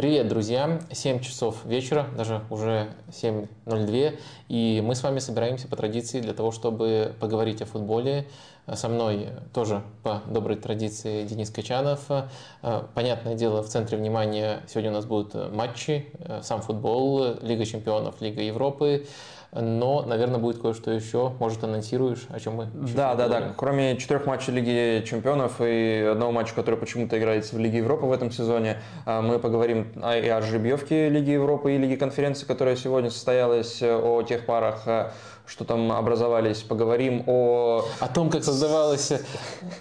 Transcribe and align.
Привет, 0.00 0.28
друзья! 0.28 0.80
7 0.90 1.20
часов 1.20 1.62
вечера, 1.66 2.06
даже 2.16 2.40
уже 2.48 2.94
7.02, 3.10 4.18
и 4.48 4.82
мы 4.82 4.94
с 4.94 5.02
вами 5.02 5.18
собираемся 5.18 5.68
по 5.68 5.76
традиции 5.76 6.22
для 6.22 6.32
того, 6.32 6.52
чтобы 6.52 7.14
поговорить 7.20 7.60
о 7.60 7.66
футболе. 7.66 8.26
Со 8.72 8.88
мной 8.88 9.28
тоже 9.52 9.82
по 10.02 10.22
доброй 10.26 10.56
традиции 10.56 11.26
Денис 11.26 11.50
Качанов. 11.50 12.08
Понятное 12.94 13.34
дело, 13.34 13.62
в 13.62 13.68
центре 13.68 13.98
внимания 13.98 14.62
сегодня 14.68 14.90
у 14.90 14.94
нас 14.94 15.04
будут 15.04 15.34
матчи, 15.52 16.10
сам 16.40 16.62
футбол, 16.62 17.34
Лига 17.42 17.66
чемпионов, 17.66 18.22
Лига 18.22 18.40
Европы 18.40 19.06
но, 19.52 20.02
наверное, 20.02 20.38
будет 20.38 20.60
кое-что 20.60 20.90
еще. 20.90 21.32
Может, 21.38 21.64
анонсируешь, 21.64 22.26
о 22.28 22.38
чем 22.38 22.54
мы 22.54 22.68
Да, 22.94 23.14
да, 23.14 23.28
да. 23.28 23.52
Кроме 23.56 23.96
четырех 23.96 24.26
матчей 24.26 24.52
Лиги 24.52 25.04
Чемпионов 25.04 25.60
и 25.60 26.08
одного 26.12 26.30
матча, 26.32 26.54
который 26.54 26.76
почему-то 26.76 27.18
играется 27.18 27.56
в 27.56 27.58
Лиге 27.58 27.78
Европы 27.78 28.06
в 28.06 28.12
этом 28.12 28.30
сезоне, 28.30 28.78
а, 29.06 29.22
мы 29.22 29.38
поговорим 29.38 29.88
и 29.96 30.28
о 30.28 30.40
жеребьевке 30.40 31.08
Лиги 31.08 31.30
Европы 31.30 31.74
и 31.74 31.78
Лиги 31.78 31.96
Конференции, 31.96 32.46
которая 32.46 32.76
сегодня 32.76 33.10
состоялась, 33.10 33.82
о 33.82 34.22
тех 34.22 34.46
парах, 34.46 34.82
а, 34.86 35.12
что 35.50 35.64
там 35.64 35.90
образовались, 35.90 36.58
поговорим 36.58 37.24
о... 37.26 37.84
О 37.98 38.08
том, 38.08 38.30
как 38.30 38.44
создавалась 38.44 39.12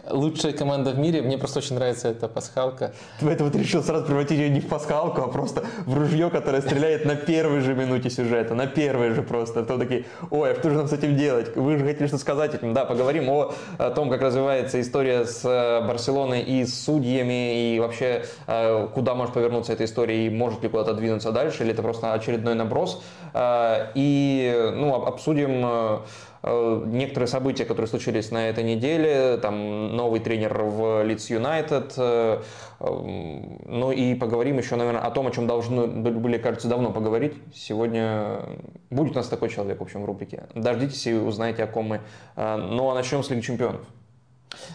лучшая 0.10 0.52
команда 0.52 0.92
в 0.92 0.98
мире. 0.98 1.22
Мне 1.22 1.38
просто 1.38 1.60
очень 1.60 1.76
нравится 1.76 2.10
эта 2.10 2.28
пасхалка. 2.28 2.94
Поэтому 3.22 3.52
ты 3.52 3.60
решил 3.60 3.84
сразу 3.84 4.06
превратить 4.06 4.40
ее 4.40 4.50
не 4.50 4.62
в 4.62 4.68
пасхалку, 4.68 5.22
а 5.22 5.28
просто 5.28 5.64
в 5.86 5.96
ружье, 5.96 6.32
которое 6.32 6.64
стреляет 6.64 7.06
на 7.06 7.16
первой 7.16 7.60
же 7.60 7.76
минуте 7.76 8.10
сюжета, 8.10 8.56
на 8.56 8.66
первой 8.66 9.12
же 9.12 9.22
просто. 9.22 9.60
А 9.60 9.64
то 9.64 9.78
такие, 9.78 10.06
ой, 10.32 10.54
а 10.54 10.56
что 10.56 10.72
же 10.72 10.78
нам 10.78 10.88
с 10.88 10.94
этим 10.94 11.16
делать? 11.16 11.56
Вы 11.56 11.78
же 11.78 11.86
хотели 11.86 12.08
что 12.08 12.18
сказать 12.18 12.56
этим. 12.56 12.74
Да, 12.74 12.86
поговорим 12.86 13.30
о, 13.30 13.54
о 13.78 13.92
том, 13.92 14.10
как 14.10 14.24
развивается 14.24 14.82
история 14.82 15.26
с 15.26 15.46
э, 15.46 15.88
Барселоной 15.88 16.42
и 16.42 16.66
с 16.66 16.84
судьями, 16.84 17.76
и 17.76 17.80
вообще 17.80 18.26
э, 18.48 18.88
куда 18.96 19.14
может 19.14 19.36
повернуться 19.36 19.74
эта 19.74 19.86
история, 19.86 20.26
и 20.26 20.30
может 20.32 20.64
ли 20.64 20.70
куда-то 20.70 20.96
двинуться 20.96 21.32
дальше, 21.32 21.64
или 21.64 21.74
это 21.74 21.84
просто 21.84 22.12
очередной 22.12 22.56
наброс. 22.56 23.04
Э, 23.36 23.92
и 23.94 24.72
ну, 24.76 24.96
обсудим 24.96 25.59
Э, 25.66 26.00
э, 26.44 26.84
некоторые 26.88 27.28
события, 27.28 27.66
которые 27.66 27.88
случились 27.88 28.32
на 28.32 28.50
этой 28.50 28.64
неделе, 28.64 29.38
там 29.38 29.96
новый 29.96 30.20
тренер 30.20 30.64
в 30.64 31.04
Лидс 31.04 31.30
Юнайтед, 31.30 31.94
э, 31.98 32.42
ну 32.80 33.92
и 33.92 34.16
поговорим 34.16 34.58
еще, 34.58 34.76
наверное, 34.76 35.02
о 35.02 35.12
том, 35.12 35.28
о 35.28 35.32
чем 35.32 35.48
должны 35.48 35.88
были, 35.88 36.38
кажется, 36.38 36.68
давно 36.68 36.92
поговорить. 36.92 37.34
Сегодня 37.54 38.42
будет 38.90 39.12
у 39.12 39.16
нас 39.16 39.28
такой 39.28 39.50
человек, 39.50 39.80
в 39.80 39.84
общем, 39.84 40.04
в 40.04 40.06
рубрике. 40.06 40.44
Дождитесь 40.56 41.06
и 41.08 41.14
узнаете, 41.14 41.64
о 41.64 41.68
ком 41.68 41.88
мы. 41.88 42.02
Ну 42.36 42.90
а 42.90 42.96
начнем 42.96 43.24
с 43.24 43.30
Лиги 43.30 43.42
Чемпионов. 43.42 43.82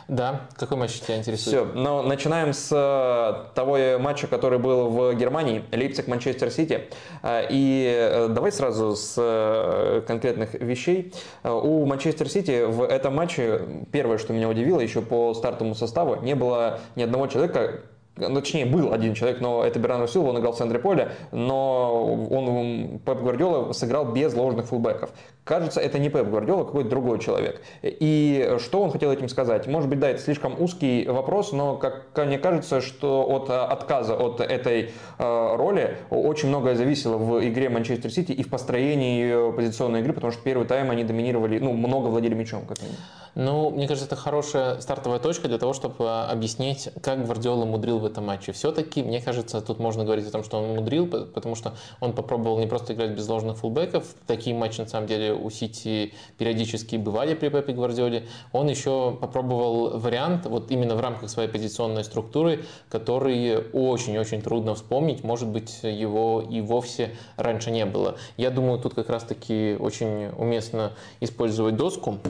Да, 0.09 0.43
какой 0.57 0.77
матч 0.77 1.01
тебя 1.01 1.17
интересует? 1.17 1.57
Все, 1.57 1.65
но 1.75 2.03
начинаем 2.03 2.53
с 2.53 2.71
э, 2.73 3.55
того 3.55 3.79
этом 3.79 3.99
который 4.27 4.59
был 4.59 4.89
в 4.89 5.15
Германии, 5.15 5.65
Лейпциг-Манчестер 5.71 6.51
Сити. 6.51 6.89
Э, 7.23 7.47
и 7.49 7.87
э, 7.87 8.29
давай 8.29 8.53
сразу 8.53 8.97
с 8.97 10.05
конкретных 10.07 10.55
вещей. 10.55 11.15
У 11.43 11.85
Манчестер 11.87 12.29
Сити 12.29 12.65
в 12.65 12.83
этом 12.83 13.15
матче, 13.15 13.63
первое, 13.93 14.19
что 14.19 14.33
меня 14.33 14.49
удивило, 14.49 14.81
еще 14.81 15.01
по 15.01 15.33
стартовому 15.35 15.75
составу, 15.75 16.17
не 16.23 16.35
было 16.35 16.81
ни 16.97 17.03
одного 17.03 17.27
человека, 17.27 17.81
ну, 18.17 18.41
точнее, 18.41 18.65
был 18.65 18.93
один 18.93 19.15
человек, 19.15 19.41
но 19.41 19.65
это 19.65 19.79
Бернардо 19.79 20.07
Силва, 20.07 20.31
он 20.31 20.39
играл 20.39 20.53
в 20.53 20.57
центре 20.57 20.79
поля, 20.79 21.13
но 21.33 22.15
он, 22.31 23.01
Пеп 23.05 23.19
Гвардиола 23.19 23.73
сыграл 23.73 24.13
без 24.13 24.35
ложных 24.35 24.67
фулбеков. 24.67 25.11
Кажется, 25.43 25.81
это 25.81 25.99
не 25.99 26.11
Пеп 26.11 26.29
Гвардиола, 26.29 26.63
а 26.63 26.65
какой-то 26.65 26.89
другой 26.89 27.19
человек. 27.19 27.61
И 27.83 28.57
что 28.61 28.83
он 28.83 28.93
хотел 28.93 29.13
этим 29.13 29.29
сказать? 29.29 29.67
Может 29.67 29.91
быть, 29.91 29.99
да, 29.99 30.11
это 30.11 30.21
слишком 30.21 30.61
узкий 30.61 31.07
вопрос, 31.09 31.53
но 31.53 31.77
как 31.77 32.07
мне 32.17 32.39
кажется, 32.39 32.81
что 32.81 33.27
от 33.29 33.51
э, 33.51 33.53
отказа 33.53 34.15
от 34.15 34.41
этой 34.41 34.91
э, 35.19 35.57
роли 35.57 35.97
очень 36.11 36.49
многое 36.49 36.77
зависело 36.77 37.17
в 37.17 37.45
игре 37.47 37.69
Манчестер 37.69 38.11
Сити 38.11 38.33
и 38.33 38.43
в 38.45 38.49
построении 38.49 39.53
позиционной 39.53 40.01
игры, 40.01 40.13
потому 40.13 40.33
что 40.33 40.41
первый 40.43 40.67
тайм 40.67 40.91
они 40.91 41.03
доминировали, 41.03 41.59
ну, 41.59 41.73
много 41.73 42.09
владели 42.09 42.35
мячом, 42.35 42.65
как 42.67 42.81
минимум. 42.81 43.01
Ну, 43.35 43.71
мне 43.71 43.89
кажется, 43.89 44.07
это 44.07 44.17
хорошая 44.17 44.81
стартовая 44.81 45.19
точка 45.19 45.49
для 45.49 45.59
того, 45.59 45.73
чтобы 45.73 45.97
а, 46.01 46.29
объяснить, 46.31 46.89
как 47.03 47.25
Гвардиола 47.25 47.65
мудрил 47.65 47.99
в 47.99 48.05
этом 48.05 48.27
матче. 48.27 48.53
Все-таки, 48.53 49.03
мне 49.03 49.21
кажется, 49.21 49.61
тут 49.61 49.81
можно 49.81 50.05
говорить 50.05 50.27
о 50.29 50.31
том, 50.31 50.45
что 50.45 50.59
он 50.59 50.77
мудрил, 50.77 51.09
потому 51.09 51.57
что 51.57 51.75
он 52.01 52.13
попробовал 52.13 52.59
не 52.61 52.69
просто 52.69 52.93
играть 52.93 53.11
без 53.11 53.29
ложных 53.29 53.59
фулбеков. 53.59 54.05
Такие 54.29 54.55
матчи, 54.55 54.81
на 54.81 54.87
самом 54.87 55.09
деле, 55.09 55.35
у 55.35 55.51
Сити 55.51 56.15
периодически 56.39 56.95
бывали 56.97 57.35
при 57.35 57.49
Пепе 57.49 57.73
Гвардиоле. 57.73 58.29
Он 58.53 58.69
еще 58.69 59.17
попробовал 59.21 59.99
вариант, 59.99 60.47
вот 60.47 60.71
именно 60.71 60.95
в 60.95 61.01
рамках 61.01 61.29
своей 61.29 61.49
позиционной 61.49 62.05
структуры, 62.05 62.65
который 62.89 63.65
очень-очень 63.73 64.43
трудно 64.43 64.77
вспомнить. 64.77 65.25
Может 65.25 65.49
быть, 65.49 65.81
его 65.83 66.45
и 66.49 66.61
вовсе 66.61 67.17
раньше 67.37 67.73
не 67.73 67.85
было. 67.85 68.17
Я 68.37 68.51
думаю, 68.51 68.79
тут 68.79 68.95
как 68.95 69.11
раз-таки 69.11 69.77
очень 69.79 70.29
уместно 70.37 70.93
использовать 71.21 71.77
доску. 71.77 72.21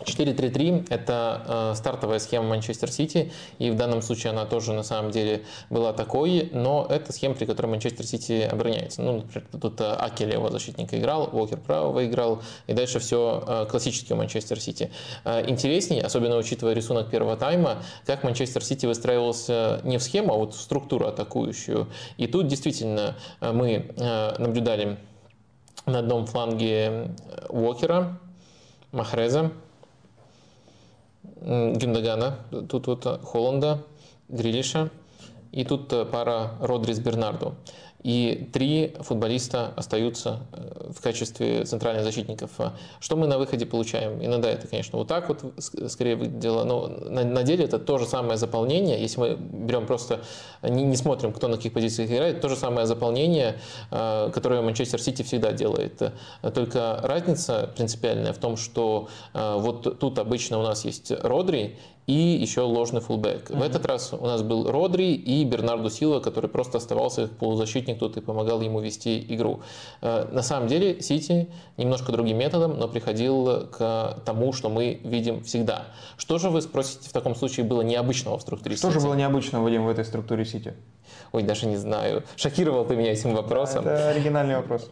4-3-3– 0.00 0.86
это 0.90 1.42
э, 1.46 1.76
стартовая 1.76 2.18
схема 2.18 2.48
Манчестер 2.48 2.90
Сити, 2.90 3.32
и 3.58 3.70
в 3.70 3.76
данном 3.76 4.02
случае 4.02 4.32
она 4.32 4.44
тоже 4.44 4.72
на 4.72 4.82
самом 4.82 5.10
деле 5.10 5.44
была 5.70 5.92
такой, 5.92 6.50
но 6.52 6.86
это 6.88 7.12
схема, 7.12 7.34
при 7.34 7.44
которой 7.46 7.66
Манчестер 7.66 8.06
Сити 8.06 8.48
обороняется. 8.50 9.02
Ну, 9.02 9.16
например, 9.18 9.46
тут 9.60 9.80
э, 9.80 9.84
Аки 9.84 10.24
левого 10.24 10.50
защитника 10.50 10.98
играл, 10.98 11.28
Уокер 11.32 11.58
правого 11.58 12.04
играл, 12.04 12.42
и 12.66 12.72
дальше 12.72 12.98
все 12.98 13.44
э, 13.46 13.66
классически 13.70 14.12
у 14.12 14.16
Манчестер 14.16 14.60
Сити. 14.60 14.90
Э, 15.24 15.48
интересней, 15.48 16.00
особенно 16.00 16.36
учитывая 16.36 16.74
рисунок 16.74 17.10
первого 17.10 17.36
тайма, 17.36 17.82
как 18.04 18.24
Манчестер 18.24 18.64
Сити 18.64 18.86
выстраивался 18.86 19.80
не 19.84 19.98
в 19.98 20.02
схему, 20.02 20.34
а 20.34 20.36
вот 20.36 20.54
в 20.54 20.60
структуру 20.60 21.06
атакующую. 21.06 21.88
И 22.16 22.26
тут 22.26 22.48
действительно 22.48 23.16
э, 23.40 23.52
мы 23.52 23.92
э, 23.96 24.34
наблюдали 24.38 24.98
на 25.86 25.98
одном 26.00 26.26
фланге 26.26 27.10
Уокера, 27.48 28.18
Махреза, 28.92 29.52
Гюндагана, 31.44 32.38
тут 32.68 32.86
вот 32.86 33.20
Холланда, 33.22 33.84
Грилиша, 34.28 34.90
и 35.52 35.64
тут 35.64 35.92
э, 35.92 36.04
пара 36.04 36.52
Родри 36.60 36.94
с 36.94 37.00
Бернарду 37.00 37.54
и 38.04 38.50
три 38.52 38.94
футболиста 39.00 39.72
остаются 39.76 40.46
э, 40.52 40.90
в 40.94 41.00
качестве 41.00 41.64
центральных 41.64 42.04
защитников. 42.04 42.50
Что 43.00 43.16
мы 43.16 43.26
на 43.26 43.38
выходе 43.38 43.64
получаем? 43.64 44.22
Иногда 44.22 44.50
это, 44.50 44.68
конечно, 44.68 44.98
вот 44.98 45.08
так 45.08 45.30
вот 45.30 45.42
скорее 45.88 46.16
выглядело, 46.16 46.64
но 46.64 46.86
на, 46.86 47.42
деле 47.42 47.64
это 47.64 47.78
то 47.78 47.96
же 47.96 48.04
самое 48.04 48.36
заполнение. 48.36 49.00
Если 49.00 49.18
мы 49.18 49.36
берем 49.36 49.86
просто, 49.86 50.20
не, 50.62 50.84
не 50.84 50.96
смотрим, 50.96 51.32
кто 51.32 51.48
на 51.48 51.56
каких 51.56 51.72
позициях 51.72 52.10
играет, 52.10 52.42
то 52.42 52.50
же 52.50 52.56
самое 52.56 52.86
заполнение, 52.86 53.58
э, 53.90 54.30
которое 54.34 54.60
Манчестер 54.60 55.00
Сити 55.00 55.22
всегда 55.22 55.52
делает. 55.52 56.02
Только 56.54 57.00
разница 57.02 57.70
принципиальная 57.74 58.34
в 58.34 58.38
том, 58.38 58.58
что 58.58 59.08
э, 59.32 59.56
вот 59.58 59.98
тут 59.98 60.18
обычно 60.18 60.58
у 60.58 60.62
нас 60.62 60.84
есть 60.84 61.10
Родри, 61.10 61.78
и 62.06 62.12
еще 62.12 62.62
ложный 62.62 63.00
фулбэк. 63.00 63.50
Mm-hmm. 63.50 63.58
В 63.58 63.62
этот 63.62 63.86
раз 63.86 64.12
у 64.12 64.24
нас 64.24 64.42
был 64.42 64.70
Родри 64.70 65.14
и 65.14 65.44
Бернарду 65.44 65.90
Силва, 65.90 66.20
который 66.20 66.50
просто 66.50 66.78
оставался 66.78 67.28
полузащитник 67.28 67.98
тут 67.98 68.16
и 68.16 68.20
помогал 68.20 68.60
ему 68.60 68.80
вести 68.80 69.24
игру. 69.34 69.60
Э, 70.02 70.28
на 70.30 70.42
самом 70.42 70.68
деле 70.68 71.00
Сити 71.00 71.48
немножко 71.76 72.12
другим 72.12 72.38
методом, 72.38 72.78
но 72.78 72.88
приходил 72.88 73.66
к 73.68 74.18
тому, 74.24 74.52
что 74.52 74.68
мы 74.68 75.00
видим 75.02 75.42
всегда. 75.44 75.86
Что 76.16 76.38
же 76.38 76.50
вы 76.50 76.60
спросите 76.62 77.08
в 77.08 77.12
таком 77.12 77.34
случае 77.34 77.64
было 77.64 77.82
необычного 77.82 78.38
в 78.38 78.42
структуре 78.42 78.76
что 78.76 78.88
Сити? 78.88 78.92
Что 78.92 79.00
же 79.00 79.06
было 79.06 79.14
необычного, 79.14 79.64
Вадим, 79.64 79.84
в 79.84 79.88
этой 79.88 80.04
структуре 80.04 80.44
Сити? 80.44 80.74
Ой, 81.32 81.42
даже 81.42 81.66
не 81.66 81.76
знаю. 81.76 82.22
Шокировал 82.36 82.84
ты 82.84 82.96
меня 82.96 83.12
этим 83.12 83.34
вопросом. 83.34 83.86
Это 83.86 84.10
оригинальный 84.10 84.56
вопрос. 84.56 84.90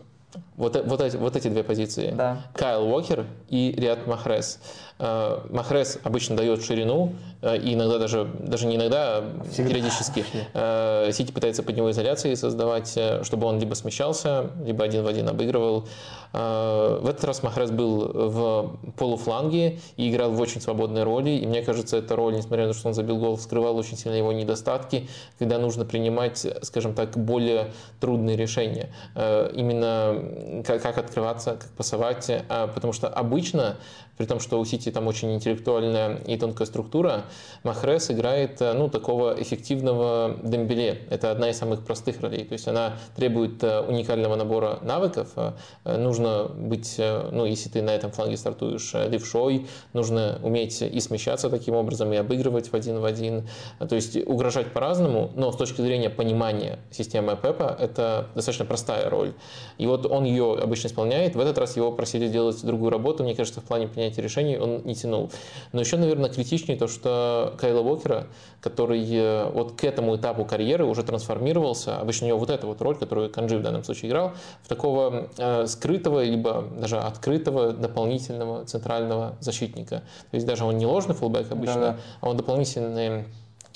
Вот, 0.56 0.82
вот, 0.87 1.00
эти, 1.00 1.17
вот 1.17 1.37
эти 1.37 1.49
две 1.49 1.62
позиции. 1.62 2.12
Да. 2.17 2.43
Кайл 2.55 2.85
Уокер 2.85 3.26
и 3.49 3.75
Риад 3.76 4.06
Махрес. 4.06 4.61
Э, 5.02 5.40
Махрес 5.50 5.99
обычно 6.04 6.37
дает 6.37 6.62
ширину, 6.62 7.14
э, 7.40 7.58
и 7.58 7.75
иногда 7.75 7.99
даже, 7.99 8.31
даже 8.38 8.66
не 8.66 8.76
иногда, 8.76 9.19
а 9.19 9.43
периодически. 9.56 10.25
Э, 10.54 11.10
Сити 11.12 11.32
пытается 11.32 11.62
под 11.62 11.76
него 11.76 11.90
изоляции 11.90 12.34
создавать, 12.34 12.96
чтобы 13.22 13.46
он 13.46 13.58
либо 13.58 13.75
смещался, 13.75 14.50
либо 14.64 14.84
один 14.84 15.02
в 15.02 15.06
один 15.06 15.28
обыгрывал. 15.28 15.88
В 16.32 17.04
этот 17.08 17.25
раз 17.25 17.43
Махрес 17.43 17.70
был 17.70 18.10
в 18.31 18.76
полуфланге 18.96 19.81
и 19.96 20.10
играл 20.10 20.31
в 20.31 20.40
очень 20.40 20.62
свободной 20.62 21.02
роли. 21.02 21.31
И 21.31 21.46
мне 21.46 21.62
кажется, 21.62 21.99
эта 21.99 22.16
роль, 22.16 22.34
несмотря 22.34 22.66
на 22.66 22.72
то, 22.72 22.78
что 22.78 22.88
он 22.88 22.94
забил 22.94 23.19
гол, 23.19 23.37
скрывала 23.37 23.78
очень 23.78 23.99
сильно 23.99 24.16
его 24.16 24.32
недостатки, 24.32 25.08
когда 25.38 25.58
нужно 25.58 25.84
принимать, 25.84 26.46
скажем 26.62 26.94
так, 26.94 27.19
более 27.19 27.72
трудные 28.00 28.37
решения. 28.37 28.88
Именно 29.14 30.62
как, 30.66 30.81
как 30.81 30.96
открываться, 30.96 31.56
как 31.60 31.70
пасовать, 31.72 32.31
потому 32.49 32.94
что 32.94 33.08
обычно 33.08 33.76
при 34.17 34.26
том, 34.26 34.41
что 34.41 34.61
у 34.61 34.64
Сити 34.64 34.91
там 34.91 35.06
очень 35.06 35.32
интеллектуальная 35.35 36.17
и 36.26 36.37
тонкая 36.37 36.67
структура, 36.67 37.25
Махрес 37.62 38.11
играет 38.11 38.61
э, 38.61 38.73
ну, 38.75 38.88
такого 38.88 39.41
эффективного 39.41 40.37
дембеле. 40.43 41.03
Это 41.11 41.31
одна 41.31 41.50
из 41.50 41.59
самых 41.59 41.85
простых 41.85 42.20
ролей. 42.20 42.44
То 42.44 42.53
есть 42.53 42.69
она 42.69 42.94
требует 43.17 43.62
э, 43.64 43.81
уникального 43.81 44.37
набора 44.37 44.79
навыков. 44.82 45.31
Э, 45.37 45.53
нужно 45.97 46.44
быть, 46.44 46.97
ну, 46.99 47.44
если 47.47 47.69
ты 47.69 47.82
на 47.82 47.91
этом 47.91 48.11
фланге 48.11 48.37
стартуешь 48.37 48.93
левшой, 48.94 49.67
нужно 49.93 50.38
уметь 50.43 50.82
и 50.82 51.00
смещаться 51.00 51.49
таким 51.50 51.75
образом, 51.75 52.12
и 52.12 52.17
обыгрывать 52.17 52.69
в 52.70 52.75
один 52.75 52.99
в 53.00 53.05
один. 53.05 53.49
То 53.79 53.94
есть 53.94 54.17
угрожать 54.17 54.73
по-разному, 54.73 55.31
но 55.35 55.53
с 55.53 55.56
точки 55.56 55.81
зрения 55.81 56.11
понимания 56.11 56.79
системы 56.91 57.37
Пепа 57.37 57.76
это 57.79 58.29
достаточно 58.35 58.64
простая 58.64 59.09
роль. 59.09 59.32
И 59.79 59.87
вот 59.87 60.06
он 60.06 60.25
ее 60.25 60.59
обычно 60.61 60.88
исполняет. 60.88 61.35
В 61.35 61.41
этот 61.41 61.59
раз 61.59 61.76
его 61.76 61.93
просили 61.93 62.26
сделать 62.26 62.64
другую 62.64 62.91
работу, 62.91 63.25
мне 63.25 63.35
кажется, 63.35 63.61
в 63.61 63.64
плане 63.64 63.87
принятия 64.02 64.22
решений 64.22 64.58
он 64.58 64.82
не 64.84 64.94
тянул. 64.94 65.31
Но 65.72 65.81
еще, 65.81 65.96
наверное, 65.96 66.28
критичнее 66.28 66.76
то, 66.76 66.88
что 66.88 67.54
Кайла 67.58 67.81
Уокера, 67.81 68.26
который 68.60 69.06
э, 69.08 69.50
вот 69.50 69.72
к 69.72 69.84
этому 69.84 70.16
этапу 70.16 70.44
карьеры 70.44 70.84
уже 70.84 71.02
трансформировался, 71.04 71.99
обычно 71.99 72.26
у 72.26 72.28
него 72.28 72.38
вот 72.38 72.50
эта 72.50 72.66
вот 72.66 72.82
роль, 72.82 72.96
которую 72.96 73.31
Канджи 73.31 73.58
в 73.58 73.62
данном 73.62 73.84
случае 73.84 74.10
играл, 74.10 74.32
в 74.62 74.69
такого 74.69 75.28
э, 75.38 75.66
скрытого, 75.66 76.25
либо 76.25 76.64
даже 76.78 76.99
открытого 76.99 77.72
дополнительного 77.72 78.64
центрального 78.64 79.37
защитника. 79.40 80.02
То 80.31 80.34
есть 80.34 80.46
даже 80.46 80.64
он 80.64 80.78
не 80.78 80.87
ложный 80.87 81.14
фулбэк 81.14 81.52
обычно, 81.52 81.81
Да-да. 81.81 81.96
а 82.20 82.31
он 82.31 82.37
дополнительный 82.37 83.25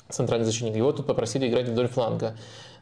центральный 0.08 0.46
защитник. 0.46 0.76
Его 0.76 0.93
тут 0.93 1.06
попросили 1.06 1.49
играть 1.49 1.69
вдоль 1.69 1.88
фланга. 1.88 2.37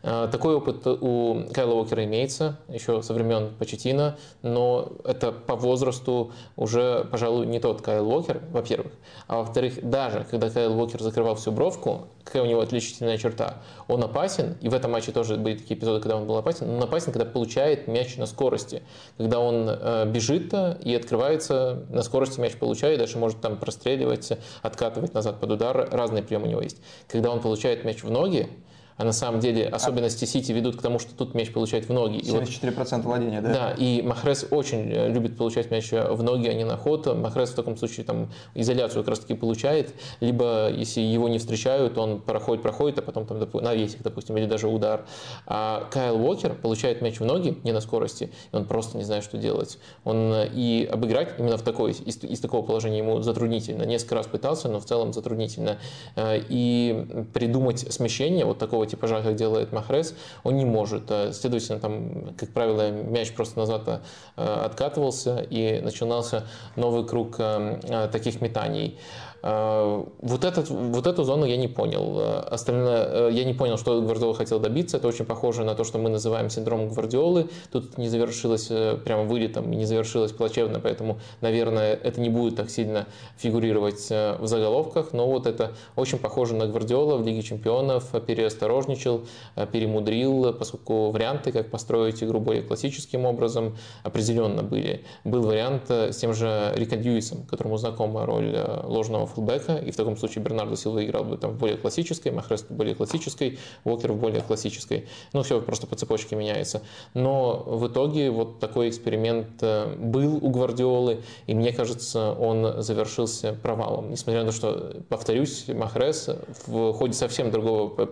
Э, 0.07 0.29
такой 0.31 0.55
опыт 0.55 0.87
у 0.87 1.45
Кайла 1.55 1.75
Уокера 1.75 2.05
имеется, 2.05 2.59
еще 2.69 3.03
со 3.03 3.15
времен 3.15 3.55
Почетина, 3.59 4.19
но 4.43 4.93
это 5.03 5.33
по 5.33 5.57
возрасту 5.57 6.33
уже, 6.57 7.09
пожалуй, 7.11 7.47
не 7.47 7.59
тот 7.59 7.81
Кайл 7.81 8.07
Уокер, 8.07 8.43
во-первых. 8.53 8.93
А 9.29 9.39
во-вторых, 9.39 9.83
даже 9.83 10.27
когда 10.31 10.51
Кайл 10.51 10.79
Уокер 10.79 11.01
закрывал 11.03 11.37
всю 11.37 11.53
бровку, 11.53 12.09
какая 12.23 12.43
у 12.43 12.47
него 12.47 12.61
отличительная 12.61 13.17
черта? 13.17 13.63
Он 13.89 14.05
опасен, 14.05 14.59
и 14.61 14.69
в 14.69 14.75
этом 14.75 14.93
матче 14.93 15.11
тоже 15.11 15.37
были 15.37 15.57
такие 15.57 15.79
эпизоды, 15.79 16.03
когда 16.03 16.17
он 16.17 16.27
был 16.27 16.37
опасен, 16.37 16.67
но 16.67 16.77
он 16.77 16.83
опасен, 16.83 17.11
когда 17.11 17.25
получает 17.25 17.89
мяч 17.89 18.19
на 18.19 18.27
скорости, 18.27 18.83
когда 19.17 19.41
он 19.41 19.67
э, 19.71 20.05
бежит 20.07 20.53
и 20.83 20.95
открывается, 20.95 21.87
на 21.89 22.03
скорости 22.03 22.39
мяч 22.41 22.57
получает, 22.57 22.99
даже 22.99 23.17
может 23.17 23.41
там 23.41 23.57
простреливать, 23.57 24.33
откатывать 24.61 25.15
назад 25.15 25.41
под 25.41 25.53
удар, 25.53 25.89
разные 25.91 26.23
приемы 26.23 26.47
у 26.47 26.51
него 26.51 26.61
есть. 26.61 26.83
Когда 27.09 27.31
он 27.31 27.41
получает 27.41 27.85
мяч 27.85 28.03
в 28.03 28.11
ноги, 28.11 28.51
а 28.97 29.05
на 29.05 29.13
самом 29.13 29.41
деле 29.41 29.67
особенности 29.67 30.25
Сити 30.25 30.53
ведут 30.53 30.77
к 30.77 30.83
тому, 30.83 30.99
что 30.99 31.15
тут 31.15 31.35
мяч 31.35 31.53
получает 31.53 31.89
в 31.89 31.93
ноги. 31.93 32.19
74% 32.19 32.97
вот, 32.97 33.05
владения, 33.05 33.41
да? 33.41 33.53
Да, 33.53 33.71
и 33.77 34.03
Махрес 34.03 34.47
очень 34.51 34.91
э, 34.93 35.09
любит 35.09 35.37
получать 35.37 35.71
мяч 35.71 35.91
в 35.91 36.23
ноги, 36.23 36.49
а 36.49 36.55
не 36.55 36.65
на 36.65 36.77
ход. 36.77 37.07
Махрес 37.07 37.51
в 37.51 37.55
таком 37.55 37.77
случае 37.77 38.07
там 38.07 38.31
изоляцию 38.55 39.03
как 39.03 39.11
раз 39.11 39.21
таки 39.21 39.35
получает, 39.35 39.95
либо 40.21 40.71
если 40.71 41.01
его 41.01 41.29
не 41.29 41.39
встречают, 41.39 41.99
он 41.99 42.21
проходит, 42.21 42.63
проходит, 42.63 42.99
а 42.99 43.03
потом 43.03 43.27
там 43.27 43.39
навесик, 43.63 44.03
допустим, 44.03 44.37
или 44.37 44.47
даже 44.47 44.69
удар. 44.69 45.05
А 45.47 45.89
Кайл 45.91 46.17
Уокер 46.25 46.55
получает 46.55 47.03
мяч 47.03 47.19
в 47.19 47.25
ноги, 47.25 47.59
не 47.65 47.73
на 47.73 47.81
скорости, 47.81 48.31
и 48.53 48.57
он 48.57 48.65
просто 48.65 48.97
не 48.97 49.05
знает, 49.05 49.25
что 49.25 49.39
делать. 49.39 49.79
Он 50.05 50.33
э, 50.33 50.49
и 50.55 50.89
обыграть 50.91 51.35
именно 51.39 51.57
в 51.57 51.63
такой, 51.63 51.93
из, 51.93 52.23
из 52.23 52.41
такого 52.41 52.65
положения 52.65 52.99
ему 52.99 53.21
затруднительно. 53.23 53.83
Несколько 53.83 54.15
раз 54.17 54.27
пытался, 54.27 54.69
но 54.69 54.79
в 54.79 54.85
целом 54.85 55.13
затруднительно. 55.13 55.79
Э, 56.17 56.41
и 56.49 57.07
придумать 57.33 57.81
смещение 57.93 58.45
вот 58.45 58.59
такого 58.59 58.84
такого 58.85 58.87
типажа, 58.87 59.23
как 59.23 59.37
делает 59.37 59.73
Махрес, 59.73 60.15
он 60.43 60.57
не 60.57 60.65
может. 60.65 61.05
А, 61.11 61.33
следовательно, 61.33 61.81
там, 61.81 62.35
как 62.37 62.51
правило, 62.51 62.91
мяч 62.91 63.33
просто 63.33 63.59
назад 63.59 64.03
а, 64.37 64.65
откатывался 64.65 65.47
и 65.51 65.81
начинался 65.81 66.45
новый 66.77 67.07
круг 67.07 67.37
а, 67.39 68.09
таких 68.09 68.41
метаний. 68.41 68.99
А, 69.47 70.03
вот, 70.23 70.43
этот, 70.43 70.71
вот 70.71 71.07
эту 71.07 71.23
зону 71.23 71.45
я 71.45 71.59
не 71.59 71.69
понял. 71.69 72.17
А, 72.19 72.49
остальное, 72.51 73.29
э, 73.29 73.31
я 73.31 73.45
не 73.45 73.53
понял, 73.53 73.77
что 73.77 74.01
Гвардиола 74.01 74.35
хотел 74.35 74.59
добиться. 74.59 74.97
Это 74.97 75.07
очень 75.07 75.27
похоже 75.27 75.65
на 75.65 75.75
то, 75.75 75.85
что 75.85 75.99
мы 75.99 76.09
называем 76.09 76.49
синдромом 76.49 76.89
Гвардиолы. 76.89 77.51
Тут 77.71 77.99
не 77.99 78.09
завершилось 78.09 78.69
э, 78.71 78.97
прямо 79.05 79.25
вылетом 79.25 79.71
не 79.71 79.85
завершилось 79.85 80.33
плачевно, 80.33 80.81
поэтому, 80.81 81.19
наверное, 81.43 81.93
это 81.93 82.23
не 82.23 82.31
будет 82.31 82.57
так 82.57 82.71
сильно 82.71 83.07
фигурировать 83.37 84.07
э, 84.09 84.37
в 84.39 84.47
заголовках. 84.47 85.13
Но 85.13 85.27
вот 85.27 85.47
это 85.47 85.73
очень 85.95 86.17
похоже 86.17 86.55
на 86.55 86.67
Гвардиола 86.67 87.19
в 87.19 87.27
Лиге 87.27 87.43
Чемпионов. 87.43 88.13
Переосторожничал, 88.27 89.27
перемудрил, 89.73 90.55
поскольку 90.55 91.11
варианты, 91.11 91.53
как 91.53 91.71
построить 91.71 92.23
игру 92.25 92.41
более 92.41 92.63
классическим 92.63 93.27
образом, 93.27 93.77
определенно 94.05 94.63
были. 94.63 95.05
Был 95.25 95.43
вариант 95.43 95.91
с 95.91 96.17
тем 96.17 96.33
же 96.33 96.73
Рика 96.77 96.97
Дьюисом, 96.97 97.43
которому 97.43 97.77
знакома 97.77 98.25
роль 98.25 98.57
ложного 98.85 99.34
фулбека, 99.35 99.77
и 99.77 99.91
в 99.91 99.97
таком 99.97 100.17
случае 100.17 100.45
Бернардо 100.45 100.77
Силва 100.77 101.05
играл 101.05 101.25
бы 101.25 101.37
там 101.37 101.57
более 101.57 101.77
классической, 101.77 102.33
Махрес 102.33 102.65
более 102.69 102.95
классической, 102.95 103.59
Уокер 103.85 104.13
более 104.13 104.43
классической. 104.43 105.07
Ну, 105.33 105.43
все 105.43 105.61
просто 105.61 105.87
по 105.87 105.97
цепочке 105.97 106.37
меняется. 106.37 106.83
Но 107.15 107.63
в 107.67 107.87
итоге 107.89 108.31
вот 108.31 108.61
такой 108.61 108.89
эксперимент 108.89 109.63
э, 109.63 109.95
был 109.97 110.37
у 110.37 110.51
Гвардиолы, 110.51 111.23
и 111.47 111.55
мне 111.55 111.73
кажется, 111.73 112.33
он 112.33 112.83
завершился 112.83 113.53
провалом. 113.53 114.11
Несмотря 114.11 114.43
на 114.43 114.51
то, 114.51 114.57
что, 114.57 115.03
повторюсь, 115.09 115.69
Махрес 115.69 116.31
в 116.67 116.93
ходе 116.93 117.15
совсем 117.15 117.51
другого, 117.51 118.09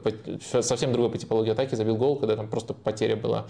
совсем 0.60 0.92
другой 0.92 1.10
по 1.10 1.18
типологии 1.18 1.50
атаки 1.50 1.74
забил 1.74 1.96
гол, 1.96 2.16
когда 2.16 2.36
там 2.36 2.48
просто 2.48 2.74
потеря 2.74 3.16
была. 3.16 3.46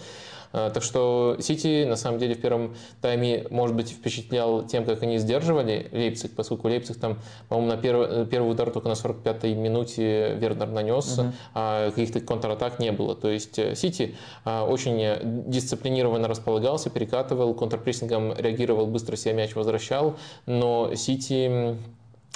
А, 0.52 0.70
так 0.70 0.82
что 0.82 1.36
Сити, 1.40 1.84
на 1.84 1.96
самом 1.96 2.18
деле, 2.18 2.34
в 2.34 2.40
первом 2.40 2.74
тайме, 3.00 3.46
может 3.50 3.76
быть, 3.76 3.90
впечатлял 3.90 4.64
тем, 4.66 4.84
как 4.84 5.02
они 5.02 5.18
сдерживали 5.18 5.88
Лейпциг, 5.92 6.34
поскольку 6.34 6.68
Лейпциг 6.68 6.98
там, 6.98 7.18
по-моему, 7.48 7.72
на 7.72 7.76
первый, 7.76 8.26
первый 8.26 8.50
удар 8.50 8.70
только 8.70 8.88
на 8.88 8.92
45-й 8.92 9.54
минуте 9.54 10.34
Вернер 10.34 10.68
нанес, 10.68 11.18
угу. 11.18 11.32
а 11.54 11.90
каких-то 11.90 12.20
контратак 12.20 12.78
не 12.78 12.92
было. 12.92 13.14
То 13.14 13.28
есть 13.28 13.58
э, 13.58 13.74
Сити 13.74 14.14
очень 14.44 15.48
дисциплинированно 15.50 16.28
располагался, 16.28 16.90
перекатывал, 16.90 17.54
контрпрессингом 17.54 18.34
реагировал, 18.36 18.86
быстро 18.86 19.16
себе 19.16 19.34
мяч 19.34 19.54
возвращал, 19.54 20.16
но 20.46 20.94
Сити 20.94 21.42
Э, 21.42 21.76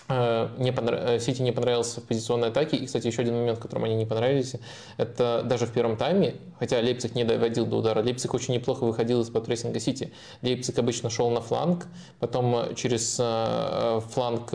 не 0.08 0.72
понрав... 0.72 1.00
Э, 1.00 1.20
Сити 1.20 1.42
не 1.42 1.52
понравился 1.52 2.00
в 2.00 2.04
позиционной 2.04 2.48
атаке. 2.48 2.76
И, 2.76 2.86
кстати, 2.86 3.06
еще 3.06 3.22
один 3.22 3.34
момент, 3.34 3.58
в 3.58 3.62
котором 3.62 3.84
они 3.84 3.94
не 3.94 4.06
понравились, 4.06 4.54
это 4.96 5.42
даже 5.44 5.66
в 5.66 5.72
первом 5.72 5.96
тайме, 5.96 6.36
хотя 6.58 6.78
Лейпциг 6.78 7.14
не 7.14 7.24
доводил 7.24 7.66
до 7.66 7.76
удара, 7.76 8.02
Лейпциг 8.02 8.32
очень 8.34 8.54
неплохо 8.54 8.84
выходил 8.84 9.20
из-под 9.22 9.46
прессинга 9.46 9.80
Сити. 9.80 10.12
Лейпциг 10.42 10.78
обычно 10.78 11.10
шел 11.10 11.30
на 11.30 11.40
фланг, 11.40 11.86
потом 12.20 12.74
через 12.74 13.16
э, 13.18 14.00
фланг 14.12 14.52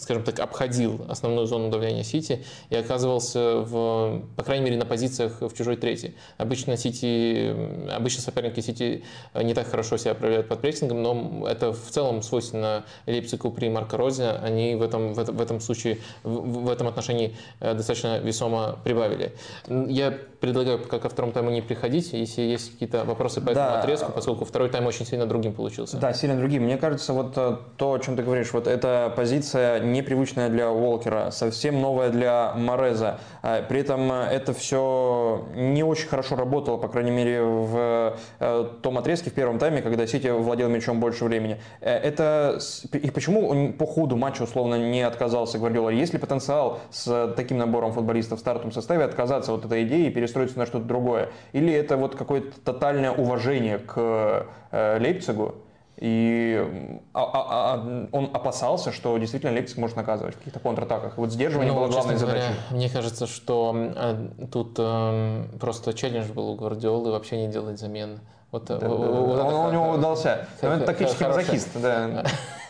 скажем 0.00 0.22
так, 0.22 0.38
обходил 0.40 1.04
основную 1.08 1.46
зону 1.46 1.70
давления 1.70 2.02
Сити 2.02 2.44
и 2.70 2.76
оказывался, 2.76 3.60
в, 3.60 4.22
по 4.36 4.42
крайней 4.42 4.64
мере, 4.64 4.76
на 4.76 4.86
позициях 4.86 5.40
в 5.40 5.52
чужой 5.54 5.76
трети. 5.76 6.14
Обычно 6.38 6.76
Сити, 6.76 7.54
обычно 7.90 8.22
соперники 8.22 8.60
Сити 8.60 9.04
не 9.34 9.54
так 9.54 9.68
хорошо 9.68 9.96
себя 9.96 10.14
проявляют 10.14 10.48
под 10.48 10.60
прессингом, 10.60 11.02
но 11.02 11.46
это 11.48 11.72
в 11.72 11.90
целом 11.90 12.22
свойственно 12.22 12.84
Лейпцигу 13.06 13.50
при 13.50 13.68
Марко 13.68 13.96
Розе. 13.96 14.30
Они 14.30 14.74
в 14.74 14.82
этом, 14.82 15.14
в, 15.14 15.24
в 15.24 15.40
этом 15.40 15.60
случае, 15.60 15.98
в, 16.22 16.64
в 16.64 16.70
этом 16.70 16.88
отношении 16.88 17.36
э, 17.60 17.74
достаточно 17.74 18.18
весомо 18.18 18.78
прибавили. 18.84 19.32
Я 19.68 20.16
предлагаю 20.40 20.78
пока 20.78 20.98
ко 20.98 21.08
второму 21.08 21.32
тайму 21.32 21.50
не 21.50 21.62
приходить, 21.62 22.12
если 22.12 22.42
есть 22.42 22.72
какие-то 22.72 23.04
вопросы 23.04 23.40
по 23.40 23.50
этому 23.50 23.66
да. 23.66 23.80
отрезку, 23.80 24.12
поскольку 24.12 24.44
второй 24.44 24.68
тайм 24.68 24.86
очень 24.86 25.06
сильно 25.06 25.26
другим 25.26 25.52
получился. 25.52 25.96
Да, 25.96 26.12
сильно 26.12 26.36
другим. 26.36 26.64
Мне 26.64 26.76
кажется, 26.76 27.12
вот 27.12 27.32
э, 27.36 27.56
то, 27.76 27.92
о 27.92 27.98
чем 27.98 28.16
ты 28.16 28.22
говоришь, 28.22 28.52
вот 28.52 28.66
эта 28.66 29.12
позиция 29.16 29.65
непривычная 29.82 30.48
для 30.48 30.70
Уолкера, 30.70 31.30
совсем 31.30 31.80
новая 31.80 32.10
для 32.10 32.52
Мореза. 32.54 33.18
А, 33.42 33.62
при 33.62 33.80
этом 33.80 34.10
э, 34.10 34.24
это 34.24 34.52
все 34.52 35.46
не 35.54 35.82
очень 35.82 36.08
хорошо 36.08 36.36
работало, 36.36 36.76
по 36.76 36.88
крайней 36.88 37.10
мере, 37.10 37.42
в 37.42 38.16
э, 38.40 38.68
том 38.82 38.98
отрезке 38.98 39.30
в 39.30 39.34
первом 39.34 39.58
тайме, 39.58 39.82
когда 39.82 40.06
Сити 40.06 40.28
владел 40.28 40.68
мячом 40.68 41.00
больше 41.00 41.24
времени. 41.24 41.60
Это 41.80 42.58
и 42.92 43.10
почему 43.10 43.72
по 43.72 43.86
ходу 43.86 44.16
матча 44.16 44.42
условно 44.42 44.76
не 44.76 45.02
отказался 45.02 45.58
Гвардиола? 45.58 45.90
Есть 45.90 46.12
ли 46.12 46.18
потенциал 46.18 46.80
с 46.90 47.32
таким 47.36 47.58
набором 47.58 47.92
футболистов 47.92 48.38
в 48.38 48.40
стартовом 48.40 48.72
составе 48.72 49.04
отказаться 49.04 49.52
от 49.52 49.64
этой 49.64 49.84
идеи 49.84 50.06
и 50.06 50.10
перестроиться 50.10 50.58
на 50.58 50.66
что-то 50.66 50.84
другое? 50.84 51.30
Или 51.52 51.72
это 51.72 51.96
вот 51.96 52.14
какое-то 52.14 52.60
тотальное 52.60 53.10
уважение 53.10 53.78
к 53.78 54.46
э, 54.72 54.98
Лейпцигу? 54.98 55.54
И 55.98 57.00
а, 57.14 57.22
а, 57.22 57.74
а, 57.74 58.08
он 58.12 58.30
опасался, 58.34 58.92
что 58.92 59.16
действительно 59.16 59.52
Лейпциг 59.52 59.78
может 59.78 59.96
наказывать 59.96 60.34
в 60.34 60.38
каких-то 60.38 60.60
контратаках. 60.60 61.16
Вот 61.16 61.32
сдерживание 61.32 61.72
ну, 61.72 61.80
было 61.80 61.88
главной 61.88 62.16
задачей. 62.16 62.40
Говоря, 62.40 62.56
мне 62.70 62.90
кажется, 62.90 63.26
что 63.26 63.74
э, 63.74 64.28
тут 64.52 64.74
э, 64.78 65.44
просто 65.58 65.94
челлендж 65.94 66.30
был 66.32 66.50
у 66.50 66.54
Гвардиолы 66.54 67.12
вообще 67.12 67.38
не 67.38 67.48
делать 67.48 67.78
замен. 67.78 68.20
Вот, 68.50 68.66
да, 68.66 68.76
э, 68.76 68.80
да, 68.80 68.88
он, 68.88 69.68
у 69.68 69.72
него 69.72 69.90
удался. 69.92 70.46
Тактический 70.60 71.26
мазохист, 71.26 71.70
да. 71.80 72.24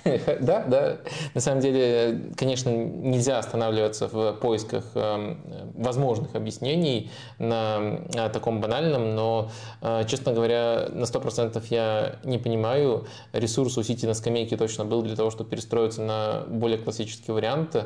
Да, 0.41 0.65
да. 0.65 0.99
На 1.35 1.41
самом 1.41 1.61
деле, 1.61 2.31
конечно, 2.37 2.71
нельзя 2.71 3.39
останавливаться 3.39 4.09
в 4.09 4.33
поисках 4.35 4.85
эм, 4.95 5.41
возможных 5.75 6.35
объяснений 6.35 7.11
на 7.39 8.01
э, 8.15 8.29
таком 8.31 8.61
банальном, 8.61 9.15
но, 9.15 9.51
э, 9.83 10.05
честно 10.07 10.33
говоря, 10.33 10.89
на 10.91 11.05
100% 11.05 11.63
я 11.71 12.17
не 12.25 12.39
понимаю. 12.39 13.07
Ресурс 13.33 13.77
у 13.79 13.83
Сити 13.83 14.07
на 14.07 14.15
скамейке 14.15 14.57
точно 14.57 14.85
был 14.85 15.03
для 15.03 15.17
того, 15.17 15.31
чтобы 15.31 15.51
перестроиться 15.51 16.03
на 16.03 16.45
более 16.49 16.79
классический 16.79 17.33
вариант. 17.33 17.77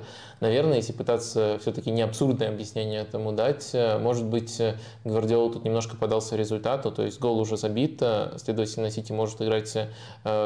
Наверное, 0.41 0.77
если 0.77 0.93
пытаться 0.93 1.59
все-таки 1.61 1.91
не 1.91 2.03
абсурдное 2.03 2.49
объяснение 2.49 3.00
этому 3.00 3.33
дать, 3.33 3.71
э, 3.73 3.99
может 3.99 4.27
быть, 4.27 4.61
Гвардиол 5.05 5.50
тут 5.50 5.65
немножко 5.65 5.97
подался 5.97 6.37
результату, 6.37 6.91
то 6.91 7.03
есть 7.03 7.19
гол 7.21 7.41
уже 7.41 7.57
забит, 7.57 8.03
следовательно, 8.37 8.91
Сити 8.91 9.12
может 9.12 9.41
играть 9.41 9.77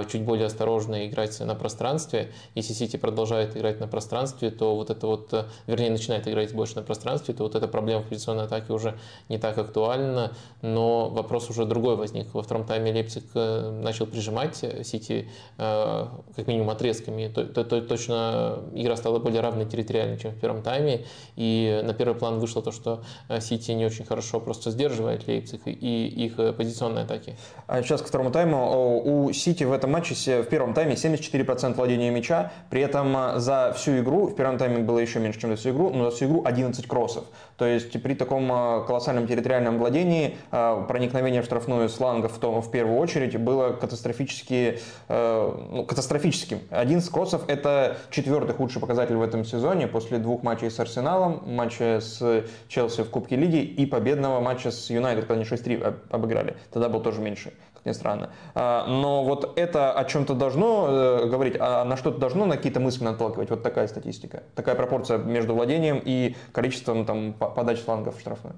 чуть 0.08 0.22
более 0.22 0.46
осторожно 0.46 1.06
играть 1.06 1.38
на 1.40 1.54
пространстве. 1.64 2.30
Если 2.54 2.74
Сити 2.74 2.98
продолжает 2.98 3.56
играть 3.56 3.80
на 3.80 3.86
пространстве, 3.88 4.50
то 4.50 4.76
вот 4.76 4.90
это 4.90 5.06
вот, 5.06 5.32
э, 5.32 5.44
вернее, 5.66 5.90
начинает 5.90 6.28
играть 6.28 6.52
больше 6.52 6.76
на 6.76 6.82
пространстве, 6.82 7.32
то 7.32 7.42
вот 7.42 7.54
эта 7.54 7.66
проблема 7.68 8.02
в 8.02 8.08
позиционной 8.08 8.44
атаке 8.44 8.74
уже 8.74 8.98
не 9.30 9.38
так 9.38 9.56
актуальна. 9.56 10.32
Но 10.60 11.08
вопрос 11.08 11.48
уже 11.48 11.64
другой 11.64 11.96
возник. 11.96 12.34
Во 12.34 12.42
втором 12.42 12.66
тайме 12.66 12.92
Лейпциг 12.92 13.24
э, 13.34 13.70
начал 13.82 14.06
прижимать 14.06 14.56
Сити 14.56 15.30
э, 15.56 16.06
как 16.36 16.46
минимум 16.46 16.68
отрезками. 16.68 17.28
То, 17.34 17.44
то, 17.46 17.64
то, 17.64 17.80
точно 17.80 18.58
игра 18.74 18.96
стала 18.96 19.18
более 19.18 19.40
равной 19.40 19.64
территориально, 19.64 20.18
чем 20.18 20.32
в 20.32 20.38
первом 20.38 20.62
тайме. 20.62 21.06
И 21.36 21.80
на 21.82 21.94
первый 21.94 22.14
план 22.14 22.40
вышло 22.40 22.60
то, 22.60 22.72
что 22.72 23.02
Сити 23.40 23.70
не 23.70 23.86
очень 23.86 24.04
хорошо 24.04 24.38
просто 24.38 24.70
сдерживает 24.70 25.26
Лейпциг 25.26 25.62
и 25.66 26.26
их 26.26 26.36
позиционные 26.56 27.04
атаки. 27.04 27.38
А 27.66 27.82
сейчас 27.82 28.02
к 28.02 28.06
второму 28.06 28.30
тайму. 28.30 29.00
У 29.02 29.32
Сити 29.32 29.64
в 29.64 29.72
этом 29.72 29.92
матче 29.92 30.42
в 30.42 30.48
первом 30.50 30.74
тайме 30.74 30.92
74% 30.92 31.53
4% 31.54 31.74
владения 31.74 32.10
мяча, 32.10 32.52
при 32.70 32.80
этом 32.80 33.16
э, 33.16 33.38
за 33.38 33.72
всю 33.76 33.98
игру, 33.98 34.26
в 34.26 34.34
первом 34.34 34.58
тайме 34.58 34.78
было 34.78 34.98
еще 34.98 35.18
меньше, 35.18 35.40
чем 35.40 35.50
за 35.50 35.56
всю 35.56 35.70
игру, 35.70 35.90
но 35.90 36.10
за 36.10 36.16
всю 36.16 36.26
игру 36.26 36.42
11 36.44 36.86
кроссов. 36.86 37.24
То 37.56 37.66
есть 37.66 38.02
при 38.02 38.14
таком 38.14 38.50
э, 38.50 38.84
колоссальном 38.86 39.26
территориальном 39.26 39.78
владении 39.78 40.36
э, 40.50 40.84
проникновение 40.88 41.42
в 41.42 41.44
штрафную 41.44 41.88
слангов 41.88 42.32
в, 42.32 42.38
том, 42.38 42.60
в 42.60 42.70
первую 42.70 42.98
очередь 42.98 43.36
было 43.38 43.72
катастрофически, 43.72 44.78
ну, 45.08 45.84
катастрофическим. 45.86 46.60
11 46.70 47.10
кроссов– 47.10 47.42
это 47.48 47.96
четвертый 48.10 48.54
худший 48.54 48.80
показатель 48.80 49.16
в 49.16 49.22
этом 49.22 49.44
сезоне 49.44 49.86
после 49.86 50.18
двух 50.18 50.42
матчей 50.42 50.70
с 50.70 50.78
Арсеналом, 50.80 51.42
матча 51.46 52.00
с 52.00 52.44
Челси 52.68 53.02
в 53.02 53.10
Кубке 53.10 53.36
Лиги 53.36 53.58
и 53.58 53.86
победного 53.86 54.40
матча 54.40 54.70
с 54.70 54.90
Юнайтед, 54.90 55.26
когда 55.26 55.34
они 55.34 55.44
6-3 55.44 55.94
обыграли. 56.10 56.56
Тогда 56.72 56.88
был 56.88 57.00
тоже 57.00 57.20
меньше 57.20 57.52
как 57.84 57.86
ни 57.86 57.92
странно. 57.92 58.30
А, 58.54 58.86
но 58.86 59.24
вот 59.24 59.58
это 59.58 59.92
о 59.92 60.04
чем-то 60.04 60.34
должно 60.34 60.86
э, 60.88 61.26
говорить, 61.26 61.56
а 61.60 61.84
на 61.84 61.96
что-то 61.96 62.18
должно 62.18 62.46
на 62.46 62.56
какие-то 62.56 62.80
мысли 62.80 63.04
наталкивать. 63.04 63.50
Вот 63.50 63.62
такая 63.62 63.86
статистика. 63.88 64.42
Такая 64.54 64.74
пропорция 64.74 65.18
между 65.18 65.54
владением 65.54 66.00
и 66.04 66.34
количеством 66.52 67.04
там, 67.04 67.32
подач 67.34 67.80
флангов 67.80 68.16
в 68.16 68.20
штрафную. 68.20 68.56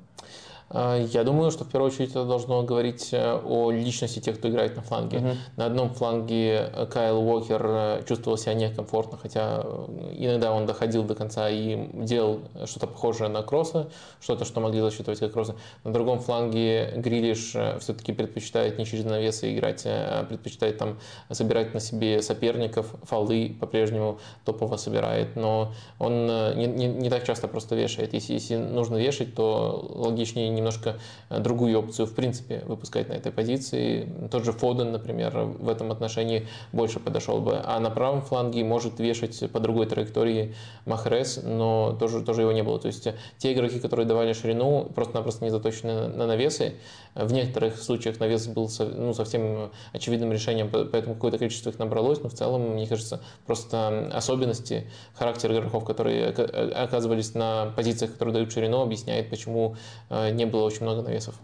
А, 0.69 0.99
я 0.99 1.23
думаю, 1.23 1.51
что 1.51 1.65
в 1.65 1.69
первую 1.69 1.93
очередь 1.93 2.11
это 2.11 2.25
должно 2.25 2.63
говорить 2.63 3.11
э, 3.13 3.41
о 3.45 3.71
личности 3.71 4.19
тех, 4.19 4.39
кто 4.39 4.49
играет 4.49 4.75
на 4.75 4.83
фланге. 4.83 5.19
Uh-huh. 5.19 5.37
На 5.57 5.67
одном 5.67 5.95
фланге 5.95 6.71
э, 6.73 6.87
Кайл 6.87 7.19
Уокер 7.19 7.63
э, 7.65 8.03
чувствовал 8.09 8.37
себя 8.37 8.55
некомфортно, 8.55 9.17
хотя 9.17 9.65
иногда 10.13 10.53
он 10.53 10.67
доходил 10.67 11.05
до 11.05 11.15
конца 11.15 11.49
и 11.49 11.89
делал 11.95 12.41
что-то 12.65 12.89
похожее 12.89 13.29
на 13.29 13.43
кросса, 13.43 13.89
что-то, 14.21 14.45
что 14.45 14.61
могли 14.61 14.81
засчитывать 14.81 15.21
как 15.21 15.33
кроссы. 15.33 15.55
На 15.85 15.93
другом 15.93 16.19
фланге 16.19 16.95
Грилиш 16.97 17.55
все-таки 17.81 18.13
предпочитает 18.13 18.79
не 18.79 18.87
через 18.87 19.05
навесы 19.05 19.55
играть, 19.55 19.83
а 19.87 20.25
предпочитает 20.25 20.79
там 20.79 20.99
собирать 21.31 21.75
на 21.75 21.81
себе 21.81 22.23
соперников, 22.23 22.93
фолы 23.05 23.57
по-прежнему 23.61 24.19
топово 24.45 24.77
собирает, 24.77 25.37
но 25.37 25.73
он 25.99 26.27
не, 26.27 26.67
не, 26.67 26.87
не 26.87 27.11
так 27.11 27.25
часто 27.25 27.47
просто 27.47 27.77
вешает. 27.77 28.15
Если, 28.15 28.33
если 28.33 28.57
нужно 28.57 28.97
вешать, 28.97 29.35
то 29.35 29.87
логичнее 29.95 30.56
немножко 30.57 30.99
э, 31.29 31.39
другую 31.39 31.79
опцию 31.79 32.07
в 32.07 32.15
принципе 32.15 32.63
выпускать 32.67 33.09
на 33.09 33.13
этой 33.13 33.31
позиции. 33.31 34.09
Тот 34.31 34.45
же 34.45 34.53
Фоден, 34.53 34.93
например, 34.93 35.37
в 35.37 35.69
этом 35.69 35.93
отношении 35.93 36.49
больше 36.73 36.99
подошел 36.99 37.41
бы. 37.41 37.61
А 37.65 37.79
на 37.79 37.91
правом 37.91 38.23
фланге 38.23 38.65
может 38.65 38.99
вешать 38.99 39.51
по 39.53 39.61
другой 39.61 39.87
траектории 39.87 40.55
Махрес, 40.85 41.41
но 41.43 41.97
тоже, 41.99 42.23
тоже 42.23 42.43
его 42.43 42.53
не 42.53 42.63
было. 42.63 42.79
То 42.79 42.89
есть 42.89 43.07
э, 43.07 43.15
те 43.39 43.53
игроки, 43.53 43.79
которые 43.79 44.07
давали 44.07 44.33
ширину, 44.33 44.91
просто-напросто 44.95 45.45
не 45.45 45.51
заточены 45.51 46.09
на 46.09 46.27
навесы. 46.27 46.75
В 47.17 47.33
некоторых 47.33 47.81
случаях 47.81 48.21
навес 48.21 48.47
был 48.47 48.71
ну, 48.79 49.15
совсем 49.15 49.71
очевидным 49.93 50.33
решением, 50.33 50.71
поэтому 50.71 51.15
какое-то 51.15 51.39
количество 51.39 51.71
их 51.71 51.79
набралось, 51.79 52.21
но 52.21 52.29
в 52.29 52.35
целом, 52.35 52.75
мне 52.75 52.87
кажется, 52.87 53.21
просто 53.47 54.11
особенности 54.13 54.87
характера 55.15 55.55
игроков, 55.55 55.85
которые 55.85 56.35
э, 56.37 56.71
оказывались 56.73 57.35
на 57.35 57.73
позициях, 57.75 58.13
которые 58.13 58.35
дают 58.35 58.53
ширину, 58.53 58.83
объясняет, 58.83 59.31
почему 59.31 59.77
не 60.11 60.45
было 60.45 60.65
очень 60.65 60.83
много 60.83 61.03
навесов. 61.03 61.35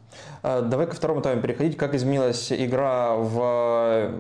А, 0.43 0.61
давай 0.61 0.87
ко 0.87 0.95
второму 0.95 1.23
тайму 1.23 1.41
переходить. 1.43 1.77
Как 1.77 1.95
изменилась 1.95 2.53
игра 2.53 3.15
в, 3.15 4.11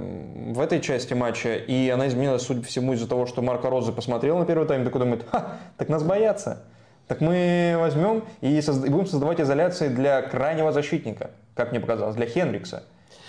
в 0.54 0.60
этой 0.60 0.80
части 0.80 1.14
матча? 1.14 1.54
И 1.56 1.88
она 1.90 2.08
изменилась, 2.08 2.42
судя 2.42 2.60
по 2.60 2.66
всему, 2.66 2.92
из-за 2.94 3.08
того, 3.08 3.26
что 3.26 3.42
Марко 3.42 3.70
Розы 3.70 3.92
посмотрел 3.92 4.38
на 4.38 4.46
первый 4.46 4.66
тайм, 4.66 4.84
такой 4.84 5.00
думает, 5.00 5.24
Ха, 5.30 5.58
так 5.76 5.88
нас 5.88 6.02
боятся. 6.02 6.64
Так 7.08 7.20
мы 7.20 7.76
возьмем 7.78 8.24
и, 8.40 8.58
созда- 8.58 8.86
и 8.86 8.90
будем 8.90 9.06
создавать 9.06 9.40
изоляции 9.40 9.88
для 9.88 10.22
крайнего 10.22 10.72
защитника, 10.72 11.30
как 11.54 11.70
мне 11.70 11.80
показалось, 11.80 12.16
для 12.16 12.26
Хенрикса. 12.26 12.84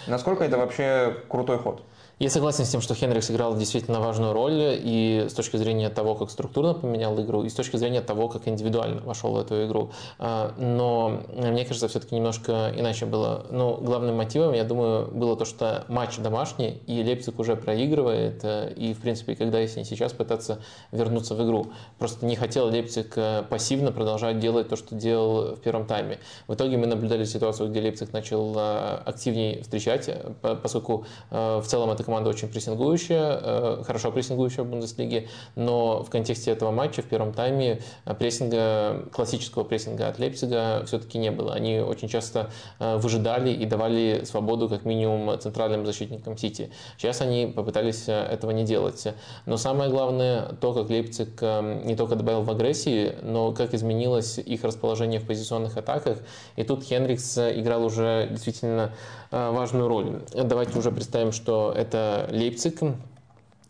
Насколько 0.08 0.44
это 0.44 0.58
вообще 0.58 1.18
крутой 1.30 1.58
ход? 1.60 1.84
Я 2.20 2.30
согласен 2.30 2.64
с 2.64 2.70
тем, 2.70 2.80
что 2.80 2.94
Хенрик 2.94 3.24
сыграл 3.24 3.58
действительно 3.58 4.00
важную 4.00 4.34
роль 4.34 4.80
и 4.84 5.26
с 5.28 5.34
точки 5.34 5.58
зрения 5.58 5.90
того, 5.90 6.14
как 6.14 6.30
структурно 6.30 6.76
поменял 6.76 7.20
игру, 7.20 7.44
и 7.44 7.50
с 7.50 7.54
точки 7.54 7.76
зрения 7.76 8.02
того, 8.02 8.30
как 8.30 8.48
индивидуально 8.48 9.02
вошел 9.02 9.34
в 9.34 9.40
эту 9.40 9.66
игру. 9.66 9.90
А, 10.20 10.54
но 10.58 11.24
мне 11.36 11.66
кажется, 11.66 11.88
все-таки 11.88 12.14
немножко 12.14 12.72
иначе 12.78 13.08
было. 13.08 13.48
Ну, 13.50 13.78
главным 13.78 14.16
мотивом, 14.16 14.54
я 14.54 14.64
думаю, 14.64 15.08
было 15.08 15.36
то, 15.36 15.44
что 15.44 15.86
матч 15.88 16.18
домашний, 16.18 16.82
и 16.86 17.04
Лейпциг 17.04 17.40
уже 17.40 17.56
проигрывает, 17.56 18.42
э, 18.44 18.72
и, 18.76 18.94
в 18.94 19.02
принципе, 19.02 19.36
когда, 19.36 19.60
если 19.60 19.80
не 19.80 19.86
сейчас, 19.86 20.14
пытаться 20.14 20.60
вернуться 20.92 21.34
в 21.34 21.44
игру. 21.44 21.72
Просто 21.98 22.28
не 22.28 22.36
хотел 22.36 22.68
Лейпциг 22.68 23.18
э, 23.18 23.44
пассивно 23.50 23.92
продолжать 23.92 24.38
делать 24.38 24.70
то, 24.70 24.76
что 24.76 24.94
делал 24.94 25.56
в 25.56 25.62
первом 25.62 25.88
тайме. 25.88 26.20
В 26.48 26.54
итоге 26.54 26.78
мы 26.78 26.86
наблюдали 26.86 27.26
ситуацию, 27.26 27.70
где 27.72 27.82
Лейпциг 27.82 28.14
начал 28.14 28.54
э, 28.56 29.02
активнее 29.04 29.64
встречать, 29.64 30.10
поскольку 30.42 31.06
в 31.32 31.64
целом 31.66 31.90
это 31.90 32.03
команда 32.04 32.30
очень 32.30 32.48
прессингующая, 32.48 33.40
э, 33.42 33.84
хорошо 33.86 34.12
прессингующая 34.12 34.64
в 34.64 34.68
Бундеслиге, 34.68 35.28
но 35.56 36.04
в 36.04 36.10
контексте 36.10 36.52
этого 36.52 36.72
матча 36.72 37.02
в 37.02 37.06
первом 37.06 37.34
тайме 37.34 37.82
э, 38.06 38.14
прессинга, 38.14 39.06
классического 39.12 39.64
прессинга 39.64 40.08
от 40.08 40.20
Лейпцига 40.20 40.84
все-таки 40.86 41.18
не 41.18 41.32
было. 41.32 41.54
Они 41.54 41.80
очень 41.80 42.08
часто 42.08 42.52
э, 42.80 42.98
выжидали 42.98 43.52
и 43.52 43.66
давали 43.66 44.24
свободу 44.26 44.70
как 44.70 44.86
минимум 44.86 45.40
центральным 45.40 45.86
защитникам 45.86 46.38
Сити. 46.38 46.72
Сейчас 46.98 47.22
они 47.22 47.48
попытались 47.48 48.08
этого 48.08 48.52
не 48.52 48.64
делать. 48.64 49.08
Но 49.46 49.58
самое 49.58 49.90
главное, 49.90 50.54
то, 50.62 50.74
как 50.74 50.90
Лейпциг 50.90 51.42
не 51.42 51.96
только 51.96 52.16
добавил 52.16 52.44
в 52.44 52.52
агрессии, 52.52 53.16
но 53.22 53.52
как 53.52 53.74
изменилось 53.74 54.38
их 54.38 54.64
расположение 54.64 55.20
в 55.20 55.26
позиционных 55.26 55.78
атаках. 55.78 56.18
И 56.56 56.64
тут 56.64 56.84
Хенрикс 56.84 57.38
играл 57.38 57.86
уже 57.86 58.28
действительно 58.30 58.94
важную 59.34 59.88
роль. 59.88 60.22
Давайте 60.34 60.78
уже 60.78 60.92
представим, 60.92 61.32
что 61.32 61.74
это 61.76 61.94
это 61.94 62.28
Лейпциг. 62.32 62.82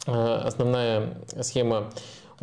Э, 0.05 0.41
основная 0.46 1.17
схема 1.41 1.91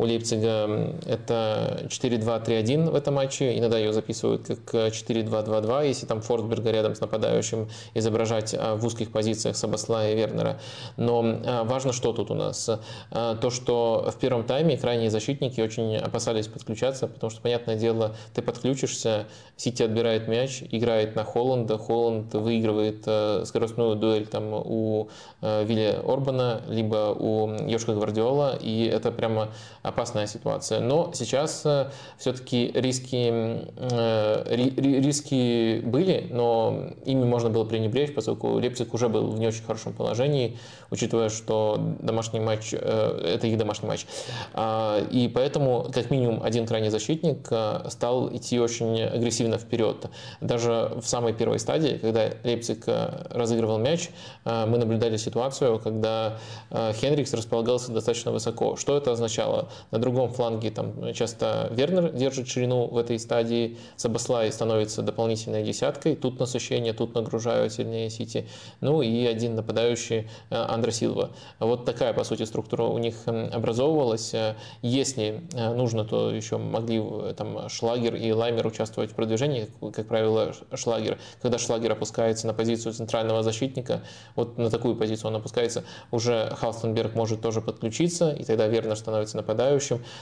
у 0.01 0.05
Лейпцига 0.05 0.95
это 1.05 1.85
4-2-3-1 1.87 2.89
в 2.89 2.95
этом 2.95 3.13
матче. 3.13 3.55
Иногда 3.55 3.77
ее 3.77 3.93
записывают 3.93 4.47
как 4.47 4.73
4-2-2-2, 4.73 5.87
если 5.87 6.07
там 6.07 6.21
Форсберга 6.21 6.71
рядом 6.71 6.95
с 6.95 7.01
нападающим 7.01 7.69
изображать 7.93 8.55
а, 8.57 8.75
в 8.75 8.83
узких 8.83 9.11
позициях 9.11 9.55
Сабасла 9.55 10.09
и 10.09 10.15
Вернера. 10.15 10.59
Но 10.97 11.23
а, 11.45 11.63
важно, 11.65 11.93
что 11.93 12.13
тут 12.13 12.31
у 12.31 12.33
нас. 12.33 12.67
А, 13.11 13.35
то, 13.35 13.51
что 13.51 14.11
в 14.11 14.19
первом 14.19 14.43
тайме 14.43 14.75
крайние 14.75 15.11
защитники 15.11 15.61
очень 15.61 15.97
опасались 15.97 16.47
подключаться, 16.47 17.07
потому 17.07 17.29
что, 17.29 17.39
понятное 17.39 17.75
дело, 17.75 18.15
ты 18.33 18.41
подключишься, 18.41 19.27
Сити 19.55 19.83
отбирает 19.83 20.27
мяч, 20.27 20.63
играет 20.71 21.15
на 21.15 21.23
Холланда, 21.23 21.77
Холланд 21.77 22.33
выигрывает 22.33 23.01
скоростную 23.47 23.95
дуэль 23.95 24.25
там 24.25 24.51
у 24.51 25.09
Вилли 25.41 25.99
Орбана, 26.03 26.61
либо 26.67 27.15
у 27.15 27.47
Йошка 27.67 27.93
Гвардиола, 27.93 28.55
и 28.59 28.85
это 28.85 29.11
прямо 29.11 29.49
опасная 29.91 30.27
ситуация. 30.27 30.79
Но 30.79 31.11
сейчас 31.13 31.65
все-таки 32.17 32.71
риски, 32.73 33.31
риски 34.77 35.81
были, 35.81 36.27
но 36.31 36.91
ими 37.05 37.25
можно 37.25 37.49
было 37.49 37.65
пренебречь, 37.65 38.13
поскольку 38.13 38.53
Лейпциг 38.53 38.93
уже 38.93 39.09
был 39.09 39.27
в 39.27 39.39
не 39.39 39.47
очень 39.47 39.63
хорошем 39.63 39.93
положении, 39.93 40.57
учитывая, 40.89 41.29
что 41.29 41.77
домашний 41.99 42.39
матч, 42.39 42.73
это 42.73 43.47
их 43.47 43.57
домашний 43.57 43.87
матч. 43.87 44.05
А, 44.53 44.99
и 45.11 45.27
поэтому, 45.27 45.87
как 45.93 46.09
минимум, 46.11 46.41
один 46.43 46.65
крайний 46.65 46.89
защитник 46.89 47.47
стал 47.91 48.33
идти 48.35 48.59
очень 48.59 49.01
агрессивно 49.01 49.57
вперед. 49.57 50.05
Даже 50.39 50.91
в 51.01 51.05
самой 51.07 51.33
первой 51.33 51.59
стадии, 51.59 51.97
когда 52.01 52.29
Лейпциг 52.43 52.85
разыгрывал 53.29 53.77
мяч, 53.77 54.09
мы 54.45 54.77
наблюдали 54.77 55.17
ситуацию, 55.17 55.79
когда 55.79 56.37
Хенрикс 56.71 57.33
располагался 57.33 57.91
достаточно 57.91 58.31
высоко. 58.31 58.75
Что 58.75 58.97
это 58.97 59.11
означало? 59.11 59.69
На 59.91 59.99
другом 59.99 60.31
фланге 60.31 60.71
там 60.71 61.13
часто 61.13 61.69
Вернер 61.71 62.11
держит 62.11 62.47
ширину 62.47 62.87
в 62.87 62.97
этой 62.97 63.19
стадии, 63.19 63.77
Сабаслай 63.95 64.51
становится 64.51 65.01
дополнительной 65.01 65.63
десяткой, 65.63 66.15
тут 66.15 66.39
насыщение, 66.39 66.93
тут 66.93 67.15
нагружают 67.15 67.73
сильнее 67.73 68.09
Сити, 68.09 68.47
ну 68.79 69.01
и 69.01 69.25
один 69.25 69.55
нападающий 69.55 70.29
э, 70.49 70.55
Андре 70.55 70.91
Силва. 70.91 71.31
Вот 71.59 71.85
такая, 71.85 72.13
по 72.13 72.23
сути, 72.23 72.43
структура 72.43 72.83
у 72.83 72.97
них 72.97 73.15
образовывалась. 73.27 74.33
Э, 74.33 74.55
если 74.81 75.41
э, 75.53 75.73
нужно, 75.73 76.05
то 76.05 76.31
еще 76.31 76.57
могли 76.57 77.01
там 77.35 77.69
Шлагер 77.69 78.15
и 78.15 78.31
Лаймер 78.31 78.67
участвовать 78.67 79.11
в 79.11 79.15
продвижении, 79.15 79.67
как 79.93 80.07
правило, 80.07 80.53
Шлагер. 80.73 81.17
Когда 81.41 81.57
Шлагер 81.57 81.91
опускается 81.93 82.47
на 82.47 82.53
позицию 82.53 82.93
центрального 82.93 83.43
защитника, 83.43 84.01
вот 84.35 84.57
на 84.57 84.69
такую 84.69 84.95
позицию 84.95 85.29
он 85.29 85.37
опускается, 85.37 85.83
уже 86.11 86.53
Халстенберг 86.57 87.15
может 87.15 87.41
тоже 87.41 87.61
подключиться, 87.61 88.31
и 88.31 88.43
тогда 88.43 88.67
Вернер 88.67 88.95
становится 88.95 89.37
нападающим. 89.37 89.60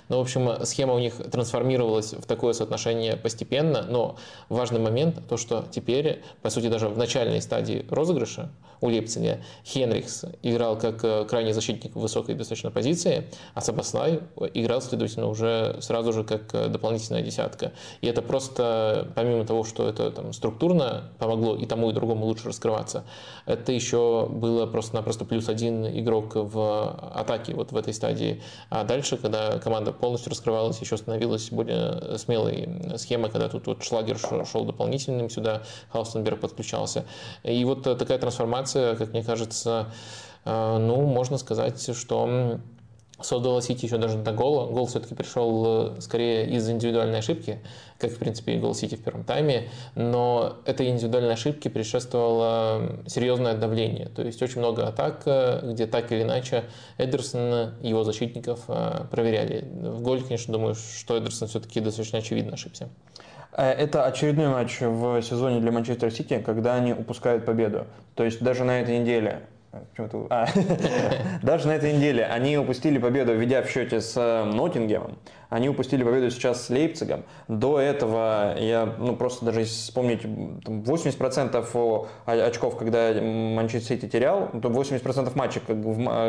Но, 0.09 0.17
в 0.17 0.21
общем, 0.21 0.65
схема 0.65 0.93
у 0.93 0.99
них 0.99 1.15
трансформировалась 1.15 2.13
в 2.13 2.25
такое 2.25 2.53
соотношение 2.53 3.17
постепенно, 3.17 3.83
но 3.83 4.17
важный 4.49 4.79
момент, 4.79 5.19
то, 5.27 5.37
что 5.37 5.65
теперь, 5.71 6.21
по 6.41 6.49
сути, 6.49 6.67
даже 6.67 6.87
в 6.87 6.97
начальной 6.97 7.41
стадии 7.41 7.85
розыгрыша 7.89 8.49
у 8.81 8.87
Лейпцига 8.87 9.39
Хенрихс 9.65 10.25
играл 10.41 10.77
как 10.77 11.03
э, 11.03 11.25
крайний 11.25 11.51
защитник 11.51 11.95
высокой 11.95 12.35
достаточно 12.35 12.71
позиции, 12.71 13.29
а 13.53 13.61
Сабаслай 13.61 14.21
играл, 14.53 14.81
следовательно, 14.81 15.27
уже 15.27 15.77
сразу 15.81 16.13
же 16.13 16.23
как 16.23 16.53
э, 16.53 16.67
дополнительная 16.67 17.21
десятка. 17.21 17.73
И 18.01 18.07
это 18.07 18.21
просто, 18.21 19.09
помимо 19.15 19.45
того, 19.45 19.63
что 19.63 19.87
это 19.87 20.11
там, 20.11 20.33
структурно 20.33 21.11
помогло 21.19 21.55
и 21.55 21.65
тому, 21.65 21.89
и 21.89 21.93
другому 21.93 22.25
лучше 22.25 22.47
раскрываться, 22.47 23.03
это 23.45 23.71
еще 23.71 24.27
было 24.29 24.65
просто-напросто 24.65 25.25
плюс 25.25 25.49
один 25.49 25.85
игрок 25.85 26.35
в 26.35 27.11
атаке 27.13 27.53
вот 27.53 27.71
в 27.71 27.77
этой 27.77 27.93
стадии. 27.93 28.41
А 28.69 28.83
дальше, 28.83 29.17
когда 29.29 29.59
команда 29.59 29.91
полностью 29.91 30.31
раскрывалась, 30.31 30.79
еще 30.81 30.97
становилась 30.97 31.51
более 31.51 32.17
смелой 32.17 32.97
схема, 32.97 33.29
когда 33.29 33.47
тут 33.47 33.67
вот 33.67 33.83
Шлагер 33.83 34.17
шел 34.17 34.65
дополнительным 34.65 35.29
сюда, 35.29 35.61
Хаустенберг 35.91 36.39
подключался. 36.39 37.05
И 37.43 37.63
вот 37.63 37.83
такая 37.83 38.17
трансформация, 38.17 38.95
как 38.95 39.11
мне 39.11 39.23
кажется, 39.23 39.91
э, 40.45 40.77
ну, 40.79 41.01
можно 41.01 41.37
сказать, 41.37 41.95
что 41.95 42.59
создала 43.21 43.61
Сити 43.61 43.85
еще 43.85 43.97
даже 43.97 44.17
до 44.17 44.31
гола. 44.31 44.67
Гол 44.71 44.85
все-таки 44.85 45.15
пришел 45.15 45.95
э, 45.97 46.01
скорее 46.01 46.47
из 46.49 46.69
индивидуальной 46.69 47.19
ошибки, 47.19 47.59
как, 47.97 48.11
в 48.11 48.17
принципе, 48.17 48.53
и 48.53 48.59
гол 48.59 48.73
Сити 48.73 48.95
в 48.95 49.03
первом 49.03 49.23
тайме. 49.23 49.69
Но 49.95 50.57
этой 50.65 50.89
индивидуальной 50.89 51.33
ошибке 51.33 51.69
предшествовало 51.69 52.99
серьезное 53.07 53.55
давление. 53.55 54.07
То 54.07 54.21
есть 54.21 54.41
очень 54.41 54.59
много 54.59 54.87
атак, 54.87 55.23
э, 55.25 55.71
где 55.71 55.87
так 55.87 56.11
или 56.11 56.23
иначе 56.23 56.65
Эдерсон 56.97 57.75
и 57.81 57.89
его 57.89 58.03
защитников 58.03 58.61
э, 58.67 59.05
проверяли. 59.11 59.67
В 59.73 60.01
голе, 60.01 60.21
конечно, 60.21 60.53
думаю, 60.53 60.75
что 60.75 61.17
Эдерсон 61.17 61.47
все-таки 61.47 61.79
достаточно 61.79 62.19
очевидно 62.19 62.53
ошибся. 62.53 62.89
Это 63.51 64.05
очередной 64.05 64.47
матч 64.47 64.79
в 64.79 65.21
сезоне 65.23 65.59
для 65.59 65.71
Манчестер 65.71 66.11
Сити, 66.11 66.41
когда 66.45 66.75
они 66.75 66.93
упускают 66.93 67.45
победу. 67.45 67.87
То 68.15 68.23
есть 68.23 68.41
даже 68.41 68.63
на 68.63 68.79
этой 68.79 68.99
неделе 68.99 69.41
Почему-то... 69.71 70.27
А. 70.29 70.47
Даже 71.43 71.67
на 71.67 71.73
этой 71.73 71.93
неделе 71.93 72.25
они 72.25 72.57
упустили 72.57 72.97
победу, 72.97 73.35
ведя 73.35 73.61
в 73.61 73.69
счете 73.69 74.01
с 74.01 74.15
э, 74.17 74.43
Ноттингемом. 74.45 75.17
Они 75.49 75.67
упустили 75.67 76.03
победу 76.03 76.29
сейчас 76.29 76.65
с 76.65 76.69
Лейпцигом. 76.69 77.23
До 77.47 77.79
этого, 77.79 78.55
я 78.59 78.93
ну, 78.99 79.15
просто 79.15 79.45
даже 79.45 79.63
вспомнить, 79.63 80.23
80% 80.23 82.07
очков, 82.25 82.77
когда 82.77 83.13
Манчестер 83.13 83.97
Сити 83.97 84.07
терял, 84.07 84.49
то 84.61 84.69
80% 84.69 85.31
матчей, 85.35 85.61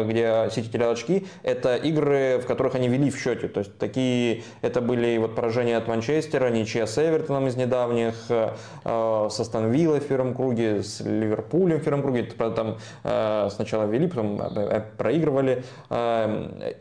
где 0.04 0.48
Сити 0.50 0.68
терял 0.68 0.92
очки, 0.92 1.26
это 1.42 1.76
игры, 1.76 2.40
в 2.42 2.46
которых 2.46 2.74
они 2.74 2.88
вели 2.88 3.10
в 3.10 3.18
счете. 3.18 3.48
То 3.48 3.60
есть 3.60 3.76
такие, 3.78 4.42
это 4.62 4.80
были 4.80 5.18
вот 5.18 5.34
поражения 5.34 5.76
от 5.76 5.86
Манчестера, 5.86 6.48
ничья 6.48 6.86
с 6.86 6.96
Эвертоном 6.98 7.46
из 7.46 7.56
недавних, 7.56 8.14
э, 8.30 8.48
со 8.84 9.44
Стан 9.44 9.70
в 9.70 10.00
первом 10.00 10.34
круге, 10.34 10.82
с 10.82 11.00
Ливерпулем 11.00 11.78
в 11.78 11.84
первом 11.84 12.02
круге. 12.02 12.22
Там 12.22 12.78
э, 13.04 13.48
сначала 13.50 13.84
вели, 13.84 14.06
потом 14.06 14.40
э, 14.40 14.82
проигрывали. 14.96 15.62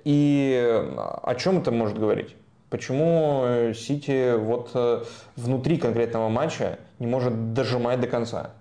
И 0.05 0.85
о 1.23 1.35
чем 1.35 1.59
это 1.59 1.71
может 1.71 1.97
говорить? 1.97 2.28
Почему 2.69 3.43
э, 3.45 3.73
Сити 3.73 4.35
вот 4.37 4.71
э, 4.75 5.03
внутри 5.35 5.77
конкретного 5.77 6.29
матча 6.29 6.77
не 6.99 7.07
может 7.07 7.53
дожимать 7.53 7.99
до 7.99 8.07
конца? 8.07 8.51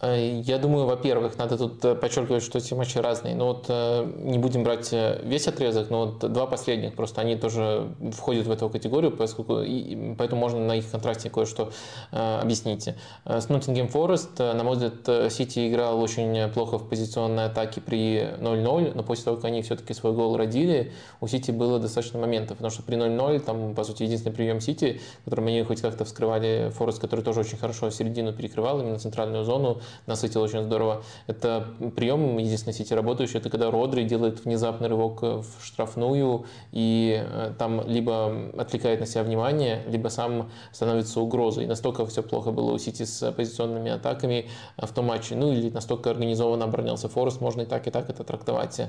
Э, 0.00 0.40
я 0.44 0.58
думаю, 0.58 0.86
во-первых, 0.86 1.36
надо 1.38 1.58
тут 1.58 1.84
э, 1.84 1.94
подчеркивать, 1.94 2.42
что 2.42 2.58
эти 2.58 2.72
матчи 2.74 2.98
разные. 2.98 3.34
Но 3.34 3.46
вот 3.48 3.66
э, 3.68 4.10
не 4.18 4.38
будем 4.38 4.64
брать 4.64 4.92
весь 4.92 5.46
отрезок, 5.46 5.90
но 5.90 6.06
вот 6.06 6.32
два 6.32 6.46
последних, 6.46 6.94
просто 6.94 7.20
они 7.20 7.36
тоже 7.36 7.88
входят 8.12 8.46
в 8.46 8.50
эту 8.50 8.68
категорию, 8.70 9.10
поскольку, 9.12 9.60
и, 9.60 10.14
поэтому 10.16 10.40
можно 10.40 10.60
на 10.60 10.76
их 10.76 10.90
контрасте 10.90 11.30
кое-что 11.30 11.72
объяснить. 12.10 12.88
С 13.24 13.48
Ноттингем 13.48 13.88
Форест, 13.88 14.38
на 14.38 14.62
мой 14.64 14.76
взгляд, 14.76 15.32
Сити 15.32 15.68
играл 15.68 16.00
очень 16.00 16.48
плохо 16.50 16.78
в 16.78 16.88
позиционной 16.88 17.46
атаке 17.46 17.80
при 17.80 18.22
0-0, 18.38 18.92
но 18.94 19.02
после 19.02 19.24
того, 19.24 19.36
как 19.36 19.46
они 19.46 19.62
все-таки 19.62 19.94
свой 19.94 20.12
гол 20.12 20.36
родили, 20.36 20.92
у 21.20 21.26
Сити 21.26 21.50
было 21.50 21.78
достаточно 21.78 22.18
моментов, 22.18 22.56
потому 22.58 22.70
что 22.70 22.82
при 22.82 22.96
0-0, 22.96 23.40
там, 23.40 23.74
по 23.74 23.84
сути, 23.84 24.04
единственный 24.04 24.32
прием 24.32 24.60
Сити, 24.60 25.00
которым 25.24 25.48
они 25.48 25.62
хоть 25.62 25.80
как-то 25.80 26.04
вскрывали 26.04 26.70
Форест, 26.74 27.00
который 27.00 27.24
тоже 27.24 27.40
очень 27.40 27.58
хорошо 27.58 27.90
середину 27.90 28.32
перекрывал, 28.32 28.80
именно 28.80 28.98
центральную 28.98 29.44
зону, 29.44 29.80
насытил 30.06 30.42
очень 30.42 30.62
здорово. 30.62 31.02
Это 31.26 31.66
прием, 31.96 32.38
единственный 32.38 32.72
сети 32.72 32.94
работающий, 32.94 33.38
это 33.38 33.50
когда 33.50 33.70
Родри 33.70 34.04
делает 34.04 34.44
внезапный 34.44 34.88
рывок 34.88 35.22
в 35.22 35.44
штрафную 35.62 36.44
и 36.72 37.22
э, 37.24 37.52
там 37.58 37.86
либо 37.86 38.50
отвлекает 38.58 39.00
на 39.00 39.06
себя 39.06 39.22
внимание, 39.22 39.82
либо 39.88 40.08
сам 40.08 40.50
становится 40.72 41.20
угрозой. 41.20 41.66
Настолько 41.66 42.06
все 42.06 42.22
плохо 42.22 42.50
было 42.50 42.72
у 42.72 42.78
Сити 42.78 43.04
с 43.04 43.32
позиционными 43.32 43.90
атаками 43.90 44.48
в 44.76 44.92
том 44.92 45.06
матче, 45.06 45.34
ну 45.34 45.52
или 45.52 45.70
настолько 45.70 46.10
организованно 46.10 46.64
оборонялся 46.64 47.08
Форест, 47.08 47.40
можно 47.40 47.62
и 47.62 47.66
так, 47.66 47.86
и 47.86 47.90
так 47.90 48.10
это 48.10 48.24
трактовать. 48.24 48.80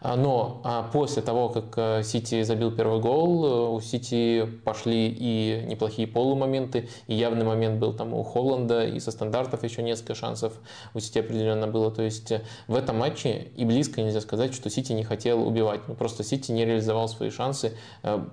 А, 0.00 0.16
но 0.16 0.60
а, 0.64 0.84
после 0.92 1.22
того, 1.22 1.48
как 1.48 1.74
э, 1.76 2.02
Сити 2.04 2.42
забил 2.42 2.70
первый 2.70 3.00
гол, 3.00 3.46
э, 3.46 3.68
у 3.70 3.80
Сити 3.80 4.46
пошли 4.64 5.08
и 5.08 5.64
неплохие 5.66 6.06
полумоменты, 6.06 6.88
и 7.08 7.14
явный 7.14 7.44
момент 7.44 7.80
был 7.80 7.92
там 7.92 8.14
у 8.14 8.22
Холланда, 8.22 8.86
и 8.86 9.00
со 9.00 9.10
стандартов 9.10 9.64
еще 9.64 9.82
несколько 9.82 10.14
шансов 10.14 10.52
у 10.94 11.00
Сити 11.00 11.18
определенно 11.18 11.66
было. 11.66 11.90
То 11.90 12.02
есть 12.02 12.30
э, 12.30 12.42
в 12.68 12.76
этом 12.76 12.98
матче 12.98 13.48
и 13.56 13.64
близко 13.64 14.00
нельзя 14.00 14.20
сказать, 14.20 14.54
что 14.54 14.70
Сити 14.70 14.92
не 14.92 15.02
хотел 15.02 15.46
убивать. 15.46 15.80
Ну, 15.88 15.94
просто 15.94 16.22
Сити 16.22 16.52
не 16.52 16.64
реализовал 16.64 17.08
свои 17.08 17.30
шансы. 17.30 17.72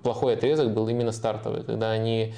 Плохой 0.03 0.33
отрезок 0.33 0.73
был 0.73 0.87
именно 0.87 1.11
стартовый, 1.11 1.63
когда 1.63 1.91
они 1.91 2.33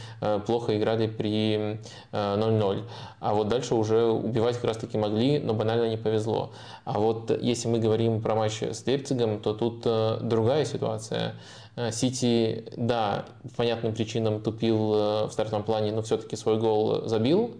плохо 0.46 0.78
играли 0.78 1.08
при 1.08 1.80
0-0. 2.12 2.84
А 3.20 3.34
вот 3.34 3.48
дальше 3.48 3.76
уже 3.76 4.06
убивать 4.06 4.56
как 4.56 4.66
раз 4.66 4.78
таки 4.78 4.98
могли, 4.98 5.40
но 5.40 5.54
банально 5.54 5.90
не 5.90 5.98
повезло. 5.98 6.52
А 6.86 7.00
вот 7.00 7.32
если 7.42 7.68
мы 7.68 7.80
говорим 7.80 8.22
про 8.22 8.36
матч 8.36 8.62
с 8.62 8.86
Лейпцигом, 8.86 9.16
то 9.41 9.53
тут 9.53 9.84
э, 9.86 10.19
другая 10.21 10.65
ситуация. 10.65 11.36
Э, 11.75 11.91
Сити, 11.91 12.65
да, 12.75 13.25
по 13.43 13.49
понятным 13.58 13.93
причинам 13.93 14.41
тупил 14.41 14.93
э, 14.93 15.25
в 15.27 15.32
стартовом 15.32 15.63
плане, 15.63 15.91
но 15.91 16.01
все-таки 16.01 16.36
свой 16.36 16.58
гол 16.60 17.08
забил, 17.08 17.56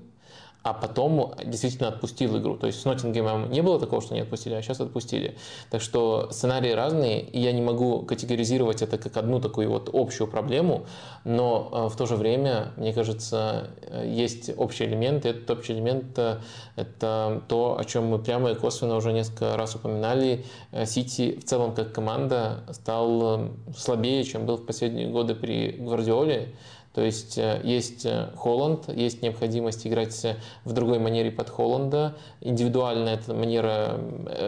а 0.68 0.74
потом 0.74 1.34
действительно 1.46 1.88
отпустил 1.88 2.38
игру. 2.38 2.58
То 2.58 2.68
есть 2.68 2.82
с 2.82 2.86
Ноттингемом 2.86 3.50
не 3.50 3.62
было 3.62 3.80
такого, 3.80 4.02
что 4.02 4.14
не 4.14 4.20
отпустили, 4.20 4.54
а 4.54 4.62
сейчас 4.62 4.82
отпустили. 4.82 5.38
Так 5.70 5.82
что 5.82 6.28
сценарии 6.32 6.72
разные, 6.72 7.22
и 7.22 7.40
я 7.40 7.54
не 7.54 7.62
могу 7.62 8.02
категоризировать 8.02 8.82
это 8.82 8.98
как 8.98 9.16
одну 9.16 9.40
такую 9.40 9.70
вот 9.70 9.90
общую 9.94 10.28
проблему, 10.28 10.86
но 11.24 11.70
э, 11.72 11.90
в 11.90 11.96
то 11.96 12.06
же 12.06 12.18
время, 12.18 12.74
мне 12.76 12.92
кажется, 12.92 13.70
э, 13.82 14.06
есть 14.10 14.52
общий 14.58 14.84
элемент, 14.84 15.26
и 15.26 15.30
этот 15.30 15.50
общий 15.50 15.72
элемент 15.72 16.20
э,– 16.20 16.40
это 16.76 17.42
то, 17.48 17.78
о 17.80 17.86
чем 17.86 18.08
мы 18.08 18.20
прямо 18.20 18.52
и 18.52 18.56
косвенно 18.56 18.98
уже 18.98 19.14
несколько 19.14 19.56
раз 19.56 19.76
упоминали. 19.76 20.44
Сити 20.86 21.40
в 21.40 21.46
целом 21.46 21.74
как 21.74 21.94
команда 21.94 22.66
стал 22.72 23.52
слабее, 23.78 24.24
чем 24.26 24.46
был 24.46 24.58
в 24.58 24.66
последние 24.66 25.08
годы 25.08 25.34
при 25.34 25.72
Гвардиоле. 25.72 26.50
То 26.98 27.04
есть 27.04 27.38
э, 27.38 27.62
есть 27.64 28.08
э, 28.08 28.32
Холланд, 28.36 28.90
есть 28.92 29.22
необходимость 29.22 29.86
играть 29.86 30.26
в 30.66 30.74
другой 30.74 30.98
манере 30.98 31.30
под 31.30 31.48
Холланда. 31.48 32.18
Индивидуально 32.42 33.10
эта 33.10 33.36
манера, 33.36 34.00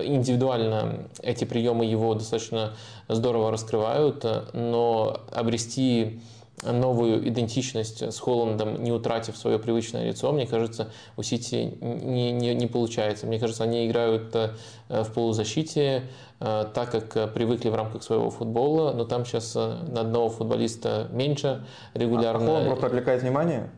индивидуально 0.04 1.10
эти 1.22 1.46
приемы 1.46 1.86
его 1.86 2.16
достаточно 2.16 2.74
здорово 3.08 3.52
раскрывают, 3.52 4.26
но 4.54 5.22
обрести 5.32 6.22
новую 6.64 7.28
идентичность 7.28 8.02
с 8.02 8.20
Холландом, 8.20 8.84
не 8.84 8.92
утратив 8.92 9.38
свое 9.38 9.60
привычное 9.60 10.08
лицо, 10.08 10.32
мне 10.32 10.46
кажется, 10.46 10.92
у 11.18 11.24
Сити 11.24 11.78
не, 11.82 12.32
не, 12.32 12.54
не 12.54 12.68
получается. 12.68 13.28
Мне 13.28 13.40
кажется, 13.40 13.64
они 13.64 13.88
играют 13.88 14.36
э, 14.36 14.52
в 14.90 15.12
полузащите, 15.14 16.04
э, 16.40 16.66
так 16.74 16.92
как 16.92 17.34
привыкли 17.34 17.70
в 17.70 17.76
рамках 17.76 18.04
своего 18.04 18.30
футбола, 18.30 18.94
но 18.94 19.06
там 19.06 19.26
сейчас 19.26 19.56
э, 19.56 19.78
на 19.88 20.02
одного 20.02 20.30
футболиста 20.30 21.08
меньше 21.12 21.66
регулярно. 21.94 22.46
А 22.46 22.48
Холланд 22.48 22.68
просто 22.68 22.88
отвлекает 22.88 23.22
внимание? 23.22 23.70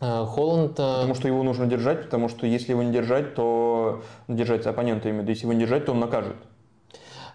Холланд... 0.00 0.76
Потому 0.76 1.14
что 1.14 1.26
его 1.26 1.42
нужно 1.42 1.66
держать, 1.66 2.04
потому 2.04 2.28
что 2.28 2.46
если 2.46 2.70
его 2.70 2.84
не 2.84 2.92
держать, 2.92 3.34
то 3.34 4.02
держать 4.28 4.64
оппонента 4.64 5.08
именно, 5.08 5.28
если 5.28 5.42
его 5.42 5.54
не 5.54 5.60
держать, 5.60 5.86
то 5.86 5.92
он 5.92 5.98
накажет. 5.98 6.36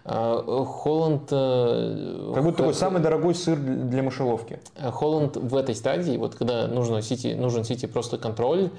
А, 0.06 0.64
Холланд... 0.64 1.28
Э, 1.30 2.32
как 2.34 2.44
будто 2.44 2.58
такой 2.58 2.74
самый 2.74 3.00
дорогой 3.00 3.34
сыр 3.34 3.56
для 3.56 4.02
мышеловки. 4.02 4.60
Холланд 4.78 5.36
в 5.36 5.56
этой 5.56 5.74
стадии, 5.74 6.16
вот 6.18 6.34
когда 6.34 6.66
нужно 6.66 7.00
Сити, 7.00 7.28
нужен 7.28 7.64
Сити 7.64 7.86
просто 7.86 8.18
контроль, 8.18 8.70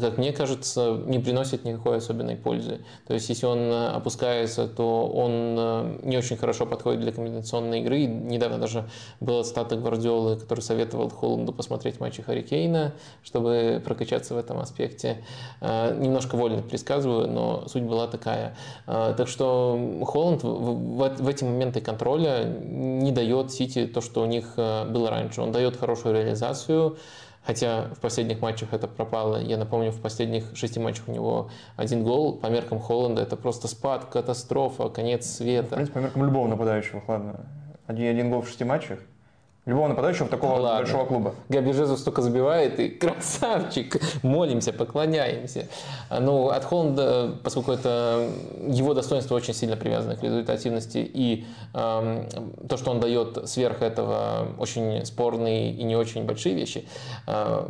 как 0.00 0.18
мне 0.18 0.32
кажется, 0.32 1.00
не 1.06 1.18
приносит 1.18 1.64
никакой 1.64 1.98
особенной 1.98 2.36
пользы. 2.36 2.80
То 3.06 3.14
есть, 3.14 3.28
если 3.28 3.46
он 3.46 3.58
э, 3.58 3.88
опускается, 3.88 4.66
то 4.66 5.06
он 5.06 5.30
э, 5.56 5.98
не 6.02 6.16
очень 6.16 6.36
хорошо 6.36 6.66
подходит 6.66 7.00
для 7.00 7.12
комбинационной 7.12 7.80
игры. 7.80 8.00
И 8.00 8.06
недавно 8.06 8.58
даже 8.58 8.88
был 9.20 9.38
остаток 9.38 9.80
Гвардиолы, 9.80 10.36
который 10.36 10.60
советовал 10.60 11.10
Холланду 11.10 11.52
посмотреть 11.52 12.00
матчи 12.00 12.22
Харри 12.22 12.92
чтобы 13.22 13.80
прокачаться 13.84 14.34
в 14.34 14.38
этом 14.38 14.58
аспекте. 14.58 15.18
Э, 15.60 15.96
немножко 15.96 16.36
вольно 16.36 16.62
предсказываю, 16.62 17.28
но 17.28 17.68
суть 17.68 17.84
была 17.84 18.06
такая. 18.06 18.56
Так 18.86 19.28
что 19.28 19.78
Холланд 20.04 20.42
в 20.42 21.28
эти 21.28 21.44
моменты 21.44 21.80
контроля 21.80 22.44
не 22.44 23.12
дает 23.12 23.52
Сити 23.52 23.86
то, 23.86 24.00
что 24.00 24.22
у 24.22 24.26
них 24.26 24.54
было 24.56 25.10
раньше. 25.10 25.40
Он 25.40 25.52
дает 25.52 25.76
хорошую 25.76 26.14
реализацию, 26.14 26.96
Хотя 27.46 27.88
в 27.94 28.00
последних 28.00 28.40
матчах 28.40 28.72
это 28.72 28.88
пропало. 28.88 29.36
Я 29.36 29.58
напомню, 29.58 29.90
в 29.90 30.00
последних 30.00 30.56
шести 30.56 30.80
матчах 30.80 31.08
у 31.08 31.12
него 31.12 31.50
один 31.76 32.02
гол. 32.02 32.38
По 32.38 32.46
меркам 32.46 32.80
Холланда 32.80 33.20
это 33.20 33.36
просто 33.36 33.68
спад, 33.68 34.06
катастрофа, 34.06 34.88
конец 34.88 35.26
света. 35.26 35.66
В 35.66 35.74
принципе, 35.74 35.94
по 35.94 36.02
меркам 36.02 36.24
любого 36.24 36.48
нападающего, 36.48 37.02
ладно. 37.06 37.46
Один, 37.86 38.08
один 38.08 38.30
гол 38.30 38.40
в 38.42 38.48
шести 38.48 38.64
матчах. 38.64 38.98
Любого 39.66 39.88
нападающего 39.88 40.28
такого 40.28 40.60
Ладно. 40.60 40.80
большого 40.80 41.06
клуба. 41.06 41.34
Габи 41.48 41.72
Жезус 41.72 42.00
столько 42.00 42.20
забивает, 42.20 42.78
и 42.78 42.88
красавчик, 42.90 43.98
молимся, 44.22 44.74
поклоняемся. 44.74 45.68
Ну, 46.10 46.48
от 46.48 46.64
Холланда, 46.64 47.36
поскольку 47.42 47.72
это 47.72 48.28
его 48.66 48.92
достоинство 48.92 49.34
очень 49.34 49.54
сильно 49.54 49.76
привязано 49.76 50.16
к 50.16 50.22
результативности, 50.22 50.98
и 50.98 51.46
э, 51.72 52.28
то, 52.68 52.76
что 52.76 52.90
он 52.90 53.00
дает 53.00 53.48
сверх 53.48 53.80
этого 53.80 54.48
очень 54.58 55.06
спорные 55.06 55.72
и 55.72 55.82
не 55.82 55.96
очень 55.96 56.24
большие 56.24 56.54
вещи, 56.54 56.86
э, 57.26 57.66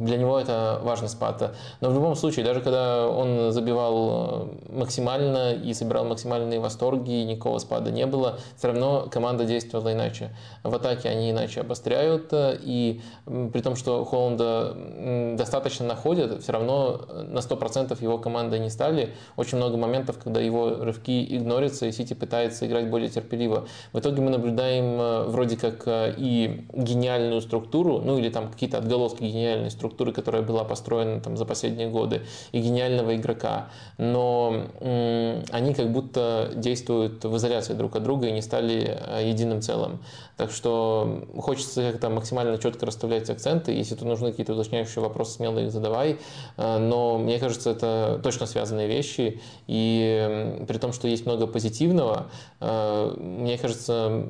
для 0.00 0.16
него 0.16 0.40
это 0.40 0.80
важный 0.82 1.10
спад. 1.10 1.54
Но 1.82 1.90
в 1.90 1.94
любом 1.94 2.16
случае, 2.16 2.46
даже 2.46 2.62
когда 2.62 3.06
он 3.06 3.52
забивал 3.52 4.48
максимально 4.70 5.52
и 5.52 5.74
собирал 5.74 6.06
максимальные 6.06 6.60
восторги, 6.60 7.10
никакого 7.10 7.58
спада 7.58 7.90
не 7.90 8.06
было, 8.06 8.38
все 8.56 8.68
равно 8.68 9.06
команда 9.10 9.44
действовала 9.44 9.92
иначе. 9.92 10.30
В 10.62 10.74
атаке 10.74 11.10
они 11.10 11.25
иначе 11.30 11.60
обостряют, 11.60 12.32
э, 12.32 12.58
и 12.62 13.00
при 13.24 13.60
том, 13.60 13.76
что 13.76 14.04
Холланда 14.04 15.36
достаточно 15.36 15.86
находят, 15.86 16.42
все 16.42 16.52
равно 16.52 17.00
э, 17.08 17.22
на 17.22 17.38
100% 17.38 18.02
его 18.02 18.18
командой 18.18 18.58
не 18.58 18.70
стали. 18.70 19.14
Очень 19.36 19.58
много 19.58 19.76
моментов, 19.76 20.18
когда 20.22 20.40
его 20.40 20.84
рывки 20.84 21.24
игнорятся, 21.36 21.86
и 21.86 21.92
Сити 21.92 22.14
пытается 22.14 22.66
играть 22.66 22.90
более 22.90 23.08
терпеливо. 23.08 23.66
В 23.92 23.98
итоге 23.98 24.22
мы 24.22 24.30
наблюдаем 24.30 25.00
э, 25.00 25.22
вроде 25.24 25.56
как 25.56 25.84
и 25.86 26.66
гениальную 26.72 27.40
структуру, 27.40 28.00
ну 28.00 28.18
или 28.18 28.28
там 28.28 28.50
какие-то 28.50 28.78
отголоски 28.78 29.22
гениальной 29.22 29.70
структуры, 29.70 30.12
которая 30.12 30.42
была 30.42 30.64
построена 30.64 31.20
там 31.20 31.36
за 31.36 31.44
последние 31.44 31.88
годы, 31.88 32.22
и 32.52 32.60
гениального 32.60 33.16
игрока. 33.16 33.68
Но 33.98 34.66
они 34.80 35.74
как 35.74 35.90
будто 35.90 36.50
действуют 36.54 37.24
в 37.24 37.36
изоляции 37.36 37.74
друг 37.74 37.96
от 37.96 38.02
друга 38.02 38.26
и 38.26 38.32
не 38.32 38.42
стали 38.42 38.98
единым 39.22 39.60
целым. 39.62 40.00
Так 40.36 40.50
что 40.50 41.15
хочется 41.38 41.92
как-то 41.92 42.10
максимально 42.10 42.58
четко 42.58 42.86
расставлять 42.86 43.28
акценты. 43.30 43.72
Если 43.72 43.94
тут 43.94 44.08
нужны 44.08 44.30
какие-то 44.30 44.54
уточняющие 44.54 45.02
вопросы, 45.02 45.34
смело 45.34 45.58
их 45.58 45.70
задавай. 45.70 46.18
Э, 46.56 46.78
но 46.78 47.18
мне 47.18 47.38
кажется, 47.38 47.70
это 47.70 48.20
точно 48.22 48.46
связанные 48.46 48.88
вещи. 48.88 49.40
И 49.66 50.56
при 50.66 50.78
том, 50.78 50.92
что 50.92 51.08
есть 51.08 51.26
много 51.26 51.46
позитивного, 51.46 52.26
э, 52.60 53.14
мне 53.18 53.58
кажется, 53.58 54.26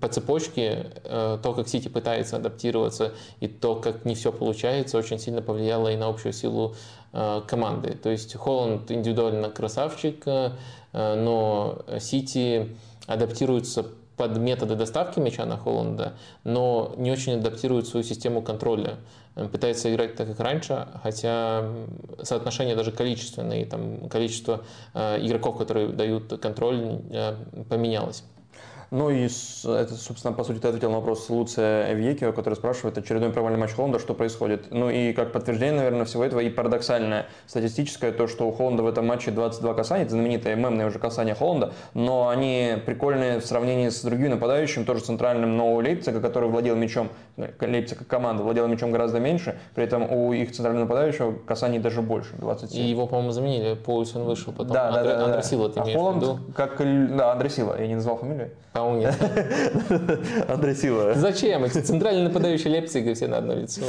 по 0.00 0.08
цепочке 0.08 0.92
э, 1.04 1.38
то, 1.42 1.54
как 1.54 1.68
Сити 1.68 1.88
пытается 1.88 2.36
адаптироваться, 2.36 3.12
и 3.40 3.48
то, 3.48 3.76
как 3.76 4.04
не 4.04 4.14
все 4.14 4.32
получается, 4.32 4.98
очень 4.98 5.18
сильно 5.18 5.42
повлияло 5.42 5.88
и 5.88 5.96
на 5.96 6.08
общую 6.08 6.32
силу 6.32 6.74
команды. 7.46 7.94
То 7.94 8.10
есть 8.10 8.34
Холланд 8.36 8.90
индивидуально 8.90 9.48
красавчик, 9.48 10.26
но 10.92 11.78
Сити 11.98 12.76
адаптируется 13.06 13.86
под 14.18 14.36
методы 14.36 14.74
доставки 14.74 15.20
мяча 15.20 15.46
на 15.46 15.56
Холланда, 15.56 16.12
но 16.44 16.92
не 16.98 17.10
очень 17.10 17.34
адаптирует 17.34 17.86
свою 17.86 18.04
систему 18.04 18.42
контроля. 18.42 18.96
Пытается 19.52 19.94
играть 19.94 20.16
так, 20.16 20.26
как 20.26 20.40
раньше, 20.40 20.88
хотя 21.02 21.64
соотношение 22.22 22.74
даже 22.74 22.90
количественное, 22.90 23.64
там, 23.64 24.08
количество 24.08 24.64
э, 24.94 25.24
игроков, 25.24 25.56
которые 25.56 25.88
дают 25.88 26.40
контроль, 26.40 27.00
э, 27.10 27.36
поменялось. 27.70 28.24
Ну 28.90 29.10
и 29.10 29.24
это, 29.24 29.94
собственно, 29.94 30.32
по 30.32 30.44
сути, 30.44 30.58
ты 30.58 30.68
ответил 30.68 30.90
на 30.90 30.96
вопрос 30.96 31.28
Луция 31.28 31.92
Эвьекио, 31.92 32.32
который 32.32 32.54
спрашивает, 32.54 32.96
очередной 32.96 33.30
провальный 33.30 33.58
матч 33.58 33.72
Холланда, 33.72 33.98
что 33.98 34.14
происходит? 34.14 34.68
Ну 34.70 34.88
и 34.88 35.12
как 35.12 35.32
подтверждение, 35.32 35.76
наверное, 35.76 36.06
всего 36.06 36.24
этого 36.24 36.40
и 36.40 36.48
парадоксальное 36.48 37.26
статистическое, 37.46 38.12
то, 38.12 38.26
что 38.26 38.48
у 38.48 38.52
Холланда 38.52 38.82
в 38.82 38.86
этом 38.86 39.06
матче 39.06 39.30
22 39.30 39.74
касания, 39.74 40.04
это 40.04 40.12
знаменитое 40.12 40.56
мемное 40.56 40.86
уже 40.86 40.98
касание 40.98 41.34
Холланда, 41.34 41.72
но 41.92 42.28
они 42.28 42.76
прикольные 42.86 43.40
в 43.40 43.46
сравнении 43.46 43.90
с 43.90 44.02
другими 44.02 44.28
нападающими, 44.28 44.84
тоже 44.84 45.00
центральным, 45.04 45.56
но 45.58 45.74
у 45.74 45.80
Лейпцига, 45.80 46.22
который 46.22 46.48
владел 46.48 46.74
мячом, 46.74 47.10
Лейпциг 47.36 47.98
как 47.98 48.06
команда 48.06 48.42
владела 48.42 48.66
мячом 48.68 48.90
гораздо 48.90 49.20
меньше, 49.20 49.58
при 49.74 49.84
этом 49.84 50.10
у 50.10 50.32
их 50.32 50.52
центрального 50.52 50.84
нападающего 50.84 51.34
касаний 51.46 51.78
даже 51.78 52.00
больше, 52.00 52.34
27. 52.38 52.80
И 52.80 52.88
его, 52.88 53.06
по-моему, 53.06 53.32
заменили, 53.32 53.74
Поульсен 53.74 54.22
вышел 54.22 54.52
потом. 54.52 54.72
Да, 54.72 54.88
Андре, 54.88 55.04
да, 55.04 55.18
да, 55.18 55.24
Андресила 55.26 55.68
ты 55.68 55.80
а 55.80 55.84
Холланд, 55.84 56.24
как, 56.54 56.78
да, 56.78 57.32
Андресила, 57.32 57.78
я 57.78 57.86
не 57.86 57.94
назвал 57.94 58.16
фамилию. 58.16 58.50
По-моему, 58.78 59.00
нет. 59.00 60.48
Андрей 60.48 60.74
Сила. 60.74 61.14
Зачем? 61.14 61.64
Эти 61.64 61.80
центральные 61.80 62.28
нападающие 62.28 62.72
Лейпцига 62.72 63.14
все 63.14 63.26
на 63.26 63.38
одно 63.38 63.54
лицо. 63.54 63.82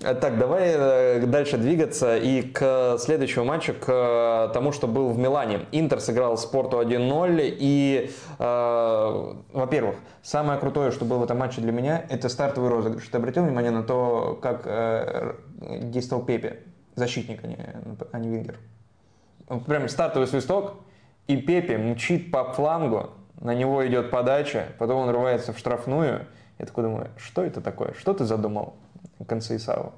Так, 0.00 0.38
давай 0.38 0.72
э, 0.74 1.26
дальше 1.26 1.56
двигаться 1.56 2.16
и 2.16 2.42
к 2.42 2.98
следующему 2.98 3.44
матчу, 3.44 3.74
к 3.74 4.50
тому, 4.52 4.72
что 4.72 4.86
был 4.86 5.10
в 5.10 5.18
Милане. 5.18 5.66
Интер 5.72 6.00
сыграл 6.00 6.36
Спорту 6.36 6.80
1-0 6.80 7.56
и, 7.58 8.10
э, 8.38 9.34
во-первых, 9.52 9.96
самое 10.22 10.58
крутое, 10.58 10.90
что 10.90 11.04
было 11.04 11.18
в 11.18 11.24
этом 11.24 11.38
матче 11.38 11.60
для 11.60 11.72
меня, 11.72 12.04
это 12.10 12.28
стартовый 12.28 12.70
розыгрыш. 12.70 13.08
Ты 13.08 13.16
обратил 13.16 13.44
внимание 13.44 13.70
на 13.70 13.82
то, 13.82 14.38
как 14.42 14.62
э, 14.66 15.34
действовал 15.82 16.24
Пепе, 16.24 16.60
защитник, 16.96 17.40
а 17.42 17.46
не, 17.46 17.56
а 18.12 18.18
не 18.18 18.28
вингер? 18.28 18.58
Прям 19.66 19.88
стартовый 19.88 20.28
свисток, 20.28 20.74
и 21.28 21.36
Пепе 21.36 21.78
мчит 21.78 22.30
по 22.30 22.52
флангу, 22.52 23.10
на 23.40 23.54
него 23.54 23.86
идет 23.86 24.10
подача, 24.10 24.66
потом 24.78 25.00
он 25.00 25.10
рывается 25.10 25.52
в 25.52 25.58
штрафную. 25.58 26.26
Я 26.58 26.66
такой 26.66 26.84
думаю, 26.84 27.08
что 27.16 27.44
это 27.44 27.60
такое? 27.60 27.94
Что 27.94 28.12
ты 28.14 28.24
задумал, 28.24 28.74
Концейсау? 29.26 29.92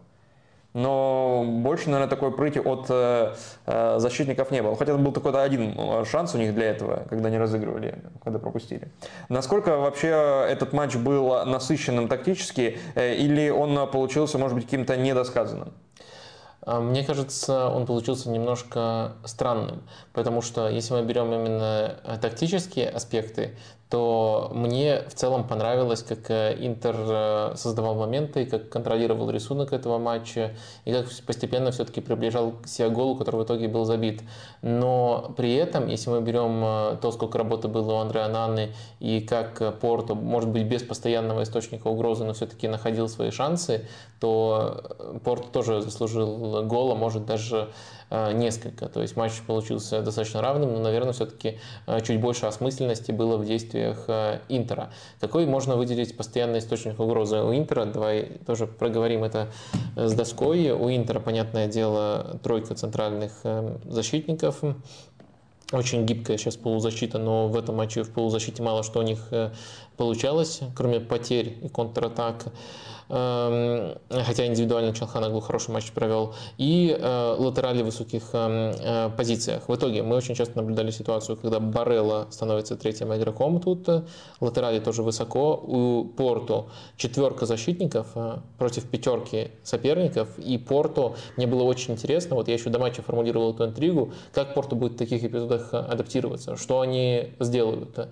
Но 0.73 1.45
больше, 1.45 1.91
наверное, 1.91 2.09
такой 2.09 2.31
прыти 2.31 2.61
от 2.61 2.87
э, 2.91 3.35
э, 3.67 3.99
защитников 3.99 4.53
не 4.53 4.63
было. 4.63 4.77
Хотя 4.77 4.97
был 4.97 5.11
такой 5.11 5.33
один 5.43 5.75
э, 5.77 6.05
шанс 6.05 6.35
у 6.37 6.39
них 6.39 6.55
для 6.55 6.71
этого, 6.71 7.07
когда 7.09 7.27
они 7.29 7.39
разыгрывали, 7.39 7.99
когда 8.23 8.39
пропустили. 8.39 8.89
Насколько 9.29 9.79
вообще 9.79 10.47
этот 10.49 10.73
матч 10.73 10.95
был 10.95 11.45
насыщенным 11.45 12.07
тактически, 12.07 12.79
э, 12.95 13.17
или 13.17 13.51
он 13.51 13.91
получился, 13.91 14.39
может 14.39 14.55
быть, 14.55 14.67
каким-то 14.67 14.97
недосказанным? 14.97 15.73
А, 16.63 16.81
мне 16.81 17.05
кажется, 17.05 17.69
он 17.69 17.87
получился 17.87 18.29
немножко 18.31 19.13
странным, 19.25 19.83
потому 20.13 20.43
что 20.43 20.69
если 20.69 20.95
мы 20.95 21.03
берем 21.03 21.33
именно 21.33 22.01
э, 22.05 22.19
тактические 22.21 22.89
аспекты, 22.89 23.57
то 23.91 24.53
мне 24.55 25.03
в 25.09 25.15
целом 25.15 25.47
понравилось, 25.47 26.05
как 26.05 26.31
э, 26.31 26.57
Интер 26.61 26.95
э, 26.97 27.53
создавал 27.57 27.97
моменты, 27.97 28.47
как 28.47 28.69
контролировал 28.69 29.31
рисунок 29.31 29.73
этого 29.73 29.99
матча, 29.99 30.53
и 30.85 30.93
как 30.93 31.07
постепенно 31.27 31.73
все-таки 31.73 32.01
приближал 32.01 32.53
к 32.53 32.69
себе 32.69 32.89
голу, 32.89 33.17
который 33.17 33.41
в 33.41 33.45
итоге 33.45 33.67
был 33.67 33.85
забит. 33.85 34.23
Но 34.63 35.35
при 35.37 35.55
этом, 35.55 35.89
если 35.89 36.09
мы 36.11 36.21
берем 36.21 36.99
то, 36.99 37.11
сколько 37.11 37.37
работы 37.37 37.67
было 37.67 37.95
у 37.95 37.97
Андреа 37.97 38.29
Наны, 38.29 38.73
и 39.01 39.21
как 39.21 39.81
Порту, 39.81 40.15
может 40.15 40.51
быть, 40.51 40.67
без 40.67 40.85
постоянного 40.85 41.43
источника 41.43 41.89
угрозы, 41.89 42.25
но 42.25 42.33
все-таки 42.33 42.69
находил 42.69 43.09
свои 43.09 43.33
шансы, 43.33 43.89
то 44.21 45.21
Порт 45.25 45.51
тоже 45.51 45.81
заслужил 45.83 46.63
гол, 46.65 46.93
а 46.93 46.95
может 46.95 47.27
даже 47.27 47.71
Э, 48.00 48.00
несколько. 48.11 48.89
То 48.89 49.03
есть 49.03 49.17
матч 49.17 49.41
получился 49.47 50.03
достаточно 50.03 50.41
равным, 50.41 50.73
но, 50.73 50.81
наверное, 50.81 51.13
все-таки 51.13 51.59
э, 51.87 52.01
чуть 52.01 52.21
больше 52.21 52.47
осмысленности 52.47 53.13
было 53.13 53.37
в 53.37 53.45
действиях 53.45 54.05
э, 54.09 54.41
Интера. 54.49 54.91
Какой 55.21 55.47
можно 55.47 55.77
выделить 55.77 56.17
постоянный 56.17 56.59
источник 56.59 56.99
угрозы 56.99 57.39
у 57.39 57.55
Интера? 57.55 57.85
Давай 57.85 58.39
тоже 58.47 58.67
проговорим 58.67 59.25
это 59.25 59.49
с 59.97 60.13
доской. 60.13 60.71
У 60.71 60.91
Интера, 60.91 61.21
понятное 61.21 61.69
дело, 61.69 62.39
тройка 62.43 62.75
центральных 62.75 63.33
защитников 63.85 64.63
очень 65.73 66.05
гибкая 66.05 66.37
сейчас 66.37 66.57
полузащита, 66.57 67.19
но 67.19 67.47
в 67.47 67.57
этом 67.57 67.77
матче 67.77 68.03
в 68.03 68.11
полузащите 68.11 68.61
мало 68.61 68.83
что 68.83 68.99
у 68.99 69.03
них 69.03 69.33
получалось, 69.97 70.63
кроме 70.75 70.99
потерь 70.99 71.59
и 71.63 71.69
контратак. 71.69 72.47
Эм, 73.13 73.99
хотя 74.09 74.47
индивидуально 74.47 74.95
Чалханаглу 74.95 75.41
хороший 75.41 75.73
матч 75.73 75.91
провел, 75.91 76.35
и 76.59 76.97
э, 76.97 77.35
латерали 77.39 77.83
в 77.83 77.87
высоких 77.87 78.23
эм, 78.35 78.73
э, 78.79 79.11
позициях. 79.17 79.69
В 79.69 79.75
итоге 79.75 80.05
мы 80.05 80.15
очень 80.15 80.37
часто 80.37 80.57
наблюдали 80.57 80.93
ситуацию, 80.93 81.37
когда 81.37 81.59
Барелла 81.59 82.29
становится 82.31 82.77
третьим 82.77 83.13
игроком 83.13 83.61
тут, 83.61 83.89
латерали 84.39 84.79
тоже 84.79 85.03
высоко, 85.03 85.57
у 85.57 86.05
Порту 86.05 86.71
четверка 86.97 87.47
защитников 87.47 88.07
э, 88.15 88.39
против 88.59 88.89
пятерки 88.89 89.51
соперников, 89.65 90.39
и 90.39 90.57
Порту 90.57 91.17
мне 91.37 91.49
было 91.49 91.65
очень 91.65 91.95
интересно, 91.95 92.37
вот 92.37 92.47
я 92.47 92.55
еще 92.55 92.71
до 92.71 92.79
матча 92.79 93.03
формулировал 93.03 93.55
эту 93.55 93.65
интригу, 93.65 94.13
как 94.33 94.55
Порту 94.55 94.77
будет 94.77 94.93
в 94.93 94.97
таких 94.99 95.25
эпизодах 95.25 95.75
адаптироваться, 95.75 96.57
что 96.57 96.81
они 96.81 97.33
сделают 97.41 98.09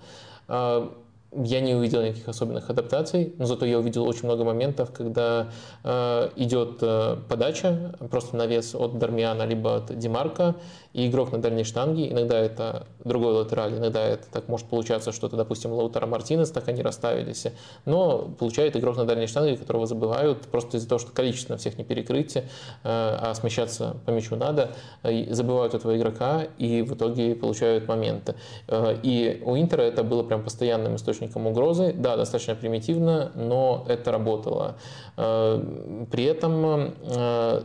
я 1.31 1.61
не 1.61 1.75
увидел 1.75 2.01
никаких 2.01 2.27
особенных 2.27 2.69
адаптаций, 2.69 3.33
но 3.37 3.45
зато 3.45 3.65
я 3.65 3.79
увидел 3.79 4.07
очень 4.07 4.25
много 4.25 4.43
моментов, 4.43 4.91
когда 4.91 5.51
э, 5.83 6.29
идет 6.35 6.79
э, 6.81 7.17
подача 7.27 7.95
просто 8.09 8.35
на 8.35 8.47
вес 8.47 8.73
от 8.73 8.97
Дармиана 8.97 9.43
либо 9.43 9.77
от 9.77 9.97
Демарка, 9.97 10.55
и 10.93 11.07
игрок 11.07 11.31
на 11.31 11.37
дальней 11.39 11.63
штанге, 11.63 12.09
иногда 12.11 12.39
это 12.39 12.87
другой 13.03 13.33
латераль, 13.33 13.77
иногда 13.77 14.03
это 14.03 14.25
так 14.31 14.47
может 14.47 14.67
получаться, 14.67 15.11
что 15.11 15.27
это, 15.27 15.37
допустим, 15.37 15.71
Лаутара 15.71 16.07
Мартинес, 16.07 16.49
так 16.49 16.67
они 16.67 16.81
расставились, 16.81 17.45
но 17.85 18.29
получает 18.39 18.75
игрок 18.75 18.97
на 18.97 19.05
дальней 19.05 19.27
штанге, 19.27 19.55
которого 19.55 19.85
забывают 19.85 20.41
просто 20.47 20.77
из-за 20.77 20.89
того, 20.89 20.99
что 20.99 21.11
количество 21.11 21.57
всех 21.57 21.77
не 21.77 21.83
перекрытие, 21.83 22.43
э, 22.43 22.47
а 22.83 23.33
смещаться 23.35 23.97
по 24.05 24.11
мячу 24.11 24.35
надо, 24.35 24.71
забывают 25.03 25.75
этого 25.75 25.95
игрока 25.95 26.47
и 26.57 26.81
в 26.81 26.95
итоге 26.95 27.35
получают 27.35 27.87
моменты. 27.87 28.35
Э, 28.67 28.95
и 29.03 29.43
у 29.45 29.55
Интера 29.57 29.83
это 29.83 30.03
было 30.03 30.23
прям 30.23 30.43
постоянным 30.43 30.95
источником 30.95 31.45
угрозы, 31.45 31.93
да, 31.93 32.17
достаточно 32.17 32.55
примитивно, 32.55 33.31
но 33.35 33.85
это 33.87 34.11
работало. 34.11 34.75
Э, 35.17 35.63
при 36.11 36.23
этом 36.23 36.93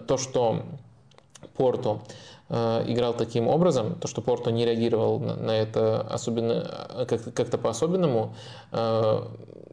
то, 0.07 0.17
что 0.19 0.63
Порту 1.57 2.03
Э, 2.03 2.34
играл 2.87 3.15
таким 3.15 3.49
образом, 3.49 3.95
то, 3.97 4.09
что 4.09 4.23
Порто 4.23 4.51
не 4.51 4.65
реагировал 4.65 5.19
на 5.21 5.51
это 5.51 6.01
особенно, 6.03 6.97
э, 6.97 7.07
как-то 7.07 7.59
по-особенному, 7.59 8.35
э, 8.73 9.23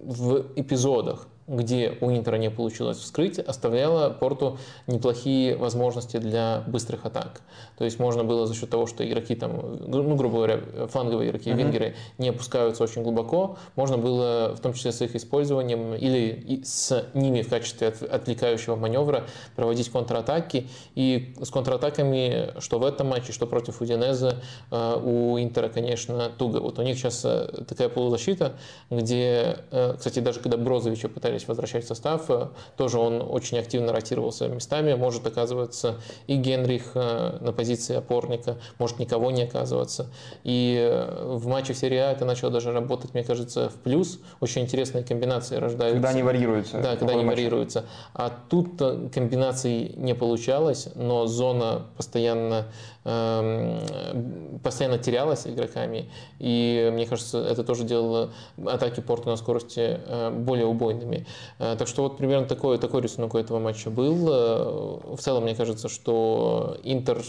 в 0.03 0.45
эпизодах 0.55 1.27
где 1.51 1.97
у 1.99 2.09
Интера 2.11 2.37
не 2.37 2.49
получилось 2.49 2.97
вскрыть, 2.97 3.37
оставляла 3.37 4.09
Порту 4.09 4.57
неплохие 4.87 5.57
возможности 5.57 6.17
для 6.17 6.63
быстрых 6.67 7.05
атак. 7.05 7.41
То 7.77 7.83
есть 7.83 7.99
можно 7.99 8.23
было 8.23 8.47
за 8.47 8.55
счет 8.55 8.69
того, 8.69 8.87
что 8.87 9.07
игроки 9.07 9.35
там, 9.35 9.79
ну, 9.87 10.15
грубо 10.15 10.35
говоря, 10.35 10.61
фланговые 10.87 11.29
игроки, 11.29 11.49
mm-hmm. 11.49 11.55
венгеры 11.55 11.95
не 12.17 12.29
опускаются 12.29 12.83
очень 12.83 13.03
глубоко, 13.03 13.57
можно 13.75 13.97
было 13.97 14.53
в 14.55 14.61
том 14.61 14.73
числе 14.73 14.91
с 14.91 15.01
их 15.01 15.15
использованием 15.15 15.93
или 15.93 16.61
с 16.63 17.05
ними 17.13 17.41
в 17.41 17.49
качестве 17.49 17.89
отвлекающего 17.89 18.75
маневра 18.75 19.25
проводить 19.55 19.89
контратаки. 19.89 20.67
И 20.95 21.33
с 21.41 21.49
контратаками, 21.49 22.59
что 22.59 22.79
в 22.79 22.85
этом 22.85 23.07
матче, 23.07 23.33
что 23.33 23.45
против 23.45 23.81
Удинеза, 23.81 24.41
э, 24.71 25.01
у 25.03 25.37
Интера, 25.39 25.69
конечно, 25.69 26.29
туго. 26.29 26.57
Вот 26.57 26.79
у 26.79 26.81
них 26.81 26.97
сейчас 26.97 27.25
э, 27.25 27.63
такая 27.67 27.89
полузащита, 27.89 28.53
где, 28.89 29.57
э, 29.71 29.95
кстати, 29.97 30.19
даже 30.19 30.39
когда 30.39 30.57
Брозовича 30.57 31.09
пытались 31.09 31.40
пытались 31.41 31.47
возвращать 31.47 31.85
в 31.85 31.87
состав, 31.87 32.29
э, 32.29 32.47
тоже 32.77 32.99
он 32.99 33.21
очень 33.21 33.57
активно 33.57 33.91
ротировался 33.91 34.47
местами, 34.47 34.93
может 34.93 35.25
оказываться 35.25 35.95
и 36.27 36.35
Генрих 36.35 36.91
э, 36.95 37.37
на 37.41 37.51
позиции 37.51 37.95
опорника, 37.95 38.57
может 38.79 38.99
никого 38.99 39.31
не 39.31 39.43
оказываться. 39.43 40.07
И 40.43 40.77
э, 40.79 41.35
в 41.35 41.47
матче 41.47 41.73
в 41.73 41.77
серии 41.77 41.97
А 41.97 42.11
это 42.11 42.25
начало 42.25 42.51
даже 42.51 42.71
работать, 42.71 43.13
мне 43.13 43.23
кажется, 43.23 43.69
в 43.69 43.75
плюс. 43.75 44.19
Очень 44.39 44.63
интересные 44.63 45.03
комбинации 45.03 45.57
рождаются. 45.57 45.95
Когда 45.95 46.09
они 46.09 46.23
варьируются. 46.23 46.79
Да, 46.79 46.95
когда 46.95 47.13
они 47.13 47.25
варьируются. 47.25 47.85
А 48.13 48.31
тут 48.49 48.77
комбинаций 49.13 49.93
не 49.97 50.15
получалось, 50.15 50.89
но 50.95 51.27
зона 51.27 51.81
постоянно 51.97 52.65
постоянно 53.03 54.99
терялась 54.99 55.47
игроками, 55.47 56.09
и 56.37 56.89
мне 56.93 57.07
кажется, 57.07 57.39
это 57.39 57.63
тоже 57.63 57.83
делало 57.83 58.31
атаки 58.63 58.99
Порту 58.99 59.29
на 59.29 59.37
скорости 59.37 59.99
э, 60.05 60.29
более 60.29 60.67
убойными. 60.67 61.25
Э, 61.57 61.75
так 61.77 61.87
что 61.87 62.03
вот 62.03 62.17
примерно 62.17 62.45
такой, 62.45 62.77
такой 62.77 63.01
рисунок 63.01 63.33
у 63.33 63.39
этого 63.39 63.57
матча 63.59 63.89
был. 63.89 64.29
Э, 64.29 65.15
в 65.15 65.17
целом, 65.19 65.43
мне 65.43 65.55
кажется, 65.55 65.89
что 65.89 66.77
Интер, 66.83 67.23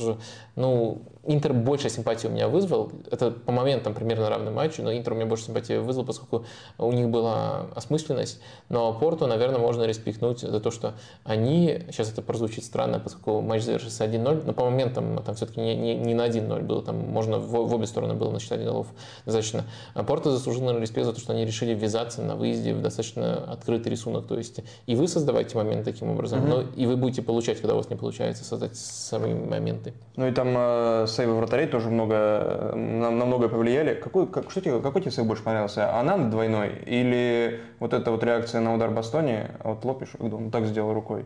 ну, 0.56 1.02
Интер 1.24 1.52
больше 1.52 1.88
симпатии 1.88 2.26
у 2.26 2.30
меня 2.30 2.48
вызвал. 2.48 2.90
Это 3.10 3.30
по 3.30 3.52
моментам 3.52 3.94
примерно 3.94 4.28
равный 4.28 4.50
матч, 4.50 4.78
но 4.78 4.92
Интер 4.92 5.12
у 5.12 5.16
меня 5.16 5.26
больше 5.26 5.44
симпатии 5.44 5.74
вызвал, 5.74 6.04
поскольку 6.04 6.44
у 6.78 6.92
них 6.92 7.08
была 7.10 7.66
осмысленность. 7.76 8.40
Но 8.68 8.92
Порту, 8.92 9.28
наверное, 9.28 9.58
можно 9.58 9.84
респектнуть 9.84 10.40
за 10.40 10.58
то, 10.58 10.72
что 10.72 10.94
они, 11.22 11.84
сейчас 11.90 12.10
это 12.10 12.22
прозвучит 12.22 12.64
странно, 12.64 12.98
поскольку 12.98 13.40
матч 13.40 13.62
завершился 13.62 14.04
1-0, 14.04 14.42
но 14.46 14.52
по 14.52 14.64
моментам 14.64 15.22
там 15.24 15.34
все-таки 15.36 15.60
не, 15.60 15.76
не, 15.76 15.94
не 15.94 16.14
на 16.14 16.26
1-0 16.26 16.62
было, 16.62 16.82
там 16.82 16.98
можно 16.98 17.38
в, 17.38 17.50
в 17.50 17.74
обе 17.74 17.86
стороны 17.86 18.14
было 18.14 18.32
насчитать 18.32 18.64
голов 18.64 18.88
достаточно. 19.24 19.64
А 19.94 20.02
Порту 20.02 20.30
заслужил, 20.30 20.62
наверное, 20.62 20.82
респект 20.82 21.06
за 21.06 21.12
то, 21.12 21.20
что 21.20 21.32
они 21.32 21.44
решили 21.44 21.72
ввязаться 21.72 22.22
на 22.22 22.34
выезде 22.34 22.74
в 22.74 22.82
достаточно 22.82 23.44
открытый 23.44 23.92
рисунок. 23.92 24.26
То 24.26 24.36
есть 24.36 24.60
и 24.86 24.96
вы 24.96 25.06
создавайте 25.06 25.56
моменты 25.56 25.92
таким 25.92 26.10
образом, 26.10 26.40
mm-hmm. 26.40 26.48
но 26.48 26.62
и 26.74 26.86
вы 26.86 26.96
будете 26.96 27.22
получать, 27.22 27.60
когда 27.60 27.74
у 27.74 27.76
вас 27.76 27.90
не 27.90 27.96
получается 27.96 28.44
создать 28.44 28.76
сами 28.76 29.32
моменты. 29.32 29.94
Ну 30.16 30.26
и 30.26 30.32
там 30.32 30.54
э, 30.56 31.06
сейвы 31.12 31.36
вратарей 31.36 31.66
тоже 31.66 31.90
много, 31.90 32.72
на, 32.74 33.10
на 33.10 33.24
многое 33.24 33.48
повлияли. 33.48 33.94
Какой, 33.94 34.26
как, 34.26 34.50
что 34.50 34.60
тебе, 34.60 34.80
какой 34.80 35.02
тебе 35.02 35.10
сейв 35.10 35.26
больше 35.26 35.42
понравился? 35.42 35.96
Анан 35.96 36.30
двойной 36.30 36.70
или 36.86 37.60
вот 37.78 37.92
эта 37.92 38.10
вот 38.10 38.24
реакция 38.24 38.60
на 38.60 38.74
удар 38.74 38.90
Бастони 38.90 39.46
от 39.62 39.84
Лопиша, 39.84 40.18
когда 40.18 40.36
он 40.36 40.50
так 40.50 40.66
сделал 40.66 40.92
рукой? 40.92 41.24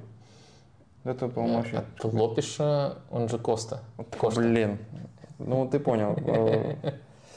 Это, 1.05 1.29
по-моему, 1.29 1.59
вообще... 1.59 1.77
От 1.77 2.13
Лопиша, 2.13 2.97
он 3.11 3.29
же 3.29 3.39
Коста. 3.39 3.81
Коста. 4.19 4.41
Блин, 4.41 4.79
ну 5.39 5.69
ты 5.69 5.79
понял. 5.79 6.17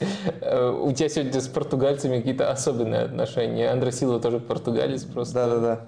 У 0.00 0.92
тебя 0.92 1.08
сегодня 1.08 1.40
с 1.40 1.48
португальцами 1.48 2.18
какие-то 2.18 2.50
особенные 2.50 3.02
отношения. 3.02 3.70
Андре 3.70 3.92
Силва 3.92 4.18
тоже 4.18 4.40
португалец 4.40 5.04
просто. 5.04 5.34
Да-да-да. 5.34 5.86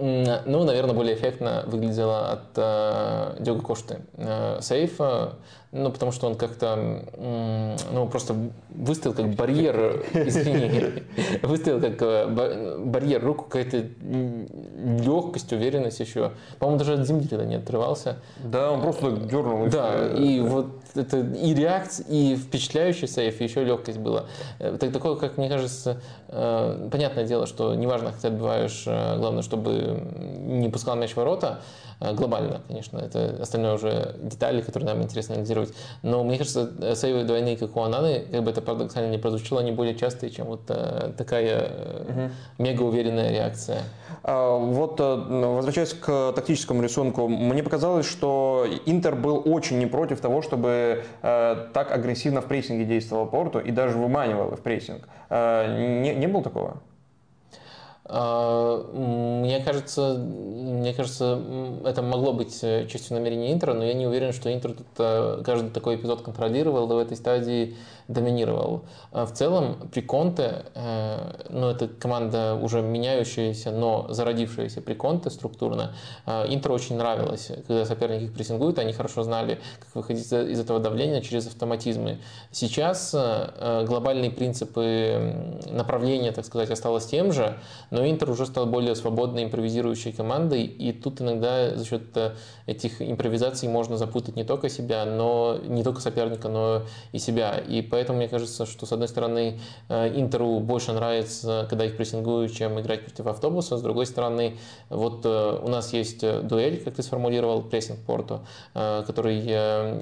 Ну, 0.00 0.64
наверное, 0.64 0.94
более 0.94 1.14
эффектно 1.14 1.64
выглядело 1.66 2.30
от 2.30 2.56
э, 2.56 3.36
Диого 3.40 3.60
Кошты 3.60 3.98
э, 4.16 4.58
сейфа, 4.62 5.34
ну, 5.72 5.92
потому 5.92 6.10
что 6.10 6.26
он 6.26 6.36
как-то, 6.36 7.04
ну, 7.92 8.08
просто 8.08 8.34
выставил 8.70 9.14
как 9.14 9.34
барьер, 9.34 10.02
извини, 10.14 11.04
выставил 11.42 11.80
как 11.82 12.00
э, 12.00 12.78
барьер 12.78 13.22
руку, 13.22 13.44
какая-то 13.44 13.84
легкость, 15.04 15.52
уверенность 15.52 16.00
еще. 16.00 16.32
По-моему, 16.58 16.78
даже 16.78 16.94
от 16.94 17.06
земли 17.06 17.28
тогда 17.28 17.44
не 17.44 17.56
отрывался. 17.56 18.16
Да, 18.42 18.72
он 18.72 18.80
просто 18.80 19.12
дернул. 19.12 19.68
Да, 19.68 20.08
и 20.16 20.40
вот 20.40 20.80
это 20.94 21.18
и 21.18 21.54
реакция, 21.54 22.06
и 22.08 22.36
впечатляющий 22.36 23.08
сейф, 23.08 23.40
и 23.40 23.44
еще 23.44 23.64
легкость 23.64 23.98
была. 23.98 24.26
Э, 24.58 24.76
так, 24.78 24.92
такое, 24.92 25.16
как 25.16 25.36
мне 25.36 25.48
кажется, 25.48 26.00
э, 26.28 26.88
понятное 26.90 27.24
дело, 27.24 27.46
что 27.46 27.74
неважно, 27.74 28.12
как 28.12 28.20
ты 28.20 28.28
отбиваешь, 28.28 28.84
главное, 28.86 29.42
чтобы 29.42 30.02
не 30.46 30.68
пускал 30.68 30.96
мяч 30.96 31.12
в 31.12 31.16
ворота, 31.16 31.60
глобально, 32.00 32.62
конечно, 32.66 32.98
это 32.98 33.36
остальное 33.42 33.74
уже 33.74 34.16
детали, 34.22 34.62
которые 34.62 34.94
нам 34.94 35.02
интересно 35.02 35.34
анализировать. 35.34 35.74
Но 36.02 36.24
мне 36.24 36.38
кажется, 36.38 36.94
сейвы 36.96 37.24
двойные, 37.24 37.58
как 37.58 37.76
у 37.76 37.80
Ананы, 37.82 38.24
как 38.30 38.42
бы 38.42 38.50
это 38.50 38.62
парадоксально 38.62 39.10
не 39.10 39.18
прозвучало, 39.18 39.60
они 39.60 39.72
более 39.72 39.94
частые, 39.94 40.30
чем 40.30 40.46
вот 40.46 40.64
такая 40.64 41.68
угу. 42.08 42.30
мега 42.56 42.82
уверенная 42.82 43.30
реакция. 43.30 43.82
А, 44.22 44.56
вот, 44.56 44.98
возвращаясь 44.98 45.92
к 45.92 46.32
тактическому 46.32 46.82
рисунку, 46.82 47.28
мне 47.28 47.62
показалось, 47.62 48.06
что 48.06 48.66
Интер 48.86 49.14
был 49.14 49.42
очень 49.44 49.78
не 49.78 49.86
против 49.86 50.20
того, 50.20 50.42
чтобы 50.42 50.79
так 51.20 51.92
агрессивно 51.92 52.40
в 52.40 52.46
прессинге 52.46 52.84
действовал 52.84 53.26
Порту 53.26 53.58
и 53.58 53.70
даже 53.70 53.98
выманивал 53.98 54.56
в 54.56 54.60
прессинг. 54.60 55.08
Не, 55.30 56.14
не 56.14 56.26
было 56.26 56.42
такого? 56.42 56.80
А, 58.12 58.90
мне 58.92 59.60
кажется, 59.60 60.14
мне 60.18 60.92
кажется, 60.92 61.40
это 61.84 62.02
могло 62.02 62.32
быть 62.32 62.58
э, 62.62 62.88
частью 62.88 63.16
намерения 63.16 63.52
Интера, 63.52 63.72
но 63.72 63.84
я 63.84 63.94
не 63.94 64.04
уверен, 64.04 64.32
что 64.32 64.52
Интер 64.52 64.72
тут 64.72 64.86
э, 64.98 65.42
каждый 65.44 65.70
такой 65.70 65.94
эпизод 65.94 66.22
контролировал, 66.22 66.88
в 66.88 66.98
этой 66.98 67.16
стадии 67.16 67.76
доминировал. 68.12 68.84
А 69.12 69.24
в 69.24 69.32
целом, 69.32 69.88
при 69.92 70.00
Конте, 70.00 70.66
э, 70.74 71.46
ну, 71.48 71.68
это 71.68 71.88
команда 71.88 72.54
уже 72.54 72.82
меняющаяся, 72.82 73.70
но 73.70 74.06
зародившаяся 74.10 74.80
при 74.80 74.94
Конте 74.94 75.30
структурно, 75.30 75.94
Интеру 76.26 76.74
очень 76.74 76.96
нравилось, 76.96 77.50
когда 77.66 77.84
соперники 77.84 78.24
их 78.24 78.34
прессингуют, 78.34 78.78
они 78.78 78.92
хорошо 78.92 79.22
знали, 79.22 79.58
как 79.78 79.94
выходить 79.94 80.26
из 80.32 80.60
этого 80.60 80.80
давления 80.80 81.20
через 81.20 81.46
автоматизмы. 81.46 82.18
Сейчас 82.50 83.14
глобальные 83.86 84.30
принципы 84.30 85.34
направления, 85.70 86.32
так 86.32 86.44
сказать, 86.44 86.70
осталось 86.70 87.06
тем 87.06 87.32
же, 87.32 87.58
но 87.90 88.08
Интер 88.08 88.30
уже 88.30 88.46
стал 88.46 88.66
более 88.66 88.94
свободной 88.94 89.44
импровизирующей 89.44 90.12
командой, 90.12 90.64
и 90.64 90.92
тут 90.92 91.20
иногда 91.20 91.76
за 91.76 91.84
счет 91.84 92.16
э, 92.16 92.32
этих 92.66 93.02
импровизаций 93.02 93.68
можно 93.68 93.96
запутать 93.96 94.36
не 94.36 94.44
только 94.44 94.68
себя, 94.68 95.04
но 95.04 95.58
не 95.62 95.82
только 95.82 96.00
соперника, 96.00 96.48
но 96.48 96.82
и 97.12 97.18
себя. 97.18 97.58
И 97.58 97.82
поэтому 97.82 97.99
мне 98.08 98.28
кажется, 98.28 98.66
что 98.66 98.86
с 98.86 98.92
одной 98.92 99.08
стороны 99.08 99.60
э, 99.88 100.18
Интеру 100.20 100.60
больше 100.60 100.92
нравится, 100.92 101.66
когда 101.68 101.84
их 101.84 101.96
прессингуют, 101.96 102.52
чем 102.52 102.80
играть 102.80 103.04
против 103.04 103.26
автобуса, 103.26 103.76
с 103.76 103.82
другой 103.82 104.06
стороны, 104.06 104.56
вот 104.88 105.24
э, 105.24 105.58
у 105.62 105.68
нас 105.68 105.92
есть 105.92 106.20
дуэль, 106.20 106.82
как 106.82 106.94
ты 106.94 107.02
сформулировал, 107.02 107.62
прессинг 107.62 108.00
Порту, 108.00 108.40
который 108.74 109.40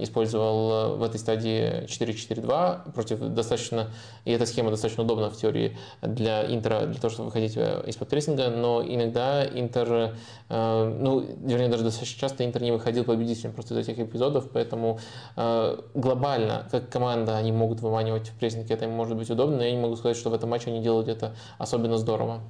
использовал 0.02 0.96
в 0.96 1.02
этой 1.02 1.18
стадии 1.18 1.84
4-4-2 1.84 2.92
против 2.92 3.18
достаточно, 3.20 3.90
и 4.24 4.32
эта 4.32 4.46
схема 4.46 4.70
достаточно 4.70 5.04
удобна 5.04 5.30
в 5.30 5.36
теории 5.36 5.76
для 6.02 6.46
Интера, 6.52 6.86
для 6.86 7.00
того, 7.00 7.12
чтобы 7.12 7.26
выходить 7.26 7.56
из-под 7.56 8.08
прессинга, 8.08 8.48
но 8.50 8.82
иногда 8.82 9.46
Интер, 9.46 10.14
э, 10.48 10.96
ну, 11.00 11.20
вернее, 11.20 11.68
даже 11.68 11.84
достаточно 11.84 12.20
часто 12.20 12.44
Интер 12.44 12.62
не 12.62 12.72
выходил 12.72 13.04
победителем 13.04 13.52
просто 13.52 13.74
из 13.74 13.88
этих 13.88 13.98
эпизодов, 13.98 14.50
поэтому 14.52 14.98
э, 15.36 15.78
глобально, 15.94 16.68
как 16.70 16.88
команда, 16.90 17.36
они 17.36 17.52
могут 17.52 17.77
выманивать 17.80 18.28
в 18.28 18.34
прессинг, 18.34 18.70
это 18.70 18.84
им 18.84 18.92
может 18.92 19.16
быть 19.16 19.30
удобно, 19.30 19.56
но 19.56 19.64
я 19.64 19.72
не 19.72 19.78
могу 19.78 19.96
сказать, 19.96 20.16
что 20.16 20.30
в 20.30 20.34
этом 20.34 20.50
матче 20.50 20.70
они 20.70 20.80
делают 20.80 21.08
это 21.08 21.34
особенно 21.58 21.96
здорово. 21.98 22.40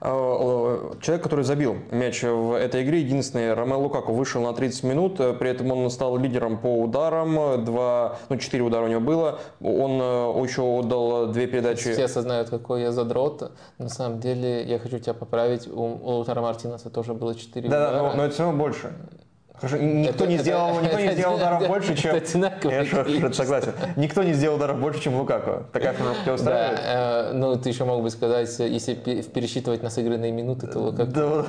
А, 0.00 0.96
человек, 1.00 1.22
который 1.22 1.44
забил 1.44 1.76
мяч 1.90 2.22
в 2.22 2.52
этой 2.52 2.82
игре, 2.82 3.00
единственный, 3.00 3.54
Ромел 3.54 3.82
Лукаку, 3.82 4.12
вышел 4.12 4.42
на 4.42 4.52
30 4.52 4.84
минут, 4.84 5.16
при 5.16 5.50
этом 5.50 5.70
он 5.70 5.90
стал 5.90 6.16
лидером 6.16 6.58
по 6.58 6.80
ударам, 6.82 7.64
два, 7.64 8.18
ну, 8.28 8.36
четыре 8.36 8.62
удара 8.62 8.84
у 8.84 8.88
него 8.88 9.00
было, 9.00 9.40
он 9.60 10.00
э, 10.00 10.42
еще 10.42 10.62
отдал 10.62 11.28
две 11.28 11.46
передачи. 11.46 11.92
Все 11.92 12.04
осознают, 12.04 12.50
какой 12.50 12.82
я 12.82 12.92
задрот, 12.92 13.52
на 13.78 13.88
самом 13.88 14.20
деле 14.20 14.64
я 14.64 14.78
хочу 14.78 14.98
тебя 14.98 15.14
поправить, 15.14 15.68
у, 15.68 15.82
у 15.82 16.24
Мартинеса 16.24 16.90
тоже 16.90 17.14
было 17.14 17.34
4 17.34 17.68
Да, 17.68 17.90
да, 17.90 18.02
но, 18.02 18.14
но 18.14 18.24
это 18.24 18.34
все 18.34 18.44
равно 18.44 18.58
больше. 18.58 18.92
Никто 19.62 20.26
не 20.26 20.38
сделал, 20.38 20.80
никто 20.80 20.98
не 20.98 21.12
сделал 21.12 21.36
ударов 21.36 21.66
больше, 21.66 21.96
чем... 21.96 22.14
Я 22.14 23.32
согласен. 23.32 23.72
Никто 23.96 24.22
не 24.22 24.32
сделал 24.32 24.56
ударов 24.56 24.78
больше, 24.78 25.00
чем 25.00 25.16
Лукаку. 25.16 25.64
Такая 25.72 25.92
формула 25.92 26.16
тебя 26.22 26.34
устраивает? 26.34 26.76
Да, 26.76 27.30
э, 27.30 27.32
ну, 27.32 27.56
ты 27.56 27.68
еще 27.68 27.84
мог 27.84 28.02
бы 28.02 28.10
сказать, 28.10 28.48
если 28.58 28.94
пересчитывать 28.94 29.82
на 29.82 29.90
сыгранные 29.90 30.32
минуты, 30.32 30.66
то 30.66 30.78
Лукаку... 30.78 31.10
Да, 31.10 31.44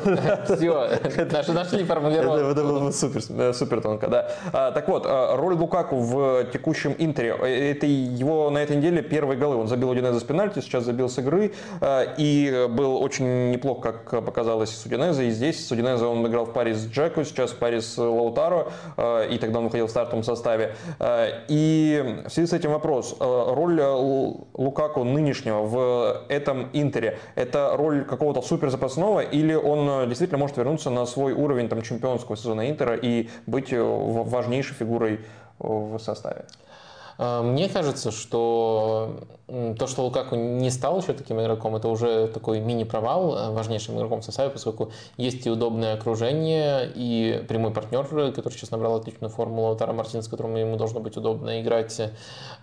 Все, 0.55 1.53
нашли 1.53 1.83
формулировку. 1.83 2.37
Это, 2.37 2.63
было 2.63 2.91
супер, 2.91 3.21
э, 3.29 3.53
супер 3.53 3.81
тонко, 3.81 4.07
да. 4.07 4.31
А, 4.53 4.71
так 4.71 4.87
вот, 4.87 5.05
роль 5.05 5.53
Лукаку 5.53 5.97
в 5.97 6.45
текущем 6.51 6.95
Интере, 6.97 7.35
э, 7.39 7.71
это 7.71 7.85
его 7.85 8.49
на 8.49 8.59
этой 8.59 8.75
неделе 8.75 9.01
первые 9.01 9.37
голы. 9.37 9.57
Он 9.57 9.67
забил 9.67 9.91
один 9.91 10.05
из 10.05 10.23
пенальти, 10.23 10.61
сейчас 10.61 10.83
забил 10.83 11.09
с 11.09 11.17
игры, 11.19 11.53
и 12.17 12.67
был 12.69 13.01
очень 13.01 13.51
неплох, 13.51 13.81
как 13.81 14.25
показалось, 14.25 14.71
с 14.71 14.85
Удинезе. 14.85 15.27
И 15.27 15.31
здесь 15.31 15.65
с 15.67 15.71
Удинезе 15.71 16.05
он 16.05 16.25
играл 16.25 16.45
в 16.45 16.53
паре 16.53 16.73
с 16.73 16.87
Джеку, 16.87 17.23
сейчас 17.23 17.51
в 17.51 17.55
паре 17.55 17.81
с 17.81 17.98
Лаутаро, 17.99 18.71
э, 18.97 19.29
и 19.31 19.37
тогда 19.37 19.59
он 19.59 19.65
выходил 19.65 19.87
в 19.87 19.89
стартовом 19.89 20.23
составе. 20.23 20.75
Э, 20.99 21.43
и 21.47 22.23
в 22.25 22.29
связи 22.29 22.47
с 22.47 22.53
этим 22.53 22.71
вопрос. 22.71 23.15
Э, 23.19 23.53
роль 23.53 23.81
Лукаку 24.53 25.03
нынешнего 25.03 25.61
в 25.61 26.25
этом 26.29 26.69
Интере, 26.73 27.19
это 27.35 27.75
роль 27.75 28.05
какого-то 28.05 28.41
супер 28.41 28.69
запасного 28.69 29.21
или 29.21 29.53
он 29.53 30.07
действительно 30.07 30.37
может 30.37 30.57
вернуться 30.57 30.89
на 30.89 31.05
свой 31.05 31.33
уровень 31.33 31.69
там, 31.69 31.81
чемпионского 31.81 32.37
сезона 32.37 32.69
Интера 32.69 32.95
и 32.95 33.29
быть 33.45 33.71
важнейшей 33.71 34.75
фигурой 34.75 35.19
в 35.59 35.97
составе? 35.99 36.45
Мне 37.17 37.67
кажется, 37.67 38.11
что 38.11 39.19
то, 39.77 39.87
что 39.87 40.03
Лукаку 40.03 40.35
не 40.35 40.69
стал 40.69 40.99
еще 40.99 41.13
таким 41.13 41.41
игроком, 41.41 41.75
это 41.75 41.87
уже 41.87 42.27
такой 42.27 42.59
мини-провал 42.59 43.35
э, 43.35 43.51
важнейшим 43.51 43.97
игроком 43.97 44.21
в 44.21 44.25
составе, 44.25 44.49
поскольку 44.49 44.91
есть 45.17 45.45
и 45.47 45.49
удобное 45.49 45.95
окружение, 45.95 46.91
и 46.93 47.43
прямой 47.47 47.71
партнер, 47.71 48.05
который 48.31 48.53
сейчас 48.53 48.71
набрал 48.71 48.95
отличную 48.95 49.31
форму 49.31 49.63
Лаутара 49.63 49.93
Мартин, 49.93 50.21
с 50.21 50.27
которым 50.27 50.55
ему 50.55 50.77
должно 50.77 50.99
быть 50.99 51.17
удобно 51.17 51.61
играть. 51.61 51.99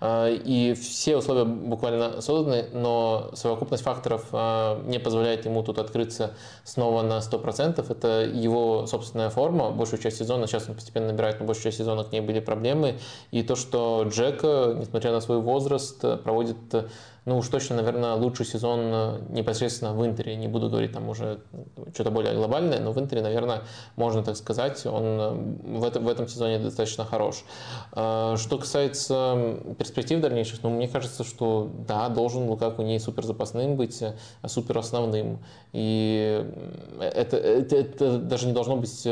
Э, 0.00 0.32
и 0.32 0.74
все 0.74 1.16
условия 1.16 1.44
буквально 1.44 2.20
созданы, 2.20 2.66
но 2.72 3.30
совокупность 3.34 3.82
факторов 3.82 4.26
э, 4.32 4.82
не 4.86 4.98
позволяет 4.98 5.44
ему 5.44 5.62
тут 5.62 5.78
открыться 5.78 6.34
снова 6.64 7.02
на 7.02 7.18
100%. 7.18 7.84
Это 7.90 8.22
его 8.22 8.86
собственная 8.86 9.30
форма, 9.30 9.70
большую 9.70 10.00
часть 10.00 10.18
сезона, 10.18 10.46
сейчас 10.46 10.68
он 10.68 10.76
постепенно 10.76 11.08
набирает, 11.08 11.40
но 11.40 11.46
большую 11.46 11.64
часть 11.64 11.78
сезона 11.78 12.04
к 12.04 12.12
ней 12.12 12.20
были 12.20 12.38
проблемы. 12.38 12.98
И 13.32 13.42
то, 13.42 13.56
что 13.56 14.04
Джек, 14.08 14.44
несмотря 14.44 15.10
на 15.10 15.20
свой 15.20 15.38
возраст, 15.38 16.00
проводит 16.22 16.75
musste, 16.82 17.15
ну 17.26 17.38
уж 17.38 17.48
точно, 17.48 17.76
наверное, 17.76 18.14
лучший 18.14 18.46
сезон 18.46 18.80
э, 18.84 19.18
непосредственно 19.30 19.92
в 19.92 20.06
Интере. 20.06 20.36
Не 20.36 20.46
буду 20.46 20.70
говорить 20.70 20.92
там 20.92 21.08
уже 21.08 21.40
что-то 21.92 22.12
более 22.12 22.34
глобальное, 22.34 22.78
но 22.78 22.92
в 22.92 23.00
Интере, 23.00 23.20
наверное, 23.20 23.62
можно 23.96 24.22
так 24.22 24.36
сказать, 24.36 24.86
он 24.86 25.04
э, 25.04 25.78
в 25.78 25.84
этом, 25.84 26.04
в 26.04 26.08
этом 26.08 26.28
сезоне 26.28 26.60
достаточно 26.60 27.04
хорош. 27.04 27.44
Э, 27.96 28.36
что 28.38 28.58
касается 28.58 29.58
перспектив 29.76 30.20
дальнейших, 30.20 30.62
ну, 30.62 30.70
мне 30.70 30.86
кажется, 30.86 31.24
что 31.24 31.68
да, 31.88 32.08
должен 32.08 32.48
Лукаку 32.48 32.82
не 32.82 33.00
супер 33.00 33.24
запасным 33.24 33.74
быть, 33.74 34.00
а 34.42 34.48
супер 34.48 34.78
основным. 34.78 35.40
И 35.72 36.46
это, 37.00 37.36
это, 37.36 37.74
это 37.76 38.18
даже 38.18 38.46
не 38.46 38.52
должно 38.52 38.76
быть 38.76 39.02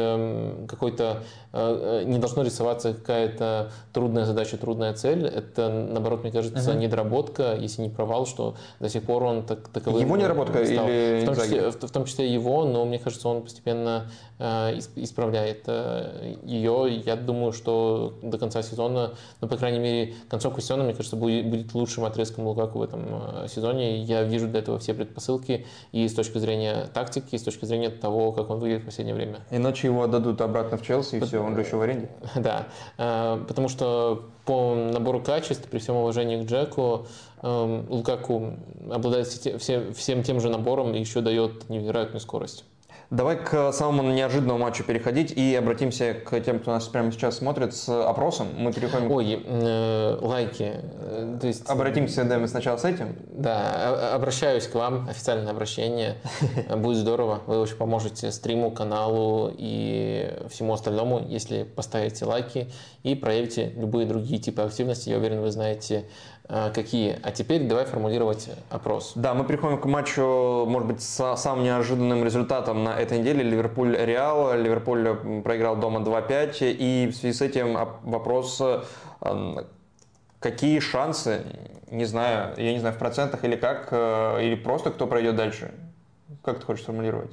какой-то, 0.69 1.23
не 1.53 2.19
должно 2.19 2.43
рисоваться 2.43 2.95
какая-то 2.95 3.73
трудная 3.93 4.25
задача, 4.25 4.57
трудная 4.57 4.95
цель. 4.95 5.27
Это, 5.27 5.69
наоборот, 5.69 6.23
мне 6.23 6.33
кажется, 6.33 6.71
uh-huh. 6.71 6.79
недоработка, 6.79 7.57
если 7.57 7.83
не 7.83 7.91
провал, 8.05 8.27
что 8.27 8.55
до 8.81 8.89
сих 8.89 9.03
пор 9.05 9.23
он 9.23 9.43
так, 9.45 9.69
таковым 9.69 10.01
Его 10.01 10.17
недоработка 10.17 10.63
или 10.63 11.23
в 11.23 11.27
том, 11.27 11.35
числе, 11.37 11.71
в, 11.71 11.75
в 11.75 11.91
том 11.91 12.05
числе 12.05 12.33
его, 12.33 12.65
но 12.65 12.85
мне 12.85 12.99
кажется, 12.99 13.29
он 13.29 13.43
постепенно 13.43 14.11
э, 14.39 14.79
исправляет 14.97 15.63
э, 15.67 16.37
ее. 16.43 17.03
Я 17.05 17.17
думаю, 17.17 17.53
что 17.53 18.15
до 18.23 18.39
конца 18.39 18.63
сезона, 18.63 19.15
ну, 19.41 19.49
по 19.49 19.57
крайней 19.57 19.79
мере, 19.79 20.15
концовка 20.29 20.61
сезона, 20.61 20.85
мне 20.85 20.93
кажется, 20.93 21.17
будет, 21.17 21.49
будет 21.49 21.75
лучшим 21.75 22.05
отрезком 22.05 22.47
Лукаку 22.47 22.79
в 22.79 22.83
этом 22.83 23.05
э, 23.09 23.49
сезоне. 23.49 24.03
Я 24.03 24.23
вижу 24.23 24.49
для 24.49 24.61
этого 24.61 24.79
все 24.79 24.93
предпосылки 24.93 25.67
и 25.93 26.07
с 26.07 26.15
точки 26.15 26.39
зрения 26.39 26.89
тактики, 26.93 27.35
и 27.35 27.39
с 27.39 27.43
точки 27.43 27.65
зрения 27.65 27.89
того, 27.89 28.33
как 28.33 28.51
он 28.51 28.59
выглядит 28.59 28.83
в 28.83 28.87
последнее 28.87 29.15
время. 29.15 29.41
Иначе 29.51 29.89
его 29.89 30.03
отдадут 30.03 30.41
обратно 30.41 30.77
в 30.77 30.83
Челси, 30.83 31.17
и 31.17 31.21
все, 31.21 31.43
он 31.43 31.55
же 31.55 31.63
еще 31.63 31.77
в 31.77 31.81
аренде. 31.81 32.11
Да, 32.35 32.67
э, 32.99 33.43
потому 33.49 33.69
что 33.69 34.25
по 34.45 34.75
набору 34.75 35.21
качеств, 35.21 35.69
при 35.69 35.79
всем 35.79 35.97
уважении 35.97 36.43
к 36.43 36.47
Джеку, 36.47 37.07
Лукаку 37.45 38.55
обладает 38.91 39.27
всем 39.27 40.23
тем 40.23 40.41
же 40.41 40.49
набором 40.49 40.95
и 40.95 40.99
еще 40.99 41.21
дает 41.21 41.69
невероятную 41.69 42.21
скорость. 42.21 42.65
Давай 43.11 43.37
к 43.37 43.71
самому 43.73 44.11
неожиданному 44.11 44.59
матчу 44.59 44.83
переходить 44.83 45.31
и 45.31 45.55
обратимся 45.55 46.15
к 46.15 46.41
тем, 46.41 46.59
кто 46.59 46.73
нас 46.73 46.89
прямо 46.89 47.13
сейчас 47.13 47.37
смотрит 47.37 47.75
с 47.75 47.89
опросом. 47.89 48.49
Мы 48.57 48.73
переходим... 48.73 49.11
Ой, 49.11 49.43
э, 49.45 50.19
лайки. 50.21 50.73
Э, 50.73 51.39
то 51.41 51.47
есть... 51.47 51.69
Обратимся, 51.69 52.25
да, 52.25 52.39
мы 52.39 52.49
сначала 52.49 52.77
с 52.77 52.85
этим? 52.85 53.17
Да, 53.31 54.15
обращаюсь 54.15 54.67
к 54.67 54.75
вам, 54.75 55.07
официальное 55.09 55.53
обращение. 55.53 56.17
Будет 56.77 56.97
здорово, 56.97 57.43
вы 57.47 57.61
очень 57.61 57.77
поможете 57.77 58.33
стриму, 58.33 58.71
каналу 58.71 59.53
и 59.57 60.33
всему 60.49 60.73
остальному, 60.73 61.25
если 61.29 61.63
поставите 61.63 62.25
лайки 62.25 62.71
и 63.03 63.15
проявите 63.15 63.75
любые 63.77 64.07
другие 64.07 64.41
типы 64.41 64.63
активности. 64.63 65.11
Я 65.11 65.19
уверен, 65.19 65.41
вы 65.41 65.51
знаете 65.51 66.07
какие. 66.47 67.19
А 67.23 67.31
теперь 67.33 67.67
давай 67.67 67.87
формулировать 67.87 68.51
опрос. 68.71 69.13
Да, 69.15 69.35
мы 69.35 69.45
переходим 69.45 69.81
к 69.81 69.87
матчу, 69.87 70.65
может 70.67 70.87
быть, 70.87 71.03
с 71.03 71.37
самым 71.37 71.65
неожиданным 71.65 72.25
результатом 72.25 72.85
на 72.85 73.01
этой 73.01 73.19
неделе. 73.19 73.43
Ливерпуль-Реал. 73.43 74.59
Ливерпуль 74.59 75.43
проиграл 75.43 75.77
дома 75.77 76.01
2-5. 76.01 76.73
И 76.73 77.09
в 77.11 77.17
связи 77.17 77.33
с 77.33 77.41
этим 77.41 77.79
вопрос, 78.03 78.63
какие 80.39 80.81
шансы, 80.81 81.47
не 81.91 82.05
знаю, 82.05 82.53
я 82.59 82.73
не 82.73 82.79
знаю, 82.79 82.95
в 82.95 82.99
процентах 82.99 83.45
или 83.45 83.57
как, 83.57 83.93
или 83.93 84.55
просто 84.55 84.91
кто 84.91 85.07
пройдет 85.07 85.37
дальше? 85.37 85.73
Как 86.43 86.59
ты 86.59 86.67
хочешь 86.67 86.83
сформулировать? 86.83 87.31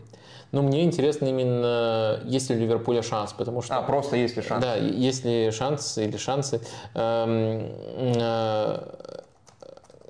Но 0.52 0.62
мне 0.62 0.84
интересно 0.84 1.28
именно, 1.28 2.20
есть 2.26 2.50
ли 2.50 2.56
у 2.58 2.60
Ливерпуля 2.60 3.02
шанс, 3.02 3.34
потому 3.34 3.62
что... 3.62 3.78
А, 3.78 3.82
просто 3.82 4.18
есть 4.18 4.36
ли 4.36 4.42
шанс? 4.42 4.64
Да, 4.64 4.76
есть 4.76 5.24
ли 5.24 5.50
шанс 5.52 5.98
или 5.98 6.18
шансы 6.18 6.62
эм, 6.94 7.72
э, 7.96 8.80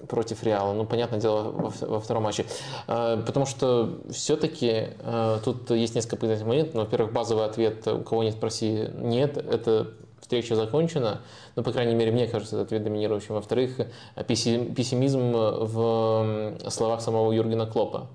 против 0.08 0.44
Реала. 0.44 0.74
Ну, 0.74 0.86
понятное 0.86 1.20
дело, 1.20 1.44
во, 1.44 1.72
во 1.88 2.00
втором 2.00 2.24
матче. 2.24 2.46
Э, 2.88 3.22
потому 3.24 3.46
что 3.46 4.00
все-таки 4.10 4.88
э, 5.00 5.40
тут 5.46 5.70
есть 5.70 5.94
несколько 5.94 6.16
позитивных 6.16 6.48
моментов. 6.48 6.74
Ну, 6.74 6.82
во-первых, 6.82 7.14
базовый 7.14 7.46
ответ, 7.46 7.88
у 7.88 8.00
кого 8.00 8.24
нет, 8.24 8.34
спроси, 8.34 8.90
нет, 8.96 9.38
это 9.38 9.92
встреча 10.22 10.56
закончена. 10.56 11.22
Ну, 11.56 11.62
по 11.62 11.72
крайней 11.72 11.94
мере, 11.94 12.12
мне 12.12 12.26
кажется, 12.26 12.56
этот 12.56 12.70
ответ 12.70 12.84
доминирующим. 12.84 13.36
Во-вторых, 13.36 13.80
пессимизм 14.28 15.34
в 15.34 16.58
словах 16.70 17.02
самого 17.02 17.32
Юргена 17.32 17.68
Клопа. 17.68 18.08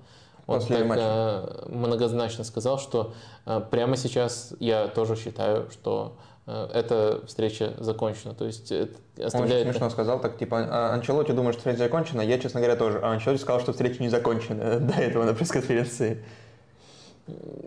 Он 0.47 0.59
После 0.59 0.77
так 0.77 0.87
матча. 0.87 1.03
Э, 1.03 1.65
многозначно 1.67 2.45
сказал, 2.45 2.79
что 2.79 3.13
э, 3.45 3.61
прямо 3.69 3.97
сейчас 3.97 4.53
я 4.59 4.87
тоже 4.87 5.17
считаю, 5.17 5.69
что 5.71 6.17
э, 6.45 6.69
эта 6.73 7.21
встреча 7.27 7.73
закончена. 7.79 8.33
То 8.33 8.45
есть 8.45 8.71
оставляет... 8.71 9.33
Он 9.33 9.45
очень 9.45 9.71
смешно 9.71 9.89
сказал, 9.89 10.21
так 10.21 10.37
типа, 10.37 10.65
«А, 10.69 10.93
Анчелоти 10.93 11.33
думает, 11.33 11.55
что 11.55 11.59
встреча 11.59 11.79
закончена, 11.79 12.21
я, 12.21 12.39
честно 12.39 12.61
говоря, 12.61 12.77
тоже. 12.77 13.01
А 13.03 13.11
Анчелоти 13.11 13.41
сказал, 13.41 13.59
что 13.59 13.73
встреча 13.73 14.01
не 14.01 14.07
закончена 14.07 14.79
до 14.79 14.93
этого 14.93 15.25
на 15.25 15.33
пресс-конференции. 15.33 16.23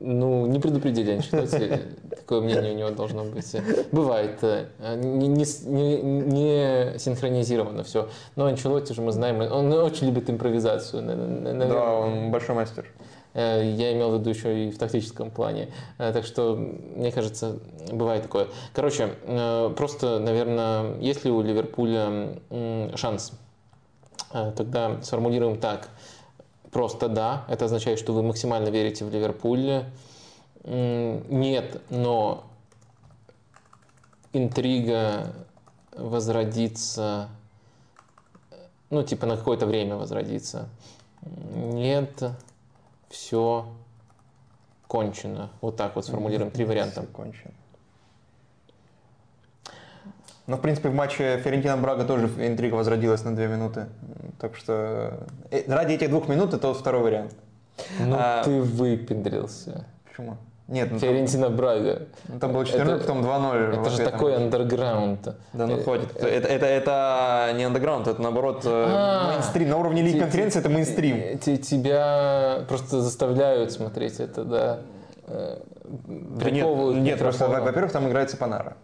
Ну, 0.00 0.46
не 0.46 0.58
предупредили 0.58 1.12
Анчелоти, 1.12 1.82
какое 2.10 2.40
мнение 2.40 2.72
у 2.72 2.76
него 2.76 2.90
должно 2.90 3.24
быть. 3.24 3.54
Бывает, 3.92 4.42
не, 4.42 5.28
не, 5.28 6.02
не 6.02 6.98
синхронизировано 6.98 7.84
все. 7.84 8.08
Но 8.36 8.46
Анчелоти 8.46 8.92
же 8.92 9.02
мы 9.02 9.12
знаем, 9.12 9.40
он 9.40 9.72
очень 9.72 10.06
любит 10.06 10.30
импровизацию. 10.30 11.02
Наверное. 11.02 11.68
Да, 11.68 11.92
он 11.92 12.30
большой 12.30 12.54
мастер. 12.54 12.86
Э, 13.34 13.62
я 13.64 13.92
имел 13.92 14.10
в 14.10 14.20
виду 14.20 14.30
еще 14.30 14.66
и 14.66 14.70
в 14.70 14.78
тактическом 14.78 15.30
плане. 15.30 15.68
Э, 15.98 16.12
так 16.12 16.24
что, 16.24 16.56
мне 16.56 17.12
кажется, 17.12 17.58
бывает 17.92 18.22
такое. 18.22 18.48
Короче, 18.74 19.10
э, 19.24 19.72
просто, 19.76 20.18
наверное, 20.18 20.96
есть 21.00 21.24
ли 21.24 21.30
у 21.30 21.40
Ливерпуля 21.42 22.38
шанс? 22.94 23.32
Тогда 24.56 25.02
сформулируем 25.02 25.58
так– 25.58 25.88
Просто 26.70 27.08
да, 27.08 27.44
это 27.48 27.64
означает, 27.64 27.98
что 27.98 28.12
вы 28.12 28.22
максимально 28.22 28.68
верите 28.68 29.04
в 29.04 29.10
Ливерпуль. 29.10 29.84
Нет, 30.64 31.82
но 31.90 32.44
интрига 34.32 35.34
возродится, 35.96 37.28
ну, 38.90 39.02
типа 39.02 39.26
на 39.26 39.36
какое-то 39.36 39.66
время 39.66 39.96
возродится. 39.96 40.68
Нет, 41.22 42.22
все 43.08 43.66
кончено. 44.86 45.50
Вот 45.60 45.76
так 45.76 45.96
вот 45.96 46.04
сформулируем 46.04 46.50
три 46.50 46.64
варианта. 46.64 47.02
Кончено. 47.06 47.54
Но, 50.50 50.56
в 50.56 50.60
принципе, 50.60 50.88
в 50.88 50.94
матче 50.94 51.40
Ферентина-Брага 51.44 52.02
тоже 52.02 52.28
интрига 52.38 52.74
возродилась 52.74 53.22
на 53.22 53.36
две 53.36 53.46
минуты. 53.46 53.86
Так 54.40 54.56
что 54.56 55.12
э, 55.52 55.62
ради 55.68 55.92
этих 55.92 56.10
двух 56.10 56.26
минут 56.26 56.52
это 56.52 56.74
второй 56.74 57.02
вариант. 57.02 57.36
Ну, 58.00 58.16
а, 58.18 58.42
ты 58.42 58.60
выпендрился. 58.60 59.84
Почему? 60.08 60.38
Нет, 60.66 60.88
ну, 60.90 60.98
Фиорентина 60.98 61.46
там, 61.46 61.56
Брага. 61.56 62.02
Ну, 62.26 62.40
там 62.40 62.52
было 62.52 62.66
4 62.66 62.82
это, 62.82 62.98
потом 62.98 63.20
2-0. 63.20 63.80
Это 63.80 63.90
же 63.90 63.98
такой 63.98 64.34
андерграунд. 64.34 65.36
Да, 65.52 65.68
ну 65.68 65.80
хватит. 65.84 66.16
Это, 66.16 66.26
это, 66.26 66.48
это, 66.48 66.66
это 66.66 67.52
не 67.56 67.62
андерграунд, 67.62 68.08
это 68.08 68.20
наоборот 68.20 68.62
э, 68.64 68.68
а, 68.68 69.30
мейнстрим. 69.34 69.68
На 69.68 69.76
уровне 69.76 70.02
Лиги 70.02 70.18
конференции 70.18 70.58
это 70.58 70.68
мейнстрим. 70.68 71.38
Тебя 71.38 72.64
просто 72.68 73.02
заставляют 73.02 73.70
смотреть 73.70 74.18
это, 74.18 74.44
да. 74.44 74.78
Да 75.28 76.50
нет, 76.50 76.66
нет 76.96 77.18
просто, 77.20 77.46
во-первых, 77.46 77.92
там 77.92 78.08
играет 78.08 78.30
Сапонара. 78.30 78.76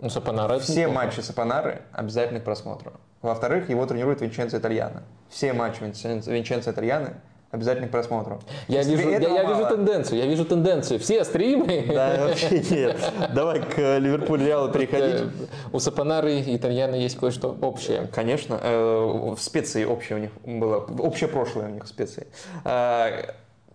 Ну, 0.00 0.10
Сапонара 0.10 0.58
Все 0.58 0.86
матчи 0.88 1.20
Сапонары 1.20 1.82
обязательны 1.92 2.40
к 2.40 2.44
просмотру. 2.44 2.92
Во-вторых, 3.20 3.68
его 3.68 3.84
тренирует 3.84 4.20
Винченцо 4.20 4.58
Итальяно. 4.58 5.02
Все 5.28 5.52
матчи 5.52 5.82
Винченцо 5.82 6.70
Итальяно 6.70 7.14
обязательно 7.50 7.88
к 7.88 7.90
просмотру. 7.90 8.40
Я 8.68 8.82
вижу, 8.82 9.08
я, 9.08 9.18
я 9.18 9.42
вижу 9.44 9.66
тенденцию, 9.68 10.18
я 10.18 10.26
вижу 10.26 10.44
тенденцию. 10.44 11.00
Все 11.00 11.24
стримы. 11.24 11.86
Да, 11.88 12.28
вообще 12.28 12.60
нет. 12.70 12.96
Давай 13.34 13.60
к 13.60 13.78
э, 13.78 13.98
Ливерпулю 13.98 14.46
Реалу 14.46 14.70
переходить. 14.70 15.22
Э, 15.22 15.28
у 15.72 15.78
Сапонары 15.80 16.40
и 16.40 16.56
Итальяна 16.56 16.94
есть 16.94 17.18
кое-что 17.18 17.56
общее. 17.60 18.08
Конечно. 18.14 18.60
Э, 18.62 19.34
в 19.34 19.40
специи 19.40 19.84
общее 19.84 20.18
у 20.18 20.20
них 20.20 20.30
было. 20.44 20.86
Общее 20.98 21.28
прошлое 21.28 21.66
у 21.66 21.70
них 21.70 21.84
в 21.84 21.88
специи. 21.88 22.26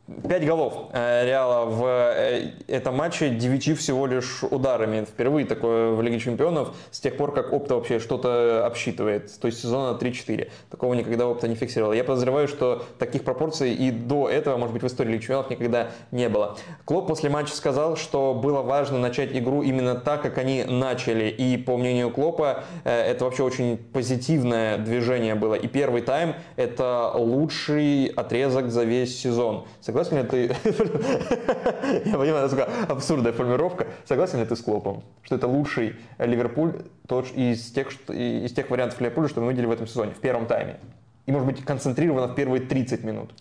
Пять 0.05 0.45
голов 0.45 0.89
э, 0.91 1.25
Реала 1.25 1.63
в 1.63 1.85
э, 1.85 2.51
этом 2.67 2.93
матче, 2.95 3.29
9 3.29 3.79
всего 3.79 4.05
лишь 4.05 4.43
ударами. 4.43 5.05
Впервые 5.05 5.45
такое 5.45 5.91
в 5.91 6.01
Лиге 6.01 6.19
Чемпионов 6.19 6.75
с 6.91 6.99
тех 6.99 7.15
пор, 7.15 7.33
как 7.33 7.53
Опта 7.53 7.75
вообще 7.75 7.99
что-то 7.99 8.65
обсчитывает. 8.65 9.31
То 9.39 9.47
есть 9.47 9.61
сезона 9.61 9.97
3-4. 9.97 10.51
Такого 10.69 10.93
никогда 10.93 11.25
Опта 11.25 11.47
не 11.47 11.55
фиксировал. 11.55 11.93
Я 11.93 12.03
подозреваю, 12.03 12.49
что 12.49 12.83
таких 12.99 13.23
пропорций 13.23 13.73
и 13.73 13.91
до 13.91 14.27
этого, 14.27 14.57
может 14.57 14.73
быть, 14.73 14.83
в 14.83 14.87
истории 14.87 15.13
Лиги 15.13 15.21
Чемпионов 15.21 15.49
никогда 15.49 15.91
не 16.11 16.27
было. 16.27 16.57
Клоп 16.83 17.07
после 17.07 17.29
матча 17.29 17.53
сказал, 17.55 17.95
что 17.95 18.33
было 18.33 18.61
важно 18.61 18.99
начать 18.99 19.33
игру 19.33 19.63
именно 19.63 19.95
так, 19.95 20.21
как 20.21 20.37
они 20.37 20.65
начали. 20.65 21.29
И 21.29 21.55
по 21.55 21.77
мнению 21.77 22.11
Клопа, 22.11 22.65
э, 22.83 22.91
это 22.93 23.23
вообще 23.23 23.43
очень 23.43 23.77
позитивное 23.77 24.77
движение 24.79 25.35
было. 25.35 25.55
И 25.55 25.67
первый 25.67 26.01
тайм– 26.01 26.35
это 26.57 27.09
лучший 27.15 28.07
отрезок 28.07 28.69
за 28.69 28.83
весь 28.83 29.17
сезон 29.17 29.65
Согласен 29.93 30.17
ли 30.17 30.23
ты, 30.23 30.37
я 32.05 32.17
понимаю, 32.17 32.49
насколько 32.49 32.67
абсурдная 32.89 33.31
формировка, 33.31 33.85
согласен 34.05 34.39
ли 34.39 34.45
ты 34.45 34.55
с 34.55 34.61
Клопом, 34.61 35.03
что 35.21 35.35
это 35.35 35.47
лучший 35.47 35.97
Ливерпуль 36.17 36.81
тот, 37.07 37.27
из, 37.35 37.71
тех, 37.71 37.91
из 38.09 38.51
тех 38.53 38.71
вариантов 38.71 38.99
Ливерпуля, 38.99 39.27
что 39.27 39.41
мы 39.41 39.51
видели 39.51 39.67
в 39.67 39.71
этом 39.71 39.85
сезоне, 39.85 40.13
в 40.13 40.19
первом 40.19 40.47
тайме? 40.47 40.79
И, 41.27 41.31
может 41.31 41.47
быть, 41.47 41.63
концентрировано 41.63 42.33
в 42.33 42.33
первые 42.33 42.61
30 42.61 43.03
минут? 43.03 43.35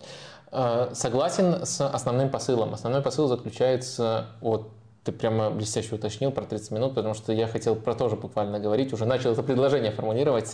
Э, 0.51 0.91
согласен 0.93 1.65
с 1.65 1.81
основным 1.87 2.29
посылом. 2.29 2.75
Основной 2.75 3.01
посыл 3.01 3.27
заключается 3.27 4.27
от 4.39 4.69
ты 5.03 5.11
прямо 5.11 5.49
блестяще 5.49 5.95
уточнил 5.95 6.31
про 6.31 6.43
30 6.43 6.71
минут, 6.71 6.95
потому 6.95 7.13
что 7.13 7.33
я 7.33 7.47
хотел 7.47 7.75
про 7.75 7.93
то 7.93 8.07
же 8.09 8.15
буквально 8.15 8.59
говорить, 8.59 8.93
уже 8.93 9.05
начал 9.05 9.33
это 9.33 9.43
предложение 9.43 9.91
формулировать. 9.91 10.53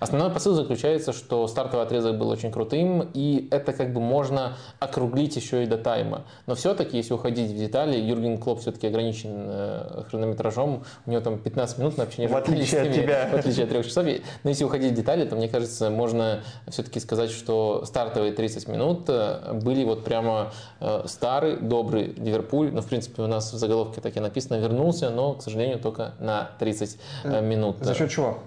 Основной 0.00 0.30
посыл 0.30 0.54
заключается, 0.54 1.12
что 1.12 1.46
стартовый 1.46 1.84
отрезок 1.84 2.16
был 2.16 2.28
очень 2.28 2.50
крутым, 2.50 3.10
и 3.12 3.48
это 3.50 3.72
как 3.72 3.92
бы 3.92 4.00
можно 4.00 4.56
округлить 4.78 5.36
еще 5.36 5.64
и 5.64 5.66
до 5.66 5.76
тайма. 5.76 6.24
Но 6.46 6.54
все-таки, 6.54 6.96
если 6.96 7.12
уходить 7.12 7.50
в 7.50 7.56
детали, 7.56 7.98
Юрген 7.98 8.38
Клоп 8.38 8.60
все-таки 8.60 8.86
ограничен 8.86 9.46
э, 9.48 10.02
хронометражом, 10.08 10.84
у 11.04 11.10
него 11.10 11.20
там 11.20 11.38
15 11.38 11.78
минут 11.78 11.98
на 11.98 12.04
общение. 12.04 12.28
В 12.28 12.36
отличие 12.36 12.82
от 12.82 12.94
тебя. 12.94 13.28
В 13.30 13.34
отличие 13.34 13.64
от 13.64 13.70
трех 13.70 13.86
часов. 13.86 14.00
Но 14.44 14.50
если 14.50 14.64
уходить 14.64 14.92
в 14.92 14.94
детали, 14.94 15.26
то 15.26 15.36
мне 15.36 15.48
кажется, 15.48 15.90
можно 15.90 16.42
все-таки 16.68 17.00
сказать, 17.00 17.30
что 17.30 17.84
стартовые 17.84 18.32
30 18.32 18.66
минут 18.68 19.04
э, 19.08 19.52
были 19.62 19.84
вот 19.84 20.04
прямо 20.04 20.52
э, 20.80 21.02
старый, 21.04 21.56
добрый 21.56 22.14
Ливерпуль. 22.16 22.72
Ну, 22.72 22.80
в 22.80 22.86
принципе, 22.86 23.22
у 23.22 23.26
нас 23.26 23.52
в 23.52 23.58
заголовке 23.58 23.89
заголовке 23.90 24.00
так 24.00 24.16
и 24.16 24.20
написано 24.20 24.56
«вернулся», 24.56 25.10
но, 25.10 25.34
к 25.34 25.42
сожалению, 25.42 25.78
только 25.78 26.12
на 26.20 26.50
30 26.58 26.98
э, 27.24 27.40
минут. 27.42 27.76
За 27.80 27.94
счет 27.94 28.10
чего? 28.10 28.38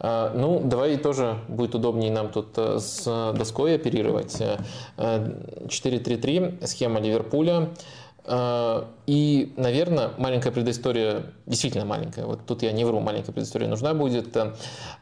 Э, 0.00 0.32
ну, 0.34 0.60
давай 0.64 0.96
тоже 0.96 1.38
будет 1.48 1.74
удобнее 1.74 2.10
нам 2.10 2.28
тут 2.28 2.56
э, 2.56 2.78
с 2.78 3.32
доской 3.36 3.74
оперировать. 3.76 4.42
4-3-3, 4.96 6.66
схема 6.66 7.00
Ливерпуля. 7.00 7.68
И, 8.26 9.52
наверное, 9.58 10.12
маленькая 10.16 10.50
предыстория, 10.50 11.24
действительно 11.44 11.84
маленькая, 11.84 12.24
вот 12.24 12.40
тут 12.46 12.62
я 12.62 12.72
не 12.72 12.86
вру, 12.86 13.00
маленькая 13.00 13.32
предыстория 13.32 13.68
нужна 13.68 13.92
будет. 13.92 14.34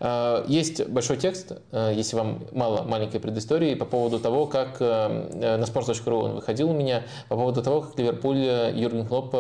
Э, 0.01 0.45
есть 0.49 0.89
большой 0.89 1.19
текст, 1.19 1.53
э, 1.71 1.93
если 1.95 2.17
вам 2.17 2.41
мало 2.51 2.83
маленькой 2.83 3.21
предыстории, 3.21 3.77
по 3.77 3.85
поводу 3.85 4.19
того, 4.19 4.47
как 4.47 4.79
э, 4.81 5.57
на 5.57 5.63
sports.ru 5.63 6.15
он 6.15 6.35
выходил 6.35 6.71
у 6.71 6.73
меня, 6.73 7.05
по 7.29 7.37
поводу 7.37 7.63
того, 7.63 7.83
как 7.83 7.97
Ливерпуль, 7.97 8.39
Юрген 8.75 9.07
Клоп 9.07 9.37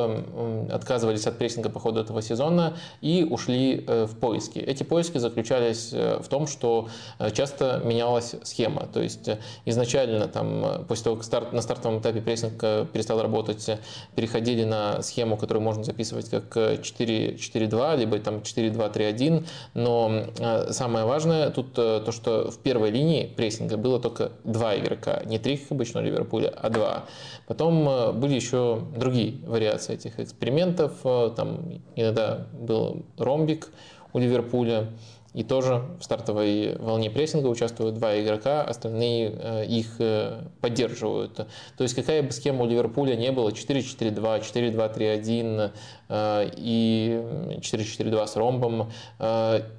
отказывались 0.72 1.26
от 1.26 1.39
прессинга 1.39 1.68
по 1.68 1.80
ходу 1.80 2.01
этого 2.01 2.22
сезона 2.22 2.76
и 3.01 3.26
ушли 3.28 3.85
в 3.87 4.16
поиски. 4.16 4.61
Эти 4.61 4.85
поиски 4.85 5.18
заключались 5.18 5.93
в 5.93 6.28
том, 6.28 6.47
что 6.47 6.89
часто 7.33 7.83
менялась 7.85 8.37
схема, 8.45 8.87
то 8.93 9.03
есть 9.03 9.28
изначально 9.64 10.28
там, 10.28 10.85
после 10.87 11.05
того, 11.05 11.16
как 11.16 11.24
старт, 11.24 11.53
на 11.53 11.62
стартовом 11.62 11.99
этапе 11.99 12.20
прессинг 12.20 12.61
перестал 12.93 13.20
работать 13.20 13.72
переходили 14.14 14.64
на 14.64 15.03
схему, 15.03 15.37
которую 15.37 15.62
можно 15.62 15.85
записывать 15.85 16.31
как 16.31 16.57
4-4-2, 16.57 17.97
либо 17.97 18.18
там 18.18 18.37
4-2-3-1. 18.37 19.47
Но 19.75 20.25
самое 20.70 21.05
важное 21.05 21.51
тут 21.51 21.75
то, 21.75 22.12
что 22.12 22.51
в 22.51 22.59
первой 22.59 22.91
линии 22.91 23.27
прессинга 23.27 23.77
было 23.77 24.01
только 24.01 24.33
два 24.45 24.77
игрока, 24.77 25.23
не 25.25 25.39
три, 25.39 25.57
как 25.57 25.73
обычно 25.73 26.01
у 26.01 26.05
Ливерпуля, 26.05 26.53
а 26.57 26.70
два. 26.70 27.05
Потом 27.47 28.18
были 28.18 28.35
еще 28.35 28.83
другие 28.97 29.35
вариации 29.47 29.95
этих 29.95 30.18
экспериментов. 30.20 30.93
Там 31.37 31.81
иногда 31.97 32.47
был 32.53 33.05
ромбик 33.18 33.70
у 34.12 34.18
Ливерпуля. 34.18 34.89
И 35.35 35.45
тоже 35.45 35.83
в 35.99 36.05
стартовой 36.05 36.76
волне 36.76 37.11
прессинга 37.11 37.47
участвуют 37.47 37.95
два 37.95 38.20
игрока, 38.20 38.62
остальные 38.62 39.35
э, 39.35 39.64
их 39.64 39.97
э, 39.99 40.43
поддерживают. 40.61 41.37
То 41.37 41.83
есть 41.83 41.95
какая 41.95 42.22
бы 42.22 42.33
схема 42.33 42.64
у 42.64 42.66
Ливерпуля 42.66 43.16
не 43.16 43.33
было, 43.33 43.49
4-4-2, 43.49 44.43
4-2-3-1 44.43 45.72
э, 46.11 46.51
и 46.55 47.22
4-4-2 47.61 48.26
с 48.26 48.37
ромбом, 48.37 48.91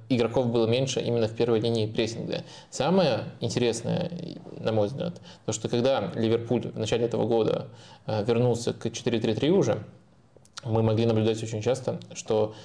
игроков 0.09 0.47
было 0.47 0.65
меньше 0.65 1.01
именно 1.01 1.27
в 1.27 1.35
первой 1.35 1.59
линии 1.59 1.85
прессинга. 1.85 2.43
Самое 2.71 3.25
интересное, 3.39 4.11
на 4.59 4.71
мой 4.71 4.87
взгляд, 4.87 5.21
то 5.45 5.51
что 5.51 5.69
когда 5.69 6.11
Ливерпуль 6.15 6.71
в 6.71 6.79
начале 6.79 7.05
этого 7.05 7.27
года 7.27 7.67
вернулся 8.07 8.73
к 8.73 8.87
4-3-3 8.87 9.49
уже, 9.49 9.83
мы 10.63 10.81
могли 10.81 11.05
наблюдать 11.05 11.41
очень 11.43 11.61
часто, 11.61 11.99
что 12.13 12.55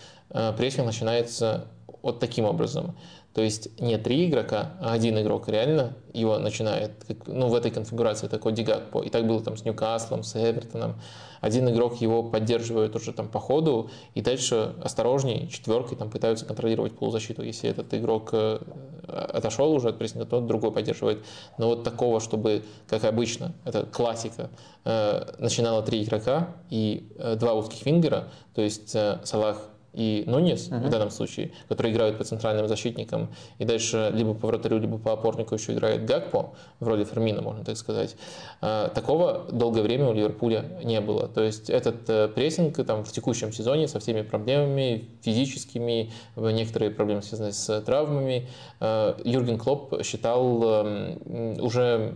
прессинг 0.56 0.86
начинается 0.86 1.66
вот 2.02 2.20
таким 2.20 2.44
образом. 2.44 2.94
То 3.34 3.42
есть 3.42 3.80
не 3.80 3.98
три 3.98 4.26
игрока, 4.26 4.72
а 4.80 4.92
один 4.92 5.16
игрок 5.20 5.48
реально 5.48 5.94
его 6.12 6.38
начинает, 6.38 6.90
ну, 7.26 7.46
в 7.46 7.54
этой 7.54 7.70
конфигурации 7.70 8.26
такой 8.26 8.52
Дигакпо. 8.52 9.02
И 9.02 9.10
так 9.10 9.28
было 9.28 9.40
там 9.40 9.56
с 9.56 9.64
Ньюкаслом, 9.64 10.24
с 10.24 10.34
Эвертоном. 10.34 11.00
Один 11.40 11.68
игрок 11.68 12.00
его 12.00 12.24
поддерживает 12.24 12.96
уже 12.96 13.12
там 13.12 13.28
по 13.28 13.38
ходу, 13.38 13.90
и 14.14 14.22
дальше 14.22 14.74
осторожней, 14.82 15.46
четверкой 15.48 15.96
там 15.96 16.10
пытаются 16.10 16.46
контролировать 16.46 16.98
полузащиту. 16.98 17.44
Если 17.44 17.70
этот 17.70 17.94
игрок 17.94 18.30
э, 18.32 18.58
отошел 19.06 19.72
уже 19.72 19.90
от 19.90 19.98
прессинга, 19.98 20.26
то 20.26 20.40
другой 20.40 20.72
поддерживает. 20.72 21.24
Но 21.58 21.68
вот 21.68 21.84
такого, 21.84 22.18
чтобы, 22.18 22.64
как 22.88 23.04
обычно, 23.04 23.52
это 23.64 23.84
классика, 23.84 24.50
э, 24.84 25.34
начинало 25.38 25.82
три 25.82 26.02
игрока 26.02 26.56
и 26.70 27.12
э, 27.16 27.36
два 27.36 27.54
узких 27.54 27.86
вингера, 27.86 28.30
то 28.54 28.62
есть 28.62 28.96
Салах, 29.22 29.70
и 29.98 30.22
Нунес 30.26 30.68
uh-huh. 30.68 30.86
в 30.86 30.90
данном 30.90 31.10
случае, 31.10 31.50
которые 31.68 31.92
играют 31.92 32.18
по 32.18 32.24
центральным 32.24 32.68
защитникам, 32.68 33.28
и 33.58 33.64
дальше 33.64 34.10
либо 34.14 34.32
по 34.32 34.46
вратарю, 34.46 34.78
либо 34.78 34.96
по 34.96 35.12
опорнику 35.12 35.56
еще 35.56 35.72
играет 35.72 36.04
Гакпо 36.04 36.54
в 36.78 36.86
роли 36.86 37.02
Фермина, 37.02 37.42
можно 37.42 37.64
так 37.64 37.76
сказать. 37.76 38.14
А, 38.60 38.88
такого 38.90 39.46
долгое 39.50 39.82
время 39.82 40.08
у 40.08 40.12
Ливерпуля 40.12 40.64
не 40.84 41.00
было. 41.00 41.26
То 41.26 41.42
есть 41.42 41.68
этот 41.68 42.08
э, 42.08 42.28
прессинг 42.28 42.76
там, 42.86 43.04
в 43.04 43.10
текущем 43.10 43.52
сезоне 43.52 43.88
со 43.88 43.98
всеми 43.98 44.22
проблемами 44.22 45.08
физическими, 45.22 46.12
некоторые 46.36 46.92
проблемы 46.92 47.22
связаны 47.22 47.52
с 47.52 47.80
травмами, 47.80 48.48
э, 48.78 49.14
Юрген 49.24 49.58
Клоп 49.58 50.04
считал 50.04 50.62
эм, 50.62 51.60
уже 51.60 52.14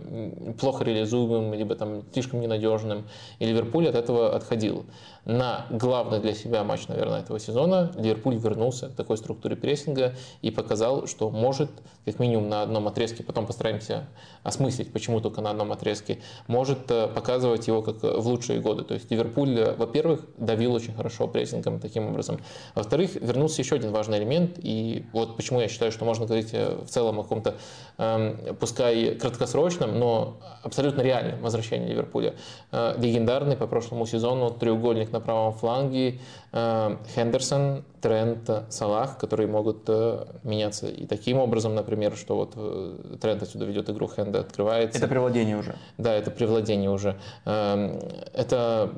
плохо 0.57 0.85
реализуемым, 0.85 1.53
либо 1.53 1.75
там 1.75 2.03
слишком 2.13 2.39
ненадежным, 2.39 3.03
и 3.39 3.45
Ливерпуль 3.45 3.89
от 3.89 3.95
этого 3.95 4.33
отходил 4.33 4.85
на 5.25 5.65
главный 5.69 6.19
для 6.19 6.33
себя 6.33 6.63
матч, 6.63 6.87
наверное, 6.87 7.21
этого 7.21 7.39
сезона 7.39 7.72
Ливерпуль 7.95 8.37
вернулся 8.37 8.89
к 8.89 8.93
такой 8.95 9.17
структуре 9.17 9.55
прессинга 9.55 10.13
и 10.41 10.51
показал, 10.51 11.07
что 11.07 11.29
может, 11.29 11.69
как 12.05 12.19
минимум 12.19 12.49
на 12.49 12.61
одном 12.61 12.87
отрезке, 12.87 13.23
потом 13.23 13.45
постараемся 13.45 14.07
осмыслить, 14.43 14.91
почему 14.91 15.21
только 15.21 15.41
на 15.41 15.51
одном 15.51 15.71
отрезке, 15.71 16.19
может 16.47 16.89
э, 16.91 17.07
показывать 17.07 17.67
его 17.67 17.81
как 17.81 18.03
в 18.03 18.27
лучшие 18.27 18.59
годы. 18.59 18.83
То 18.83 18.93
есть 18.93 19.09
Ливерпуль, 19.09 19.59
э, 19.59 19.75
во-первых, 19.75 20.25
давил 20.37 20.73
очень 20.73 20.93
хорошо 20.93 21.27
прессингом 21.27 21.79
таким 21.79 22.07
образом. 22.07 22.39
Во-вторых, 22.75 23.15
вернулся 23.15 23.61
еще 23.61 23.75
один 23.75 23.91
важный 23.91 24.19
элемент, 24.19 24.57
и 24.57 25.05
вот 25.13 25.35
почему 25.35 25.61
я 25.61 25.67
считаю, 25.67 25.91
что 25.91 26.05
можно 26.05 26.25
говорить 26.25 26.49
э, 26.53 26.75
в 26.85 26.89
целом 26.89 27.19
о 27.19 27.23
каком-то, 27.23 27.55
эм, 27.97 28.55
пускай 28.59 29.15
краткосрочном, 29.15 29.97
но 29.99 30.37
абсолютно 30.63 31.01
реальном 31.01 31.41
возвращении 31.41 31.87
Ливерпуля. 31.87 32.35
Э, 32.71 32.95
легендарный 32.97 33.55
по 33.55 33.67
прошлому 33.67 34.05
сезону 34.05 34.49
треугольник 34.51 35.11
на 35.11 35.19
правом 35.19 35.53
фланге, 35.53 36.19
э, 36.51 36.97
Хендерсон, 37.15 37.52
Трент, 38.03 38.51
Салах, 38.67 39.17
которые 39.17 39.47
могут 39.47 39.83
э, 39.87 40.25
меняться. 40.43 40.87
И 40.87 41.05
таким 41.05 41.37
образом, 41.37 41.73
например, 41.73 42.17
что 42.17 42.35
вот 42.35 42.51
э, 42.57 43.15
Трент 43.21 43.41
отсюда 43.43 43.63
ведет 43.63 43.89
игру, 43.89 44.09
Хенда 44.09 44.41
открывается. 44.41 44.97
Это 44.97 45.07
при 45.07 45.19
владении 45.19 45.53
уже. 45.53 45.77
Да, 45.97 46.13
это 46.13 46.29
при 46.29 46.45
владении 46.45 46.89
уже. 46.89 47.15
Эм, 47.45 48.01
это 48.33 48.91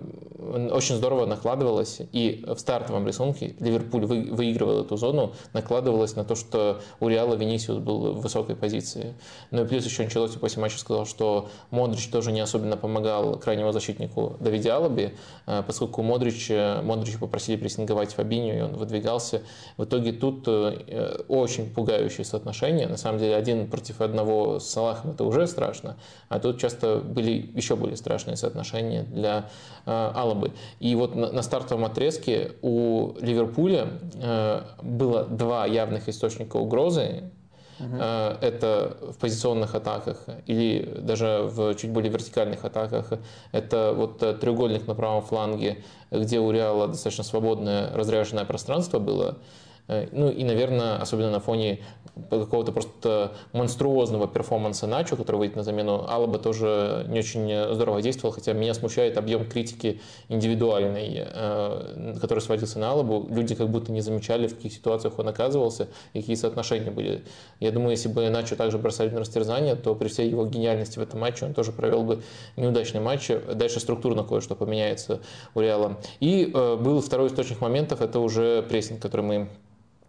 очень 0.71 0.95
здорово 0.95 1.27
накладывалось. 1.27 2.01
И 2.13 2.43
в 2.47 2.57
стартовом 2.57 3.05
рисунке 3.05 3.55
Ливерпуль 3.59 4.05
выигрывал 4.05 4.81
эту 4.81 4.97
зону, 4.97 5.33
накладывалось 5.53 6.15
на 6.15 6.23
то, 6.23 6.33
что 6.33 6.81
у 6.99 7.07
Реала 7.07 7.35
Венисиус 7.35 7.77
был 7.77 8.13
в 8.13 8.21
высокой 8.21 8.55
позиции. 8.55 9.13
Ну 9.51 9.65
и 9.65 9.67
плюс 9.67 9.85
еще 9.85 10.01
Анчелоти 10.01 10.39
после 10.39 10.63
матча 10.63 10.79
сказал, 10.79 11.05
что 11.05 11.49
Модрич 11.69 12.09
тоже 12.09 12.31
не 12.31 12.39
особенно 12.39 12.75
помогал 12.75 13.37
крайнему 13.37 13.71
защитнику 13.71 14.35
Давиде 14.39 14.71
Алаби, 14.71 15.15
э, 15.45 15.61
поскольку 15.65 16.01
Модрич, 16.01 16.49
Модрич 16.81 17.19
попросили 17.19 17.57
прессинговать 17.57 18.15
Фабиню, 18.45 18.57
и 18.57 18.61
он 18.61 18.71
выдвигал 18.75 18.95
выдвигался. 18.95 19.41
В 19.77 19.83
итоге 19.83 20.11
тут 20.11 20.47
э, 20.47 21.23
очень 21.27 21.69
пугающие 21.69 22.25
соотношения. 22.25 22.87
На 22.87 22.97
самом 22.97 23.19
деле 23.19 23.35
один 23.35 23.67
против 23.67 24.01
одного 24.01 24.59
с 24.59 24.69
Салахом 24.69 25.11
это 25.11 25.23
уже 25.23 25.47
страшно, 25.47 25.97
а 26.29 26.39
тут 26.39 26.59
часто 26.59 26.97
были 26.97 27.51
еще 27.55 27.75
более 27.75 27.97
страшные 27.97 28.37
соотношения 28.37 29.03
для 29.03 29.49
э, 29.85 30.11
Алабы. 30.15 30.51
И 30.79 30.95
вот 30.95 31.15
на 31.15 31.41
стартовом 31.41 31.85
отрезке 31.85 32.51
у 32.61 33.13
Ливерпуля 33.19 33.87
э, 34.15 34.61
было 34.81 35.25
два 35.25 35.65
явных 35.65 36.09
источника 36.09 36.57
угрозы. 36.57 37.23
Угу. 37.79 37.95
Это 37.97 38.97
в 39.01 39.17
позиционных 39.17 39.75
атаках 39.75 40.25
или 40.45 40.97
даже 40.97 41.41
в 41.43 41.75
чуть 41.75 41.91
более 41.91 42.11
вертикальных 42.11 42.63
атаках. 42.63 43.13
Это 43.51 43.93
вот 43.95 44.19
треугольник 44.39 44.87
на 44.87 44.95
правом 44.95 45.21
фланге, 45.21 45.83
где 46.11 46.39
у 46.39 46.51
Реала 46.51 46.87
достаточно 46.87 47.23
свободное 47.23 47.91
разряженное 47.93 48.45
пространство 48.45 48.99
было. 48.99 49.37
Э, 49.87 50.07
ну 50.11 50.29
и, 50.29 50.43
наверное, 50.43 50.97
особенно 50.97 51.31
на 51.31 51.39
фоне 51.39 51.79
какого-то 52.29 52.71
просто 52.71 53.33
монструозного 53.51 54.27
перформанса 54.27 54.87
Начо, 54.87 55.17
который 55.17 55.35
выйдет 55.35 55.57
на 55.57 55.63
замену, 55.63 56.05
Алаба 56.07 56.39
тоже 56.39 57.05
не 57.09 57.19
очень 57.19 57.73
здорово 57.73 58.01
действовал, 58.01 58.33
хотя 58.33 58.53
меня 58.53 58.73
смущает 58.73 59.17
объем 59.17 59.45
критики 59.45 59.99
индивидуальной, 60.29 61.25
э, 61.25 62.15
который 62.21 62.39
сводился 62.39 62.79
на 62.79 62.91
Алабу. 62.91 63.27
Люди 63.29 63.55
как 63.55 63.69
будто 63.69 63.91
не 63.91 64.01
замечали, 64.01 64.47
в 64.47 64.55
каких 64.55 64.73
ситуациях 64.73 65.19
он 65.19 65.27
оказывался 65.27 65.87
какие 66.13 66.35
соотношения 66.35 66.91
были. 66.91 67.23
Я 67.59 67.71
думаю, 67.71 67.91
если 67.91 68.09
бы 68.09 68.29
Начо 68.29 68.55
также 68.55 68.77
бросали 68.77 69.09
на 69.09 69.19
растерзание, 69.19 69.75
то 69.75 69.95
при 69.95 70.07
всей 70.07 70.29
его 70.29 70.45
гениальности 70.45 70.97
в 70.97 71.01
этом 71.01 71.19
матче 71.19 71.45
он 71.45 71.53
тоже 71.53 71.71
провел 71.71 72.03
бы 72.03 72.21
неудачный 72.55 73.01
матч. 73.01 73.29
Дальше 73.53 73.79
структурно 73.79 74.23
кое-что 74.23 74.55
поменяется 74.55 75.21
у 75.53 75.59
Реала. 75.59 75.97
И 76.19 76.51
э, 76.53 76.75
был 76.77 77.01
второй 77.01 77.27
источник 77.27 77.61
моментов, 77.61 78.01
это 78.01 78.19
уже 78.19 78.63
прессинг, 78.63 79.01
который 79.01 79.21
мы 79.21 79.49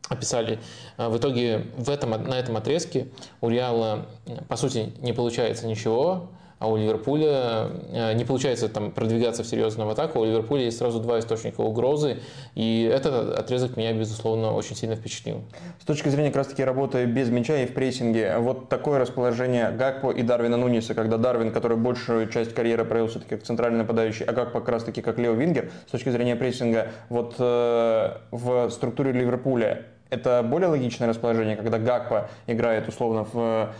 описали. 0.08 0.58
А, 0.96 1.08
в 1.08 1.18
итоге 1.18 1.66
в 1.76 1.90
этом, 1.90 2.10
на 2.10 2.38
этом 2.38 2.56
отрезке 2.56 3.08
у 3.40 3.48
Реала, 3.48 4.06
по 4.48 4.56
сути, 4.56 4.92
не 5.00 5.12
получается 5.12 5.66
ничего 5.66 6.28
а 6.58 6.68
у 6.68 6.76
Ливерпуля 6.76 7.68
э, 7.92 8.12
не 8.14 8.24
получается 8.24 8.68
там 8.68 8.90
продвигаться 8.90 9.42
в 9.42 9.46
серьезную 9.46 9.90
атаку. 9.90 10.20
У 10.20 10.24
Ливерпуля 10.24 10.64
есть 10.64 10.78
сразу 10.78 11.00
два 11.00 11.18
источника 11.18 11.60
угрозы, 11.60 12.18
и 12.54 12.90
этот 12.90 13.38
отрезок 13.38 13.76
меня, 13.76 13.92
безусловно, 13.92 14.52
очень 14.52 14.74
сильно 14.74 14.96
впечатлил. 14.96 15.42
С 15.80 15.84
точки 15.84 16.08
зрения 16.08 16.28
как 16.28 16.38
раз-таки 16.38 16.64
работы 16.64 17.04
без 17.04 17.28
мяча 17.28 17.58
и 17.58 17.66
в 17.66 17.74
прессинге, 17.74 18.38
вот 18.38 18.70
такое 18.70 18.98
расположение 18.98 19.70
Гакпо 19.70 20.10
и 20.10 20.22
Дарвина 20.22 20.56
Нуниса, 20.56 20.94
когда 20.94 21.18
Дарвин, 21.18 21.52
который 21.52 21.76
большую 21.76 22.28
часть 22.30 22.54
карьеры 22.54 22.84
провел 22.86 23.08
все-таки 23.08 23.36
как 23.36 23.44
центральный 23.44 23.78
нападающий, 23.78 24.24
а 24.24 24.32
Гакпо 24.32 24.60
как 24.60 24.70
раз-таки 24.70 25.02
как 25.02 25.18
Лео 25.18 25.34
Вингер, 25.34 25.70
с 25.86 25.90
точки 25.90 26.08
зрения 26.08 26.36
прессинга, 26.36 26.88
вот 27.10 27.34
э, 27.38 28.16
в 28.30 28.70
структуре 28.70 29.12
Ливерпуля 29.12 29.84
это 30.10 30.42
более 30.42 30.68
логичное 30.68 31.08
расположение, 31.08 31.56
когда 31.56 31.78
Гакпо 31.78 32.28
играет 32.46 32.88
условно 32.88 33.26
в 33.32 33.72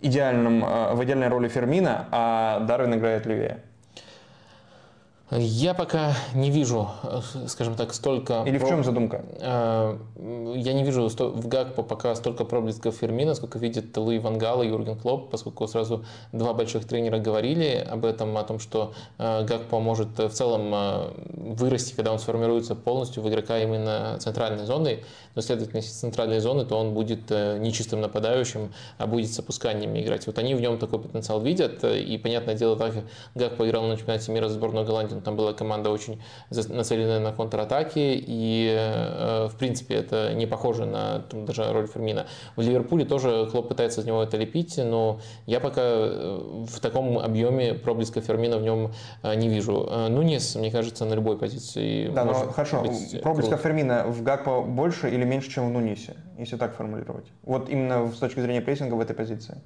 идеальном, 0.00 0.64
э, 0.64 0.94
в 0.94 1.04
идеальной 1.04 1.28
роли 1.28 1.48
Фермина, 1.48 2.06
а 2.10 2.60
Дарвин 2.60 2.94
играет 2.94 3.26
левее. 3.26 3.62
Я 5.32 5.74
пока 5.74 6.14
не 6.34 6.50
вижу, 6.50 6.88
скажем 7.48 7.74
так, 7.74 7.92
столько... 7.94 8.44
Или 8.46 8.58
в 8.58 8.68
чем 8.68 8.84
задумка? 8.84 9.24
Э, 9.40 9.98
я 10.54 10.72
не 10.72 10.84
вижу 10.84 11.08
в 11.08 11.48
Гакпо 11.48 11.82
пока 11.82 12.14
столько 12.14 12.44
проблесков 12.44 12.94
Фермина, 12.94 13.34
сколько 13.34 13.58
видит 13.58 13.96
Луи 13.96 14.20
Вангала 14.20 14.62
и 14.62 14.68
Юрген 14.68 14.96
Клоп, 14.96 15.30
поскольку 15.30 15.66
сразу 15.66 16.04
два 16.30 16.54
больших 16.54 16.84
тренера 16.86 17.18
говорили 17.18 17.84
об 17.90 18.04
этом, 18.04 18.38
о 18.38 18.44
том, 18.44 18.60
что 18.60 18.94
э, 19.18 19.44
Гакпо 19.44 19.80
может 19.80 20.16
в 20.16 20.30
целом 20.30 20.72
э, 20.72 21.10
вырасти, 21.26 21.94
когда 21.94 22.12
он 22.12 22.20
сформируется 22.20 22.76
полностью 22.76 23.20
в 23.24 23.28
игрока 23.28 23.58
именно 23.58 24.18
центральной 24.20 24.64
зоны, 24.64 25.00
но, 25.34 25.42
следовательно, 25.42 25.78
если 25.78 25.90
центральной 25.90 26.38
зоны, 26.38 26.64
то 26.64 26.78
он 26.78 26.94
будет 26.94 27.30
не 27.30 27.72
чистым 27.72 28.00
нападающим, 28.00 28.72
а 28.96 29.06
будет 29.06 29.30
с 29.32 29.38
опусканиями 29.38 30.00
играть. 30.02 30.26
Вот 30.26 30.38
они 30.38 30.54
в 30.54 30.60
нем 30.60 30.78
такой 30.78 31.00
потенциал 31.00 31.40
видят, 31.40 31.84
и, 31.84 32.16
понятное 32.16 32.54
дело, 32.54 32.76
так 32.76 32.94
Гакпо 33.34 33.68
играл 33.68 33.82
на 33.84 33.96
чемпионате 33.96 34.32
мира 34.32 34.48
за 34.48 34.54
сборную 34.54 34.86
Голландии 34.86 35.15
но 35.16 35.22
там 35.22 35.36
была 35.36 35.52
команда 35.52 35.90
очень 35.90 36.22
нацеленная 36.50 37.20
на 37.20 37.32
контратаки, 37.32 38.22
и, 38.26 38.74
э, 38.76 39.48
в 39.48 39.56
принципе, 39.56 39.94
это 39.96 40.32
не 40.34 40.46
похоже 40.46 40.86
на 40.86 41.20
там, 41.30 41.44
даже 41.44 41.72
роль 41.72 41.86
Фермина. 41.86 42.26
В 42.56 42.60
Ливерпуле 42.60 43.04
тоже 43.04 43.48
Клоп 43.50 43.68
пытается 43.68 44.00
из 44.00 44.06
него 44.06 44.22
это 44.22 44.36
лепить, 44.36 44.78
но 44.78 45.20
я 45.46 45.60
пока 45.60 45.82
э, 45.82 46.64
в 46.68 46.80
таком 46.80 47.18
объеме 47.18 47.74
проблеска 47.74 48.20
Фермина 48.20 48.58
в 48.58 48.62
нем 48.62 48.92
э, 49.22 49.34
не 49.34 49.48
вижу. 49.48 49.88
Нунес, 50.08 50.54
мне 50.56 50.70
кажется, 50.70 51.04
на 51.04 51.14
любой 51.14 51.38
позиции 51.38 52.08
Да, 52.08 52.24
но 52.24 52.34
хорошо, 52.34 52.84
проблеска 53.22 53.56
Фермина 53.56 54.04
в 54.06 54.22
Гакпо 54.22 54.62
больше 54.62 55.08
или 55.10 55.24
меньше, 55.24 55.50
чем 55.50 55.68
в 55.68 55.72
Нунисе, 55.72 56.16
если 56.38 56.56
так 56.56 56.74
формулировать? 56.76 57.26
Вот 57.42 57.70
именно 57.70 58.10
с 58.12 58.18
точки 58.18 58.40
зрения 58.40 58.60
прессинга 58.60 58.94
в 58.94 59.00
этой 59.00 59.14
позиции. 59.16 59.60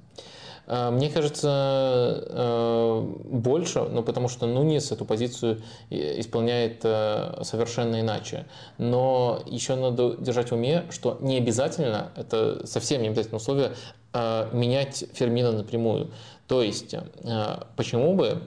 А, 0.67 0.91
мне 0.91 1.09
кажется, 1.09 2.23
э, 2.29 3.01
больше, 3.25 3.81
но 3.81 4.03
потому 4.03 4.27
что 4.29 4.47
Нунис 4.47 4.91
эту 4.91 5.05
позицию 5.05 5.61
исполняет 5.89 6.81
э, 6.83 7.41
совершенно 7.43 7.99
иначе. 7.99 8.45
Но 8.77 9.41
еще 9.47 9.75
надо 9.75 10.15
держать 10.17 10.51
в 10.51 10.55
уме, 10.55 10.85
что 10.89 11.17
не 11.21 11.37
обязательно, 11.37 12.11
это 12.15 12.65
совсем 12.65 13.01
не 13.01 13.09
обязательно 13.09 13.37
условие, 13.37 13.73
э, 14.13 14.49
менять 14.53 15.05
Фермина 15.13 15.51
напрямую. 15.51 16.11
То 16.47 16.61
есть, 16.61 16.93
почему 17.77 18.13
бы, 18.13 18.41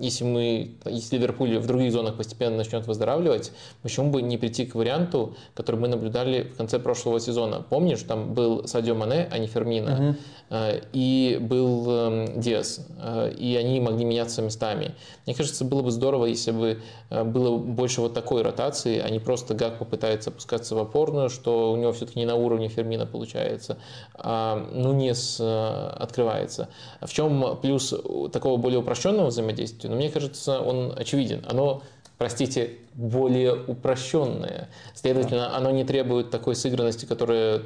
если 0.00 0.24
мы, 0.24 0.72
если 0.84 1.14
Ливерпуль 1.14 1.58
в 1.58 1.66
других 1.68 1.92
зонах 1.92 2.16
постепенно 2.16 2.56
начнет 2.56 2.88
выздоравливать, 2.88 3.52
почему 3.82 4.10
бы 4.10 4.20
не 4.20 4.36
прийти 4.36 4.66
к 4.66 4.74
варианту, 4.74 5.36
который 5.54 5.76
мы 5.78 5.86
наблюдали 5.86 6.42
в 6.42 6.56
конце 6.56 6.80
прошлого 6.80 7.20
сезона? 7.20 7.62
Помнишь, 7.70 8.02
там 8.02 8.34
был 8.34 8.66
Садио 8.66 8.96
Мане, 8.96 9.28
а 9.30 9.38
не 9.38 9.46
Фермина. 9.46 9.94
Угу. 9.94 10.16
Э, 10.48 10.80
и 10.92 11.38
был 11.40 11.90
эм, 11.90 12.40
Диас, 12.40 12.86
э, 13.00 13.32
и 13.36 13.56
они 13.56 13.80
могли 13.80 14.04
меняться 14.04 14.42
местами. 14.42 14.94
Мне 15.26 15.34
кажется, 15.34 15.64
было 15.64 15.82
бы 15.82 15.90
здорово, 15.90 16.26
если 16.26 16.52
бы 16.52 16.80
э, 17.10 17.24
было 17.24 17.56
больше 17.56 18.00
вот 18.00 18.14
такой 18.14 18.42
ротации, 18.42 19.00
а 19.00 19.10
не 19.10 19.18
просто 19.18 19.54
Гак 19.54 19.78
попытается 19.78 20.30
опускаться 20.30 20.76
в 20.76 20.78
опорную, 20.78 21.30
что 21.30 21.72
у 21.72 21.76
него 21.76 21.92
все-таки 21.92 22.20
не 22.20 22.26
на 22.26 22.36
уровне 22.36 22.68
Фермина 22.68 23.06
получается, 23.06 23.78
а 24.14 24.56
Нунес 24.72 25.40
открывается. 25.40 26.68
В 27.00 27.12
чем 27.12 27.58
плюс 27.60 27.94
такого 28.32 28.56
более 28.56 28.80
упрощенного 28.80 29.28
взаимодействия? 29.28 29.90
Ну, 29.90 29.96
мне 29.96 30.10
кажется, 30.10 30.60
он 30.60 30.94
очевиден. 30.96 31.44
Оно 31.48 31.82
простите, 32.18 32.78
более 32.96 33.54
упрощенное. 33.54 34.70
Следовательно, 34.94 35.54
оно 35.54 35.70
не 35.70 35.84
требует 35.84 36.30
такой 36.30 36.56
сыгранности, 36.56 37.04
которая 37.04 37.60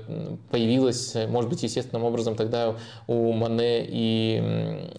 появилась, 0.50 1.14
может 1.28 1.48
быть, 1.48 1.62
естественным 1.62 2.04
образом 2.04 2.34
тогда 2.34 2.74
у 3.06 3.32
Мане 3.32 3.86
и, 3.86 4.42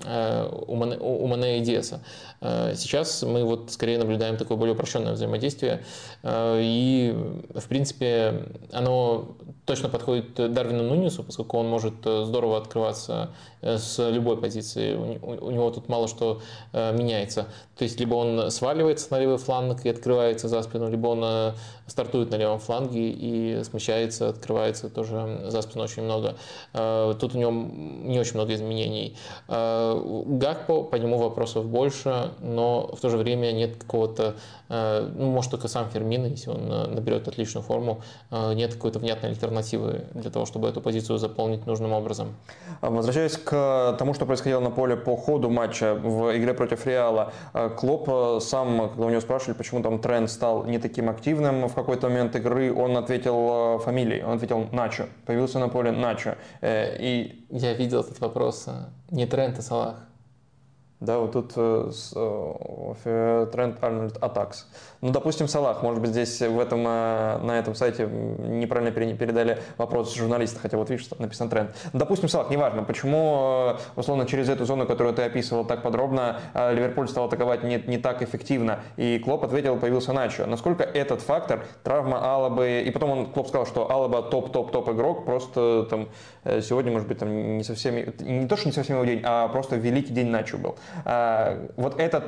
э, 0.05 0.49
у 0.67 0.75
Мане, 0.75 0.97
у 0.99 1.27
Мане 1.27 1.59
и 1.59 1.61
Диаса. 1.61 2.01
Э, 2.39 2.73
сейчас 2.77 3.23
мы 3.23 3.43
вот 3.43 3.71
скорее 3.71 3.97
наблюдаем 3.97 4.37
такое 4.37 4.57
более 4.57 4.73
упрощенное 4.73 5.13
взаимодействие, 5.13 5.83
э, 6.23 6.59
и, 6.63 7.13
в 7.53 7.67
принципе, 7.67 8.45
оно 8.71 9.35
точно 9.65 9.89
подходит 9.89 10.33
Дарвину 10.35 10.83
Нунису, 10.83 11.23
поскольку 11.23 11.57
он 11.57 11.67
может 11.67 11.93
здорово 12.03 12.57
открываться 12.57 13.31
с 13.61 14.09
любой 14.09 14.37
позиции. 14.37 14.95
У 14.95 15.51
него 15.51 15.69
тут 15.69 15.87
мало 15.87 16.07
что 16.07 16.41
меняется. 16.73 17.47
То 17.77 17.83
есть, 17.83 17.99
либо 17.99 18.15
он 18.15 18.49
сваливается 18.51 19.07
на 19.11 19.19
левый 19.19 19.37
фланг 19.37 19.85
и 19.85 19.89
открывается 20.21 20.47
за 20.47 20.61
спину, 20.61 20.89
либо 20.89 21.07
он 21.07 21.53
стартует 21.87 22.31
на 22.31 22.35
левом 22.35 22.59
фланге 22.59 23.09
и 23.09 23.63
смещается, 23.63 24.29
открывается 24.29 24.89
тоже 24.89 25.41
за 25.45 25.61
спину 25.61 25.83
очень 25.83 26.03
много. 26.03 26.35
Э, 26.73 27.13
тут 27.19 27.35
у 27.35 27.37
него 27.37 27.51
не 27.51 28.19
очень 28.19 28.35
много 28.35 28.53
изменений. 28.53 29.15
Э, 29.47 30.23
Гакпо, 30.25 30.83
по 30.83 30.95
нему 30.95 31.17
вопросов 31.17 31.65
больше, 31.65 32.31
но 32.39 32.91
в 32.95 32.99
то 33.01 33.09
же 33.09 33.17
время 33.17 33.51
нет 33.51 33.77
какого-то, 33.77 34.23
э, 34.23 34.33
ну, 34.71 35.31
может, 35.31 35.51
только 35.51 35.67
сам 35.67 35.89
Фермин, 35.89 36.25
если 36.25 36.49
он 36.49 36.67
наберет 36.67 37.27
отличную 37.27 37.63
форму, 37.63 38.01
нет 38.31 38.73
какой-то 38.73 38.99
внятной 38.99 39.31
альтернативы 39.31 40.05
для 40.13 40.31
того, 40.31 40.45
чтобы 40.45 40.69
эту 40.69 40.81
позицию 40.81 41.17
заполнить 41.17 41.65
нужным 41.65 41.91
образом. 41.91 42.35
Возвращаясь 42.81 43.37
к 43.37 43.95
тому, 43.99 44.13
что 44.13 44.25
происходило 44.25 44.61
на 44.61 44.71
поле 44.71 44.95
по 44.95 45.17
ходу 45.17 45.49
матча 45.49 45.93
в 45.95 46.37
игре 46.37 46.53
против 46.53 46.85
Реала, 46.85 47.33
Клоп 47.77 48.41
сам, 48.41 48.89
когда 48.89 49.05
у 49.05 49.09
него 49.09 49.21
спрашивали, 49.21 49.57
почему 49.57 49.81
там 49.81 49.99
тренд 49.99 50.29
стал 50.29 50.65
не 50.65 50.79
таким 50.79 51.09
активным 51.09 51.67
в 51.67 51.73
какой-то 51.73 52.09
момент 52.09 52.35
игры 52.35 52.73
он 52.73 52.97
ответил 52.97 53.77
э, 53.77 53.79
фамилией, 53.79 54.23
он 54.23 54.35
ответил 54.35 54.67
Начо, 54.71 55.07
появился 55.25 55.59
на 55.59 55.69
поле 55.69 55.91
Начо. 55.91 56.37
Э, 56.61 56.97
и... 56.99 57.45
Я 57.49 57.73
видел 57.73 58.01
этот 58.01 58.19
вопрос, 58.21 58.65
э, 58.67 58.71
не 59.09 59.25
Трент, 59.25 59.59
а 59.59 59.61
Салах. 59.61 60.10
Да, 61.01 61.17
вот 61.17 61.31
тут 61.31 61.53
Трент 63.03 63.83
Арнольд 63.83 64.17
Атакс. 64.17 64.67
Ну, 65.01 65.09
допустим, 65.09 65.47
Салах, 65.47 65.81
может 65.81 65.99
быть, 65.99 66.11
здесь 66.11 66.39
в 66.41 66.59
этом, 66.59 66.85
э, 66.85 67.39
на 67.39 67.57
этом 67.57 67.73
сайте 67.73 68.05
неправильно 68.05 68.91
передали 68.91 69.57
вопрос 69.79 70.13
журналиста, 70.13 70.59
хотя 70.59 70.77
вот 70.77 70.91
видишь, 70.91 71.09
написан 71.17 71.49
тренд. 71.49 71.71
Допустим, 71.91 72.29
Салах, 72.29 72.51
неважно, 72.51 72.83
почему, 72.83 73.73
э, 73.73 73.99
условно, 73.99 74.27
через 74.27 74.47
эту 74.47 74.65
зону, 74.65 74.85
которую 74.85 75.15
ты 75.15 75.23
описывал 75.23 75.65
так 75.65 75.81
подробно, 75.81 76.39
э, 76.53 76.75
Ливерпуль 76.75 77.07
стал 77.07 77.25
атаковать 77.25 77.63
не, 77.63 77.83
не 77.87 77.97
так 77.97 78.21
эффективно, 78.21 78.81
и 78.95 79.17
Клоп 79.17 79.43
ответил, 79.43 79.77
появился 79.77 80.13
Начо. 80.13 80.45
Насколько 80.45 80.83
этот 80.83 81.21
фактор, 81.21 81.65
травма 81.83 82.19
Алабы, 82.23 82.83
и 82.85 82.91
потом 82.91 83.09
он, 83.09 83.25
Клоп 83.25 83.47
сказал, 83.47 83.65
что 83.65 83.91
Алаба 83.91 84.21
топ-топ-топ 84.21 84.89
игрок, 84.89 85.25
просто 85.25 85.87
там 85.89 86.09
сегодня, 86.43 86.91
может 86.91 87.07
быть, 87.07 87.17
там 87.17 87.57
не 87.57 87.63
совсем, 87.63 87.95
не 87.95 88.47
то, 88.47 88.55
что 88.55 88.67
не 88.67 88.73
совсем 88.73 88.97
его 88.97 89.05
день, 89.05 89.21
а 89.23 89.47
просто 89.47 89.77
великий 89.77 90.13
день 90.13 90.27
Начо 90.27 90.57
был. 90.57 90.75
Вот 91.05 91.99
этот, 91.99 92.25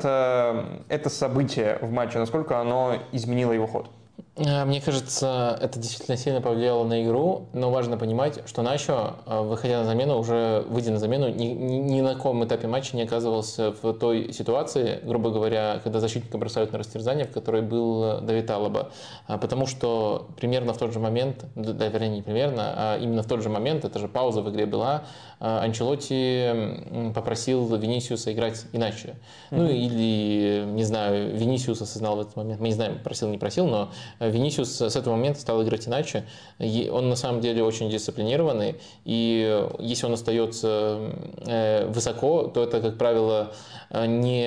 это 0.89 1.09
событие 1.09 1.77
в 1.81 1.91
матче, 1.91 2.19
насколько 2.19 2.59
оно 2.59 2.97
изменило 3.11 3.51
его 3.51 3.67
ход? 3.67 3.89
Э, 4.35 4.65
мне 4.65 4.81
кажется, 4.81 5.57
это 5.61 5.79
действительно 5.79 6.17
сильно 6.17 6.41
повлияло 6.41 6.83
на 6.83 7.03
игру, 7.03 7.49
но 7.53 7.69
важно 7.69 7.97
понимать, 7.97 8.39
что 8.47 8.63
Начо, 8.63 9.15
э, 9.25 9.41
выходя 9.41 9.79
на 9.79 9.85
замену, 9.85 10.17
уже 10.17 10.65
выйдя 10.67 10.91
на 10.91 10.97
замену, 10.97 11.29
ни, 11.29 11.45
ни, 11.45 11.75
ни 11.75 12.01
на 12.01 12.15
каком 12.15 12.43
этапе 12.43 12.67
матча 12.67 12.95
не 12.95 13.03
оказывался 13.03 13.71
в 13.71 13.93
той 13.93 14.33
ситуации, 14.33 14.99
грубо 15.03 15.29
говоря, 15.29 15.79
когда 15.83 15.99
защитника 15.99 16.37
бросают 16.37 16.71
на 16.71 16.79
растерзание, 16.79 17.25
в 17.25 17.31
которой 17.31 17.61
был 17.61 18.21
Давид 18.21 18.49
Алаба. 18.49 18.91
А, 19.27 19.37
потому 19.37 19.67
что 19.67 20.29
примерно 20.37 20.73
в 20.73 20.77
тот 20.77 20.93
же 20.93 20.99
момент, 20.99 21.45
да, 21.55 21.87
вернее, 21.87 22.09
не 22.09 22.21
примерно, 22.23 22.73
а 22.75 22.97
именно 22.97 23.21
в 23.21 23.27
тот 23.27 23.43
же 23.43 23.49
момент, 23.49 23.85
это 23.85 23.99
же 23.99 24.07
пауза 24.07 24.41
в 24.41 24.49
игре 24.49 24.65
была, 24.65 25.03
Анчелотти 25.39 27.11
попросил 27.13 27.75
Венисиуса 27.75 28.31
играть 28.31 28.65
иначе. 28.71 29.15
Mm-hmm. 29.51 29.57
Ну 29.57 29.67
или, 29.67 30.65
не 30.71 30.83
знаю, 30.85 31.35
Венисиус 31.35 31.81
осознал 31.81 32.15
в 32.15 32.21
этот 32.21 32.35
момент, 32.37 32.61
мы 32.61 32.67
не 32.67 32.73
знаем, 32.73 32.99
просил, 33.03 33.27
не 33.27 33.37
просил, 33.37 33.67
но 33.67 33.89
Э, 34.23 34.29
Венисиус 34.29 34.81
с 34.81 34.95
этого 34.95 35.15
момента 35.15 35.39
стал 35.39 35.63
играть 35.63 35.87
иначе. 35.87 36.25
Он 36.59 37.09
на 37.09 37.15
самом 37.15 37.41
деле 37.41 37.63
очень 37.63 37.89
дисциплинированный, 37.89 38.75
и 39.05 39.67
если 39.79 40.05
он 40.05 40.13
остается 40.13 41.11
э, 41.45 41.87
высоко, 41.87 42.43
то 42.43 42.63
это, 42.63 42.81
как 42.81 42.97
правило, 42.97 43.53
э, 43.89 44.05
не 44.05 44.43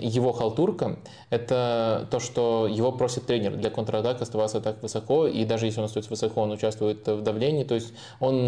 его 0.00 0.32
халтурка, 0.32 0.96
это 1.30 2.08
то, 2.10 2.18
что 2.18 2.66
его 2.66 2.90
просит 2.92 3.26
тренер 3.26 3.56
для 3.56 3.70
контратак 3.70 4.20
оставаться 4.22 4.60
так 4.60 4.82
высоко, 4.82 5.26
и 5.26 5.44
даже 5.44 5.66
если 5.66 5.80
он 5.80 5.86
остается 5.86 6.10
высоко, 6.10 6.40
он 6.42 6.50
участвует 6.50 7.06
в 7.06 7.22
давлении, 7.22 7.64
то 7.64 7.74
есть 7.74 7.92
он 8.18 8.46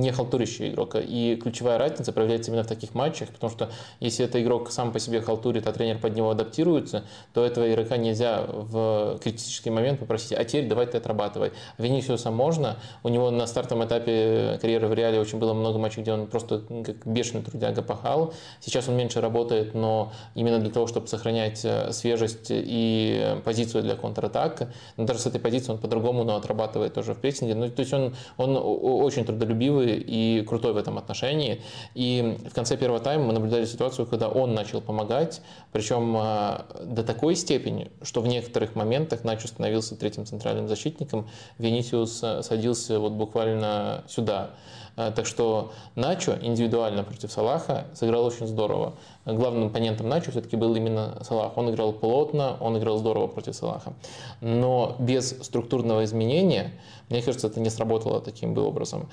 не 0.00 0.10
халтурящий 0.10 0.70
игрок. 0.70 0.96
И 0.96 1.38
ключевая 1.42 1.78
разница 1.78 2.12
проявляется 2.12 2.50
именно 2.50 2.64
в 2.64 2.68
таких 2.68 2.94
матчах, 2.94 3.28
потому 3.30 3.50
что 3.50 3.70
если 4.00 4.24
это 4.24 4.42
игрок 4.42 4.70
сам 4.70 4.92
по 4.92 4.98
себе 4.98 5.20
халтурит, 5.20 5.66
а 5.66 5.72
тренер 5.72 5.98
под 5.98 6.16
него 6.16 6.30
адаптируется, 6.30 7.04
то 7.34 7.44
этого 7.44 7.70
игрока 7.70 7.96
нельзя 7.96 8.44
в 8.48 9.18
критический 9.22 9.70
момент 9.74 10.00
попросить, 10.00 10.32
а 10.32 10.44
теперь 10.44 10.68
давай 10.68 10.86
ты 10.86 10.98
отрабатывай. 10.98 11.52
Венисиуса 11.78 12.30
можно, 12.30 12.76
у 13.02 13.08
него 13.08 13.30
на 13.30 13.46
стартовом 13.46 13.84
этапе 13.84 14.58
карьеры 14.60 14.88
в 14.88 14.94
Реале 14.94 15.20
очень 15.20 15.38
было 15.38 15.52
много 15.52 15.78
матчей, 15.78 16.02
где 16.02 16.12
он 16.12 16.26
просто 16.26 16.62
как 16.84 17.06
бешеный 17.06 17.42
трудяга 17.42 17.82
пахал. 17.82 18.32
Сейчас 18.60 18.88
он 18.88 18.96
меньше 18.96 19.20
работает, 19.20 19.74
но 19.74 20.12
именно 20.34 20.58
для 20.58 20.70
того, 20.70 20.86
чтобы 20.86 21.06
сохранять 21.08 21.64
э, 21.64 21.92
свежесть 21.92 22.46
и 22.50 23.36
позицию 23.44 23.82
для 23.82 23.96
контратак, 23.96 24.68
но 24.96 25.04
даже 25.04 25.20
с 25.20 25.26
этой 25.26 25.40
позиции 25.40 25.72
он 25.72 25.78
по-другому, 25.78 26.24
но 26.24 26.36
отрабатывает 26.36 26.94
тоже 26.94 27.14
в 27.14 27.18
прессинге. 27.18 27.54
Ну, 27.54 27.68
то 27.70 27.80
есть 27.80 27.92
он, 27.92 28.14
он 28.36 28.56
очень 28.56 29.24
трудолюбивый 29.24 29.96
и 29.98 30.42
крутой 30.46 30.72
в 30.72 30.76
этом 30.76 30.98
отношении. 30.98 31.60
И 31.94 32.38
в 32.48 32.54
конце 32.54 32.76
первого 32.76 33.00
тайма 33.00 33.24
мы 33.24 33.32
наблюдали 33.32 33.64
ситуацию, 33.64 34.06
когда 34.06 34.28
он 34.28 34.54
начал 34.54 34.80
помогать, 34.80 35.40
причем 35.72 36.16
э, 36.16 36.84
до 36.84 37.02
такой 37.02 37.36
степени, 37.36 37.90
что 38.02 38.20
в 38.20 38.26
некоторых 38.26 38.74
моментах 38.74 39.24
начал 39.24 39.48
становился 39.64 39.96
третьим 39.96 40.26
центральным 40.26 40.68
защитником, 40.68 41.26
Венисиус 41.58 42.22
э, 42.22 42.42
садился 42.42 43.00
вот 43.00 43.12
буквально 43.12 44.04
сюда. 44.06 44.50
Так 44.96 45.26
что 45.26 45.72
Начо 45.96 46.38
индивидуально 46.40 47.02
против 47.02 47.32
Салаха 47.32 47.86
сыграл 47.94 48.26
очень 48.26 48.46
здорово. 48.46 48.94
Главным 49.24 49.66
оппонентом 49.66 50.08
Начо 50.08 50.30
все-таки 50.30 50.54
был 50.54 50.72
именно 50.76 51.18
Салах. 51.22 51.56
Он 51.56 51.68
играл 51.70 51.92
плотно, 51.92 52.56
он 52.60 52.78
играл 52.78 52.98
здорово 52.98 53.26
против 53.26 53.56
Салаха. 53.56 53.94
Но 54.40 54.94
без 55.00 55.30
структурного 55.42 56.04
изменения, 56.04 56.74
мне 57.08 57.22
кажется, 57.22 57.48
это 57.48 57.58
не 57.58 57.70
сработало 57.70 58.20
таким 58.20 58.54
бы 58.54 58.62
образом. 58.62 59.08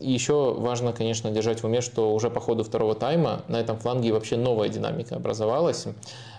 И 0.00 0.10
еще 0.10 0.54
важно, 0.54 0.94
конечно, 0.94 1.30
держать 1.30 1.62
в 1.62 1.66
уме, 1.66 1.82
что 1.82 2.14
уже 2.14 2.30
по 2.30 2.40
ходу 2.40 2.64
второго 2.64 2.94
тайма 2.94 3.42
на 3.48 3.60
этом 3.60 3.76
фланге 3.78 4.12
вообще 4.12 4.38
новая 4.38 4.70
динамика 4.70 5.16
образовалась. 5.16 5.86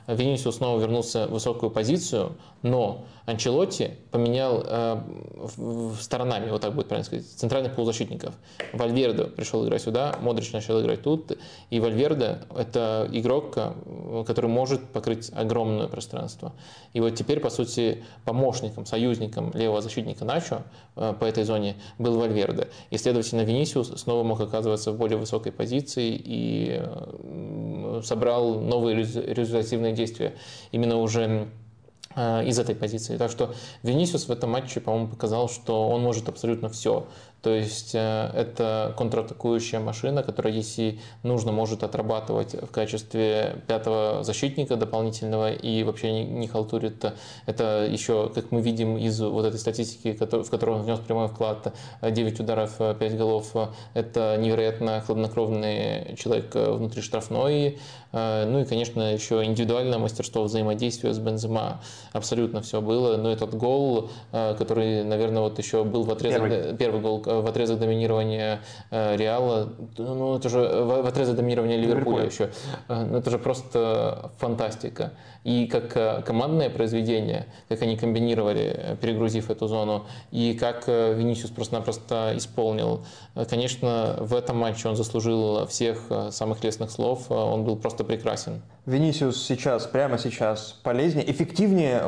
Венисиус 0.07 0.57
снова 0.57 0.79
вернулся 0.79 1.27
в 1.27 1.31
высокую 1.31 1.69
позицию, 1.71 2.35
но 2.61 3.05
Анчелотти 3.25 3.91
поменял 4.11 4.63
э, 4.65 5.01
сторонами, 5.99 6.49
вот 6.49 6.61
так 6.61 6.73
будет 6.73 6.87
правильно 6.87 7.05
сказать, 7.05 7.25
центральных 7.27 7.75
полузащитников. 7.75 8.33
Вальверде 8.73 9.25
пришел 9.25 9.65
играть 9.65 9.83
сюда, 9.83 10.17
Модрич 10.21 10.51
начал 10.51 10.81
играть 10.81 11.03
тут, 11.03 11.37
и 11.69 11.79
Вальверде– 11.79 12.39
это 12.57 13.07
игрок, 13.11 13.53
э, 13.55 14.23
который 14.25 14.49
может 14.49 14.83
покрыть 14.89 15.31
огромное 15.35 15.87
пространство. 15.87 16.53
И 16.93 16.99
вот 16.99 17.15
теперь, 17.15 17.39
по 17.39 17.49
сути, 17.49 18.03
помощником, 18.25 18.85
союзником 18.85 19.51
левого 19.53 19.81
защитника 19.81 20.25
Начо 20.25 20.63
э, 20.95 21.13
по 21.19 21.25
этой 21.25 21.43
зоне 21.43 21.75
был 21.99 22.17
Вальверде. 22.17 22.69
И, 22.89 22.97
следовательно, 22.97 23.41
Винисиус 23.41 23.89
снова 24.01 24.23
мог 24.23 24.41
оказываться 24.41 24.91
в 24.91 24.97
более 24.97 25.17
высокой 25.17 25.51
позиции 25.51 26.19
и 26.19 26.81
э, 26.81 28.01
собрал 28.03 28.59
новые 28.59 28.95
результативные 28.97 29.88
действия 29.93 30.35
именно 30.71 30.97
уже 30.97 31.47
э, 32.15 32.45
из 32.45 32.59
этой 32.59 32.75
позиции. 32.75 33.17
Так 33.17 33.31
что 33.31 33.53
Венисиус 33.83 34.27
в 34.27 34.31
этом 34.31 34.51
матче, 34.51 34.79
по-моему, 34.79 35.07
показал, 35.07 35.49
что 35.49 35.89
он 35.89 36.01
может 36.01 36.29
абсолютно 36.29 36.69
все. 36.69 37.07
То 37.41 37.51
есть 37.51 37.95
э, 37.95 38.31
это 38.35 38.93
контратакующая 38.97 39.79
машина, 39.79 40.23
которая, 40.23 40.53
если 40.53 40.99
нужно, 41.23 41.51
может 41.51 41.83
отрабатывать 41.83 42.53
в 42.53 42.67
качестве 42.67 43.61
пятого 43.65 44.23
защитника 44.23 44.75
дополнительного 44.75 45.53
и 45.53 45.83
вообще 45.83 46.11
не, 46.11 46.25
не 46.25 46.47
халтурит. 46.47 47.13
Это 47.45 47.87
еще, 47.89 48.29
как 48.35 48.51
мы 48.51 48.61
видим 48.61 48.97
из 48.97 49.21
вот 49.21 49.45
этой 49.45 49.59
статистики, 49.59 50.17
в 50.19 50.49
которую 50.49 50.79
он 50.79 50.83
внес 50.83 50.99
прямой 50.99 51.29
вклад, 51.29 51.73
9 52.01 52.39
ударов, 52.41 52.77
5 52.77 53.17
голов. 53.17 53.53
Это 53.93 54.35
невероятно 54.37 55.01
хладнокровный 55.01 56.15
человек 56.17 56.53
внутри 56.53 57.01
штрафной. 57.01 57.79
Э, 58.11 58.45
ну 58.45 58.59
и, 58.59 58.65
конечно, 58.65 59.13
еще 59.13 59.43
индивидуальное 59.43 59.97
мастерство 59.99 60.43
взаимодействия 60.43 61.13
с 61.13 61.19
Бензема. 61.19 61.81
Абсолютно 62.13 62.61
все 62.61 62.81
было. 62.81 63.17
Но 63.17 63.31
этот 63.31 63.55
гол, 63.55 64.09
э, 64.31 64.55
который, 64.55 65.03
наверное, 65.03 65.41
вот 65.41 65.57
еще 65.59 65.83
был 65.83 66.03
в 66.03 66.11
отрезок... 66.11 66.41
Первый, 66.41 66.77
первый 66.77 67.01
гол 67.01 67.21
в 67.21 67.47
отрезок 67.47 67.79
доминирования 67.79 68.61
э, 68.91 69.15
Реала, 69.15 69.69
ну 69.97 70.37
это 70.37 70.49
же 70.49 70.59
в 70.59 71.07
отрезок 71.07 71.35
доминирования 71.35 71.77
Ливерпуля 71.77 72.25
еще, 72.25 72.49
э, 72.87 73.05
ну 73.05 73.17
это 73.17 73.29
же 73.29 73.37
просто 73.37 74.31
фантастика. 74.37 75.13
И 75.43 75.67
как 75.67 75.95
э, 75.95 76.21
командное 76.21 76.69
произведение, 76.69 77.47
как 77.69 77.81
они 77.81 77.97
комбинировали, 77.97 78.97
перегрузив 79.01 79.49
эту 79.49 79.67
зону, 79.67 80.05
и 80.31 80.53
как 80.53 80.87
Винисиус 80.87 81.51
просто-напросто 81.51 82.33
исполнил. 82.35 83.05
Конечно, 83.49 84.17
в 84.19 84.35
этом 84.35 84.57
матче 84.57 84.89
он 84.89 84.95
заслужил 84.95 85.65
всех 85.67 86.11
самых 86.31 86.63
лестных 86.63 86.91
слов, 86.91 87.31
он 87.31 87.63
был 87.63 87.77
просто 87.77 88.03
прекрасен. 88.03 88.61
Винисиус 88.85 89.45
сейчас, 89.45 89.85
прямо 89.85 90.17
сейчас 90.17 90.75
полезнее, 90.83 91.29
эффективнее, 91.29 92.01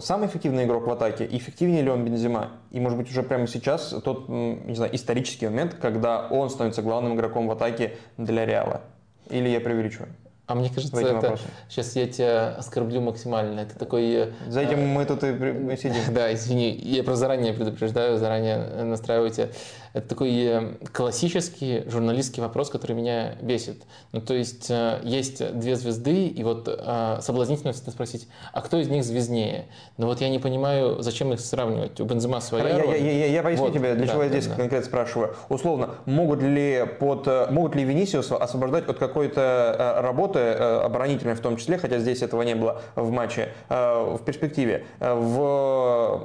самый 0.00 0.26
эффективный 0.26 0.64
игрок 0.64 0.86
в 0.86 0.90
атаке, 0.90 1.28
эффективнее 1.30 1.82
ли 1.82 1.90
он 1.90 2.04
Бензима? 2.04 2.50
И, 2.70 2.80
может 2.80 2.98
быть, 2.98 3.10
уже 3.10 3.22
прямо 3.22 3.46
сейчас 3.46 3.94
тот, 4.04 4.28
не 4.28 4.74
знаю, 4.74 4.94
исторический 4.94 5.46
момент, 5.46 5.74
когда 5.74 6.26
он 6.26 6.50
становится 6.50 6.82
главным 6.82 7.14
игроком 7.14 7.46
в 7.46 7.50
атаке 7.52 7.96
для 8.16 8.44
Реала? 8.44 8.82
Или 9.30 9.48
я 9.48 9.60
преувеличиваю? 9.60 10.08
А 10.48 10.54
мне 10.54 10.70
кажется, 10.70 10.98
это... 10.98 11.38
Сейчас 11.68 11.94
я 11.94 12.06
тебя 12.06 12.48
оскорблю 12.56 13.02
максимально. 13.02 13.60
Это 13.60 13.78
такой... 13.78 14.10
Э, 14.10 14.32
За 14.48 14.62
этим 14.62 14.80
мы 14.80 15.04
тут 15.04 15.22
и 15.22 15.76
сидим. 15.76 16.02
Да, 16.14 16.32
извини. 16.32 16.70
Я 16.70 17.04
просто 17.04 17.20
заранее 17.20 17.52
предупреждаю, 17.52 18.16
заранее 18.16 18.56
настраивайте. 18.82 19.50
Это 19.98 20.10
такой 20.10 20.30
э, 20.32 20.74
классический 20.92 21.82
журналистский 21.88 22.40
вопрос, 22.40 22.70
который 22.70 22.92
меня 22.92 23.34
бесит. 23.42 23.82
Ну, 24.12 24.20
то 24.20 24.32
есть, 24.32 24.70
э, 24.70 25.00
есть 25.02 25.58
две 25.58 25.74
звезды, 25.74 26.28
и 26.28 26.44
вот 26.44 26.68
э, 26.68 27.18
соблазнительно 27.20 27.72
всегда 27.72 27.90
спросить, 27.90 28.28
а 28.52 28.60
кто 28.60 28.78
из 28.78 28.88
них 28.88 29.02
звезднее? 29.02 29.66
Но 29.96 30.06
вот 30.06 30.20
я 30.20 30.28
не 30.28 30.38
понимаю, 30.38 31.02
зачем 31.02 31.32
их 31.32 31.40
сравнивать. 31.40 32.00
У 32.00 32.04
Бензема 32.04 32.40
своя 32.40 32.68
я, 32.68 32.78
роль. 32.78 32.96
Я, 32.96 32.96
я, 32.96 33.26
я 33.26 33.42
поясню 33.42 33.64
вот. 33.64 33.74
тебе, 33.74 33.96
для 33.96 34.06
да, 34.06 34.12
чего 34.12 34.22
я 34.22 34.28
здесь 34.28 34.46
да, 34.46 34.54
конкретно 34.54 34.86
спрашиваю. 34.86 35.34
Условно, 35.48 35.90
могут 36.06 36.42
ли, 36.42 36.84
под, 37.00 37.50
могут 37.50 37.74
ли 37.74 37.82
Венисиуса 37.82 38.36
освобождать 38.36 38.88
от 38.88 38.98
какой-то 38.98 39.96
работы, 40.00 40.38
оборонительной 40.38 41.34
в 41.34 41.40
том 41.40 41.56
числе, 41.56 41.76
хотя 41.76 41.98
здесь 41.98 42.22
этого 42.22 42.42
не 42.42 42.54
было 42.54 42.82
в 42.94 43.10
матче, 43.10 43.48
в 43.68 44.20
перспективе, 44.24 44.84
в, 45.00 46.22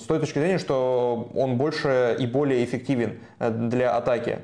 с 0.00 0.02
той 0.02 0.18
точки 0.18 0.40
зрения, 0.40 0.58
что 0.58 1.30
он 1.36 1.56
больше 1.56 2.16
и 2.18 2.26
более 2.26 2.64
эффективен 2.64 3.11
Э, 3.38 3.50
для 3.50 3.96
атаки. 3.96 4.38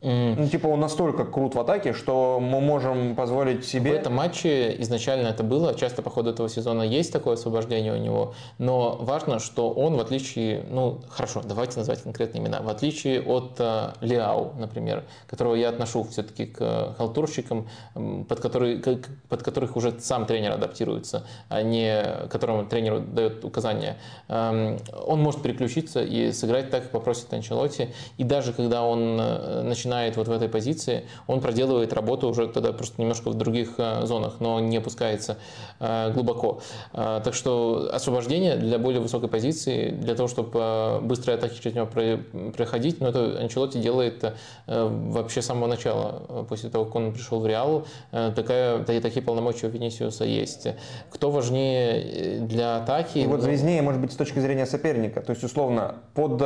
Mm. 0.00 0.34
Ну, 0.38 0.48
типа 0.48 0.68
он 0.68 0.78
настолько 0.78 1.24
крут 1.24 1.56
в 1.56 1.60
атаке, 1.60 1.92
что 1.92 2.38
мы 2.40 2.60
можем 2.60 3.16
позволить 3.16 3.66
себе... 3.66 3.90
В 3.90 3.94
этом 3.94 4.14
матче 4.14 4.80
изначально 4.82 5.26
это 5.26 5.42
было, 5.42 5.74
часто 5.74 6.02
по 6.02 6.10
ходу 6.10 6.30
этого 6.30 6.48
сезона 6.48 6.82
есть 6.82 7.12
такое 7.12 7.34
освобождение 7.34 7.92
у 7.92 7.96
него, 7.96 8.34
но 8.58 8.96
важно, 9.00 9.40
что 9.40 9.70
он 9.70 9.96
в 9.96 10.00
отличие, 10.00 10.64
ну 10.70 11.00
хорошо, 11.08 11.42
давайте 11.44 11.78
назвать 11.78 12.02
конкретные 12.02 12.40
имена, 12.40 12.60
в 12.60 12.68
отличие 12.68 13.20
от 13.20 13.54
э, 13.58 13.90
Лиау, 14.00 14.52
например, 14.56 15.02
которого 15.26 15.56
я 15.56 15.70
отношу 15.70 16.04
все-таки 16.04 16.46
к 16.46 16.94
халтурщикам, 16.96 17.68
под, 17.94 18.38
который, 18.38 18.80
под 19.28 19.42
которых 19.42 19.76
уже 19.76 19.98
сам 19.98 20.26
тренер 20.26 20.52
адаптируется, 20.52 21.26
а 21.48 21.62
не 21.62 22.04
которому 22.30 22.66
тренеру 22.66 23.00
дает 23.00 23.44
указания. 23.44 23.96
Эм, 24.28 24.78
он 25.06 25.20
может 25.20 25.42
переключиться 25.42 26.04
и 26.04 26.30
сыграть 26.30 26.70
так, 26.70 26.84
как 26.84 26.92
попросит 26.92 27.32
Анчелотти, 27.32 27.92
и 28.16 28.22
даже 28.22 28.52
когда 28.52 28.84
он 28.84 29.18
э, 29.20 29.62
начинает 29.62 29.87
начинает 29.88 30.16
вот 30.16 30.28
в 30.28 30.32
этой 30.32 30.48
позиции, 30.48 31.04
он 31.26 31.40
проделывает 31.40 31.92
работу 31.92 32.28
уже 32.28 32.46
тогда 32.46 32.72
просто 32.72 33.00
немножко 33.00 33.30
в 33.30 33.34
других 33.34 33.70
э, 33.78 34.04
зонах, 34.04 34.34
но 34.40 34.60
не 34.60 34.76
опускается 34.76 35.38
э, 35.80 36.12
глубоко. 36.12 36.60
Э, 36.92 37.20
так 37.24 37.34
что 37.34 37.88
освобождение 37.92 38.56
для 38.56 38.78
более 38.78 39.00
высокой 39.00 39.28
позиции, 39.28 39.90
для 39.90 40.14
того, 40.14 40.28
чтобы 40.28 41.00
быстрые 41.02 41.38
атаки 41.38 41.60
через 41.62 41.76
него 41.76 41.88
проходить, 42.52 43.00
но 43.00 43.08
это 43.08 43.38
Анчелотти 43.40 43.78
делает 43.78 44.34
вообще 44.66 45.42
с 45.42 45.46
самого 45.46 45.68
начала, 45.68 46.44
после 46.48 46.70
того, 46.70 46.84
как 46.84 46.94
он 46.96 47.12
пришел 47.12 47.40
в 47.40 47.46
Реал, 47.46 47.86
такая, 48.10 48.84
такие 48.84 49.22
полномочия 49.22 49.68
у 49.68 49.70
Венисиуса 49.70 50.24
есть. 50.24 50.68
Кто 51.10 51.30
важнее 51.30 52.40
для 52.40 52.76
атаки? 52.76 53.18
И 53.18 53.26
вот 53.26 53.40
звезднее, 53.40 53.82
может 53.82 54.00
быть, 54.00 54.12
с 54.12 54.16
точки 54.16 54.40
зрения 54.40 54.66
соперника, 54.66 55.20
то 55.20 55.30
есть, 55.30 55.44
условно, 55.44 55.94
под 56.14 56.38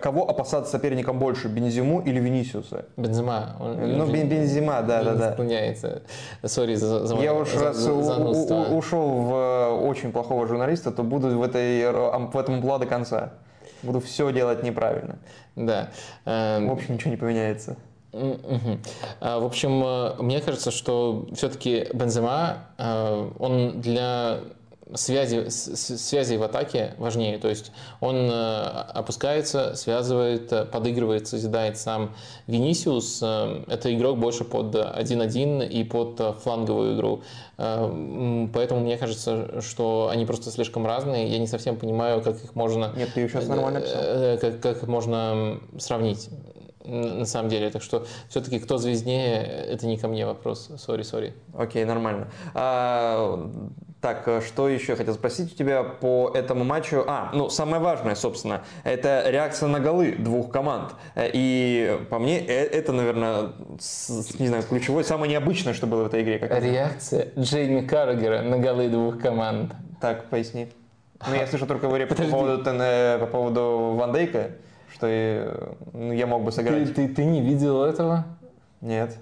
кого 0.00 0.28
опасаться 0.28 0.72
соперником 0.72 1.18
больше, 1.18 1.48
Бензиму 1.48 2.00
или 2.00 2.20
Венисиусу? 2.20 2.53
Винисиуса. 2.54 2.84
Бензема. 2.96 3.56
Он, 3.60 3.98
ну, 3.98 4.06
Бен, 4.10 4.28
Бензема, 4.28 4.82
да, 4.82 5.02
да, 5.02 5.14
да. 5.14 5.32
Склоняется. 5.32 6.02
Сори 6.44 6.74
за, 6.74 7.06
за 7.06 7.16
Я 7.16 7.34
уж 7.34 7.50
за, 7.50 7.64
раз 7.64 7.76
за, 7.76 8.02
за 8.02 8.16
у, 8.16 8.76
ушел 8.76 9.08
в 9.22 9.32
э, 9.32 9.88
очень 9.88 10.12
плохого 10.12 10.46
журналиста, 10.46 10.90
то 10.90 11.02
буду 11.02 11.28
в, 11.38 11.42
этой, 11.42 11.90
в 11.90 12.36
этом 12.36 12.56
амплуа 12.56 12.78
до 12.78 12.86
конца. 12.86 13.32
Буду 13.82 14.00
все 14.00 14.32
делать 14.32 14.62
неправильно. 14.62 15.18
Да. 15.56 15.90
В 16.24 16.72
общем, 16.72 16.94
ничего 16.94 17.10
не 17.10 17.16
поменяется. 17.16 17.76
Угу. 18.12 18.78
В 19.20 19.44
общем, 19.44 19.82
э, 19.84 20.22
мне 20.22 20.40
кажется, 20.40 20.70
что 20.70 21.26
все-таки 21.34 21.88
Бензема, 21.92 22.58
э, 22.78 23.30
он 23.38 23.80
для 23.80 24.38
связи, 24.92 25.48
связи 25.48 26.36
в 26.36 26.42
атаке 26.42 26.94
важнее. 26.98 27.38
То 27.38 27.48
есть 27.48 27.72
он 28.00 28.16
э, 28.30 28.62
опускается, 28.94 29.74
связывает, 29.74 30.52
э, 30.52 30.64
подыгрывает, 30.64 31.26
созидает 31.26 31.78
сам 31.78 32.14
Винисиус. 32.46 33.20
Э, 33.22 33.64
это 33.68 33.94
игрок 33.94 34.18
больше 34.18 34.44
под 34.44 34.74
1-1 34.74 35.68
и 35.68 35.84
под 35.84 36.20
фланговую 36.42 36.96
игру. 36.96 37.22
Поэтому 37.56 38.80
мне 38.80 38.98
кажется, 38.98 39.60
что 39.60 40.08
они 40.10 40.26
просто 40.26 40.50
слишком 40.50 40.86
разные. 40.86 41.28
Я 41.28 41.38
не 41.38 41.46
совсем 41.46 41.76
понимаю, 41.76 42.20
как 42.20 42.42
их 42.42 42.56
можно... 42.56 42.92
Нет, 42.96 43.10
ты 43.14 43.28
сейчас 43.28 43.46
нормально 43.46 43.80
писал. 43.80 44.38
Как, 44.40 44.60
как 44.60 44.82
их 44.82 44.88
можно 44.88 45.60
сравнить 45.78 46.30
на 46.84 47.24
самом 47.24 47.48
деле. 47.48 47.70
Так 47.70 47.82
что 47.82 48.06
все-таки 48.28 48.58
кто 48.58 48.78
звезднее, 48.78 49.42
это 49.42 49.86
не 49.86 49.96
ко 49.96 50.08
мне 50.08 50.26
вопрос. 50.26 50.70
Sorry, 50.78 51.02
sorry. 51.02 51.34
Окей, 51.56 51.84
нормально. 51.84 52.28
А, 52.54 53.50
так, 54.04 54.28
э, 54.28 54.42
что 54.46 54.68
еще 54.68 54.92
я 54.92 54.96
хотел 54.96 55.14
спросить 55.14 55.54
у 55.54 55.56
тебя 55.56 55.82
по 55.82 56.30
этому 56.34 56.62
матчу? 56.62 57.04
А, 57.06 57.30
ну, 57.32 57.48
самое 57.48 57.82
важное, 57.82 58.14
собственно, 58.14 58.62
это 58.84 59.24
реакция 59.28 59.66
на 59.66 59.80
голы 59.80 60.12
двух 60.18 60.50
команд. 60.50 60.94
Э, 61.14 61.30
и 61.32 61.98
по 62.10 62.18
мне, 62.18 62.38
э, 62.38 62.66
это, 62.66 62.92
наверное, 62.92 63.52
не 64.38 64.48
знаю, 64.48 64.62
ключевое, 64.64 65.04
самое 65.04 65.30
необычное, 65.30 65.72
что 65.72 65.86
было 65.86 66.02
в 66.02 66.06
этой 66.08 66.22
игре. 66.22 66.38
Как 66.38 66.62
реакция 66.62 67.28
Джейми 67.38 67.80
Каррагера 67.86 68.42
на 68.42 68.58
голы 68.58 68.90
двух 68.90 69.18
команд. 69.18 69.72
Так, 70.02 70.28
поясни. 70.28 70.68
Ну, 71.26 71.34
я 71.34 71.46
слышу 71.46 71.66
только 71.66 71.86
говорю 71.86 72.06
по 72.06 72.14
поводу, 72.14 72.62
по 72.62 73.26
поводу 73.26 73.94
Ван 73.96 74.12
Дейка 74.12 74.50
что 74.92 75.08
я, 75.08 75.54
ну, 75.92 76.12
я 76.12 76.26
мог 76.26 76.44
бы 76.44 76.52
сыграть. 76.52 76.94
Ты, 76.94 77.08
ты, 77.08 77.14
ты 77.14 77.24
не 77.24 77.40
видел 77.40 77.82
этого? 77.82 78.26
Нет. 78.80 79.16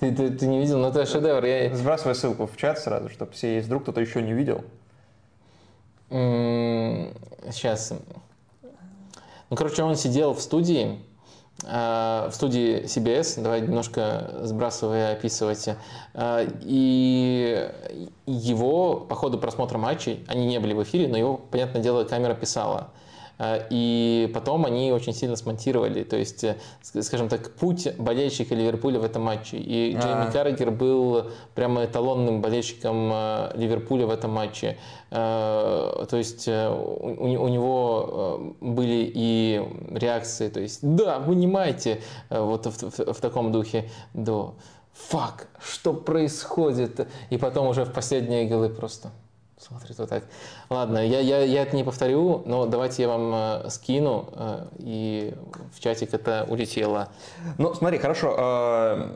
Ты, 0.00 0.12
ты, 0.12 0.30
ты 0.30 0.46
не 0.46 0.60
видел? 0.60 0.78
Ну 0.78 0.88
это 0.88 1.04
шедевр. 1.04 1.44
Я... 1.44 1.76
Сбрасывай 1.76 2.14
ссылку 2.14 2.46
в 2.46 2.56
чат 2.56 2.78
сразу, 2.78 3.10
чтобы 3.10 3.32
все, 3.32 3.56
если 3.56 3.66
вдруг 3.66 3.82
кто-то 3.82 4.00
еще 4.00 4.22
не 4.22 4.32
видел. 4.32 4.64
Сейчас. 6.08 7.92
Ну, 9.50 9.56
короче, 9.56 9.82
он 9.82 9.96
сидел 9.96 10.32
в 10.32 10.40
студии, 10.40 11.00
э, 11.64 12.28
в 12.30 12.32
студии 12.32 12.84
CBS, 12.84 13.42
давай 13.42 13.60
немножко 13.60 14.40
сбрасывая 14.42 15.12
описывать. 15.12 15.68
Э, 16.14 16.48
и 16.62 17.68
его 18.24 19.00
по 19.00 19.14
ходу 19.14 19.38
просмотра 19.38 19.76
матчей, 19.76 20.24
они 20.28 20.46
не 20.46 20.60
были 20.60 20.72
в 20.72 20.82
эфире, 20.82 21.08
но 21.08 21.18
его, 21.18 21.36
понятное 21.36 21.82
дело, 21.82 22.04
камера 22.04 22.32
писала. 22.32 22.90
Э, 23.40 23.66
и 23.70 24.30
потом 24.34 24.66
они 24.66 24.92
очень 24.92 25.14
сильно 25.14 25.34
смонтировали, 25.34 26.04
то 26.04 26.16
есть, 26.16 26.44
э, 26.44 26.56
скажем 26.82 27.28
так, 27.28 27.52
путь 27.52 27.88
болельщика 27.96 28.54
Ливерпуля 28.54 29.00
в 29.00 29.04
этом 29.04 29.22
матче. 29.22 29.56
И 29.56 29.92
Джейми 29.92 30.24
А-а-а. 30.24 30.30
Каррагер 30.30 30.70
был 30.70 31.30
прямо 31.54 31.84
эталонным 31.84 32.42
болельщиком 32.42 33.10
э, 33.12 33.52
Ливерпуля 33.54 34.06
в 34.06 34.10
этом 34.10 34.30
матче. 34.32 34.76
То 35.10 36.06
есть 36.12 36.46
у, 36.46 37.48
него 37.48 38.54
были 38.60 39.10
и 39.12 39.60
реакции, 39.90 40.48
то 40.48 40.60
есть, 40.60 40.78
да, 40.82 41.18
вынимайте, 41.18 42.00
вот 42.30 42.66
в, 42.66 42.90
в, 42.90 43.12
в 43.14 43.20
таком 43.20 43.50
духе, 43.50 43.90
до 44.14 44.54
фак, 44.92 45.48
что 45.60 45.92
происходит? 45.92 47.08
И 47.30 47.38
потом 47.38 47.66
уже 47.66 47.84
в 47.84 47.92
последние 47.92 48.44
голы 48.44 48.68
просто 48.68 49.10
смотрит 49.60 49.98
вот 49.98 50.08
так. 50.08 50.24
Ладно, 50.68 51.06
я, 51.06 51.20
я, 51.20 51.42
я 51.42 51.62
это 51.62 51.76
не 51.76 51.84
повторю, 51.84 52.42
но 52.46 52.66
давайте 52.66 53.02
я 53.02 53.08
вам 53.08 53.32
э, 53.34 53.70
скину, 53.70 54.28
э, 54.34 54.66
и 54.78 55.34
в 55.74 55.80
чатик 55.80 56.14
это 56.14 56.46
улетело. 56.48 57.08
Ну, 57.58 57.74
смотри, 57.74 57.98
хорошо. 57.98 58.34
Э, 58.38 59.08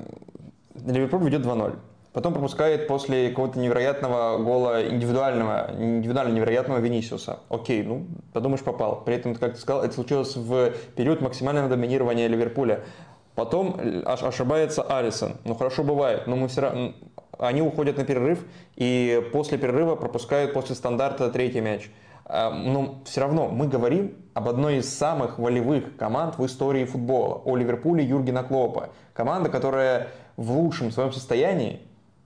Ливерпуль 0.87 1.25
ведет 1.25 1.43
2-0. 1.43 1.77
Потом 2.13 2.33
пропускает 2.33 2.87
после 2.87 3.31
какого-то 3.31 3.59
невероятного 3.59 4.39
гола 4.39 4.89
индивидуального, 4.89 5.71
индивидуально 5.77 6.33
невероятного 6.33 6.79
Венисиуса. 6.79 7.41
Окей, 7.49 7.83
ну, 7.83 8.07
подумаешь, 8.33 8.63
попал. 8.63 9.03
При 9.05 9.17
этом, 9.17 9.35
как 9.35 9.55
ты 9.55 9.61
сказал, 9.61 9.83
это 9.83 9.95
случилось 9.95 10.37
в 10.37 10.71
период 10.95 11.21
максимального 11.21 11.69
доминирования 11.69 12.29
Ливерпуля. 12.29 12.85
Потом 13.35 13.81
ошибается 14.05 14.83
Алисон. 14.83 15.39
Ну, 15.45 15.57
хорошо 15.57 15.83
бывает, 15.83 16.29
но 16.29 16.37
мы 16.37 16.47
все 16.47 16.61
равно 16.61 16.93
они 17.39 17.63
уходят 17.63 17.97
на 17.97 18.05
перерыв 18.05 18.45
и 18.77 19.23
после 19.33 19.59
перерыва 19.59 19.97
пропускают 19.97 20.53
после 20.53 20.75
стандарта 20.75 21.31
третий 21.31 21.61
мяч. 21.61 21.91
А, 22.27 22.51
но 22.51 23.01
все 23.05 23.21
равно 23.21 23.49
мы 23.49 23.69
говорим 23.69 24.15
об 24.33 24.49
одной 24.49 24.79
из 24.79 24.93
самых 24.93 25.39
волевых 25.39 25.97
команд 25.97 26.39
в 26.39 26.47
истории 26.47 26.85
футбола, 26.85 27.41
о 27.45 27.57
Ливерпуле 27.57 28.05
Юргена 28.05 28.43
Клопа. 28.43 28.91
Команда, 29.13 29.51
которая 29.51 30.09
в 30.37 30.51
лучшем 30.53 30.91
своем 30.91 31.13
состоянии 31.13 31.81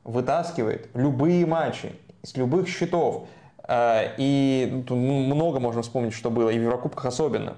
вытаскивает 0.04 0.88
любые 0.94 1.44
матчи 1.46 1.92
с 2.22 2.36
любых 2.36 2.68
счетов. 2.68 3.26
А, 3.62 4.14
и 4.16 4.84
ну, 4.88 4.96
много 4.96 5.60
можно 5.60 5.82
вспомнить, 5.82 6.14
что 6.14 6.30
было, 6.30 6.50
и 6.50 6.58
в 6.58 6.62
Еврокубках 6.62 7.06
особенно 7.06 7.56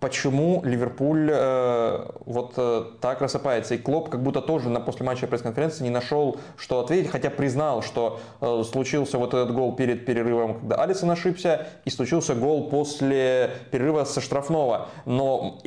почему 0.00 0.62
Ливерпуль 0.64 1.30
э, 1.32 2.06
вот 2.24 2.54
э, 2.56 2.84
так 3.00 3.20
рассыпается. 3.20 3.74
И 3.74 3.78
Клоп 3.78 4.10
как 4.10 4.22
будто 4.22 4.42
тоже 4.42 4.68
на 4.68 4.80
после 4.80 5.06
матча 5.06 5.26
пресс-конференции 5.26 5.84
не 5.84 5.90
нашел, 5.90 6.38
что 6.56 6.80
ответить, 6.80 7.10
хотя 7.10 7.30
признал, 7.30 7.82
что 7.82 8.20
э, 8.40 8.62
случился 8.70 9.18
вот 9.18 9.34
этот 9.34 9.54
гол 9.54 9.74
перед 9.74 10.04
перерывом, 10.04 10.60
когда 10.60 10.76
Алисон 10.76 11.10
ошибся, 11.10 11.66
и 11.84 11.90
случился 11.90 12.34
гол 12.34 12.68
после 12.68 13.50
перерыва 13.70 14.04
со 14.04 14.20
штрафного. 14.20 14.88
Но 15.06 15.60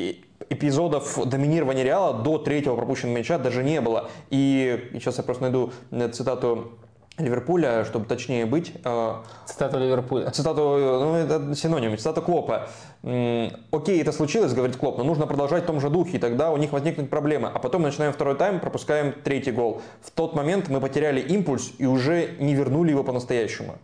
эпизодов 0.50 1.28
доминирования 1.28 1.84
Реала 1.84 2.14
до 2.14 2.38
третьего 2.38 2.76
пропущенного 2.76 3.18
мяча 3.18 3.38
даже 3.38 3.64
не 3.64 3.82
было. 3.82 4.10
И, 4.30 4.90
сейчас 4.94 5.18
я 5.18 5.24
просто 5.24 5.44
найду 5.44 5.74
э, 5.92 6.08
цитату 6.10 6.78
Ливерпуля, 7.20 7.86
чтобы 7.86 8.06
точнее 8.06 8.46
быть. 8.46 8.74
Э, 8.84 9.16
цитату 9.46 9.78
Ливерпуля. 9.78 10.32
Цитату, 10.32 10.62
ну 10.62 11.16
это 11.16 11.56
синоним, 11.56 11.98
цитата 11.98 12.22
Клопа. 12.22 12.68
Окей, 13.02 14.02
это 14.02 14.12
случилось, 14.12 14.54
говорит 14.54 14.78
Клоп, 14.78 14.98
но 14.98 15.04
нужно 15.04 15.28
продолжать 15.28 15.64
в 15.64 15.66
том 15.68 15.80
же 15.80 15.90
духе, 15.90 16.18
и 16.18 16.20
тогда 16.20 16.52
у 16.52 16.58
них 16.58 16.72
возникнут 16.72 17.10
проблемы. 17.10 17.50
А 17.54 17.60
потом 17.60 17.82
мы 17.82 17.88
начинаем 17.88 18.14
второй 18.14 18.36
тайм, 18.36 18.60
пропускаем 18.60 19.14
третий 19.24 19.52
гол. 19.52 19.82
В 20.02 20.12
тот 20.12 20.36
момент 20.36 20.70
мы 20.70 20.82
потеряли 20.82 21.22
импульс 21.22 21.72
и 21.78 21.86
уже 21.86 22.36
не 22.40 22.56
вернули 22.56 22.92
его 22.92 23.04
по-настоящему. 23.04 23.76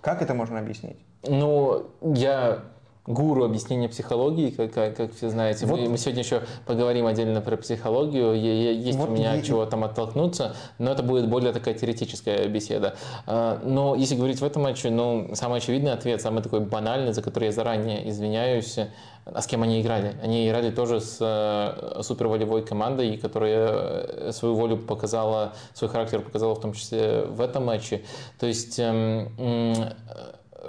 Как 0.00 0.20
это 0.20 0.34
можно 0.34 0.58
объяснить? 0.58 0.98
Ну, 1.26 1.86
я 2.02 2.60
гуру 3.06 3.44
объяснения 3.44 3.88
психологии, 3.88 4.50
как, 4.50 4.72
как, 4.72 4.96
как 4.96 5.14
все 5.14 5.28
знаете. 5.28 5.66
Вот. 5.66 5.78
Мы, 5.78 5.88
мы 5.90 5.98
сегодня 5.98 6.22
еще 6.22 6.42
поговорим 6.66 7.06
отдельно 7.06 7.40
про 7.40 7.56
психологию. 7.56 8.34
Есть 8.34 8.98
вот 8.98 9.10
у 9.10 9.12
меня 9.12 9.36
и... 9.36 9.42
чего 9.42 9.66
там 9.66 9.84
оттолкнуться, 9.84 10.56
но 10.78 10.90
это 10.90 11.02
будет 11.02 11.28
более 11.28 11.52
такая 11.52 11.74
теоретическая 11.74 12.46
беседа. 12.48 12.96
А, 13.26 13.60
но 13.62 13.94
если 13.94 14.16
говорить 14.16 14.40
в 14.40 14.44
этом 14.44 14.62
матче, 14.62 14.90
ну, 14.90 15.30
самый 15.34 15.58
очевидный 15.58 15.92
ответ, 15.92 16.22
самый 16.22 16.42
такой 16.42 16.60
банальный, 16.60 17.12
за 17.12 17.22
который 17.22 17.46
я 17.46 17.52
заранее 17.52 18.08
извиняюсь, 18.08 18.78
а 19.26 19.40
с 19.40 19.46
кем 19.46 19.62
они 19.62 19.80
играли? 19.80 20.16
Они 20.22 20.46
играли 20.46 20.70
тоже 20.70 21.00
с 21.00 21.16
э, 21.20 22.02
суперволевой 22.02 22.62
командой, 22.62 23.16
которая 23.16 23.68
э, 23.68 24.32
свою 24.32 24.54
волю 24.54 24.76
показала, 24.76 25.54
свой 25.72 25.90
характер 25.90 26.20
показала 26.20 26.54
в 26.54 26.60
том 26.60 26.74
числе 26.74 27.22
в 27.22 27.40
этом 27.40 27.64
матче. 27.64 28.02
То 28.38 28.46
есть 28.46 28.78
эм, 28.78 29.30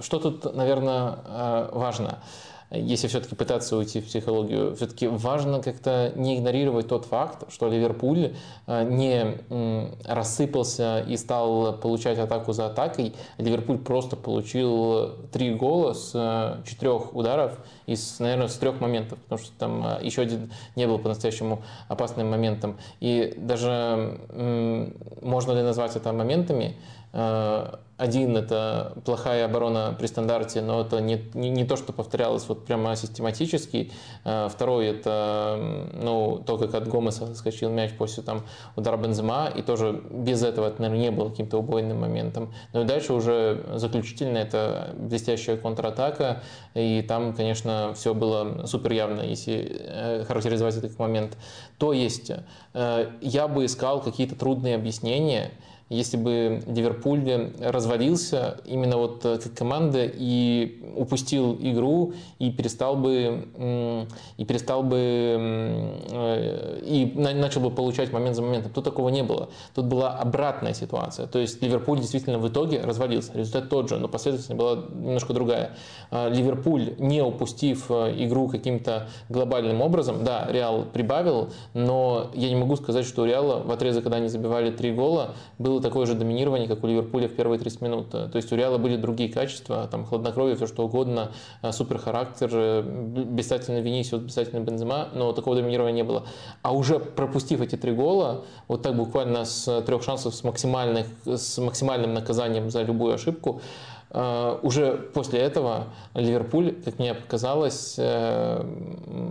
что 0.02 0.20
тут, 0.20 0.56
наверное, 0.56 1.18
э, 1.26 1.70
важно? 1.74 2.20
если 2.72 3.08
все-таки 3.08 3.36
пытаться 3.36 3.78
уйти 3.78 4.02
в 4.02 4.06
психологию, 4.06 4.76
все-таки 4.76 5.08
важно 5.08 5.62
как-то 5.62 6.12
не 6.16 6.38
игнорировать 6.38 6.88
тот 6.88 7.06
факт, 7.06 7.52
что 7.52 7.70
Ливерпуль 7.70 8.36
э, 8.68 8.84
не 8.84 9.38
рассыпался 10.06 11.02
и 11.08 11.16
стал 11.18 11.78
получать 11.78 12.18
атаку 12.18 12.54
за 12.54 12.68
атакой. 12.68 13.14
Ливерпуль 13.38 13.78
просто 13.78 14.16
получил 14.16 15.12
три 15.32 15.54
гола 15.54 15.94
с 15.94 16.12
э, 16.14 16.68
четырех 16.68 17.16
ударов 17.16 17.58
и, 17.86 17.96
с, 17.96 18.20
наверное, 18.20 18.48
с 18.48 18.56
трех 18.58 18.80
моментов, 18.80 19.20
потому 19.20 19.40
что 19.40 19.52
там 19.58 19.86
еще 20.02 20.24
один 20.24 20.52
не 20.76 20.88
был 20.88 20.98
по-настоящему 20.98 21.62
опасным 21.88 22.30
моментом. 22.30 22.78
И 23.00 23.36
даже 23.38 24.20
можно 25.22 25.52
ли 25.52 25.62
назвать 25.62 25.96
это 25.96 26.12
моментами? 26.12 26.76
Один– 27.98 28.36
это 28.38 28.92
плохая 29.06 29.46
оборона 29.46 29.96
при 29.98 30.08
стандарте, 30.08 30.62
но 30.62 30.82
это 30.82 31.00
не, 31.00 31.32
не, 31.34 31.50
не 31.50 31.64
то, 31.64 31.78
что 31.78 31.94
повторялось 31.94 32.46
вот 32.50 32.66
прямо 32.66 32.94
систематически. 32.98 33.90
Э, 34.26 34.50
второй– 34.52 34.88
это 34.88 35.58
ну, 35.94 36.44
то, 36.46 36.58
как 36.58 36.74
от 36.74 36.90
Гомеса 36.90 37.34
скачил 37.36 37.70
мяч 37.70 37.94
после 37.94 38.22
там, 38.22 38.44
удара 38.76 38.98
Бензема, 38.98 39.48
и 39.48 39.62
тоже 39.62 40.04
без 40.12 40.44
этого 40.44 40.68
это, 40.68 40.82
наверное, 40.82 41.04
не 41.04 41.12
было 41.12 41.30
каким-то 41.30 41.58
убойным 41.58 42.02
моментом. 42.02 42.54
Но 42.74 42.82
и 42.82 42.84
дальше 42.86 43.14
уже 43.14 43.64
заключительно 43.76 44.40
это 44.40 44.94
блестящая 44.98 45.56
контратака, 45.56 46.44
и 46.74 47.02
там, 47.02 47.34
конечно, 47.34 47.94
все 47.96 48.14
было 48.14 48.66
супер 48.66 48.92
явно, 48.92 49.22
если 49.22 49.72
э, 49.72 50.26
характеризовать 50.26 50.76
этот 50.76 51.00
момент. 51.00 51.38
То 51.78 51.94
есть 51.94 52.30
э, 52.74 53.12
я 53.22 53.48
бы 53.48 53.64
искал 53.64 54.02
какие-то 54.02 54.36
трудные 54.36 54.76
объяснения, 54.76 55.52
если 55.90 56.18
бы 56.18 56.62
Ливерпуль 56.68 57.52
развалился 57.60 58.58
именно 58.66 58.98
вот 58.98 59.22
как 59.22 59.54
команда 59.54 60.06
и 60.06 60.82
упустил 60.96 61.58
игру 61.60 62.14
и 62.40 62.52
перестал 62.52 62.96
бы 62.96 63.46
и 64.38 64.46
перестал 64.46 64.84
бы 64.84 64.98
э, 64.98 66.82
и 66.84 67.14
начал 67.16 67.62
бы 67.62 67.72
получать 67.72 68.12
момент 68.12 68.36
за 68.36 68.42
моментом. 68.42 68.72
Тут 68.72 68.84
такого 68.84 69.10
не 69.10 69.24
было. 69.24 69.50
Тут 69.74 69.86
была 69.86 70.18
обратная 70.18 70.74
ситуация. 70.74 71.28
То 71.28 71.40
есть 71.40 71.62
Ливерпуль 71.62 72.00
действительно 72.00 72.40
в 72.40 72.48
итоге 72.48 72.82
развалился. 72.82 73.32
Результат 73.34 73.70
тот 73.70 73.90
же, 73.90 73.98
но 73.98 74.08
последовательность 74.08 74.60
была 74.60 74.84
немножко 74.94 75.34
другая. 75.34 75.72
А 76.12 76.30
Ливерпуль, 76.30 76.96
не 76.98 77.22
упустив 77.22 77.86
э, 77.90 78.14
игру 78.26 78.48
каким-то 78.48 79.08
глобальным 79.30 79.82
образом, 79.82 80.24
да, 80.24 80.48
Реал 80.50 80.86
прибавил, 80.92 81.50
но 81.74 82.32
я 82.34 82.50
не 82.50 82.56
могу 82.56 82.76
сказать, 82.76 83.06
что 83.06 83.24
у 83.24 83.26
Реала 83.26 83.62
в 83.62 83.72
отрезок, 83.72 84.04
когда 84.04 84.18
они 84.18 84.28
забивали 84.28 84.72
три 84.72 84.92
гола, 84.92 85.36
был 85.58 85.75
было 85.76 85.82
такое 85.82 86.06
же 86.06 86.14
доминирование, 86.14 86.70
как 86.70 86.84
у 86.84 86.88
Ливерпуля 86.88 87.28
в 87.28 87.34
первые 87.34 87.60
30 87.60 87.82
минут. 87.82 88.10
То 88.10 88.32
есть 88.34 88.52
у 88.54 88.56
Реала 88.56 88.78
были 88.78 88.96
другие 88.96 89.30
качества, 89.30 89.88
там 89.92 90.06
хладнокровие, 90.06 90.56
все 90.56 90.68
что 90.68 90.86
угодно, 90.86 91.32
э, 91.62 91.74
супер 91.74 91.98
характер, 91.98 92.50
э, 92.54 92.82
блистательный 92.82 93.82
Венисиус, 93.82 94.22
блистательный 94.22 94.64
Бензема, 94.64 95.10
но 95.14 95.34
такого 95.34 95.58
доминирования 95.58 95.96
не 95.96 96.04
было. 96.04 96.24
А 96.62 96.74
уже 96.74 97.00
пропустив 97.00 97.60
эти 97.60 97.76
три 97.76 97.92
гола, 97.92 98.46
вот 98.70 98.84
так 98.84 98.96
буквально 98.96 99.44
с 99.44 99.82
трех 99.82 100.02
шансов 100.04 100.34
с, 100.34 100.46
максимальных, 100.46 101.08
с 101.26 101.58
максимальным 101.58 102.14
наказанием 102.14 102.70
за 102.70 102.84
любую 102.84 103.16
ошибку, 103.16 103.60
э, 103.60 103.95
уже 104.62 105.10
после 105.14 105.40
этого 105.40 105.88
Ливерпуль, 106.14 106.74
как 106.86 107.00
мне 107.00 107.14
показалось, 107.14 107.96
э, 107.98 108.64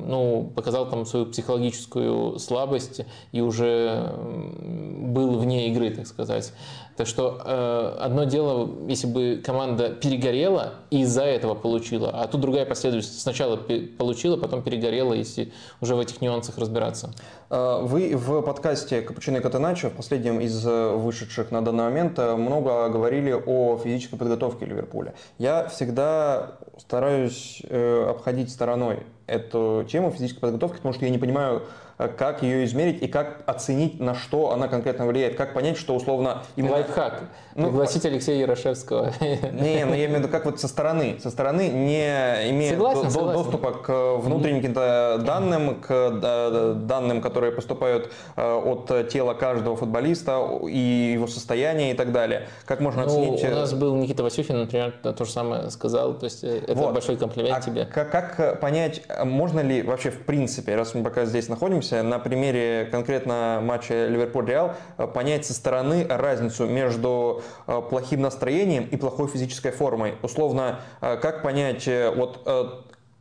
ну, 0.07 0.53
показал 0.55 0.91
там 0.91 1.07
свою 1.07 1.27
психологическую 1.27 2.39
слабость 2.39 3.01
и 3.33 3.41
уже 3.41 4.13
был 4.19 5.39
вне 5.39 5.69
игры, 5.69 5.91
так 5.91 6.07
сказать. 6.07 6.53
Так 6.97 7.07
что 7.07 7.41
э, 7.45 7.97
одно 8.01 8.25
дело, 8.25 8.71
если 8.89 9.07
бы 9.07 9.43
команда 9.45 9.91
перегорела 9.91 10.75
и 10.91 11.01
из-за 11.03 11.25
этого 11.25 11.55
получила, 11.55 12.11
а 12.11 12.29
тут 12.29 12.41
другая 12.41 12.67
последовательность. 12.67 13.21
Сначала 13.21 13.57
получила, 13.99 14.37
потом 14.37 14.63
перегорела, 14.63 15.13
если 15.13 15.53
уже 15.81 15.97
в 15.97 16.01
этих 16.01 16.21
нюансах 16.21 16.59
разбираться. 16.59 17.11
Э, 17.51 17.81
вы 17.83 18.17
в 18.17 18.43
подкасте 18.43 19.03
«Капучино 19.03 19.39
и 19.39 19.41
Катеначо», 19.41 19.91
в 19.91 19.95
последнем 19.95 20.41
из 20.41 20.67
э, 20.67 20.93
вышедших 20.95 21.51
на 21.51 21.65
данный 21.65 21.85
момент, 21.85 22.19
э, 22.19 22.37
много 22.37 22.89
говорили 22.89 23.33
о 23.33 23.79
физической 23.79 24.17
подготовке 24.17 24.65
Ливерпуля. 24.65 25.15
Я 25.39 25.69
всегда 25.69 26.59
стараюсь 26.79 27.63
обходить 27.71 28.51
стороной 28.51 29.05
эту 29.27 29.87
тему 29.89 30.11
физической 30.11 30.41
подготовки, 30.41 30.77
потому 30.77 30.95
что 30.95 31.05
я 31.05 31.11
не 31.11 31.19
понимаю, 31.19 31.63
как 31.97 32.43
ее 32.43 32.65
измерить 32.65 33.03
и 33.03 33.07
как 33.07 33.43
оценить, 33.47 34.01
на 34.01 34.15
что 34.15 34.53
она 34.53 34.69
конкретно 34.69 35.07
влияет, 35.07 35.37
как 35.37 35.55
понять, 35.55 35.77
что 35.77 35.95
условно... 35.95 36.43
Именно... 36.57 36.75
Лайфхак. 36.75 37.23
Ну, 37.55 37.69
Пригласить 37.69 38.05
Алексея 38.05 38.41
Ярошевского. 38.41 39.13
Не, 39.21 39.85
ну 39.85 39.95
я 39.95 40.07
имею 40.07 40.17
в 40.17 40.19
виду 40.19 40.29
как 40.29 40.45
вот 40.45 40.61
со 40.61 40.67
стороны, 40.67 41.19
со 41.23 41.31
стороны, 41.31 41.69
не 41.69 42.05
имея 42.51 42.73
согласен, 42.73 43.05
до, 43.05 43.11
согласен. 43.11 43.43
доступа 43.43 43.73
к 43.73 44.17
внутренним 44.17 44.57
каким-то 44.57 45.23
данным, 45.25 45.81
к 45.81 46.75
данным, 46.87 47.21
которые 47.21 47.53
поступают 47.53 48.13
э, 48.37 48.55
от 48.55 49.09
тела 49.09 49.35
каждого 49.35 49.77
футболиста 49.77 50.45
и 50.69 51.13
его 51.15 51.29
состояния 51.29 51.93
и 51.93 51.95
так 51.95 52.11
далее. 52.11 52.49
Как 52.67 52.81
можно 52.81 53.03
ну, 53.03 53.09
оценить... 53.09 53.45
У 53.45 53.55
нас 53.55 53.73
был 53.73 53.95
Никита 53.95 54.25
Васюхин, 54.25 54.59
например, 54.59 54.93
то 55.03 55.25
же 55.25 55.31
самое 55.31 55.71
сказал, 55.71 56.15
то 56.15 56.25
есть 56.25 56.43
это 56.43 56.75
вот. 56.75 56.93
большой 56.93 57.17
комплимент 57.17 57.57
а 57.57 57.61
тебе. 57.61 57.85
Как, 57.87 58.11
как 58.11 58.61
понять, 58.61 59.03
можно 59.25 59.61
ли 59.61 59.83
вообще 59.83 60.11
в 60.11 60.25
принципе, 60.25 60.75
раз 60.75 60.95
мы 60.95 61.05
пока 61.05 61.25
здесь 61.25 61.49
находимся, 61.49 61.84
остановимся 61.85 62.03
на 62.03 62.19
примере 62.19 62.89
конкретно 62.91 63.61
матча 63.63 64.09
Ливерпуль-Реал, 64.09 64.75
э, 64.99 65.07
понять 65.07 65.45
со 65.47 65.55
стороны 65.55 66.07
разницу 66.09 66.67
между 66.67 67.43
э, 67.67 67.83
плохим 67.89 68.23
настроением 68.23 68.89
и 68.91 68.97
плохой 68.97 69.29
физической 69.29 69.71
формой. 69.71 70.15
Условно, 70.23 70.81
э, 71.01 71.17
как 71.17 71.43
понять, 71.43 71.89
вот 72.17 72.47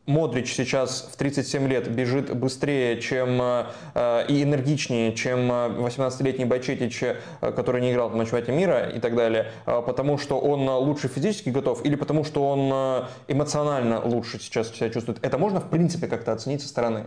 Модрич 0.06 0.52
сейчас 0.52 1.08
в 1.10 1.16
37 1.16 1.66
лет 1.66 1.90
бежит 1.90 2.36
быстрее 2.36 3.00
чем, 3.00 3.40
и 3.40 4.42
энергичнее, 4.42 5.14
чем 5.14 5.50
18-летний 5.50 6.44
Бачетич, 6.44 7.02
который 7.40 7.80
не 7.80 7.92
играл 7.92 8.10
в 8.10 8.24
чемпионате 8.24 8.52
мира 8.52 8.90
и 8.90 9.00
так 9.00 9.16
далее, 9.16 9.50
потому 9.64 10.18
что 10.18 10.38
он 10.38 10.68
лучше 10.68 11.08
физически 11.08 11.48
готов 11.48 11.86
или 11.86 11.94
потому 11.96 12.24
что 12.24 12.46
он 12.46 13.06
эмоционально 13.28 14.04
лучше 14.04 14.38
сейчас 14.40 14.68
себя 14.74 14.90
чувствует. 14.90 15.24
Это 15.24 15.38
можно 15.38 15.60
в 15.60 15.70
принципе 15.70 16.06
как-то 16.06 16.32
оценить 16.32 16.60
со 16.60 16.68
стороны, 16.68 17.04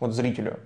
вот 0.00 0.14
зрителю? 0.14 0.58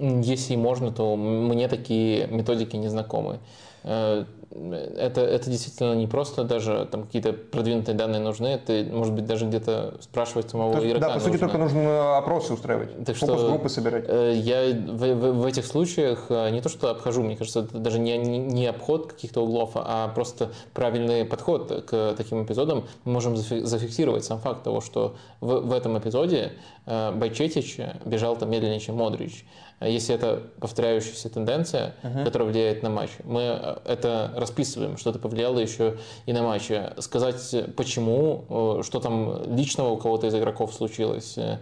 Если 0.00 0.56
можно, 0.56 0.92
то 0.92 1.14
мне 1.16 1.68
такие 1.68 2.26
методики 2.28 2.76
не 2.76 2.88
знакомы. 2.88 3.38
Э, 3.84 4.24
это, 4.50 5.20
это 5.20 5.48
действительно 5.48 5.94
не 5.94 6.08
просто 6.08 6.42
даже 6.42 6.88
там 6.90 7.04
какие-то 7.04 7.32
продвинутые 7.32 7.94
данные 7.96 8.20
нужны, 8.20 8.48
это 8.48 8.84
может 8.90 9.14
быть 9.14 9.24
даже 9.24 9.46
где-то 9.46 9.94
спрашивать 10.00 10.50
самого 10.50 10.74
есть, 10.74 10.86
игрока. 10.86 11.08
Да, 11.08 11.14
по 11.14 11.20
сути 11.20 11.32
нужно. 11.32 11.46
только 11.46 11.58
нужно 11.58 12.18
опросы 12.18 12.54
устраивать, 12.54 13.04
так 13.04 13.16
что 13.16 13.36
группы 13.36 13.68
собирать. 13.68 14.06
Э, 14.08 14.32
я 14.34 14.72
в, 14.72 15.14
в, 15.14 15.32
в 15.42 15.46
этих 15.46 15.64
случаях 15.64 16.26
э, 16.30 16.50
не 16.50 16.60
то 16.60 16.68
что 16.68 16.90
обхожу, 16.90 17.22
мне 17.22 17.36
кажется, 17.36 17.60
это 17.60 17.78
даже 17.78 18.00
не, 18.00 18.18
не, 18.18 18.38
не 18.38 18.66
обход 18.66 19.12
каких-то 19.12 19.42
углов, 19.42 19.72
а 19.74 20.08
просто 20.08 20.50
правильный 20.74 21.24
подход 21.24 21.84
к 21.86 22.14
таким 22.16 22.44
эпизодам. 22.44 22.86
Мы 23.04 23.12
можем 23.12 23.36
зафиксировать 23.36 24.24
сам 24.24 24.40
факт 24.40 24.64
того, 24.64 24.80
что 24.80 25.14
в, 25.40 25.60
в 25.60 25.72
этом 25.72 25.96
эпизоде 25.96 26.52
Байчетич 26.86 27.78
бежал 28.04 28.36
там 28.36 28.50
медленнее, 28.50 28.80
чем 28.80 28.96
Модрич. 28.96 29.44
А 29.80 29.88
если 29.88 30.14
это 30.14 30.42
повторяющаяся 30.60 31.30
тенденция, 31.30 31.94
uh-huh. 32.02 32.24
которая 32.24 32.50
влияет 32.50 32.82
на 32.82 32.90
матч, 32.90 33.08
мы 33.24 33.40
э, 33.40 33.76
это 33.86 34.30
расписываем, 34.36 34.98
что 34.98 35.08
это 35.08 35.18
повлияло 35.18 35.58
еще 35.58 35.96
и 36.26 36.34
на 36.34 36.42
матч. 36.42 36.70
Сказать 36.98 37.74
почему, 37.76 38.44
э, 38.50 38.82
что 38.84 39.00
там 39.00 39.42
личного 39.56 39.88
у 39.88 39.96
кого-то 39.96 40.26
из 40.26 40.34
игроков 40.34 40.74
случилось, 40.74 41.38
э, 41.38 41.58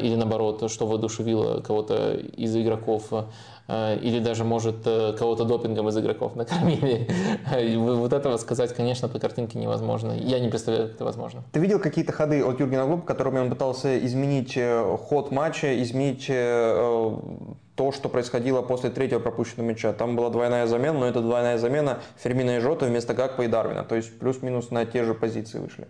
или 0.00 0.14
наоборот, 0.14 0.70
что 0.70 0.86
воодушевило 0.86 1.60
кого-то 1.60 2.14
из 2.14 2.56
игроков, 2.56 3.10
или 4.02 4.18
даже, 4.18 4.44
может, 4.44 4.84
кого-то 4.84 5.44
допингом 5.44 5.88
из 5.88 5.98
игроков 5.98 6.36
накормили. 6.36 7.08
Вот 7.76 8.12
этого 8.12 8.36
сказать, 8.36 8.74
конечно, 8.74 9.08
по 9.08 9.18
картинке 9.18 9.58
невозможно. 9.58 10.12
Я 10.12 10.40
не 10.40 10.48
представляю, 10.48 10.88
как 10.88 10.96
это 10.96 11.04
возможно. 11.04 11.42
Ты 11.52 11.60
видел 11.60 11.78
какие-то 11.78 12.12
ходы 12.12 12.44
от 12.44 12.60
Юргена 12.60 12.86
Клопа, 12.86 13.06
которыми 13.06 13.38
он 13.38 13.50
пытался 13.50 13.98
изменить 14.04 14.58
ход 15.08 15.30
матча, 15.30 15.80
изменить 15.82 16.26
то, 17.74 17.90
что 17.92 18.08
происходило 18.08 18.62
после 18.62 18.90
третьего 18.90 19.18
пропущенного 19.18 19.68
мяча. 19.68 19.92
Там 19.92 20.16
была 20.16 20.30
двойная 20.30 20.66
замена, 20.66 20.98
но 20.98 21.06
это 21.06 21.20
двойная 21.20 21.58
замена 21.58 22.00
Фермина 22.16 22.56
и 22.56 22.60
Жота 22.60 22.86
вместо 22.86 23.14
Гакпа 23.14 23.42
и 23.42 23.48
Дарвина. 23.48 23.84
То 23.84 23.94
есть 23.94 24.18
плюс-минус 24.18 24.70
на 24.70 24.84
те 24.84 25.04
же 25.04 25.14
позиции 25.14 25.58
вышли. 25.58 25.88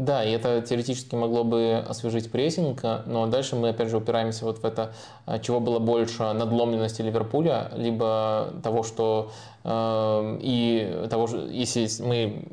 Да, 0.00 0.24
и 0.24 0.30
это 0.30 0.62
теоретически 0.62 1.14
могло 1.14 1.44
бы 1.44 1.84
освежить 1.86 2.32
прессинг, 2.32 2.82
но 3.04 3.26
дальше 3.26 3.54
мы 3.54 3.68
опять 3.68 3.90
же 3.90 3.98
упираемся 3.98 4.46
вот 4.46 4.62
в 4.62 4.64
это, 4.64 4.94
а, 5.26 5.38
чего 5.38 5.60
было 5.60 5.78
больше, 5.78 6.22
надломленности 6.32 7.02
Ливерпуля, 7.02 7.70
либо 7.76 8.54
того, 8.62 8.82
что 8.82 9.30
и 9.64 11.06
того, 11.10 11.28
если 11.50 11.86
мы 12.02 12.44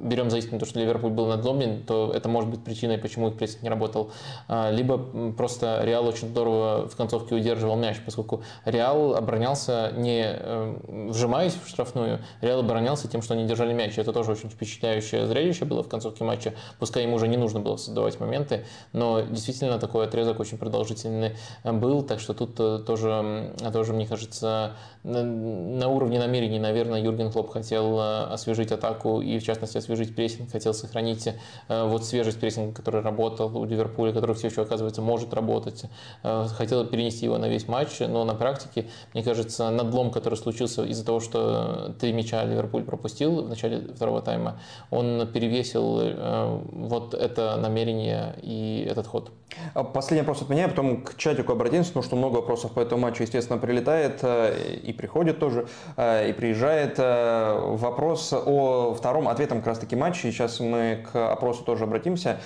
берем 0.00 0.30
за 0.30 0.38
истину 0.38 0.58
то, 0.58 0.66
что 0.66 0.80
Ливерпуль 0.80 1.10
был 1.10 1.26
надломлен, 1.26 1.82
то 1.84 2.12
это 2.14 2.28
может 2.28 2.50
быть 2.50 2.64
причиной, 2.64 2.98
почему 2.98 3.28
их 3.28 3.36
прессинг 3.36 3.62
не 3.62 3.68
работал, 3.68 4.10
а, 4.48 4.70
либо 4.70 4.98
просто 5.32 5.80
Реал 5.82 6.06
очень 6.06 6.28
здорово 6.28 6.88
в 6.88 6.96
концовке 6.96 7.34
удерживал 7.34 7.76
мяч, 7.76 7.98
поскольку 8.04 8.42
Реал 8.64 9.14
оборонялся 9.14 9.92
не 9.96 10.24
э, 10.24 10.76
вжимаясь 11.10 11.54
в 11.54 11.68
штрафную, 11.68 12.20
Реал 12.40 12.60
оборонялся 12.60 13.08
тем, 13.08 13.22
что 13.22 13.34
они 13.34 13.44
держали 13.44 13.72
мяч. 13.72 13.98
Это 13.98 14.12
тоже 14.12 14.32
очень 14.32 14.50
впечатляющее 14.50 15.26
зрелище 15.26 15.64
было 15.64 15.82
в 15.82 15.88
концовке 15.88 16.24
матча. 16.24 16.54
Пускай 16.78 17.04
ему 17.04 17.16
уже 17.16 17.28
не 17.28 17.36
нужно 17.36 17.60
было 17.60 17.76
создавать 17.76 18.18
моменты, 18.20 18.64
но 18.92 19.20
действительно 19.22 19.78
такой 19.78 20.06
отрезок 20.06 20.40
очень 20.40 20.58
продолжительный 20.58 21.36
был, 21.64 22.02
так 22.02 22.20
что 22.20 22.34
тут 22.34 22.58
э, 22.58 22.78
тоже, 22.86 23.54
тоже 23.72 23.92
мне 23.92 24.06
кажется, 24.06 24.72
на 25.04 25.88
уровне 25.88 26.18
намерений, 26.32 26.58
наверное, 26.58 27.02
Юрген 27.02 27.30
Клоп 27.30 27.50
хотел 27.50 28.00
э, 28.00 28.24
освежить 28.32 28.72
атаку 28.72 29.20
и, 29.20 29.38
в 29.38 29.42
частности, 29.42 29.76
освежить 29.76 30.16
прессинг, 30.16 30.50
хотел 30.50 30.72
сохранить 30.72 31.28
э, 31.68 31.84
вот 31.84 32.06
свежесть 32.06 32.40
прессинга, 32.40 32.74
который 32.74 33.02
работал 33.02 33.54
у 33.54 33.66
Ливерпуля, 33.66 34.14
который 34.14 34.34
все 34.34 34.48
еще, 34.48 34.62
оказывается, 34.62 35.02
может 35.02 35.34
работать. 35.34 35.84
Хотел 36.22 36.86
перенести 36.86 37.26
его 37.26 37.36
на 37.38 37.48
весь 37.48 37.68
матч, 37.68 38.00
но 38.00 38.24
на 38.24 38.34
практике, 38.34 38.88
мне 39.12 39.22
кажется, 39.22 39.70
надлом, 39.70 40.10
который 40.10 40.36
случился 40.36 40.84
из-за 40.84 41.04
того, 41.04 41.20
что 41.20 41.94
три 42.00 42.12
мяча 42.12 42.42
Ливерпуль 42.44 42.84
пропустил 42.84 43.42
в 43.42 43.48
начале 43.48 43.80
второго 43.94 44.22
тайма, 44.22 44.58
он 44.90 45.28
перевесил 45.32 46.62
вот 46.72 47.14
это 47.14 47.56
намерение 47.56 48.34
и 48.42 48.86
этот 48.88 49.06
ход. 49.06 49.30
А 49.74 49.84
последний 49.84 50.22
вопрос 50.22 50.42
от 50.42 50.48
меня, 50.48 50.68
потом 50.68 51.02
к 51.02 51.16
чатику 51.16 51.52
обратимся, 51.52 51.88
потому 51.90 52.04
что 52.04 52.16
много 52.16 52.36
вопросов 52.36 52.72
по 52.72 52.80
этому 52.80 53.02
матчу, 53.02 53.22
естественно, 53.22 53.58
прилетает 53.58 54.20
э, 54.22 54.76
и 54.82 54.92
приходит 54.92 55.38
тоже, 55.38 55.66
э, 55.96 56.30
и 56.30 56.32
приезжает. 56.32 56.94
Э, 56.98 57.58
вопрос 57.60 58.32
о 58.32 58.94
втором 58.94 59.28
ответом 59.28 59.58
как 59.58 59.68
раз-таки 59.68 59.96
матче, 59.96 60.30
сейчас 60.30 60.60
мы 60.60 61.04
к 61.10 61.32
опросу 61.32 61.64
тоже 61.64 61.84
обратимся. 61.84 62.40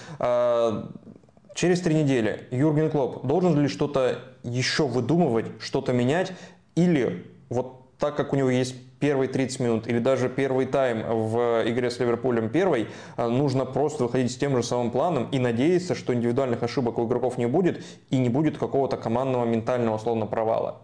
Через 1.55 1.81
три 1.81 1.95
недели 1.95 2.47
Юрген 2.51 2.91
Клоп 2.91 3.27
должен 3.27 3.59
ли 3.59 3.69
что-то 3.69 4.19
еще 4.43 4.87
выдумывать, 4.87 5.47
что-то 5.59 5.93
менять, 5.93 6.33
или 6.75 7.27
вот 7.49 7.97
так 7.99 8.17
как 8.17 8.33
у 8.33 8.37
него 8.37 8.51
есть 8.51 8.77
первые 9.01 9.29
30 9.29 9.61
минут 9.61 9.87
или 9.87 9.99
даже 9.99 10.29
первый 10.29 10.67
тайм 10.67 11.03
в 11.03 11.63
игре 11.67 11.91
с 11.91 11.99
Ливерпулем 11.99 12.49
первой, 12.49 12.89
а, 13.17 13.29
нужно 13.29 13.65
просто 13.65 14.05
выходить 14.05 14.33
с 14.33 14.37
тем 14.37 14.57
же 14.57 14.63
самым 14.63 14.91
планом 14.91 15.29
и 15.31 15.39
надеяться, 15.39 15.95
что 15.95 16.15
индивидуальных 16.15 16.63
ошибок 16.63 16.99
у 16.99 17.07
игроков 17.07 17.39
не 17.39 17.47
будет 17.47 17.85
и 18.11 18.19
не 18.19 18.29
будет 18.29 18.59
какого-то 18.59 18.97
командного 18.97 19.45
ментального 19.45 19.97
условно 19.97 20.27
провала. 20.27 20.79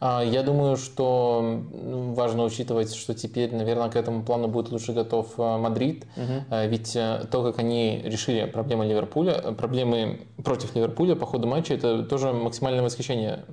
А, 0.00 0.22
я 0.22 0.42
думаю, 0.42 0.76
что 0.76 1.62
важно 1.72 2.44
учитывать, 2.44 2.94
что 2.94 3.14
теперь, 3.14 3.54
наверное, 3.54 3.88
к 3.88 3.96
этому 3.96 4.22
плану 4.22 4.46
будет 4.46 4.70
лучше 4.70 4.92
готов 4.92 5.32
а, 5.38 5.58
Мадрид. 5.58 6.04
Угу. 6.16 6.56
Ведь 6.68 6.92
то, 6.92 7.42
как 7.42 7.58
они 7.58 8.02
решили 8.04 8.44
проблемы 8.44 8.84
Ливерпуля, 8.86 9.52
проблемы 9.56 10.20
против 10.44 10.76
Ливерпуля 10.76 11.16
по 11.16 11.26
ходу 11.26 11.48
матча, 11.48 11.74
это 11.74 12.02
тоже 12.02 12.32
максимальное 12.32 12.82
восхищение 12.82 13.44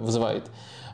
вызывает. 0.00 0.50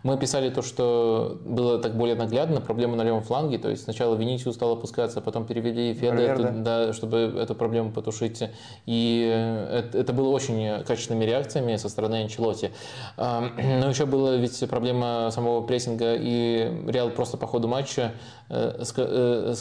Мы 0.07 0.17
писали 0.19 0.51
то, 0.51 0.63
что 0.63 1.37
было 1.45 1.81
так 1.81 1.97
более 1.97 2.15
наглядно, 2.15 2.61
проблема 2.61 2.95
на 2.95 3.03
левом 3.03 3.25
фланге, 3.25 3.59
то 3.59 3.69
есть 3.69 3.83
сначала 3.83 4.15
Венисиус 4.15 4.55
стал 4.55 4.75
опускаться, 4.75 5.21
потом 5.21 5.47
перевели 5.47 5.95
Феда, 5.95 6.53
да, 6.59 6.93
чтобы 6.93 7.35
эту 7.37 7.57
проблему 7.57 7.91
потушить. 7.91 8.41
И 8.87 9.29
это, 9.69 9.99
это 9.99 10.13
было 10.13 10.29
очень 10.29 10.85
качественными 10.85 11.25
реакциями 11.25 11.75
со 11.75 11.89
стороны 11.89 12.23
Анчелоти. 12.23 12.71
Но 13.17 13.89
еще 13.89 14.07
была 14.07 14.37
ведь 14.37 14.63
проблема 14.71 15.31
самого 15.33 15.67
прессинга, 15.67 16.15
и 16.15 16.71
Реал 16.87 17.11
просто 17.11 17.37
по 17.37 17.49
ходу 17.49 17.67
матча 17.67 18.13
Э, 18.49 18.81
э, 18.97 19.55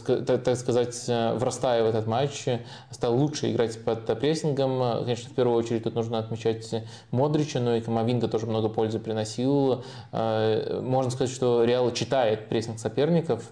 так 0.43 0.57
сказать, 0.57 1.05
э, 1.07 1.33
врастая 1.33 1.83
в 1.83 1.87
этот 1.87 2.05
матч, 2.05 2.45
стал 2.91 3.15
лучше 3.15 3.51
играть 3.51 3.83
под 3.83 4.05
прессингом. 4.19 5.03
Конечно, 5.03 5.29
в 5.29 5.33
первую 5.33 5.57
очередь 5.57 5.83
тут 5.83 5.95
нужно 5.95 6.19
отмечать 6.19 6.69
Модрича, 7.09 7.59
но 7.59 7.75
и 7.75 7.81
Камовинга 7.81 8.27
тоже 8.27 8.45
много 8.45 8.69
пользы 8.69 8.99
приносил. 8.99 9.83
Можно 10.81 11.11
сказать, 11.11 11.33
что 11.33 11.63
Реал 11.63 11.91
читает 11.91 12.49
прессинг 12.49 12.79
соперников, 12.79 13.49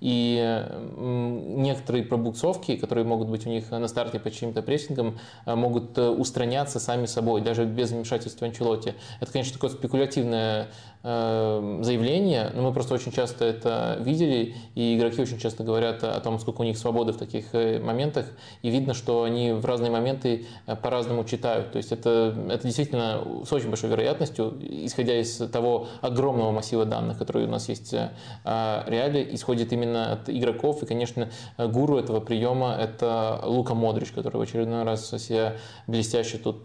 и 0.00 0.66
некоторые 0.96 2.04
пробуксовки, 2.04 2.76
которые 2.76 3.04
могут 3.04 3.28
быть 3.28 3.46
у 3.46 3.50
них 3.50 3.70
на 3.70 3.88
старте 3.88 4.18
по 4.18 4.30
чьим-то 4.30 4.62
прессингам, 4.62 5.18
могут 5.46 5.98
устраняться 5.98 6.80
сами 6.80 7.06
собой, 7.06 7.40
даже 7.40 7.64
без 7.64 7.90
вмешательства 7.90 8.46
Анчелоти. 8.46 8.94
Это, 9.20 9.32
конечно, 9.32 9.54
такое 9.54 9.70
спекулятивное 9.70 10.68
заявления, 11.02 12.50
но 12.54 12.60
мы 12.62 12.72
просто 12.74 12.92
очень 12.92 13.10
часто 13.10 13.46
это 13.46 13.96
видели, 14.00 14.54
и 14.74 14.98
игроки 14.98 15.22
очень 15.22 15.38
часто 15.38 15.64
говорят 15.64 16.04
о 16.04 16.20
том, 16.20 16.38
сколько 16.38 16.60
у 16.60 16.64
них 16.64 16.76
свободы 16.76 17.12
в 17.12 17.16
таких 17.16 17.54
э, 17.54 17.78
моментах, 17.80 18.26
и 18.60 18.68
видно, 18.68 18.92
что 18.92 19.22
они 19.22 19.52
в 19.52 19.64
разные 19.64 19.90
моменты 19.90 20.44
э, 20.66 20.76
по-разному 20.76 21.24
читают. 21.24 21.72
То 21.72 21.78
есть 21.78 21.92
это, 21.92 22.36
это 22.50 22.64
действительно 22.64 23.24
с 23.46 23.52
очень 23.52 23.68
большой 23.68 23.88
вероятностью, 23.88 24.58
исходя 24.60 25.18
из 25.18 25.38
того 25.50 25.88
огромного 26.02 26.52
массива 26.52 26.84
данных, 26.84 27.16
которые 27.16 27.46
у 27.46 27.50
нас 27.50 27.70
есть 27.70 27.94
э, 27.94 28.10
о 28.44 28.84
реале, 28.86 29.26
исходит 29.34 29.72
именно 29.72 30.12
от 30.12 30.28
игроков, 30.28 30.82
и, 30.82 30.86
конечно, 30.86 31.30
гуру 31.56 31.96
этого 31.96 32.20
приема– 32.20 32.76
это 32.78 33.40
Лука 33.44 33.72
Модрич, 33.72 34.10
который 34.10 34.36
в 34.36 34.42
очередной 34.42 34.82
раз 34.82 35.08
себя 35.08 35.56
блестяще 35.86 36.36
тут 36.36 36.64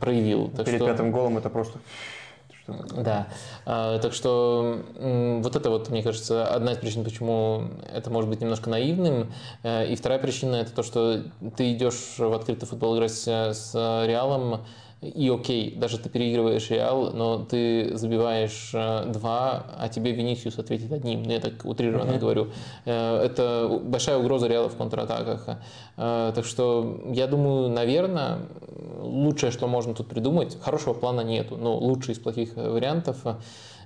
проявил. 0.00 0.50
Так 0.56 0.66
Перед 0.66 0.78
что... 0.78 0.86
пятым 0.86 1.12
голом 1.12 1.38
это 1.38 1.50
просто 1.50 1.78
да. 2.96 3.28
А, 3.66 3.98
так 3.98 4.12
что 4.12 4.82
вот 4.94 5.56
это 5.56 5.70
вот, 5.70 5.90
мне 5.90 6.02
кажется, 6.02 6.46
одна 6.46 6.72
из 6.72 6.78
причин, 6.78 7.04
почему 7.04 7.64
это 7.92 8.10
может 8.10 8.28
быть 8.30 8.40
немножко 8.40 8.70
наивным. 8.70 9.32
Э, 9.62 9.86
и 9.86 9.96
вторая 9.96 10.18
причина 10.18 10.56
это 10.56 10.72
то, 10.72 10.82
что 10.82 11.22
ты 11.56 11.72
идешь 11.72 12.18
в 12.18 12.32
открытый 12.32 12.68
футбол 12.68 12.96
играть 12.96 13.12
с 13.12 13.72
Реалом, 13.74 14.60
и 15.02 15.30
окей, 15.30 15.74
даже 15.76 15.96
ты 15.96 16.10
переигрываешь 16.10 16.68
Реал, 16.68 17.12
но 17.14 17.38
ты 17.38 17.96
забиваешь 17.96 18.70
э, 18.74 19.06
два, 19.06 19.64
а 19.78 19.88
тебе 19.88 20.12
Венисиус 20.12 20.58
ответит 20.58 20.92
одним. 20.92 21.22
Ну, 21.22 21.30
я 21.30 21.40
так 21.40 21.64
утрированно 21.64 22.12
mm-hmm. 22.12 22.18
говорю. 22.18 22.48
Э, 22.84 23.22
это 23.24 23.80
большая 23.82 24.18
угроза 24.18 24.46
Реала 24.46 24.68
в 24.68 24.76
контратаках. 24.76 25.58
Э, 25.96 26.32
так 26.34 26.44
что 26.44 27.00
я 27.06 27.26
думаю, 27.26 27.70
наверное, 27.70 28.40
лучшее, 29.00 29.52
что 29.52 29.66
можно 29.68 29.94
тут 29.94 30.06
придумать, 30.06 30.58
хорошего 30.60 30.92
плана 30.92 31.22
нету, 31.22 31.56
но 31.56 31.78
лучший 31.78 32.12
из 32.12 32.18
плохих 32.18 32.56
вариантов 32.56 33.24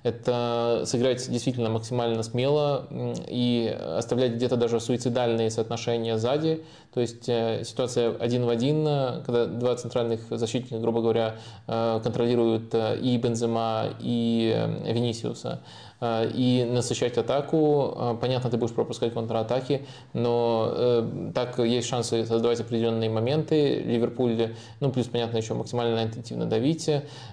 это 0.05 0.83
сыграть 0.85 1.29
действительно 1.31 1.71
максимально 1.71 2.23
смело 2.23 2.87
и 3.27 3.75
оставлять 3.97 4.35
где-то 4.35 4.57
даже 4.57 4.79
суицидальные 4.79 5.51
соотношения 5.51 6.19
сзади. 6.19 6.63
То 6.93 7.01
есть 7.01 7.27
э, 7.27 7.65
ситуация 7.65 8.15
один 8.19 8.45
в 8.45 8.51
один, 8.51 8.85
когда 8.85 9.47
два 9.47 9.75
центральных 9.77 10.21
защитника, 10.31 10.79
грубо 10.79 11.01
говоря, 11.01 11.37
э, 11.67 12.01
контролируют 12.05 12.75
э, 12.75 12.99
и 13.01 13.17
Бензема, 13.17 13.87
и 13.99 14.55
Венисиуса. 14.85 15.61
Э, 16.05 16.31
и 16.35 16.65
насыщать 16.65 17.17
атаку. 17.17 17.95
Э, 17.97 18.17
понятно, 18.21 18.51
ты 18.51 18.59
будешь 18.59 18.75
пропускать 18.75 19.15
контратаки, 19.15 19.87
но 20.13 20.71
э, 20.71 21.31
так 21.35 21.59
есть 21.59 21.89
шансы 21.89 22.27
создавать 22.27 22.61
определенные 22.61 23.09
моменты. 23.09 23.77
Ливерпуль, 23.77 24.55
ну 24.81 24.91
плюс, 24.91 25.07
понятно, 25.07 25.39
еще 25.39 25.55
максимально 25.55 26.03
интенсивно 26.03 26.45
давить. 26.45 26.91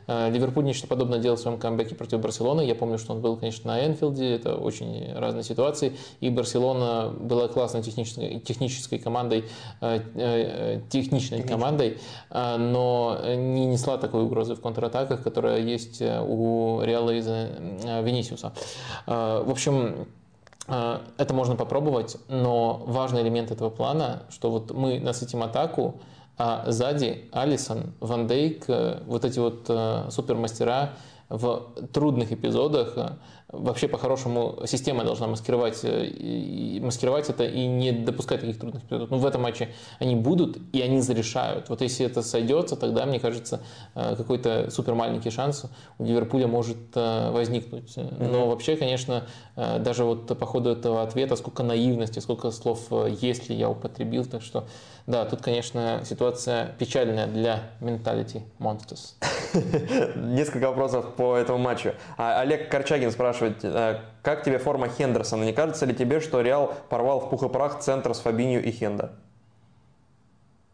Ливерпуль 0.07 0.63
нечто 0.63 0.87
подобное 0.87 1.19
делал 1.19 1.35
в 1.35 1.41
своем 1.41 1.57
камбэке 1.57 1.95
против 1.95 2.21
Барселоны. 2.21 2.61
Я 2.61 2.75
помню, 2.75 2.97
что 2.97 3.13
он 3.13 3.21
был, 3.21 3.35
конечно, 3.35 3.73
на 3.73 3.85
Энфилде, 3.85 4.35
это 4.35 4.55
очень 4.55 5.13
разные 5.15 5.43
ситуации. 5.43 5.97
И 6.21 6.29
Барселона 6.29 7.09
была 7.09 7.47
классной 7.47 7.81
технической, 7.81 8.39
технической 8.39 8.99
командой, 8.99 9.45
техничной 10.89 11.43
командой, 11.43 11.97
но 12.29 13.19
не 13.25 13.65
несла 13.65 13.97
такой 13.97 14.23
угрозы 14.23 14.55
в 14.55 14.61
контратаках, 14.61 15.23
которая 15.23 15.59
есть 15.59 16.01
у 16.01 16.81
Реала 16.83 17.11
из 17.11 17.27
Венисиуса. 17.27 18.53
Э, 19.07 19.43
в 19.45 19.49
общем, 19.49 20.07
э, 20.67 20.99
это 21.17 21.33
можно 21.33 21.55
попробовать, 21.55 22.17
но 22.27 22.81
важный 22.85 23.21
элемент 23.21 23.51
этого 23.51 23.69
плана, 23.69 24.23
что 24.29 24.51
вот 24.51 24.71
мы 24.71 24.99
насытим 24.99 25.43
атаку, 25.43 26.01
а 26.37 26.71
сзади 26.71 27.29
Алисон, 27.31 27.93
Ван 27.99 28.27
Дейк, 28.27 28.65
э, 28.67 29.01
вот 29.05 29.25
эти 29.25 29.39
вот 29.39 29.69
супермастера 30.11 30.93
в 31.29 31.63
трудных 31.93 32.31
эпизодах 32.33 32.95
вообще 33.51 33.87
по-хорошему 33.87 34.59
система 34.65 35.03
должна 35.03 35.27
маскировать, 35.27 35.79
э, 35.83 36.79
маскировать 36.81 37.29
это 37.29 37.43
и 37.43 37.65
не 37.67 37.91
допускать 37.91 38.41
таких 38.41 38.59
трудных 38.59 38.83
эпизодов. 38.83 39.09
Но 39.09 39.17
ну, 39.17 39.21
в 39.21 39.25
этом 39.25 39.41
матче 39.41 39.69
они 39.99 40.15
будут 40.15 40.57
и 40.73 40.81
они 40.81 41.01
зарешают. 41.01 41.69
Вот 41.69 41.81
если 41.81 42.05
это 42.05 42.21
сойдется, 42.21 42.75
тогда, 42.75 43.05
мне 43.05 43.19
кажется, 43.19 43.61
э, 43.95 44.15
какой-то 44.15 44.69
супер 44.71 44.95
маленький 44.95 45.29
шанс 45.29 45.65
у 45.97 46.05
Ливерпуля 46.05 46.47
может 46.47 46.77
э, 46.95 47.31
возникнуть. 47.31 47.95
Но 48.19 48.47
вообще, 48.47 48.75
конечно, 48.75 49.27
даже 49.55 50.03
вот 50.03 50.27
по 50.37 50.45
ходу 50.45 50.69
этого 50.69 51.03
ответа, 51.03 51.35
сколько 51.35 51.63
наивности, 51.63 52.19
сколько 52.19 52.51
слов 52.51 52.87
«если» 53.21 53.53
я 53.53 53.69
употребил, 53.69 54.25
так 54.25 54.41
что 54.41 54.65
да, 55.07 55.25
тут, 55.25 55.41
конечно, 55.41 56.01
ситуация 56.05 56.73
печальная 56.77 57.27
для 57.27 57.63
Mentality 57.79 58.43
Monsters. 58.59 59.15
Несколько 60.15 60.67
вопросов 60.67 61.15
по 61.15 61.35
этому 61.35 61.57
матчу. 61.57 61.93
А, 62.17 62.41
Олег 62.41 62.69
Корчагин 62.69 63.11
спрашивает, 63.11 63.63
э, 63.63 63.99
как 64.21 64.43
тебе 64.43 64.59
форма 64.59 64.87
Хендерсона? 64.89 65.43
Не 65.43 65.53
кажется 65.53 65.85
ли 65.85 65.95
тебе, 65.95 66.19
что 66.19 66.41
Реал 66.41 66.73
порвал 66.89 67.19
в 67.19 67.29
пух 67.29 67.43
и 67.43 67.49
прах 67.49 67.79
центр 67.79 68.13
с 68.13 68.19
Фабинью 68.19 68.63
и 68.63 68.71
Хенда? 68.71 69.13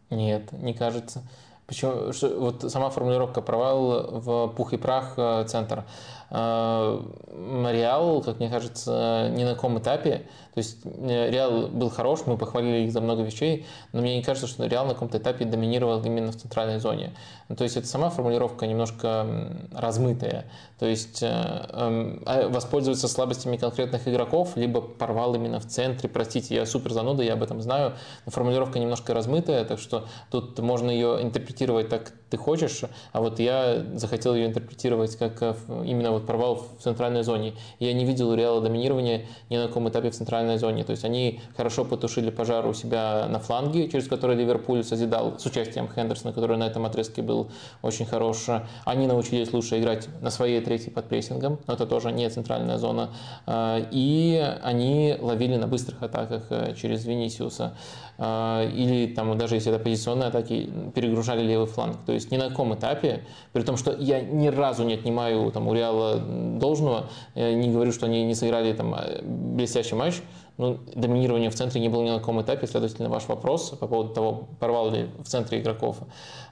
Нет, 0.10 0.52
не 0.52 0.74
кажется. 0.74 1.24
Почему? 1.66 2.14
Что, 2.14 2.30
вот 2.40 2.72
сама 2.72 2.90
формулировка 2.90 3.42
провал 3.42 4.20
в 4.22 4.48
пух 4.56 4.74
и 4.74 4.78
прах 4.78 5.14
э, 5.18 5.46
центр. 5.48 5.80
Э, 5.80 5.84
Реал, 6.30 8.22
как 8.22 8.40
мне 8.40 8.50
кажется, 8.50 9.32
ни 9.34 9.44
на 9.44 9.56
каком 9.56 9.80
этапе. 9.80 10.28
То 10.58 10.60
есть 10.60 10.78
э, 10.84 11.30
Реал 11.30 11.68
был 11.68 11.92
хорош, 11.92 12.22
мы 12.26 12.36
похвалили 12.36 12.86
их 12.86 12.92
за 12.92 13.00
много 13.00 13.22
вещей, 13.22 13.68
но 13.94 14.02
мне 14.02 14.18
не 14.18 14.24
кажется, 14.24 14.48
что 14.48 14.66
Реал 14.66 14.88
на 14.88 14.94
каком-то 14.94 15.20
этапе 15.20 15.46
доминировал 15.46 16.04
именно 16.04 16.32
в 16.32 16.36
центральной 16.36 16.80
зоне. 16.80 17.14
То 17.56 17.64
есть 17.64 17.78
это 17.78 17.86
сама 17.86 18.10
формулировка 18.10 18.66
немножко 18.66 19.28
размытая. 19.72 20.46
То 20.80 20.88
есть 20.88 21.22
э, 21.22 21.28
эм, 21.28 22.24
а 22.26 22.50
воспользоваться 22.50 23.08
слабостями 23.08 23.58
конкретных 23.58 24.08
игроков, 24.08 24.58
либо 24.58 24.82
порвал 24.82 25.36
именно 25.36 25.60
в 25.60 25.68
центре. 25.68 26.10
Простите, 26.10 26.56
я 26.56 26.66
супер 26.66 26.92
зануда, 26.92 27.22
я 27.22 27.34
об 27.34 27.44
этом 27.44 27.62
знаю, 27.62 27.94
но 28.26 28.32
формулировка 28.32 28.80
немножко 28.80 29.14
размытая, 29.14 29.64
так 29.64 29.80
что 29.80 30.08
тут 30.32 30.58
можно 30.58 30.90
ее 30.90 31.22
интерпретировать 31.22 31.88
так 31.90 32.14
ты 32.30 32.38
хочешь, 32.38 32.82
а 33.12 33.22
вот 33.22 33.40
я 33.40 33.86
захотел 33.96 34.36
ее 34.36 34.48
интерпретировать 34.48 35.16
как 35.16 35.42
именно 35.86 36.12
вот 36.12 36.26
провал 36.26 36.56
в 36.78 36.84
центральной 36.84 37.24
зоне. 37.24 37.54
Я 37.80 37.94
не 37.94 38.06
видел 38.06 38.34
Реала 38.34 38.62
доминирования 38.62 39.26
ни 39.50 39.58
на 39.58 39.68
каком 39.68 39.88
этапе 39.90 40.10
в 40.10 40.16
центральной 40.16 40.58
зоне. 40.58 40.84
То 40.84 40.92
есть 40.92 41.06
они 41.06 41.42
хорошо 41.56 41.86
потушили 41.86 42.30
пожар 42.30 42.66
у 42.68 42.74
себя 42.74 43.28
на 43.30 43.40
фланге, 43.40 43.90
через 43.90 44.08
который 44.08 44.36
Ливерпуль 44.36 44.84
созидал 44.84 45.40
с 45.40 45.46
участием 45.46 45.88
Хендерсона, 45.88 46.34
который 46.34 46.58
на 46.58 46.66
этом 46.66 46.86
отрезке 46.86 47.22
был 47.22 47.50
очень 47.82 48.06
хорош. 48.06 48.48
Они 48.86 49.08
научились 49.08 49.54
лучше 49.54 49.80
играть 49.80 50.08
на 50.22 50.30
своей 50.30 50.62
третьей 50.62 50.92
под 50.92 51.08
прессингом, 51.08 51.60
но 51.68 51.74
это 51.74 51.86
тоже 51.86 52.12
не 52.12 52.30
центральная 52.30 52.78
зона. 52.78 53.10
А, 53.46 53.80
и 53.92 54.44
они 54.64 55.16
ловили 55.20 55.56
на 55.56 55.68
быстрых 55.68 56.04
атаках 56.04 56.44
э, 56.50 56.74
через 56.76 57.06
Венисиуса. 57.06 57.74
А, 58.18 58.68
или 58.68 59.14
там, 59.14 59.38
даже 59.38 59.56
если 59.56 59.74
это 59.74 59.84
позиционные 59.84 60.30
атаки, 60.30 60.70
перегружали 60.96 61.42
левый 61.44 61.68
фланг. 61.68 61.98
То 62.06 62.14
есть 62.18 62.32
ни 62.32 62.38
на 62.38 62.50
каком 62.50 62.76
этапе, 62.76 63.24
при 63.54 63.64
том, 63.64 63.78
что 63.78 63.94
я 63.94 64.22
ни 64.22 64.48
разу 64.48 64.84
не 64.84 64.96
отнимаю 64.96 65.52
там, 65.52 65.68
у 65.68 65.74
Реала 65.74 66.18
должного, 66.18 67.10
не 67.36 67.72
говорю, 67.72 67.92
что 67.92 68.06
они 68.06 68.26
не 68.26 68.36
сыграли 68.36 68.74
там, 68.74 68.94
а, 68.94 69.22
блестящий 69.24 69.96
матч, 69.96 70.22
но 70.58 70.78
доминирование 70.96 71.50
в 71.50 71.56
центре 71.56 71.80
не 71.80 71.90
было 71.90 72.04
ни 72.04 72.10
на 72.10 72.20
каком 72.20 72.42
этапе, 72.42 72.68
следовательно, 72.68 73.10
ваш 73.10 73.28
вопрос 73.28 73.70
по 73.70 73.88
поводу 73.88 74.14
того, 74.14 74.48
порвал 74.60 74.92
ли 74.92 75.10
в 75.20 75.28
центре 75.28 75.60
игроков 75.60 75.98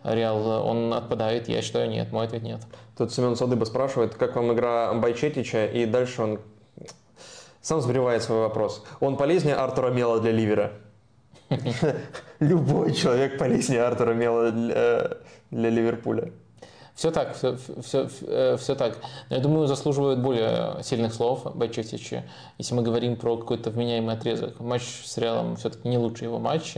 Реал, 0.04 0.68
он 0.68 0.94
отпадает, 0.94 1.50
я 1.50 1.62
считаю, 1.62 1.90
нет, 1.90 2.12
мой 2.12 2.26
ответ 2.26 2.44
нет. 2.44 2.62
Тут 2.98 3.12
Семен 3.12 3.36
Садыба 3.36 3.66
спрашивает, 3.66 4.16
как 4.16 4.36
вам 4.36 4.54
игра 4.54 4.94
Байчетича, 4.94 5.66
и 5.66 5.86
дальше 5.86 6.22
он 6.22 6.40
сам 7.62 7.82
сбривает 7.82 8.22
свой 8.22 8.42
вопрос. 8.42 8.84
Он 9.00 9.18
полезнее 9.18 9.56
Артура 9.56 9.90
Мела 9.90 10.20
для 10.20 10.32
Ливера? 10.32 10.74
Любой 12.40 12.94
человек 12.94 13.38
полезнее 13.38 13.84
Артура 13.84 14.14
Мела 14.14 14.52
для, 14.52 15.18
для 15.52 15.70
Ливерпуля. 15.70 16.32
Все 16.96 17.12
так, 17.12 17.36
все, 17.36 17.58
все, 17.82 18.08
все, 18.08 18.58
все 18.58 18.76
так. 18.76 18.98
Я 19.30 19.40
думаю, 19.40 19.68
заслуживают 19.68 20.22
более 20.22 20.82
сильных 20.82 21.14
слов 21.14 21.56
Байчетич, 21.56 22.14
если 22.58 22.74
мы 22.74 22.84
говорим 22.84 23.18
про 23.18 23.36
какой-то 23.36 23.70
вменяемый 23.70 24.16
отрезок. 24.16 24.62
Матч 24.62 25.04
с 25.04 25.18
Реалом 25.18 25.58
все-таки 25.58 25.90
не 25.90 25.98
лучший 25.98 26.26
его 26.26 26.40
матч. 26.40 26.76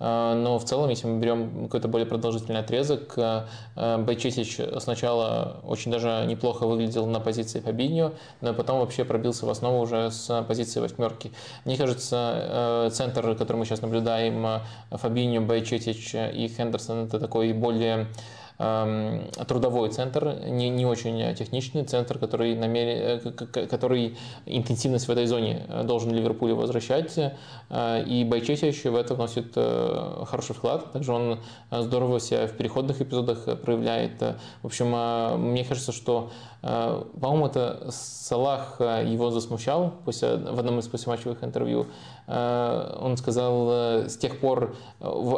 А, 0.00 0.34
но 0.34 0.58
в 0.58 0.64
целом, 0.64 0.90
если 0.90 1.06
мы 1.06 1.18
берем 1.18 1.64
какой-то 1.64 1.88
более 1.88 2.06
продолжительный 2.06 2.60
отрезок, 2.60 3.14
а, 3.16 3.46
а, 3.74 3.98
Байчесич 3.98 4.60
сначала 4.78 5.60
очень 5.64 5.90
даже 5.90 6.24
неплохо 6.26 6.66
выглядел 6.66 7.06
на 7.06 7.20
позиции 7.20 7.60
Фабиньо, 7.60 8.12
но 8.40 8.54
потом 8.54 8.80
вообще 8.80 9.04
пробился 9.04 9.46
в 9.46 9.50
основу 9.50 9.80
уже 9.80 10.10
с 10.10 10.44
позиции 10.44 10.80
восьмерки. 10.80 11.32
Мне 11.64 11.76
кажется, 11.76 12.90
центр, 12.92 13.34
который 13.34 13.58
мы 13.58 13.64
сейчас 13.64 13.82
наблюдаем, 13.82 14.60
Фабиньо, 14.90 15.40
Байчетич 15.40 16.14
и 16.14 16.48
Хендерсон, 16.48 17.06
это 17.06 17.18
такой 17.18 17.52
более 17.52 18.06
трудовой 18.58 19.88
центр, 19.90 20.36
не, 20.46 20.68
не 20.68 20.84
очень 20.84 21.34
техничный 21.36 21.84
центр, 21.84 22.18
который, 22.18 22.56
намерен, 22.56 23.20
э, 23.24 23.66
который 23.68 24.16
интенсивность 24.46 25.06
в 25.06 25.10
этой 25.12 25.26
зоне 25.26 25.64
э, 25.68 25.84
должен 25.84 26.12
Ливерпулю 26.12 26.56
возвращать. 26.56 27.16
Э, 27.70 28.02
и 28.04 28.24
Байчесич 28.24 28.82
в 28.82 28.96
это 28.96 29.14
вносит 29.14 29.54
хороший 29.54 30.56
вклад. 30.56 30.92
Также 30.92 31.12
он 31.12 31.38
здорово 31.70 32.18
себя 32.18 32.48
в 32.48 32.52
переходных 32.52 33.00
эпизодах 33.00 33.60
проявляет. 33.60 34.20
В 34.62 34.66
общем, 34.66 34.88
мне 35.40 35.64
кажется, 35.64 35.92
что 35.92 36.30
по-моему, 36.60 37.46
это 37.46 37.88
Салах 37.92 38.80
его 38.80 39.30
засмущал 39.30 39.94
после, 40.04 40.36
в 40.36 40.58
одном 40.58 40.80
из 40.80 40.88
послематчевых 40.88 41.44
интервью. 41.44 41.86
Он 42.28 43.16
сказал, 43.16 44.06
с 44.08 44.16
тех 44.18 44.38
пор, 44.38 44.76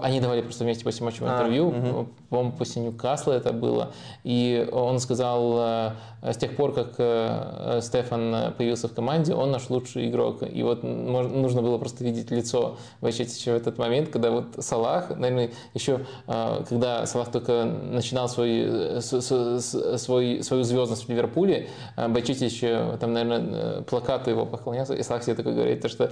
они 0.02 0.20
давали 0.20 0.42
просто 0.42 0.64
вместе 0.64 0.84
послематчевое 0.84 1.32
а, 1.32 1.34
интервью, 1.36 1.68
угу. 1.68 2.08
по-моему, 2.28 2.52
после 2.52 2.82
Ньюкасла 2.82 3.32
это 3.32 3.52
было, 3.52 3.92
и 4.24 4.68
он 4.72 4.98
сказал, 4.98 5.94
с 6.22 6.36
тех 6.36 6.54
пор, 6.54 6.74
как 6.74 6.94
э, 6.98 7.80
Стефан 7.82 8.52
появился 8.56 8.88
в 8.88 8.92
команде, 8.92 9.34
он 9.34 9.50
наш 9.50 9.70
лучший 9.70 10.10
игрок. 10.10 10.42
И 10.42 10.62
вот 10.62 10.82
нужно 10.82 11.62
было 11.62 11.78
просто 11.78 12.04
видеть 12.04 12.30
лицо 12.30 12.76
Вачетича 13.00 13.52
в 13.52 13.56
этот 13.56 13.78
момент, 13.78 14.10
когда 14.10 14.30
вот 14.30 14.44
Салах, 14.58 15.10
наверное, 15.10 15.50
еще 15.72 16.00
э, 16.26 16.64
когда 16.68 17.06
Салах 17.06 17.30
только 17.30 17.64
начинал 17.64 18.28
свой, 18.28 19.00
свой, 19.00 20.42
свою 20.42 20.62
звездность 20.62 21.06
в 21.06 21.08
Ливерпуле, 21.08 21.68
э, 21.96 22.96
там, 23.00 23.14
наверное, 23.14 23.80
плакаты 23.82 24.30
его 24.30 24.44
поклонялся, 24.44 24.94
и 24.94 25.02
Салах 25.02 25.24
себе 25.24 25.36
такой 25.36 25.54
говорит, 25.54 25.88
что 25.88 26.10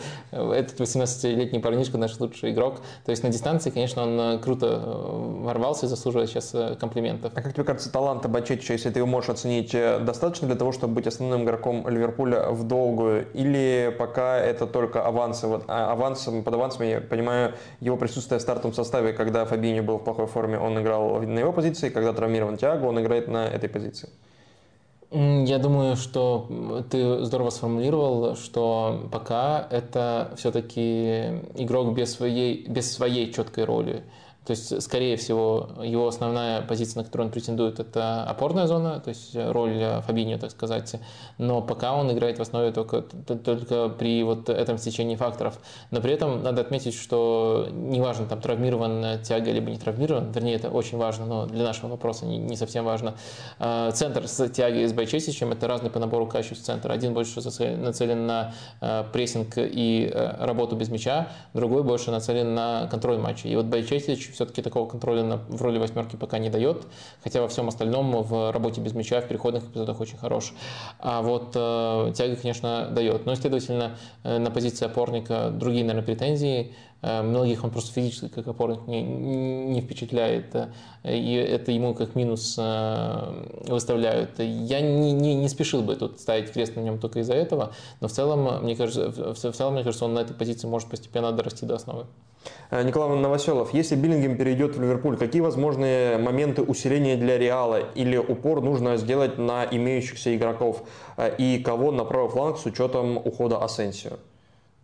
этот 0.69 0.81
18-летний 0.81 1.59
парнишка 1.59 1.99
наш 1.99 2.19
лучший 2.21 2.53
игрок. 2.53 2.81
То 3.05 3.11
есть 3.11 3.23
на 3.23 3.31
дистанции, 3.31 3.71
конечно, 3.71 4.03
он 4.03 4.41
круто 4.41 4.79
ворвался 4.79 5.87
и 5.87 5.89
заслуживает 5.89 6.31
сейчас 6.31 6.55
комплиментов. 6.79 7.33
А 7.35 7.43
как 7.43 7.53
тебе 7.53 7.65
кажется, 7.65 7.91
таланта 7.91 8.29
Бачетича, 8.29 8.75
если 8.75 8.91
ты 8.91 9.01
его 9.01 9.07
можешь 9.07 9.31
оценить 9.31 9.73
достаточно 9.73 10.47
для 10.47 10.57
того, 10.57 10.73
чтобы 10.73 10.95
быть 10.95 11.07
основным 11.07 11.45
игроком 11.45 11.89
Ливерпуля 11.89 12.51
в 12.51 12.65
долгую? 12.65 13.27
Или 13.33 13.95
пока 13.99 14.39
это 14.39 14.67
только 14.67 15.05
авансы? 15.05 15.47
Вот 15.47 15.65
а 15.69 15.93
авансом, 15.93 16.43
под 16.45 16.55
авансом 16.55 16.87
я 16.87 17.01
понимаю 17.01 17.55
его 17.81 17.97
присутствие 17.97 18.39
в 18.39 18.43
стартовом 18.43 18.75
составе, 18.75 19.13
когда 19.13 19.45
Фабини 19.45 19.81
был 19.81 19.99
в 19.99 20.05
плохой 20.05 20.27
форме, 20.27 20.59
он 20.59 20.81
играл 20.81 21.21
на 21.21 21.39
его 21.39 21.53
позиции, 21.53 21.89
когда 21.89 22.13
травмирован 22.13 22.57
Тиаго, 22.57 22.85
он 22.87 23.01
играет 23.01 23.29
на 23.29 23.47
этой 23.47 23.69
позиции. 23.69 24.09
Я 25.11 25.59
думаю, 25.59 25.97
что 25.97 26.85
ты 26.91 27.25
здорово 27.25 27.49
сформулировал, 27.49 28.37
что 28.37 29.09
пока 29.11 29.67
это 29.71 30.35
все-таки 30.37 31.41
игрок 31.55 31.95
без 31.95 32.13
своей, 32.15 32.67
без 32.69 32.93
своей 32.93 33.33
четкой 33.33 33.65
роли. 33.65 34.05
То 34.49 34.53
есть, 34.53 34.81
скорее 34.81 35.19
всего, 35.19 35.69
его 35.83 36.09
основная 36.09 36.63
позиция, 36.63 37.01
на 37.01 37.05
которую 37.05 37.27
он 37.27 37.33
претендует, 37.33 37.81
это 37.81 38.25
опорная 38.25 38.67
зона, 38.67 38.99
то 38.99 39.11
есть 39.11 39.37
роль 39.37 40.01
Фабиньо, 40.07 40.39
так 40.39 40.53
сказать. 40.53 40.95
Но 41.37 41.61
пока 41.61 41.93
он 41.93 42.11
играет 42.11 42.39
в 42.39 42.41
основе 42.41 42.73
только, 42.73 43.03
только 43.03 43.91
при 43.91 44.23
вот 44.23 44.49
этом 44.49 44.79
стечении 44.79 45.17
факторов. 45.17 45.59
Но 45.91 46.01
при 46.01 46.15
этом 46.15 46.43
надо 46.43 46.63
отметить, 46.63 46.95
что 46.95 47.69
неважно, 47.71 48.25
там 48.25 48.41
травмирован 48.41 49.21
тяга 49.23 49.51
либо 49.51 49.71
не 49.71 49.77
травмирован, 49.77 50.33
вернее, 50.33 50.55
это 50.55 50.71
очень 50.71 50.97
важно, 50.97 51.27
но 51.27 51.45
для 51.45 51.65
нашего 51.65 51.91
вопроса 51.91 52.25
не, 52.25 52.39
не 52.39 52.57
совсем 52.57 52.87
важно. 52.87 53.17
А, 53.59 53.91
центр 53.91 54.27
с 54.27 54.49
тягой 54.49 54.85
и 54.85 54.87
с 54.87 54.95
Байчесичем– 54.95 55.53
это 55.53 55.67
разный 55.67 55.91
по 55.91 55.99
набору 55.99 56.27
качеств 56.27 56.65
центр. 56.65 56.91
Один 56.91 57.13
больше 57.13 57.43
нацелен 57.77 58.27
на 58.27 58.55
прессинг 59.13 59.59
и 59.59 60.11
работу 60.39 60.75
без 60.75 60.89
мяча, 60.89 61.29
другой 61.53 61.83
больше 61.83 62.11
нацелен 62.11 62.55
на 62.55 62.89
контроль 62.91 63.19
матча. 63.19 63.47
И 63.47 63.55
вот 63.55 63.67
Байчесич 63.67 64.38
все-таки 64.39 64.63
такого 64.63 64.89
контроля 64.89 65.25
на, 65.25 65.37
в 65.49 65.61
роли 65.63 65.79
восьмерки 65.79 66.15
пока 66.15 66.39
не 66.39 66.49
дает, 66.49 66.87
хотя 67.25 67.43
во 67.43 67.49
всем 67.49 67.67
остальном 67.67 68.23
в 68.23 68.53
работе 68.53 68.81
без 68.81 68.95
мяча 68.95 69.21
в 69.21 69.27
переходных 69.27 69.65
эпизодах 69.65 70.01
очень 70.01 70.17
хорош. 70.17 70.53
А 71.01 71.23
вот 71.23 71.57
э, 71.57 72.13
тяга, 72.15 72.37
конечно, 72.37 72.89
дает. 72.89 73.27
Но, 73.27 73.35
следовательно, 73.35 73.97
э, 74.23 74.39
на 74.39 74.53
позиции 74.53 74.87
опорника 74.87 75.51
другие, 75.51 75.85
наверное, 75.85 76.07
претензии. 76.07 76.73
Э, 77.03 77.23
многих 77.23 77.65
он 77.65 77.71
просто 77.71 77.93
физически 77.93 78.29
как 78.29 78.47
опорник 78.49 78.87
не, 78.87 79.03
не 79.03 79.81
впечатляет, 79.81 80.55
э, 80.55 80.69
и 81.17 81.35
это 81.35 81.73
ему 81.73 81.95
как 81.95 82.15
минус 82.15 82.57
э, 82.59 83.45
выставляют. 83.67 84.39
Я 84.39 84.81
не, 84.81 85.13
не, 85.13 85.35
не 85.35 85.49
спешил 85.49 85.83
бы 85.83 85.97
тут 85.97 86.21
ставить 86.21 86.53
крест 86.53 86.77
на 86.77 86.81
нем 86.81 86.99
только 86.99 87.21
из-за 87.21 87.35
этого, 87.35 87.73
но 88.01 88.09
в 88.09 88.13
целом, 88.13 88.65
мне 88.65 88.77
кажется, 88.77 89.11
в 89.11 89.37
целом, 89.37 89.75
мне 89.75 89.85
кажется, 89.85 90.05
он 90.05 90.15
на 90.15 90.21
этой 90.21 90.35
позиции 90.35 90.67
может 90.67 90.89
постепенно 90.89 91.33
дорасти 91.33 91.65
до 91.65 91.77
основы. 91.77 92.07
Э, 92.71 92.83
Николай 92.83 93.17
Новоселов, 93.17 93.75
если 93.75 93.97
Биллингем 93.97 94.37
перейдет 94.37 94.77
в 94.77 94.83
Ливерпуль, 94.83 95.17
какие 95.17 95.41
возможные 95.41 96.19
моменты 96.19 96.63
усиления 96.63 97.17
для 97.17 97.39
Реала 97.39 97.79
или 97.95 98.17
упор 98.17 98.61
нужно 98.61 98.97
сделать 98.97 99.39
на 99.39 99.65
имеющихся 99.65 100.35
игроков 100.37 100.83
э, 101.17 101.35
и 101.37 101.63
кого 101.63 101.93
на 101.93 102.05
правый 102.05 102.31
фланг 102.31 102.59
с 102.59 102.67
учетом 102.67 103.17
ухода 103.17 103.59
Асенсио? 103.63 104.19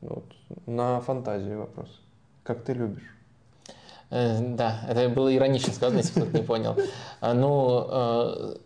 Вот. 0.01 0.25
На 0.67 1.01
фантазию 1.01 1.61
вопрос. 1.61 2.04
Как 2.45 2.63
ты 2.63 2.75
любишь? 2.75 3.17
Э, 4.11 4.39
да, 4.41 4.83
это 4.89 5.09
было 5.09 5.35
иронично 5.35 5.73
сказано, 5.73 5.99
если 5.99 6.21
кто-то 6.21 6.39
не 6.39 6.45
понял. 6.45 6.77
Ну, 7.21 8.57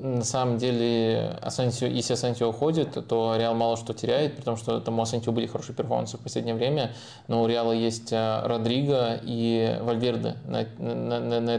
на 0.00 0.24
самом 0.24 0.58
деле, 0.58 1.38
Асенсио, 1.40 1.86
если 1.86 2.12
Асенсио 2.12 2.48
уходит, 2.48 2.96
то 3.08 3.36
Реал 3.36 3.54
мало 3.54 3.76
что 3.76 3.94
теряет, 3.94 4.36
потому 4.36 4.56
что 4.56 4.80
там 4.80 4.98
у 4.98 5.02
Асенсио 5.02 5.32
были 5.32 5.46
хорошие 5.46 5.74
перформансы 5.74 6.18
в 6.18 6.20
последнее 6.20 6.54
время, 6.54 6.92
но 7.26 7.42
у 7.42 7.46
Реала 7.46 7.72
есть 7.72 8.12
э, 8.12 8.42
Родриго 8.44 9.18
и 9.22 9.78
Вальверде 9.80 10.36
на, 10.46 10.66
на, 10.78 11.20
на, 11.20 11.40
на, 11.40 11.58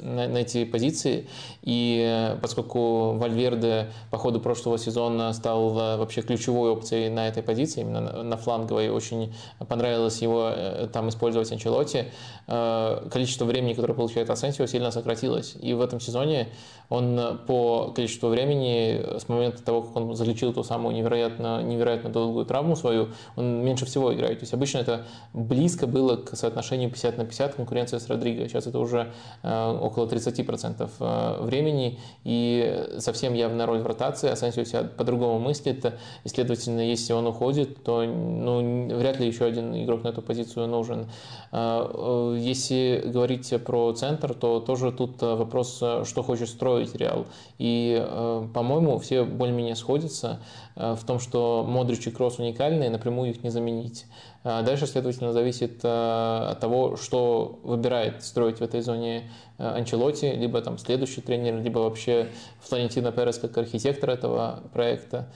на, 0.00 0.28
на 0.28 0.38
эти 0.38 0.64
позиции, 0.64 1.28
и 1.62 2.02
э, 2.06 2.36
поскольку 2.40 3.12
Вальверде 3.12 3.88
по 4.10 4.16
ходу 4.16 4.40
прошлого 4.40 4.78
сезона 4.78 5.32
стал 5.32 5.78
э, 5.78 5.96
вообще 5.96 6.22
ключевой 6.22 6.70
опцией 6.70 7.10
на 7.10 7.28
этой 7.28 7.42
позиции, 7.42 7.82
именно 7.82 8.00
на, 8.00 8.22
на 8.22 8.36
фланговой, 8.36 8.88
очень 8.88 9.34
понравилось 9.68 10.22
его 10.22 10.50
там 10.92 11.08
использовать 11.08 11.52
Анчелоти, 11.52 12.06
количество 12.46 13.44
времени, 13.44 13.74
которое 13.74 13.94
получает 13.94 14.30
Асенсио, 14.30 14.66
сильно 14.66 14.90
сократилось, 14.90 15.56
и 15.60 15.74
в 15.74 15.80
этом 15.80 16.00
сезоне 16.00 16.48
он 16.88 17.38
по 17.46 17.51
количеству 17.94 18.28
времени 18.28 19.18
с 19.18 19.28
момента 19.28 19.62
того, 19.62 19.82
как 19.82 19.96
он 19.96 20.14
залечил 20.14 20.52
ту 20.52 20.62
самую 20.62 20.94
невероятно, 20.94 21.62
невероятно 21.62 22.10
долгую 22.10 22.46
травму 22.46 22.76
свою, 22.76 23.08
он 23.36 23.64
меньше 23.64 23.86
всего 23.86 24.12
играет. 24.12 24.38
То 24.38 24.42
есть 24.44 24.54
обычно 24.54 24.78
это 24.78 25.04
близко 25.32 25.86
было 25.86 26.16
к 26.16 26.36
соотношению 26.36 26.90
50 26.90 27.18
на 27.18 27.24
50 27.24 27.54
конкуренция 27.54 27.98
с 28.00 28.08
Родриго. 28.08 28.48
Сейчас 28.48 28.66
это 28.66 28.78
уже 28.78 29.12
э, 29.42 29.78
около 29.80 30.06
30% 30.06 30.90
э, 30.98 31.42
времени 31.42 31.98
и 32.24 32.86
совсем 32.98 33.34
явная 33.34 33.66
роль 33.66 33.80
в 33.80 33.86
ротации. 33.86 34.30
Асенсио 34.30 34.64
себя 34.64 34.84
по-другому 34.84 35.38
мыслит. 35.38 35.84
И, 36.24 36.28
следовательно, 36.28 36.80
если 36.80 37.12
он 37.12 37.26
уходит, 37.26 37.82
то 37.82 38.02
ну, 38.04 38.96
вряд 38.98 39.20
ли 39.20 39.26
еще 39.26 39.44
один 39.44 39.74
игрок 39.84 40.04
на 40.04 40.08
эту 40.08 40.22
позицию 40.22 40.68
нужен. 40.68 41.06
Э, 41.52 42.36
если 42.38 43.02
говорить 43.06 43.52
про 43.64 43.92
центр, 43.92 44.34
то 44.34 44.60
тоже 44.60 44.92
тут 44.92 45.20
вопрос, 45.20 45.76
что 45.76 46.22
хочет 46.22 46.48
строить 46.48 46.94
Реал. 46.94 47.26
И, 47.58 47.96
э, 48.00 48.48
по-моему, 48.52 48.98
все 48.98 49.24
более-менее 49.24 49.76
сходятся 49.76 50.40
э, 50.74 50.94
в 50.94 51.04
том, 51.04 51.18
что 51.18 51.64
Модрич 51.68 52.06
и 52.06 52.10
Кросс 52.10 52.38
уникальны, 52.38 52.84
и 52.84 52.88
напрямую 52.88 53.30
их 53.30 53.42
не 53.42 53.50
заменить. 53.50 54.06
А 54.44 54.62
дальше, 54.62 54.86
следовательно, 54.86 55.32
зависит 55.32 55.80
э, 55.84 55.88
от 56.50 56.60
того, 56.60 56.96
что 56.96 57.60
выбирает 57.62 58.24
строить 58.24 58.58
в 58.58 58.62
этой 58.62 58.80
зоне 58.80 59.30
Анчелоти, 59.58 60.26
либо 60.26 60.60
там 60.60 60.78
следующий 60.78 61.20
тренер, 61.20 61.62
либо 61.62 61.78
вообще 61.78 62.28
Флорентино 62.60 63.12
Перес 63.12 63.38
как 63.38 63.56
архитектор 63.58 64.10
этого 64.10 64.64
проекта. 64.72 65.28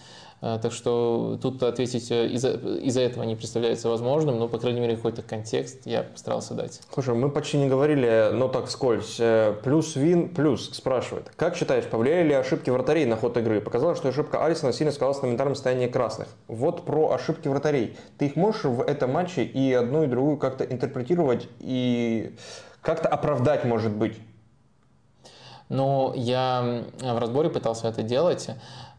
А, 0.46 0.58
так 0.58 0.72
что 0.72 1.38
тут 1.42 1.60
ответить 1.64 2.08
э, 2.12 2.28
из-за 2.28 2.52
из 2.52 2.96
этого 2.96 3.24
не 3.24 3.34
представляется 3.34 3.88
возможным, 3.88 4.38
но, 4.38 4.46
по 4.46 4.58
крайней 4.58 4.78
мере, 4.78 4.94
какой-то 4.94 5.22
контекст 5.22 5.80
я 5.86 6.04
постарался 6.04 6.54
дать. 6.54 6.80
Слушай, 6.94 7.16
мы 7.16 7.30
почти 7.30 7.56
не 7.56 7.68
говорили, 7.68 8.30
но 8.32 8.46
так 8.46 8.70
скользь. 8.70 9.16
Э, 9.18 9.56
плюс 9.64 9.96
Вин, 9.96 10.28
плюс 10.28 10.70
спрашивает. 10.72 11.32
Как 11.34 11.56
считаешь, 11.56 11.84
повлияли 11.86 12.28
ли 12.28 12.34
ошибки 12.34 12.70
вратарей 12.70 13.06
на 13.06 13.16
ход 13.16 13.36
игры? 13.38 13.60
Показалось, 13.60 13.98
что 13.98 14.08
ошибка 14.08 14.44
Алисона 14.44 14.72
сильно 14.72 14.92
сказалась 14.92 15.20
на 15.20 15.26
ментальном 15.26 15.56
состоянии 15.56 15.88
красных. 15.88 16.28
Вот 16.46 16.84
про 16.84 17.10
ошибки 17.10 17.48
вратарей. 17.48 17.96
Ты 18.16 18.26
их 18.26 18.36
можешь 18.36 18.62
в 18.62 18.82
этом 18.82 19.10
матче 19.10 19.42
и 19.42 19.72
одну, 19.72 20.04
и 20.04 20.06
другую 20.06 20.36
как-то 20.36 20.62
интерпретировать 20.62 21.48
и 21.58 22.36
как-то 22.82 23.08
оправдать, 23.08 23.64
может 23.64 23.92
быть? 23.92 24.16
но 25.68 26.12
я 26.14 26.84
в 27.00 27.18
разборе 27.18 27.50
пытался 27.50 27.88
это 27.88 28.02
делать. 28.02 28.50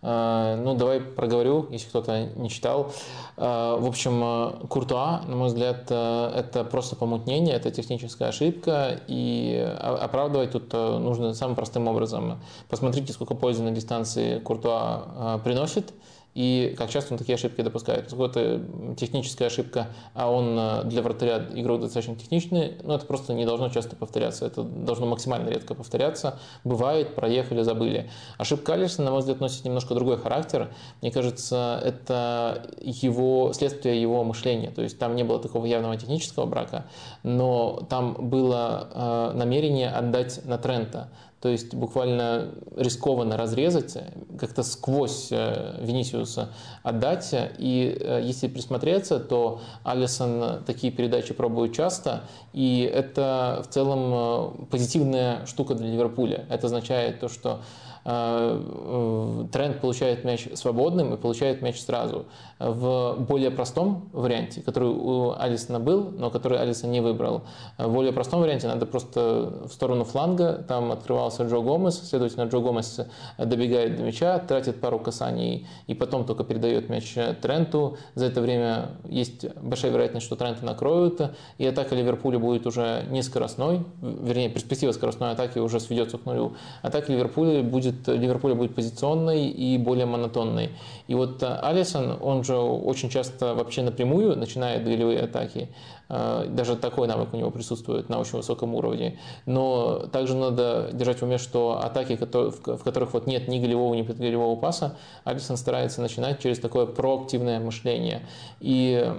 Э, 0.01 0.59
ну, 0.63 0.75
давай 0.75 0.99
проговорю, 0.99 1.67
если 1.71 1.89
кто-то 1.89 2.29
не 2.35 2.49
читал. 2.49 2.91
Э, 3.35 3.77
в 3.79 3.87
общем, 3.87 4.21
э, 4.23 4.67
Куртуа, 4.67 5.21
на 5.27 5.35
мой 5.35 5.47
взгляд, 5.47 5.85
это 5.89 6.67
просто 6.69 6.95
помутнение, 6.95 7.55
это 7.55 7.71
техническая 7.71 8.29
ошибка, 8.29 8.99
и 9.07 9.57
оправдывать 9.79 10.51
тут 10.51 10.73
нужно 10.73 11.33
самым 11.33 11.55
простым 11.55 11.87
образом. 11.87 12.39
Посмотрите, 12.69 13.13
сколько 13.13 13.35
пользы 13.35 13.63
на 13.63 13.71
дистанции 13.71 14.39
Куртуа 14.39 15.39
приносит– 15.43 15.93
и 16.37 16.75
как 16.77 16.91
часто 16.91 17.15
он 17.15 17.17
такие 17.17 17.33
ошибки 17.33 17.61
допускает. 17.61 18.03
Поскольку 18.03 18.25
это 18.25 18.61
техническая 18.95 19.47
ошибка, 19.47 19.87
а 20.13 20.31
он 20.31 20.55
э, 20.55 20.83
для 20.83 21.01
вратаря 21.01 21.43
игрок 21.55 21.81
достаточно 21.81 22.15
техничный, 22.15 22.73
ну 22.83 22.93
это 22.93 23.07
просто 23.07 23.33
не 23.33 23.43
должно 23.43 23.69
часто 23.69 23.95
повторяться, 23.95 24.45
это 24.45 24.61
должно 24.61 25.07
максимально 25.07 25.49
редко 25.49 25.73
повторяться. 25.73 26.37
Бывает, 26.63 27.15
проехали, 27.15 27.63
забыли. 27.63 28.11
Ошибка 28.37 28.75
Алиса, 28.75 29.01
на 29.01 29.09
мой 29.09 29.21
взгляд, 29.21 29.39
носит 29.39 29.65
немножко 29.65 29.95
другой 29.95 30.17
характер. 30.17 30.71
Мне 31.01 31.09
кажется, 31.09 31.81
это 31.83 32.69
его, 32.81 33.51
следствие 33.53 33.99
его 33.99 34.23
мышления. 34.23 34.69
То 34.69 34.83
есть 34.83 34.99
там 34.99 35.15
не 35.15 35.23
было 35.23 35.39
такого 35.39 35.65
явного 35.65 35.97
технического 35.97 36.45
брака, 36.45 36.85
но 37.23 37.83
там 37.89 38.13
было 38.13 38.87
э, 38.93 39.31
намерение 39.35 39.89
отдать 39.89 40.45
на 40.45 40.59
Трента. 40.59 41.09
То 41.41 41.49
есть 41.49 41.75
буквально 41.75 42.49
рискованно 42.75 43.37
разрезать, 43.37 43.95
как-то 44.39 44.63
сквозь 44.63 45.27
э, 45.31 45.77
Венисиуса 45.81 46.49
отдать. 46.81 47.31
И 47.59 47.95
э, 47.99 48.21
если 48.23 48.47
присмотреться, 48.47 49.19
то 49.19 49.61
Алисон 49.83 50.63
такие 50.65 50.91
передачи 50.91 51.35
пробует 51.35 51.75
часто. 51.75 52.23
И 52.53 52.89
это 52.91 53.63
в 53.63 53.71
целом 53.71 54.63
э, 54.63 54.65
позитивная 54.71 55.45
штука 55.45 55.75
для 55.75 55.91
Ливерпуля. 55.91 56.45
Это 56.49 56.67
означает 56.67 57.19
то, 57.19 57.29
что 57.29 57.61
Тренд 58.03 59.81
получает 59.81 60.23
мяч 60.23 60.47
свободным 60.53 61.13
и 61.13 61.17
получает 61.17 61.61
мяч 61.61 61.81
сразу. 61.81 62.27
В 62.59 63.17
более 63.19 63.51
простом 63.51 64.09
варианте, 64.13 64.61
который 64.61 64.89
у 64.89 65.33
Алисона 65.37 65.79
был, 65.79 66.09
но 66.17 66.31
который 66.31 66.57
Алисон 66.57 66.89
не 66.89 67.01
выбрал, 67.01 67.43
в 67.77 67.93
более 67.93 68.11
простом 68.11 68.41
варианте 68.41 68.67
надо 68.67 68.87
просто 68.87 69.53
в 69.67 69.71
сторону 69.71 70.05
фланга, 70.05 70.65
там 70.67 70.91
открывался 70.91 71.43
Джо 71.43 71.59
Гомес, 71.59 72.09
следовательно, 72.09 72.45
Джо 72.45 72.59
Гомес 72.59 73.01
добегает 73.37 73.97
до 73.97 74.03
мяча, 74.03 74.39
тратит 74.39 74.81
пару 74.81 74.97
касаний 74.97 75.67
и 75.85 75.93
потом 75.93 76.25
только 76.25 76.43
передает 76.43 76.89
мяч 76.89 77.13
Тренту. 77.41 77.97
За 78.15 78.25
это 78.25 78.41
время 78.41 78.89
есть 79.07 79.45
большая 79.61 79.91
вероятность, 79.91 80.25
что 80.25 80.35
Трента 80.35 80.65
накроют, 80.65 81.21
и 81.59 81.65
атака 81.65 81.93
Ливерпуля 81.93 82.39
будет 82.39 82.65
уже 82.65 83.05
не 83.11 83.21
скоростной, 83.21 83.83
вернее, 84.01 84.49
перспектива 84.49 84.93
скоростной 84.93 85.31
атаки 85.31 85.59
уже 85.59 85.79
сведется 85.79 86.17
к 86.17 86.25
нулю. 86.25 86.53
Атака 86.81 87.11
Ливерпуля 87.11 87.61
будет 87.61 88.07
Ливерпуля 88.07 88.55
будет 88.55 88.73
позиционной 88.73 89.47
и 89.47 89.77
более 89.77 90.07
монотонной. 90.07 90.71
И 91.07 91.15
вот 91.15 91.41
э, 91.41 91.47
Алисон, 91.61 92.17
он 92.21 92.43
же 92.43 92.55
очень 92.55 93.09
часто 93.09 93.55
вообще 93.55 93.81
напрямую 93.81 94.37
начинает 94.37 94.83
голевые 94.83 95.21
атаки. 95.21 95.69
Э, 96.09 96.45
даже 96.49 96.75
такой 96.75 97.07
навык 97.07 97.33
у 97.33 97.37
него 97.37 97.49
присутствует 97.49 98.09
на 98.09 98.19
очень 98.19 98.37
высоком 98.37 98.75
уровне. 98.75 99.19
Но 99.45 100.07
также 100.11 100.35
надо 100.35 100.89
держать 100.93 101.19
в 101.19 101.23
уме, 101.23 101.37
что 101.37 101.81
атаки, 101.81 102.17
в 102.17 102.83
которых 102.83 103.13
вот 103.13 103.27
нет 103.27 103.47
ни 103.47 103.59
голевого, 103.59 103.93
ни 103.95 104.01
предголевого 104.01 104.59
паса, 104.59 104.97
Алисон 105.23 105.57
старается 105.57 106.01
начинать 106.01 106.39
через 106.41 106.59
такое 106.59 106.85
проактивное 106.85 107.59
мышление. 107.59 108.27
И 108.59 109.13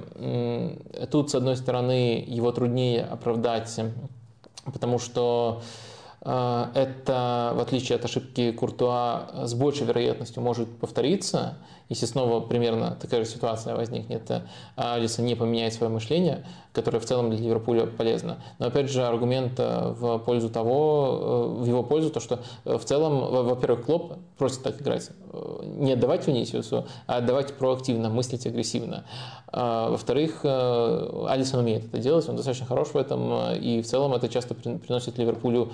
тут, 1.10 1.30
с 1.30 1.34
одной 1.34 1.56
стороны, 1.56 2.24
его 2.26 2.52
труднее 2.52 3.04
оправдать, 3.04 3.80
потому 4.64 4.98
что 4.98 5.62
это, 6.20 7.52
в 7.54 7.60
отличие 7.60 7.96
от 7.96 8.04
ошибки 8.04 8.52
Куртуа, 8.52 9.46
с 9.46 9.54
большей 9.54 9.86
вероятностью 9.86 10.42
может 10.42 10.68
повториться, 10.78 11.58
если 11.88 12.06
снова 12.06 12.40
примерно 12.40 12.96
такая 13.00 13.24
же 13.24 13.30
ситуация 13.30 13.74
возникнет, 13.74 14.30
а 14.76 14.94
Алиса 14.94 15.22
не 15.22 15.34
поменяет 15.34 15.72
свое 15.72 15.90
мышление, 15.90 16.44
которое 16.72 17.00
в 17.00 17.04
целом 17.04 17.30
для 17.30 17.38
Ливерпуля 17.38 17.86
полезно. 17.86 18.38
Но 18.58 18.66
опять 18.66 18.90
же 18.90 19.04
аргумент 19.04 19.54
э, 19.58 19.94
в 19.98 20.18
пользу 20.18 20.48
того, 20.50 21.54
э, 21.58 21.62
в 21.62 21.66
его 21.66 21.82
пользу, 21.82 22.10
то 22.10 22.20
что 22.20 22.40
э, 22.64 22.76
в 22.76 22.84
целом, 22.84 23.20
во-первых, 23.46 23.86
Клоп 23.86 24.14
просит 24.36 24.62
так 24.62 24.80
играть. 24.80 25.10
Не 25.62 25.92
отдавать 25.92 26.26
Венисиусу, 26.26 26.86
а 27.06 27.16
отдавать 27.16 27.54
проактивно, 27.54 28.10
мыслить 28.10 28.46
агрессивно. 28.46 29.04
А, 29.50 29.90
во-вторых, 29.90 30.44
Алисон 30.44 31.60
умеет 31.60 31.86
это 31.86 31.98
делать, 31.98 32.28
он 32.28 32.36
достаточно 32.36 32.66
хорош 32.66 32.88
в 32.88 32.96
этом, 32.96 33.52
и 33.54 33.80
в 33.82 33.86
целом 33.86 34.12
это 34.12 34.28
часто 34.28 34.54
приносит 34.54 35.18
Ливерпулю 35.18 35.72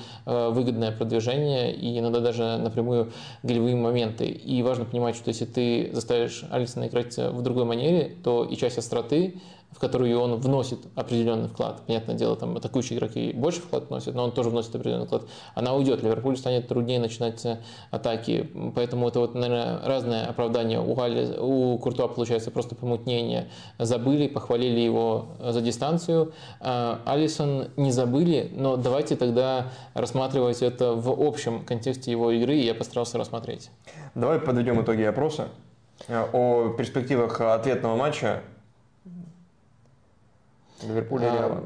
выгодное 0.51 0.93
продвижение 0.93 1.74
и 1.74 1.98
иногда 1.98 2.20
даже 2.20 2.56
напрямую 2.59 3.12
голевые 3.43 3.77
моменты. 3.77 4.27
И 4.27 4.62
важно 4.62 4.85
понимать, 4.85 5.16
что 5.16 5.28
если 5.28 5.44
ты 5.44 5.90
заставишь 5.93 6.44
Алисона 6.51 6.89
играть 6.89 7.16
в 7.16 7.43
другой 7.43 7.65
манере, 7.65 8.16
то 8.23 8.44
и 8.44 8.56
часть 8.56 8.78
остроты, 8.78 9.40
в 9.75 9.81
которую 9.81 10.19
он 10.21 10.37
вносит 10.37 10.79
определенный 10.95 11.49
вклад. 11.49 11.83
Понятное 11.87 12.15
дело, 12.15 12.37
там 12.37 12.57
атакующие 12.57 12.97
игроки 12.97 13.33
больше 13.33 13.61
вклад 13.61 13.89
вносят, 13.89 14.15
но 14.15 14.25
он 14.25 14.33
тоже 14.33 14.51
вносит 14.51 14.75
определенный 14.75 15.07
вклад. 15.07 15.25
Она 15.55 15.75
уйдет. 15.75 16.03
Ливерпулю 16.03 16.37
станет 16.37 16.69
труднее 16.69 17.01
начинать 17.01 17.45
э, 17.45 17.59
атаки. 17.91 18.49
Поэтому 18.77 19.09
это 19.09 19.19
вот, 19.19 19.35
наверное, 19.35 19.81
разное 19.85 20.27
оправдание. 20.27 20.81
У, 20.81 20.99
Али, 21.01 21.37
у 21.39 21.77
Куртуа 21.79 22.07
получается 22.07 22.53
просто 22.53 22.77
помутнение. 22.77 23.49
Забыли, 23.79 24.29
похвалили 24.29 24.79
его 24.79 25.27
за 25.41 25.61
дистанцию. 25.61 26.33
А 26.61 27.01
Алисон 27.05 27.69
не 27.77 27.91
забыли, 27.91 28.53
но 28.55 28.77
давайте 28.77 29.17
тогда 29.17 29.73
рассматривать 29.95 30.63
это 30.63 30.93
в 30.93 31.21
общем 31.21 31.65
контексте 31.65 32.13
его 32.13 32.31
игры, 32.31 32.57
и 32.57 32.65
я 32.65 32.75
постарался 32.75 33.19
рассмотреть. 33.19 33.71
Давай 34.15 34.39
подведем 34.39 34.81
итоги 34.81 35.03
опроса 35.03 35.49
э, 36.07 36.25
о 36.33 36.69
перспективах 36.79 37.41
ответного 37.41 37.97
матча 37.97 38.43
Ливерпуль 40.86 41.23
и 41.23 41.27
Реала. 41.27 41.62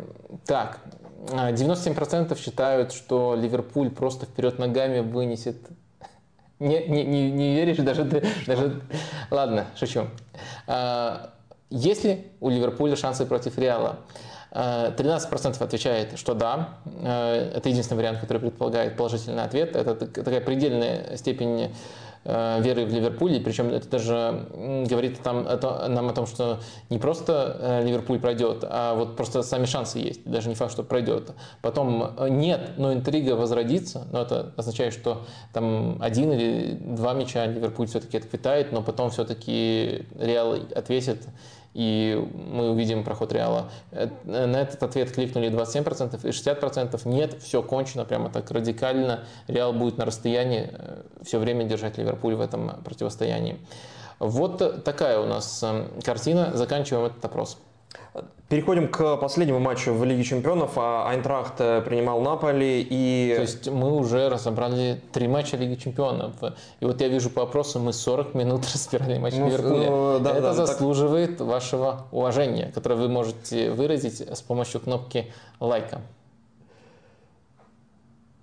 Так, 0.46 0.80
97% 1.26 2.32
а, 2.32 2.36
считают, 2.36 2.92
что 2.92 3.34
Ливерпуль 3.34 3.90
просто 3.90 4.26
вперед 4.26 4.58
ногами 4.58 5.00
вынесет. 5.00 5.56
Не, 6.58 6.84
не, 6.88 7.04
не, 7.04 7.30
не 7.30 7.54
веришь 7.54 7.76
даже 7.76 8.04
ты? 8.04 8.26
Даже... 8.46 8.82
Ладно, 9.30 9.66
шучу. 9.76 10.06
А, 10.66 11.30
есть 11.70 12.04
ли 12.04 12.32
у 12.40 12.48
Ливерпуля 12.48 12.96
шансы 12.96 13.26
против 13.26 13.58
Реала? 13.58 14.00
13% 14.50 15.56
а, 15.60 15.64
отвечает, 15.64 16.18
что 16.18 16.34
да. 16.34 16.78
Это 17.02 17.68
единственный 17.68 17.98
вариант, 17.98 18.20
который 18.20 18.38
предполагает 18.38 18.96
положительный 18.96 19.44
ответ. 19.44 19.76
Это 19.76 19.94
такая 19.94 20.40
предельная 20.40 21.16
степень 21.16 21.70
Э, 22.24 22.60
веры 22.60 22.84
в 22.84 22.92
Ливерпуле, 22.92 23.40
причем 23.40 23.68
это 23.70 23.88
даже 23.88 24.48
говорит 24.86 25.20
там, 25.22 25.46
это, 25.46 25.88
нам 25.88 26.08
о 26.08 26.12
том, 26.12 26.26
что 26.26 26.60
не 26.90 26.98
просто 26.98 27.56
э, 27.58 27.84
Ливерпуль 27.86 28.18
пройдет, 28.18 28.64
а 28.68 28.94
вот 28.94 29.16
просто 29.16 29.42
сами 29.42 29.64
шансы 29.64 29.98
есть, 29.98 30.28
даже 30.28 30.48
не 30.48 30.54
факт, 30.54 30.72
что 30.72 30.82
пройдет. 30.82 31.30
Потом 31.62 32.14
э, 32.18 32.28
нет, 32.28 32.72
но 32.76 32.92
интрига 32.92 33.32
возродится, 33.32 34.06
но 34.12 34.22
это 34.22 34.52
означает, 34.56 34.92
что 34.92 35.24
там 35.52 35.96
один 36.00 36.32
или 36.32 36.76
два 36.80 37.14
мяча 37.14 37.46
Ливерпуль 37.46 37.86
все-таки 37.86 38.18
отквитает, 38.18 38.72
но 38.72 38.82
потом 38.82 39.10
все-таки 39.10 40.04
Реал 40.18 40.56
отвесит 40.74 41.22
и 41.78 42.28
мы 42.34 42.70
увидим 42.70 43.04
проход 43.04 43.32
Реала. 43.32 43.70
Э, 43.92 44.08
на 44.24 44.60
этот 44.60 44.82
ответ 44.82 45.12
кликнули 45.12 45.48
27% 45.48 46.26
и 46.26 46.30
60% 46.30 47.08
нет, 47.08 47.40
все 47.40 47.62
кончено 47.62 48.04
прямо 48.04 48.30
так 48.30 48.50
радикально. 48.50 49.20
Реал 49.46 49.72
будет 49.72 49.96
на 49.96 50.04
расстоянии 50.04 50.70
э, 50.72 51.02
все 51.22 51.38
время 51.38 51.64
держать 51.66 51.96
Ливерпуль 51.96 52.34
в 52.34 52.40
этом 52.40 52.82
противостоянии. 52.82 53.60
Вот 54.18 54.82
такая 54.82 55.20
у 55.20 55.26
нас 55.26 55.62
э, 55.62 55.86
картина. 56.02 56.50
Заканчиваем 56.54 57.04
этот 57.04 57.24
опрос. 57.24 57.58
Переходим 58.48 58.88
к 58.88 59.16
последнему 59.18 59.58
матчу 59.58 59.92
в 59.92 60.02
Лиге 60.04 60.24
Чемпионов. 60.24 60.72
А 60.76 61.06
Айнтрахт 61.08 61.56
принимал 61.56 62.22
Наполи 62.22 62.86
и... 62.88 63.34
То 63.36 63.42
есть 63.42 63.68
мы 63.68 63.94
уже 63.94 64.30
разобрали 64.30 65.02
три 65.12 65.28
матча 65.28 65.56
Лиги 65.56 65.74
Чемпионов. 65.74 66.32
И 66.80 66.84
вот 66.84 67.00
я 67.00 67.08
вижу 67.08 67.28
по 67.28 67.42
опросу, 67.42 67.78
мы 67.78 67.92
40 67.92 68.34
минут 68.34 68.64
разбирали 68.72 69.18
матч 69.18 69.34
ну, 69.34 69.46
Ливерпуля. 69.46 69.90
Ну, 69.90 70.18
да, 70.20 70.30
Это 70.30 70.40
да, 70.40 70.52
заслуживает 70.54 71.36
так... 71.36 71.46
вашего 71.46 72.06
уважения, 72.10 72.72
которое 72.74 72.94
вы 72.94 73.08
можете 73.08 73.70
выразить 73.70 74.20
с 74.20 74.40
помощью 74.40 74.80
кнопки 74.80 75.30
лайка. 75.60 76.00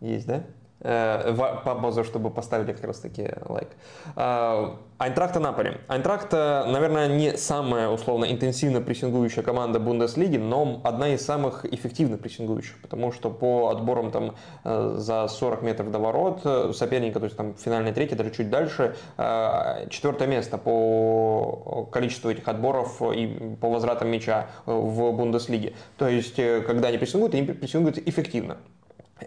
Есть, 0.01 0.27
да? 0.27 0.43
Э, 0.87 1.33
паузу, 1.65 2.03
чтобы 2.03 2.29
поставили 2.29 2.71
как 2.71 2.83
раз 2.83 2.99
таки 2.99 3.27
лайк. 3.47 3.69
А, 4.15 4.77
Айнтракта 4.99 5.39
Наполи. 5.39 5.77
Айнтракт, 5.87 6.31
наверное, 6.31 7.07
не 7.07 7.37
самая 7.37 7.89
условно 7.89 8.31
интенсивно 8.31 8.81
прессингующая 8.81 9.41
команда 9.41 9.79
Бундеслиги, 9.79 10.37
но 10.37 10.81
одна 10.83 11.09
из 11.09 11.25
самых 11.25 11.65
эффективно 11.65 12.17
прессингующих, 12.17 12.79
потому 12.83 13.11
что 13.11 13.31
по 13.31 13.69
отборам 13.69 14.11
там 14.11 14.35
э, 14.63 14.93
за 14.97 15.27
40 15.27 15.63
метров 15.63 15.89
до 15.89 15.97
ворот 15.97 16.41
э, 16.43 16.71
соперника, 16.75 17.19
то 17.19 17.25
есть 17.25 17.35
там 17.35 17.55
финальный 17.55 17.91
третий, 17.91 18.13
даже 18.13 18.29
чуть 18.29 18.51
дальше, 18.51 18.95
четвертое 19.89 20.27
место 20.27 20.59
по 20.59 21.87
количеству 21.91 22.29
этих 22.29 22.47
отборов 22.47 23.01
и 23.01 23.55
по 23.59 23.69
возвратам 23.69 24.09
мяча 24.09 24.47
в 24.67 25.11
Бундеслиге. 25.13 25.73
То 25.97 26.07
есть, 26.07 26.35
когда 26.35 26.89
они 26.89 26.99
прессингуют, 26.99 27.33
они 27.33 27.47
прессингуют 27.47 27.97
эффективно. 27.97 28.57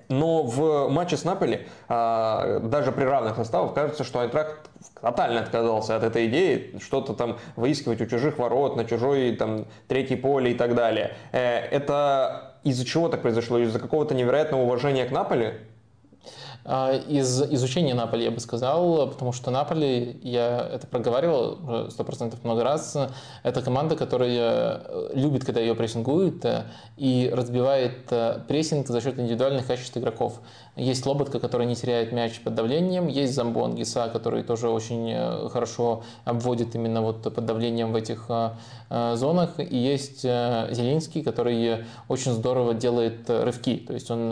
Но 0.08 0.42
в 0.42 0.88
матче 0.90 1.16
с 1.16 1.24
Наполи, 1.24 1.66
а, 1.88 2.60
даже 2.60 2.92
при 2.92 3.04
равных 3.04 3.36
составах, 3.36 3.74
кажется, 3.74 4.04
что 4.04 4.20
Айнтрахт 4.20 4.70
тотально 5.00 5.40
отказался 5.40 5.96
от 5.96 6.02
этой 6.02 6.26
идеи, 6.26 6.78
что-то 6.80 7.14
там 7.14 7.38
выискивать 7.56 8.00
у 8.02 8.06
чужих 8.06 8.38
ворот, 8.38 8.76
на 8.76 8.84
чужой 8.84 9.34
там 9.36 9.66
третьей 9.86 10.16
поле 10.16 10.52
и 10.52 10.54
так 10.54 10.74
далее. 10.74 11.14
Э, 11.32 11.58
это 11.58 12.54
из-за 12.64 12.84
чего 12.84 13.08
так 13.08 13.22
произошло? 13.22 13.58
Из-за 13.58 13.78
какого-то 13.78 14.14
невероятного 14.14 14.62
уважения 14.62 15.06
к 15.06 15.10
Наполи? 15.10 15.54
А, 16.64 16.94
из 16.94 17.42
изучения 17.42 17.94
Наполи, 17.94 18.24
я 18.24 18.30
бы 18.30 18.40
сказал, 18.40 19.08
потому 19.08 19.32
что 19.32 19.50
Наполи, 19.50 20.18
я 20.22 20.68
это 20.72 20.86
проговаривал 20.86 21.90
сто 21.90 22.04
процентов 22.04 22.44
много 22.44 22.64
раз, 22.64 22.96
это 23.42 23.62
команда, 23.62 23.96
которая 23.96 24.82
любит, 25.14 25.44
когда 25.44 25.60
ее 25.60 25.74
прессингуют, 25.74 26.44
э, 26.44 26.64
и 26.96 27.30
разбивает 27.32 28.10
э, 28.10 28.40
прессинг 28.46 28.88
за 28.88 29.00
счет 29.00 29.18
индивидуальных 29.18 29.66
качеств 29.66 29.96
игроков. 29.96 30.40
Есть 30.78 31.04
Лоботка, 31.06 31.40
который 31.40 31.66
не 31.66 31.74
теряет 31.74 32.12
мяч 32.12 32.40
под 32.40 32.54
давлением, 32.54 33.08
есть 33.08 33.34
Замбон 33.34 33.74
Гиса, 33.74 34.08
который 34.12 34.44
тоже 34.44 34.68
очень 34.68 35.10
э, 35.10 35.48
хорошо 35.48 36.04
обводит 36.24 36.76
именно 36.76 37.02
вот 37.02 37.22
под 37.22 37.44
давлением 37.44 37.92
в 37.92 37.96
этих 37.96 38.26
э, 38.28 38.50
э, 38.88 39.16
зонах, 39.16 39.58
и 39.58 39.76
есть 39.76 40.22
Зеленский, 40.22 41.22
который 41.22 41.84
очень 42.08 42.32
здорово 42.32 42.74
делает 42.74 43.28
рывки, 43.28 43.76
то 43.76 43.92
есть 43.92 44.08
он, 44.10 44.30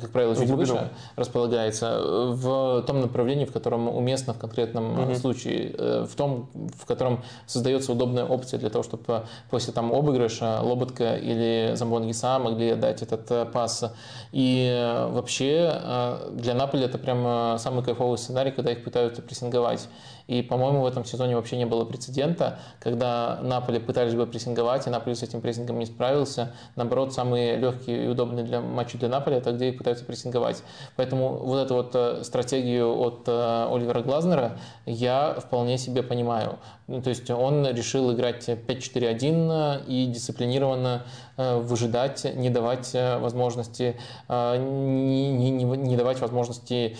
как 0.00 0.10
правило, 0.10 0.36
чуть 0.36 0.50
выше 0.50 0.90
располагается 1.16 1.98
в 2.02 2.82
том 2.86 3.00
направлении, 3.00 3.46
в 3.46 3.52
котором 3.52 3.88
уместно 3.88 4.34
в 4.34 4.38
конкретном 4.38 5.00
угу. 5.00 5.14
случае, 5.14 6.04
в 6.04 6.14
том, 6.14 6.50
в 6.78 6.84
котором 6.84 7.22
создается 7.46 7.92
удобная 7.92 8.26
опция 8.26 8.60
для 8.60 8.68
того, 8.68 8.84
чтобы 8.84 9.24
после 9.50 9.72
там 9.72 9.92
обыгрыша 9.92 10.60
Лоботка 10.60 11.16
или 11.16 11.72
Замбон 11.74 12.06
Гиса 12.06 12.38
могли 12.38 12.74
дать 12.74 13.00
этот 13.00 13.52
пас. 13.52 13.84
И 14.32 15.06
вообще 15.10 15.85
для 16.32 16.54
Наполи 16.54 16.84
это 16.84 16.98
прям 16.98 17.58
самый 17.58 17.84
кайфовый 17.84 18.18
сценарий, 18.18 18.50
когда 18.50 18.72
их 18.72 18.82
пытаются 18.84 19.22
прессинговать. 19.22 19.88
И, 20.26 20.42
по-моему, 20.42 20.82
в 20.82 20.86
этом 20.86 21.04
сезоне 21.04 21.36
вообще 21.36 21.56
не 21.56 21.66
было 21.66 21.84
прецедента, 21.84 22.58
когда 22.80 23.38
Наполи 23.42 23.78
пытались 23.78 24.14
бы 24.14 24.26
прессинговать, 24.26 24.86
и 24.86 24.90
Наполи 24.90 25.14
с 25.14 25.22
этим 25.22 25.40
прессингом 25.40 25.78
не 25.78 25.86
справился. 25.86 26.52
Наоборот, 26.74 27.12
самые 27.14 27.56
легкие 27.56 28.06
и 28.06 28.08
удобные 28.08 28.44
для 28.44 28.60
матча 28.60 28.98
для 28.98 29.08
Наполи– 29.08 29.36
это 29.38 29.52
где 29.52 29.68
их 29.68 29.78
пытаются 29.78 30.04
прессинговать. 30.04 30.62
Поэтому 30.96 31.36
вот 31.38 31.58
эту 31.58 31.74
вот 31.74 31.94
э, 31.94 32.24
стратегию 32.24 32.98
от 32.98 33.22
э, 33.28 33.68
Оливера 33.70 34.02
Глазнера 34.02 34.58
я 34.84 35.34
вполне 35.34 35.78
себе 35.78 36.02
понимаю. 36.02 36.58
То 36.86 37.10
есть 37.10 37.30
он 37.30 37.66
решил 37.66 38.12
играть 38.12 38.48
5-4-1 38.48 39.86
и 39.86 40.06
дисциплинированно 40.06 41.02
э, 41.04 41.25
выжидать, 41.36 42.24
не 42.34 42.50
давать 42.50 42.94
возможности, 42.94 43.96
не, 44.28 45.50
не, 45.50 45.64
не 45.64 45.96
давать 45.96 46.20
возможности 46.20 46.96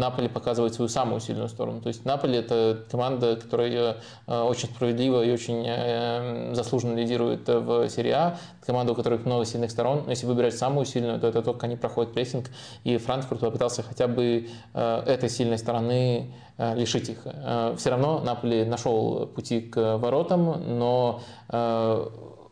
Наполи 0.00 0.28
показывать 0.28 0.74
свою 0.74 0.88
самую 0.88 1.20
сильную 1.20 1.48
сторону. 1.48 1.80
То 1.80 1.88
есть 1.88 2.04
Наполи 2.04 2.38
это 2.38 2.84
команда, 2.90 3.36
которая 3.36 3.96
э, 4.26 4.40
очень 4.42 4.68
справедливо 4.68 5.22
и 5.22 5.30
очень 5.30 5.64
э, 5.66 6.54
заслуженно 6.54 6.96
лидирует 6.98 7.48
в 7.48 7.88
серии 7.88 8.10
А. 8.10 8.36
Команда, 8.64 8.92
у 8.92 8.94
которых 8.94 9.24
много 9.26 9.44
сильных 9.44 9.70
сторон. 9.70 10.02
Но 10.04 10.10
если 10.10 10.26
выбирать 10.26 10.56
самую 10.56 10.86
сильную, 10.86 11.20
то 11.20 11.26
это 11.28 11.42
только 11.42 11.66
они 11.66 11.76
проходят 11.76 12.12
прессинг. 12.12 12.50
И 12.84 12.96
Франкфурт 12.96 13.40
попытался 13.40 13.82
хотя 13.82 14.08
бы 14.08 14.48
э, 14.74 15.02
этой 15.06 15.28
сильной 15.28 15.58
стороны 15.58 16.34
лишить 16.74 17.08
их. 17.08 17.26
Все 17.78 17.88
равно 17.88 18.20
Наполи 18.20 18.66
нашел 18.66 19.26
пути 19.28 19.62
к 19.62 19.96
воротам, 19.96 20.78
но 20.78 21.22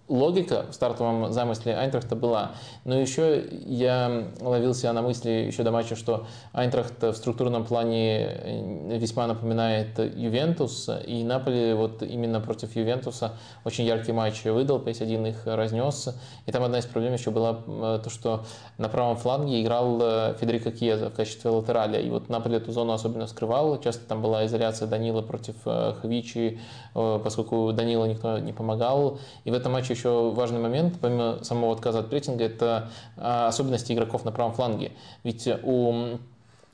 логика 0.09 0.66
в 0.70 0.74
стартовом 0.74 1.32
замысле 1.32 1.76
Айнтрахта 1.76 2.16
была. 2.16 2.52
Но 2.85 2.98
еще 2.98 3.44
я 3.66 4.28
ловил 4.40 4.74
себя 4.74 4.93
на 4.93 5.02
мысли 5.02 5.30
еще 5.30 5.62
до 5.62 5.70
матча, 5.70 5.97
что 5.97 6.26
Айнтрахт 6.52 7.02
в 7.02 7.14
структурном 7.14 7.64
плане 7.64 8.20
э, 8.20 8.98
весьма 8.98 9.26
напоминает 9.26 9.98
Ювентус, 9.98 10.89
и 11.06 11.22
Наполи 11.22 11.74
вот 11.74 12.02
именно 12.02 12.40
против 12.40 12.74
Ювентуса 12.74 13.32
очень 13.64 13.85
яркий 13.85 14.12
матч 14.12 14.44
выдал, 14.44 14.78
5-1 14.78 15.28
их 15.28 15.47
разнес. 15.47 16.09
И 16.47 16.52
там 16.52 16.62
одна 16.62 16.78
из 16.78 16.86
проблем 16.86 17.12
еще 17.12 17.30
была 17.30 17.60
э, 17.66 18.01
то, 18.02 18.10
что 18.10 18.44
на 18.78 18.89
правом 18.89 19.16
фланге 19.16 19.62
играл 19.62 19.98
э, 20.01 20.35
Федерико 20.40 20.70
Кьеза 20.70 21.10
в 21.10 21.14
качестве 21.14 21.51
латераля, 21.51 22.01
и 22.01 22.09
вот 22.09 22.28
Наполи 22.28 22.56
эту 22.56 22.72
зону 22.72 22.93
особенно 22.93 23.26
скрывал. 23.26 23.78
Часто 23.80 24.06
там 24.06 24.22
была 24.22 24.47
изоляция 24.47 24.89
Данила 24.89 25.22
против 25.22 25.56
Хвичи, 26.01 26.60
поскольку 26.94 27.72
Данила 27.72 28.06
никто 28.06 28.39
не 28.39 28.52
помогал. 28.52 29.18
И 29.44 29.51
в 29.51 29.55
этом 29.55 29.72
матче 29.72 29.94
еще 29.98 30.30
важный 30.30 30.60
момент, 30.60 30.98
помимо 31.00 31.42
самого 31.42 31.72
отказа 31.72 32.00
от 32.00 32.10
прессинга, 32.10 32.44
это 32.44 32.90
а, 33.16 33.48
особенности 33.48 33.92
игроков 33.92 34.24
на 34.24 34.32
правом 34.32 34.54
фланге. 34.54 34.92
Ведь 35.24 35.48
у 35.64 36.18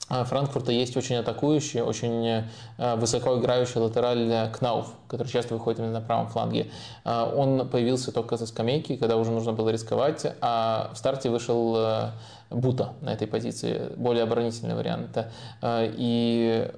а, 0.09 0.25
Франкфурта 0.25 0.73
есть 0.73 0.97
очень 0.97 1.17
атакующий, 1.17 1.81
очень 1.81 2.45
а, 2.77 2.97
высоко 2.97 3.39
играющий 3.39 3.81
латераль 3.81 4.51
Кнауф, 4.53 4.89
который 5.09 5.29
часто 5.29 5.55
выходит 5.55 5.81
именно 5.81 5.95
на 5.95 6.01
правом 6.01 6.29
фланге. 6.29 6.71
Он 7.05 7.69
появился 7.69 8.13
только 8.13 8.37
со 8.37 8.47
скамейки, 8.47 8.97
когда 8.97 9.17
уже 9.17 9.31
нужно 9.31 9.53
было 9.53 9.71
рисковать, 9.71 10.27
а 10.41 10.91
в 10.93 10.99
старте 10.99 11.31
вышел 11.31 12.13
Бута 12.51 12.93
на 13.01 13.13
этой 13.13 13.27
позиции, 13.27 13.91
более 13.97 14.25
оборонительный 14.25 14.75
вариант. 14.75 15.27
И 15.65 16.71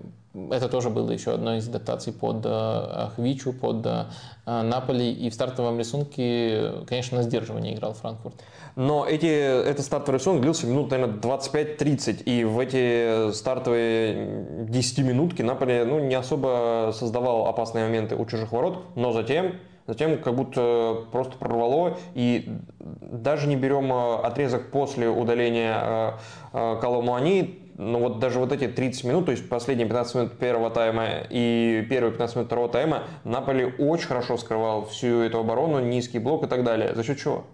это 0.50 0.68
тоже 0.68 0.90
было 0.90 1.10
еще 1.10 1.32
одной 1.32 1.58
из 1.58 1.68
адаптаций 1.68 2.12
под 2.12 2.44
э, 2.44 3.08
Хвичу, 3.14 3.52
под 3.52 3.86
э, 3.86 4.04
Наполи. 4.44 5.12
И 5.12 5.30
в 5.30 5.34
стартовом 5.34 5.78
рисунке, 5.78 6.72
конечно, 6.86 7.18
на 7.18 7.22
сдерживание 7.22 7.74
играл 7.74 7.94
Франкфурт. 7.94 8.34
Но 8.76 9.06
эти, 9.06 9.26
этот 9.26 9.84
стартовый 9.84 10.18
рисунок 10.18 10.42
длился 10.42 10.66
минут, 10.66 10.90
наверное, 10.90 11.16
25-30. 11.16 12.24
И 12.24 12.44
в 12.44 12.58
эти 12.58 13.32
стартовые 13.32 14.66
10 14.68 14.98
минутки 14.98 15.42
Наполи 15.42 15.84
ну, 15.84 16.00
не 16.00 16.14
особо 16.14 16.92
создавал 16.94 17.46
опасные 17.46 17.86
моменты 17.86 18.14
у 18.16 18.26
чужих 18.26 18.52
ворот. 18.52 18.84
Но 18.94 19.12
затем 19.12 19.54
затем 19.86 20.20
как 20.20 20.34
будто 20.34 21.04
просто 21.12 21.38
прорвало, 21.38 21.96
и 22.14 22.58
даже 22.80 23.46
не 23.46 23.54
берем 23.54 23.92
э, 23.92 24.16
отрезок 24.16 24.70
после 24.72 25.08
удаления 25.08 26.18
Коломуани, 26.52 27.65
но 27.78 27.98
вот 27.98 28.20
даже 28.20 28.38
вот 28.38 28.52
эти 28.52 28.68
30 28.68 29.04
минут, 29.04 29.26
то 29.26 29.32
есть 29.32 29.48
последние 29.48 29.86
15 29.86 30.14
минут 30.14 30.38
первого 30.38 30.70
тайма 30.70 31.08
и 31.28 31.86
первые 31.90 32.10
15 32.12 32.36
минут 32.36 32.46
второго 32.48 32.68
тайма, 32.70 33.02
Наполи 33.24 33.66
очень 33.78 34.06
хорошо 34.06 34.38
скрывал 34.38 34.86
всю 34.86 35.20
эту 35.20 35.40
оборону, 35.40 35.80
низкий 35.80 36.18
блок 36.18 36.44
и 36.44 36.46
так 36.46 36.64
далее. 36.64 36.94
За 36.94 37.04
счет 37.04 37.18
чего? 37.18 37.44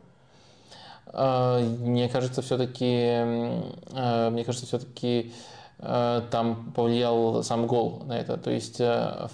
А, 1.07 1.61
мне 1.61 2.09
кажется, 2.09 2.41
все-таки, 2.41 2.87
а, 3.95 4.31
мне 4.31 4.45
кажется, 4.45 4.67
все-таки 4.67 5.33
а, 5.81 6.21
там 6.31 6.73
повлиял 6.73 7.43
сам 7.43 7.67
гол 7.67 8.03
на 8.07 8.17
это. 8.17 8.37
То 8.37 8.53
есть 8.53 8.81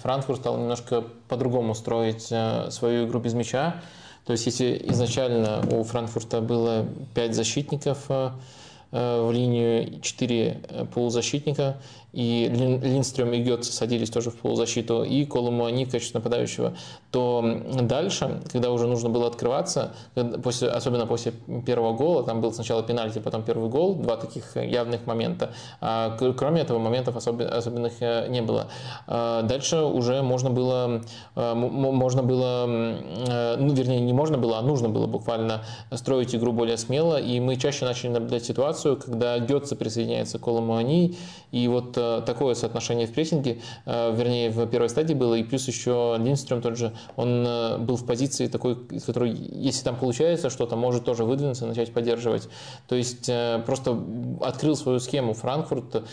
Франкфурт 0.01 0.39
стал 0.39 0.57
немножко 0.57 1.03
по-другому 1.27 1.75
строить 1.75 2.23
свою 2.23 3.07
игру 3.07 3.19
без 3.19 3.35
мяча. 3.35 3.75
То 4.25 4.33
есть 4.33 4.47
если 4.47 4.79
изначально 4.89 5.61
у 5.71 5.83
Франкфурта 5.83 6.41
было 6.41 6.87
5 7.13 7.35
защитников, 7.35 8.09
в 8.91 9.31
линию 9.31 10.01
4 10.01 10.87
полузащитника, 10.93 11.77
и 12.11 12.49
Линстрем 12.49 13.33
и 13.33 13.39
Гетце 13.39 13.71
садились 13.71 14.09
тоже 14.09 14.31
в 14.31 14.37
полузащиту, 14.37 15.03
и 15.03 15.25
Колумуани 15.25 15.85
в 15.85 15.91
качестве 15.91 16.19
нападающего, 16.19 16.73
то 17.11 17.43
дальше, 17.81 18.41
когда 18.51 18.71
уже 18.71 18.87
нужно 18.87 19.09
было 19.09 19.27
открываться, 19.27 19.93
после, 20.43 20.69
особенно 20.69 21.05
после 21.05 21.33
первого 21.65 21.93
гола, 21.93 22.23
там 22.23 22.41
был 22.41 22.51
сначала 22.51 22.81
пенальти, 22.81 23.19
потом 23.19 23.43
первый 23.43 23.69
гол, 23.69 23.95
два 23.95 24.17
таких 24.17 24.55
явных 24.55 25.05
момента, 25.05 25.53
а 25.81 26.17
кроме 26.35 26.61
этого 26.61 26.79
моментов 26.79 27.15
особенных 27.15 27.93
э, 28.01 28.27
не 28.29 28.41
было. 28.41 28.67
Дальше 29.07 29.77
уже 29.77 30.21
можно 30.23 30.49
было, 30.49 31.01
э, 31.35 31.53
можно 31.53 32.23
было, 32.23 32.65
э, 32.67 33.55
ну, 33.57 33.73
вернее, 33.73 33.99
не 33.99 34.13
можно 34.13 34.37
было, 34.37 34.57
а 34.57 34.61
нужно 34.61 34.89
было 34.89 35.05
буквально 35.05 35.63
строить 35.91 36.33
игру 36.33 36.53
более 36.53 36.77
смело, 36.77 37.19
и 37.19 37.39
мы 37.39 37.55
чаще 37.55 37.85
начали 37.85 38.09
наблюдать 38.09 38.45
ситуацию, 38.45 38.78
когда 38.83 39.39
Гетце 39.39 39.75
присоединяется 39.75 40.39
к 40.39 40.43
Колумуани, 40.43 41.17
и 41.51 41.67
вот 41.67 41.97
э, 41.97 42.21
такое 42.25 42.53
соотношение 42.53 43.07
в 43.07 43.13
прессинге, 43.13 43.59
э, 43.85 44.15
вернее, 44.15 44.51
в 44.51 44.67
первой 44.67 44.89
стадии 44.89 45.13
было, 45.13 45.33
и 45.35 45.43
плюс 45.43 45.67
еще 45.67 46.15
Линдстрем 46.19 46.61
тот 46.61 46.77
же, 46.77 46.93
он 47.15 47.43
э, 47.45 47.77
был 47.77 47.95
в 47.95 48.05
позиции 48.05 48.47
такой, 48.47 48.77
из 48.91 49.03
которой, 49.03 49.31
если 49.31 49.83
там 49.83 49.95
получается 49.95 50.49
что-то, 50.49 50.75
может 50.75 51.05
тоже 51.05 51.23
выдвинуться, 51.23 51.65
начать 51.65 51.91
поддерживать. 51.91 52.49
То 52.87 52.95
есть 52.95 53.29
просто 53.65 53.97
открыл 54.41 54.75
свою 54.75 54.99
схему 54.99 55.33
Франкфурт, 55.33 56.03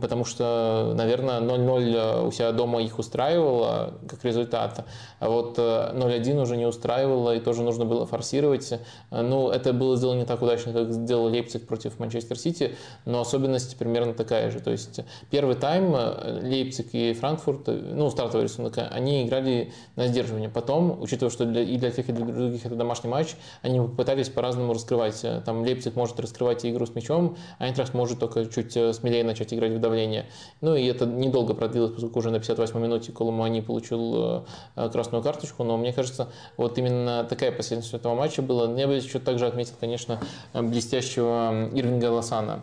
потому 0.00 0.24
что, 0.24 0.94
наверное, 0.96 1.40
0-0 1.40 2.26
у 2.26 2.32
себя 2.32 2.52
дома 2.52 2.82
их 2.82 2.98
устраивало 2.98 3.94
как 4.08 4.24
результат, 4.24 4.84
а 5.20 5.28
вот 5.28 5.58
0-1 5.58 6.40
уже 6.40 6.56
не 6.56 6.66
устраивало, 6.66 7.34
и 7.34 7.40
тоже 7.40 7.62
нужно 7.62 7.84
было 7.84 8.06
форсировать. 8.06 8.72
Ну, 9.10 9.50
это 9.50 9.72
было 9.72 9.96
сделано 9.96 10.20
не 10.20 10.26
так 10.26 10.42
удачно, 10.42 10.72
как 10.72 10.92
сделал 10.92 11.26
Лейпциг 11.26 11.66
против 11.66 11.98
Манчестер 11.98 12.15
Сити, 12.20 12.74
но 13.04 13.20
особенность 13.20 13.76
примерно 13.76 14.14
такая 14.14 14.50
же. 14.50 14.60
То 14.60 14.70
есть 14.70 15.00
первый 15.30 15.56
тайм 15.56 15.94
Лейпциг 15.94 16.88
и 16.92 17.12
Франкфурт, 17.12 17.66
ну, 17.66 18.10
стартовый 18.10 18.44
рисунок, 18.44 18.78
они 18.90 19.26
играли 19.26 19.72
на 19.96 20.06
сдерживание. 20.08 20.48
Потом, 20.48 21.00
учитывая, 21.00 21.30
что 21.30 21.44
для, 21.44 21.62
и 21.62 21.76
для 21.76 21.90
тех, 21.90 22.08
и 22.08 22.12
для 22.12 22.24
других 22.24 22.64
это 22.64 22.74
домашний 22.74 23.10
матч, 23.10 23.34
они 23.62 23.80
пытались 23.80 24.28
по-разному 24.28 24.72
раскрывать. 24.72 25.24
Там 25.44 25.62
Лейпциг 25.62 25.96
может 25.96 26.18
раскрывать 26.20 26.64
игру 26.66 26.86
с 26.86 26.94
мячом, 26.94 27.36
а 27.58 27.64
Айнтрахт 27.64 27.94
может 27.94 28.18
только 28.18 28.46
чуть 28.46 28.72
смелее 28.72 29.24
начать 29.24 29.52
играть 29.54 29.72
в 29.72 29.80
давление. 29.80 30.26
Ну, 30.60 30.74
и 30.74 30.84
это 30.86 31.06
недолго 31.06 31.54
продлилось, 31.54 31.92
поскольку 31.92 32.18
уже 32.18 32.30
на 32.30 32.36
58-й 32.36 32.80
минуте 32.80 33.12
Коломани 33.12 33.60
получил 33.60 34.44
красную 34.74 35.22
карточку, 35.22 35.64
но 35.64 35.76
мне 35.76 35.92
кажется, 35.92 36.28
вот 36.56 36.78
именно 36.78 37.24
такая 37.28 37.52
последовательность 37.52 37.94
этого 37.94 38.14
матча 38.14 38.42
была. 38.42 38.72
Я 38.78 38.86
бы 38.86 38.94
еще 38.94 39.18
также 39.18 39.46
отметил, 39.46 39.74
конечно, 39.80 40.20
блестящего 40.54 41.68
Ирвинга 41.72 42.05
Лосана 42.10 42.62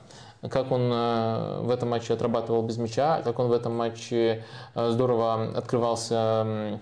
как 0.49 0.71
он 0.71 0.91
э, 0.91 1.59
в 1.61 1.69
этом 1.69 1.89
матче 1.89 2.13
отрабатывал 2.13 2.63
без 2.63 2.77
мяча, 2.77 3.21
как 3.21 3.39
он 3.39 3.47
в 3.47 3.53
этом 3.53 3.75
матче 3.77 4.43
э, 4.75 4.89
здорово 4.89 5.57
открывался 5.57 6.79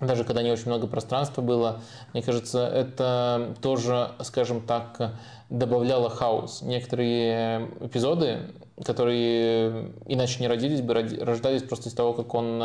даже 0.00 0.24
когда 0.24 0.42
не 0.42 0.50
очень 0.50 0.66
много 0.66 0.86
пространства 0.86 1.40
было. 1.40 1.80
Мне 2.12 2.22
кажется, 2.22 2.66
это 2.66 3.54
тоже, 3.62 4.10
скажем 4.22 4.60
так, 4.60 5.14
добавляло 5.50 6.10
хаос. 6.10 6.62
Некоторые 6.62 7.70
эпизоды, 7.80 8.50
которые 8.82 9.92
иначе 10.06 10.40
не 10.40 10.48
родились 10.48 10.80
бы, 10.80 10.94
рождались 10.94 11.62
просто 11.62 11.88
из 11.88 11.94
того, 11.94 12.12
как 12.12 12.34
он 12.34 12.60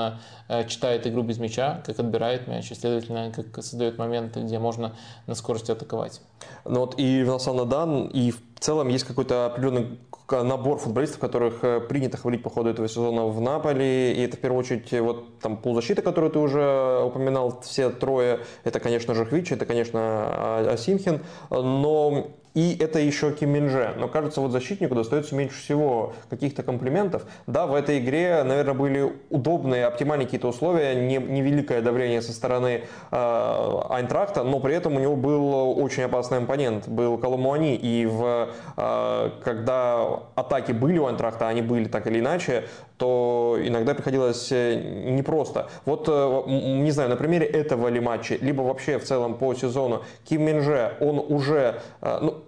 э, 0.47 0.67
читает 0.67 1.05
игру 1.05 1.21
без 1.21 1.37
мяча, 1.37 1.83
как 1.85 1.99
отбирает 1.99 2.47
мяч, 2.47 2.71
и, 2.71 2.75
следовательно, 2.75 3.31
как 3.31 3.63
создает 3.63 3.97
моменты, 3.97 4.41
где 4.41 4.57
можно 4.57 4.95
на 5.27 5.35
скорости 5.35 5.71
атаковать. 5.71 6.21
Ну 6.65 6.79
вот 6.81 6.95
и 6.97 7.19
Вилсан 7.19 7.57
Надан, 7.57 8.07
и 8.07 8.31
в 8.31 8.39
целом 8.59 8.87
есть 8.87 9.05
какой-то 9.05 9.45
определенный 9.47 9.99
набор 10.31 10.77
футболистов, 10.77 11.19
которых 11.19 11.63
э, 11.63 11.79
принято 11.79 12.17
хвалить 12.17 12.43
по 12.43 12.49
ходу 12.49 12.69
этого 12.69 12.87
сезона 12.87 13.25
в 13.25 13.41
Наполе. 13.41 14.13
И 14.13 14.21
это 14.21 14.37
в 14.37 14.39
первую 14.39 14.59
очередь 14.59 14.91
вот 14.99 15.39
там 15.39 15.57
полузащита, 15.57 16.01
которую 16.01 16.31
ты 16.31 16.39
уже 16.39 17.01
упоминал, 17.03 17.61
все 17.61 17.89
трое. 17.89 18.41
Это, 18.63 18.79
конечно 18.79 19.15
же, 19.15 19.25
Хвич, 19.25 19.51
это, 19.51 19.65
конечно, 19.65 20.71
Асимхин. 20.71 21.23
Но 21.49 22.27
и 22.53 22.75
это 22.79 22.99
еще 22.99 23.31
Ким 23.31 23.51
Минже. 23.51 23.93
Но 23.97 24.07
кажется, 24.07 24.41
вот 24.41 24.51
защитнику 24.51 24.95
достается 24.95 25.35
меньше 25.35 25.59
всего 25.59 26.13
каких-то 26.29 26.63
комплиментов. 26.63 27.23
Да, 27.47 27.67
в 27.67 27.73
этой 27.73 27.99
игре, 27.99 28.43
наверное, 28.43 28.73
были 28.73 29.13
удобные, 29.29 29.85
оптимальные 29.85 30.25
какие-то 30.25 30.47
условия, 30.47 30.95
не, 30.95 31.17
невеликое 31.17 31.81
давление 31.81 32.21
со 32.21 32.33
стороны 32.33 32.83
э, 33.11 33.79
Айнтрахта, 33.89 34.43
но 34.43 34.59
при 34.59 34.75
этом 34.75 34.95
у 34.95 34.99
него 34.99 35.15
был 35.15 35.79
очень 35.79 36.03
опасный 36.03 36.39
оппонент, 36.39 36.87
был 36.87 37.17
Коломуани. 37.17 37.75
И 37.75 38.05
в, 38.05 38.49
э, 38.77 39.29
когда 39.43 40.19
атаки 40.35 40.71
были 40.71 40.97
у 40.97 41.05
Айнтрахта, 41.05 41.47
они 41.47 41.61
были 41.61 41.85
так 41.85 42.07
или 42.07 42.19
иначе, 42.19 42.65
то 42.99 43.57
иногда 43.63 43.95
приходилось 43.95 44.51
э, 44.51 44.75
непросто. 44.75 45.69
Вот, 45.85 46.07
э, 46.09 46.43
не 46.47 46.91
знаю, 46.91 47.09
на 47.09 47.15
примере 47.15 47.45
этого 47.45 47.87
ли 47.87 48.01
матча, 48.01 48.35
либо 48.41 48.61
вообще 48.61 48.99
в 48.99 49.05
целом 49.05 49.37
по 49.37 49.55
сезону, 49.55 50.03
Ким 50.25 50.43
Минже, 50.43 50.97
он 50.99 51.17
уже, 51.19 51.81
э, 52.01 52.19
ну, 52.21 52.43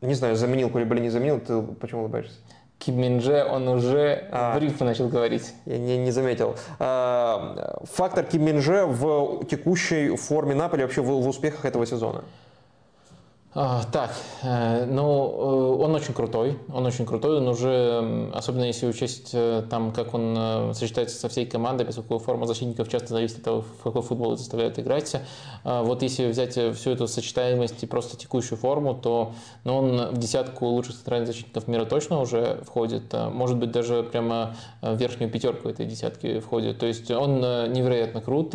не 0.00 0.14
знаю, 0.14 0.36
заменил 0.36 0.70
Кулибали, 0.70 1.00
не 1.00 1.10
заменил, 1.10 1.40
ты 1.40 1.60
почему 1.60 2.02
улыбаешься? 2.02 2.36
Ким 2.78 3.00
Минже, 3.00 3.44
он 3.50 3.66
уже 3.66 4.28
а, 4.30 4.52
в 4.52 4.58
брифе 4.60 4.84
начал 4.84 5.08
говорить. 5.08 5.54
Я 5.64 5.78
не, 5.78 5.96
не 5.96 6.12
заметил. 6.12 6.54
А, 6.78 7.80
фактор 7.84 8.24
Ким 8.24 8.44
Минже 8.44 8.84
в 8.86 9.44
текущей 9.46 10.14
форме 10.16 10.54
Наполи, 10.54 10.82
вообще 10.82 11.00
в, 11.00 11.06
в 11.06 11.26
успехах 11.26 11.64
этого 11.64 11.84
сезона? 11.84 12.22
А, 13.58 13.84
так, 13.90 14.14
э, 14.42 14.84
ну, 14.84 15.78
э, 15.80 15.82
он 15.82 15.94
очень 15.94 16.12
крутой, 16.12 16.58
он 16.70 16.84
очень 16.84 17.06
крутой, 17.06 17.38
он 17.38 17.48
уже, 17.48 18.30
особенно 18.34 18.64
если 18.64 18.86
учесть 18.86 19.30
э, 19.32 19.62
там, 19.70 19.92
как 19.92 20.12
он 20.12 20.74
сочетается 20.74 21.18
со 21.18 21.30
всей 21.30 21.46
командой, 21.46 21.86
поскольку 21.86 22.18
форма 22.18 22.46
защитников 22.46 22.90
часто 22.90 23.14
зависит 23.14 23.38
от 23.38 23.44
того, 23.44 23.62
в 23.62 23.82
какой 23.82 24.02
футбол 24.02 24.36
заставляют 24.36 24.78
играть. 24.78 25.16
Вот 25.64 26.02
если 26.02 26.26
взять 26.26 26.58
всю 26.76 26.90
эту 26.90 27.08
сочетаемость 27.08 27.82
и 27.82 27.86
просто 27.86 28.18
текущую 28.18 28.58
форму, 28.58 28.94
то 28.94 29.32
ну, 29.64 29.76
он 29.76 30.10
в 30.10 30.18
десятку 30.18 30.66
лучших 30.66 30.96
центральных 30.96 31.28
защитников 31.28 31.66
мира 31.66 31.86
точно 31.86 32.20
уже 32.20 32.60
входит, 32.66 33.14
может 33.32 33.56
быть, 33.56 33.70
даже 33.70 34.02
прямо 34.02 34.54
в 34.82 34.96
верхнюю 34.96 35.30
пятерку 35.30 35.70
этой 35.70 35.86
десятки 35.86 36.40
входит. 36.40 36.78
То 36.78 36.86
есть 36.86 37.10
он 37.10 37.40
невероятно 37.40 38.20
крут. 38.20 38.54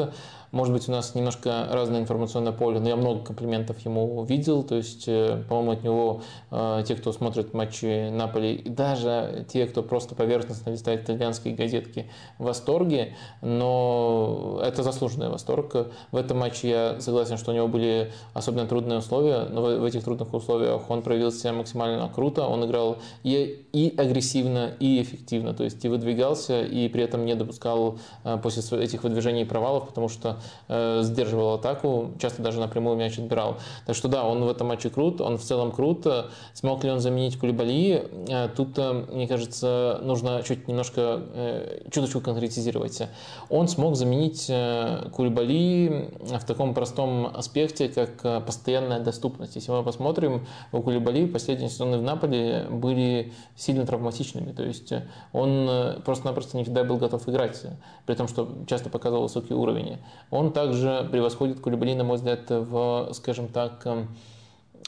Может 0.51 0.73
быть, 0.73 0.89
у 0.89 0.91
нас 0.91 1.15
немножко 1.15 1.67
разное 1.71 2.01
информационное 2.01 2.51
поле, 2.51 2.79
но 2.79 2.89
я 2.89 2.97
много 2.97 3.23
комплиментов 3.23 3.79
ему 3.85 4.23
видел. 4.25 4.63
То 4.63 4.75
есть, 4.75 5.07
э, 5.07 5.43
по-моему, 5.47 5.71
от 5.71 5.83
него 5.83 6.21
э, 6.51 6.83
те, 6.85 6.95
кто 6.95 7.13
смотрит 7.13 7.53
матчи 7.53 8.09
Наполи, 8.09 8.55
и 8.55 8.69
даже 8.69 9.45
те, 9.47 9.65
кто 9.65 9.81
просто 9.81 10.13
поверхностно 10.13 10.71
листает 10.71 11.03
итальянские 11.03 11.55
газетки, 11.55 12.11
в 12.37 12.43
восторге. 12.43 13.15
Но 13.41 14.59
это 14.61 14.83
заслуженный 14.83 15.29
восторг. 15.29 15.87
В 16.11 16.17
этом 16.17 16.39
матче 16.39 16.69
я 16.69 16.99
согласен, 16.99 17.37
что 17.37 17.51
у 17.51 17.55
него 17.55 17.69
были 17.69 18.11
особенно 18.33 18.67
трудные 18.67 18.99
условия, 18.99 19.45
но 19.49 19.61
в 19.61 19.85
этих 19.85 20.03
трудных 20.03 20.33
условиях 20.33 20.89
он 20.89 21.01
проявил 21.01 21.31
себя 21.31 21.53
максимально 21.53 22.09
круто. 22.09 22.45
Он 22.45 22.65
играл 22.65 22.97
и, 23.23 23.65
и 23.71 23.93
агрессивно, 23.97 24.73
и 24.81 25.01
эффективно. 25.01 25.53
То 25.53 25.63
есть 25.63 25.83
и 25.85 25.87
выдвигался, 25.87 26.61
и 26.61 26.89
при 26.89 27.03
этом 27.03 27.23
не 27.23 27.35
допускал 27.35 27.99
э, 28.25 28.37
после 28.43 28.61
этих 28.83 29.03
выдвижений 29.03 29.45
провалов, 29.45 29.87
потому 29.87 30.09
что 30.09 30.40
э, 30.67 31.01
сдерживал 31.03 31.55
атаку, 31.55 32.11
часто 32.19 32.41
даже 32.41 32.59
напрямую 32.59 32.97
мяч 32.97 33.17
отбирал. 33.17 33.57
Так 33.85 33.95
что 33.95 34.07
да, 34.07 34.23
он 34.23 34.43
в 34.43 34.49
этом 34.49 34.67
матче 34.67 34.89
крут, 34.89 35.21
он 35.21 35.37
в 35.37 35.41
целом 35.41 35.71
крут. 35.71 36.05
Смог 36.53 36.83
ли 36.83 36.91
он 36.91 36.99
заменить 36.99 37.37
Кулибали? 37.37 38.09
Э, 38.29 38.49
тут, 38.55 38.77
э, 38.77 39.05
мне 39.11 39.27
кажется, 39.27 39.99
нужно 40.03 40.41
чуть 40.43 40.67
немножко, 40.67 41.21
э, 41.33 41.81
чуточку 41.91 42.21
конкретизировать. 42.21 43.01
Он 43.49 43.67
смог 43.67 43.95
заменить 43.95 44.47
э, 44.49 45.09
Кулибали 45.13 46.11
в 46.19 46.45
таком 46.45 46.73
простом 46.73 47.27
аспекте, 47.27 47.89
как 47.89 48.23
э, 48.23 48.41
постоянная 48.41 48.99
доступность. 48.99 49.55
Если 49.55 49.71
мы 49.71 49.83
посмотрим, 49.83 50.47
у 50.71 50.81
Кулибали 50.81 51.25
последние 51.25 51.69
сезоны 51.69 51.97
в 51.97 52.01
Наполе 52.01 52.67
были 52.69 53.33
сильно 53.55 53.85
травматичными. 53.85 54.51
То 54.51 54.63
есть 54.63 54.91
э, 54.91 55.07
он 55.33 55.67
э, 55.69 55.99
просто-напросто 56.05 56.57
не 56.57 56.63
всегда 56.63 56.83
был 56.83 56.97
готов 56.97 57.27
играть, 57.29 57.61
при 58.05 58.15
том, 58.15 58.27
что 58.27 58.49
часто 58.67 58.89
показывал 58.89 59.23
высокий 59.23 59.53
уровень. 59.53 59.97
Он 60.31 60.51
также 60.51 61.07
превосходит 61.11 61.59
Кулибали, 61.59 61.93
на 61.93 62.03
мой 62.03 62.17
взгляд, 62.17 62.49
в, 62.49 63.09
скажем 63.13 63.49
так, 63.49 63.85
эм, 63.85 64.07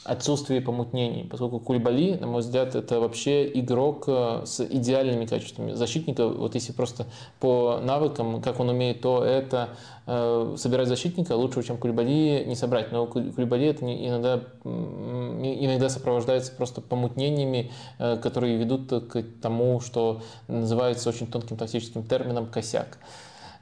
отсутствии 0.04 0.58
помутнений, 0.58 1.24
поскольку 1.24 1.58
Кульбали, 1.58 2.14
на 2.14 2.26
мой 2.26 2.40
взгляд, 2.40 2.74
это 2.74 3.00
вообще 3.00 3.50
игрок 3.58 4.04
э, 4.06 4.42
с 4.44 4.60
идеальными 4.64 5.24
качествами 5.24 5.72
защитника. 5.72 6.28
Вот 6.28 6.54
если 6.54 6.72
просто 6.72 7.06
по 7.40 7.80
навыкам, 7.82 8.42
как 8.42 8.60
он 8.60 8.68
умеет 8.68 9.00
то 9.00 9.24
это 9.24 9.70
э, 10.06 10.54
собирать 10.58 10.88
защитника, 10.88 11.32
лучше, 11.32 11.62
чем 11.62 11.78
Кульбали, 11.78 12.44
не 12.46 12.54
собрать. 12.54 12.92
Но 12.92 13.06
Кульбали 13.06 13.66
это 13.66 13.84
иногда, 13.84 14.42
иногда 14.64 15.88
сопровождается 15.88 16.52
просто 16.52 16.82
помутнениями, 16.82 17.72
э, 17.98 18.18
которые 18.18 18.58
ведут 18.58 18.90
к 19.08 19.22
тому, 19.40 19.80
что 19.80 20.20
называется 20.48 21.08
очень 21.08 21.26
тонким 21.26 21.56
тактическим 21.56 22.04
термином 22.04 22.46
«косяк». 22.46 22.98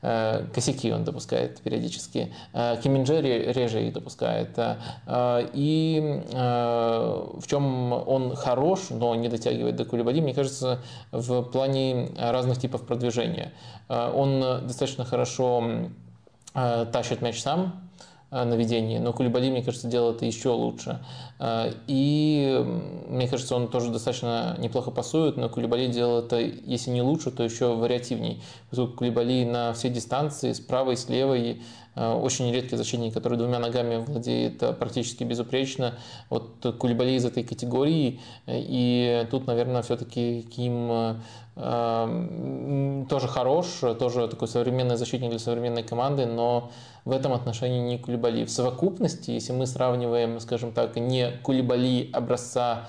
Э, 0.03 0.45
косяки 0.53 0.93
он 0.93 1.05
допускает 1.05 1.61
периодически. 1.61 2.35
Э, 2.53 2.77
Киминджери 2.83 3.53
реже 3.53 3.87
их 3.87 3.93
допускает. 3.93 4.51
Э, 4.59 5.47
и 5.55 6.23
в 6.33 7.47
чем 7.47 7.93
он 7.93 8.35
хорош, 8.35 8.91
но 8.91 9.15
не 9.15 9.29
дотягивает 9.29 9.77
до 9.77 9.85
Кулибади, 9.85 10.21
мне 10.21 10.35
кажется, 10.35 10.81
в 11.13 11.43
плане 11.43 12.11
разных 12.19 12.59
типов 12.59 12.87
продвижения. 12.87 13.53
Он 13.89 14.41
достаточно 14.67 15.05
хорошо 15.05 15.65
тащит 16.53 17.23
мяч 17.23 17.41
сам, 17.41 17.89
на 18.33 18.55
ведении, 18.55 18.97
но 18.97 19.13
Кулибали, 19.13 19.51
мне 19.51 19.63
кажется, 19.63 19.89
делает 19.89 20.17
это 20.17 20.25
еще 20.25 20.49
лучше. 20.49 21.05
А, 21.39 21.71
и 21.87 22.65
мне 23.07 23.29
кажется, 23.29 23.55
он 23.55 23.69
тоже 23.69 23.91
достаточно 23.91 24.57
неплохо 24.59 24.91
пасует, 24.91 25.37
но 25.37 25.51
Кулибали 25.51 25.87
делает 25.87 26.27
это, 26.27 26.39
если 26.41 26.91
не 26.91 27.03
лучше, 27.03 27.31
то 27.31 27.43
еще 27.43 27.75
вариативней. 27.75 28.43
Поскольку 28.71 28.97
Кулибали 28.99 29.45
на 29.45 29.75
все 29.75 29.91
дистанции, 29.91 30.55
справа 30.55 30.93
и 30.93 30.97
с 30.97 31.11
левой, 31.11 31.61
а, 31.95 32.17
очень 32.17 32.51
редкий 32.51 32.77
защитник, 32.77 33.13
который 33.13 33.37
двумя 33.37 33.59
ногами 33.59 33.97
владеет 33.97 34.59
практически 34.79 35.25
безупречно. 35.25 35.99
Вот 36.31 36.75
Кулибали 36.79 37.13
из 37.13 37.27
этой 37.27 37.45
категории. 37.45 38.19
И 38.47 39.27
тут, 39.31 39.47
наверное, 39.47 39.83
все-таки 39.83 40.41
Ким 40.43 41.21
тоже 41.55 43.29
хорош, 43.29 43.67
тоже 43.99 44.27
такой 44.29 44.49
современный 44.49 44.97
защитник 44.97 45.29
для 45.29 45.39
современной 45.39 45.83
команды, 45.83 46.25
но 46.25 46.71
в 47.05 47.13
этом 47.13 47.33
отношении 47.33 47.81
не 47.81 47.99
Кулибали. 47.99 48.45
В 48.45 48.51
совокупности, 48.51 49.31
если 49.31 49.53
мы 49.53 49.67
сравниваем, 49.67 50.39
скажем 50.41 50.73
так, 50.73 50.97
не 50.97 51.31
Кулибали 51.43 52.11
образца 52.13 52.87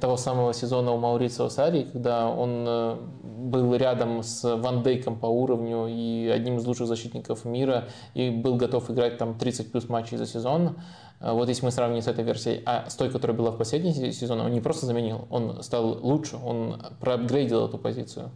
того 0.00 0.16
самого 0.16 0.54
сезона 0.54 0.92
у 0.92 0.98
Маурицио 0.98 1.50
Сари, 1.50 1.82
когда 1.92 2.30
он 2.30 2.98
был 3.22 3.74
рядом 3.74 4.22
с 4.22 4.42
Ван 4.56 4.82
Дейком 4.82 5.18
по 5.18 5.26
уровню 5.26 5.86
и 5.86 6.28
одним 6.28 6.56
из 6.56 6.66
лучших 6.66 6.86
защитников 6.86 7.44
мира 7.44 7.84
и 8.14 8.30
был 8.30 8.56
готов 8.56 8.90
играть 8.90 9.18
там 9.18 9.38
30 9.38 9.70
плюс 9.70 9.88
матчей 9.90 10.16
за 10.16 10.26
сезон. 10.26 10.78
Вот 11.20 11.48
если 11.48 11.64
мы 11.64 11.70
сравним 11.70 12.02
с 12.02 12.08
этой 12.08 12.24
версией, 12.24 12.62
а 12.66 12.90
с 12.90 12.94
той, 12.94 13.10
которая 13.10 13.36
была 13.36 13.50
в 13.50 13.56
последний 13.56 13.92
сезон, 14.12 14.40
он 14.40 14.52
не 14.52 14.60
просто 14.60 14.86
заменил, 14.86 15.26
он 15.30 15.62
стал 15.62 15.98
лучше, 16.02 16.36
он 16.36 16.82
проапгрейдил 17.00 17.66
эту 17.66 17.78
позицию. 17.78 18.30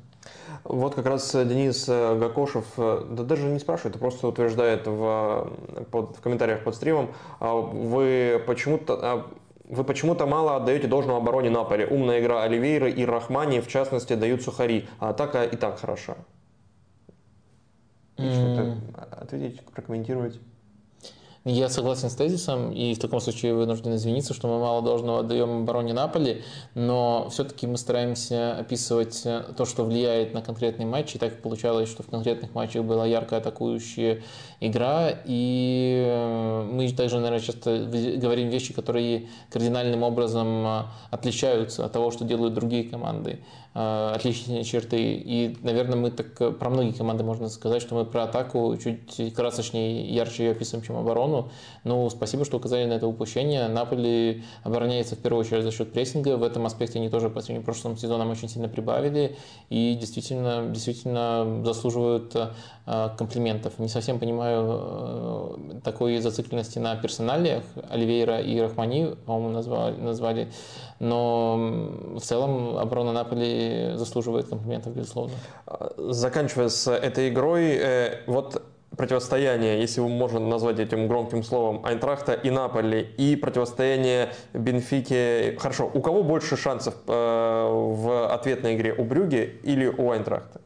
Вот 0.65 0.95
как 0.95 1.07
раз 1.07 1.31
Денис 1.33 1.87
Гакошев, 1.87 2.65
да 2.77 3.23
даже 3.23 3.47
не 3.49 3.59
спрашивает, 3.59 3.97
а 3.97 3.99
просто 3.99 4.29
утверждает 4.29 4.87
в, 4.87 5.53
под, 5.91 6.17
в 6.17 6.21
комментариях 6.21 6.65
под 6.65 6.75
стримом, 6.75 7.11
а 7.39 7.55
вы 7.55 8.43
почему-то 8.47 8.99
а 9.01 9.27
вы 9.71 9.85
почему-то 9.85 10.27
мало 10.27 10.57
отдаете 10.57 10.89
должного 10.89 11.19
обороне 11.19 11.49
Наполи. 11.49 11.85
Умная 11.85 12.21
игра 12.21 12.43
Оливейра 12.43 12.89
и 12.89 13.05
Рахмани, 13.05 13.61
в 13.61 13.69
частности, 13.69 14.15
дают 14.15 14.43
сухари. 14.43 14.89
А 14.99 15.11
атака 15.11 15.45
и 15.45 15.57
так 15.57 15.79
хороша. 15.79 16.17
Mm. 18.17 18.33
Что-то 18.35 19.07
ответить, 19.23 19.63
прокомментировать. 19.67 20.41
Я 21.47 21.71
согласен 21.71 22.11
с 22.11 22.15
тезисом, 22.15 22.71
и 22.71 22.93
в 22.93 22.99
таком 22.99 23.19
случае 23.19 23.55
вынужден 23.55 23.95
извиниться, 23.95 24.35
что 24.35 24.47
мы 24.47 24.61
мало 24.61 24.83
должного 24.83 25.21
отдаем 25.21 25.63
обороне 25.63 25.95
Наполи, 25.95 26.43
но 26.75 27.29
все-таки 27.31 27.67
мы 27.67 27.79
стараемся 27.79 28.59
описывать 28.59 29.23
то, 29.57 29.65
что 29.65 29.85
влияет 29.87 30.35
на 30.35 30.43
конкретный 30.43 30.85
матч, 30.85 31.15
и 31.15 31.19
так 31.19 31.41
получалось, 31.41 31.89
что 31.89 32.03
в 32.03 32.09
конкретных 32.09 32.55
матчах 32.55 32.85
была 32.85 33.07
яркая 33.07 33.41
атакующая 33.41 34.23
игра, 34.61 35.15
и 35.25 36.05
э, 36.07 36.69
мы 36.71 36.93
также, 36.93 37.17
наверное, 37.17 37.41
часто 37.41 37.87
говорим 38.17 38.51
вещи, 38.51 38.75
которые 38.75 39.31
кардинальным 39.49 40.03
образом 40.03 40.85
отличаются 41.11 41.87
от 41.87 41.93
того, 41.93 42.11
что 42.11 42.27
делают 42.27 42.53
другие 42.53 42.85
команды. 42.85 43.41
Э, 43.73 44.15
отличительные 44.17 44.65
черты. 44.65 44.99
И, 45.01 45.57
наверное, 45.63 45.97
мы 45.97 46.11
так 46.11 46.41
э, 46.41 46.51
про 46.51 46.71
многие 46.71 46.91
команды 46.91 47.23
можно 47.23 47.49
сказать, 47.49 47.81
что 47.81 47.95
мы 47.95 48.05
про 48.05 48.25
атаку 48.25 48.77
чуть 48.77 49.33
красочнее, 49.33 50.13
ярче 50.13 50.47
ее 50.47 50.53
описываем, 50.53 50.85
чем 50.85 50.97
оборону. 50.97 51.51
Ну, 51.85 52.11
спасибо, 52.11 52.45
что 52.45 52.57
указали 52.57 52.85
на 52.87 52.95
это 52.95 53.07
упущение. 53.07 53.69
Наполи 53.69 54.43
обороняется 54.65 55.15
в 55.15 55.21
первую 55.21 55.45
очередь 55.45 55.63
за 55.63 55.71
счет 55.71 55.93
прессинга. 55.93 56.37
В 56.37 56.43
этом 56.43 56.67
аспекте 56.67 56.99
они 56.99 57.11
тоже 57.11 57.31
по 57.31 57.41
сравнению 57.43 57.63
с 57.63 57.65
прошлым 57.67 57.97
сезоном 57.97 58.31
очень 58.31 58.49
сильно 58.49 58.69
прибавили 58.69 59.37
и 59.69 59.95
действительно, 59.95 60.67
действительно 60.69 61.63
заслуживают 61.65 62.35
э, 62.35 63.09
комплиментов. 63.17 63.79
Не 63.79 63.89
совсем 63.89 64.19
понимаю 64.19 65.81
такой 65.85 66.19
зацикленности 66.19 66.81
на 66.81 66.97
персоналиях. 66.97 67.63
Оливейра 67.89 68.41
и 68.41 68.59
Рахмани, 68.59 69.15
по-моему, 69.27 69.51
назвали, 69.51 69.95
назвали 69.95 70.49
но 71.01 71.57
в 72.15 72.21
целом 72.21 72.77
оборона 72.77 73.13
Наполи 73.13 73.93
заслуживает 73.95 74.49
комплиментов, 74.49 74.95
безусловно. 74.95 75.35
Заканчивая 75.97 76.69
с 76.69 76.91
этой 76.91 77.31
игрой, 77.31 77.71
э, 77.73 78.19
вот 78.27 78.63
противостояние, 78.97 79.81
если 79.81 80.03
можно 80.03 80.39
назвать 80.41 80.79
этим 80.79 81.09
громким 81.09 81.43
словом, 81.43 81.85
Айнтрахта 81.87 82.35
и 82.35 82.51
Наполи, 82.51 83.01
и 83.17 83.35
противостояние 83.35 84.33
Бенфики. 84.53 85.57
Хорошо, 85.59 85.91
у 85.93 86.01
кого 86.01 86.23
больше 86.23 86.57
шансов 86.57 86.95
э, 87.07 87.11
в 87.11 88.33
ответной 88.33 88.75
игре, 88.75 88.93
у 88.93 89.05
Брюги 89.05 89.59
или 89.63 89.87
у 89.87 90.11
Айнтрахта? 90.11 90.61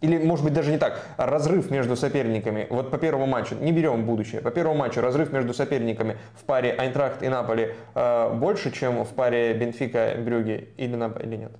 Или, 0.00 0.18
может 0.18 0.44
быть, 0.44 0.54
даже 0.54 0.70
не 0.70 0.78
так. 0.78 1.00
Разрыв 1.18 1.70
между 1.70 1.94
соперниками. 1.94 2.66
Вот 2.70 2.90
по 2.90 2.96
первому 2.96 3.26
матчу, 3.26 3.54
не 3.54 3.70
берем 3.70 4.06
будущее, 4.06 4.40
по 4.40 4.50
первому 4.50 4.78
матчу 4.78 5.00
разрыв 5.00 5.32
между 5.32 5.52
соперниками 5.52 6.16
в 6.34 6.44
паре 6.44 6.72
Айнтрахт 6.72 7.22
и 7.22 7.28
Наполи 7.28 7.74
э, 7.94 8.34
больше, 8.34 8.70
чем 8.70 9.04
в 9.04 9.08
паре 9.10 9.52
Бенфика, 9.52 10.14
Брюги 10.18 10.68
или, 10.78 10.94
или 11.22 11.36
нет? 11.36 11.52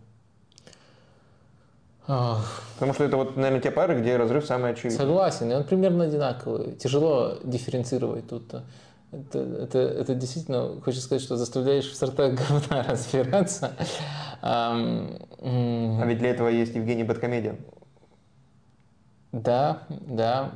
Потому 2.07 2.95
что 2.95 3.05
это 3.05 3.17
вот, 3.17 3.37
наверное, 3.37 3.61
те 3.61 3.71
пары, 3.71 4.01
где 4.01 4.17
разрыв 4.17 4.45
самый 4.45 4.73
очевидный. 4.73 4.99
Согласен, 4.99 5.53
и 5.53 5.55
он 5.55 5.65
примерно 5.65 6.05
одинаковый. 6.05 6.73
Тяжело 6.73 7.39
дифференцировать 7.45 8.27
тут. 8.27 8.53
Это, 9.13 9.39
это, 9.39 9.79
это 9.79 10.15
действительно, 10.15 10.81
хочется 10.81 11.05
сказать, 11.05 11.23
что 11.23 11.37
заставляешь 11.37 11.91
в 11.91 11.95
сортах 11.95 12.35
говна 12.35 12.85
разбираться. 12.89 13.73
А 14.41 14.75
ведь 16.05 16.19
для 16.19 16.31
этого 16.31 16.49
есть 16.49 16.75
Евгений 16.75 17.05
Бэткомедиан. 17.05 17.57
Да, 19.33 19.83
да, 19.89 20.53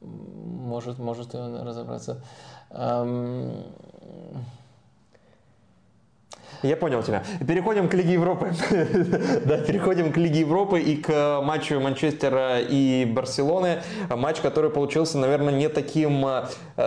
может, 0.00 0.98
может 0.98 1.34
и 1.34 1.38
он 1.38 1.56
разобраться. 1.66 2.22
Я 6.62 6.76
понял 6.76 7.02
тебя. 7.02 7.22
Переходим 7.46 7.88
к 7.88 7.94
Лиге 7.94 8.14
Европы. 8.14 8.52
да, 9.44 9.58
переходим 9.58 10.12
к 10.12 10.16
Лиге 10.16 10.40
Европы 10.40 10.80
и 10.80 10.96
к 10.96 11.40
матчу 11.42 11.78
Манчестера 11.80 12.60
и 12.60 13.04
Барселоны. 13.04 13.82
Матч, 14.08 14.40
который 14.40 14.70
получился, 14.70 15.18
наверное, 15.18 15.52
не 15.52 15.68
таким 15.68 16.24
э, 16.26 16.46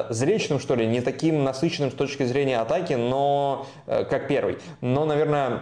зречным, 0.10 0.60
что 0.60 0.76
ли, 0.76 0.88
не 0.88 1.02
таким 1.02 1.44
насыщенным 1.44 1.92
с 1.92 1.94
точки 1.94 2.24
зрения 2.24 2.60
атаки, 2.60 2.94
но 2.94 3.68
э, 3.86 4.06
как 4.06 4.28
первый. 4.28 4.58
Но, 4.82 5.06
наверное, 5.06 5.62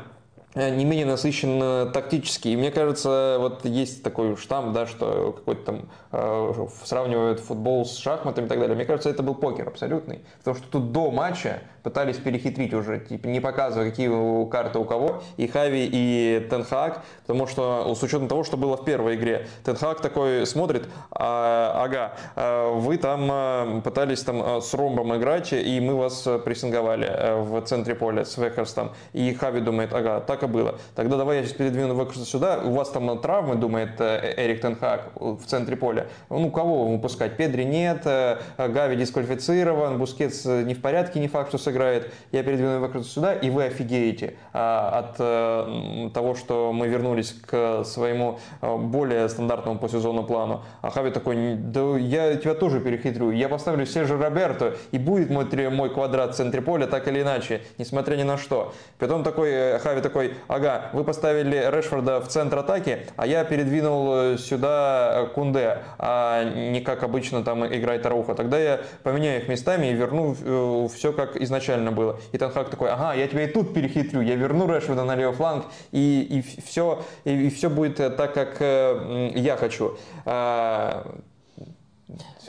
не 0.55 0.85
менее 0.85 1.05
насыщен 1.05 1.91
тактически. 1.91 2.47
И 2.49 2.57
мне 2.57 2.71
кажется, 2.71 3.37
вот 3.39 3.65
есть 3.65 4.03
такой 4.03 4.35
штамп, 4.37 4.73
да, 4.73 4.87
что 4.87 5.33
какой-то 5.33 5.63
там 5.63 5.89
э, 6.11 6.67
сравнивают 6.83 7.39
футбол 7.39 7.85
с 7.85 7.97
шахматами 7.97 8.45
и 8.45 8.49
так 8.49 8.59
далее. 8.59 8.75
Мне 8.75 8.85
кажется, 8.85 9.09
это 9.09 9.23
был 9.23 9.35
покер 9.35 9.67
абсолютный. 9.67 10.21
Потому 10.39 10.57
что 10.57 10.67
тут 10.67 10.91
до 10.91 11.11
матча 11.11 11.61
пытались 11.87 12.17
перехитрить 12.17 12.73
уже, 12.73 12.99
типа 12.99 13.27
не 13.27 13.39
показывая, 13.39 13.89
какие 13.89 14.09
карты 14.49 14.77
у 14.77 14.83
кого, 14.83 15.23
и 15.37 15.47
Хави, 15.47 15.89
и 15.89 16.45
Тен 16.49 16.69
Хаг, 16.69 17.01
потому 17.25 17.47
что 17.47 17.95
с 17.95 18.03
учетом 18.03 18.27
того, 18.27 18.43
что 18.43 18.57
было 18.57 18.75
в 18.75 18.83
первой 18.83 19.15
игре, 19.15 19.47
Тен 19.63 19.80
Хаг 19.80 20.01
такой 20.01 20.45
смотрит, 20.45 20.89
а, 21.11 21.81
ага, 21.85 22.11
а 22.35 22.73
вы 22.73 22.97
там 22.97 23.29
а, 23.31 23.81
пытались 23.85 24.21
там 24.23 24.41
а, 24.43 24.59
с 24.59 24.73
ромбом 24.73 25.15
играть, 25.15 25.53
и 25.53 25.79
мы 25.79 25.95
вас 25.95 26.27
прессинговали 26.43 27.09
в 27.43 27.61
центре 27.61 27.95
поля 27.95 28.25
с 28.25 28.37
Вегхорстом, 28.37 28.91
и 29.13 29.33
Хави 29.33 29.61
думает, 29.61 29.93
ага, 29.93 30.19
так 30.19 30.43
и 30.43 30.47
было. 30.47 30.75
Тогда 30.93 31.15
давай 31.15 31.37
я 31.37 31.43
сейчас 31.43 31.55
передвину 31.55 31.97
Вегхорста 31.97 32.25
сюда, 32.25 32.59
у 32.65 32.71
вас 32.71 32.89
там 32.89 33.17
травмы, 33.19 33.55
думает 33.55 34.01
э, 34.01 34.33
Эрик 34.35 34.59
Тен 34.59 34.82
Хаг 34.82 35.11
в 35.15 35.45
центре 35.45 35.77
поля. 35.77 36.07
Ну, 36.29 36.51
кого 36.51 36.85
выпускать? 36.87 37.37
Педри 37.37 37.63
нет, 37.63 38.01
э, 38.03 38.39
Гави 38.57 38.97
дисквалифицирован, 38.97 39.97
Бускетс 39.97 40.43
не 40.43 40.73
в 40.73 40.81
порядке, 40.81 41.21
не 41.21 41.29
факт, 41.29 41.47
что 41.47 41.57
сыграет 41.57 41.76
сыграет, 41.77 42.11
я 42.31 42.43
передвину 42.43 42.83
его 42.83 43.03
сюда, 43.03 43.33
и 43.33 43.49
вы 43.49 43.65
офигеете 43.65 44.33
а, 44.53 44.99
от 44.99 45.15
а, 45.19 46.09
того, 46.13 46.35
что 46.35 46.71
мы 46.73 46.87
вернулись 46.87 47.33
к 47.45 47.83
своему 47.83 48.39
а, 48.61 48.77
более 48.77 49.29
стандартному 49.29 49.79
по 49.79 49.87
сезону 49.87 50.23
плану. 50.23 50.63
А 50.81 50.89
Хави 50.89 51.11
такой, 51.11 51.55
да 51.55 51.97
я 51.97 52.35
тебя 52.35 52.55
тоже 52.55 52.79
перехитрю, 52.79 53.31
я 53.31 53.49
поставлю 53.49 53.85
Сержа 53.85 54.17
Роберто, 54.17 54.75
и 54.91 54.97
будет 54.97 55.29
мой, 55.29 55.45
мой 55.69 55.89
квадрат 55.89 56.33
в 56.33 56.37
центре 56.37 56.61
поля 56.61 56.87
так 56.87 57.07
или 57.07 57.21
иначе, 57.21 57.61
несмотря 57.77 58.15
ни 58.15 58.23
на 58.23 58.37
что. 58.37 58.73
Потом 58.97 59.23
такой, 59.23 59.51
э, 59.51 59.79
Хави 59.79 60.01
такой, 60.01 60.33
ага, 60.47 60.89
вы 60.93 61.03
поставили 61.03 61.69
Решфорда 61.71 62.19
в 62.19 62.27
центр 62.27 62.57
атаки, 62.57 62.99
а 63.15 63.27
я 63.27 63.43
передвинул 63.43 64.13
э, 64.13 64.37
сюда 64.37 65.29
Кунде, 65.35 65.79
а 65.99 66.43
не 66.43 66.81
как 66.81 67.03
обычно 67.03 67.43
там 67.43 67.65
играет 67.65 68.05
Арауха. 68.05 68.33
Тогда 68.33 68.57
я 68.57 68.81
поменяю 69.03 69.41
их 69.41 69.47
местами 69.47 69.87
и 69.87 69.93
верну 69.93 70.87
все 70.87 71.13
как 71.13 71.35
изначально 71.35 71.66
изначально 71.67 71.91
было. 71.91 72.19
И 72.31 72.37
Танхак 72.37 72.69
такой, 72.69 72.89
ага, 72.89 73.13
я 73.13 73.27
тебя 73.27 73.43
и 73.43 73.47
тут 73.47 73.73
перехитрю, 73.73 74.21
я 74.21 74.35
верну 74.35 74.67
Решфорда 74.67 75.03
на 75.03 75.15
левый 75.15 75.35
фланг, 75.35 75.65
и, 75.91 76.21
и, 76.21 76.61
все, 76.61 77.03
и, 77.25 77.47
и 77.47 77.49
все 77.49 77.69
будет 77.69 77.99
э, 77.99 78.09
так, 78.09 78.33
как 78.33 78.57
э, 78.59 79.31
я 79.35 79.57
хочу. 79.57 79.97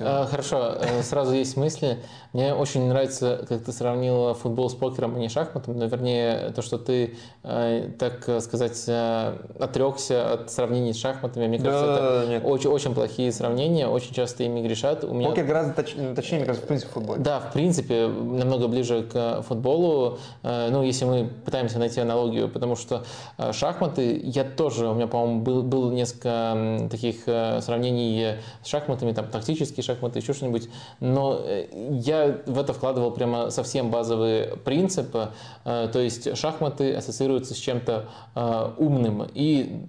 А, 0.01 0.25
все. 0.25 0.31
Хорошо, 0.31 0.77
э, 0.81 1.03
сразу 1.03 1.35
есть 1.35 1.57
мысли. 1.57 1.99
Мне 2.33 2.55
очень 2.55 2.87
нравится, 2.89 3.45
как 3.49 3.65
ты 3.65 3.73
сравнила 3.73 4.35
футбол 4.35 4.69
с 4.69 4.75
покером, 4.75 5.17
а 5.17 5.19
не 5.19 5.29
шахматом. 5.29 5.79
Но, 5.79 5.87
вернее, 5.87 6.53
то, 6.55 6.63
что 6.63 6.79
ты, 6.79 7.17
э, 7.43 7.91
так 7.99 8.43
сказать, 8.43 8.85
э, 8.87 9.37
отрекся 9.59 10.35
от 10.35 10.51
сравнений 10.51 10.93
с 10.93 10.99
шахматами. 10.99 11.47
Мне 11.47 11.59
кажется, 11.59 11.87
да, 11.87 12.35
это 12.35 12.47
очень, 12.47 12.71
очень 12.71 12.95
плохие 12.95 13.33
сравнения. 13.33 13.89
Очень 13.89 14.15
часто 14.15 14.45
ими 14.45 14.61
грешат. 14.61 15.05
У 15.05 15.15
меня... 15.15 15.31
Покер 15.31 15.47
гораздо 15.47 15.75
точ... 15.75 15.95
точнее, 16.15 16.39
мне 16.39 16.47
кажется, 16.47 16.65
в 16.65 16.69
принципе, 16.69 16.93
футбол. 16.93 17.17
Да, 17.19 17.41
в 17.41 17.53
принципе, 17.53 18.07
намного 18.07 18.69
ближе 18.69 19.03
к 19.03 19.43
футболу. 19.43 20.19
Ну, 20.43 20.83
если 20.83 21.05
мы 21.05 21.31
пытаемся 21.45 21.79
найти 21.79 22.01
аналогию, 22.01 22.49
потому 22.49 22.77
что 22.77 23.05
шахматы, 23.53 24.21
я 24.23 24.45
тоже, 24.45 24.89
у 24.89 24.95
меня, 24.95 25.07
по-моему, 25.07 25.41
был, 25.41 25.63
был 25.63 25.91
несколько 25.91 26.89
таких 26.91 27.23
сравнений 27.25 28.37
с 28.63 28.69
шахматами, 28.69 29.13
там, 29.13 29.27
тактические 29.27 29.83
шахматы, 29.89 30.19
еще 30.19 30.33
что-нибудь. 30.33 30.69
Но 31.01 31.41
э, 31.45 31.67
я 31.93 32.39
в 32.47 32.59
это 32.59 32.73
вкладывал 32.73 33.11
прямо 33.11 33.51
совсем 33.51 33.91
базовые 33.91 34.57
принципы. 34.65 35.31
Э, 35.65 35.89
то 35.93 35.99
есть 35.99 36.37
шахматы 36.37 36.95
ассоциируются 36.95 37.55
с 37.55 37.57
чем-то 37.57 38.07
э, 38.35 38.71
умным. 38.79 39.27
И, 39.35 39.87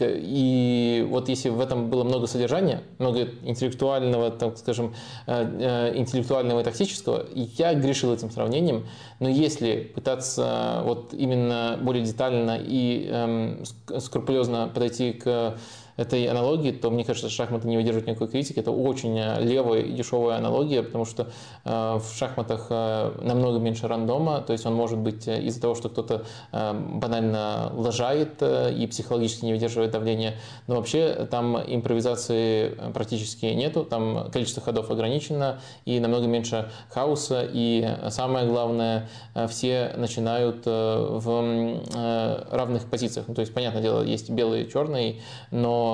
и 0.00 1.06
вот 1.10 1.28
если 1.28 1.48
в 1.48 1.60
этом 1.60 1.90
было 1.90 2.04
много 2.04 2.26
содержания, 2.26 2.82
много 2.98 3.28
интеллектуального, 3.42 4.30
так 4.30 4.58
скажем, 4.58 4.94
интеллектуального 5.26 6.60
и 6.60 6.64
тактического, 6.64 7.26
я 7.34 7.74
грешил 7.74 8.12
этим 8.12 8.30
сравнением. 8.30 8.86
Но 9.18 9.28
если 9.28 9.80
пытаться 9.94 10.82
вот 10.84 11.12
именно 11.14 11.78
более 11.80 12.04
детально 12.04 12.58
и 12.60 13.08
эм, 13.10 13.64
скрупулезно 13.98 14.70
подойти 14.72 15.12
к 15.12 15.56
этой 15.96 16.26
аналогии, 16.26 16.72
то 16.72 16.90
мне 16.90 17.04
кажется, 17.04 17.30
шахматы 17.30 17.68
не 17.68 17.76
выдерживают 17.76 18.06
никакой 18.06 18.28
критики. 18.28 18.60
Это 18.60 18.70
очень 18.70 19.18
э, 19.18 19.40
левая 19.40 19.80
и 19.80 19.92
дешевая 19.92 20.36
аналогия, 20.36 20.82
потому 20.82 21.04
что 21.04 21.28
э, 21.64 21.98
в 21.98 22.16
шахматах 22.16 22.66
э, 22.70 23.12
намного 23.22 23.58
меньше 23.58 23.88
рандома, 23.88 24.40
то 24.40 24.52
есть 24.52 24.66
он 24.66 24.74
может 24.74 24.98
быть 24.98 25.26
из-за 25.26 25.60
того, 25.60 25.74
что 25.74 25.88
кто-то 25.88 26.24
банально 26.52 27.72
лажает 27.74 28.42
и 28.42 28.86
психологически 28.86 29.44
не 29.44 29.52
выдерживает 29.52 29.90
давления, 29.90 30.34
но 30.66 30.76
вообще 30.76 31.26
там 31.30 31.56
импровизации 31.56 32.76
практически 32.92 33.46
нету, 33.46 33.84
там 33.84 34.30
количество 34.30 34.62
ходов 34.62 34.90
ограничено 34.90 35.60
и 35.84 36.00
намного 36.00 36.26
меньше 36.26 36.70
хаоса, 36.90 37.48
и 37.50 37.88
самое 38.10 38.46
главное, 38.46 39.08
все 39.48 39.92
начинают 39.96 40.66
в 40.66 42.46
равных 42.50 42.84
позициях. 42.90 43.28
Ну, 43.28 43.34
то 43.34 43.40
есть, 43.40 43.54
понятное 43.54 43.82
дело, 43.82 44.02
есть 44.02 44.30
белый 44.30 44.64
и 44.64 44.70
черный, 44.70 45.20
но 45.50 45.85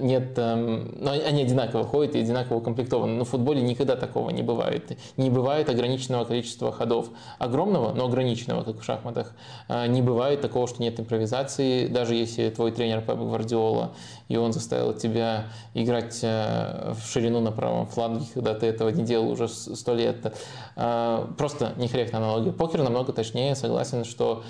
нет, 0.00 0.38
эм, 0.38 0.94
но 1.00 1.12
они 1.12 1.42
одинаково 1.42 1.84
ходят 1.84 2.14
и 2.14 2.20
одинаково 2.20 2.58
укомплектованы. 2.58 3.14
Но 3.14 3.24
в 3.24 3.28
футболе 3.28 3.60
никогда 3.62 3.96
такого 3.96 4.30
не 4.30 4.42
бывает. 4.42 4.98
Не 5.16 5.30
бывает 5.30 5.68
ограниченного 5.68 6.24
количества 6.24 6.72
ходов. 6.72 7.10
Огромного, 7.38 7.92
но 7.92 8.06
ограниченного, 8.06 8.62
как 8.64 8.80
в 8.80 8.84
шахматах. 8.84 9.32
Э, 9.68 9.86
не 9.86 10.02
бывает 10.02 10.40
такого, 10.40 10.66
что 10.66 10.82
нет 10.82 10.98
импровизации, 11.00 11.86
даже 11.86 12.14
если 12.14 12.50
твой 12.50 12.72
тренер 12.72 13.00
Пеп 13.00 13.18
Гвардиола, 13.18 13.92
и 14.28 14.36
он 14.36 14.52
заставил 14.52 14.92
тебя 14.92 15.46
играть 15.74 16.20
э, 16.22 16.92
в 16.94 17.06
ширину 17.06 17.40
на 17.40 17.52
правом 17.52 17.86
фланге, 17.86 18.26
когда 18.34 18.54
ты 18.54 18.66
этого 18.66 18.90
не 18.90 19.04
делал 19.04 19.30
уже 19.30 19.48
сто 19.48 19.94
лет. 19.94 20.34
Э, 20.76 21.26
просто 21.36 21.72
некорректная 21.76 22.20
аналогия. 22.20 22.52
Покер 22.52 22.82
намного 22.82 23.12
точнее, 23.12 23.54
согласен, 23.54 24.04
что 24.04 24.42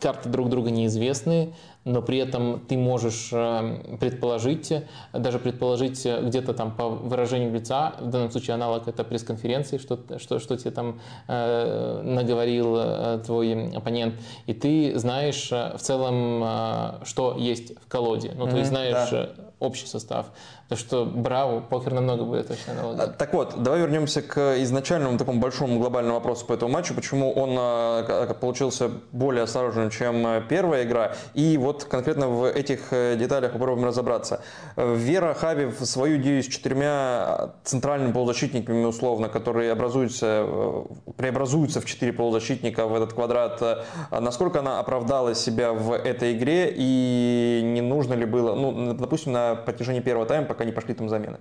карты 0.00 0.28
друг 0.28 0.48
друга 0.48 0.70
неизвестны, 0.70 1.54
но 1.84 2.02
при 2.02 2.18
этом 2.18 2.60
ты 2.60 2.76
можешь 2.76 3.30
э, 3.32 3.96
предположить, 3.98 4.72
даже 5.12 5.38
предположить 5.38 6.04
где-то 6.04 6.52
там 6.54 6.72
по 6.74 6.88
выражению 6.88 7.52
лица, 7.52 7.94
в 8.00 8.08
данном 8.10 8.30
случае 8.30 8.54
аналог 8.54 8.88
это 8.88 9.04
пресс-конференции, 9.04 9.78
что, 9.78 9.98
что, 10.18 10.38
что 10.38 10.56
тебе 10.56 10.70
там 10.70 11.00
э, 11.26 12.02
наговорил 12.02 12.76
э, 12.76 13.22
твой 13.24 13.70
оппонент, 13.70 14.14
и 14.46 14.54
ты 14.54 14.98
знаешь 14.98 15.50
э, 15.50 15.76
в 15.76 15.80
целом, 15.80 16.42
э, 16.44 17.04
что 17.04 17.36
есть 17.38 17.72
в 17.80 17.88
колоде, 17.88 18.32
ну, 18.36 18.46
mm-hmm, 18.46 18.50
то 18.50 18.56
есть 18.56 18.68
знаешь 18.68 19.10
да. 19.10 19.47
Общий 19.60 19.86
состав. 19.86 20.26
То 20.68 20.76
что 20.76 21.04
браво, 21.04 21.60
покер 21.60 21.92
намного 21.92 22.24
более 22.24 22.44
точная 22.44 22.78
аналогия. 22.78 23.06
Так 23.06 23.34
вот, 23.34 23.62
давай 23.62 23.80
вернемся 23.80 24.22
к 24.22 24.56
изначальному 24.62 25.18
такому 25.18 25.40
большому 25.40 25.78
глобальному 25.78 26.16
вопросу 26.16 26.46
по 26.46 26.52
этому 26.52 26.72
матчу. 26.72 26.94
Почему 26.94 27.32
он 27.32 27.56
а, 27.58 28.34
получился 28.34 28.90
более 29.12 29.44
осторожным, 29.44 29.90
чем 29.90 30.44
первая 30.48 30.84
игра. 30.84 31.14
И 31.34 31.56
вот 31.58 31.84
конкретно 31.84 32.28
в 32.28 32.44
этих 32.48 32.92
э, 32.92 33.16
деталях 33.16 33.52
попробуем 33.52 33.86
разобраться. 33.86 34.42
Вера 34.76 35.34
Хави 35.34 35.66
в 35.66 35.84
свою 35.84 36.18
идею 36.18 36.42
с 36.42 36.46
четырьмя 36.46 37.54
центральными 37.64 38.12
полузащитниками, 38.12 38.84
условно, 38.84 39.28
которые 39.28 39.72
образуются, 39.72 40.44
э, 40.46 40.84
преобразуются 41.16 41.80
в 41.80 41.84
четыре 41.84 42.12
полузащитника 42.12 42.86
в 42.86 42.94
этот 42.94 43.12
квадрат, 43.12 43.60
э, 43.62 43.84
насколько 44.20 44.60
она 44.60 44.80
оправдала 44.80 45.34
себя 45.34 45.72
в 45.72 45.92
этой 45.92 46.34
игре 46.34 46.72
и 46.76 47.60
не 47.64 47.80
нужно 47.80 48.14
ли 48.14 48.24
было, 48.24 48.54
ну, 48.54 48.94
допустим, 48.94 49.32
на 49.32 49.47
протяжении 49.54 50.00
первого 50.00 50.26
тайма, 50.26 50.46
пока 50.46 50.64
не 50.64 50.72
пошли 50.72 50.94
там 50.94 51.08
замены. 51.08 51.38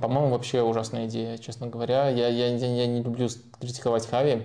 По-моему, 0.00 0.30
вообще 0.30 0.62
ужасная 0.62 1.06
идея, 1.06 1.38
честно 1.38 1.68
говоря. 1.68 2.08
Я, 2.08 2.28
я, 2.28 2.48
я 2.48 2.86
не 2.86 3.02
люблю 3.02 3.28
критиковать 3.60 4.06
Хави, 4.06 4.42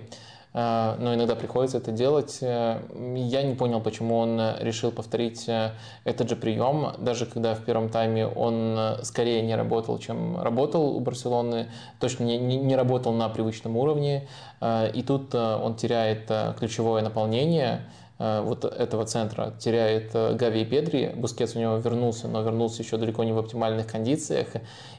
э, 0.54 0.96
но 0.98 1.14
иногда 1.14 1.34
приходится 1.34 1.78
это 1.78 1.90
делать. 1.90 2.38
Э, 2.42 2.80
я 3.16 3.42
не 3.42 3.54
понял, 3.54 3.80
почему 3.80 4.18
он 4.18 4.40
решил 4.60 4.92
повторить 4.92 5.48
э, 5.48 5.72
этот 6.04 6.28
же 6.28 6.36
прием, 6.36 6.92
даже 6.98 7.26
когда 7.26 7.54
в 7.54 7.64
первом 7.64 7.88
тайме 7.88 8.26
он 8.26 8.98
скорее 9.02 9.42
не 9.42 9.56
работал, 9.56 9.98
чем 9.98 10.40
работал 10.40 10.96
у 10.96 11.00
Барселоны, 11.00 11.68
точно 11.98 12.24
не, 12.24 12.38
не, 12.38 12.56
не 12.56 12.76
работал 12.76 13.12
на 13.12 13.28
привычном 13.28 13.76
уровне. 13.76 14.28
И 14.94 15.02
тут 15.04 15.34
он 15.34 15.74
теряет 15.74 16.30
ключевое 16.56 17.02
наполнение– 17.02 17.80
вот 18.42 18.64
этого 18.64 19.04
центра 19.04 19.52
теряет 19.58 20.10
э, 20.14 20.34
Гави 20.34 20.62
и 20.62 20.64
Педри. 20.64 21.12
Бускетс 21.16 21.56
у 21.56 21.58
него 21.58 21.76
вернулся, 21.78 22.28
но 22.28 22.42
вернулся 22.42 22.82
еще 22.82 22.96
далеко 22.96 23.24
не 23.24 23.32
в 23.32 23.38
оптимальных 23.38 23.88
кондициях. 23.88 24.46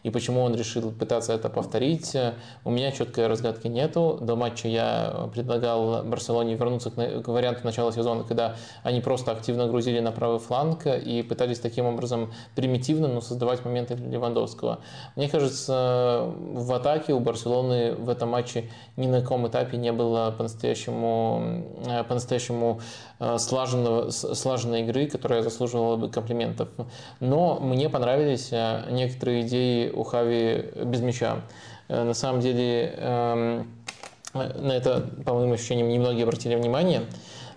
И 0.03 0.09
почему 0.09 0.41
он 0.41 0.55
решил 0.55 0.91
пытаться 0.91 1.31
это 1.31 1.47
повторить, 1.47 2.13
э, 2.15 2.33
у 2.65 2.71
меня 2.71 2.91
четкой 2.91 3.27
разгадки 3.27 3.67
нету. 3.67 4.17
До 4.19 4.35
матча 4.35 4.67
я 4.67 5.29
предлагал 5.33 6.03
Барселоне 6.03 6.55
вернуться 6.55 6.91
к 6.91 7.27
варианту 7.29 7.61
начала 7.63 7.93
сезона, 7.93 8.25
когда 8.25 8.57
они 8.83 8.99
просто 8.99 9.31
активно 9.31 9.67
грузили 9.67 10.01
на 10.01 10.11
правый 10.11 10.39
фланг 10.39 10.85
и 10.85 11.23
пытались 11.23 11.59
таким 11.59 11.85
образом 11.85 12.33
примитивно, 12.55 13.07
но 13.07 13.21
создавать 13.21 13.63
моменты 13.63 13.95
для 13.95 14.09
Левандовского. 14.09 14.79
Мне 15.15 15.29
кажется, 15.29 16.29
в 16.35 16.73
атаке 16.73 17.13
у 17.13 17.21
Барселоны 17.21 17.93
в 17.93 18.09
этом 18.09 18.29
матче 18.31 18.69
ни 18.97 19.07
на 19.07 19.21
каком 19.21 19.47
этапе 19.47 19.77
не 19.77 19.93
было 19.93 20.33
по-настоящему 20.37 21.63
по-настоящему 22.07 22.81
Э, 23.12 23.12
слаженного, 23.37 24.09
слаженной 24.09 24.81
игры, 24.81 25.07
которая 25.07 25.41
заслуживала 25.41 25.95
бы 25.95 26.09
комплиментов. 26.09 26.69
Но 27.19 27.59
мне 27.59 27.89
понравились 27.89 28.49
э, 28.51 28.85
некоторые 28.91 29.41
идеи 29.41 29.89
у 29.89 30.03
Хави 30.03 30.71
без 30.83 31.01
мяча. 31.01 31.41
Э, 31.87 32.03
на 32.03 32.13
самом 32.13 32.41
деле 32.41 32.93
эм, 32.97 33.67
на 34.33 34.71
это, 34.71 35.07
по 35.25 35.33
моим 35.33 35.53
ощущениям, 35.53 35.89
немногие 35.89 36.23
обратили 36.23 36.55
внимание. 36.55 37.03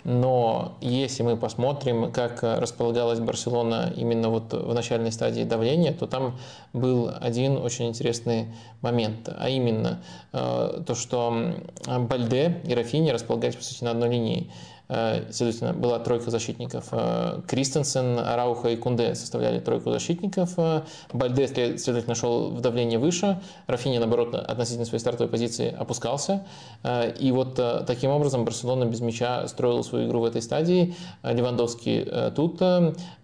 Но 0.05 0.79
если 0.81 1.25
мы 1.25 1.37
посмотрим, 1.37 2.13
как 2.13 2.45
располагалась 2.45 3.19
Барселона 3.19 3.93
именно 3.97 4.29
вот 4.29 4.53
в 4.53 4.73
начальной 4.73 5.11
стадии 5.11 5.43
давления, 5.43 5.93
то 5.93 6.07
там 6.07 6.39
был 6.73 7.11
один 7.21 7.57
очень 7.57 7.89
интересный 7.89 8.55
момент, 8.83 9.29
а 9.37 9.49
именно 9.49 10.01
то, 10.31 10.95
что 10.95 11.57
Бальде 11.89 12.61
и 12.65 12.73
Рафини 12.73 13.11
располагались, 13.11 13.57
по 13.57 13.65
сути, 13.65 13.83
на 13.83 13.91
одной 13.91 14.11
линии. 14.11 14.53
Э, 14.89 15.33
следовательно, 15.33 15.73
была 15.73 15.99
тройка 15.99 16.31
защитников. 16.31 16.89
Э, 16.93 17.41
Кристенсен, 17.47 18.19
Арауха 18.19 18.69
и 18.69 18.77
Кунде 18.77 19.15
составляли 19.15 19.59
тройку 19.59 19.91
защитников. 19.91 20.53
Э, 20.59 20.83
Бальде, 21.13 21.49
следовательно, 21.79 22.15
шел 22.15 22.51
в 22.51 22.61
давление 22.61 22.99
выше. 22.99 23.41
Рафини, 23.67 23.99
наоборот, 23.99 24.35
относительно 24.35 24.87
своей 24.87 25.01
стартовой 25.01 25.31
позиции 25.31 25.75
опускался. 25.77 26.45
И 27.19 27.33
вот 27.33 27.55
таким 27.87 28.11
образом 28.11 28.45
Барселона 28.45 28.85
без 28.85 29.01
мяча 29.01 29.47
строила 29.49 29.83
свою 29.83 30.09
игру 30.09 30.21
в 30.21 30.25
этой 30.25 30.43
стадии. 30.43 30.95
Левандовский 31.23 32.31
тут. 32.35 32.61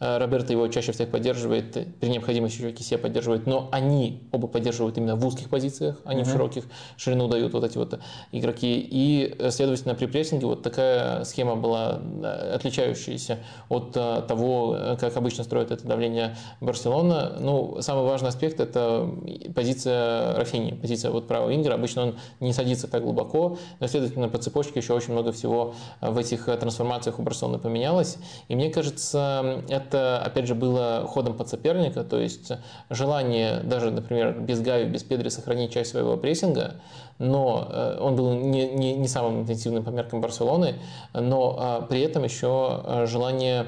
Роберто 0.01 0.53
его 0.53 0.69
чаще 0.69 0.93
всех 0.93 1.11
поддерживает. 1.11 1.73
При 2.01 2.09
необходимости 2.09 2.59
еще 2.59 2.73
Кисе 2.73 2.99
поддерживает. 2.99 3.47
Но 3.47 3.69
они 3.73 4.21
оба 4.33 4.47
поддерживают 4.47 4.99
именно 4.99 5.17
в 5.17 5.27
узких 5.27 5.49
позициях, 5.49 5.97
а 6.05 6.15
не 6.15 6.23
mm-hmm. 6.23 6.25
в 6.25 6.33
широких. 6.33 6.65
Ширину 6.97 7.29
дают 7.29 7.53
вот 7.53 7.65
эти 7.65 7.79
вот 7.79 7.99
игроки. 8.33 8.87
И, 8.91 9.37
следовательно, 9.51 9.95
при 9.95 10.07
прессинге 10.07 10.47
вот 10.47 10.63
такая 10.63 11.25
схема 11.25 11.52
система 11.53 11.57
была 11.57 12.01
э, 12.23 12.55
отличающаяся 12.55 13.39
от 13.69 13.97
э, 13.97 14.23
того, 14.27 14.77
э, 14.77 14.97
как 14.99 15.17
обычно 15.17 15.45
строит 15.45 15.71
это 15.71 15.87
давление 15.87 16.37
Барселона. 16.61 17.37
Ну, 17.41 17.79
самый 17.81 18.05
важный 18.05 18.29
аспект– 18.29 18.61
это 18.61 19.09
позиция 19.55 20.37
Рафини, 20.37 20.73
позиция 20.73 21.11
вот 21.11 21.29
правого 21.29 21.55
Ингера. 21.55 21.75
Обычно 21.75 22.03
он 22.03 22.15
не 22.41 22.53
садится 22.53 22.89
так 22.89 23.03
глубоко, 23.03 23.59
но, 23.81 23.87
следовательно, 23.87 24.29
по 24.29 24.39
цепочке 24.39 24.81
еще 24.81 24.95
очень 24.95 25.13
много 25.13 25.33
всего 25.33 25.75
в 26.01 26.19
этих 26.19 26.45
трансформациях 26.45 27.19
у 27.19 27.23
Барселоны 27.23 27.59
поменялось. 27.59 28.19
И 28.49 28.57
мне 28.57 28.71
кажется, 28.71 29.63
это, 29.69 30.21
опять 30.25 30.47
же, 30.47 30.55
было 30.55 31.05
ходом 31.07 31.35
под 31.35 31.49
соперника, 31.49 32.05
то 32.05 32.19
есть 32.19 32.53
желание 32.91 33.61
даже, 33.65 33.91
например, 33.91 34.41
без 34.41 34.61
Гави, 34.61 34.85
без 34.85 35.03
Педри 35.03 35.29
сохранить 35.29 35.73
часть 35.73 35.91
своего 35.91 36.17
прессинга, 36.17 36.75
но 37.23 37.69
э, 37.71 37.99
он 38.01 38.17
был 38.17 38.33
не, 38.33 38.67
не, 38.67 38.95
не 38.95 39.07
самым 39.07 39.43
интенсивным 39.43 39.85
по 39.85 39.91
меркам 39.91 40.21
Барселоны, 40.21 40.75
но 41.15 41.57
а, 41.57 41.81
при 41.83 42.01
этом 42.01 42.25
еще 42.25 42.49
а, 42.85 43.07
желание 43.07 43.67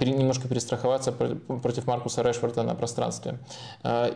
немножко 0.00 0.48
перестраховаться 0.48 1.12
против 1.12 1.86
Маркуса 1.86 2.20
Решфорда 2.20 2.62
на 2.62 2.74
пространстве. 2.74 3.38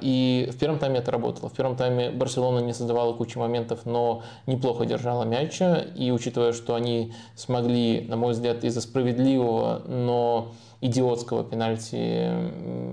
И 0.02 0.50
в 0.52 0.58
первом 0.58 0.78
тайме 0.78 0.98
это 0.98 1.10
работало. 1.10 1.48
В 1.48 1.54
первом 1.54 1.76
тайме 1.76 2.10
Барселона 2.10 2.58
не 2.58 2.74
создавала 2.74 3.14
кучу 3.14 3.40
моментов, 3.40 3.86
но 3.86 4.22
неплохо 4.46 4.84
держала 4.84 5.24
мяча. 5.24 5.78
И 5.94 6.10
учитывая, 6.10 6.52
что 6.52 6.74
они 6.74 7.14
смогли, 7.36 8.04
на 8.06 8.16
мой 8.18 8.32
взгляд, 8.32 8.64
из-за 8.64 8.82
справедливого, 8.82 9.80
но 9.86 10.52
идиотского 10.80 11.44
пенальти 11.44 12.30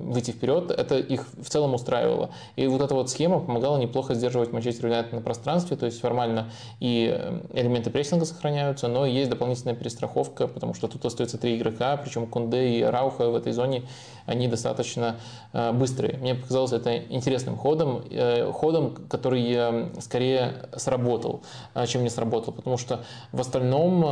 выйти 0.06 0.32
вперед, 0.32 0.72
это 0.72 0.98
их 0.98 1.28
в 1.38 1.50
целом 1.50 1.74
устраивало. 1.74 2.30
И 2.56 2.68
вот 2.68 2.82
эта 2.82 2.96
вот 2.96 3.10
схема 3.10 3.40
помогала 3.40 3.78
неплохо 3.78 4.14
сдерживать 4.14 4.52
Манчестер 4.52 4.88
Юнайтед 4.88 5.14
на 5.14 5.22
пространстве, 5.22 5.78
то 5.78 5.86
есть 5.86 6.00
формально 6.00 6.50
и 6.80 7.08
элементы 7.54 7.90
прессинга 7.90 8.26
сохраняются, 8.26 8.88
но 8.88 9.06
есть 9.06 9.30
дополнительная 9.30 9.76
перестраховка, 9.76 10.48
потому 10.48 10.74
что 10.74 10.88
тут 10.88 11.06
остается 11.06 11.38
три 11.38 11.58
игрока, 11.58 11.98
причем 11.98 12.28
Кунде 12.28 12.70
и 12.70 12.84
Рауха 12.84 13.30
в 13.30 13.36
этой 13.36 13.52
зоне, 13.52 13.84
они 14.26 14.48
достаточно 14.48 15.18
э, 15.52 15.72
быстрые. 15.72 16.18
Мне 16.18 16.36
показалось 16.36 16.72
это 16.72 16.98
интересным 16.98 17.58
ходом, 17.58 18.04
э, 18.10 18.52
ходом, 18.52 18.96
который 19.10 19.44
э, 19.54 19.90
скорее 20.00 20.54
сработал, 20.76 21.42
чем 21.88 22.04
не 22.04 22.10
сработал, 22.10 22.54
потому 22.54 22.78
что 22.78 23.04
в 23.32 23.42
остальном 23.42 24.04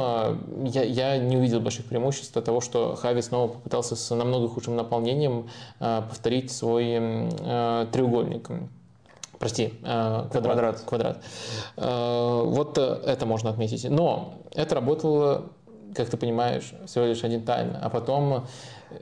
я, 0.66 0.84
я 0.84 1.18
не 1.18 1.38
увидел 1.38 1.60
больших 1.62 1.86
преимуществ 1.86 2.36
от 2.36 2.46
того, 2.46 2.62
что 2.62 2.96
Хави 2.96 3.22
снова 3.22 3.54
попытался 3.62 3.96
с 3.96 4.16
намного 4.16 4.48
худшим 4.48 4.76
наполнением 4.76 5.50
повторить 5.80 6.52
свой 6.52 7.30
треугольник 7.92 8.50
прости, 9.42 9.74
квадрат. 9.82 10.82
квадрат. 10.84 10.84
квадрат. 10.86 11.24
Вот 11.76 12.78
это 12.78 13.26
можно 13.26 13.50
отметить. 13.50 13.90
Но 13.90 14.36
это 14.54 14.76
работало, 14.76 15.50
как 15.96 16.10
ты 16.10 16.18
понимаешь, 16.18 16.74
всего 16.86 17.06
лишь 17.06 17.24
один 17.24 17.44
тайм. 17.44 17.76
А 17.82 17.90
потом 17.90 18.46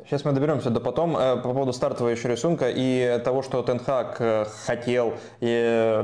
Сейчас 0.06 0.26
мы 0.26 0.32
доберемся 0.32 0.70
до 0.70 0.80
потом. 0.80 1.16
Э, 1.18 1.36
по 1.36 1.54
поводу 1.54 1.74
стартового 1.74 2.12
еще 2.12 2.30
рисунка 2.30 2.70
и 2.70 3.20
того, 3.24 3.42
что 3.42 3.62
Тенхак 3.62 4.18
э, 4.20 4.46
хотел 4.66 5.14
и 5.40 6.04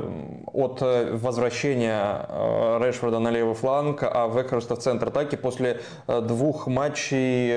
от 0.54 0.82
возвращения 0.82 2.26
э, 2.28 2.80
Рэшфорда 2.84 3.20
на 3.20 3.30
левый 3.30 3.56
фланг, 3.56 4.04
а 4.04 4.28
Вегхорста 4.28 4.76
в 4.76 4.80
центр 4.80 5.08
атаки 5.08 5.36
после 5.36 5.82
двух 6.08 6.68
матчей 6.68 7.52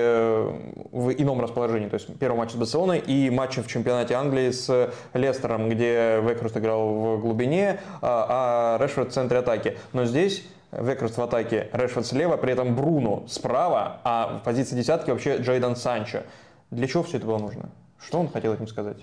в 0.93 1.11
ином 1.11 1.41
расположении. 1.41 1.89
То 1.89 1.95
есть 1.95 2.09
первый 2.19 2.37
матч 2.39 2.53
с 2.53 2.55
Барселоной 2.55 2.99
и 2.99 3.31
матча 3.31 3.63
в 3.63 3.67
чемпионате 3.69 4.15
Англии 4.15 4.51
с 4.51 4.91
Лестером, 5.15 5.69
где 5.69 6.21
Вегхорст 6.23 6.57
играл 6.57 6.89
в 6.89 7.21
глубине, 7.21 7.81
а, 8.01 8.79
а 8.79 8.83
Рэшфорд 8.83 9.11
в 9.11 9.13
центре 9.13 9.39
атаки. 9.39 9.77
Но 9.93 10.05
здесь 10.05 10.45
Вегхорст 10.71 11.17
в 11.17 11.23
атаке, 11.23 11.69
Рэшфорд 11.73 12.07
слева, 12.07 12.37
при 12.37 12.53
этом 12.53 12.77
Бруно 12.77 13.25
справа, 13.27 14.01
а 14.05 14.39
в 14.39 14.45
позиции 14.45 14.77
десятки 14.77 15.11
вообще 15.11 15.39
Джейдон 15.39 15.77
Санчо. 15.77 16.23
Для 16.71 16.87
чего 16.87 17.03
все 17.03 17.17
это 17.17 17.27
было 17.27 17.39
нужно? 17.39 17.71
Что 17.99 18.21
он 18.21 18.29
хотел 18.29 18.53
этим 18.53 18.67
сказать? 18.67 18.99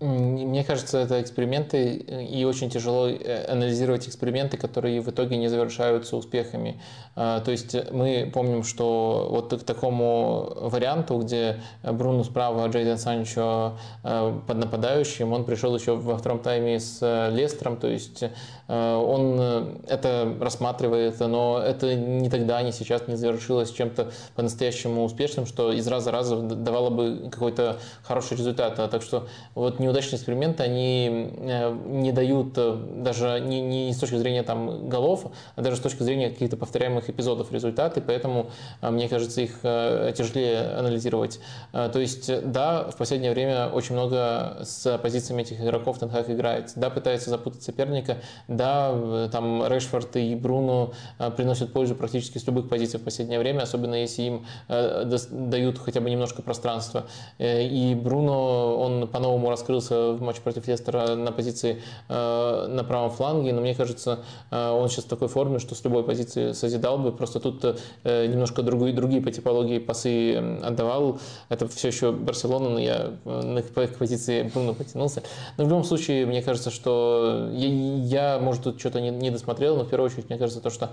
Мне 0.00 0.64
кажется, 0.64 0.96
это 0.96 1.20
эксперименты, 1.20 1.92
и 1.94 2.42
очень 2.44 2.70
тяжело 2.70 3.06
э, 3.06 3.44
анализировать 3.46 4.08
эксперименты, 4.08 4.56
которые 4.56 5.02
в 5.02 5.10
итоге 5.10 5.36
не 5.36 5.48
завершаются 5.48 6.16
успехами. 6.16 6.80
А, 7.16 7.40
то 7.40 7.50
есть 7.50 7.76
мы 7.92 8.30
помним, 8.32 8.62
что 8.62 9.28
вот 9.30 9.52
к 9.60 9.62
такому 9.62 10.54
варианту, 10.56 11.18
где 11.18 11.60
Бруно 11.82 12.24
справа, 12.24 12.66
Джейден 12.68 12.96
Санчо 12.96 13.76
э, 14.02 14.40
под 14.46 14.56
нападающим, 14.56 15.34
он 15.34 15.44
пришел 15.44 15.76
еще 15.76 15.96
во 15.96 16.16
втором 16.16 16.38
тайме 16.38 16.80
с 16.80 17.00
э, 17.02 17.30
Лестером, 17.30 17.76
то 17.76 17.86
есть 17.86 18.24
он 18.68 19.40
это 19.88 20.32
рассматривает, 20.40 21.18
но 21.18 21.58
это 21.58 21.96
не 21.96 22.30
тогда, 22.30 22.62
не 22.62 22.70
сейчас 22.70 23.08
не 23.08 23.16
завершилось 23.16 23.72
чем-то 23.72 24.12
по-настоящему 24.36 25.02
успешным, 25.02 25.44
что 25.44 25.72
из 25.72 25.88
раза 25.88 26.12
в 26.12 26.14
раз 26.14 26.30
давало 26.30 26.90
бы 26.90 27.28
какой-то 27.32 27.78
хороший 28.04 28.36
результат. 28.36 28.78
А 28.78 28.86
так 28.86 29.02
что 29.02 29.26
вот 29.56 29.80
не 29.80 29.88
неудачные 29.90 30.18
эксперименты, 30.18 30.62
они 30.62 31.32
э, 31.36 31.76
не 31.86 32.12
дают 32.12 32.52
э, 32.56 32.76
даже 32.96 33.40
не, 33.40 33.60
не 33.60 33.92
с 33.92 33.98
точки 33.98 34.14
зрения 34.14 34.44
там, 34.44 34.88
голов, 34.88 35.26
а 35.56 35.62
даже 35.62 35.76
с 35.76 35.80
точки 35.80 36.04
зрения 36.04 36.30
каких-то 36.30 36.56
повторяемых 36.56 37.10
эпизодов 37.10 37.52
результаты, 37.52 38.00
поэтому, 38.00 38.50
э, 38.80 38.90
мне 38.90 39.08
кажется, 39.08 39.40
их 39.40 39.60
тяжелее 39.60 40.76
анализировать. 40.78 41.40
То 41.72 41.98
есть, 41.98 42.30
да, 42.50 42.84
в 42.90 42.96
последнее 42.96 43.32
время 43.32 43.68
очень 43.68 43.94
много 43.94 44.58
с 44.62 44.98
позициями 44.98 45.42
этих 45.42 45.60
игроков 45.60 45.98
Тенхак 45.98 46.30
играет, 46.30 46.72
да, 46.76 46.90
пытается 46.90 47.30
запутать 47.30 47.62
соперника, 47.62 48.18
да, 48.48 49.28
там 49.32 49.66
Решфорд 49.66 50.16
и 50.16 50.34
Бруно 50.34 50.92
приносят 51.36 51.72
пользу 51.72 51.94
практически 51.94 52.38
с 52.38 52.46
любых 52.46 52.68
позиций 52.68 53.00
в 53.00 53.02
последнее 53.02 53.38
время, 53.38 53.62
особенно 53.62 53.94
если 53.94 54.22
им 54.22 54.46
дают 54.68 55.78
хотя 55.78 56.00
бы 56.00 56.10
немножко 56.10 56.42
пространства. 56.42 57.06
И 57.38 57.98
Бруно, 58.00 58.76
он 58.78 59.08
по-новому 59.08 59.50
раскрыл 59.50 59.79
открылся 59.80 60.12
в 60.12 60.22
матче 60.22 60.40
против 60.40 60.68
Лестера 60.68 61.14
на 61.14 61.32
позиции 61.32 61.80
э, 62.08 62.66
на 62.68 62.84
правом 62.84 63.10
фланге, 63.10 63.52
но 63.52 63.60
мне 63.60 63.74
кажется, 63.74 64.20
э, 64.50 64.70
он 64.70 64.88
сейчас 64.88 65.04
в 65.04 65.08
такой 65.08 65.28
форме, 65.28 65.58
что 65.58 65.74
с 65.74 65.84
любой 65.84 66.04
позиции 66.04 66.52
созидал 66.52 66.98
бы, 66.98 67.12
просто 67.12 67.40
тут 67.40 67.64
э, 68.04 68.26
немножко 68.26 68.62
другие, 68.62 68.94
другие 68.94 69.22
по 69.22 69.30
типологии 69.30 69.78
пасы 69.78 70.36
отдавал. 70.62 71.18
Это 71.48 71.68
все 71.68 71.88
еще 71.88 72.12
Барселона, 72.12 72.68
но 72.68 72.78
я 72.78 73.12
на 73.24 73.62
по 73.62 73.80
их 73.80 73.96
позиции 73.96 74.50
Бруно 74.54 74.74
потянулся. 74.74 75.22
Но 75.56 75.64
в 75.64 75.68
любом 75.68 75.84
случае, 75.84 76.26
мне 76.26 76.42
кажется, 76.42 76.70
что 76.70 77.48
я, 77.52 78.34
я 78.34 78.38
может, 78.38 78.64
тут 78.64 78.80
что-то 78.80 79.00
не, 79.00 79.10
не 79.10 79.30
досмотрел, 79.30 79.76
но 79.76 79.84
в 79.84 79.88
первую 79.88 80.10
очередь, 80.10 80.28
мне 80.28 80.38
кажется, 80.38 80.60
то, 80.60 80.70
что 80.70 80.90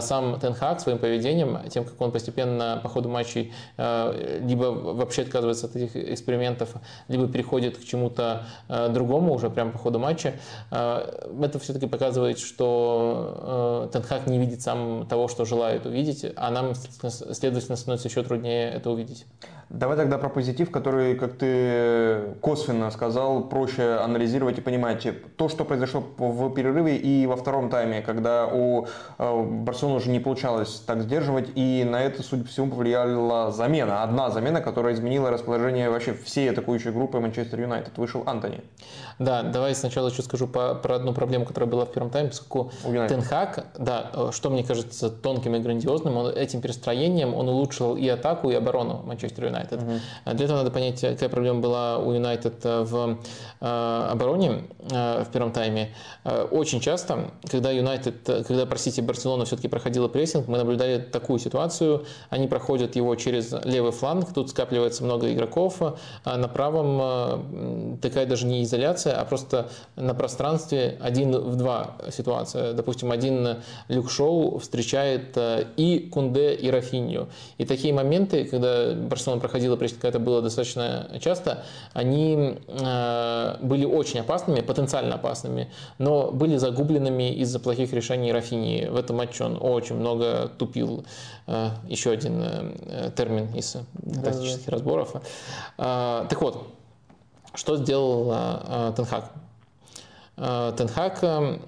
сам 0.00 0.38
Тенхак 0.40 0.80
своим 0.80 0.98
поведением, 0.98 1.58
тем, 1.68 1.84
как 1.84 2.00
он 2.00 2.10
постепенно 2.10 2.80
по 2.82 2.88
ходу 2.88 3.08
матчей 3.08 3.52
либо 3.76 4.64
вообще 4.64 5.22
отказывается 5.22 5.66
от 5.66 5.76
этих 5.76 5.96
экспериментов, 5.96 6.74
либо 7.08 7.28
переходит 7.28 7.76
к 7.78 7.84
чему-то 7.84 8.23
чему-то 8.24 8.46
э, 8.68 8.88
другому 8.88 9.34
уже 9.34 9.50
прямо 9.50 9.72
по 9.72 9.78
ходу 9.78 9.98
матча. 9.98 10.34
Э, 10.70 11.28
это 11.42 11.58
все-таки 11.58 11.86
показывает, 11.86 12.38
что 12.38 13.86
э, 13.86 13.92
Тенхак 13.92 14.26
не 14.26 14.38
видит 14.38 14.62
сам 14.62 15.06
того, 15.06 15.28
что 15.28 15.44
желает 15.44 15.86
увидеть, 15.86 16.26
а 16.36 16.50
нам, 16.50 16.74
следовательно, 16.74 17.76
становится 17.76 18.08
еще 18.08 18.22
труднее 18.22 18.70
это 18.70 18.90
увидеть. 18.90 19.26
Давай 19.74 19.96
тогда 19.96 20.18
про 20.18 20.28
позитив, 20.28 20.70
который, 20.70 21.16
как 21.16 21.32
ты 21.32 22.36
косвенно 22.40 22.90
сказал, 22.92 23.48
проще 23.48 23.94
анализировать 23.94 24.58
и 24.58 24.60
понимать. 24.60 25.04
То, 25.36 25.48
что 25.48 25.64
произошло 25.64 26.04
в 26.16 26.54
перерыве 26.54 26.96
и 26.96 27.26
во 27.26 27.34
втором 27.34 27.70
тайме, 27.70 28.00
когда 28.00 28.46
у 28.46 28.86
Барселоны 29.18 29.96
уже 29.96 30.10
не 30.10 30.20
получалось 30.20 30.80
так 30.86 31.02
сдерживать, 31.02 31.50
и 31.56 31.84
на 31.84 32.02
это, 32.02 32.22
судя 32.22 32.44
по 32.44 32.48
всему, 32.50 32.70
повлияла 32.70 33.50
замена. 33.50 34.04
Одна 34.04 34.30
замена, 34.30 34.60
которая 34.60 34.94
изменила 34.94 35.30
расположение 35.30 35.90
вообще 35.90 36.14
всей 36.14 36.50
атакующей 36.50 36.92
группы 36.92 37.18
Манчестер 37.18 37.60
Юнайтед. 37.60 37.98
Вышел 37.98 38.22
Антони. 38.26 38.60
Да, 39.18 39.42
давай 39.42 39.74
сначала 39.74 40.08
еще 40.08 40.22
скажу 40.22 40.46
по, 40.46 40.74
про 40.74 40.96
одну 40.96 41.12
проблему, 41.12 41.44
которая 41.44 41.70
была 41.70 41.84
в 41.84 41.92
первом 41.92 42.10
тайме, 42.10 42.30
поскольку 42.30 42.72
Тенхак, 42.82 43.66
да, 43.78 44.30
что 44.32 44.50
мне 44.50 44.64
кажется 44.64 45.10
тонким 45.10 45.54
и 45.54 45.58
грандиозным, 45.58 46.16
он 46.16 46.28
этим 46.28 46.60
перестроением 46.60 47.34
он 47.34 47.48
улучшил 47.48 47.96
и 47.96 48.08
атаку, 48.08 48.50
и 48.50 48.54
оборону 48.54 49.02
Манчестер 49.04 49.46
Юнайтед. 49.46 49.82
Угу. 49.82 50.34
Для 50.34 50.44
этого 50.44 50.58
надо 50.58 50.70
понять, 50.70 51.00
какая 51.00 51.28
проблема 51.28 51.60
была 51.60 51.98
у 51.98 52.12
Юнайтед 52.12 52.64
в 52.64 53.18
э, 53.60 54.08
обороне 54.10 54.64
э, 54.90 55.24
в 55.24 55.32
первом 55.32 55.52
тайме. 55.52 55.94
Э, 56.24 56.46
очень 56.50 56.80
часто, 56.80 57.30
когда 57.50 57.70
Юнайтед, 57.70 58.16
когда, 58.46 58.66
простите, 58.66 59.02
Барселона 59.02 59.44
все-таки 59.44 59.68
проходила 59.68 60.08
прессинг, 60.08 60.48
мы 60.48 60.58
наблюдали 60.58 60.98
такую 60.98 61.38
ситуацию, 61.38 62.06
они 62.30 62.48
проходят 62.48 62.96
его 62.96 63.14
через 63.16 63.52
левый 63.64 63.92
фланг, 63.92 64.32
тут 64.32 64.50
скапливается 64.50 65.04
много 65.04 65.32
игроков, 65.32 65.80
а 66.24 66.36
на 66.36 66.48
правом 66.48 67.98
такая 68.00 68.26
даже 68.26 68.46
не 68.46 68.62
изоляция, 68.64 69.03
ситуация, 69.04 69.20
а 69.20 69.24
просто 69.24 69.68
на 69.96 70.14
пространстве 70.14 70.96
один 71.00 71.32
в 71.32 71.56
два 71.56 71.96
ситуация. 72.10 72.72
Допустим, 72.72 73.10
один 73.10 73.56
Люк 73.88 74.10
Шоу 74.10 74.58
встречает 74.58 75.36
э, 75.36 75.66
и 75.76 76.08
Кунде, 76.10 76.54
и 76.54 76.70
Рафинью. 76.70 77.28
И 77.58 77.64
такие 77.64 77.92
моменты, 77.92 78.44
когда 78.44 78.94
Барселона 78.94 79.40
проходила 79.40 79.76
прессинг, 79.76 80.04
это 80.04 80.18
было 80.18 80.42
достаточно 80.42 81.08
часто, 81.20 81.64
они 81.92 82.58
э, 82.68 83.56
были 83.60 83.84
очень 83.84 84.20
опасными, 84.20 84.60
потенциально 84.60 85.14
опасными, 85.14 85.68
но 85.98 86.30
были 86.30 86.56
загубленными 86.56 87.34
из-за 87.42 87.60
плохих 87.60 87.92
решений 87.92 88.32
Рафини. 88.32 88.88
В 88.90 88.96
этом 88.96 89.16
матче 89.16 89.44
он 89.44 89.58
очень 89.60 89.96
много 89.96 90.50
тупил. 90.58 91.04
Э, 91.46 91.70
еще 91.88 92.10
один 92.10 92.44
термин 93.16 93.48
из 93.54 93.76
тактических 94.24 94.68
разборов. 94.68 95.14
Так 95.76 96.40
вот, 96.40 96.66
что 97.54 97.76
сделал 97.76 98.30
э, 98.32 98.92
Тенхак? 98.96 99.30
Э, 100.36 100.72
Тенхак 100.76 101.22
э, 101.22 101.58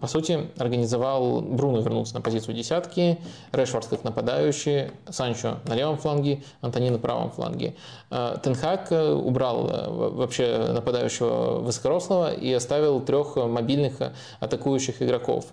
по 0.00 0.06
сути, 0.06 0.48
организовал, 0.56 1.42
Бруно 1.42 1.80
вернулся 1.80 2.14
на 2.14 2.22
позицию 2.22 2.54
десятки, 2.54 3.18
Решфорд 3.52 3.86
как 3.86 4.02
нападающий, 4.02 4.92
Санчо 5.10 5.58
на 5.64 5.74
левом 5.74 5.98
фланге, 5.98 6.42
Антони 6.62 6.88
на 6.88 6.98
правом 6.98 7.30
фланге. 7.30 7.74
Тенхак 8.08 8.90
убрал 8.90 10.14
вообще 10.14 10.70
нападающего 10.72 11.58
высокорослого 11.58 12.32
и 12.32 12.50
оставил 12.50 13.00
трех 13.00 13.36
мобильных 13.36 13.96
атакующих 14.40 15.02
игроков. 15.02 15.46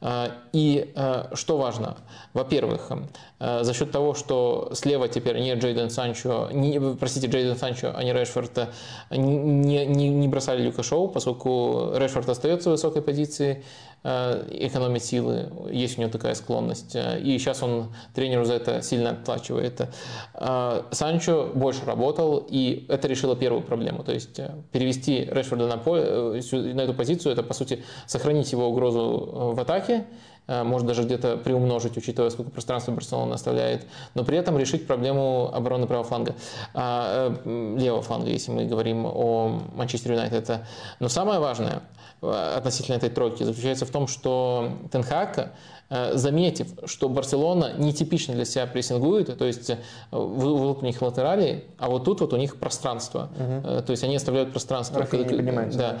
И 0.00 0.92
а, 0.94 1.30
что 1.34 1.58
важно? 1.58 1.96
Во-первых, 2.32 2.92
а, 3.40 3.64
за 3.64 3.74
счет 3.74 3.90
того, 3.90 4.14
что 4.14 4.70
слева 4.72 5.08
теперь 5.08 5.40
не 5.40 5.54
Джейден 5.54 5.90
Санчо, 5.90 6.50
не, 6.52 6.78
простите, 6.96 7.26
Джейден 7.26 7.56
Санчо, 7.56 7.92
а 7.94 8.04
не 8.04 8.12
Решфорд, 8.12 8.68
не, 9.10 9.86
не, 9.86 10.08
не 10.08 10.28
бросали 10.28 10.62
Люка 10.62 10.84
Шоу, 10.84 11.08
поскольку 11.08 11.92
Решфорд 11.96 12.28
остается 12.28 12.68
в 12.68 12.72
высокой 12.72 13.02
позиции, 13.02 13.64
Э, 14.04 14.46
экономить 14.50 15.02
силы, 15.02 15.50
есть 15.72 15.98
у 15.98 16.00
него 16.00 16.10
такая 16.10 16.34
склонность. 16.34 16.94
Э, 16.94 17.20
и 17.20 17.36
сейчас 17.36 17.64
он 17.64 17.92
тренеру 18.14 18.44
за 18.44 18.54
это 18.54 18.80
сильно 18.80 19.10
отплачивает. 19.10 19.88
Э, 20.34 20.82
Санчо 20.92 21.50
больше 21.52 21.84
работал, 21.84 22.46
и 22.48 22.86
это 22.88 23.08
решило 23.08 23.34
первую 23.34 23.62
проблему. 23.62 24.04
То 24.04 24.12
есть 24.12 24.40
перевести 24.70 25.24
Решфорда 25.24 25.66
на, 25.66 25.78
поле, 25.78 26.40
на 26.74 26.80
эту 26.80 26.94
позицию, 26.94 27.32
это, 27.32 27.42
по 27.42 27.54
сути, 27.54 27.82
сохранить 28.06 28.52
его 28.52 28.68
угрозу 28.68 29.52
в 29.54 29.60
атаке, 29.60 30.06
может 30.48 30.86
даже 30.86 31.02
где-то 31.02 31.36
приумножить, 31.36 31.96
учитывая, 31.96 32.30
сколько 32.30 32.50
пространства 32.50 32.92
Барселона 32.92 33.34
оставляет, 33.34 33.86
но 34.14 34.24
при 34.24 34.38
этом 34.38 34.58
решить 34.58 34.86
проблему 34.86 35.50
обороны 35.52 35.86
правого 35.86 36.06
фланга, 36.06 36.34
а, 36.74 37.34
левого 37.44 38.02
фланга, 38.02 38.30
если 38.30 38.50
мы 38.50 38.64
говорим 38.64 39.06
о 39.06 39.60
Манчестер 39.74 40.12
Юнайтед. 40.12 40.60
Но 41.00 41.08
самое 41.08 41.38
важное, 41.38 41.82
относительно 42.20 42.96
этой 42.96 43.10
тройки 43.10 43.42
заключается 43.42 43.86
в 43.86 43.90
том, 43.90 44.08
что 44.08 44.70
Тенхак, 44.90 45.52
э, 45.90 46.16
заметив, 46.16 46.68
что 46.86 47.08
Барселона 47.08 47.74
нетипично 47.78 48.34
для 48.34 48.44
себя 48.44 48.66
прессингует, 48.66 49.38
то 49.38 49.44
есть 49.44 49.70
э, 49.70 49.76
у 50.10 50.82
них 50.82 51.00
латерали, 51.00 51.64
а 51.78 51.88
вот 51.88 52.04
тут 52.04 52.20
вот 52.20 52.32
у 52.32 52.36
них 52.36 52.56
пространство. 52.56 53.30
Угу. 53.38 53.82
То 53.82 53.90
есть 53.90 54.02
они 54.02 54.16
оставляют 54.16 54.50
пространство. 54.50 55.00
Рафини 55.00 55.32
не. 55.32 55.76
Да. 55.76 55.98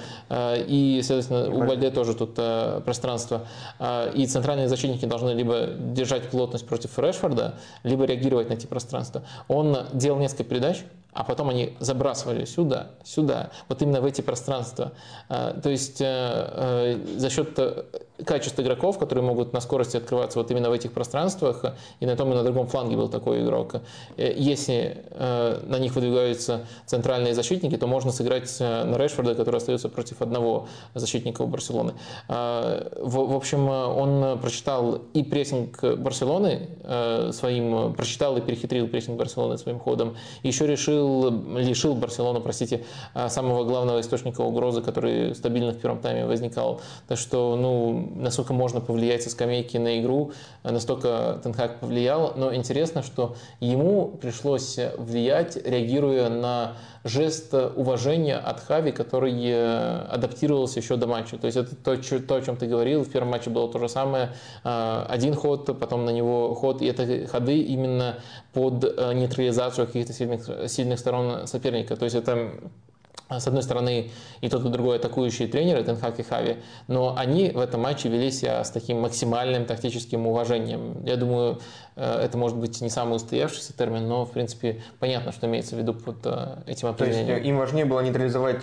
И, 0.56 1.00
соответственно, 1.02 1.54
у 1.54 1.66
Бальде 1.66 1.90
тоже 1.90 2.14
тут 2.14 2.34
пространство. 2.84 3.46
И 4.14 4.26
центральные 4.38 4.68
защитники 4.68 5.04
должны 5.04 5.30
либо 5.30 5.66
держать 5.66 6.30
плотность 6.30 6.66
против 6.66 6.96
Решфорда, 6.98 7.56
либо 7.82 8.04
реагировать 8.04 8.48
на 8.48 8.54
эти 8.54 8.66
пространства. 8.66 9.22
Он 9.48 9.76
делал 9.92 10.20
несколько 10.20 10.44
передач, 10.44 10.84
а 11.12 11.24
потом 11.24 11.48
они 11.48 11.76
забрасывали 11.80 12.44
сюда, 12.44 12.90
сюда, 13.02 13.50
вот 13.68 13.82
именно 13.82 14.00
в 14.00 14.04
эти 14.04 14.20
пространства. 14.20 14.92
А, 15.28 15.58
то 15.60 15.70
есть 15.70 16.00
э, 16.00 16.04
э, 16.06 16.98
за 17.16 17.30
счет 17.30 17.58
э, 18.18 18.24
качества 18.24 18.62
игроков, 18.62 18.98
которые 18.98 19.24
могут 19.24 19.52
на 19.52 19.60
скорости 19.60 19.96
открываться 19.96 20.38
вот 20.38 20.50
именно 20.50 20.70
в 20.70 20.72
этих 20.72 20.92
пространствах, 20.92 21.64
и 22.00 22.06
на 22.06 22.16
том 22.16 22.32
и 22.32 22.34
на 22.34 22.42
другом 22.42 22.66
фланге 22.66 22.96
был 22.96 23.08
такой 23.08 23.42
игрок. 23.42 23.76
Если 24.16 25.04
на 25.18 25.78
них 25.78 25.94
выдвигаются 25.94 26.66
центральные 26.86 27.34
защитники, 27.34 27.76
то 27.76 27.86
можно 27.86 28.12
сыграть 28.12 28.60
на 28.60 28.96
Решфорда, 28.96 29.34
который 29.34 29.56
остается 29.56 29.88
против 29.88 30.22
одного 30.22 30.68
защитника 30.94 31.42
у 31.42 31.46
Барселоны. 31.46 31.94
В 32.28 33.36
общем, 33.36 33.68
он 33.68 34.38
прочитал 34.38 35.00
и 35.14 35.22
прессинг 35.22 35.82
Барселоны 35.98 36.68
своим, 37.32 37.92
прочитал 37.94 38.36
и 38.36 38.40
перехитрил 38.40 38.88
прессинг 38.88 39.18
Барселоны 39.18 39.58
своим 39.58 39.78
ходом, 39.78 40.16
еще 40.42 40.66
решил 40.66 41.28
лишил, 41.56 41.94
Барселону, 41.94 42.40
простите, 42.40 42.84
самого 43.28 43.64
главного 43.64 44.00
источника 44.00 44.40
угрозы, 44.40 44.82
который 44.82 45.34
стабильно 45.34 45.72
в 45.72 45.78
первом 45.78 46.00
тайме 46.00 46.26
возникал. 46.26 46.80
Так 47.06 47.18
что, 47.18 47.56
ну, 47.56 48.07
насколько 48.14 48.52
можно 48.52 48.80
повлиять 48.80 49.22
со 49.22 49.30
скамейки 49.30 49.76
на 49.76 50.00
игру, 50.00 50.32
настолько 50.62 51.40
Тенхак 51.42 51.80
повлиял. 51.80 52.34
Но 52.36 52.54
интересно, 52.54 53.02
что 53.02 53.36
ему 53.60 54.08
пришлось 54.20 54.78
влиять, 54.96 55.56
реагируя 55.56 56.28
на 56.28 56.76
жест 57.04 57.54
уважения 57.54 58.36
от 58.36 58.60
Хави, 58.60 58.92
который 58.92 59.34
э, 59.34 60.06
адаптировался 60.08 60.80
еще 60.80 60.96
до 60.96 61.06
матча. 61.06 61.38
То 61.38 61.46
есть 61.46 61.56
это 61.56 61.74
то, 61.76 61.96
то, 61.96 62.34
о 62.36 62.42
чем 62.42 62.56
ты 62.56 62.66
говорил. 62.66 63.04
В 63.04 63.10
первом 63.10 63.30
матче 63.30 63.50
было 63.50 63.70
то 63.70 63.78
же 63.78 63.88
самое. 63.88 64.30
А, 64.64 65.06
один 65.08 65.34
ход, 65.34 65.78
потом 65.78 66.04
на 66.04 66.10
него 66.10 66.54
ход. 66.54 66.82
И 66.82 66.86
это 66.86 67.26
ходы 67.26 67.58
именно 67.60 68.16
под 68.52 68.84
э, 68.84 69.12
нейтрализацию 69.14 69.86
каких-то 69.86 70.12
сильных, 70.12 70.48
сильных 70.68 70.98
сторон 70.98 71.46
соперника. 71.46 71.96
То 71.96 72.04
есть 72.04 72.16
это 72.16 72.52
с 73.28 73.46
одной 73.46 73.62
стороны, 73.62 74.10
и 74.40 74.48
тот, 74.48 74.64
и 74.64 74.68
другой 74.68 74.96
атакующие 74.96 75.48
тренеры, 75.48 75.84
Тенхак 75.84 76.18
и 76.18 76.22
Хави, 76.22 76.56
но 76.86 77.14
они 77.16 77.50
в 77.50 77.58
этом 77.58 77.82
матче 77.82 78.08
вели 78.08 78.30
себя 78.30 78.64
с 78.64 78.70
таким 78.70 79.00
максимальным 79.00 79.66
тактическим 79.66 80.26
уважением. 80.26 81.04
Я 81.04 81.16
думаю, 81.16 81.60
э, 81.96 82.20
это 82.24 82.38
может 82.38 82.56
быть 82.56 82.80
не 82.80 82.88
самый 82.88 83.16
устоявшийся 83.16 83.76
термин, 83.76 84.08
но, 84.08 84.24
в 84.24 84.32
принципе, 84.32 84.82
понятно, 84.98 85.32
что 85.32 85.46
имеется 85.46 85.76
в 85.76 85.78
виду 85.78 85.94
под 85.94 86.24
э, 86.24 86.62
этим 86.66 86.88
определением. 86.88 87.26
То 87.26 87.34
есть 87.34 87.46
им 87.46 87.58
важнее 87.58 87.84
было 87.84 88.00
нейтрализовать 88.00 88.62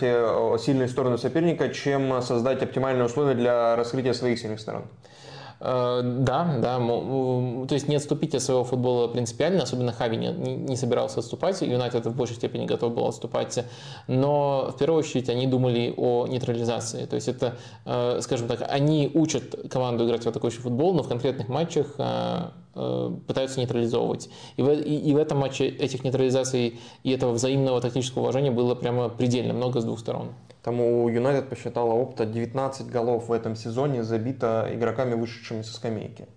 сильные 0.61 0.87
стороны 0.87 1.17
соперника, 1.17 1.69
чем 1.69 2.21
создать 2.21 2.63
оптимальные 2.63 3.05
условия 3.05 3.35
для 3.35 3.75
раскрытия 3.75 4.13
своих 4.13 4.39
сильных 4.39 4.59
сторон? 4.59 4.85
Э, 5.59 6.01
да, 6.03 6.57
да. 6.59 6.77
То 6.77 7.73
есть 7.73 7.87
не 7.87 7.95
отступить 7.95 8.35
от 8.35 8.41
своего 8.41 8.63
футбола 8.63 9.07
принципиально, 9.07 9.63
особенно 9.63 9.91
Хави 9.91 10.17
не, 10.17 10.31
не 10.31 10.75
собирался 10.75 11.19
отступать, 11.19 11.61
Юнайтед 11.61 12.05
в 12.05 12.15
большей 12.15 12.35
степени 12.35 12.65
готов 12.65 12.93
был 12.93 13.07
отступать, 13.07 13.63
но 14.07 14.71
в 14.73 14.77
первую 14.77 14.99
очередь 14.99 15.29
они 15.29 15.47
думали 15.47 15.93
о 15.95 16.27
нейтрализации. 16.27 17.05
То 17.05 17.15
есть 17.15 17.27
это, 17.27 17.57
э, 17.85 18.19
скажем 18.21 18.47
так, 18.47 18.65
они 18.67 19.11
учат 19.13 19.55
команду 19.69 20.05
играть 20.05 20.23
в 20.23 20.27
атакующий 20.27 20.61
футбол, 20.61 20.93
но 20.93 21.03
в 21.03 21.07
конкретных 21.07 21.47
матчах 21.47 21.87
э, 21.97 22.49
пытаются 22.75 23.59
нейтрализовывать. 23.59 24.29
И 24.57 24.61
в, 24.61 24.69
и, 24.69 24.95
и 24.95 25.13
в 25.13 25.17
этом 25.17 25.39
матче 25.39 25.67
этих 25.67 26.03
нейтрализаций 26.03 26.79
и 27.03 27.11
этого 27.11 27.31
взаимного 27.31 27.81
тактического 27.81 28.23
уважения 28.23 28.51
было 28.51 28.75
прямо 28.75 29.09
предельно 29.09 29.53
много 29.53 29.81
с 29.81 29.85
двух 29.85 29.99
сторон. 29.99 30.33
Там 30.61 30.81
у 30.81 31.07
Юнайтед 31.07 31.47
посчитала 31.49 31.93
опыта 31.93 32.25
19 32.25 32.87
голов 32.87 33.29
в 33.29 33.31
этом 33.31 33.55
сезоне 33.55 34.03
забито 34.03 34.67
игроками, 34.73 35.13
вышедшими 35.13 35.61
со 35.61 35.73
скамейки. 35.73 36.27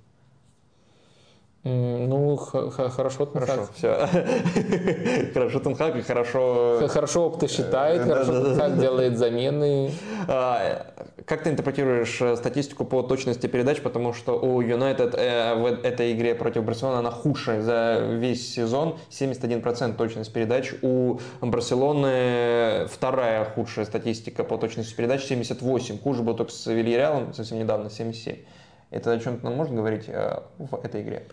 Ну, 1.69 2.37
хорошо 2.37 3.27
Тенхак. 3.27 3.49
Хорошо, 3.49 3.69
все. 3.75 4.09
хорошо 5.35 5.61
Тенхак 5.61 5.97
и 5.97 6.03
хорошо... 6.03 6.89
Хорошо 6.89 7.27
опыта 7.27 7.49
считает, 7.49 8.03
хорошо 8.03 8.45
Тенхак 8.45 8.79
делает 8.79 9.19
замены. 9.19 9.93
А, 10.27 10.87
как 11.29 11.43
ты 11.43 11.51
интерпретируешь 11.51 12.21
э, 12.23 12.37
статистику 12.37 12.85
по 12.85 13.03
точности 13.03 13.47
передач, 13.47 13.81
потому 13.83 14.15
что 14.15 14.41
у 14.41 14.61
Юнайтед 14.63 15.15
э, 15.15 15.55
в 15.55 15.67
этой 15.67 16.13
игре 16.13 16.35
против 16.35 16.65
Барселоны 16.65 16.99
она 16.99 17.11
худшая 17.11 17.61
за 17.61 17.99
весь 18.17 18.55
сезон, 18.55 18.99
71% 19.11 19.95
точность 19.95 20.33
передач. 20.33 20.73
У 20.81 21.19
Барселоны 21.43 22.87
вторая 22.91 23.45
худшая 23.45 23.85
статистика 23.85 24.43
по 24.43 24.57
точности 24.57 24.95
передач, 24.95 25.25
78. 25.25 25.99
Хуже 25.99 26.23
был 26.23 26.35
только 26.35 26.53
с 26.53 26.67
Вильяреалом 26.67 27.35
совсем 27.35 27.59
недавно, 27.59 27.91
77. 27.91 28.37
Это 28.91 29.13
о 29.13 29.19
чем-то 29.19 29.45
нам 29.45 29.55
можно 29.55 29.77
говорить 29.77 30.05
э, 30.09 30.41
в 30.59 30.75
этой 30.83 31.03
игре? 31.03 31.27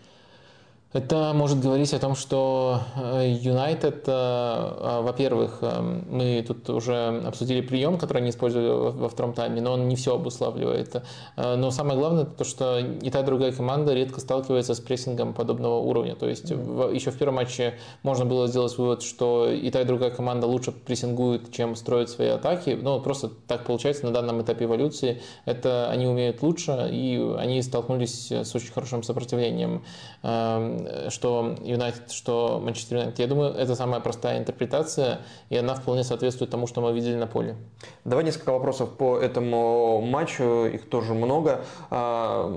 Это 0.96 1.34
может 1.34 1.60
говорить 1.60 1.94
о 1.94 2.00
том, 2.00 2.16
что 2.16 2.80
Юнайтед, 2.96 4.06
э, 4.08 4.12
э, 4.12 5.02
во-первых, 5.02 5.58
э, 5.60 5.82
мы 6.10 6.42
тут 6.48 6.70
уже 6.70 7.22
обсудили 7.28 7.60
прием, 7.60 7.98
который 7.98 8.20
они 8.20 8.30
использовали 8.30 8.92
во 8.98 9.10
втором 9.10 9.34
тайме, 9.34 9.60
но 9.60 9.74
он 9.74 9.90
не 9.90 9.98
все 9.98 10.16
обуславливает. 10.16 11.04
Но 11.36 11.70
самое 11.72 12.00
главное, 12.00 12.24
то, 12.24 12.46
что 12.46 12.80
и 12.80 13.10
та, 13.10 13.20
и 13.20 13.24
другая 13.24 13.52
команда 13.52 13.94
редко 13.94 14.22
сталкивается 14.22 14.74
с 14.74 14.80
прессингом 14.80 15.34
подобного 15.34 15.80
уровня. 15.80 16.16
То 16.16 16.30
есть 16.30 16.50
еще 16.50 17.12
в 17.12 17.18
первом 17.18 17.36
матче 17.36 17.74
можно 18.04 18.24
было 18.24 18.48
сделать 18.48 18.78
вывод, 18.78 19.02
что 19.02 19.50
и 19.50 19.70
та, 19.72 19.82
и 19.82 19.84
другая 19.84 20.12
команда 20.12 20.48
лучше 20.48 20.72
прессингует, 20.72 21.52
чем 21.52 21.76
строит 21.76 22.10
свои 22.10 22.30
атаки. 22.30 22.80
Но 22.82 23.02
просто 23.02 23.30
так 23.48 23.66
получается 23.66 24.06
на 24.06 24.12
данном 24.12 24.42
этапе 24.42 24.64
эволюции. 24.64 25.22
Это 25.44 25.90
они 25.90 26.08
умеют 26.08 26.42
лучше, 26.42 26.88
и 26.90 27.36
они 27.38 27.62
столкнулись 27.62 28.32
с 28.32 28.56
очень 28.56 28.72
хорошим 28.72 29.04
сопротивлением 29.04 29.84
эм, 30.24 30.85
что 31.10 31.56
Юнайтед, 31.62 32.12
что 32.12 32.60
Манчестер 32.64 32.98
Юнайтед. 32.98 33.20
Я 33.20 33.28
думаю, 33.28 33.54
это 33.54 33.76
самая 33.76 34.00
простая 34.00 34.40
интерпретация, 34.40 35.22
и 35.50 35.58
она 35.58 35.76
вполне 35.76 36.04
соответствует 36.04 36.52
тому, 36.52 36.68
что 36.68 36.82
мы 36.82 36.94
видели 36.94 37.16
на 37.16 37.28
поле. 37.28 37.56
Давай 38.04 38.24
несколько 38.24 38.52
вопросов 38.52 38.92
по 38.98 39.18
этому 39.18 40.02
матчу, 40.02 40.66
их 40.66 40.90
тоже 40.90 41.14
много. 41.14 41.62
А, 41.90 42.56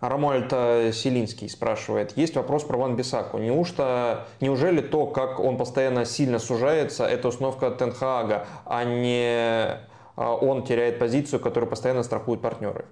Рамуальд 0.00 0.50
Селинский 0.94 1.48
спрашивает, 1.48 2.16
есть 2.16 2.36
вопрос 2.36 2.64
про 2.64 2.76
Ван 2.76 2.96
Бисаку. 2.96 3.38
Неужто, 3.38 4.26
неужели 4.40 4.80
то, 4.80 5.06
как 5.06 5.40
он 5.40 5.56
постоянно 5.56 6.04
сильно 6.04 6.38
сужается, 6.38 7.06
это 7.06 7.28
установка 7.28 7.70
Тенхага, 7.70 8.46
а 8.64 8.84
не 8.84 9.80
а, 10.16 10.34
он 10.34 10.64
теряет 10.64 10.98
позицию, 10.98 11.40
которую 11.40 11.70
постоянно 11.70 12.02
страхуют 12.02 12.42
партнеры? 12.42 12.84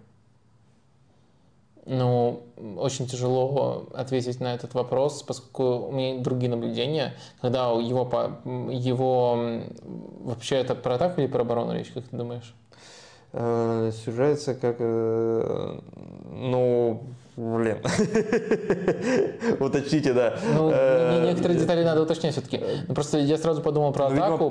Ну, 1.86 2.44
очень 2.78 3.06
тяжело 3.06 3.89
ответить 3.93 4.40
на 4.40 4.55
этот 4.55 4.73
вопрос, 4.73 5.23
поскольку 5.23 5.89
у 5.89 5.93
меня 5.93 6.23
другие 6.23 6.51
наблюдения. 6.51 7.15
Когда 7.43 7.70
его, 7.70 8.11
его 8.70 9.62
вообще 10.24 10.56
это 10.56 10.74
про 10.74 10.94
атаку 10.94 11.20
или 11.20 11.28
про 11.28 11.43
оборону 11.43 11.74
речь, 11.74 11.90
как 11.93 12.05
ты 12.05 12.16
думаешь? 12.16 12.55
Э, 13.32 13.90
сужается 14.05 14.55
как, 14.55 14.77
э, 14.78 15.81
ну, 16.31 17.02
Блин. 17.36 17.78
Уточните, 19.59 20.12
да. 20.12 20.35
Ну, 20.55 20.70
э, 20.73 21.27
некоторые 21.27 21.59
детали 21.59 21.82
надо 21.82 22.02
уточнять 22.02 22.32
все-таки. 22.32 22.61
Ну, 22.86 22.94
просто 22.94 23.19
я 23.19 23.36
сразу 23.39 23.61
подумал 23.61 23.93
про 23.93 24.09
ну, 24.09 24.16
атаку, 24.16 24.51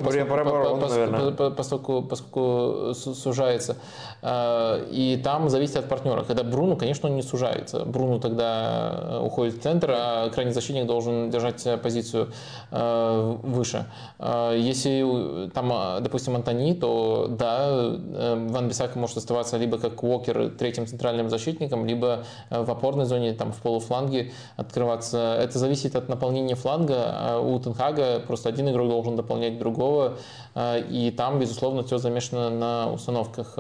поскольку, 2.10 2.94
сужается. 2.94 3.78
Э, 4.22 4.86
и 4.92 5.18
там 5.24 5.48
зависит 5.48 5.78
от 5.78 5.88
партнера. 5.88 6.24
Когда 6.24 6.44
Бруну, 6.44 6.76
конечно, 6.76 7.08
он 7.08 7.16
не 7.16 7.22
сужается. 7.22 7.86
Бруну 7.86 8.20
тогда 8.20 9.22
уходит 9.24 9.56
в 9.56 9.62
центр, 9.62 9.92
а 9.96 10.30
крайний 10.30 10.54
защитник 10.54 10.86
должен 10.86 11.30
держать 11.30 11.66
позицию 11.82 12.34
э, 12.72 13.38
выше. 13.44 13.86
Если 14.20 15.50
там, 15.54 15.72
допустим, 16.02 16.36
Антони, 16.36 16.74
то 16.74 17.28
да, 17.30 17.96
Ван 18.50 18.68
Бисака 18.68 19.00
может 19.00 19.16
оставаться 19.16 19.56
либо 19.56 19.78
как 19.78 20.04
Уокер 20.04 20.50
третьим 20.50 20.86
центральным 20.86 21.30
защитником, 21.30 21.86
либо 21.86 22.26
в 22.50 22.73
опорной 22.74 23.06
зоне, 23.06 23.34
там 23.34 23.52
в 23.52 23.62
полуфланге 23.62 24.32
открываться. 24.58 25.38
Это 25.40 25.58
зависит 25.58 25.96
от 25.96 26.10
наполнения 26.10 26.56
фланга. 26.56 26.96
А 26.98 27.40
у 27.40 27.58
Тенхага 27.60 28.20
просто 28.20 28.50
один 28.50 28.70
игрок 28.70 28.90
должен 28.90 29.16
дополнять 29.16 29.58
другого, 29.58 30.18
а, 30.54 30.78
и 30.78 31.12
там, 31.12 31.40
безусловно, 31.40 31.84
все 31.84 31.98
замешано 31.98 32.50
на 32.50 32.92
установках. 32.92 33.58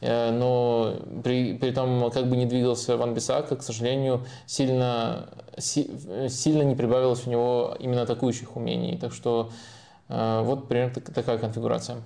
Э, 0.00 0.30
но 0.30 0.94
при, 1.22 1.54
при 1.54 1.70
том, 1.70 2.10
как 2.10 2.28
бы 2.28 2.36
не 2.36 2.46
двигался 2.46 2.96
Ван 2.96 3.14
Бисака, 3.14 3.56
к 3.56 3.62
сожалению, 3.62 4.24
сильно, 4.46 5.26
си, 5.58 5.90
сильно 6.28 6.62
не 6.62 6.74
прибавилось 6.74 7.26
у 7.26 7.30
него 7.30 7.76
именно 7.78 8.02
атакующих 8.02 8.56
умений. 8.56 8.96
Так 8.96 9.12
что 9.12 9.50
вот 10.08 10.68
примерно 10.68 11.00
такая 11.00 11.38
конфигурация 11.38 11.96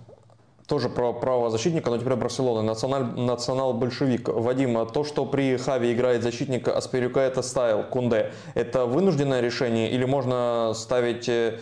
тоже 0.67 0.89
про 0.89 1.13
правозащитника, 1.13 1.91
но 1.91 1.99
теперь 1.99 2.17
Барселоны. 2.17 2.63
Националь, 2.63 3.05
национал-большевик. 3.05 4.29
Вадим, 4.29 4.77
а 4.79 4.87
то, 4.87 5.05
что 5.05 5.25
при 5.25 5.57
Хави 5.57 5.93
играет 5.93 6.23
защитник 6.23 6.69
Аспирюка, 6.69 7.21
это 7.21 7.43
стайл, 7.43 7.85
Кунде. 7.85 8.33
Это 8.55 8.85
вынужденное 8.87 9.41
решение 9.41 9.91
или 9.91 10.05
можно 10.05 10.73
ставить 10.75 11.29
э, 11.29 11.61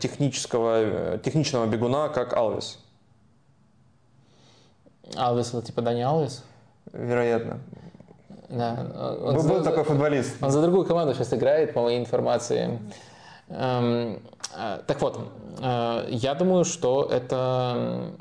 технического, 0.00 1.18
техничного 1.18 1.66
бегуна, 1.66 2.08
как 2.10 2.34
Алвис? 2.34 2.78
Алвис 5.16 5.48
это 5.48 5.62
типа 5.62 5.80
Дани 5.82 6.02
Алвис? 6.02 6.44
Вероятно. 6.92 7.60
Да. 8.50 9.18
Он 9.24 9.34
Был 9.34 9.42
за, 9.42 9.64
такой 9.64 9.84
футболист. 9.84 10.42
Он 10.42 10.50
за 10.50 10.60
другую 10.60 10.84
команду 10.84 11.14
сейчас 11.14 11.32
играет, 11.32 11.72
по 11.72 11.82
моей 11.82 11.98
информации. 11.98 12.78
Эм, 13.48 14.14
э, 14.14 14.18
так 14.86 15.00
вот, 15.00 15.18
э, 15.60 16.06
я 16.10 16.34
думаю, 16.34 16.64
что 16.64 17.08
это 17.10 18.12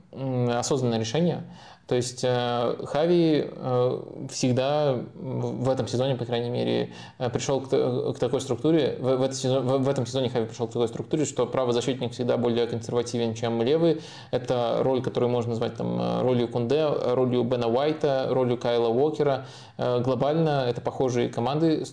осознанное 0.58 0.99
решение. 0.99 1.44
То 1.91 1.97
есть 1.97 2.23
э, 2.23 2.85
Хави 2.85 3.49
э, 3.53 4.01
всегда 4.30 4.95
в 5.13 5.69
этом 5.69 5.89
сезоне, 5.89 6.15
по 6.15 6.23
крайней 6.23 6.49
мере, 6.49 6.93
э, 7.19 7.30
пришел 7.30 7.59
к 7.59 8.18
такой 8.18 8.39
структуре, 8.39 8.95
в 8.97 9.89
этом 9.89 10.05
сезоне 10.05 10.30
Хави 10.30 10.45
пришел 10.45 10.69
к 10.69 10.72
такой 10.72 10.88
структуре, 10.88 11.26
что 11.26 11.45
правый 11.45 11.73
защитник 11.73 12.13
всегда 12.13 12.38
более 12.38 12.65
консервативен, 12.65 13.34
чем 13.34 13.61
левый. 13.61 13.99
Это 14.31 14.77
роль, 14.80 15.01
которую 15.01 15.30
можно 15.31 15.49
назвать 15.49 15.76
там, 15.76 16.22
ролью 16.22 16.47
Кунде, 16.47 16.88
ролью 16.88 17.43
Бена 17.43 17.68
Уайта, 17.68 18.27
ролью 18.30 18.57
Кайла 18.57 18.88
Уокера. 18.88 19.45
Глобально 19.77 20.68
это 20.69 20.80
похожие 20.80 21.27
команды 21.27 21.84
в 21.84 21.88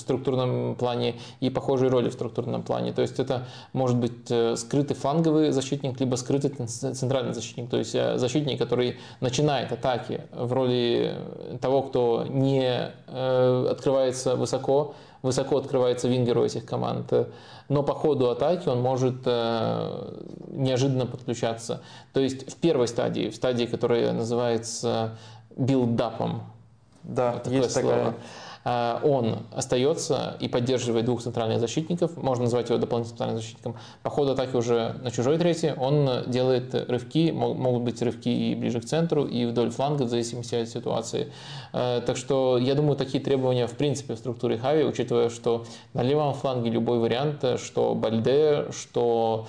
структурном 0.00 0.74
плане 0.74 1.14
и 1.38 1.48
похожие 1.50 1.90
роли 1.90 2.08
в 2.08 2.14
структурном 2.14 2.64
плане. 2.64 2.92
То 2.92 3.02
есть 3.02 3.20
это 3.20 3.46
может 3.72 3.98
быть 3.98 4.32
скрытый 4.58 4.96
фланговый 4.96 5.52
защитник, 5.52 6.00
либо 6.00 6.16
скрытый 6.16 6.50
центральный 6.50 7.34
защитник. 7.34 7.70
То 7.70 7.76
есть 7.76 7.92
защитник, 7.92 8.58
который 8.58 8.95
начинает 9.20 9.72
атаки 9.72 10.22
в 10.32 10.52
роли 10.52 11.16
того, 11.60 11.82
кто 11.82 12.24
не 12.28 12.92
э, 13.06 13.68
открывается 13.70 14.36
высоко, 14.36 14.94
высоко 15.22 15.58
открывается 15.58 16.08
вингеру 16.08 16.44
этих 16.44 16.64
команд, 16.64 17.12
но 17.68 17.82
по 17.82 17.94
ходу 17.94 18.30
атаки 18.30 18.68
он 18.68 18.80
может 18.80 19.16
э, 19.24 20.14
неожиданно 20.48 21.06
подключаться. 21.06 21.82
То 22.12 22.20
есть 22.20 22.50
в 22.52 22.56
первой 22.56 22.88
стадии, 22.88 23.30
в 23.30 23.34
стадии, 23.34 23.66
которая 23.66 24.12
называется 24.12 25.16
build-up 25.56 26.19
ом, 26.19 26.42
да, 27.02 27.42
есть 27.46 27.72
слово, 27.72 27.90
такая 27.90 28.14
он 28.66 29.44
остается 29.52 30.36
и 30.40 30.48
поддерживает 30.48 31.04
двух 31.04 31.22
центральных 31.22 31.60
защитников, 31.60 32.16
можно 32.16 32.44
назвать 32.44 32.68
его 32.68 32.78
дополнительным 32.78 33.16
центральным 33.16 33.36
защитником. 33.38 33.76
По 34.02 34.10
ходу 34.10 34.32
атаки 34.32 34.56
уже 34.56 34.96
на 35.02 35.12
чужой 35.12 35.38
трети 35.38 35.72
он 35.78 36.24
делает 36.26 36.74
рывки, 36.74 37.30
могут 37.30 37.82
быть 37.82 38.02
рывки 38.02 38.28
и 38.28 38.54
ближе 38.56 38.80
к 38.80 38.84
центру, 38.84 39.24
и 39.24 39.46
вдоль 39.46 39.70
фланга, 39.70 40.02
в 40.02 40.08
зависимости 40.08 40.56
от 40.56 40.68
ситуации. 40.68 41.32
А, 41.72 42.00
так 42.00 42.16
что 42.16 42.58
я 42.58 42.74
думаю, 42.74 42.96
такие 42.96 43.22
требования 43.22 43.68
в 43.68 43.76
принципе 43.76 44.14
в 44.14 44.18
структуре 44.18 44.58
Хави, 44.58 44.84
учитывая, 44.84 45.30
что 45.30 45.64
на 45.94 46.02
левом 46.02 46.34
фланге 46.34 46.70
любой 46.70 46.98
вариант, 46.98 47.44
что 47.62 47.94
Бальде, 47.94 48.66
что 48.72 49.46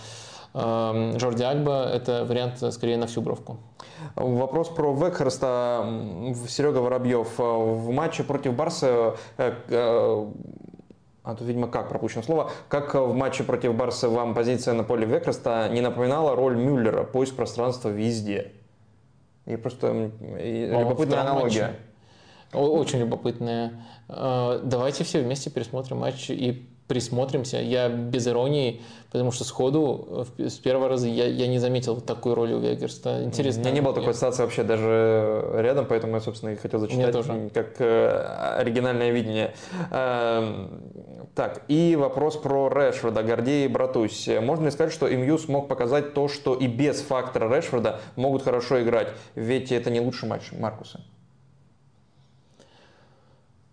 Джорди 0.57 1.43
Альба– 1.43 1.89
это 1.93 2.25
вариант 2.25 2.63
скорее 2.73 2.97
на 2.97 3.05
всю 3.05 3.21
бровку. 3.21 3.57
Вопрос 4.15 4.69
про 4.69 4.93
Векхерста. 4.93 5.85
Серега 6.47 6.79
Воробьев. 6.79 7.37
В 7.37 7.91
матче 7.91 8.23
против 8.23 8.53
Барса 8.53 9.15
э, 9.37 9.53
э, 9.69 10.25
а 11.23 11.35
тут, 11.35 11.45
видимо, 11.45 11.67
как 11.67 11.89
пропущено 11.89 12.23
слово. 12.23 12.51
Как 12.69 12.95
в 12.95 13.13
матче 13.13 13.43
против 13.43 13.75
Барса 13.75 14.07
вам 14.07 14.33
позиция 14.33 14.73
на 14.73 14.83
поле 14.83 15.05
Векреста 15.05 15.67
не 15.67 15.81
напоминала 15.81 16.35
роль 16.35 16.55
Мюллера, 16.55 17.03
поиск 17.03 17.35
пространства 17.35 17.89
везде? 17.89 18.53
И 19.45 19.57
просто 19.57 20.11
и 20.41 20.67
любопытная 20.67 21.21
аналогия. 21.21 21.75
Матче. 22.53 22.67
Очень 22.67 22.99
любопытная. 22.99 23.85
Э, 24.07 24.61
давайте 24.63 25.03
все 25.03 25.21
вместе 25.21 25.49
пересмотрим 25.49 25.97
матч 25.97 26.29
и 26.29 26.67
присмотримся. 26.87 27.57
Я 27.57 27.89
без 27.89 28.27
иронии, 28.27 28.81
потому 29.11 29.31
что 29.31 29.43
сходу 29.43 30.27
с 30.37 30.53
первого 30.53 30.87
раза 30.87 31.07
я, 31.07 31.27
я 31.27 31.47
не 31.47 31.59
заметил 31.59 31.95
вот 31.95 32.05
такую 32.05 32.35
роль 32.35 32.53
у 32.53 32.59
Вегерста. 32.59 33.23
Интересно. 33.23 33.61
У 33.61 33.65
меня 33.65 33.73
не 33.73 33.81
было 33.81 33.93
такой 33.93 34.13
ситуации 34.13 34.43
вообще 34.43 34.63
даже 34.63 35.49
рядом, 35.55 35.85
поэтому 35.85 36.15
я, 36.15 36.21
собственно, 36.21 36.51
и 36.51 36.55
хотел 36.55 36.79
зачитать 36.79 37.53
как 37.53 37.81
э, 37.81 38.55
оригинальное 38.57 39.11
видение. 39.11 39.53
Эм, 39.91 40.81
так, 41.35 41.63
и 41.67 41.95
вопрос 41.95 42.37
про 42.37 42.69
Решфорда, 42.69 43.21
Гордей 43.23 43.65
и 43.65 43.67
Братусь. 43.67 44.29
Можно 44.41 44.65
ли 44.65 44.71
сказать, 44.71 44.93
что 44.93 45.09
МЮ 45.09 45.37
смог 45.37 45.67
показать 45.67 46.13
то, 46.13 46.27
что 46.27 46.55
и 46.55 46.67
без 46.67 47.01
фактора 47.01 47.53
Решфорда 47.53 47.99
могут 48.15 48.43
хорошо 48.43 48.81
играть? 48.81 49.09
Ведь 49.35 49.71
это 49.71 49.89
не 49.89 49.99
лучший 49.99 50.29
матч 50.29 50.51
Маркуса. 50.53 51.01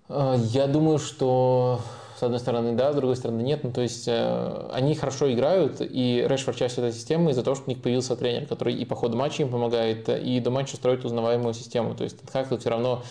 Э, 0.09 0.35
я 0.39 0.66
думаю, 0.66 0.99
что 0.99 1.81
одной 2.25 2.41
стороны 2.41 2.73
да, 2.75 2.93
с 2.93 2.97
другой 2.97 3.17
стороны 3.17 3.43
нет. 3.43 3.65
Ну, 3.65 3.73
то 3.73 3.81
есть 3.81 4.09
э, 4.09 4.69
они 4.73 4.95
хорошо 4.95 5.33
играют, 5.33 5.81
и 5.81 6.25
Решфорд 6.29 6.57
часть 6.57 6.79
этой 6.79 6.93
системы 6.93 7.31
из-за 7.31 7.43
того, 7.43 7.55
что 7.57 7.65
у 7.67 7.71
них 7.71 7.83
появился 7.83 8.17
тренер, 8.17 8.47
который 8.47 8.75
и 8.75 8.85
по 8.85 8.95
ходу 8.95 9.17
матча 9.17 9.43
им 9.43 9.51
помогает, 9.51 10.09
и 10.09 10.41
до 10.41 10.51
матча 10.51 10.77
строит 10.77 11.05
узнаваемую 11.05 11.55
систему. 11.55 11.95
То 11.95 12.05
есть 12.05 12.17
как 12.33 12.49
тут 12.49 12.61
все 12.61 12.71
равно 12.71 13.03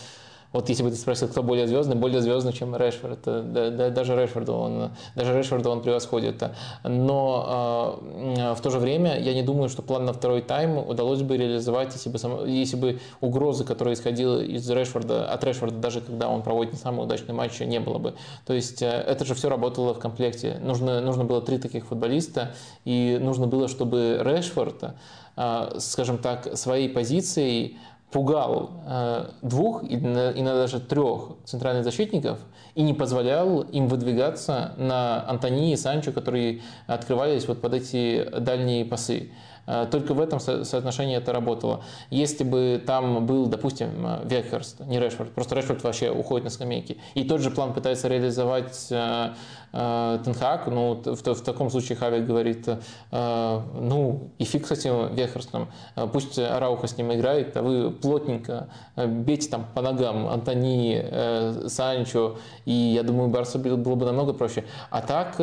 вот 0.54 0.68
если 0.68 0.84
бы 0.84 0.90
ты 0.90 0.96
спросил, 0.96 1.26
кто 1.26 1.42
более 1.42 1.66
звездный, 1.66 1.96
более 1.96 2.22
звездный, 2.22 2.52
чем 2.52 2.76
Решфорд. 2.76 3.18
Да, 3.24 3.90
даже 3.90 4.14
Решфорда 4.14 4.52
он, 4.52 4.90
даже 5.16 5.36
Решфорда 5.36 5.68
он 5.68 5.82
превосходит. 5.82 6.44
Но 6.84 8.00
э, 8.06 8.54
в 8.54 8.60
то 8.60 8.70
же 8.70 8.78
время 8.78 9.18
я 9.18 9.34
не 9.34 9.42
думаю, 9.42 9.68
что 9.68 9.82
план 9.82 10.04
на 10.04 10.12
второй 10.12 10.42
тайм 10.42 10.78
удалось 10.78 11.22
бы 11.22 11.36
реализовать, 11.36 11.92
если 11.94 12.08
бы, 12.08 12.48
если 12.48 12.76
бы 12.76 13.00
угрозы, 13.20 13.64
которая 13.64 13.94
исходила 13.94 14.40
из 14.40 14.70
Решфорда, 14.70 15.28
от 15.28 15.42
Решфорда, 15.42 15.76
даже 15.76 16.00
когда 16.00 16.28
он 16.28 16.42
проводит 16.42 16.72
не 16.72 16.78
самый 16.78 17.04
удачный 17.04 17.34
матч, 17.34 17.58
не 17.58 17.80
было 17.80 17.98
бы. 17.98 18.14
То 18.46 18.54
есть 18.54 18.80
э, 18.80 18.86
это 18.86 19.24
же 19.24 19.34
все 19.34 19.48
работало 19.48 19.92
в 19.92 19.98
комплекте. 19.98 20.60
Нужно, 20.62 21.00
нужно 21.00 21.24
было 21.24 21.42
три 21.42 21.58
таких 21.58 21.86
футболиста, 21.86 22.54
и 22.84 23.18
нужно 23.20 23.48
было, 23.48 23.66
чтобы 23.66 24.20
Решфорд, 24.22 24.94
э, 25.36 25.74
скажем 25.78 26.18
так, 26.18 26.56
своей 26.56 26.88
позицией 26.88 27.76
пугал 28.14 28.70
э, 28.86 29.26
двух 29.42 29.82
иногда 29.82 30.54
даже 30.54 30.78
трех 30.78 31.32
центральных 31.44 31.82
защитников 31.82 32.38
и 32.76 32.82
не 32.82 32.94
позволял 32.94 33.62
им 33.62 33.88
выдвигаться 33.88 34.72
на 34.76 35.28
Антони 35.28 35.72
и 35.72 35.76
Санчо, 35.76 36.12
которые 36.12 36.62
открывались 36.86 37.48
вот 37.48 37.60
под 37.60 37.74
эти 37.74 38.24
дальние 38.38 38.84
пасы. 38.84 39.30
Э, 39.66 39.88
только 39.90 40.14
в 40.14 40.20
этом 40.20 40.38
соотношении 40.38 41.16
это 41.16 41.32
работало. 41.32 41.82
Если 42.10 42.44
бы 42.44 42.80
там 42.86 43.26
был, 43.26 43.46
допустим, 43.46 43.90
Векхерст, 44.26 44.78
не 44.86 45.00
Решфорд, 45.00 45.32
просто 45.32 45.56
Решфорд 45.56 45.82
вообще 45.82 46.12
уходит 46.12 46.44
на 46.44 46.50
скамейки, 46.50 46.98
и 47.14 47.24
тот 47.24 47.40
же 47.40 47.50
план 47.50 47.72
пытается 47.72 48.06
реализовать 48.06 48.86
э, 48.90 48.94
э, 48.94 49.30
Тенхак, 49.74 50.68
ну, 50.68 51.02
в, 51.04 51.22
в 51.22 51.40
таком 51.42 51.68
случае 51.70 51.96
Хавик 51.98 52.26
говорит, 52.26 52.68
ну, 53.10 54.30
и 54.38 54.44
фиг 54.44 54.66
с 54.66 54.70
этим 54.70 55.14
Вехерстом, 55.14 55.68
пусть 56.12 56.38
Рауха 56.38 56.86
с 56.86 56.96
ним 56.96 57.12
играет, 57.12 57.56
а 57.56 57.62
вы 57.62 57.90
плотненько 57.90 58.68
бейте 58.96 59.50
там 59.50 59.66
по 59.74 59.82
ногам 59.82 60.28
Антони, 60.28 61.68
Санчо, 61.68 62.36
и 62.64 62.72
я 62.72 63.02
думаю, 63.02 63.28
Барса 63.30 63.58
было 63.58 63.96
бы 63.96 64.06
намного 64.06 64.32
проще. 64.32 64.64
А 64.90 65.02
так, 65.02 65.40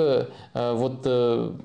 вот 0.54 1.02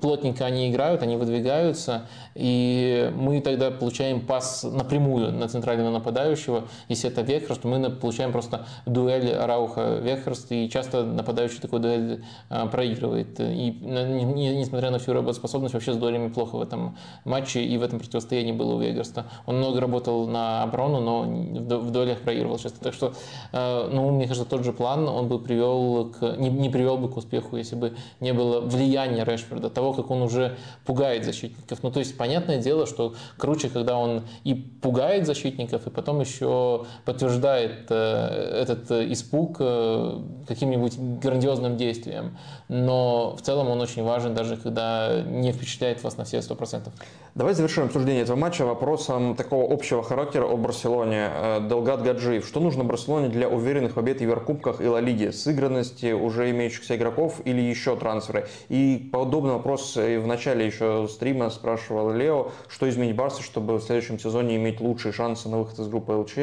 плотненько 0.01 0.45
они 0.45 0.69
играют, 0.69 1.03
они 1.03 1.15
выдвигаются, 1.15 2.07
и 2.35 2.57
и 2.77 3.11
мы 3.15 3.41
тогда 3.41 3.71
получаем 3.71 4.21
пас 4.21 4.63
напрямую 4.63 5.31
на 5.31 5.47
центрального 5.47 5.91
нападающего. 5.91 6.63
Если 6.87 7.09
это 7.09 7.21
Вехерст, 7.21 7.63
мы 7.63 7.89
получаем 7.89 8.31
просто 8.31 8.65
дуэль 8.85 9.35
Рауха 9.35 9.97
Вехерст, 9.97 10.51
и 10.51 10.69
часто 10.69 11.03
нападающий 11.03 11.59
такой 11.59 11.79
дуэль 11.79 12.23
проигрывает. 12.65 13.39
И 13.39 13.77
несмотря 13.81 14.89
на 14.89 14.99
всю 14.99 15.13
работоспособность, 15.13 15.73
вообще 15.73 15.93
с 15.93 15.97
дуэлями 15.97 16.29
плохо 16.29 16.57
в 16.57 16.61
этом 16.61 16.97
матче 17.25 17.63
и 17.63 17.77
в 17.77 17.83
этом 17.83 17.99
противостоянии 17.99 18.51
было 18.51 18.75
у 18.75 18.79
Вегерста. 18.79 19.25
Он 19.45 19.57
много 19.57 19.79
работал 19.79 20.27
на 20.27 20.63
оборону, 20.63 20.99
но 20.99 21.77
в 21.79 21.91
дуэлях 21.91 22.19
проигрывал 22.21 22.57
часто. 22.57 22.79
Так 22.79 22.93
что, 22.93 23.13
ну, 23.53 24.11
мне 24.11 24.27
кажется, 24.27 24.49
тот 24.49 24.63
же 24.63 24.73
план 24.73 25.07
он 25.07 25.27
бы 25.27 25.39
привел 25.39 26.09
к, 26.09 26.37
не, 26.37 26.49
не 26.49 26.69
привел 26.69 26.97
бы 26.97 27.09
к 27.09 27.17
успеху, 27.17 27.57
если 27.57 27.75
бы 27.75 27.93
не 28.19 28.33
было 28.33 28.61
влияния 28.61 29.23
Решфорда, 29.23 29.69
того, 29.69 29.93
как 29.93 30.11
он 30.11 30.21
уже 30.21 30.57
пугает 30.85 31.25
защитников. 31.25 31.83
Ну, 31.83 31.91
то 31.91 31.99
есть, 31.99 32.17
понятное 32.17 32.57
дело, 32.57 32.85
что 32.85 33.13
круче, 33.37 33.69
когда 33.69 33.97
он 33.97 34.23
и 34.43 34.53
пугает 34.53 35.25
защитников, 35.25 35.87
и 35.87 35.89
потом 35.89 36.19
еще 36.21 36.85
подтверждает 37.05 37.85
э, 37.89 38.61
этот 38.61 38.91
испуг 38.91 39.57
э, 39.59 40.19
каким-нибудь 40.47 40.97
грандиозным 40.97 41.77
действием. 41.77 42.37
Но 42.69 43.35
в 43.35 43.41
целом 43.41 43.69
он 43.69 43.79
очень 43.79 44.03
важен, 44.03 44.33
даже 44.33 44.57
когда 44.57 45.21
не 45.21 45.51
впечатляет 45.51 46.03
вас 46.03 46.17
на 46.17 46.25
все 46.25 46.41
сто 46.41 46.55
процентов. 46.55 46.93
Давай 47.33 47.53
завершим 47.53 47.85
обсуждение 47.85 48.23
этого 48.23 48.35
матча 48.35 48.65
вопросом 48.65 49.35
такого 49.35 49.71
общего 49.71 50.01
характера 50.03 50.45
о 50.45 50.57
Барселоне. 50.57 51.29
Э, 51.31 51.67
Делгад 51.69 52.01
Гаджиев. 52.01 52.45
Что 52.45 52.59
нужно 52.59 52.83
Барселоне 52.83 53.29
для 53.29 53.47
уверенных 53.47 53.93
побед 53.93 54.17
в 54.17 54.21
Еврокубках 54.21 54.81
и 54.81 54.87
Ла 54.87 54.99
Лиге? 54.99 55.31
Сыгранности 55.31 56.13
уже 56.13 56.49
имеющихся 56.49 56.95
игроков 56.95 57.39
или 57.45 57.61
еще 57.61 57.95
трансферы? 57.95 58.47
И 58.69 59.09
подобный 59.13 59.53
вопрос 59.53 59.95
в 59.95 60.25
начале 60.25 60.65
еще 60.65 61.07
стрима 61.07 61.49
спрашивал 61.51 62.11
Лео, 62.11 62.51
что 62.67 62.89
изменить 62.89 63.15
Барса, 63.15 63.43
чтобы 63.43 63.77
в 63.77 63.83
следующем 63.83 64.19
сезоне 64.19 64.55
иметь 64.55 64.81
лучшие 64.81 65.13
шансы 65.13 65.47
на 65.47 65.59
выход 65.59 65.79
из 65.79 65.87
группы 65.87 66.13
ЛЧ? 66.13 66.37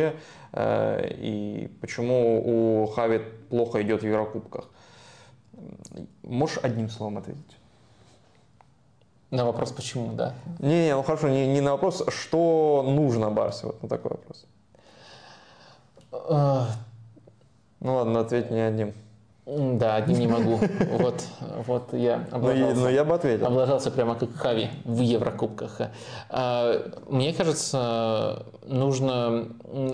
Э, 0.52 1.10
и 1.18 1.68
почему 1.80 2.82
у 2.82 2.86
Хави 2.86 3.20
плохо 3.50 3.82
идет 3.82 4.02
в 4.02 4.06
Еврокубках? 4.06 4.68
Можешь 6.22 6.58
одним 6.62 6.88
словом 6.88 7.18
ответить? 7.18 7.56
На 9.30 9.44
вопрос 9.44 9.72
почему, 9.72 10.12
да? 10.12 10.34
Не, 10.60 10.86
не 10.86 10.94
ну 10.94 11.02
хорошо, 11.02 11.28
не, 11.28 11.46
не 11.46 11.60
на 11.60 11.72
вопрос, 11.72 12.04
что 12.08 12.84
нужно 12.86 13.30
Барсе, 13.30 13.66
вот 13.66 13.82
на 13.82 13.88
такой 13.88 14.12
вопрос. 14.12 14.46
А. 16.12 16.68
ну 17.80 17.94
ладно, 17.94 18.20
ответь 18.20 18.50
не 18.50 18.60
одним. 18.60 18.94
Да, 19.46 19.96
одним 19.96 20.20
не 20.20 20.26
могу. 20.26 20.58
Вот, 20.98 21.22
вот 21.66 21.92
я 21.92 22.26
облажался. 22.30 22.80
Но, 22.80 22.88
я 22.88 23.04
бы 23.04 23.14
ответил. 23.14 23.46
Облажался 23.46 23.90
прямо 23.90 24.14
как 24.14 24.34
Хави 24.34 24.70
в 24.84 25.00
Еврокубках. 25.00 25.80
А, 26.30 26.92
мне 27.08 27.32
кажется, 27.34 28.46
нужно... 28.66 29.48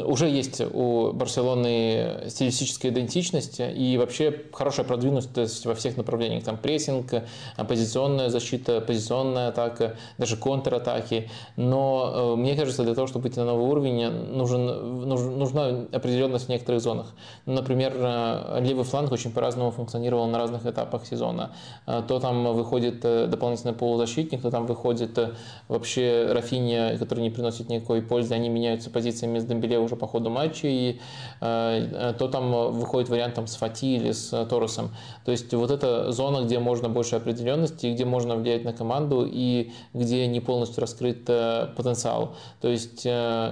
Уже 0.04 0.28
есть 0.28 0.60
у 0.60 1.12
Барселоны 1.12 2.24
стилистическая 2.28 2.92
идентичность 2.92 3.60
и 3.60 3.96
вообще 3.98 4.44
хорошая 4.52 4.86
продвинутость 4.86 5.66
во 5.66 5.74
всех 5.74 5.96
направлениях. 5.96 6.44
Там 6.44 6.56
прессинг, 6.56 7.12
позиционная 7.68 8.28
защита, 8.28 8.80
позиционная 8.80 9.48
атака, 9.48 9.96
даже 10.18 10.36
контратаки. 10.36 11.28
Но 11.56 12.34
э, 12.34 12.36
мне 12.36 12.54
кажется, 12.54 12.84
для 12.84 12.94
того, 12.94 13.06
чтобы 13.06 13.24
выйти 13.24 13.38
на 13.38 13.46
новый 13.46 13.66
уровень, 13.66 14.10
нужен, 14.10 15.08
нужна 15.08 15.86
определенность 15.92 16.46
в 16.46 16.48
некоторых 16.50 16.80
зонах. 16.80 17.14
Например, 17.46 17.92
э, 17.96 18.60
левый 18.60 18.84
фланг 18.84 19.10
очень 19.10 19.32
по-разному 19.40 19.70
функционировал 19.70 20.26
на 20.26 20.36
разных 20.36 20.66
этапах 20.66 21.06
сезона. 21.06 21.50
Э, 21.86 22.02
то 22.06 22.20
там 22.20 22.44
выходит 22.54 23.04
э, 23.04 23.26
дополнительный 23.26 23.72
полузащитник, 23.72 24.42
то 24.42 24.50
там 24.50 24.66
выходит 24.66 25.16
э, 25.16 25.30
вообще 25.68 26.26
Рафиния, 26.30 26.98
который 26.98 27.20
не 27.20 27.30
приносит 27.30 27.70
никакой 27.70 28.02
пользы, 28.02 28.34
они 28.34 28.50
меняются 28.50 28.90
позициями 28.90 29.38
с 29.38 29.44
Дембеле 29.44 29.78
уже 29.78 29.96
по 29.96 30.06
ходу 30.06 30.28
матча, 30.30 30.68
и 30.68 30.98
то 31.40 32.28
там 32.32 32.72
выходит 32.72 33.08
вариант 33.08 33.34
там, 33.34 33.46
с 33.46 33.56
Фати 33.56 33.96
или 33.96 34.12
с 34.12 34.46
Торосом. 34.46 34.90
То 35.24 35.32
есть 35.32 35.54
вот 35.54 35.70
эта 35.70 36.12
зона, 36.12 36.44
где 36.44 36.58
можно 36.58 36.88
больше 36.88 37.16
определенности, 37.16 37.86
где 37.86 38.04
можно 38.04 38.36
влиять 38.36 38.64
на 38.64 38.72
команду 38.72 39.26
и 39.30 39.72
где 39.94 40.26
не 40.26 40.40
полностью 40.40 40.80
раскрыт 40.80 41.24
потенциал. 41.24 42.34
То 42.60 42.68
есть 42.68 43.06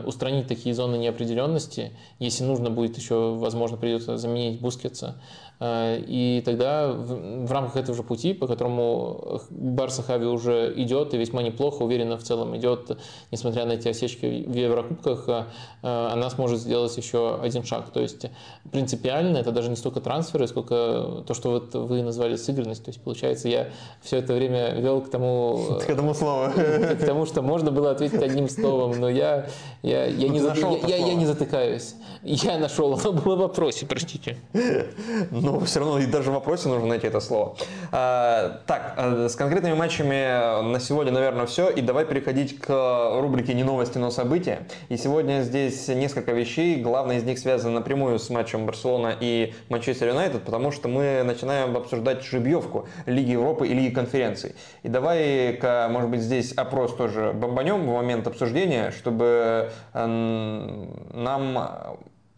устранить 0.07 0.49
такие 0.49 0.75
зоны 0.75 0.97
неопределенности, 0.97 1.93
если 2.19 2.45
нужно 2.45 2.71
будет 2.71 2.99
еще, 2.99 3.35
возможно, 3.35 3.77
придется 3.77 4.19
заменить 4.19 4.61
Бускетса, 4.61 5.15
и 5.61 6.41
тогда 6.45 6.93
в, 6.93 7.47
в 7.47 7.53
рамках 7.53 7.77
этого 7.77 7.97
же 7.97 8.05
пути, 8.05 8.33
по 8.33 8.47
которому 8.47 9.41
Барса 9.51 10.03
Хави 10.03 10.27
уже 10.27 10.73
идет 10.77 11.15
и 11.15 11.19
весьма 11.19 11.43
неплохо, 11.43 11.83
уверенно 11.83 12.17
в 12.17 12.23
целом 12.23 12.57
идет, 12.57 12.97
несмотря 13.33 13.67
на 13.67 13.73
эти 13.73 13.89
осечки 13.89 14.45
в 14.47 14.55
Еврокубках, 14.55 15.29
э, 15.29 15.45
она 15.83 16.31
сможет 16.31 16.61
сделать 16.61 16.97
еще 16.97 17.41
один 17.43 17.65
шаг. 17.65 17.91
То 17.91 18.01
есть 18.01 18.27
принципиально 18.71 19.39
это 19.39 19.51
даже 19.51 19.69
не 19.69 19.77
столько 19.77 20.01
трансферы, 20.01 20.47
сколько 20.47 21.25
то, 21.27 21.35
что 21.35 21.51
вот 21.51 21.75
вы 21.75 22.03
назвали 22.03 22.37
сыгранность. 22.37 22.85
То 22.85 22.91
есть 22.91 23.03
получается, 23.03 23.49
я 23.49 23.69
все 24.01 24.19
это 24.19 24.35
время 24.35 24.75
вел 24.75 25.01
к 25.01 25.11
тому... 25.11 25.79
К 25.85 25.91
этому 25.91 26.15
слову. 26.15 26.53
К 26.53 27.05
тому, 27.05 27.27
что 27.27 27.43
можно 27.43 27.73
было 27.73 27.91
ответить 27.91 28.23
одним 28.23 28.49
словом, 28.49 29.01
но 29.01 29.09
я, 29.09 29.49
я, 29.83 30.05
я, 30.07 30.29
не, 30.29 30.39
я, 30.39 30.97
я, 30.97 31.07
я 31.09 31.15
не 31.15 31.27
затыкаюсь. 31.27 31.95
Я 32.23 32.59
нашел, 32.59 32.95
оно 32.95 33.13
было 33.13 33.37
в 33.37 33.41
вопросе, 33.41 33.87
простите. 33.87 34.39
но 35.53 35.61
все 35.61 35.81
равно 35.81 35.99
и 35.99 36.07
даже 36.07 36.31
в 36.31 36.35
вопросе 36.35 36.69
нужно 36.69 36.89
найти 36.89 37.07
это 37.07 37.21
слово. 37.21 37.57
А, 37.91 38.61
так, 38.67 38.95
а, 38.97 39.29
с 39.29 39.37
конкретными 39.37 39.75
матчами 39.75 40.63
на 40.63 40.79
сегодня, 40.79 41.13
наверное, 41.13 41.47
все. 41.47 41.71
И 41.71 41.81
давай 41.81 42.05
переходить 42.05 42.61
к 42.61 43.21
рубрике 43.21 43.55
«Не 43.55 43.65
новости, 43.65 43.99
но 43.99 44.11
события». 44.11 44.67
И 44.89 44.97
сегодня 44.97 45.43
здесь 45.43 45.89
несколько 45.89 46.33
вещей. 46.33 46.81
Главное 46.83 47.19
из 47.19 47.25
них 47.25 47.39
связано 47.39 47.75
напрямую 47.75 48.19
с 48.19 48.29
матчем 48.31 48.67
Барселона 48.67 49.17
и 49.19 49.55
Манчестер 49.71 50.09
Юнайтед, 50.09 50.43
потому 50.43 50.71
что 50.71 50.89
мы 50.89 51.23
начинаем 51.25 51.77
обсуждать 51.77 52.23
жеребьевку 52.23 52.87
Лиги 53.07 53.31
Европы 53.31 53.69
и 53.69 53.75
Лиги 53.75 53.95
конференций. 53.95 54.55
И 54.83 54.89
давай-ка, 54.89 55.89
может 55.91 56.11
быть, 56.11 56.21
здесь 56.21 56.53
опрос 56.53 56.95
тоже 56.95 57.33
бомбанем 57.33 57.87
в 57.87 57.95
момент 57.95 58.27
обсуждения, 58.27 58.91
чтобы 58.91 59.71
нам 59.95 61.59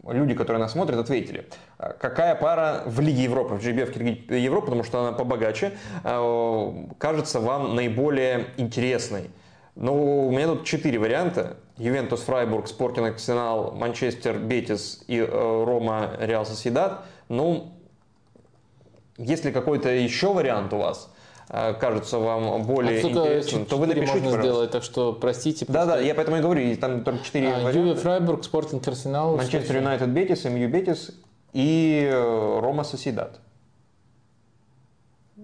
люди, 0.07 0.33
которые 0.33 0.61
нас 0.61 0.71
смотрят, 0.71 0.99
ответили. 0.99 1.47
А 1.77 1.93
какая 1.93 2.35
пара 2.35 2.83
в 2.85 2.99
Лиге 2.99 3.23
Европы, 3.23 3.55
в 3.55 3.65
GBF 3.65 3.97
Лиге 3.97 4.43
Европы, 4.43 4.67
потому 4.67 4.83
что 4.83 5.01
она 5.01 5.11
побогаче, 5.11 5.73
а, 6.03 6.73
кажется 6.97 7.39
вам 7.39 7.75
наиболее 7.75 8.47
интересной? 8.57 9.29
Ну, 9.75 10.27
у 10.27 10.31
меня 10.31 10.47
тут 10.47 10.65
четыре 10.65 10.99
варианта. 10.99 11.57
Ювентус, 11.77 12.21
Фрайбург, 12.21 12.67
Спортинг, 12.67 13.15
Арсенал, 13.15 13.71
Манчестер, 13.71 14.37
Бетис 14.37 15.03
и 15.07 15.17
э, 15.17 15.25
Рома, 15.25 16.11
Реал 16.19 16.45
Соседат. 16.45 17.05
Ну, 17.29 17.73
есть 19.17 19.45
ли 19.45 19.51
какой-то 19.51 19.89
еще 19.89 20.33
вариант 20.33 20.73
у 20.73 20.77
вас? 20.77 21.11
Э, 21.53 21.73
кажется 21.73 22.17
вам 22.17 22.63
более 22.63 22.99
а 22.99 23.01
интересным, 23.01 23.65
то 23.65 23.75
вы 23.77 23.87
напишите, 23.87 24.13
можно 24.13 24.29
пожалуйста. 24.29 24.41
сделать, 24.41 24.71
так 24.71 24.83
что 24.83 25.11
простите. 25.11 25.65
Да, 25.67 25.85
да, 25.85 25.99
я 25.99 26.15
поэтому 26.15 26.37
и 26.37 26.39
говорю, 26.39 26.77
там 26.77 27.03
только 27.03 27.25
четыре 27.25 27.49
а, 27.49 27.69
Юве 27.71 27.95
Фрайбург, 27.95 28.45
Спортинг 28.45 28.87
Арсенал. 28.87 29.35
Манчестер 29.35 29.75
Юнайтед 29.75 30.09
Бетис, 30.09 30.45
МЮ 30.45 30.69
Бетис 30.69 31.11
и 31.51 32.07
э, 32.09 32.59
Рома 32.61 32.85
Соседат. 32.85 33.41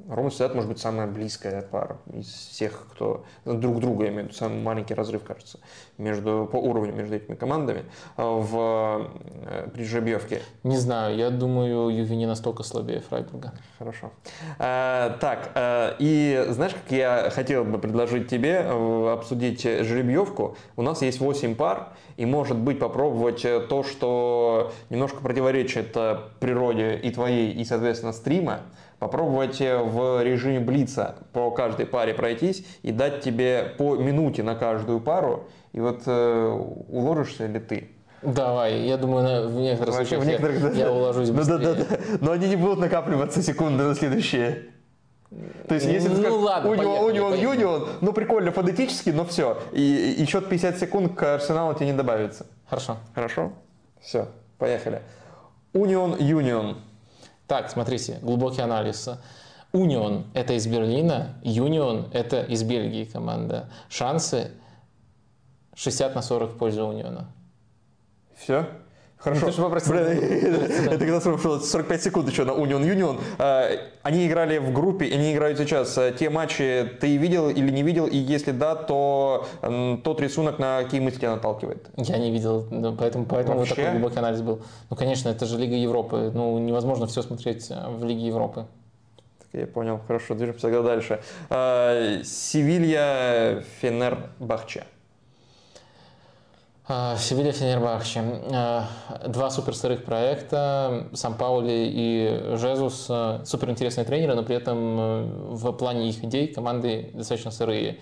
Рома 0.09 0.31
Сидат 0.31 0.55
может 0.55 0.69
быть 0.69 0.79
самая 0.79 1.05
близкая 1.05 1.61
пара 1.61 1.97
из 2.13 2.27
всех, 2.27 2.87
кто 2.91 3.25
друг 3.45 3.79
друга, 3.79 4.05
я 4.05 4.09
имею 4.09 4.23
в 4.23 4.27
виду, 4.27 4.37
самый 4.37 4.61
маленький 4.61 4.93
разрыв, 4.93 5.23
кажется, 5.23 5.59
между, 5.97 6.47
по 6.49 6.57
уровню 6.57 6.93
между 6.93 7.15
этими 7.15 7.35
командами 7.35 7.83
э, 8.15 8.23
в, 8.23 9.09
э, 9.45 9.69
при 9.73 9.83
жеребьевке. 9.83 10.41
Не 10.63 10.77
знаю, 10.77 11.17
я 11.17 11.29
думаю, 11.29 11.89
Юви 11.89 12.15
не 12.15 12.25
настолько 12.25 12.63
слабее 12.63 13.01
Фрайбурга. 13.01 13.53
Хорошо. 13.77 14.11
А, 14.59 15.17
так, 15.19 15.51
а, 15.55 15.95
и 15.99 16.45
знаешь, 16.49 16.73
как 16.73 16.91
я 16.91 17.29
хотел 17.29 17.65
бы 17.65 17.77
предложить 17.77 18.29
тебе 18.29 18.59
обсудить 18.59 19.61
жеребьевку? 19.61 20.55
У 20.77 20.83
нас 20.83 21.01
есть 21.01 21.19
8 21.19 21.55
пар, 21.55 21.89
и 22.15 22.25
может 22.25 22.57
быть 22.57 22.79
попробовать 22.79 23.41
то, 23.41 23.83
что 23.83 24.71
немножко 24.89 25.21
противоречит 25.21 25.95
природе 26.39 26.95
и 26.95 27.11
твоей, 27.11 27.51
и, 27.51 27.65
соответственно, 27.65 28.13
стрима, 28.13 28.61
попробовать 28.99 29.59
в 29.59 30.23
режиме 30.23 30.59
блица 30.59 31.15
по 31.33 31.51
каждой 31.51 31.85
паре 31.85 32.13
пройтись 32.13 32.65
и 32.81 32.91
дать 32.91 33.21
тебе 33.21 33.73
по 33.77 33.95
минуте 33.95 34.43
на 34.43 34.55
каждую 34.55 34.99
пару, 34.99 35.47
и 35.73 35.79
вот 35.79 36.03
э, 36.05 36.47
уложишься 36.89 37.45
ли 37.45 37.59
ты? 37.59 37.91
Давай, 38.23 38.81
я 38.81 38.97
думаю, 38.97 39.47
в 39.47 39.53
некоторых 39.53 39.95
Вообще, 39.95 40.15
случаях 40.15 40.23
в 40.23 40.27
некоторых, 40.27 40.61
я, 40.61 40.69
да, 40.69 40.75
я 40.75 40.91
уложусь 40.91 41.29
быстрее. 41.29 41.57
Да, 41.59 41.73
да, 41.75 41.85
да. 41.89 41.97
Но 42.19 42.31
они 42.31 42.49
не 42.49 42.55
будут 42.55 42.79
накапливаться 42.79 43.43
секунды 43.43 43.83
на 43.83 43.93
следующие. 43.93 44.69
То 45.67 45.75
есть, 45.75 45.85
если 45.85 46.07
ну, 46.07 46.15
сказать, 46.15 46.31
ладно, 46.31 46.69
Union, 46.69 47.11
Union, 47.11 47.55
Union, 47.55 47.87
ну 48.01 48.13
прикольно, 48.13 48.51
фонетически, 48.51 49.09
но 49.09 49.25
все. 49.25 49.61
И, 49.73 50.15
и 50.17 50.25
счет 50.25 50.49
50 50.49 50.79
секунд 50.79 51.15
к 51.15 51.35
Арсеналу 51.35 51.73
тебе 51.73 51.87
не 51.87 51.93
добавится. 51.93 52.47
Хорошо. 52.69 52.97
Хорошо? 53.13 53.51
Все, 54.01 54.29
поехали. 54.57 55.01
Union, 55.73 56.17
Union. 56.17 56.77
Так, 57.47 57.69
смотрите, 57.69 58.19
глубокий 58.21 58.61
анализ. 58.61 59.09
Union– 59.73 60.25
это 60.33 60.53
из 60.53 60.67
Берлина, 60.67 61.35
Union– 61.43 62.09
это 62.13 62.41
из 62.41 62.63
Бельгии 62.63 63.05
команда. 63.05 63.69
Шансы 63.89 64.51
60 65.75 66.15
на 66.15 66.21
40 66.21 66.51
в 66.51 66.57
пользу 66.57 66.85
Униона. 66.87 67.29
Все? 68.35 68.67
Хорошо. 69.17 69.47
Ну. 69.57 69.69
Блин, 69.69 70.87
это 70.89 70.99
когда 70.99 71.19
45 71.19 72.03
секунд 72.03 72.29
еще 72.29 72.43
на 72.43 72.51
Union 72.51 72.81
Union. 72.81 73.19
А, 73.39 73.67
они 74.03 74.27
играли 74.27 74.59
в 74.59 74.71
группе, 74.71 75.05
они 75.11 75.33
играют 75.33 75.57
сейчас. 75.57 75.97
А, 75.97 76.11
те 76.11 76.29
матчи 76.29 76.87
ты 77.01 77.17
видел 77.17 77.49
или 77.49 77.71
не 77.71 77.81
видел? 77.81 78.05
И 78.05 78.15
если 78.15 78.51
да, 78.51 78.75
то 78.75 79.47
тот 80.03 80.21
рисунок 80.21 80.59
на 80.59 80.83
какие 80.83 81.01
мысли 81.01 81.17
тебя 81.17 81.35
наталкивает? 81.35 81.89
Я 81.97 82.17
не 82.19 82.31
видел, 82.31 82.67
поэтому, 82.97 83.25
поэтому 83.25 83.59
вот 83.59 83.69
такой 83.69 83.91
глубокий 83.91 84.19
анализ 84.19 84.41
был. 84.41 84.61
Ну, 84.89 84.95
конечно, 84.95 85.29
это 85.29 85.45
же 85.45 85.57
Лига 85.57 85.75
Европы. 85.75 86.31
Ну, 86.33 86.59
невозможно 86.59 87.07
все 87.07 87.23
смотреть 87.23 87.67
а, 87.71 87.89
в 87.89 88.05
Лиге 88.05 88.27
Европы. 88.27 88.67
Я 89.51 89.65
понял. 89.65 89.99
Хорошо, 90.05 90.35
движемся 90.35 90.69
тогда 90.69 90.83
дальше. 90.83 91.21
Севилья, 92.23 93.63
Фенер, 93.81 94.29
Бахче. 94.39 94.83
А, 96.89 97.17
Севилья 97.17 97.51
Фенербахче. 97.51 98.23
А, 98.53 98.87
два 99.27 99.49
супер 99.49 99.75
сырых 99.75 100.05
проекта. 100.05 101.07
Сам 101.13 101.35
Паули 101.35 101.91
и 101.91 102.55
Жезус 102.55 103.11
супер 103.45 103.69
интересные 103.69 104.05
тренеры, 104.05 104.35
но 104.35 104.43
при 104.43 104.55
этом 104.55 104.77
э, 104.97 105.23
в 105.51 105.71
плане 105.73 106.07
их 106.07 106.23
идей 106.23 106.47
команды 106.47 107.11
достаточно 107.13 107.51
сырые. 107.51 107.97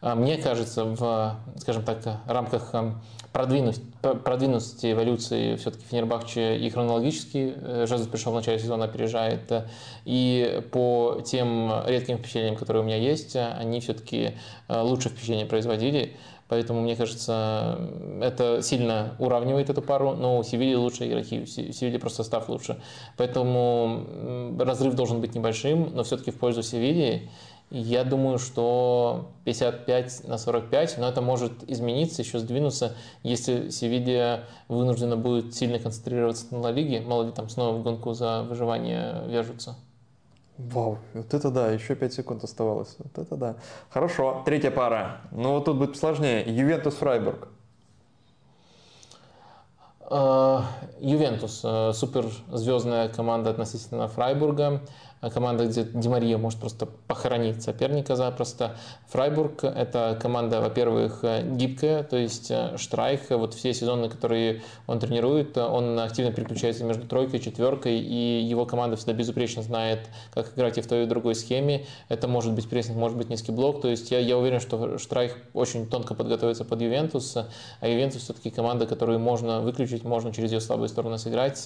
А, 0.00 0.14
мне 0.14 0.38
кажется, 0.38 0.84
в, 0.84 1.36
скажем 1.58 1.84
так, 1.84 1.98
рамках 2.26 2.70
э, 2.72 2.92
продвинутости, 3.34 3.84
продвинутости 4.00 4.92
эволюции 4.92 5.56
все-таки 5.56 5.84
Фенербахче 5.84 6.56
и 6.56 6.70
хронологически 6.70 7.54
э, 7.54 7.86
Жезус 7.86 8.08
пришел 8.08 8.32
в 8.32 8.34
начале 8.34 8.58
сезона, 8.58 8.86
опережает. 8.86 9.52
И 10.06 10.62
по 10.72 11.20
тем 11.22 11.70
редким 11.86 12.16
впечатлениям, 12.16 12.56
которые 12.56 12.82
у 12.82 12.86
меня 12.86 12.96
есть, 12.96 13.36
они 13.36 13.80
все-таки 13.80 14.36
лучше 14.68 15.10
впечатления 15.10 15.44
производили. 15.44 16.16
Поэтому, 16.52 16.82
мне 16.82 16.96
кажется, 16.96 17.78
это 18.20 18.60
сильно 18.60 19.16
уравнивает 19.18 19.70
эту 19.70 19.80
пару, 19.80 20.12
но 20.12 20.36
у 20.36 20.42
Севильи 20.42 20.74
лучше 20.74 21.08
игроки, 21.08 21.40
у 21.40 21.46
Севильи 21.46 21.96
просто 21.96 22.24
состав 22.24 22.50
лучше. 22.50 22.78
Поэтому 23.16 24.04
разрыв 24.58 24.92
должен 24.92 25.22
быть 25.22 25.34
небольшим, 25.34 25.92
но 25.94 26.02
все-таки 26.02 26.30
в 26.30 26.38
пользу 26.38 26.62
Севильи. 26.62 27.30
Я 27.70 28.04
думаю, 28.04 28.38
что 28.38 29.30
55 29.46 30.28
на 30.28 30.36
45, 30.36 30.98
но 30.98 31.08
это 31.08 31.22
может 31.22 31.52
измениться, 31.70 32.20
еще 32.20 32.38
сдвинуться, 32.38 32.96
если 33.22 33.70
Севилья 33.70 34.44
вынуждена 34.68 35.16
будет 35.16 35.54
сильно 35.54 35.78
концентрироваться 35.78 36.54
на 36.54 36.70
Лиге, 36.70 37.00
ли 37.22 37.32
там 37.32 37.48
снова 37.48 37.78
в 37.78 37.82
гонку 37.82 38.12
за 38.12 38.42
выживание 38.42 39.22
вяжутся. 39.26 39.78
Вау, 40.70 40.98
вот 41.14 41.34
это 41.34 41.50
да, 41.50 41.70
еще 41.72 41.94
5 41.94 42.12
секунд 42.12 42.44
оставалось. 42.44 42.96
Вот 42.98 43.18
это 43.18 43.36
да. 43.36 43.56
Хорошо, 43.90 44.42
третья 44.44 44.70
пара. 44.70 45.22
Ну 45.30 45.54
вот 45.54 45.64
тут 45.64 45.78
будет 45.78 45.96
сложнее. 45.96 46.44
Ювентус 46.46 46.94
Фрайбург. 46.96 47.48
А, 50.00 50.64
Ювентус, 51.00 51.62
э, 51.64 51.92
суперзвездная 51.94 53.08
команда 53.08 53.50
относительно 53.50 54.08
Фрайбурга. 54.08 54.82
А 55.22 55.30
команда, 55.30 55.66
где 55.66 55.84
Демария 55.84 56.36
может 56.36 56.58
просто 56.58 56.86
похоронить 57.06 57.62
соперника 57.62 58.16
запросто. 58.16 58.76
Фрайбург– 59.06 59.62
это 59.62 60.18
команда, 60.20 60.60
во-первых, 60.60 61.24
гибкая, 61.44 62.02
то 62.02 62.16
есть 62.16 62.50
э, 62.50 62.76
Штрайх, 62.76 63.30
вот 63.30 63.54
все 63.54 63.72
сезоны, 63.72 64.08
которые 64.08 64.62
он 64.88 64.98
тренирует, 64.98 65.56
он 65.56 65.96
активно 66.00 66.32
переключается 66.32 66.82
между 66.82 67.06
тройкой 67.06 67.38
четверкой, 67.38 68.00
и 68.00 68.42
его 68.42 68.66
команда 68.66 68.96
всегда 68.96 69.12
безупречно 69.12 69.62
знает, 69.62 70.08
как 70.34 70.54
играть 70.56 70.78
и 70.78 70.80
в 70.80 70.88
той 70.88 71.04
и 71.04 71.06
в 71.06 71.08
другой 71.08 71.36
схеме. 71.36 71.86
Это 72.08 72.26
может 72.26 72.52
быть 72.52 72.68
прессинг, 72.68 72.96
может 72.96 73.16
быть 73.16 73.30
низкий 73.30 73.52
блок, 73.52 73.80
то 73.80 73.86
есть 73.86 74.10
я, 74.10 74.18
я 74.18 74.36
уверен, 74.36 74.58
что 74.58 74.98
Штрайх 74.98 75.36
очень 75.54 75.86
тонко 75.86 76.14
подготовится 76.14 76.64
под 76.64 76.82
Ювентус, 76.82 77.36
а 77.36 77.88
Ювентус 77.88 78.22
все-таки 78.22 78.50
команда, 78.50 78.86
которую 78.86 79.20
можно 79.20 79.60
выключить, 79.60 80.02
можно 80.02 80.32
через 80.34 80.50
ее 80.50 80.60
слабые 80.60 80.88
стороны 80.88 81.16
сыграть. 81.16 81.64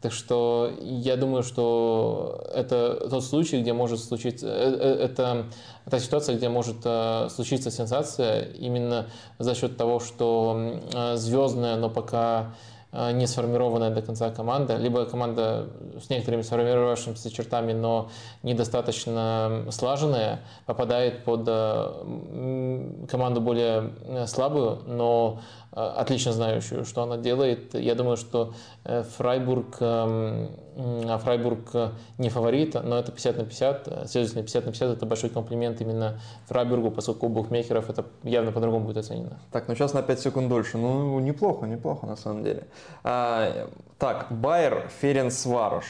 Так 0.00 0.12
что 0.12 0.72
я 0.80 1.16
думаю, 1.16 1.42
что 1.44 2.44
это 2.52 2.87
тот 2.94 3.24
случай, 3.24 3.60
где 3.60 3.72
может 3.72 4.00
случиться, 4.00 4.46
э, 4.46 4.76
э, 4.78 5.04
это 5.04 5.46
та 5.90 5.98
ситуация, 5.98 6.36
где 6.36 6.48
может 6.48 6.76
э, 6.84 7.28
случиться 7.30 7.70
сенсация 7.70 8.42
именно 8.52 9.06
за 9.38 9.54
счет 9.54 9.76
того, 9.76 10.00
что 10.00 10.80
звездная, 11.16 11.76
но 11.76 11.90
пока 11.90 12.54
Э, 12.90 13.12
не 13.12 13.26
сформированная 13.26 13.90
до 13.90 14.00
конца 14.00 14.30
команда, 14.30 14.76
либо 14.76 15.04
команда 15.04 15.68
с 16.02 16.08
некоторыми 16.08 16.40
сформировавшимися 16.40 17.30
чертами, 17.30 17.74
но 17.74 18.08
недостаточно 18.42 19.66
слаженная, 19.70 20.40
попадает 20.64 21.24
под 21.24 21.44
э, 21.46 23.06
команду 23.10 23.40
более 23.42 23.92
э, 24.06 24.26
слабую, 24.26 24.78
но 24.86 25.40
отлично 25.70 26.32
знающую, 26.32 26.86
что 26.86 27.02
она 27.02 27.18
делает. 27.18 27.74
Я 27.74 27.94
думаю, 27.94 28.16
что 28.16 28.54
Фрайбург, 28.84 29.76
эм, 29.80 30.50
Фрайбург 30.78 31.92
не 32.18 32.28
фаворит, 32.28 32.74
но 32.74 32.98
это 32.98 33.10
50 33.10 33.36
на 33.36 33.44
50. 33.44 34.08
Следовательно, 34.08 34.42
50 34.42 34.66
на 34.66 34.72
50 34.72 34.96
это 34.96 35.06
большой 35.06 35.30
комплимент 35.30 35.80
именно 35.80 36.20
Фрайбургу, 36.46 36.90
поскольку 36.90 37.26
у 37.26 37.28
букмекеров 37.28 37.90
это 37.90 38.04
явно 38.22 38.52
по-другому 38.52 38.86
будет 38.86 38.98
оценено. 38.98 39.38
Так, 39.50 39.66
ну 39.66 39.74
сейчас 39.74 39.92
на 39.92 40.02
5 40.02 40.20
секунд 40.20 40.48
дольше. 40.48 40.78
Ну, 40.78 41.18
неплохо, 41.18 41.66
неплохо 41.66 42.06
на 42.06 42.16
самом 42.16 42.44
деле. 42.44 42.64
А, 43.02 43.68
так, 43.98 44.28
Байер, 44.30 44.88
Ференс 45.00 45.44
Варош. 45.46 45.84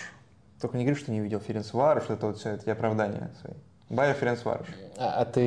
Только 0.61 0.77
не 0.77 0.85
говори, 0.85 1.01
что 1.01 1.13
не 1.13 1.21
видел 1.21 1.41
Ференс 1.41 1.73
Варош, 1.73 2.05
это 2.09 2.27
вот 2.27 2.39
все 2.39 2.55
эти 2.55 2.69
оправдания 2.71 3.31
свои. 3.41 3.55
Байер 3.91 4.15
Ференс 4.15 4.45
Варош. 4.45 4.67
А, 4.97 5.21
а 5.21 5.25
ты... 5.25 5.41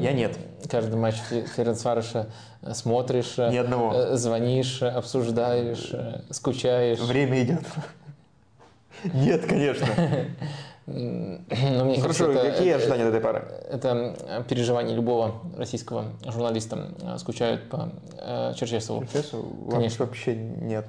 Я 0.00 0.12
нет. 0.12 0.38
Каждый 0.70 0.96
матч 0.96 1.16
Ференс 1.56 1.84
Вароша 1.84 2.26
смотришь, 2.72 3.36
Ни 3.36 3.56
одного. 3.56 3.94
Э, 3.94 4.16
звонишь, 4.16 4.82
обсуждаешь, 4.82 5.92
скучаешь. 6.30 6.98
Время 7.00 7.42
идет. 7.42 7.62
Нет, 9.04 9.46
конечно. 9.46 9.86
Ну, 10.86 11.84
мне 11.84 12.00
Хорошо, 12.00 12.26
кажется, 12.26 12.50
какие 12.50 12.70
это, 12.70 12.78
ожидания 12.78 13.02
от 13.04 13.08
этой 13.10 13.20
пары? 13.20 13.46
Это 13.70 14.44
переживание 14.48 14.96
любого 14.96 15.34
российского 15.56 16.06
журналиста. 16.24 16.88
Скучают 17.18 17.68
по 17.68 17.90
э, 18.16 18.54
Черчесову. 18.56 19.04
Черчесову? 19.04 19.70
Конечно. 19.70 20.06
Вообще 20.06 20.34
нет. 20.34 20.86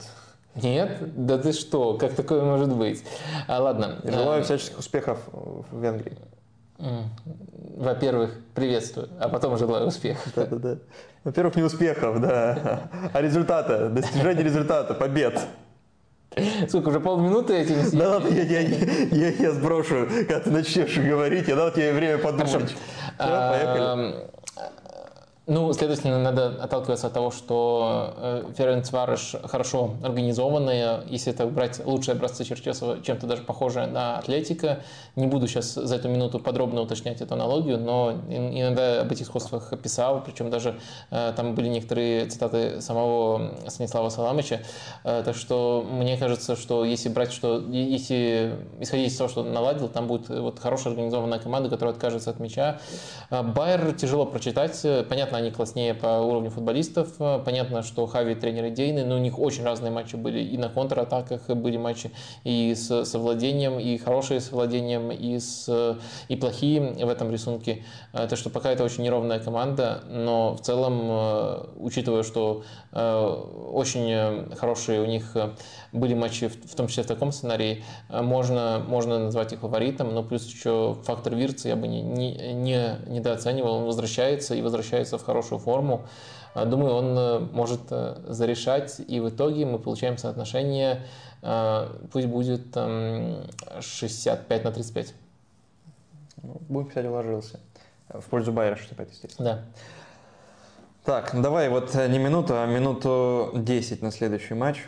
Нет? 0.55 0.99
Да 1.25 1.37
ты 1.37 1.51
что? 1.51 1.95
Как 1.97 2.13
такое 2.13 2.43
может 2.43 2.73
быть? 2.73 3.03
А, 3.47 3.61
ладно. 3.61 3.99
Желаю 4.03 4.41
а, 4.41 4.43
всяческих 4.43 4.79
успехов 4.79 5.19
в 5.31 5.81
Венгрии. 5.81 6.17
Во-первых, 7.75 8.39
приветствую, 8.55 9.09
а 9.19 9.27
потом 9.27 9.57
желаю 9.57 9.87
успехов. 9.87 10.31
Да-да-да. 10.35 10.77
Во-первых, 11.25 11.55
не 11.57 11.63
успехов, 11.63 12.21
да, 12.21 12.89
а 13.13 13.21
результата, 13.21 13.89
достижения 13.89 14.43
результата, 14.43 14.93
побед. 14.93 15.41
Сколько, 16.67 16.89
уже 16.89 16.99
полминуты 16.99 17.53
этим? 17.55 17.97
Да 17.97 18.09
ладно, 18.11 18.29
я, 18.29 18.43
я, 18.43 18.61
я, 18.61 19.29
я 19.29 19.51
сброшу, 19.51 20.07
когда 20.07 20.39
ты 20.39 20.51
начнешь 20.51 20.97
говорить, 20.97 21.47
я 21.47 21.55
дал 21.55 21.71
тебе 21.71 21.91
время 21.91 22.17
подумать. 22.19 22.49
Хорошо. 22.49 22.65
Все, 23.17 23.49
поехали. 23.49 24.29
Ну, 25.51 25.73
следовательно, 25.73 26.19
надо 26.19 26.49
отталкиваться 26.61 27.07
от 27.07 27.13
того, 27.13 27.31
что 27.31 28.13
э, 28.17 28.43
Ференцварыш 28.55 29.35
хорошо 29.45 29.95
организованная. 30.03 31.01
Если 31.07 31.33
это 31.33 31.47
брать 31.47 31.83
лучшие 31.83 32.13
образцы 32.13 32.45
Черчесова, 32.45 33.01
чем-то 33.01 33.25
даже 33.25 33.41
похожее 33.41 33.87
на 33.87 34.19
Атлетика. 34.19 34.83
Не 35.15 35.25
буду 35.25 35.47
сейчас 35.47 35.73
за 35.73 35.95
эту 35.95 36.07
минуту 36.07 36.37
подробно 36.37 36.81
уточнять 36.81 37.21
эту 37.21 37.33
аналогию, 37.33 37.79
но 37.79 38.11
иногда 38.29 39.01
об 39.01 39.11
этих 39.11 39.25
сходствах 39.25 39.73
писал, 39.81 40.23
причем 40.23 40.51
даже 40.51 40.79
э, 41.09 41.33
там 41.35 41.55
были 41.55 41.67
некоторые 41.67 42.27
цитаты 42.27 42.79
самого 42.79 43.55
Станислава 43.69 44.09
Саламыча. 44.09 44.61
Э, 45.03 45.23
так 45.25 45.35
что 45.35 45.83
мне 45.89 46.15
кажется, 46.17 46.55
что 46.55 46.85
если 46.85 47.09
брать, 47.09 47.31
что 47.31 47.59
если 47.59 48.53
исходить 48.79 49.11
из 49.11 49.17
того, 49.17 49.31
что 49.31 49.43
наладил, 49.43 49.87
там 49.87 50.05
будет 50.05 50.29
вот 50.29 50.59
хорошая 50.59 50.93
организованная 50.93 51.39
команда, 51.39 51.69
которая 51.71 51.95
откажется 51.95 52.29
от 52.29 52.39
мяча. 52.39 52.79
Байер 53.31 53.93
тяжело 53.93 54.27
прочитать. 54.27 54.79
Понятно, 55.09 55.38
они 55.39 55.51
класснее 55.51 55.93
по 55.93 56.19
уровню 56.19 56.49
футболистов. 56.49 57.17
Понятно, 57.43 57.83
что 57.83 58.05
Хави 58.07 58.35
тренер 58.35 58.69
идейный, 58.69 59.05
но 59.05 59.15
у 59.15 59.19
них 59.19 59.39
очень 59.39 59.63
разные 59.63 59.91
матчи 59.91 60.15
были. 60.15 60.39
И 60.39 60.57
на 60.57 60.69
контратаках 60.69 61.47
были 61.47 61.77
матчи 61.77 62.11
и 62.43 62.73
с 62.75 63.05
совладением, 63.05 63.79
и 63.79 63.97
хорошие 63.97 64.39
с 64.39 64.51
владением, 64.51 65.11
и, 65.11 65.39
с, 65.39 65.97
и 66.27 66.35
плохие 66.35 66.81
в 66.81 67.09
этом 67.09 67.31
рисунке. 67.31 67.83
Так 68.11 68.37
что 68.37 68.49
пока 68.49 68.71
это 68.71 68.83
очень 68.83 69.03
неровная 69.03 69.39
команда, 69.39 70.03
но 70.09 70.55
в 70.55 70.61
целом, 70.61 70.99
э, 71.03 71.65
учитывая, 71.77 72.23
что 72.23 72.63
э, 72.91 73.25
очень 73.71 74.55
хорошие 74.55 75.01
у 75.01 75.05
них 75.05 75.35
были 75.91 76.13
матчи, 76.13 76.47
в 76.47 76.75
том 76.75 76.87
числе 76.87 77.03
в 77.03 77.07
таком 77.07 77.31
сценарии, 77.31 77.83
можно, 78.09 78.83
можно 78.87 79.19
назвать 79.19 79.53
их 79.53 79.59
фаворитом, 79.59 80.13
но 80.13 80.23
плюс 80.23 80.45
еще 80.45 80.97
фактор 81.03 81.35
Вирца 81.35 81.69
я 81.69 81.75
бы 81.75 81.87
не, 81.87 82.01
не, 82.01 82.53
не 82.53 82.89
недооценивал. 83.07 83.75
Он 83.75 83.85
возвращается 83.85 84.55
и 84.55 84.61
возвращается 84.61 85.17
в 85.19 85.25
хорошую 85.25 85.59
форму. 85.59 86.05
А, 86.53 86.65
думаю, 86.65 86.93
он 86.93 87.17
э, 87.17 87.39
может 87.51 87.81
э, 87.91 88.15
зарешать, 88.27 88.99
и 89.07 89.19
в 89.19 89.29
итоге 89.29 89.65
мы 89.65 89.79
получаем 89.79 90.17
соотношение, 90.17 91.05
э, 91.41 91.87
пусть 92.11 92.27
будет 92.27 92.75
65 93.79 94.63
на 94.63 94.71
35. 94.71 95.13
Ну, 96.41 96.61
будем 96.67 96.87
писать, 96.87 97.05
уложился. 97.05 97.59
В 98.09 98.23
пользу 98.23 98.51
Байера 98.51 98.75
65, 98.75 99.09
естественно. 99.11 99.49
Да. 101.05 101.21
Так, 101.21 101.39
давай 101.41 101.69
вот 101.69 101.93
не 101.93 102.17
минуту, 102.17 102.53
а 102.55 102.65
минуту 102.65 103.51
10 103.53 104.01
на 104.01 104.11
следующий 104.11 104.53
матч, 104.53 104.83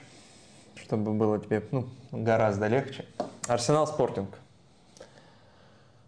чтобы 0.75 1.13
было 1.13 1.39
тебе 1.39 1.63
ну, 1.71 1.87
гораздо 2.11 2.67
легче. 2.67 3.05
Арсенал 3.47 3.87
Спортинг. 3.87 4.29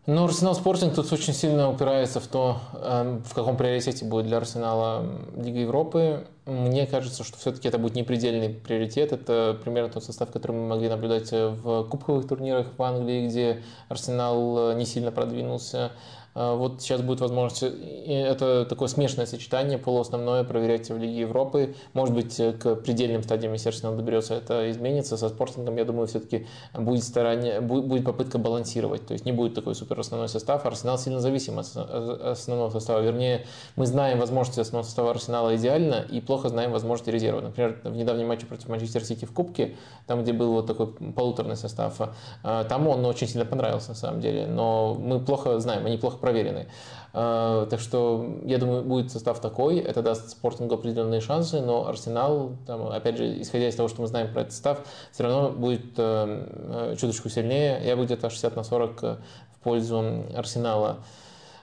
Ну, 0.06 0.26
Арсенал 0.26 0.54
Спортинг 0.54 0.96
тут 0.96 1.14
очень 1.14 1.34
сильно 1.34 1.70
упирается 1.70 2.20
в 2.20 2.28
то, 2.28 2.60
эм, 2.74 3.24
в 3.24 3.34
каком 3.34 3.56
приоритете 3.56 4.04
будет 4.04 4.26
для 4.26 4.36
Арсенала 4.36 5.06
Лига 5.38 5.60
Европы. 5.60 6.28
Мне 6.46 6.86
кажется, 6.86 7.24
что 7.24 7.38
все-таки 7.38 7.70
это 7.70 7.78
будет 7.78 7.96
не 7.96 8.04
предельный 8.04 8.50
приоритет. 8.50 9.14
Это 9.14 9.58
примерно 9.64 9.90
тот 9.90 10.04
состав, 10.04 10.30
который 10.30 10.52
мы 10.52 10.68
могли 10.68 10.90
наблюдать 10.90 11.32
в 11.32 11.86
кубковых 11.86 12.28
турнирах 12.28 12.68
в 12.78 12.84
Англии, 12.84 13.28
где 13.28 13.64
Арсенал 13.88 14.72
э, 14.72 14.76
не 14.76 14.86
сильно 14.86 15.14
продвинулся. 15.14 15.94
А, 16.36 16.56
вот 16.56 16.82
сейчас 16.82 17.02
будет 17.02 17.20
возможность, 17.22 17.64
это 17.64 18.66
такое 18.66 18.88
смешанное 18.88 19.26
сочетание, 19.26 19.78
полуосновное 19.78 20.44
проверять 20.44 20.90
в 20.90 20.98
Лиге 20.98 21.22
Европы. 21.22 21.76
Может 21.94 22.16
быть, 22.16 22.36
к 22.36 22.76
предельным 22.76 23.24
стадиям, 23.24 23.54
если 23.54 23.70
Арсенал 23.70 23.96
доберется, 23.96 24.34
это 24.34 24.70
изменится. 24.72 25.18
Со 25.18 25.30
спортингом, 25.30 25.78
я 25.78 25.86
думаю, 25.86 26.08
все-таки 26.08 26.48
будет, 26.74 27.04
старание, 27.04 27.62
будет 27.62 28.06
попытка 28.06 28.38
балансировать. 28.38 29.06
То 29.06 29.14
есть 29.14 29.26
не 29.26 29.32
будет 29.32 29.54
такой 29.54 29.76
супер 29.76 30.00
основной 30.00 30.30
состав. 30.30 30.66
Арсенал 30.66 30.98
сильно 30.98 31.20
зависим 31.20 31.60
от 31.60 31.76
основного 31.76 32.70
состава. 32.70 33.00
Вернее, 33.02 33.46
мы 33.76 33.86
знаем 33.86 34.20
возможности 34.20 34.60
основного 34.60 34.86
состава 34.86 35.12
Арсенала 35.12 35.56
идеально 35.56 36.06
и 36.10 36.20
плохо 36.20 36.50
знаем 36.50 36.72
возможности 36.72 37.10
резерва. 37.10 37.42
Например, 37.42 37.80
в 37.84 37.96
недавнем 37.96 38.28
матче 38.28 38.46
против 38.46 38.70
Манчестер 38.70 39.04
Сити 39.04 39.26
в 39.26 39.34
Кубке, 39.34 39.76
там, 40.08 40.24
где 40.24 40.34
был 40.34 40.54
вот 40.54 40.68
такой 40.68 40.88
полуторный 40.88 41.56
состав, 41.56 42.00
там 42.42 42.88
он 42.88 43.06
очень 43.06 43.28
сильно 43.28 43.46
понравился, 43.46 43.90
на 43.90 43.96
самом 43.96 44.22
деле. 44.22 44.48
Но 44.48 44.96
мы 44.96 45.20
плохо 45.20 45.60
знаем, 45.60 45.86
они 45.86 45.98
плохо 45.98 46.18
проверены. 46.24 46.68
А, 47.12 47.66
так 47.66 47.82
что, 47.82 48.38
я 48.46 48.58
думаю, 48.58 48.82
будет 48.84 49.12
состав 49.12 49.42
такой, 49.42 49.80
это 49.80 50.02
даст 50.02 50.30
спортингу 50.30 50.76
определенные 50.76 51.20
шансы, 51.20 51.60
но 51.60 51.86
Арсенал, 51.86 52.54
там, 52.66 52.88
опять 52.88 53.18
же, 53.18 53.42
исходя 53.42 53.68
из 53.68 53.76
того, 53.76 53.90
что 53.90 54.02
мы 54.02 54.08
знаем 54.08 54.32
про 54.32 54.42
этот 54.42 54.54
состав, 54.54 54.80
все 55.12 55.24
равно 55.24 55.50
будет 55.50 55.94
э, 55.98 56.96
чуточку 56.98 57.28
сильнее. 57.28 57.82
Я 57.84 57.98
бы 57.98 58.06
где-то 58.06 58.30
60 58.30 58.56
на 58.56 58.64
40 58.64 59.02
в 59.02 59.18
пользу 59.64 60.24
Арсенала 60.34 61.00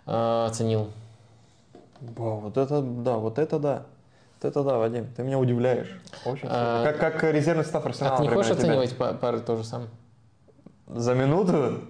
э, 0.06 0.44
оценил. 0.46 0.88
Вау, 2.02 2.40
вот 2.40 2.58
это 2.58 2.82
да, 2.82 3.16
вот 3.16 3.38
это 3.38 3.58
да. 3.58 3.86
Вот 4.34 4.50
это 4.50 4.62
да, 4.62 4.76
Вадим, 4.76 5.06
ты 5.16 5.22
меня 5.22 5.38
удивляешь. 5.38 5.98
Очень 6.26 6.48
а, 6.50 6.84
как, 6.84 6.98
как 6.98 7.32
резервный 7.32 7.64
состав 7.64 7.86
Арсенала. 7.86 8.16
А 8.16 8.18
ты 8.18 8.24
не 8.24 8.28
хочешь 8.28 8.52
оценивать 8.52 8.94
пары 8.96 9.40
тоже 9.40 9.64
сам? 9.64 9.88
За 10.86 11.14
минуту? 11.14 11.80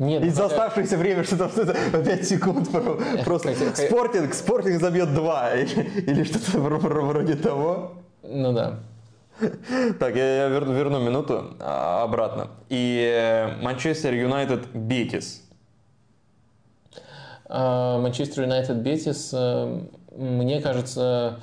Нет, 0.00 0.24
и 0.24 0.30
за 0.30 0.46
оставшееся 0.46 0.96
время 0.96 1.24
что-то 1.24 1.50
что 1.50 2.02
5 2.02 2.26
секунд 2.26 2.70
просто 3.24 3.54
спортинг, 3.74 4.32
спортинг 4.32 4.80
забьет 4.80 5.12
2 5.12 5.54
или, 5.54 6.24
что-то 6.24 6.58
вроде 6.58 7.36
того. 7.36 7.92
Ну 8.22 8.52
да. 8.54 8.78
Так, 9.98 10.16
я, 10.16 10.48
верну, 10.48 10.72
верну 10.72 11.00
минуту 11.00 11.54
а, 11.60 12.02
обратно. 12.02 12.48
И 12.70 13.12
э, 13.14 13.62
Манчестер 13.62 14.14
Юнайтед 14.14 14.68
Бетис. 14.72 15.42
А, 17.44 17.98
Манчестер 17.98 18.44
Юнайтед 18.44 18.78
Бетис, 18.78 19.32
э, 19.34 19.80
мне 20.16 20.62
кажется, 20.62 21.40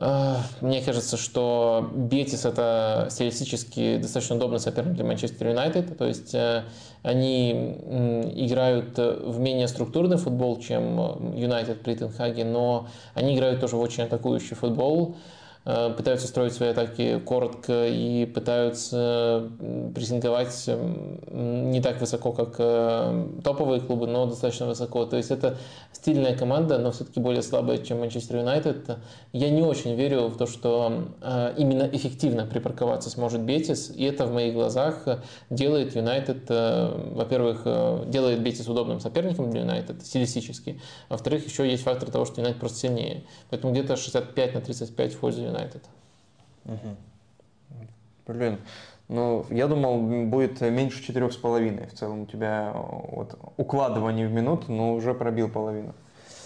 мне 0.00 0.80
кажется, 0.80 1.18
что 1.18 1.90
Бетис 1.94 2.46
это 2.46 3.08
стилистически 3.10 3.98
достаточно 3.98 4.36
удобный 4.36 4.58
соперник 4.58 4.94
для 4.94 5.04
Манчестер 5.04 5.48
Юнайтед. 5.48 5.98
То 5.98 6.06
есть 6.06 6.34
они 7.02 7.50
играют 8.34 8.96
в 8.96 9.38
менее 9.38 9.68
структурный 9.68 10.16
футбол, 10.16 10.58
чем 10.58 11.34
Юнайтед 11.36 11.82
при 11.82 11.96
Тенхаге, 11.96 12.44
но 12.44 12.88
они 13.14 13.36
играют 13.36 13.60
тоже 13.60 13.76
в 13.76 13.80
очень 13.80 14.04
атакующий 14.04 14.56
футбол. 14.56 15.16
Э, 15.66 15.92
пытаются 15.94 16.26
строить 16.26 16.54
свои 16.54 16.70
атаки 16.70 17.18
коротко 17.18 17.86
и 17.86 18.24
пытаются 18.24 19.50
прессинговать 19.94 20.70
не 21.30 21.82
так 21.82 22.00
высоко, 22.00 22.32
как 22.32 22.54
э, 22.58 23.26
топовые 23.44 23.82
клубы, 23.82 24.06
но 24.06 24.24
достаточно 24.24 24.66
высоко. 24.66 25.04
То 25.04 25.18
есть 25.18 25.30
это 25.30 25.58
стильная 25.92 26.34
команда, 26.34 26.78
но 26.78 26.92
все-таки 26.92 27.20
более 27.20 27.42
слабая, 27.42 27.76
чем 27.78 28.00
Манчестер 28.00 28.38
Юнайтед. 28.38 28.98
Я 29.32 29.50
не 29.50 29.60
очень 29.60 29.94
верю 29.94 30.28
в 30.28 30.38
то, 30.38 30.46
что 30.46 31.08
э, 31.20 31.54
именно 31.58 31.82
эффективно 31.92 32.46
припарковаться 32.46 33.10
сможет 33.10 33.42
Бетис, 33.42 33.92
и 33.94 34.04
это 34.04 34.24
в 34.24 34.32
моих 34.32 34.54
глазах 34.54 35.06
делает 35.50 35.94
Юнайтед, 35.94 36.48
во-первых, 36.48 37.66
делает 38.08 38.42
Бетис 38.42 38.66
удобным 38.66 39.00
соперником 39.00 39.50
для 39.50 39.60
Юнайтед, 39.60 40.04
стилистически. 40.06 40.80
Во-вторых, 41.10 41.46
еще 41.46 41.68
есть 41.70 41.82
фактор 41.82 42.10
того, 42.10 42.24
что 42.24 42.40
Юнайтед 42.40 42.60
просто 42.60 42.78
сильнее. 42.78 43.24
Поэтому 43.50 43.72
где-то 43.72 43.96
65 43.96 44.54
на 44.54 44.60
35 44.60 45.14
в 45.14 45.18
пользу 45.18 45.49
Юнайтед. 45.50 45.82
Угу. 46.64 46.96
Блин, 48.26 48.58
ну, 49.08 49.44
я 49.50 49.66
думал, 49.66 50.26
будет 50.26 50.60
меньше 50.60 51.02
четырех 51.02 51.32
с 51.32 51.36
половиной. 51.36 51.86
В 51.86 51.94
целом 51.94 52.22
у 52.22 52.26
тебя 52.26 52.72
вот 52.74 53.36
укладывание 53.56 54.28
в 54.28 54.32
минуту, 54.32 54.70
но 54.70 54.94
уже 54.94 55.14
пробил 55.14 55.48
половину. 55.48 55.94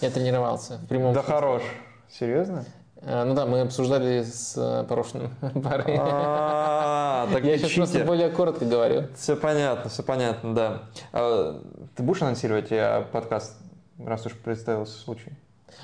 Я 0.01 0.09
тренировался 0.09 0.79
в 0.79 0.87
прямом 0.87 1.13
Да 1.13 1.21
хорош. 1.21 1.61
Серьезно? 2.09 2.65
А, 3.01 3.23
ну 3.23 3.35
да, 3.35 3.45
мы 3.45 3.61
обсуждали 3.61 4.23
с 4.23 4.55
э, 4.57 4.83
Порошиным 4.87 5.35
парой. 5.63 5.97
А, 5.99 7.27
так 7.31 7.43
Я 7.43 7.57
сейчас 7.57 7.73
просто 7.73 8.03
более 8.03 8.29
коротко 8.29 8.65
говорю. 8.65 9.09
Все 9.15 9.35
понятно, 9.35 9.89
все 9.89 10.01
понятно, 10.01 10.55
да. 10.55 10.81
А, 11.13 11.61
ты 11.95 12.01
будешь 12.01 12.21
анонсировать 12.23 12.69
подкаст, 13.11 13.57
раз 13.99 14.25
уж 14.25 14.33
представился 14.33 14.97
случай? 14.97 15.33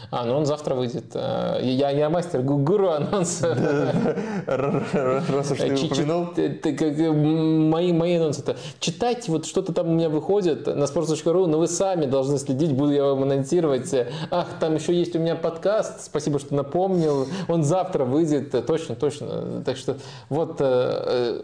А, 0.09 0.25
ну 0.25 0.37
он 0.37 0.45
завтра 0.45 0.75
выйдет. 0.75 1.05
Э, 1.13 1.59
я, 1.61 1.89
я 1.91 2.09
мастер 2.09 2.41
гуру 2.41 2.89
анонса. 2.89 3.55
Раз 4.45 5.51
уж 5.51 5.57
ты 5.57 5.73
упомянул. 5.73 6.33
Мои, 7.69 7.93
мои 7.93 8.15
анонсы 8.15 8.41
это 8.41 8.57
читайте, 8.79 9.31
вот 9.31 9.45
что-то 9.45 9.73
там 9.73 9.89
у 9.89 9.93
меня 9.93 10.09
выходит 10.09 10.67
на 10.67 10.83
sports.ru, 10.83 11.47
но 11.47 11.59
вы 11.59 11.67
сами 11.67 12.05
должны 12.05 12.37
следить, 12.37 12.73
буду 12.73 12.91
я 12.91 13.05
вам 13.05 13.23
анонсировать. 13.23 13.93
Ах, 14.31 14.47
там 14.59 14.75
еще 14.75 14.93
есть 14.93 15.15
у 15.15 15.19
меня 15.19 15.35
подкаст, 15.35 16.03
спасибо, 16.03 16.39
что 16.39 16.55
напомнил. 16.55 17.27
Он 17.47 17.63
завтра 17.63 18.05
выйдет, 18.05 18.51
точно, 18.65 18.95
точно. 18.95 19.63
Так 19.63 19.77
что 19.77 19.97
вот 20.29 20.57
э, 20.59 21.41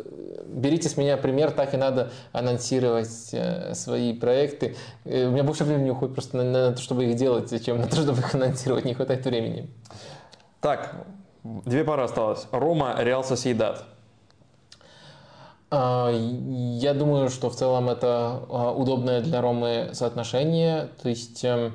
берите 0.48 0.90
с 0.90 0.98
меня 0.98 1.18
пример, 1.18 1.52
так 1.52 1.74
и 1.74 1.78
надо 1.78 2.12
анонсировать 2.32 3.30
э, 3.32 3.74
свои 3.74 4.14
проекты. 4.14 4.76
У 5.06 5.10
меня 5.10 5.44
больше 5.44 5.64
времени 5.64 5.90
уходит 5.90 6.16
просто 6.16 6.38
на, 6.38 6.72
то, 6.74 6.82
чтобы 6.82 7.06
их 7.06 7.16
делать, 7.16 7.54
чем 7.66 7.80
на 7.80 7.88
то, 7.88 7.98
чтобы 7.98 8.20
их 8.20 8.34
анонсировать. 8.38 8.86
Не 8.86 8.94
хватает 8.94 9.26
времени. 9.26 9.70
Так, 10.62 11.06
две 11.44 11.84
пары 11.84 12.04
осталось. 12.04 12.48
Рома, 12.52 12.96
Реал 12.98 13.24
Сосейдат. 13.24 13.84
А, 15.70 16.12
я 16.12 16.94
думаю, 16.94 17.30
что 17.30 17.50
в 17.50 17.56
целом 17.56 17.90
это 17.90 18.44
а, 18.50 18.72
удобное 18.72 19.22
для 19.22 19.42
Ромы 19.42 19.90
соотношение. 19.94 20.90
То 21.02 21.10
есть 21.10 21.44
эм, 21.44 21.74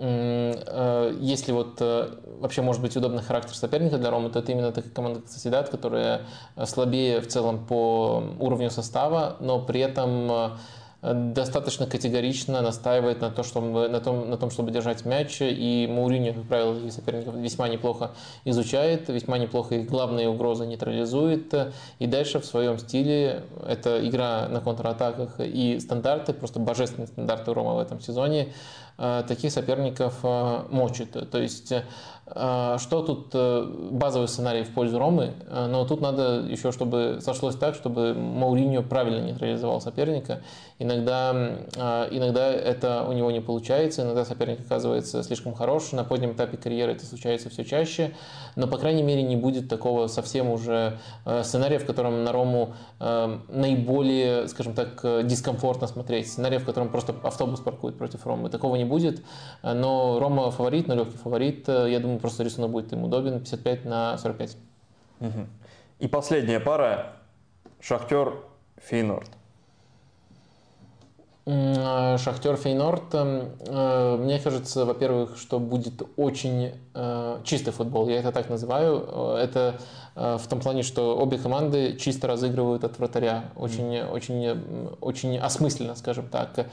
Э, 0.00 1.16
если 1.20 1.52
вот 1.52 1.78
э, 1.80 2.08
вообще 2.40 2.62
может 2.62 2.80
быть 2.82 2.96
удобный 2.96 3.22
характер 3.22 3.54
соперника 3.54 3.98
для 3.98 4.10
Ромы, 4.10 4.30
то 4.30 4.38
это 4.38 4.52
именно 4.52 4.70
такая 4.70 4.92
команда, 4.92 5.20
как 5.20 5.28
Соседат, 5.28 5.70
которая 5.70 6.22
слабее 6.66 7.20
в 7.20 7.26
целом 7.26 7.66
по 7.66 8.22
уровню 8.38 8.70
состава, 8.70 9.36
но 9.40 9.60
при 9.60 9.80
этом 9.80 10.30
э, 10.30 10.50
достаточно 11.00 11.86
категорично 11.86 12.60
настаивает 12.60 13.20
на, 13.20 13.30
то, 13.30 13.44
чтобы, 13.44 13.88
на, 13.88 14.00
том, 14.00 14.28
на 14.30 14.36
том, 14.36 14.50
чтобы 14.50 14.72
держать 14.72 15.04
мяч, 15.04 15.38
и 15.40 15.88
Мауриньо, 15.88 16.34
как 16.34 16.44
правило, 16.44 16.74
таких 16.74 16.92
соперников 16.92 17.34
весьма 17.36 17.68
неплохо 17.68 18.10
изучает, 18.44 19.08
весьма 19.08 19.38
неплохо 19.38 19.76
их 19.76 19.88
главные 19.88 20.28
угрозы 20.28 20.66
нейтрализует, 20.66 21.54
и 22.00 22.06
дальше 22.06 22.40
в 22.40 22.44
своем 22.44 22.78
стиле 22.78 23.44
это 23.66 24.06
игра 24.06 24.48
на 24.48 24.60
контратаках 24.60 25.38
и 25.38 25.78
стандарты, 25.78 26.32
просто 26.32 26.58
божественные 26.58 27.06
стандарты 27.06 27.54
Рома 27.54 27.74
в 27.74 27.78
этом 27.78 28.00
сезоне, 28.00 28.48
Э, 29.00 29.22
таких 29.28 29.52
соперников 29.52 30.14
э, 30.24 30.64
мочит. 30.70 31.30
То 31.30 31.38
есть 31.38 31.72
что 32.34 33.02
тут 33.02 33.30
э, 33.32 33.64
базовый 33.90 34.28
сценарий 34.28 34.62
в 34.62 34.74
пользу 34.74 34.98
Ромы, 34.98 35.32
э, 35.48 35.66
но 35.66 35.84
тут 35.86 36.00
надо 36.00 36.40
еще, 36.40 36.72
чтобы 36.72 37.18
сошлось 37.20 37.56
так, 37.56 37.74
чтобы 37.74 38.12
Мауриньо 38.14 38.82
правильно 38.82 39.24
нейтрализовал 39.24 39.80
соперника. 39.80 40.42
Иногда, 40.78 41.32
а, 41.76 42.08
иногда 42.10 42.52
это 42.52 43.04
у 43.08 43.12
него 43.12 43.32
не 43.32 43.40
получается, 43.40 44.02
иногда 44.02 44.24
соперник 44.24 44.60
оказывается 44.60 45.24
слишком 45.24 45.54
хорош. 45.54 45.92
На 45.92 46.04
позднем 46.04 46.32
этапе 46.32 46.56
карьеры 46.56 46.92
это 46.92 47.04
случается 47.04 47.50
все 47.50 47.64
чаще, 47.64 48.14
но, 48.54 48.68
по 48.68 48.78
крайней 48.78 49.02
мере, 49.02 49.22
не 49.22 49.34
будет 49.34 49.68
такого 49.68 50.06
совсем 50.06 50.50
уже 50.50 50.98
э, 51.24 51.42
сценария, 51.42 51.78
в 51.78 51.86
котором 51.86 52.24
на 52.24 52.32
Рому 52.32 52.74
наиболее, 53.00 54.48
скажем 54.48 54.74
так, 54.74 55.04
дискомфортно 55.24 55.86
смотреть. 55.86 56.28
Сценария, 56.28 56.58
в 56.58 56.64
котором 56.64 56.88
просто 56.88 57.14
автобус 57.22 57.60
паркует 57.60 57.96
против 57.96 58.26
Ромы. 58.26 58.50
Такого 58.50 58.74
не 58.74 58.84
будет, 58.84 59.22
но 59.62 60.18
Рома 60.18 60.50
фаворит, 60.50 60.88
но 60.88 60.94
легкий 60.94 61.16
фаворит. 61.16 61.68
Я 61.68 62.00
думаю, 62.00 62.17
просто 62.18 62.42
рисунок 62.42 62.70
будет 62.70 62.92
им 62.92 63.04
удобен 63.04 63.40
55 63.40 63.84
на 63.84 64.18
45. 64.18 64.56
Угу. 65.20 65.46
И 66.00 66.08
последняя 66.08 66.60
пара 66.60 67.16
Шахтер 67.80 68.34
Фейнорд. 68.76 69.30
Э, 71.50 72.18
Шахтер 72.18 72.56
Фейнорд, 72.56 73.14
э, 73.14 74.16
мне 74.20 74.38
кажется, 74.38 74.84
во-первых, 74.84 75.38
что 75.38 75.58
будет 75.58 76.02
очень 76.18 76.72
э, 76.92 77.40
чистый 77.42 77.70
футбол, 77.70 78.06
я 78.10 78.18
это 78.18 78.32
так 78.32 78.50
называю. 78.50 79.36
Это 79.38 79.76
в 80.14 80.42
том 80.48 80.58
плане, 80.58 80.82
что 80.82 81.16
обе 81.16 81.38
команды 81.38 81.96
чисто 81.96 82.26
разыгрывают 82.26 82.82
от 82.82 82.98
вратаря, 82.98 83.44
очень, 83.54 83.98
mm. 83.98 84.10
очень, 84.10 84.88
очень 85.00 85.38
осмысленно, 85.38 85.94
скажем 85.94 86.28
так. 86.28 86.66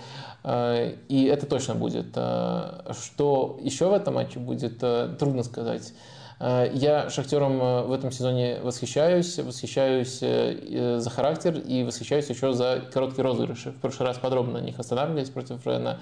И 0.43 1.29
это 1.31 1.45
точно 1.45 1.75
будет. 1.75 2.15
Что 2.15 3.59
еще 3.61 3.87
в 3.87 3.93
этом 3.93 4.15
матче 4.15 4.39
будет, 4.39 4.79
трудно 4.79 5.43
сказать. 5.43 5.93
Э, 6.39 6.69
я 6.73 7.09
Шахтером 7.09 7.61
э, 7.61 7.81
в 7.83 7.91
этом 7.91 8.11
сезоне 8.11 8.59
восхищаюсь, 8.61 9.37
восхищаюсь 9.39 10.19
э, 10.21 10.99
за 10.99 11.09
характер 11.09 11.57
и 11.57 11.83
восхищаюсь 11.83 12.29
еще 12.29 12.53
за 12.53 12.81
короткие 12.91 13.23
розыгрыши. 13.23 13.71
В 13.71 13.79
прошлый 13.79 14.07
раз 14.07 14.17
подробно 14.17 14.59
на 14.59 14.63
них 14.63 14.79
останавливались 14.79 15.29
против 15.29 15.65
Рена. 15.65 15.99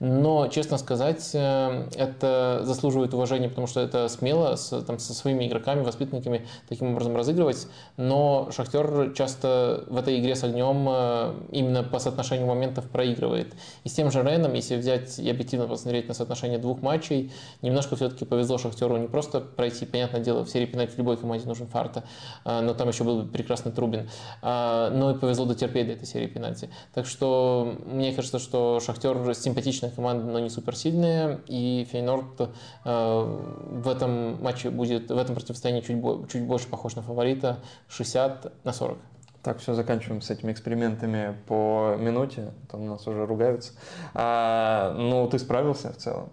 Но, 0.00 0.48
честно 0.48 0.78
сказать, 0.78 1.30
э, 1.34 1.88
это 1.94 2.60
заслуживает 2.62 3.12
уважения, 3.12 3.50
потому 3.50 3.66
что 3.66 3.80
это 3.80 4.08
смело 4.08 4.56
с, 4.56 4.82
там, 4.82 4.98
со 4.98 5.12
своими 5.12 5.46
игроками, 5.46 5.82
воспитанниками 5.82 6.46
таким 6.70 6.92
образом 6.92 7.14
разыгрывать. 7.16 7.66
Но 7.98 8.48
Шахтер 8.50 9.12
часто 9.12 9.84
в 9.88 9.98
этой 9.98 10.18
игре 10.18 10.34
с 10.34 10.42
огнем 10.42 10.88
э, 10.88 11.34
именно 11.52 11.82
по 11.82 11.98
соотношению 11.98 12.46
моментов 12.46 12.88
проигрывает. 12.88 13.54
И 13.84 13.90
с 13.90 13.92
тем 13.92 14.10
же 14.10 14.22
Реном, 14.22 14.54
если 14.54 14.76
взять 14.76 15.18
и 15.18 15.28
объективно 15.28 15.66
посмотреть 15.66 16.08
на 16.08 16.14
соотношение 16.14 16.58
двух 16.58 16.80
матчей, 16.80 17.30
немножко 17.60 17.94
все-таки 17.94 18.24
повезло 18.24 18.56
Шахтеру 18.56 18.96
не 18.96 19.06
просто 19.06 19.40
пройти, 19.40 19.84
понятное 19.84 20.22
дело, 20.22 20.46
в 20.46 20.48
серии 20.48 20.66
пенальти 20.66 20.94
любой 20.96 21.18
команде 21.18 21.46
нужен 21.46 21.66
фарта, 21.66 22.04
э, 22.46 22.60
но 22.62 22.72
там 22.72 22.88
еще 22.88 23.04
был 23.04 23.28
прекрасный 23.28 23.70
Трубин, 23.70 24.08
но 24.42 25.12
и 25.14 25.18
повезло 25.18 25.44
дотерпеть 25.44 25.86
до 25.86 25.92
этой 25.92 26.06
серии 26.06 26.26
пенальти. 26.26 26.70
Так 26.94 27.06
что 27.06 27.76
мне 27.84 28.14
кажется, 28.14 28.38
что 28.38 28.80
Шахтер 28.80 29.34
симпатично 29.34 29.89
сильная 29.90 29.94
команда, 29.94 30.32
но 30.32 30.38
не 30.38 30.50
суперсильная. 30.50 31.40
И 31.46 31.86
Фейнорд 31.90 32.40
э, 32.40 32.48
в 32.84 33.88
этом 33.88 34.42
матче 34.42 34.70
будет, 34.70 35.10
в 35.10 35.18
этом 35.18 35.34
противостоянии 35.34 35.80
чуть, 35.80 36.30
чуть 36.30 36.46
больше 36.46 36.68
похож 36.68 36.96
на 36.96 37.02
фаворита 37.02 37.58
60 37.88 38.64
на 38.64 38.72
40. 38.72 38.98
Так, 39.42 39.58
все, 39.58 39.74
заканчиваем 39.74 40.20
с 40.20 40.30
этими 40.30 40.52
экспериментами 40.52 41.34
по 41.46 41.96
минуте. 41.98 42.52
Там 42.70 42.86
нас 42.86 43.06
уже 43.06 43.26
ругаются. 43.26 43.72
А, 44.14 44.94
ну, 44.96 45.28
ты 45.28 45.38
справился 45.38 45.92
в 45.92 45.96
целом. 45.96 46.28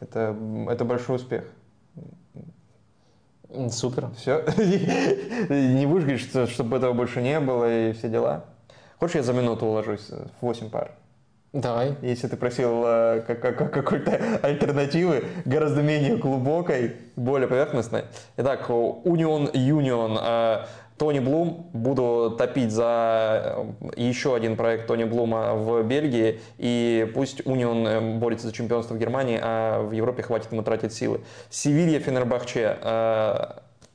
Это, 0.00 0.36
это 0.68 0.84
большой 0.84 1.16
успех. 1.16 1.44
Супер. 3.70 4.10
Все? 4.16 4.44
Не 5.48 5.86
будешь 5.86 6.02
говорить, 6.02 6.20
что, 6.20 6.46
чтобы 6.46 6.76
этого 6.76 6.92
больше 6.92 7.22
не 7.22 7.38
было 7.40 7.88
и 7.88 7.92
все 7.92 8.08
дела? 8.08 8.44
Хочешь, 8.98 9.16
я 9.16 9.22
за 9.22 9.32
минуту 9.32 9.66
уложусь 9.66 10.10
в 10.10 10.42
8 10.42 10.70
пар? 10.70 10.92
Давай. 11.54 11.94
Если 12.02 12.26
ты 12.26 12.36
просил 12.36 12.82
э, 12.84 13.22
как, 13.24 13.40
как, 13.40 13.72
какой-то 13.72 14.40
альтернативы, 14.42 15.24
гораздо 15.44 15.82
менее 15.82 16.16
глубокой, 16.16 16.96
более 17.14 17.46
поверхностной. 17.46 18.06
Итак, 18.36 18.68
Union 18.68 19.52
Union. 19.52 20.18
Э, 20.20 20.66
Тони 20.98 21.18
Блум, 21.18 21.70
буду 21.72 22.34
топить 22.36 22.72
за 22.72 23.66
э, 23.80 23.90
еще 23.96 24.34
один 24.34 24.56
проект 24.56 24.88
Тони 24.88 25.04
Блума 25.04 25.54
в 25.54 25.82
Бельгии, 25.84 26.40
и 26.58 27.10
пусть 27.14 27.40
Union 27.40 28.18
борется 28.18 28.48
за 28.48 28.52
чемпионство 28.52 28.94
в 28.94 28.98
Германии, 28.98 29.38
а 29.40 29.82
в 29.82 29.92
Европе 29.92 30.24
хватит 30.24 30.50
ему 30.50 30.62
тратить 30.62 30.92
силы. 30.92 31.20
Севилья, 31.50 32.00
Фенербахче, 32.00 32.78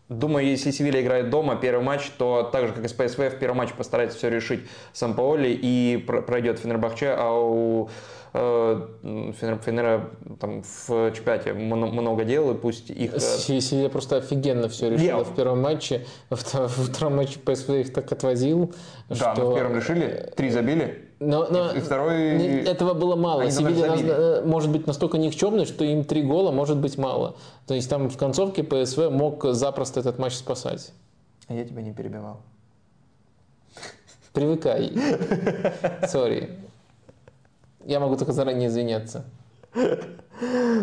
Думаю, 0.09 0.47
если 0.47 0.71
Севилья 0.71 1.01
играет 1.01 1.29
дома, 1.29 1.55
первый 1.55 1.83
матч, 1.83 2.09
то 2.17 2.41
так 2.51 2.67
же, 2.67 2.73
как 2.73 2.83
и 2.83 2.87
с 2.87 2.93
ПСВ, 2.93 3.29
в 3.29 3.37
первом 3.37 3.57
матче 3.57 3.75
постарается 3.77 4.17
все 4.17 4.29
решить 4.29 4.61
сам 4.91 5.13
Паоли 5.13 5.49
и 5.49 5.97
пройдет 5.97 6.57
Фенербахче, 6.57 7.13
а 7.15 7.31
у 7.31 7.89
э, 8.33 8.87
Фенера 9.03 10.09
там 10.39 10.63
в 10.63 11.11
чемпионате 11.11 11.53
много 11.53 12.23
дел, 12.23 12.49
и 12.49 12.55
пусть 12.55 12.89
их... 12.89 13.13
Э, 13.13 13.19
Севилья 13.19 13.89
просто 13.89 14.17
офигенно 14.17 14.67
все 14.67 14.89
решила 14.89 15.19
Я... 15.19 15.23
в 15.23 15.35
первом 15.35 15.61
матче, 15.61 16.07
во 16.31 16.37
втором 16.37 17.17
матче 17.17 17.37
ПСВ 17.37 17.69
их 17.69 17.93
так 17.93 18.11
отвозил, 18.11 18.73
Да, 19.09 19.15
что... 19.15 19.33
но 19.37 19.51
в 19.51 19.55
первом 19.55 19.75
решили, 19.75 20.33
три 20.35 20.49
забили. 20.49 21.08
Но, 21.19 21.47
но 21.49 21.73
и 21.73 21.81
второй... 21.81 22.63
этого 22.63 22.93
было 22.93 23.15
мало. 23.17 23.51
Севилья 23.51 23.93
э, 23.95 24.41
может 24.45 24.71
быть 24.71 24.87
настолько 24.87 25.17
никчемной, 25.17 25.65
что 25.65 25.83
им 25.83 26.05
три 26.05 26.21
гола 26.21 26.51
может 26.51 26.77
быть 26.77 26.97
мало. 26.97 27.35
То 27.67 27.73
есть 27.73 27.89
там 27.89 28.09
в 28.09 28.17
концовке 28.17 28.63
ПСВ 28.63 29.09
мог 29.09 29.43
запросто 29.43 29.99
этот 29.99 30.17
матч 30.17 30.33
спасать. 30.35 30.91
А 31.47 31.53
я 31.53 31.65
тебя 31.65 31.81
не 31.81 31.91
перебивал. 31.91 32.37
Привыкай. 34.31 34.93
Sorry. 36.07 36.57
Я 37.85 37.99
могу 37.99 38.15
только 38.15 38.31
заранее 38.31 38.69
извиняться. 38.69 39.25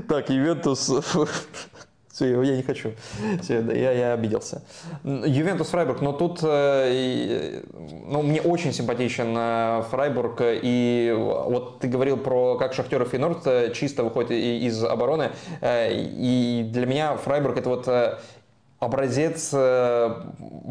Так, 0.09 0.29
Ювентус 0.29 0.93
все, 2.17 2.43
я 2.43 2.57
не 2.57 2.63
хочу. 2.63 2.93
Все, 3.43 3.61
я, 3.61 3.93
я 3.93 4.13
обиделся. 4.15 4.63
Ювентус 5.05 5.69
Фрайбург, 5.69 6.01
но 6.01 6.13
тут 6.13 6.41
э, 6.43 7.61
ну, 8.07 8.23
мне 8.23 8.41
очень 8.41 8.73
симпатичен 8.73 9.35
э, 9.37 9.83
Фрайбург. 9.91 10.41
И 10.41 11.15
вот 11.15 11.81
ты 11.81 11.89
говорил 11.89 12.17
про 12.17 12.57
как 12.57 12.73
Шахтер 12.73 13.03
и 13.03 13.05
Фейнорд 13.05 13.47
э, 13.47 13.73
чисто 13.75 14.03
выходит 14.03 14.31
из 14.31 14.83
обороны. 14.83 15.33
И 15.63 16.67
для 16.73 16.87
меня 16.87 17.17
Фрайбург 17.17 17.59
это 17.59 17.69
вот 17.69 17.87
образец 18.79 19.51
э, 19.55 20.15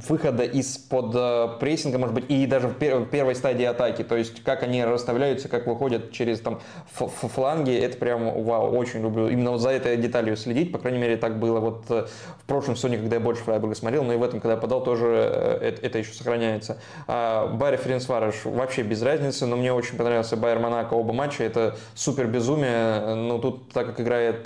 выхода 0.08 0.44
из-под 0.44 1.16
э, 1.16 1.48
прессинга, 1.60 1.98
может 1.98 2.14
быть, 2.14 2.26
и 2.30 2.46
даже 2.46 2.68
в 2.68 2.74
первой 2.76 3.34
стадии 3.34 3.66
атаки. 3.66 4.04
То 4.04 4.16
есть, 4.16 4.44
как 4.44 4.62
они 4.62 4.84
расставляются, 4.86 5.50
как 5.50 5.66
выходят 5.66 6.12
через 6.12 6.40
там 6.40 6.62
фланги, 6.92 7.76
это 7.76 7.98
прям, 7.98 8.44
вау, 8.44 8.76
очень 8.76 9.02
люблю. 9.02 9.28
Именно 9.28 9.58
за 9.58 9.72
этой 9.72 9.98
деталью 9.98 10.38
следить, 10.38 10.72
по 10.72 10.78
крайней 10.78 11.00
мере, 11.00 11.18
так 11.18 11.40
было 11.40 11.60
вот 11.60 11.86
э, 11.90 12.06
в 12.44 12.46
прошлом 12.46 12.76
сезоне, 12.76 12.98
когда 12.98 13.16
я 13.16 13.20
больше 13.20 13.44
Фрайбурга 13.44 13.76
смотрел, 13.76 14.04
но 14.04 14.14
и 14.14 14.18
в 14.18 14.24
этом, 14.24 14.40
когда 14.40 14.54
я 14.54 14.60
подал, 14.60 14.84
тоже 14.84 15.08
это, 15.08 15.98
еще 15.98 16.14
сохраняется. 16.14 16.78
А 17.08 17.48
Байер 17.48 17.78
Ференцвараш 17.78 18.46
вообще 18.46 18.84
без 18.84 19.02
разницы, 19.02 19.48
но 19.48 19.56
мне 19.56 19.74
очень 19.74 19.98
понравился 19.98 20.38
Байер 20.38 20.60
Монако 20.60 20.94
оба 20.94 21.12
матча, 21.12 21.44
это 21.44 21.76
супер 21.96 22.28
безумие. 22.28 23.16
Ну, 23.16 23.40
тут, 23.40 23.72
так 23.72 23.88
как 23.88 24.02
играет 24.02 24.46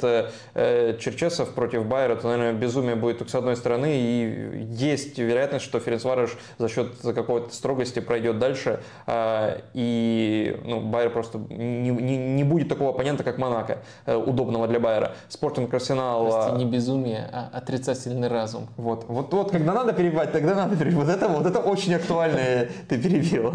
Черчесов 1.00 1.54
против 1.54 1.86
Байера, 1.86 2.16
то, 2.16 2.28
наверное, 2.28 2.54
безумие 2.54 2.96
будет 2.96 3.18
только 3.18 3.32
с 3.32 3.36
одной 3.36 3.49
стороны, 3.56 3.88
и 3.92 4.68
есть 4.72 5.18
вероятность, 5.18 5.66
что 5.66 5.80
Ференцварыш 5.80 6.38
за 6.58 6.70
счет 6.70 6.94
какой-то 7.02 7.54
строгости 7.54 8.00
пройдет 8.00 8.40
дальше, 8.40 8.82
а, 9.08 9.62
и 9.74 10.60
ну, 10.64 10.82
Байер 10.82 11.10
просто 11.10 11.38
не, 11.50 11.90
не, 11.90 12.18
не 12.18 12.44
будет 12.44 12.70
такого 12.70 12.92
оппонента, 12.92 13.24
как 13.24 13.38
Монако, 13.38 13.80
э, 14.06 14.16
удобного 14.16 14.68
для 14.68 14.80
Байера. 14.80 15.14
Спортинг 15.28 15.74
Арсенал... 15.74 16.28
Прости, 16.30 16.58
не 16.58 16.66
безумие, 16.66 17.30
а 17.32 17.50
отрицательный 17.54 18.28
разум. 18.28 18.68
Вот, 18.78 19.06
вот, 19.08 19.34
вот 19.34 19.52
когда 19.52 19.74
надо 19.74 19.94
перебивать, 19.94 20.32
тогда 20.32 20.56
надо 20.56 20.76
перебивать. 20.76 21.06
Вот 21.06 21.16
это, 21.16 21.28
вот 21.28 21.46
это 21.46 21.60
очень 21.60 21.94
актуально 21.96 22.68
ты 22.88 23.02
перебил. 23.02 23.54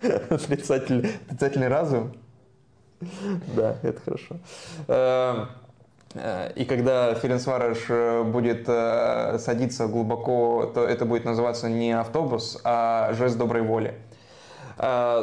Отрицательный, 0.30 1.10
отрицательный 1.26 1.68
разум. 1.68 2.12
Да, 3.56 3.76
это 3.82 4.00
хорошо. 4.00 4.36
Э, 6.14 6.52
и 6.54 6.64
когда 6.64 7.14
Ференцварыш 7.14 7.86
э, 7.88 8.22
будет 8.22 8.64
э, 8.66 9.38
садиться 9.38 9.86
глубоко, 9.86 10.70
то 10.74 10.84
это 10.84 11.04
будет 11.04 11.24
называться 11.24 11.68
не 11.68 11.92
автобус, 11.92 12.58
а 12.64 13.12
жест 13.14 13.36
доброй 13.36 13.62
воли. 13.62 13.94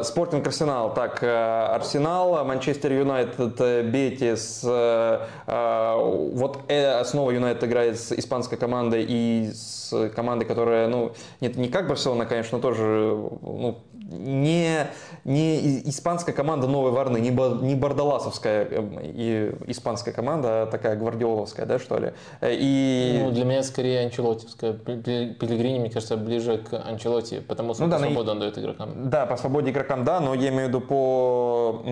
Спортинг 0.04 0.46
Арсенал. 0.46 0.94
Так, 0.94 1.24
Арсенал, 1.24 2.44
Манчестер 2.44 2.92
Юнайтед, 2.92 3.86
Бетис. 3.90 4.64
Вот 4.64 6.60
снова 7.06 7.32
Юнайтед 7.32 7.64
играет 7.64 7.98
с 7.98 8.12
испанской 8.12 8.58
командой 8.58 9.06
и 9.08 9.52
с 9.54 10.10
командой, 10.14 10.44
которая, 10.44 10.90
ну, 10.90 11.14
нет, 11.40 11.56
не 11.56 11.70
как 11.70 11.88
Барселона, 11.88 12.26
конечно, 12.26 12.58
но 12.58 12.62
тоже 12.62 12.84
ну, 12.84 13.80
не, 14.08 14.88
не 15.24 15.90
испанская 15.90 16.34
команда 16.34 16.68
Новой 16.68 16.92
Варны, 16.92 17.18
не, 17.18 17.30
не 17.30 17.76
бардаласовская 17.76 18.66
эм, 18.66 19.00
и 19.02 19.52
испанская 19.68 20.14
команда, 20.14 20.64
а 20.64 20.66
такая 20.68 20.96
гвардиоловская, 20.96 21.66
да, 21.66 21.80
что 21.80 21.98
ли. 21.98 22.14
И... 22.42 23.20
Ну, 23.24 23.32
для 23.32 23.46
меня 23.46 23.64
скорее 23.64 24.06
анчелотевская. 24.06 24.74
Пелегрини, 24.74 25.80
мне 25.80 25.90
кажется, 25.90 26.18
ближе 26.18 26.60
к 26.60 26.74
Анчелоти, 26.78 27.40
потому 27.40 27.74
что 27.74 27.86
ну, 27.86 27.90
да, 27.90 28.00
свободу 28.00 28.32
он 28.32 28.40
дает 28.40 28.58
игрокам. 28.58 29.10
Да, 29.10 29.26
по 29.26 29.38
свободе 29.38 29.72
игрокам, 29.72 30.04
да, 30.04 30.20
но 30.20 30.34
я 30.36 30.50
имею 30.50 30.66
в 30.66 30.68
виду 30.70 30.82
по 30.82 31.84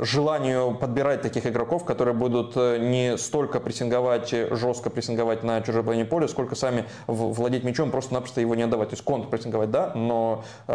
желанию 0.00 0.74
подбирать 0.74 1.22
таких 1.22 1.46
игроков, 1.46 1.84
которые 1.84 2.14
будут 2.14 2.56
э, 2.56 2.78
не 2.78 3.16
столько 3.16 3.60
прессинговать, 3.60 4.34
жестко 4.50 4.90
прессинговать 4.90 5.44
на 5.44 5.60
чужой 5.62 5.82
половине 5.82 6.04
поля, 6.04 6.26
сколько 6.26 6.54
сами 6.54 6.84
владеть 7.06 7.64
мячом, 7.64 7.90
просто-напросто 7.90 8.40
его 8.40 8.54
не 8.54 8.62
отдавать. 8.62 8.90
То 8.90 8.94
есть 8.94 9.04
контр 9.04 9.28
прессинговать, 9.28 9.70
да, 9.70 9.92
но 9.94 10.44
э, 10.66 10.72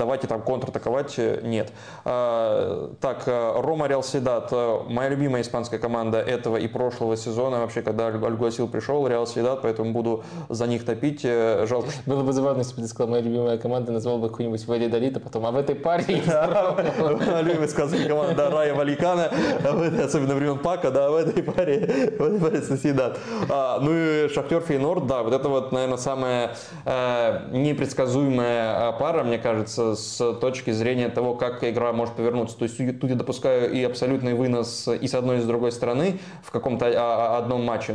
и 0.00 0.26
там 0.26 0.42
контратаковать 0.42 1.14
э, 1.18 1.40
нет. 1.42 1.72
А, 2.04 2.92
так, 3.00 3.24
э, 3.26 3.60
Рома 3.60 3.86
Реал 3.86 4.02
Седат, 4.02 4.48
э, 4.52 4.80
моя 4.88 5.10
любимая 5.10 5.42
испанская 5.42 5.78
команда 5.78 6.18
этого 6.18 6.56
и 6.56 6.66
прошлого 6.68 7.16
сезона, 7.16 7.60
вообще, 7.60 7.82
когда 7.82 8.06
Альгуасил 8.08 8.68
пришел, 8.68 9.06
Реал 9.06 9.26
Седат, 9.26 9.62
поэтому 9.62 9.92
буду 9.92 10.24
за 10.48 10.66
них 10.66 10.84
топить. 10.84 11.22
Жалко. 11.22 11.90
Было 12.06 12.22
бы 12.22 12.32
забавно, 12.32 12.60
если 12.60 12.76
бы 12.76 12.82
ты 12.82 12.88
сказал, 12.88 13.10
моя 13.10 13.22
любимая 13.22 13.58
команда, 13.58 13.92
назвал 13.92 14.18
бы 14.18 14.28
какую-нибудь 14.28 14.66
Валидолит, 14.66 15.16
а 15.16 15.20
потом 15.20 15.46
а 15.46 15.50
в 15.50 15.56
этой 15.56 15.74
паре... 15.74 16.04
Любимый 17.42 17.68
сказать 17.68 18.06
команда 18.06 18.50
Рая 18.50 18.74
Валикана, 18.74 19.30
особенно 20.04 20.34
времен 20.34 20.58
Пака, 20.58 20.90
да, 20.90 21.10
в 21.10 21.14
этой 21.14 21.42
паре, 21.42 22.14
в 22.18 22.22
этой 22.22 22.40
паре 22.40 22.62
Соседат. 22.62 23.18
А, 23.48 23.78
ну 23.80 23.90
и 23.92 24.28
Шахтер 24.28 24.60
Фейнорд, 24.60 25.06
да, 25.06 25.22
вот 25.22 25.34
это 25.34 25.48
вот, 25.48 25.72
наверное, 25.72 25.96
самая 25.96 26.54
э, 26.84 27.48
непредсказуемая 27.52 28.88
а, 28.88 28.92
пара, 28.92 29.22
мне 29.22 29.38
кажется, 29.38 29.89
с 29.94 30.34
точки 30.34 30.70
зрения 30.70 31.08
того, 31.08 31.34
как 31.34 31.64
игра 31.64 31.92
может 31.92 32.14
повернуться. 32.14 32.56
То 32.56 32.64
есть 32.64 32.76
тут 33.00 33.10
я 33.10 33.16
допускаю 33.16 33.72
и 33.72 33.82
абсолютный 33.82 34.34
вынос 34.34 34.88
и 34.88 35.06
с 35.06 35.14
одной, 35.14 35.38
и 35.38 35.40
с 35.40 35.44
другой 35.44 35.72
стороны 35.72 36.18
в 36.42 36.50
каком-то 36.50 36.86
а, 36.86 37.38
одном 37.38 37.64
матче, 37.64 37.94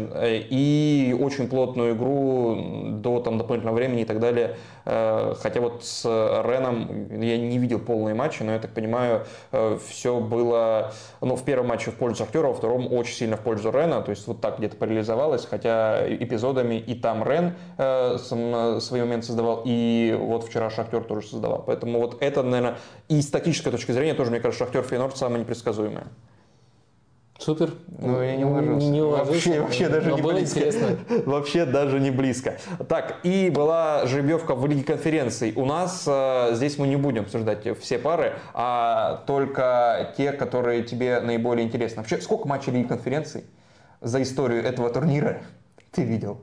и 0.49 1.15
очень 1.19 1.47
плотную 1.47 1.95
игру 1.95 2.91
до 2.91 3.19
там, 3.19 3.37
дополнительного 3.37 3.75
времени 3.75 4.01
и 4.01 4.05
так 4.05 4.19
далее. 4.19 4.57
Э, 4.85 5.33
хотя 5.39 5.61
вот 5.61 5.83
с 5.83 6.05
Реном 6.05 7.21
я 7.21 7.37
не 7.37 7.57
видел 7.57 7.79
полные 7.79 8.15
матчи, 8.15 8.43
но 8.43 8.53
я 8.53 8.59
так 8.59 8.71
понимаю, 8.71 9.25
э, 9.51 9.77
все 9.87 10.19
было, 10.19 10.93
ну, 11.21 11.35
в 11.35 11.43
первом 11.43 11.67
матче 11.67 11.91
в 11.91 11.95
пользу 11.95 12.17
Шахтера, 12.17 12.47
во 12.47 12.53
втором 12.53 12.91
очень 12.93 13.15
сильно 13.15 13.37
в 13.37 13.41
пользу 13.41 13.71
Рена, 13.71 14.01
то 14.01 14.11
есть 14.11 14.27
вот 14.27 14.41
так 14.41 14.59
где-то 14.59 14.77
парализовалось, 14.77 15.45
хотя 15.45 16.05
эпизодами 16.07 16.75
и 16.75 16.95
там 16.95 17.23
Рен 17.27 17.53
э, 17.77 18.17
сам, 18.19 18.79
свой 18.79 19.01
момент 19.01 19.25
создавал, 19.25 19.63
и 19.65 20.15
вот 20.19 20.45
вчера 20.45 20.69
Шахтер 20.69 21.03
тоже 21.03 21.27
создавал. 21.27 21.63
Поэтому 21.65 21.84
вот 21.93 22.17
это, 22.21 22.43
наверное, 22.43 22.77
и 23.07 23.21
с 23.21 23.29
тактической 23.29 23.71
точки 23.71 23.91
зрения 23.91 24.13
тоже, 24.13 24.31
мне 24.31 24.39
кажется, 24.39 24.65
Шахтер 24.65 24.83
Фейнорд 24.83 25.17
самое 25.17 25.41
непредсказуемое. 25.41 26.07
Супер. 27.37 27.73
Ну, 27.99 28.21
я 28.21 28.37
не 28.37 28.45
уложился. 28.45 28.87
Не 28.87 29.01
вообще, 29.01 29.59
вообще 29.59 29.89
даже 29.89 30.09
но 30.09 30.15
не 30.15 30.21
было 30.21 30.33
близко. 30.33 30.59
интересно. 30.59 30.97
Вообще 31.25 31.65
даже 31.65 31.99
не 31.99 32.09
близко. 32.09 32.57
Так, 32.87 33.17
и 33.23 33.49
была 33.49 34.05
жеребьевка 34.05 34.55
в 34.55 34.65
Лиге 34.65 34.83
конференций. 34.83 35.51
У 35.57 35.65
нас 35.65 36.05
э, 36.07 36.51
здесь 36.53 36.77
мы 36.77 36.87
не 36.87 36.95
будем 36.95 37.23
обсуждать 37.23 37.67
все 37.81 37.99
пары, 37.99 38.35
а 38.53 39.23
только 39.27 40.13
те, 40.15 40.31
которые 40.31 40.83
тебе 40.83 41.19
наиболее 41.19 41.67
интересны. 41.67 41.97
Вообще, 41.97 42.21
сколько 42.21 42.47
матчей 42.47 42.71
Лиги 42.71 42.87
конференций 42.87 43.43
за 43.99 44.21
историю 44.23 44.63
этого 44.63 44.89
турнира 44.89 45.41
ты 45.91 46.03
видел? 46.03 46.39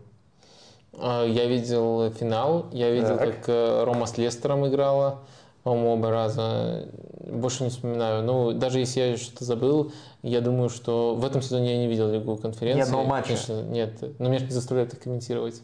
А, 0.98 1.24
Я 1.24 1.46
видел 1.46 2.10
финал, 2.12 2.66
я 2.72 2.90
видел, 2.90 3.16
Так. 3.16 3.20
как 3.20 3.48
э, 3.48 3.84
Рома 3.84 4.06
с 4.06 4.18
Лестером 4.18 4.66
играла, 4.66 5.20
по-моему, 5.62 5.94
оба 5.94 6.10
раза. 6.10 6.88
Больше 7.24 7.64
не 7.64 7.70
вспоминаю. 7.70 8.22
Ну, 8.24 8.52
даже 8.52 8.78
если 8.80 9.00
я 9.00 9.16
что-то 9.16 9.44
забыл, 9.44 9.92
я 10.22 10.40
думаю, 10.40 10.68
что 10.68 11.14
в 11.14 11.24
этом 11.24 11.40
сезоне 11.40 11.72
я 11.72 11.78
не 11.78 11.86
видел 11.86 12.10
Лигу 12.10 12.36
конференции. 12.36 12.78
Ни 12.80 12.82
одного 12.82 13.04
матча? 13.04 13.28
Конечно, 13.28 13.62
нет. 13.62 14.18
Но 14.18 14.28
меня 14.28 14.40
же 14.40 14.46
не 14.46 14.50
заставляют 14.50 14.92
их 14.92 15.00
комментировать. 15.00 15.62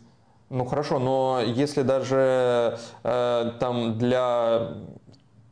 Ну 0.50 0.64
хорошо, 0.64 0.98
но 0.98 1.42
если 1.44 1.82
даже 1.82 2.78
э, 3.02 3.50
там 3.60 3.98
для 3.98 4.74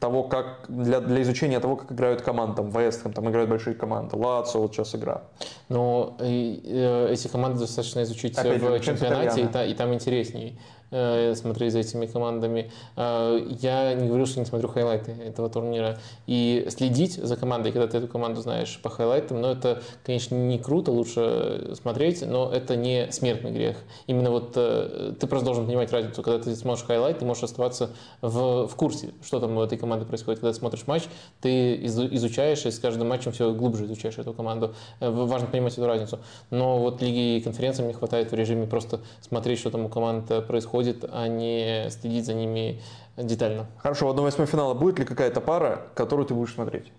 того, 0.00 0.24
как 0.24 0.66
для, 0.68 1.00
для 1.00 1.22
изучения 1.22 1.58
того, 1.60 1.76
как 1.76 1.92
играют 1.92 2.20
команды, 2.22 2.56
там 2.56 2.70
Вестхэм, 2.70 3.12
там 3.12 3.30
играют 3.30 3.48
большие 3.48 3.74
команды, 3.74 4.16
Лацо, 4.16 4.58
вот 4.58 4.74
сейчас 4.74 4.94
игра. 4.94 5.22
Но 5.68 6.16
и, 6.20 6.60
э, 6.64 7.08
эти 7.12 7.28
команды 7.28 7.60
достаточно 7.60 8.02
изучить 8.02 8.36
Опять 8.36 8.60
в 8.60 8.80
чемпионате, 8.80 9.40
и, 9.40 9.46
та- 9.48 9.64
и 9.64 9.74
там 9.74 9.94
интересней 9.94 10.48
э, 10.50 10.75
смотреть 10.90 11.72
за 11.72 11.80
этими 11.80 12.06
командами. 12.06 12.70
Э, 12.96 13.38
Я 13.60 13.94
не 13.94 14.06
говорил, 14.06 14.26
что 14.26 14.40
не 14.40 14.46
смотрю 14.46 14.68
хайлайты 14.68 15.12
этого 15.12 15.48
турнира. 15.48 15.98
И 16.26 16.66
следить 16.70 17.14
за 17.14 17.36
командой, 17.36 17.72
когда 17.72 17.88
ты 17.88 17.98
эту 17.98 18.08
команду 18.08 18.40
знаешь 18.40 18.78
по 18.82 18.90
хайлайтам, 18.90 19.40
но 19.40 19.52
это, 19.52 19.82
конечно, 20.04 20.34
не 20.34 20.58
круто, 20.58 20.92
лучше 20.92 21.74
смотреть, 21.74 22.22
но 22.26 22.50
это 22.50 22.76
не 22.76 23.10
смертный 23.10 23.50
грех. 23.52 23.76
Именно 24.06 24.30
вот 24.30 24.52
э, 24.56 25.14
ты 25.18 25.26
просто 25.26 25.46
должен 25.46 25.66
понимать 25.66 25.92
разницу. 25.92 26.22
Когда 26.22 26.42
ты 26.42 26.54
смотришь 26.54 26.84
хайлайт, 26.84 27.18
ты 27.18 27.24
можешь 27.24 27.42
оставаться 27.44 27.90
в, 28.20 28.66
в 28.66 28.74
курсе, 28.76 29.10
что 29.24 29.40
там 29.40 29.56
у 29.56 29.62
этой 29.62 29.78
команды 29.78 30.04
происходит. 30.06 30.40
Когда 30.40 30.52
ты 30.52 30.58
смотришь 30.58 30.86
матч, 30.86 31.04
ты 31.40 31.76
изу- 31.76 32.08
изучаешь, 32.14 32.64
и 32.66 32.70
с 32.70 32.78
каждым 32.78 33.08
матчем 33.08 33.32
все 33.32 33.52
глубже 33.52 33.84
изучаешь 33.86 34.18
эту 34.18 34.32
команду. 34.32 34.74
Э, 35.00 35.10
Важно 35.10 35.48
понимать 35.48 35.72
эту 35.72 35.86
разницу. 35.86 36.18
Но 36.50 36.78
вот 36.78 37.02
Лиги 37.02 37.36
конференций 37.36 37.82
мне 37.82 37.92
хватает 37.94 38.30
в 38.30 38.34
режиме 38.34 38.66
просто 38.66 39.00
смотреть, 39.20 39.58
что 39.58 39.70
там 39.70 39.84
у 39.86 39.88
команд 39.88 40.30
э, 40.30 40.42
происходит, 40.76 41.08
а 41.12 41.28
не 41.28 41.88
следить 41.90 42.26
за 42.26 42.34
ними 42.34 42.80
детально. 43.16 43.66
Хорошо, 43.78 44.12
в 44.12 44.16
1-8 44.16 44.46
финала 44.46 44.74
будет 44.74 44.98
ли 44.98 45.04
какая-то 45.04 45.40
пара, 45.40 45.82
которую 45.94 46.26
ты 46.26 46.34
будешь 46.34 46.54
смотреть? 46.54 46.92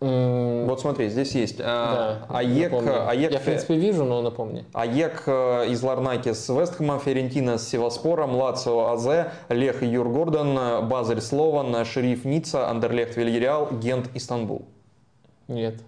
Вот 0.00 0.80
смотри, 0.80 1.08
здесь 1.08 1.32
есть 1.34 1.56
а, 1.60 2.20
Да, 2.28 2.36
АЕК. 2.38 2.72
АЕК, 2.72 3.32
Я, 3.32 3.38
в 3.40 3.42
принципе, 3.42 3.74
вижу, 3.74 4.04
но 4.04 4.22
напомни. 4.22 4.64
АЕК 4.72 5.24
э, 5.26 5.66
из 5.70 5.82
Ларнаки 5.82 6.34
с 6.34 6.48
Вестхэмом, 6.48 7.00
Ферентина 7.00 7.58
с 7.58 7.66
Севаспором, 7.66 8.36
Лацио 8.36 8.92
АЗ, 8.92 9.32
Лех 9.48 9.82
и 9.82 9.86
Юр 9.86 10.08
Гордон, 10.08 10.56
э, 10.56 10.82
Базель 10.82 11.20
Слован, 11.20 11.84
Шериф 11.84 12.24
Ницца, 12.24 12.68
Андерлехт 12.68 13.16
Вильяреал, 13.16 13.70
Гент 13.72 14.08
Истанбул. 14.14 14.66
Нет. 15.48 15.80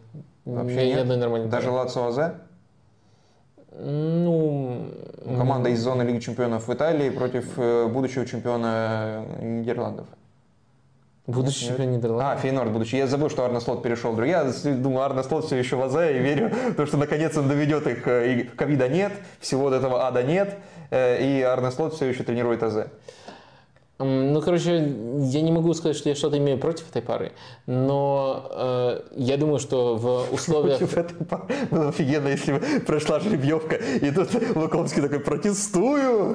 Вообще 0.44 0.86
Ни 0.86 0.90
нет? 0.90 1.00
одной 1.02 1.16
нормальной 1.16 1.48
Даже 1.48 1.68
пары. 1.68 1.78
Лацио 1.78 2.06
АЗ? 2.08 2.32
Ну... 3.82 4.86
Команда 5.36 5.70
из 5.70 5.80
зоны 5.80 6.02
Лиги 6.02 6.18
Чемпионов 6.18 6.68
в 6.68 6.72
Италии 6.74 7.10
против 7.10 7.46
э, 7.56 7.86
будущего 7.86 8.26
чемпиона 8.26 9.24
Нидерландов. 9.40 10.06
Будущий 11.26 11.66
чемпион 11.68 11.88
А, 11.88 11.92
Нидерландов. 11.92 12.40
Фейнорд 12.40 12.72
будущий. 12.72 12.96
Я 12.96 13.06
забыл, 13.06 13.30
что 13.30 13.44
Арне 13.44 13.60
Слот 13.60 13.82
перешел. 13.82 14.20
Я 14.22 14.50
думаю, 14.64 15.04
Арне 15.04 15.22
Слот 15.22 15.44
все 15.46 15.56
еще 15.56 15.76
в 15.76 15.82
АЗ 15.82 15.94
и 16.10 16.18
верю, 16.18 16.50
то, 16.76 16.86
что 16.86 16.96
наконец 16.96 17.36
он 17.36 17.48
доведет 17.48 17.86
их. 17.86 18.06
э, 18.08 18.32
И 18.32 18.42
ковида 18.44 18.88
нет, 18.88 19.12
всего 19.38 19.62
вот 19.62 19.74
этого 19.74 20.06
ада 20.06 20.22
нет. 20.22 20.56
э, 20.90 21.22
И 21.22 21.42
Арне 21.42 21.70
Слот 21.70 21.94
все 21.94 22.06
еще 22.06 22.24
тренирует 22.24 22.62
АЗ. 22.62 22.86
Ну, 24.02 24.40
короче, 24.40 24.94
я 25.18 25.42
не 25.42 25.52
могу 25.52 25.74
сказать, 25.74 25.94
что 25.94 26.08
я 26.08 26.14
что-то 26.14 26.38
имею 26.38 26.58
против 26.58 26.88
этой 26.88 27.02
пары, 27.02 27.32
но 27.66 28.48
э, 28.50 29.00
я 29.16 29.36
думаю, 29.36 29.58
что 29.58 29.96
в 29.96 30.32
условиях... 30.32 30.78
Против 30.78 30.96
этой 30.96 31.26
пары. 31.26 31.44
Было 31.70 31.88
офигенно, 31.90 32.28
если 32.28 32.52
бы 32.52 32.60
прошла 32.86 33.20
жеребьевка, 33.20 33.76
и 33.76 34.10
тут 34.10 34.30
Луковский 34.54 35.02
такой, 35.02 35.20
протестую, 35.20 36.34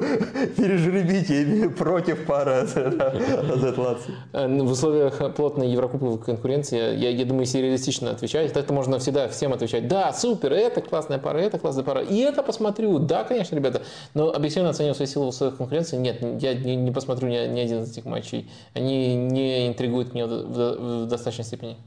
пережеребите, 0.56 1.44
имею 1.44 1.72
против 1.72 2.26
пары. 2.28 2.68
Э, 2.76 4.48
ну, 4.48 4.66
В 4.66 4.72
условиях 4.72 5.34
плотной 5.36 5.68
еврокубковой 5.70 6.20
конкуренции, 6.20 6.96
я, 6.96 7.10
я 7.10 7.26
думаю, 7.26 7.46
если 7.46 7.60
реалистично 7.60 8.12
отвечать, 8.12 8.54
так-то 8.54 8.74
можно 8.74 9.00
всегда 9.00 9.28
всем 9.28 9.54
отвечать, 9.54 9.88
да, 9.88 10.14
супер, 10.14 10.54
это 10.54 10.82
классная 10.82 11.18
пара, 11.18 11.40
это 11.40 11.58
классная 11.58 11.84
пара, 11.84 12.02
и 12.02 12.18
это 12.20 12.44
посмотрю, 12.44 13.00
да, 13.00 13.24
конечно, 13.24 13.56
ребята, 13.56 13.82
но 14.14 14.32
объективно 14.32 14.70
оценивая 14.70 14.94
свои 14.94 15.08
силы 15.08 15.26
в 15.26 15.30
условиях 15.30 15.58
конкуренции, 15.58 15.98
нет, 15.98 16.22
я 16.42 16.54
не, 16.54 16.76
не 16.76 16.92
посмотрю 16.92 17.30
ни, 17.30 17.55
ни 17.56 17.62
один 17.62 17.82
из 17.84 17.92
этих 17.92 18.06
матчей, 18.06 18.50
они 18.74 19.16
не 19.16 19.68
интригуют 19.68 20.14
меня 20.14 20.28
в, 20.28 21.08
достаточной 21.08 21.46
степени. 21.46 21.78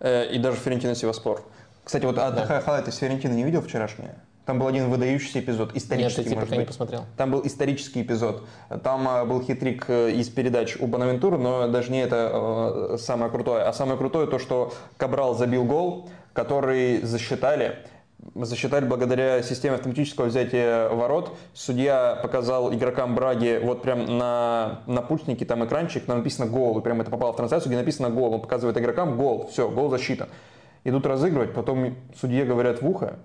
Э, 0.00 0.30
И 0.30 0.38
даже 0.38 0.58
Ферентина 0.58 0.94
Севаспор. 0.94 1.42
Кстати, 1.84 2.04
вот 2.04 2.18
а, 2.18 2.30
Да. 2.30 2.60
Халайт 2.60 2.88
из 2.88 2.96
Ферентины 2.96 3.34
не 3.34 3.44
видел 3.44 3.62
вчерашнее? 3.62 4.14
Там 4.44 4.60
был 4.60 4.68
один 4.68 4.90
выдающийся 4.90 5.40
эпизод, 5.40 5.74
Нет, 5.74 5.82
исторический, 5.82 6.22
я 6.22 6.28
типа 6.28 6.34
может 6.36 6.48
пока 6.50 6.56
не 6.56 6.60
быть. 6.60 6.68
посмотрел. 6.68 7.04
Там 7.16 7.30
был 7.32 7.44
исторический 7.44 8.02
эпизод. 8.02 8.44
Там 8.84 9.08
э, 9.08 9.24
был 9.24 9.42
хитрик 9.42 9.86
э, 9.88 10.12
из 10.12 10.28
передач 10.28 10.76
у 10.78 10.86
Бонавентуры, 10.86 11.36
но 11.36 11.66
даже 11.66 11.90
не 11.90 12.00
это 12.00 12.96
самое 12.98 13.30
крутое. 13.30 13.64
А 13.64 13.72
самое 13.72 13.98
крутое 13.98 14.28
то, 14.28 14.38
что 14.38 14.72
Кабрал 14.98 15.34
забил 15.34 15.64
гол, 15.64 16.08
который 16.32 17.02
засчитали. 17.02 17.78
Засчитали 18.34 18.86
благодаря 18.86 19.42
системе 19.42 19.74
автоматического 19.74 20.26
взятия 20.26 20.88
ворот. 20.88 21.36
Судья 21.52 22.18
показал 22.22 22.72
игрокам 22.72 23.14
Браги 23.14 23.60
вот 23.62 23.82
прям 23.82 24.18
на, 24.18 24.80
на 24.86 25.02
пульснике, 25.02 25.44
там 25.44 25.64
экранчик, 25.64 26.06
там 26.06 26.18
написано 26.18 26.46
гол, 26.46 26.78
и 26.78 26.82
прям 26.82 27.00
это 27.02 27.10
попало 27.10 27.34
в 27.34 27.36
трансляцию, 27.36 27.68
где 27.68 27.78
написано 27.78 28.08
гол. 28.08 28.32
Он 28.32 28.40
показывает 28.40 28.78
игрокам 28.78 29.18
гол, 29.18 29.48
все, 29.52 29.68
гол 29.68 29.90
засчитан. 29.90 30.28
Идут 30.84 31.04
разыгрывать, 31.04 31.52
потом 31.52 31.94
судье 32.18 32.44
говорят 32.44 32.80
в 32.80 32.88
ухо, 32.88 33.18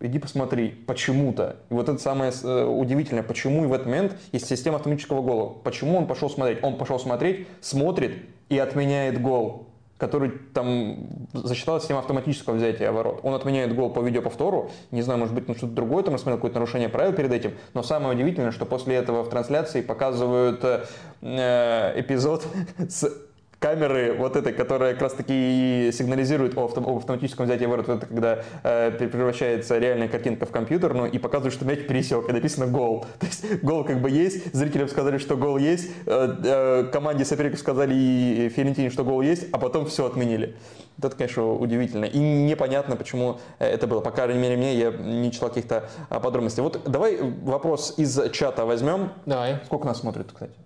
иди 0.00 0.18
посмотри, 0.18 0.68
почему-то. 0.68 1.56
И 1.70 1.74
вот 1.74 1.88
это 1.88 1.98
самое 1.98 2.32
э, 2.42 2.64
удивительное, 2.64 3.22
почему 3.22 3.64
и 3.64 3.66
в 3.66 3.72
этот 3.72 3.86
момент 3.86 4.16
есть 4.32 4.46
система 4.46 4.76
автоматического 4.76 5.22
гола. 5.22 5.54
Почему 5.64 5.96
он 5.96 6.06
пошел 6.06 6.28
смотреть? 6.28 6.58
Он 6.62 6.76
пошел 6.76 6.98
смотреть, 6.98 7.46
смотрит 7.60 8.18
и 8.48 8.58
отменяет 8.58 9.20
гол, 9.20 9.65
который 9.98 10.30
там 10.52 11.06
засчитала 11.32 11.80
система 11.80 12.00
автоматического 12.00 12.54
взятия 12.54 12.92
ворот. 12.92 13.20
Он 13.22 13.34
отменяет 13.34 13.74
гол 13.74 13.90
по 13.90 14.00
видеоповтору. 14.00 14.70
Не 14.90 15.02
знаю, 15.02 15.18
может 15.20 15.34
быть, 15.34 15.48
он 15.48 15.56
что-то 15.56 15.72
другое 15.72 16.02
там 16.02 16.14
рассмотрел, 16.14 16.36
какое-то 16.36 16.56
нарушение 16.56 16.88
правил 16.88 17.12
перед 17.12 17.32
этим. 17.32 17.54
Но 17.72 17.82
самое 17.82 18.14
удивительное, 18.14 18.52
что 18.52 18.66
после 18.66 18.96
этого 18.96 19.22
в 19.22 19.30
трансляции 19.30 19.80
показывают 19.80 20.62
э, 20.64 20.84
э, 21.22 22.00
эпизод 22.00 22.46
с 22.88 23.10
камеры 23.58 24.14
вот 24.14 24.36
этой, 24.36 24.52
которая 24.52 24.92
как 24.92 25.02
раз 25.02 25.14
таки 25.14 25.90
сигнализирует 25.92 26.56
о 26.56 26.64
авто- 26.64 26.80
об 26.80 26.98
автоматическом 26.98 27.46
взятии 27.46 27.64
ворот, 27.64 27.88
это 27.88 28.06
когда 28.06 28.42
э, 28.62 28.90
превращается 28.90 29.78
реальная 29.78 30.08
картинка 30.08 30.46
в 30.46 30.50
компьютерную 30.50 31.10
и 31.10 31.18
показывает, 31.18 31.54
что 31.54 31.64
мяч 31.64 31.86
пересек, 31.86 32.28
и 32.28 32.32
написано 32.32 32.66
гол. 32.66 33.06
То 33.18 33.26
есть 33.26 33.62
гол 33.62 33.84
как 33.84 34.00
бы 34.00 34.10
есть, 34.10 34.54
зрителям 34.54 34.88
сказали, 34.88 35.18
что 35.18 35.36
гол 35.36 35.56
есть, 35.56 35.90
э, 36.06 36.36
э, 36.44 36.84
команде 36.92 37.24
соперников 37.24 37.60
сказали 37.60 37.94
и 37.94 38.48
Ферентине, 38.48 38.90
что 38.90 39.04
гол 39.04 39.22
есть, 39.22 39.46
а 39.52 39.58
потом 39.58 39.86
все 39.86 40.06
отменили. 40.06 40.56
Это, 40.98 41.14
конечно, 41.14 41.52
удивительно. 41.52 42.06
И 42.06 42.18
непонятно, 42.18 42.96
почему 42.96 43.38
э, 43.58 43.66
это 43.66 43.86
было. 43.86 44.00
По 44.00 44.10
крайней 44.10 44.38
мере, 44.38 44.56
мне 44.56 44.74
я 44.76 44.90
не 44.90 45.30
читал 45.30 45.50
каких-то 45.50 45.88
а, 46.08 46.20
подробностей. 46.20 46.62
Вот 46.62 46.80
давай 46.86 47.18
вопрос 47.20 47.94
из 47.98 48.30
чата 48.32 48.64
возьмем. 48.64 49.10
Давай. 49.26 49.60
Сколько 49.66 49.86
нас 49.86 50.00
смотрит, 50.00 50.32
кстати? 50.32 50.65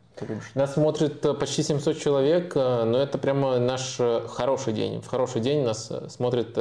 Нас 0.55 0.75
смотрит 0.75 1.25
э, 1.25 1.35
почти 1.35 1.63
700 1.63 1.99
человек, 1.99 2.53
э, 2.55 2.85
но 2.85 2.99
это 2.99 3.17
прямо 3.19 3.59
наш 3.59 3.97
э, 3.99 4.27
хороший 4.29 4.73
день. 4.73 5.01
В 5.01 5.07
хороший 5.07 5.41
день 5.41 5.65
нас 5.65 5.91
смотрит 6.09 6.59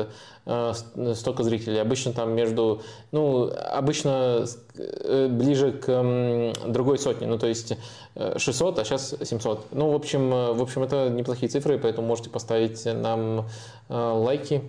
столько 1.13 1.43
зрителей. 1.43 1.79
Обычно 1.79 2.11
там 2.11 2.33
между, 2.33 2.81
ну, 3.11 3.51
обычно 3.71 4.47
ближе 4.73 5.73
к 5.73 6.53
другой 6.65 6.97
сотне, 6.97 7.27
ну, 7.27 7.37
то 7.37 7.45
есть 7.45 7.77
600, 8.15 8.79
а 8.79 8.83
сейчас 8.83 9.13
700. 9.21 9.67
Ну, 9.73 9.91
в 9.91 9.95
общем, 9.95 10.29
в 10.29 10.61
общем, 10.61 10.81
это 10.81 11.09
неплохие 11.09 11.49
цифры, 11.49 11.77
поэтому 11.77 12.07
можете 12.07 12.31
поставить 12.31 12.83
нам 12.85 13.47
лайки, 13.89 14.63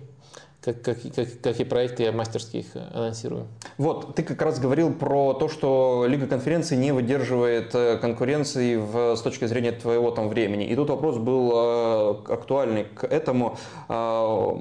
как, 0.61 0.81
как, 0.81 0.97
как, 1.15 1.27
как 1.41 1.59
и 1.59 1.63
проекты 1.63 2.03
я 2.03 2.11
мастерски 2.11 2.57
их 2.57 2.67
анонсирую. 2.93 3.47
Вот, 3.77 4.15
ты 4.15 4.23
как 4.23 4.41
раз 4.41 4.59
говорил 4.59 4.93
про 4.93 5.33
то, 5.33 5.49
что 5.49 6.05
Лига 6.07 6.27
конференций 6.27 6.77
не 6.77 6.91
выдерживает 6.91 7.73
э, 7.73 7.97
конкуренции 7.97 8.75
в, 8.75 9.15
с 9.15 9.21
точки 9.21 9.45
зрения 9.45 9.71
твоего 9.71 10.11
там 10.11 10.29
времени. 10.29 10.65
И 10.65 10.75
тут 10.75 10.89
вопрос 10.89 11.17
был 11.17 11.51
э, 11.53 12.33
актуальный 12.33 12.85
к 12.85 13.03
этому. 13.05 13.57
Э, 13.89 14.51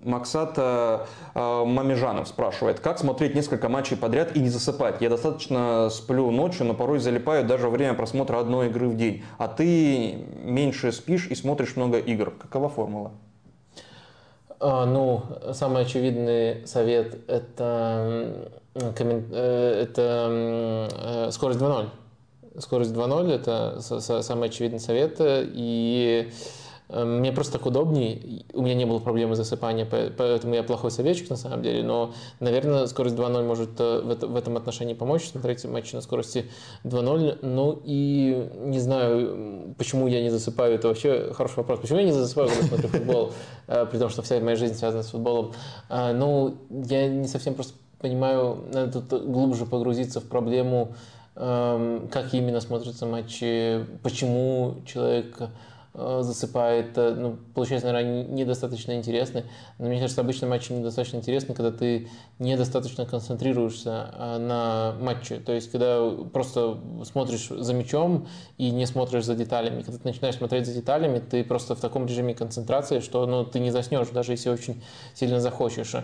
Максата 0.00 1.06
э, 1.34 1.64
Мамежанов 1.64 2.28
спрашивает, 2.28 2.80
как 2.80 2.98
смотреть 2.98 3.34
несколько 3.34 3.68
матчей 3.68 3.96
подряд 3.96 4.34
и 4.34 4.40
не 4.40 4.48
засыпать? 4.48 5.02
Я 5.02 5.10
достаточно 5.10 5.90
сплю 5.90 6.30
ночью, 6.30 6.64
но 6.66 6.72
порой 6.72 7.00
залипаю 7.00 7.44
даже 7.44 7.64
во 7.64 7.70
время 7.70 7.94
просмотра 7.94 8.38
одной 8.38 8.68
игры 8.68 8.88
в 8.88 8.96
день. 8.96 9.24
А 9.36 9.48
ты 9.48 10.24
меньше 10.42 10.92
спишь 10.92 11.26
и 11.26 11.34
смотришь 11.34 11.76
много 11.76 11.98
игр. 11.98 12.30
Какова 12.30 12.68
формула? 12.70 13.12
А, 14.60 14.86
ну, 14.86 15.22
самый 15.52 15.82
очевидный 15.82 16.66
совет 16.66 17.28
это, 17.28 18.32
э, 18.74 19.82
это 19.82 20.88
э, 20.90 21.30
скорость 21.30 21.60
2.0. 21.60 21.88
Скорость 22.60 22.92
2.0 22.92 23.32
это 23.32 23.80
самый 24.22 24.48
очевидный 24.48 24.80
совет. 24.80 25.16
И 25.20 26.28
Эм, 26.28 26.67
мне 26.88 27.32
просто 27.32 27.54
так 27.54 27.66
удобнее, 27.66 28.44
у 28.54 28.62
меня 28.62 28.74
не 28.74 28.86
было 28.86 28.98
проблемы 28.98 29.36
засыпания, 29.36 29.84
поэтому 29.84 30.54
я 30.54 30.62
плохой 30.62 30.90
советчик 30.90 31.28
на 31.28 31.36
самом 31.36 31.62
деле, 31.62 31.82
но, 31.82 32.14
наверное, 32.40 32.86
скорость 32.86 33.14
2.0 33.14 33.44
может 33.44 33.70
э, 33.78 34.00
в 34.00 34.36
этом 34.36 34.56
отношении 34.56 34.94
помочь, 34.94 35.28
смотреть 35.28 35.62
матчи 35.66 35.94
на 35.94 36.00
скорости 36.00 36.46
2.0, 36.84 37.40
ну 37.42 37.78
и 37.84 38.48
не 38.60 38.78
знаю, 38.78 39.74
почему 39.76 40.06
я 40.06 40.22
не 40.22 40.30
засыпаю, 40.30 40.76
это 40.76 40.88
вообще 40.88 41.32
хороший 41.34 41.58
вопрос, 41.58 41.80
почему 41.80 41.98
я 41.98 42.06
не 42.06 42.12
засыпаю, 42.12 42.48
когда 42.48 42.66
смотрю 42.66 42.88
футбол, 42.88 43.32
э, 43.66 43.86
при 43.90 43.98
том, 43.98 44.08
что 44.08 44.22
вся 44.22 44.40
моя 44.40 44.56
жизнь 44.56 44.74
связана 44.74 45.02
с 45.02 45.08
футболом, 45.08 45.52
ну, 45.90 46.56
я 46.70 47.06
не 47.08 47.28
совсем 47.28 47.54
просто 47.54 47.74
понимаю, 48.00 48.64
надо 48.72 49.02
тут 49.02 49.26
глубже 49.26 49.66
погрузиться 49.66 50.20
в 50.20 50.24
проблему, 50.24 50.94
эм, 51.36 52.08
как 52.08 52.32
именно 52.32 52.60
смотрятся 52.60 53.04
матчи, 53.04 53.84
почему 54.02 54.76
человек 54.86 55.36
Э, 55.40 55.46
засыпает, 55.98 56.96
э, 56.96 57.14
ну, 57.14 57.38
получается, 57.54 57.90
наверное, 57.90 58.24
недостаточно 58.24 58.92
интересны. 58.92 59.44
Но 59.78 59.88
мне 59.88 59.98
кажется, 59.98 60.20
обычно 60.20 60.46
матчи 60.46 60.72
недостаточно 60.72 61.16
интересны, 61.16 61.54
когда 61.54 61.72
ты 61.72 62.08
недостаточно 62.38 63.04
концентрируешься 63.04 64.10
э, 64.12 64.38
на 64.38 64.94
матче. 65.00 65.40
То 65.40 65.52
есть, 65.52 65.70
когда 65.72 66.08
просто 66.32 66.78
смотришь 67.04 67.48
за 67.48 67.74
мячом 67.74 68.28
и 68.58 68.70
не 68.70 68.86
смотришь 68.86 69.24
за 69.24 69.34
деталями. 69.34 69.82
Когда 69.82 69.98
ты 69.98 70.06
начинаешь 70.06 70.36
смотреть 70.36 70.66
за 70.66 70.74
деталями, 70.74 71.18
ты 71.18 71.42
просто 71.42 71.74
в 71.74 71.80
таком 71.80 72.06
режиме 72.06 72.34
концентрации, 72.34 73.00
что 73.00 73.26
ну, 73.26 73.44
ты 73.44 73.58
не 73.58 73.70
заснешь, 73.70 74.08
даже 74.08 74.32
если 74.32 74.50
очень 74.50 74.82
сильно 75.14 75.40
захочешь. 75.40 75.94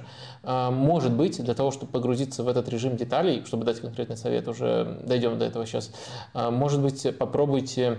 Может 0.43 1.13
быть, 1.13 1.43
для 1.43 1.55
того, 1.55 1.71
чтобы 1.71 1.93
погрузиться 1.93 2.43
в 2.43 2.49
этот 2.49 2.69
режим 2.69 2.97
деталей, 2.97 3.45
чтобы 3.45 3.65
дать 3.65 3.81
конкретный 3.81 4.17
совет, 4.17 4.49
уже 4.49 5.01
дойдем 5.05 5.39
до 5.39 5.45
этого 5.45 5.67
сейчас, 5.67 5.91
может 6.35 6.81
быть, 6.83 7.07
попробуйте 7.19 7.99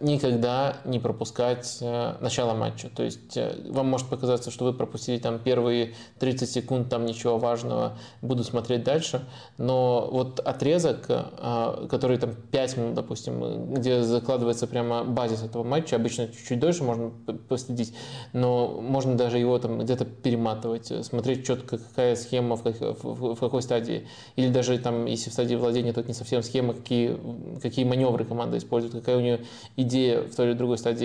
никогда 0.00 0.76
не 0.84 0.98
пропускать 1.16 1.78
э, 1.80 2.14
начало 2.20 2.52
матча. 2.52 2.90
То 2.94 3.02
есть 3.02 3.36
э, 3.38 3.56
вам 3.70 3.86
может 3.86 4.08
показаться, 4.08 4.50
что 4.50 4.66
вы 4.66 4.74
пропустили 4.74 5.18
там 5.18 5.38
первые 5.38 5.94
30 6.18 6.50
секунд, 6.50 6.90
там 6.90 7.06
ничего 7.06 7.38
важного, 7.38 7.96
буду 8.20 8.44
смотреть 8.44 8.84
дальше. 8.84 9.26
Но 9.56 10.08
вот 10.12 10.40
отрезок, 10.40 11.06
э, 11.08 11.86
который 11.88 12.18
там 12.18 12.34
5 12.34 12.76
минут, 12.76 12.94
допустим, 12.94 13.74
где 13.74 14.02
закладывается 14.02 14.66
прямо 14.66 15.04
базис 15.04 15.42
этого 15.42 15.64
матча, 15.64 15.96
обычно 15.96 16.28
чуть-чуть 16.28 16.60
дольше 16.60 16.84
можно 16.84 17.10
последить, 17.48 17.94
но 18.34 18.78
можно 18.82 19.16
даже 19.16 19.38
его 19.38 19.58
там 19.58 19.78
где-то 19.78 20.04
перематывать, 20.04 20.92
смотреть 21.04 21.46
четко, 21.46 21.78
какая 21.78 22.14
схема 22.16 22.56
в, 22.56 22.62
как, 22.62 22.78
в, 22.78 23.34
в 23.34 23.40
какой 23.40 23.62
стадии. 23.62 24.06
Или 24.36 24.48
даже 24.48 24.78
там, 24.78 25.06
если 25.06 25.30
в 25.30 25.32
стадии 25.32 25.54
владения, 25.54 25.90
это 25.90 26.02
не 26.02 26.12
совсем 26.12 26.42
схема, 26.42 26.74
какие, 26.74 27.18
какие 27.62 27.86
маневры 27.86 28.26
команда 28.26 28.58
использует, 28.58 28.92
какая 28.92 29.16
у 29.16 29.20
нее 29.20 29.40
идея 29.76 30.26
в 30.26 30.34
той 30.34 30.48
или 30.48 30.52
другой 30.52 30.78
стадии. 30.78 30.95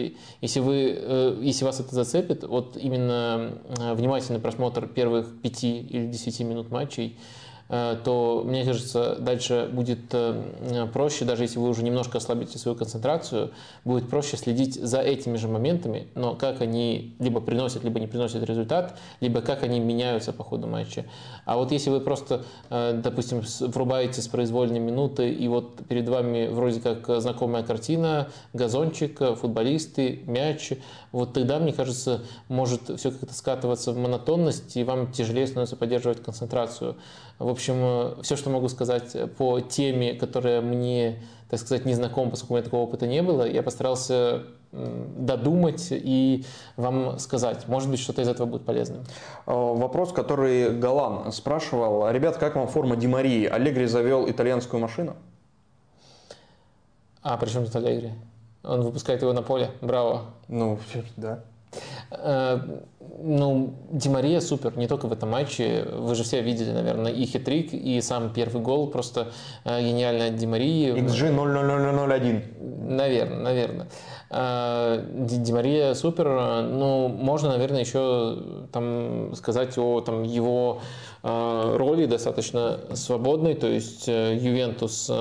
Если, 0.41 0.59
вы, 0.59 0.95
э, 0.97 1.37
если 1.41 1.65
вас 1.65 1.79
это 1.79 1.93
зацепит, 1.95 2.43
вот 2.43 2.77
именно 2.77 3.53
э, 3.79 3.93
внимательный 3.93 4.39
просмотр 4.39 4.87
первых 4.87 5.41
пяти 5.41 5.79
или 5.79 6.07
десяти 6.07 6.43
минут 6.43 6.71
матчей– 6.71 7.17
то, 8.03 8.43
мне 8.45 8.65
кажется, 8.65 9.15
дальше 9.17 9.69
будет 9.71 9.99
э, 10.11 10.87
проще, 10.91 11.23
даже 11.23 11.43
если 11.43 11.57
вы 11.57 11.69
уже 11.69 11.83
немножко 11.83 12.17
ослабите 12.17 12.59
свою 12.59 12.75
концентрацию, 12.75 13.51
будет 13.85 14.09
проще 14.09 14.35
следить 14.35 14.75
за 14.75 14.99
этими 14.99 15.37
же 15.37 15.47
моментами, 15.47 16.07
но 16.13 16.35
как 16.35 16.59
они 16.59 17.15
либо 17.19 17.39
приносят, 17.39 17.85
либо 17.85 18.01
не 18.01 18.07
приносят 18.07 18.43
результат, 18.43 18.99
либо 19.21 19.39
как 19.39 19.63
они 19.63 19.79
меняются 19.79 20.33
по 20.33 20.43
ходу 20.43 20.67
матча. 20.67 21.05
А 21.45 21.55
вот 21.55 21.71
если 21.71 21.89
вы 21.91 22.01
просто, 22.01 22.43
э, 22.69 22.99
допустим, 23.01 23.41
врубаете 23.61 24.21
с 24.21 24.27
произвольной 24.27 24.79
минуты, 24.79 25.31
и 25.31 25.47
вот 25.47 25.75
перед 25.87 26.09
вами 26.09 26.47
вроде 26.47 26.81
как 26.81 27.21
знакомая 27.21 27.63
картина, 27.63 28.27
газончик, 28.51 29.17
футболисты, 29.37 30.23
мяч, 30.27 30.73
вот 31.13 31.31
тогда, 31.31 31.57
мне 31.59 31.71
кажется, 31.71 32.21
может 32.49 32.99
все 32.99 33.11
как-то 33.11 33.33
скатываться 33.33 33.93
в 33.93 33.97
монотонность, 33.97 34.75
и 34.75 34.83
вам 34.83 35.13
тяжелее 35.13 35.47
становится 35.47 35.77
поддерживать 35.77 36.21
концентрацию. 36.21 36.97
В 37.41 37.49
общем, 37.49 37.73
э, 37.77 38.21
все, 38.21 38.35
что 38.35 38.49
могу 38.49 38.69
сказать 38.69 39.15
по 39.37 39.59
теме, 39.59 40.13
которая 40.13 40.61
мне, 40.61 41.21
так 41.49 41.59
сказать, 41.59 41.85
не 41.85 41.93
знакома, 41.93 42.31
поскольку 42.31 42.53
у 42.53 42.57
меня 42.57 42.63
такого 42.63 42.81
опыта 42.81 43.07
не 43.07 43.21
было, 43.21 43.49
я 43.49 43.63
постарался 43.63 44.43
додумать 44.71 45.87
и 45.91 46.45
вам 46.77 47.19
сказать. 47.19 47.67
Может 47.67 47.89
быть, 47.89 47.99
что-то 47.99 48.21
из 48.21 48.27
этого 48.29 48.47
будет 48.47 48.63
полезным. 48.63 49.03
Э, 49.47 49.51
вопрос, 49.53 50.13
который 50.13 50.77
Галан 50.77 51.31
спрашивал. 51.31 52.09
Ребят, 52.11 52.37
как 52.37 52.55
вам 52.55 52.67
форма 52.67 52.95
Димарии? 52.95 53.45
Аллегри 53.45 53.85
завел 53.85 54.29
итальянскую 54.29 54.79
машину? 54.79 55.15
А, 57.23 57.37
при 57.37 57.49
чем 57.49 57.65
тут 57.65 57.75
Аллегри? 57.75 58.11
Он 58.63 58.81
выпускает 58.81 59.21
его 59.21 59.33
на 59.33 59.41
поле. 59.41 59.71
Браво. 59.81 60.25
Ну, 60.47 60.79
да. 61.17 61.43
Э, 63.01 63.23
ну, 63.23 63.73
Димария 63.91 64.39
супер, 64.41 64.77
не 64.77 64.87
только 64.87 65.07
в 65.07 65.13
этом 65.13 65.29
матче. 65.29 65.85
Вы 65.91 66.15
же 66.15 66.23
все 66.23 66.41
видели, 66.41 66.71
наверное, 66.71 67.11
и 67.11 67.25
хитрик, 67.25 67.73
и 67.73 68.01
сам 68.01 68.33
первый 68.33 68.61
гол. 68.61 68.87
Просто 68.87 69.31
э, 69.63 69.81
гениально 69.81 70.27
от 70.27 70.35
Димарии. 70.35 70.93
XG 70.95 71.31
00001. 71.31 72.43
Наверное, 72.89 73.39
наверное. 73.39 73.87
Э, 74.29 75.05
Димария 75.27 75.93
супер. 75.93 76.27
Ну, 76.63 77.07
можно, 77.07 77.49
наверное, 77.49 77.81
еще 77.81 78.37
там 78.71 79.35
сказать 79.35 79.77
о 79.77 80.01
там, 80.01 80.23
его 80.23 80.81
роли 81.23 82.07
достаточно 82.07 82.79
свободной. 82.93 83.53
То 83.53 83.67
есть 83.67 84.07
Ювентус 84.07 85.11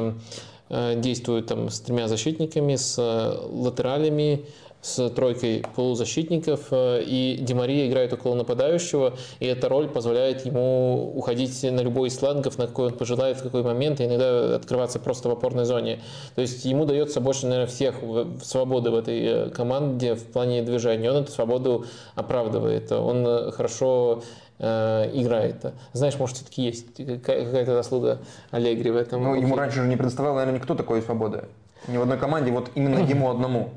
действует 0.71 1.47
там 1.47 1.69
с 1.69 1.81
тремя 1.81 2.09
защитниками, 2.09 2.77
с 2.77 2.97
латералями, 2.99 4.47
с 4.83 5.11
тройкой 5.11 5.65
полузащитников, 5.75 6.69
э, 6.71 7.03
и 7.03 7.37
Демария 7.41 7.87
играет 7.87 8.13
около 8.13 8.35
нападающего, 8.35 9.15
и 9.39 9.47
эта 9.47 9.69
роль 9.69 9.89
позволяет 9.89 10.47
ему 10.47 11.13
уходить 11.15 11.63
на 11.63 11.81
любой 11.81 12.09
из 12.09 12.17
флангов, 12.17 12.57
на 12.59 12.67
какой 12.67 12.87
он 12.87 12.95
пожелает, 12.95 13.39
в 13.39 13.43
какой 13.43 13.63
момент, 13.63 14.01
и 14.01 14.07
иногда 14.07 14.57
открываться 14.57 14.99
просто 14.99 15.29
в 15.29 15.33
опорной 15.33 15.65
зоне. 15.65 16.01
То 16.35 16.41
есть 16.41 16.65
ему 16.65 16.87
дается 16.87 17.21
больше, 17.21 17.47
наверное, 17.47 17.67
всех 17.67 17.97
свободы 18.43 18.91
в 18.91 18.95
этой 18.95 19.21
э, 19.23 19.51
команде 19.51 20.15
в 20.15 20.25
плане 20.25 20.63
движения. 20.63 21.11
Он 21.11 21.19
эту 21.19 21.33
свободу 21.33 21.85
оправдывает. 22.15 22.91
Он 22.93 23.27
э, 23.27 23.51
хорошо 23.53 24.23
играет. 24.63 25.73
Знаешь, 25.95 26.19
может, 26.19 26.37
все-таки 26.37 26.61
есть 26.61 26.95
какая-то 26.95 27.73
заслуга 27.73 28.19
Аллегри 28.51 28.91
в 28.91 28.97
этом. 28.97 29.23
Ну, 29.23 29.35
ему 29.35 29.57
раньше 29.57 29.81
же 29.81 29.89
не 29.89 29.97
предоставлял, 29.97 30.35
наверное, 30.35 30.59
никто 30.59 30.75
такой 30.75 31.01
свободы. 31.01 31.45
Ни 31.89 31.97
в 31.97 32.03
одной 32.03 32.19
команде, 32.19 32.53
вот 32.53 32.71
именно 32.75 32.99
ему 33.09 33.31
одному. 33.31 33.71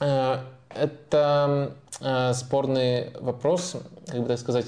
Э, 0.00 0.38
это 0.74 1.72
э, 2.00 2.32
спорный 2.34 3.10
вопрос, 3.20 3.76
как 4.06 4.20
бы 4.20 4.28
так 4.28 4.38
сказать. 4.38 4.66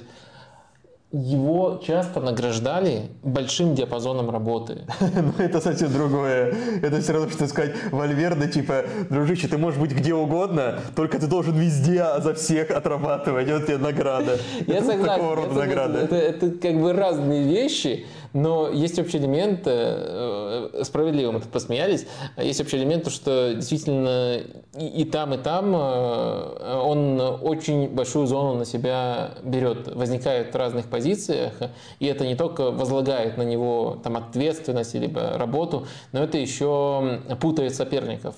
Его 1.13 1.79
часто 1.87 2.21
награждали 2.21 3.11
большим 3.23 3.75
диапазоном 3.75 4.31
работы. 4.31 4.87
Ну, 5.15 5.45
это 5.45 5.61
совсем 5.61 5.93
другое. 5.93 6.55
Это 6.83 7.03
все 7.03 7.13
равно, 7.13 7.29
что 7.29 7.47
сказать 7.49 7.73
Вальверде, 7.91 8.49
типа, 8.49 8.85
дружище, 9.11 9.47
ты 9.47 9.59
можешь 9.59 9.79
быть 9.79 9.93
где 9.93 10.15
угодно, 10.15 10.81
только 10.97 11.19
ты 11.19 11.27
должен 11.27 11.55
везде 11.55 12.03
за 12.21 12.33
всех 12.33 12.71
отрабатывать. 12.71 13.47
Вот 13.51 13.67
тебе 13.67 13.77
награда. 13.77 14.39
Я 14.67 14.81
согласен. 14.81 15.05
Такого 15.05 15.37
рода 15.37 15.55
награда. 15.55 15.99
Это, 15.99 16.17
это 16.17 16.51
как 16.51 16.81
бы 16.81 16.95
разные 16.95 17.45
вещи, 17.45 18.07
Но 18.33 18.69
есть 18.71 18.99
общий 18.99 19.19
элемент, 19.19 19.63
э, 19.67 20.83
справедливо 20.85 21.33
мы 21.33 21.41
тут 21.41 21.51
посмеялись, 21.51 22.07
есть 22.37 22.61
общий 22.61 22.77
элемент, 22.77 23.11
что 23.11 23.55
действительно 23.55 24.41
и, 24.79 24.87
и 24.87 25.05
там, 25.05 25.35
и 25.35 25.39
там 25.39 25.75
он 25.75 27.21
очень 27.21 27.89
большую 27.89 28.27
зону 28.27 28.55
на 28.55 28.65
себя 28.65 29.33
берет, 29.43 29.95
возникает 29.95 30.55
в 30.55 30.57
разных 30.57 30.87
позициях, 30.87 31.53
и 31.99 32.07
это 32.07 32.27
не 32.27 32.35
только 32.35 32.71
возлагает 32.71 33.37
на 33.37 33.43
него 33.43 33.99
там, 34.03 34.17
ответственность 34.17 34.95
либо 34.95 35.37
работу, 35.37 35.87
но 36.13 36.23
это 36.23 36.39
еще 36.39 37.21
путает 37.41 37.75
соперников. 37.75 38.37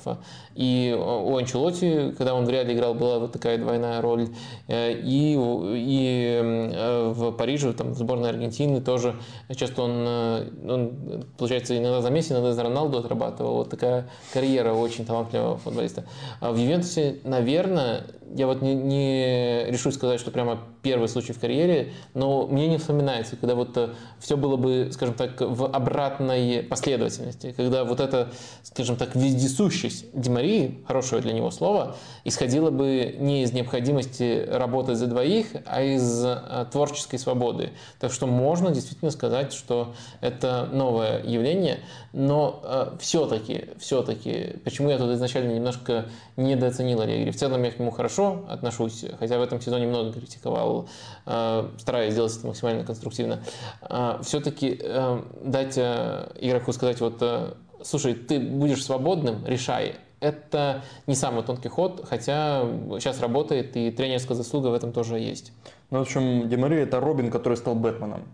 И 0.55 0.97
у 0.97 1.37
Анчелоти, 1.37 2.15
когда 2.17 2.35
он 2.35 2.45
в 2.45 2.51
Реале 2.51 2.75
играл, 2.75 2.95
была 2.95 3.19
вот 3.19 3.33
такая 3.33 3.59
двойная 3.59 4.01
роль. 4.01 4.29
Э, 4.69 4.93
и, 4.93 5.35
и 5.35 6.41
э, 6.43 7.13
в 7.15 7.33
Париже, 7.33 7.73
там, 7.73 7.93
в 7.93 7.99
сборной 7.99 8.31
Аргентины 8.31 8.81
тоже 8.81 9.17
часто 9.55 9.83
он, 9.83 9.93
э, 10.07 10.49
он, 10.69 11.25
получается, 11.37 11.77
иногда 11.77 12.01
за 12.01 12.11
Месси, 12.11 12.33
иногда 12.33 12.53
за 12.53 12.63
Роналду 12.63 12.99
отрабатывал. 12.99 13.55
Вот 13.55 13.71
такая 13.71 14.09
карьера 14.33 14.73
очень 14.73 15.05
талантливого 15.05 15.59
футболиста. 15.59 16.05
А 16.41 16.53
в 16.53 16.57
Ювентусе, 16.57 17.19
наверное, 17.25 18.05
я 18.35 18.47
вот 18.47 18.63
не, 18.63 18.75
не 18.75 19.65
решусь 19.67 19.95
сказать, 19.95 20.21
что 20.21 20.31
прямо 20.31 20.61
первый 20.83 21.09
случай 21.09 21.33
в 21.33 21.41
карьере, 21.41 21.93
но 22.15 22.47
мне 22.47 22.69
не 22.69 22.79
вспоминается, 22.79 23.37
когда 23.37 23.55
вот 23.55 23.77
э, 23.77 23.91
все 24.19 24.37
было 24.37 24.57
бы, 24.57 24.91
скажем 24.93 25.15
так, 25.15 25.41
в 25.41 25.65
обратной 25.67 26.63
последовательности, 26.63 27.55
когда 27.57 27.85
вот 27.85 28.01
эта, 28.01 28.31
скажем 28.63 28.97
так, 28.97 29.15
вездесущесть 29.15 30.07
Демарии, 30.13 30.83
хорошего 30.87 31.21
для 31.21 31.33
него 31.33 31.51
слова, 31.51 31.97
исходила 32.25 32.71
бы 32.71 33.17
не 33.19 33.43
из 33.43 33.53
необходимости 33.53 34.47
работать 34.51 34.99
за 34.99 35.07
двоих, 35.07 35.47
а 35.67 35.83
из 35.83 36.25
э, 36.25 36.67
творческой 36.71 37.19
свободы. 37.19 37.71
Так 37.99 38.13
что 38.13 38.27
можно 38.27 38.71
действительно 38.71 39.11
сказать, 39.11 39.53
что 39.53 39.95
это 40.21 40.69
новое 40.73 41.23
явление, 41.23 41.81
но 42.13 42.61
э, 42.63 42.97
все-таки, 43.01 43.67
все-таки, 43.79 44.57
почему 44.65 44.91
я 44.91 44.99
тут 44.99 45.11
изначально 45.13 45.53
немножко 45.53 46.07
недооценил 46.37 47.01
Аллегри. 47.01 47.31
В 47.31 47.37
целом 47.37 47.63
я 47.63 47.71
к 47.71 47.79
нему 47.79 47.91
хорошо 47.91 48.14
отношусь, 48.23 49.05
хотя 49.19 49.39
в 49.39 49.43
этом 49.43 49.61
сезоне 49.61 49.87
много 49.87 50.13
критиковал, 50.13 50.89
э, 51.27 51.69
стараясь 51.79 52.13
сделать 52.13 52.37
это 52.37 52.47
максимально 52.47 52.85
конструктивно. 52.85 53.43
Э, 53.83 54.19
все-таки 54.23 54.79
э, 54.81 55.23
дать 55.43 55.79
игроку 55.79 56.73
сказать, 56.73 57.01
вот, 57.01 57.23
слушай, 57.83 58.15
ты 58.15 58.39
будешь 58.39 58.85
свободным, 58.85 59.45
решай. 59.47 59.97
Это 60.21 60.83
не 61.07 61.15
самый 61.15 61.43
тонкий 61.43 61.69
ход, 61.69 62.07
хотя 62.09 62.63
сейчас 62.99 63.21
работает, 63.21 63.77
и 63.77 63.91
тренерская 63.91 64.37
заслуга 64.37 64.69
в 64.69 64.75
этом 64.75 64.93
тоже 64.93 65.19
есть. 65.19 65.53
Ну, 65.91 65.99
в 65.99 66.03
общем, 66.03 66.49
Демари 66.49 66.81
это 66.81 66.99
Робин, 67.01 67.31
который 67.31 67.59
стал 67.59 67.75
Бэтменом. 67.75 68.25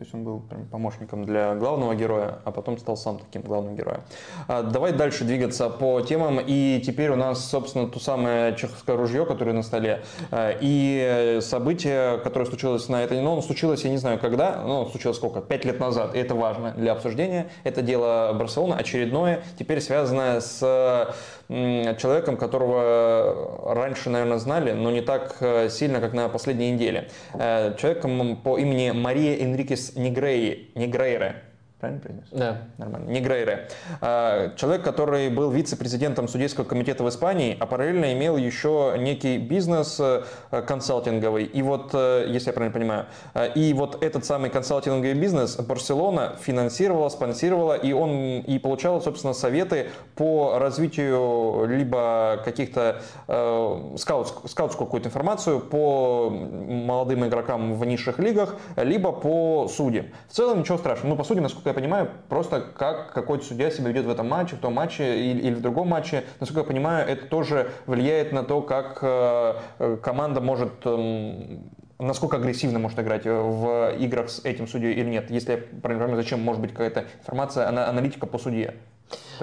То 0.00 0.04
есть 0.04 0.14
он 0.14 0.24
был 0.24 0.40
прям 0.40 0.64
помощником 0.64 1.26
для 1.26 1.54
главного 1.56 1.94
героя, 1.94 2.38
а 2.46 2.52
потом 2.52 2.78
стал 2.78 2.96
сам 2.96 3.18
таким 3.18 3.42
главным 3.42 3.76
героем. 3.76 4.00
А, 4.48 4.62
давай 4.62 4.94
дальше 4.94 5.24
двигаться 5.24 5.68
по 5.68 6.00
темам. 6.00 6.40
И 6.40 6.82
теперь 6.82 7.10
у 7.10 7.16
нас, 7.16 7.44
собственно, 7.50 7.86
то 7.86 8.00
самое 8.00 8.56
чеховское 8.56 8.96
ружье, 8.96 9.26
которое 9.26 9.52
на 9.52 9.62
столе. 9.62 10.02
А, 10.30 10.56
и 10.58 11.40
событие, 11.42 12.16
которое 12.20 12.46
случилось 12.46 12.88
на 12.88 13.04
этой... 13.04 13.20
Ну, 13.20 13.32
оно 13.32 13.42
случилось, 13.42 13.84
я 13.84 13.90
не 13.90 13.98
знаю 13.98 14.18
когда, 14.18 14.62
но 14.62 14.86
случилось 14.86 15.18
сколько? 15.18 15.42
Пять 15.42 15.66
лет 15.66 15.78
назад. 15.80 16.14
И 16.14 16.18
это 16.18 16.34
важно 16.34 16.70
для 16.70 16.92
обсуждения. 16.92 17.50
Это 17.64 17.82
дело 17.82 18.34
Барселоны 18.38 18.76
очередное, 18.76 19.42
теперь 19.58 19.82
связанное 19.82 20.40
с 20.40 21.14
человеком, 21.50 22.36
которого 22.36 23.74
раньше, 23.74 24.08
наверное, 24.08 24.38
знали, 24.38 24.72
но 24.72 24.90
не 24.90 25.00
так 25.00 25.36
э, 25.40 25.68
сильно, 25.68 26.00
как 26.00 26.12
на 26.12 26.28
последней 26.28 26.70
неделе. 26.70 27.08
Э, 27.34 27.74
человеком 27.76 28.36
по 28.36 28.56
имени 28.56 28.92
Мария 28.92 29.42
Энрикес 29.42 29.96
Негрей, 29.96 30.70
Негрейре. 30.76 31.42
Правильно 31.80 32.02
произнес? 32.02 32.26
Да. 32.30 32.58
Нормально. 32.76 33.08
Негрейре. 33.08 33.68
А, 34.02 34.54
человек, 34.56 34.84
который 34.84 35.30
был 35.30 35.50
вице-президентом 35.50 36.28
судейского 36.28 36.64
комитета 36.64 37.02
в 37.04 37.08
Испании, 37.08 37.56
а 37.58 37.64
параллельно 37.64 38.12
имел 38.12 38.36
еще 38.36 38.96
некий 38.98 39.38
бизнес 39.38 39.98
э, 39.98 40.22
консалтинговый. 40.50 41.44
И 41.44 41.62
вот, 41.62 41.90
э, 41.94 42.26
если 42.28 42.48
я 42.48 42.52
правильно 42.52 42.74
понимаю, 42.74 43.06
э, 43.32 43.52
и 43.54 43.72
вот 43.72 44.02
этот 44.02 44.26
самый 44.26 44.50
консалтинговый 44.50 45.14
бизнес 45.14 45.56
Барселона 45.56 46.36
финансировала, 46.42 47.08
спонсировала, 47.08 47.72
и 47.72 47.92
он 47.92 48.40
и 48.40 48.58
получал, 48.58 49.00
собственно, 49.00 49.32
советы 49.32 49.88
по 50.16 50.58
развитию 50.58 51.64
либо 51.66 52.42
каких-то 52.44 53.00
э, 53.26 53.96
скаут, 53.96 54.34
скаутскую 54.44 54.86
какую-то 54.86 55.08
информацию 55.08 55.60
по 55.60 56.28
молодым 56.28 57.26
игрокам 57.26 57.74
в 57.74 57.84
низших 57.86 58.18
лигах, 58.18 58.56
либо 58.76 59.12
по 59.12 59.66
судьям. 59.68 60.08
В 60.28 60.34
целом 60.34 60.60
ничего 60.60 60.76
страшного. 60.76 61.12
Ну, 61.12 61.16
по 61.16 61.24
судьям, 61.24 61.44
насколько 61.44 61.69
я 61.70 61.74
понимаю, 61.74 62.08
просто 62.28 62.60
как 62.60 63.12
какой-то 63.12 63.44
судья 63.44 63.70
себя 63.70 63.88
ведет 63.88 64.06
в 64.06 64.10
этом 64.10 64.28
матче, 64.28 64.56
в 64.56 64.58
том 64.58 64.74
матче 64.74 65.18
или, 65.18 65.40
или 65.40 65.54
в 65.54 65.60
другом 65.60 65.88
матче. 65.88 66.24
Насколько 66.40 66.60
я 66.60 66.66
понимаю, 66.66 67.08
это 67.08 67.26
тоже 67.26 67.70
влияет 67.86 68.32
на 68.32 68.42
то, 68.42 68.62
как 68.62 68.98
э, 69.02 69.54
э 69.78 69.96
команда 70.02 70.40
может 70.40 70.72
эм, 70.84 71.70
насколько 71.98 72.36
агрессивно 72.36 72.78
может 72.78 72.98
играть 72.98 73.24
в 73.24 73.94
играх 73.98 74.30
с 74.30 74.44
этим 74.44 74.66
судьей 74.66 74.94
или 74.94 75.08
нет. 75.08 75.30
Если 75.30 75.52
я 75.52 75.58
правильно 75.82 76.04
понимаю, 76.04 76.22
зачем 76.22 76.40
может 76.40 76.60
быть 76.60 76.72
какая-то 76.72 77.04
информация, 77.20 77.68
аналитика 77.68 78.26
по 78.26 78.38
судье. 78.38 78.74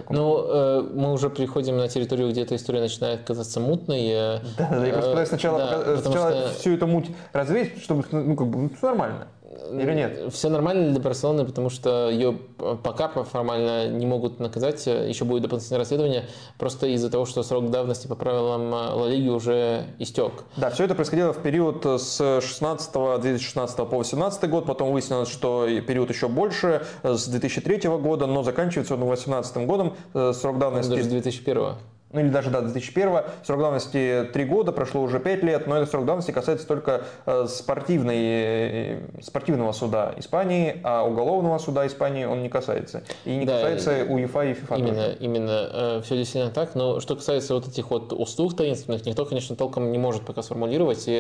Ну, 0.09 0.45
э, 0.47 0.81
мы 0.93 1.11
уже 1.11 1.29
приходим 1.29 1.77
на 1.77 1.87
территорию, 1.89 2.29
где 2.29 2.43
эта 2.43 2.55
история 2.55 2.79
начинает 2.79 3.23
казаться 3.23 3.59
мутной. 3.59 4.39
Да, 4.57 4.69
да, 4.69 4.85
я 4.85 4.93
просто 4.93 5.25
сначала, 5.25 5.59
да, 5.59 5.97
сначала 5.97 6.31
что... 6.31 6.49
всю 6.59 6.73
эту 6.73 6.87
муть 6.87 7.07
развеять, 7.33 7.81
чтобы, 7.81 8.05
ну, 8.11 8.35
как 8.35 8.47
бы, 8.47 8.59
ну, 8.59 8.69
все 8.69 8.87
нормально. 8.87 9.27
Или 9.71 9.93
нет? 9.93 10.33
Все 10.33 10.49
нормально 10.49 10.91
для 10.91 10.99
Барселоны, 10.99 11.45
потому 11.45 11.69
что 11.69 12.09
ее 12.09 12.37
пока 12.83 13.07
формально 13.09 13.87
не 13.87 14.05
могут 14.05 14.39
наказать, 14.39 14.85
еще 14.85 15.25
будет 15.25 15.43
дополнительное 15.43 15.79
расследование, 15.79 16.25
просто 16.57 16.87
из-за 16.87 17.09
того, 17.09 17.25
что 17.25 17.43
срок 17.43 17.69
давности 17.69 18.07
по 18.07 18.15
правилам 18.15 18.71
Ла 18.71 19.07
Лиги 19.07 19.29
уже 19.29 19.85
истек. 19.99 20.31
Да, 20.55 20.69
все 20.69 20.85
это 20.85 20.95
происходило 20.95 21.33
в 21.33 21.41
период 21.41 21.85
с 21.85 22.17
16 22.41 22.93
2016 22.93 23.77
по 23.77 23.85
2018 23.87 24.49
год, 24.49 24.65
потом 24.65 24.91
выяснилось, 24.91 25.29
что 25.29 25.67
период 25.87 26.09
еще 26.09 26.27
больше, 26.27 26.85
с 27.03 27.27
2003 27.27 27.89
года, 27.89 28.25
но 28.27 28.43
заканчивается 28.43 28.93
он 28.93 29.01
2018 29.01 29.65
годом, 29.65 29.95
э, 30.13 30.33
срок 30.33 30.59
давности... 30.59 30.89
Даже 30.91 31.03
с 31.03 31.07
2001 31.07 31.75
ну 32.13 32.21
или 32.21 32.29
даже 32.29 32.49
да, 32.49 32.61
2001, 32.61 33.19
срок 33.43 33.59
давности 33.59 34.29
3 34.31 34.45
года, 34.45 34.71
прошло 34.71 35.01
уже 35.01 35.19
5 35.19 35.43
лет, 35.43 35.67
но 35.67 35.75
этот 35.75 35.91
срок 35.91 36.05
давности 36.05 36.31
касается 36.31 36.65
только 36.65 37.03
э, 37.25 37.47
спортивной, 37.49 38.17
э, 38.17 38.99
спортивного 39.21 39.73
суда 39.73 40.13
Испании, 40.15 40.79
а 40.83 41.03
уголовного 41.03 41.57
суда 41.57 41.85
Испании 41.85 42.23
он 42.23 42.43
не 42.43 42.49
касается. 42.49 43.03
И 43.25 43.35
не 43.35 43.45
да, 43.45 43.55
касается 43.55 44.05
УЕФА 44.07 44.45
и 44.45 44.53
ФИФА. 44.53 44.75
Именно, 44.75 45.03
тоже. 45.03 45.17
именно. 45.19 45.69
Э, 45.73 46.01
все 46.03 46.15
действительно 46.15 46.53
так, 46.53 46.75
но 46.75 47.01
что 47.01 47.17
касается 47.17 47.53
вот 47.53 47.67
этих 47.67 47.91
вот 47.91 48.13
услуг 48.13 48.55
таинственных, 48.55 49.05
никто, 49.05 49.25
конечно, 49.25 49.57
толком 49.57 49.91
не 49.91 49.97
может 49.97 50.23
пока 50.23 50.41
сформулировать, 50.41 51.03
и 51.07 51.11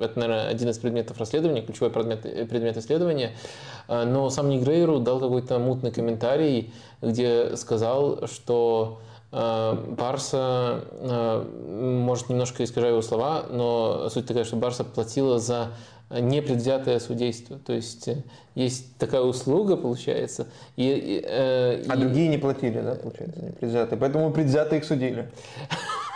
это, 0.00 0.18
наверное, 0.18 0.48
один 0.48 0.68
из 0.68 0.78
предметов 0.78 1.18
расследования, 1.18 1.62
ключевой 1.62 1.90
предмет, 1.90 2.22
предмет 2.22 2.76
исследования, 2.76 3.32
но 3.88 4.28
сам 4.28 4.50
Нигрейру 4.50 4.98
дал 4.98 5.18
какой-то 5.18 5.58
мутный 5.58 5.92
комментарий, 5.92 6.72
где 7.00 7.56
сказал, 7.56 8.26
что 8.26 9.00
Барса, 9.32 10.84
э, 10.92 11.44
может, 12.02 12.28
немножко 12.28 12.62
искажаю 12.64 12.92
его 12.94 13.02
слова, 13.02 13.44
но 13.50 14.08
суть 14.08 14.26
такая, 14.26 14.44
что 14.44 14.56
Барса 14.56 14.84
платила 14.84 15.38
за 15.38 15.72
непредвзятое 16.10 16.98
судейство. 17.00 17.58
То 17.58 17.72
есть 17.72 18.08
э, 18.08 18.22
есть 18.54 18.96
такая 18.96 19.22
услуга, 19.22 19.76
получается. 19.76 20.46
И, 20.76 21.22
э, 21.24 21.84
а 21.88 21.94
и... 21.94 21.98
другие 21.98 22.28
не 22.28 22.38
платили, 22.38 22.80
да, 22.80 22.94
получается, 22.94 23.42
непредвзятые. 23.42 23.98
Поэтому 23.98 24.30
предвзятые 24.32 24.80
их 24.80 24.84
судили. 24.84 25.28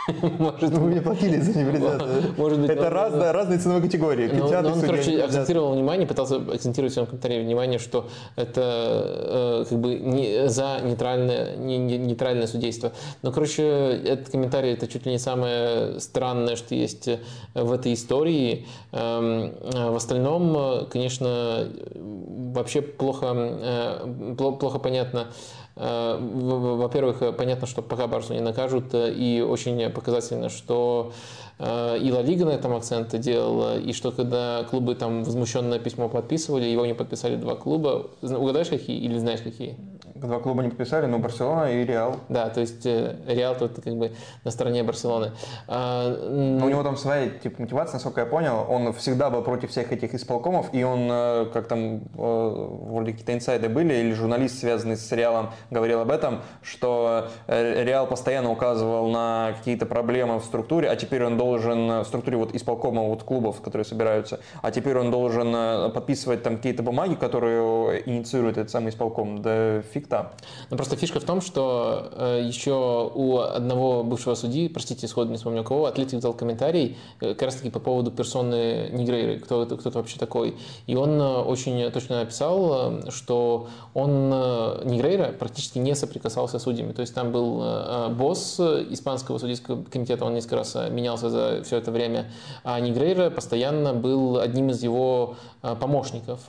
Может, 0.38 0.72
ну, 0.72 0.80
вы 0.80 0.88
мне 0.88 1.00
платили 1.00 1.38
за 1.38 1.58
непредвзятое. 1.58 2.22
Может 2.36 2.60
быть. 2.60 2.70
Это 2.70 2.90
разные, 2.90 3.30
разные 3.32 3.58
ценовые 3.58 3.82
категории. 3.82 4.28
Но, 4.28 4.48
но 4.62 4.72
он, 4.72 4.80
короче, 4.80 5.22
акцентировал 5.22 5.74
внимание, 5.74 6.06
пытался 6.06 6.36
акцентировать 6.36 6.92
в 6.92 6.94
своем 6.94 7.06
комментарии 7.06 7.42
внимание, 7.42 7.78
что 7.78 8.08
это 8.36 9.62
э, 9.62 9.64
как 9.68 9.78
бы 9.78 9.94
не, 9.96 10.48
за 10.48 10.80
нейтральное, 10.82 11.56
не, 11.56 11.78
не, 11.78 11.98
нейтральное 11.98 12.46
судейство. 12.46 12.92
Но, 13.22 13.32
короче, 13.32 13.62
этот 13.62 14.30
комментарий 14.30 14.72
это 14.72 14.88
чуть 14.88 15.06
ли 15.06 15.12
не 15.12 15.18
самое 15.18 16.00
странное, 16.00 16.56
что 16.56 16.74
есть 16.74 17.08
в 17.54 17.72
этой 17.72 17.94
истории. 17.94 18.66
Эм, 18.92 19.52
в 19.88 19.96
остальном, 19.96 20.86
конечно, 20.90 21.68
вообще 21.94 22.82
плохо, 22.82 23.26
э, 23.32 24.34
плохо 24.36 24.78
понятно, 24.78 25.28
Э, 25.76 26.18
во-первых, 26.20 27.36
понятно, 27.36 27.66
что 27.66 27.80
пока 27.80 28.06
Барсу 28.06 28.34
не 28.34 28.40
накажут, 28.40 28.92
э, 28.92 29.12
и 29.12 29.40
очень 29.40 29.88
показательно, 29.90 30.50
что 30.50 31.12
э, 31.58 31.98
и 31.98 32.12
Ла 32.12 32.20
Лига 32.20 32.44
на 32.44 32.50
этом 32.50 32.74
акценты 32.74 33.16
делала, 33.16 33.78
и 33.78 33.94
что 33.94 34.10
когда 34.10 34.64
клубы 34.64 34.94
там 34.94 35.24
возмущенное 35.24 35.78
письмо 35.78 36.08
подписывали, 36.08 36.66
его 36.66 36.84
не 36.84 36.94
подписали 36.94 37.36
два 37.36 37.54
клуба. 37.54 38.10
Угадаешь, 38.20 38.68
какие 38.68 38.98
или 38.98 39.16
знаешь, 39.18 39.40
какие? 39.40 39.76
Два 40.20 40.38
клуба 40.38 40.62
не 40.62 40.68
подписали, 40.68 41.06
но 41.06 41.18
Барселона 41.18 41.72
и 41.72 41.84
Реал. 41.84 42.16
Да, 42.28 42.50
то 42.50 42.60
есть 42.60 42.84
э, 42.84 43.16
Реал 43.26 43.54
тут 43.54 43.80
как 43.82 43.96
бы 43.96 44.12
на 44.44 44.50
стороне 44.50 44.82
Барселоны. 44.82 45.32
А, 45.66 46.14
но 46.28 46.66
у 46.66 46.68
него 46.68 46.82
там 46.82 46.98
своя 46.98 47.30
типа, 47.30 47.62
мотивация, 47.62 47.94
насколько 47.94 48.20
я 48.20 48.26
понял. 48.26 48.66
Он 48.68 48.92
всегда 48.92 49.30
был 49.30 49.42
против 49.42 49.70
всех 49.70 49.92
этих 49.92 50.14
исполкомов, 50.14 50.74
и 50.74 50.84
он, 50.84 51.08
э, 51.10 51.46
как 51.54 51.68
там, 51.68 52.02
э, 52.18 52.68
вроде 52.82 53.12
какие-то 53.12 53.32
инсайды 53.32 53.70
были, 53.70 53.94
или 53.94 54.12
журналист, 54.12 54.58
связанный 54.58 54.98
с 54.98 55.10
Реалом, 55.12 55.50
говорил 55.70 56.00
об 56.00 56.10
этом, 56.10 56.42
что 56.60 57.28
Реал 57.48 58.06
постоянно 58.06 58.50
указывал 58.50 59.08
на 59.08 59.54
какие-то 59.56 59.86
проблемы 59.86 60.38
в 60.38 60.44
структуре, 60.44 60.90
а 60.90 60.96
теперь 60.96 61.24
он 61.24 61.38
должен, 61.38 62.00
в 62.00 62.04
структуре 62.04 62.36
вот 62.36 62.54
исполкома 62.54 63.02
вот 63.04 63.22
клубов, 63.22 63.62
которые 63.62 63.86
собираются, 63.86 64.40
а 64.60 64.70
теперь 64.70 64.98
он 64.98 65.10
должен 65.10 65.92
подписывать 65.92 66.42
там 66.42 66.56
какие-то 66.56 66.82
бумаги, 66.82 67.14
которые 67.14 68.02
инициирует 68.04 68.58
этот 68.58 68.70
самый 68.70 68.90
исполком. 68.90 69.40
Да 69.40 69.80
фиг 69.92 70.09
там. 70.10 70.30
Ну, 70.68 70.76
просто 70.76 70.96
фишка 70.96 71.20
в 71.20 71.24
том, 71.24 71.40
что 71.40 72.10
э, 72.12 72.42
еще 72.44 73.10
у 73.14 73.38
одного 73.38 74.02
бывшего 74.04 74.34
судьи, 74.34 74.68
простите, 74.68 75.08
сходу 75.08 75.30
не 75.30 75.36
вспомню 75.36 75.64
кого, 75.64 75.86
Атлетик 75.86 76.20
дал 76.20 76.34
комментарий 76.34 76.98
э, 77.20 77.34
как 77.34 77.42
раз 77.42 77.54
таки 77.54 77.70
по 77.70 77.78
поводу 77.78 78.10
персоны 78.10 78.90
Негрейры, 78.92 79.38
кто 79.38 79.62
это, 79.62 79.76
кто 79.76 79.90
вообще 79.90 80.18
такой. 80.18 80.56
И 80.86 80.96
он 80.96 81.20
э, 81.20 81.38
очень 81.42 81.90
точно 81.92 82.20
написал, 82.20 82.92
э, 83.06 83.10
что 83.10 83.68
он, 83.94 84.30
э, 84.32 84.82
Негрейра, 84.84 85.32
практически 85.32 85.78
не 85.78 85.94
соприкасался 85.94 86.58
с 86.58 86.62
судьями. 86.64 86.92
То 86.92 87.00
есть 87.00 87.14
там 87.14 87.32
был 87.32 87.60
э, 87.62 88.08
босс 88.08 88.58
испанского 88.60 89.38
судейского 89.38 89.84
комитета, 89.84 90.24
он 90.24 90.34
несколько 90.34 90.56
раз 90.56 90.76
менялся 90.90 91.30
за 91.30 91.62
все 91.64 91.76
это 91.76 91.92
время, 91.92 92.30
а 92.64 92.80
Негрейра 92.80 93.30
постоянно 93.30 93.94
был 93.94 94.38
одним 94.38 94.70
из 94.70 94.82
его 94.82 95.36
помощников. 95.62 96.40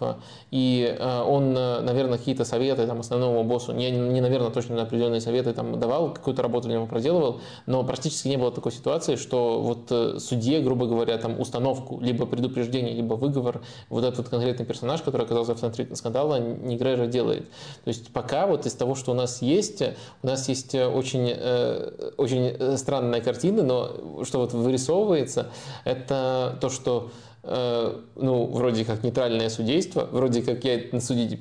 И 0.52 0.98
он, 1.28 1.54
наверное, 1.54 2.18
какие-то 2.18 2.46
советы 2.46 2.88
там, 2.88 3.00
основному 3.00 3.44
боссу, 3.52 3.74
не, 3.74 3.92
не 3.92 4.22
наверное, 4.22 4.50
точно 4.50 4.76
на 4.76 4.84
определенные 4.84 5.22
советы 5.22 5.54
там 5.54 5.80
давал, 5.80 6.14
какую-то 6.14 6.42
работу 6.42 6.68
для 6.68 6.78
него 6.78 6.88
проделывал, 6.88 7.42
но 7.66 7.84
практически 7.84 8.30
не 8.30 8.38
было 8.38 8.52
такой 8.52 8.72
ситуации, 8.72 9.16
что 9.16 9.62
вот 9.62 10.22
судье, 10.22 10.62
грубо 10.62 10.86
говоря, 10.88 11.18
там 11.18 11.40
установку, 11.40 12.00
либо 12.00 12.26
предупреждение, 12.26 12.94
либо 12.94 13.16
выговор, 13.16 13.62
вот 13.90 14.04
этот 14.04 14.30
конкретный 14.30 14.66
персонаж, 14.66 15.02
который 15.02 15.26
оказался 15.26 15.56
в 15.56 15.60
центре 15.60 15.88
скандала, 15.96 16.40
Негрейра 16.40 17.08
делает. 17.08 17.50
То 17.84 17.88
есть 17.88 18.12
пока 18.14 18.48
вот 18.48 18.66
из 18.66 18.74
того, 18.74 18.96
что 18.96 19.12
у 19.12 19.16
нас 19.16 19.42
есть, 19.42 19.84
у 20.24 20.28
нас 20.28 20.48
есть 20.50 20.76
очень, 20.76 21.32
э, 21.36 22.12
очень 22.18 22.78
странная 22.78 23.22
картина, 23.22 23.64
но 23.64 24.24
что 24.24 24.40
вот 24.40 24.54
вырисовывается, 24.54 25.48
это 25.84 26.58
то, 26.62 26.70
что 26.70 27.12
э, 27.44 28.00
ну, 28.16 28.46
вроде 28.46 28.86
как 28.86 29.04
нейтральное 29.04 29.50
судейство, 29.50 30.08
вроде 30.12 30.42
как 30.42 30.64
я 30.64 30.82
на 30.92 31.02
судить 31.02 31.40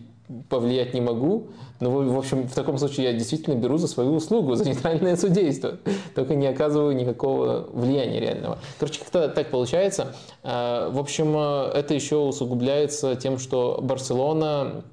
повлиять 0.48 0.94
не 0.94 1.00
могу, 1.00 1.48
но, 1.80 1.90
в 1.90 2.18
общем, 2.18 2.46
в 2.46 2.54
таком 2.54 2.78
случае 2.78 3.06
я 3.06 3.12
действительно 3.12 3.54
беру 3.54 3.78
за 3.78 3.88
свою 3.88 4.14
услугу, 4.14 4.54
за 4.56 4.64
нейтральное 4.64 5.16
судейство, 5.16 5.78
только 6.14 6.34
не 6.34 6.46
оказываю 6.46 6.94
никакого 6.94 7.68
влияния 7.72 8.20
реального. 8.20 8.58
Короче, 8.78 9.00
как-то 9.00 9.28
так 9.28 9.50
получается. 9.50 10.14
Э, 10.42 10.88
в 10.90 10.98
общем, 10.98 11.36
это 11.36 11.94
еще 11.94 12.16
усугубляется 12.16 13.16
тем, 13.16 13.38
что 13.38 13.80
Барселона 13.82 14.84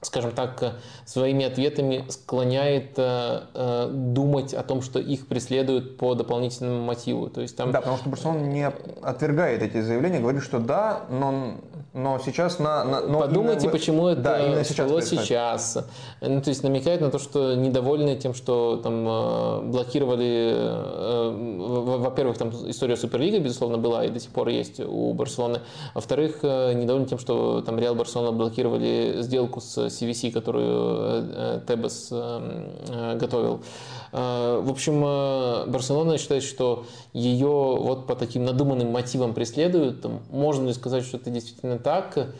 скажем 0.00 0.30
так, 0.30 0.74
своими 1.04 1.44
ответами 1.44 2.04
склоняет 2.08 2.92
э, 2.96 3.40
э, 3.52 3.88
думать 3.90 4.54
о 4.54 4.62
том, 4.62 4.80
что 4.80 5.00
их 5.00 5.26
преследуют 5.26 5.96
по 5.96 6.14
дополнительному 6.14 6.84
мотиву. 6.84 7.28
То 7.28 7.40
есть 7.40 7.56
там... 7.56 7.72
Да, 7.72 7.80
потому 7.80 7.98
что 7.98 8.08
Барселона 8.08 8.38
не 8.38 8.64
отвергает 9.02 9.62
эти 9.62 9.80
заявления, 9.80 10.20
говорит, 10.20 10.42
что 10.44 10.60
да, 10.60 11.02
но, 11.10 11.54
но 11.94 12.20
сейчас 12.24 12.60
на... 12.60 12.84
на 12.84 13.00
но 13.00 13.20
Подумайте, 13.20 13.62
именно... 13.62 13.72
почему 13.72 14.08
это 14.08 14.20
да, 14.20 14.46
именно 14.46 14.62
сейчас, 14.62 15.08
сейчас. 15.08 15.78
Ну, 16.20 16.42
то 16.42 16.48
есть 16.48 16.62
намекает 16.62 17.00
на 17.00 17.10
то, 17.10 17.18
что 17.18 17.56
недовольны 17.56 18.14
тем, 18.14 18.34
что 18.34 18.76
там 18.76 19.04
э, 19.04 19.60
блокировали, 19.62 20.52
э, 20.54 21.98
во-первых, 21.98 22.38
там 22.38 22.50
история 22.70 22.96
Суперлиги, 22.96 23.38
безусловно, 23.38 23.78
была 23.78 24.04
и 24.04 24.10
до 24.10 24.20
сих 24.20 24.30
пор 24.30 24.46
есть 24.46 24.78
у 24.78 25.12
Барселоны. 25.12 25.58
Во-вторых, 25.94 26.38
э, 26.42 26.72
недовольны 26.74 27.08
тем, 27.08 27.18
что 27.18 27.62
там 27.62 27.80
Реал 27.80 27.96
Барселона 27.96 28.30
блокировали 28.30 29.16
сделку 29.22 29.60
с 29.60 29.87
CVC, 29.88 30.30
которую 30.30 31.30
э, 31.30 31.60
Тебес 31.66 32.08
э, 32.10 32.74
э, 32.88 33.16
готовил. 33.16 33.60
В 34.10 34.70
общем, 34.70 35.02
Барселона 35.70 36.16
считает, 36.16 36.42
что 36.42 36.86
ее 37.12 37.46
вот 37.46 38.06
по 38.06 38.14
таким 38.16 38.46
надуманным 38.46 38.90
мотивам 38.90 39.34
преследуют. 39.34 40.06
Можно 40.30 40.68
ли 40.68 40.72
сказать, 40.72 41.04
что 41.04 41.18
это 41.18 41.28
действительно 41.30 41.78
так? 41.78 42.34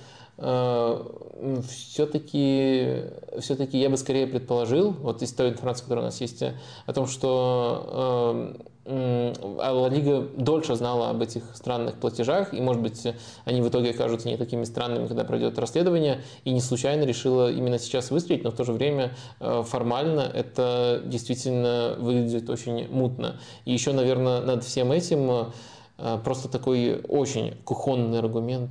все-таки, 1.69 3.03
все-таки 3.41 3.77
я 3.77 3.91
бы 3.91 3.97
скорее 3.97 4.29
предположил, 4.29 4.93
вот 4.93 5.21
из 5.21 5.33
той 5.33 5.49
информации, 5.51 5.83
которая 5.83 6.05
у 6.05 6.07
нас 6.07 6.21
есть, 6.21 6.45
о 6.87 6.93
том, 6.93 7.09
что 7.09 8.55
а 8.91 9.89
Лига 9.91 10.27
дольше 10.37 10.75
знала 10.75 11.11
об 11.11 11.21
этих 11.21 11.43
странных 11.55 11.97
платежах, 11.97 12.55
и, 12.55 12.61
может 12.61 12.83
быть, 12.83 13.07
они 13.45 13.61
в 13.61 13.69
итоге 13.69 13.91
окажутся 13.91 14.29
не 14.29 14.39
такими 14.39 14.65
странными, 14.65 15.07
когда 15.07 15.25
пройдет 15.25 15.59
расследование, 15.59 16.23
и 16.45 16.53
не 16.53 16.61
случайно 16.61 17.05
решила 17.05 17.51
именно 17.53 17.79
сейчас 17.79 18.11
выстрелить, 18.11 18.45
но 18.45 18.51
в 18.51 18.55
то 18.55 18.65
же 18.65 18.73
время 18.73 19.15
э, 19.41 19.63
формально 19.67 20.21
это 20.21 21.03
действительно 21.05 21.97
выглядит 21.99 22.49
очень 22.49 22.89
мутно. 22.89 23.39
И 23.67 23.73
еще, 23.73 23.93
наверное, 23.93 24.41
над 24.41 24.65
всем 24.65 24.91
этим 24.91 25.53
э, 25.99 26.19
просто 26.25 26.49
такой 26.49 27.03
очень 27.09 27.57
кухонный 27.65 28.21
аргумент. 28.21 28.71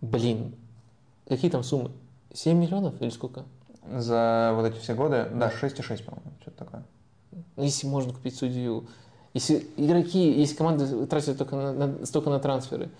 Блин, 0.00 0.54
какие 1.26 1.50
там 1.50 1.64
суммы? 1.64 1.90
7 2.32 2.56
миллионов 2.56 3.00
или 3.02 3.10
сколько? 3.10 3.44
За 3.90 4.52
вот 4.54 4.66
эти 4.66 4.78
все 4.78 4.94
годы? 4.94 5.26
Да, 5.34 5.50
6,6, 5.50 6.04
по-моему, 6.04 6.30
что-то 6.40 6.58
такое. 6.58 6.84
Если 7.56 7.86
можно 7.86 8.12
купить 8.12 8.36
судью 8.36 8.86
если 9.34 9.66
игроки, 9.76 10.30
если 10.30 10.56
команды 10.56 11.06
тратят 11.06 11.38
только 11.38 11.56
на, 11.56 11.72
на, 11.72 12.06
столько 12.06 12.30
на 12.30 12.38
трансферы, 12.38 12.90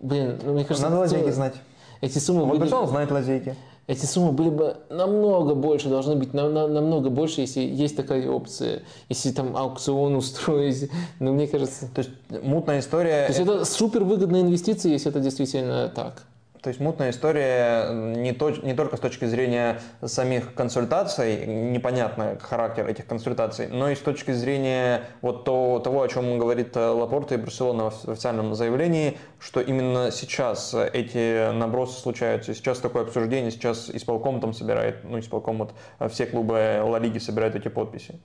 блин, 0.00 0.38
ну 0.44 0.52
мне 0.52 0.64
кажется... 0.64 0.88
Надо 0.88 1.00
лазейки 1.00 1.30
знать. 1.30 1.54
Эти 2.00 2.18
суммы 2.18 2.44
вот 2.44 2.58
были... 2.58 2.68
Знает 2.68 3.10
лазейки. 3.10 3.56
Эти 3.88 4.06
суммы 4.06 4.30
были 4.30 4.48
бы 4.48 4.76
намного 4.90 5.54
больше, 5.54 5.88
должны 5.88 6.14
быть 6.14 6.34
на, 6.34 6.48
на, 6.48 6.68
намного 6.68 7.10
больше, 7.10 7.40
если 7.40 7.60
есть 7.60 7.96
такая 7.96 8.28
опция, 8.28 8.82
если 9.08 9.32
там 9.32 9.56
аукцион 9.56 10.14
устроить. 10.14 10.88
Но 11.18 11.26
ну, 11.26 11.32
мне 11.34 11.48
кажется... 11.48 11.88
То 11.92 12.00
есть 12.00 12.10
мутная 12.30 12.78
история... 12.78 13.26
То 13.26 13.32
есть 13.32 13.40
это 13.40 13.64
супер 13.64 14.04
выгодная 14.04 14.42
инвестиция, 14.42 14.92
если 14.92 15.10
это 15.10 15.18
действительно 15.18 15.88
так. 15.88 16.22
То 16.62 16.68
есть 16.68 16.78
мутная 16.78 17.10
история 17.10 17.90
не, 17.90 18.32
то, 18.32 18.50
не 18.50 18.74
только 18.74 18.96
с 18.96 19.00
точки 19.00 19.24
зрения 19.24 19.80
самих 20.04 20.54
консультаций, 20.54 21.44
непонятно 21.44 22.38
характер 22.40 22.86
этих 22.86 23.06
консультаций, 23.06 23.66
но 23.66 23.90
и 23.90 23.96
с 23.96 23.98
точки 23.98 24.30
зрения 24.30 25.02
вот 25.22 25.44
то, 25.44 25.80
того, 25.82 26.02
о 26.02 26.08
чем 26.08 26.38
говорит 26.38 26.76
Лапорта 26.76 27.34
и 27.34 27.38
Барселона 27.38 27.90
в 27.90 28.08
официальном 28.08 28.54
заявлении, 28.54 29.18
что 29.40 29.60
именно 29.60 30.12
сейчас 30.12 30.72
эти 30.74 31.50
набросы 31.52 32.00
случаются, 32.00 32.54
сейчас 32.54 32.78
такое 32.78 33.02
обсуждение, 33.02 33.50
сейчас 33.50 33.90
исполком 33.90 34.40
там 34.40 34.52
собирает, 34.52 35.02
ну 35.02 35.18
исполком 35.18 35.58
вот 35.58 35.72
все 36.12 36.26
клубы 36.26 36.80
Ла 36.84 37.00
Лиги 37.00 37.18
собирают 37.18 37.56
эти 37.56 37.66
подписи. 37.66 38.20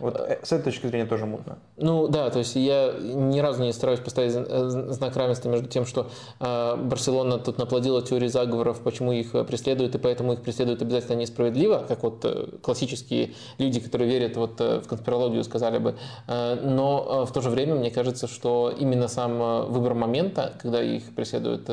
Вот 0.00 0.16
э, 0.18 0.38
с 0.42 0.52
этой 0.52 0.64
точки 0.64 0.86
зрения 0.86 1.06
тоже 1.06 1.26
мутно. 1.26 1.58
Ну 1.76 2.08
да, 2.08 2.30
то 2.30 2.38
есть 2.38 2.56
я 2.56 2.92
ни 2.98 3.38
разу 3.38 3.62
не 3.62 3.72
стараюсь 3.72 4.00
поставить 4.00 4.34
э, 4.34 4.68
знак 4.90 5.16
равенства 5.16 5.48
между 5.48 5.68
тем, 5.68 5.86
что 5.86 6.08
э, 6.40 6.76
Барселона 6.76 7.38
тут 7.38 7.58
наплодила 7.58 8.02
теории 8.02 8.28
заговоров, 8.28 8.80
почему 8.80 9.12
их 9.12 9.32
преследуют, 9.46 9.94
и 9.94 9.98
поэтому 9.98 10.32
их 10.32 10.42
преследуют 10.42 10.82
обязательно 10.82 11.16
несправедливо, 11.16 11.84
как 11.86 12.02
вот 12.02 12.60
классические 12.62 13.34
люди, 13.58 13.80
которые 13.80 14.10
верят 14.10 14.36
вот 14.36 14.58
в 14.60 14.82
конспирологию, 14.88 15.44
сказали 15.44 15.78
бы. 15.78 15.96
Но 16.26 17.26
в 17.26 17.32
то 17.32 17.40
же 17.40 17.50
время 17.50 17.74
мне 17.74 17.90
кажется, 17.90 18.26
что 18.26 18.72
именно 18.76 19.08
сам 19.08 19.66
выбор 19.70 19.94
момента, 19.94 20.54
когда 20.60 20.82
их 20.82 21.14
преследуют, 21.14 21.68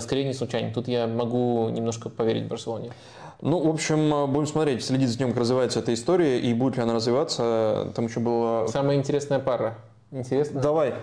скорее 0.00 0.24
не 0.24 0.34
случайен. 0.34 0.72
Тут 0.72 0.88
я 0.88 1.06
могу 1.06 1.68
немножко 1.68 2.08
поверить 2.08 2.48
Барселоне. 2.48 2.92
Ну, 3.40 3.60
в 3.60 3.68
общем, 3.68 4.32
будем 4.32 4.46
смотреть, 4.46 4.84
следить 4.84 5.10
за 5.10 5.18
тем, 5.18 5.28
как 5.30 5.40
развивается 5.40 5.80
эта 5.80 5.92
история, 5.92 6.40
и 6.40 6.54
будет 6.54 6.76
ли 6.76 6.82
она 6.82 6.94
развиваться. 6.94 7.92
Там 7.94 8.06
еще 8.06 8.20
было... 8.20 8.66
Самая 8.68 8.96
интересная 8.96 9.38
пара. 9.38 9.78
Интересно? 10.10 10.60
Давай. 10.60 10.94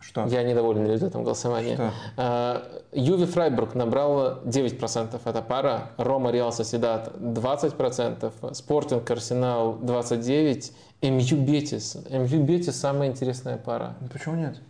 Что? 0.00 0.26
Я 0.26 0.42
недоволен 0.42 0.86
результатом 0.86 1.22
голосования. 1.22 1.74
Что? 1.74 1.92
А, 2.16 2.82
Юви 2.92 3.26
Фрайбург 3.26 3.74
набрал 3.76 4.40
9%, 4.42 5.20
это 5.24 5.42
пара. 5.42 5.92
Рома 5.98 6.32
Реал 6.32 6.52
Соседат 6.52 7.14
20%, 7.16 8.54
Спортинг 8.54 9.08
Арсенал 9.08 9.76
29%, 9.76 10.72
МЮ 11.02 11.36
Бетис. 11.44 11.96
МЮ 12.10 12.42
Бетис 12.42 12.80
самая 12.80 13.08
интересная 13.08 13.56
пара. 13.56 13.94
Почему 14.12 14.34
нет? 14.34 14.60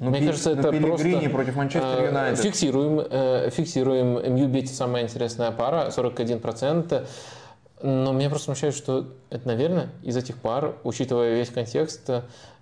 Ну, 0.00 0.10
Мне 0.10 0.20
кажется, 0.20 0.52
это 0.52 0.70
просто... 0.72 1.30
против 1.30 1.56
Манчестер 1.56 2.00
э, 2.00 2.06
Юнайтед. 2.06 2.44
Фиксируем, 2.44 3.00
э, 3.10 3.50
фиксируем. 3.50 4.34
МЮ 4.34 4.46
Бетти 4.46 4.72
самая 4.72 5.02
интересная 5.02 5.50
пара, 5.50 5.88
41%. 5.88 7.06
Но 7.82 8.12
меня 8.12 8.28
просто 8.28 8.46
смущает, 8.46 8.74
что 8.74 9.06
это, 9.30 9.46
наверное, 9.46 9.88
из 10.02 10.16
этих 10.16 10.38
пар, 10.38 10.76
учитывая 10.84 11.34
весь 11.34 11.50
контекст, 11.50 12.10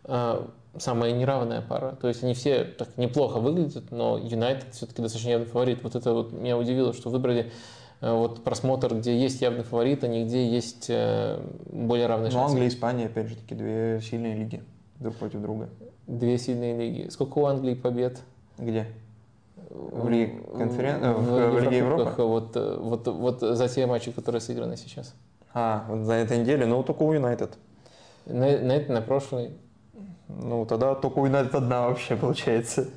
э, 0.05 0.43
самая 0.79 1.13
неравная 1.13 1.61
пара. 1.61 1.97
То 2.01 2.09
есть 2.09 2.23
они 2.23 2.33
все 2.33 2.65
так 2.65 2.97
неплохо 2.97 3.39
выглядят, 3.39 3.91
но 3.91 4.19
Юнайтед 4.19 4.75
все-таки 4.75 5.03
достаточно 5.03 5.31
явный 5.31 5.47
фаворит. 5.47 5.83
Вот 5.83 5.95
это 5.95 6.13
вот 6.13 6.33
меня 6.33 6.57
удивило, 6.57 6.95
что 6.95 7.11
выбрали 7.11 7.53
вот 8.01 8.45
просмотр, 8.45 8.95
где 8.95 9.19
есть 9.19 9.41
явный 9.41 9.63
фаворит, 9.63 10.05
а 10.05 10.09
не 10.09 10.25
где 10.25 10.47
есть 10.47 10.91
более 10.91 12.07
равные 12.07 12.31
ну, 12.31 12.33
шансы. 12.33 12.39
Ну, 12.39 12.45
Англия 12.45 12.65
и 12.65 12.69
Испания, 12.69 13.07
опять 13.07 13.29
же 13.29 13.37
таки, 13.37 13.55
две 13.55 14.01
сильные 14.03 14.37
лиги 14.37 14.63
друг 14.99 15.17
против 15.17 15.41
друга. 15.41 15.71
Две 16.07 16.39
сильные 16.39 16.77
лиги. 16.79 17.09
Сколько 17.09 17.39
у 17.39 17.47
Англии 17.47 17.75
побед? 17.75 18.23
Где? 18.59 18.87
В 19.71 20.09
Лиге 20.09 20.41
конферен... 20.57 21.01
в, 21.01 21.23
в, 21.23 21.51
в 21.51 21.61
Лиге 21.61 21.79
Европы? 21.79 22.23
Вот, 22.23 22.57
вот, 22.57 23.09
вот 23.09 23.41
за 23.41 23.69
те 23.69 23.87
матчи, 23.87 24.13
которые 24.13 24.41
сыграны 24.41 24.77
сейчас. 24.77 25.15
А, 25.53 25.85
вот 25.89 26.05
за 26.05 26.15
этой 26.15 26.39
неделе, 26.39 26.67
ну 26.67 26.83
только 26.83 27.03
у 27.03 27.13
Юнайтед. 27.13 27.59
На, 28.27 28.59
на 28.59 28.81
на 28.81 29.01
прошлый. 29.01 29.53
Ну, 30.29 30.67
тогда 30.67 30.95
только 30.95 31.19
у 31.19 31.27
Юнайтед 31.27 31.55
одна 31.55 31.89
вообще 31.89 32.17
получается. 32.17 32.89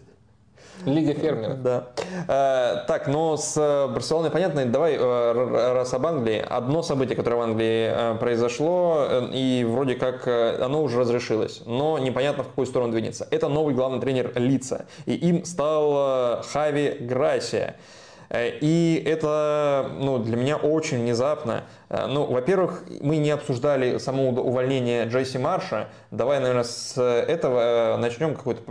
Лига 0.85 1.13
фермеров. 1.13 1.61
Да. 1.61 1.87
Э, 2.27 2.85
так, 2.87 3.07
ну 3.07 3.35
с 3.37 3.55
Барселоной 3.93 4.31
понятно. 4.31 4.65
Давай, 4.65 4.95
э, 4.95 5.73
раз 5.73 5.93
об 5.93 6.05
Англии. 6.05 6.43
Одно 6.47 6.81
событие, 6.81 7.15
которое 7.15 7.35
в 7.35 7.41
Англии 7.41 7.91
э, 7.91 8.15
произошло, 8.15 9.05
э, 9.09 9.29
и 9.33 9.65
вроде 9.67 9.95
как 9.95 10.27
э, 10.27 10.61
оно 10.61 10.81
уже 10.83 10.99
разрешилось, 10.99 11.61
но 11.65 11.97
непонятно, 11.97 12.43
в 12.43 12.47
какую 12.47 12.65
сторону 12.65 12.91
двинется. 12.91 13.27
Это 13.31 13.49
новый 13.49 13.73
главный 13.73 13.99
тренер 13.99 14.31
Лица, 14.35 14.85
и 15.05 15.13
им 15.13 15.45
стал 15.45 16.39
э, 16.39 16.43
Хави 16.51 16.97
Грасия. 16.99 17.75
Э, 18.29 18.57
и 18.59 19.01
это 19.05 19.91
ну, 19.99 20.19
для 20.19 20.37
меня 20.37 20.57
очень 20.57 20.99
внезапно. 20.99 21.63
Э, 21.89 22.05
ну, 22.07 22.25
во-первых, 22.25 22.83
мы 23.01 23.17
не 23.17 23.31
обсуждали 23.31 23.97
само 23.97 24.29
увольнение 24.29 25.05
Джесси 25.05 25.37
Марша. 25.37 25.89
Давай, 26.11 26.39
наверное, 26.39 26.63
с 26.63 26.99
этого 27.01 27.95
э, 27.95 27.97
начнем 27.97 28.35
какой-то 28.35 28.61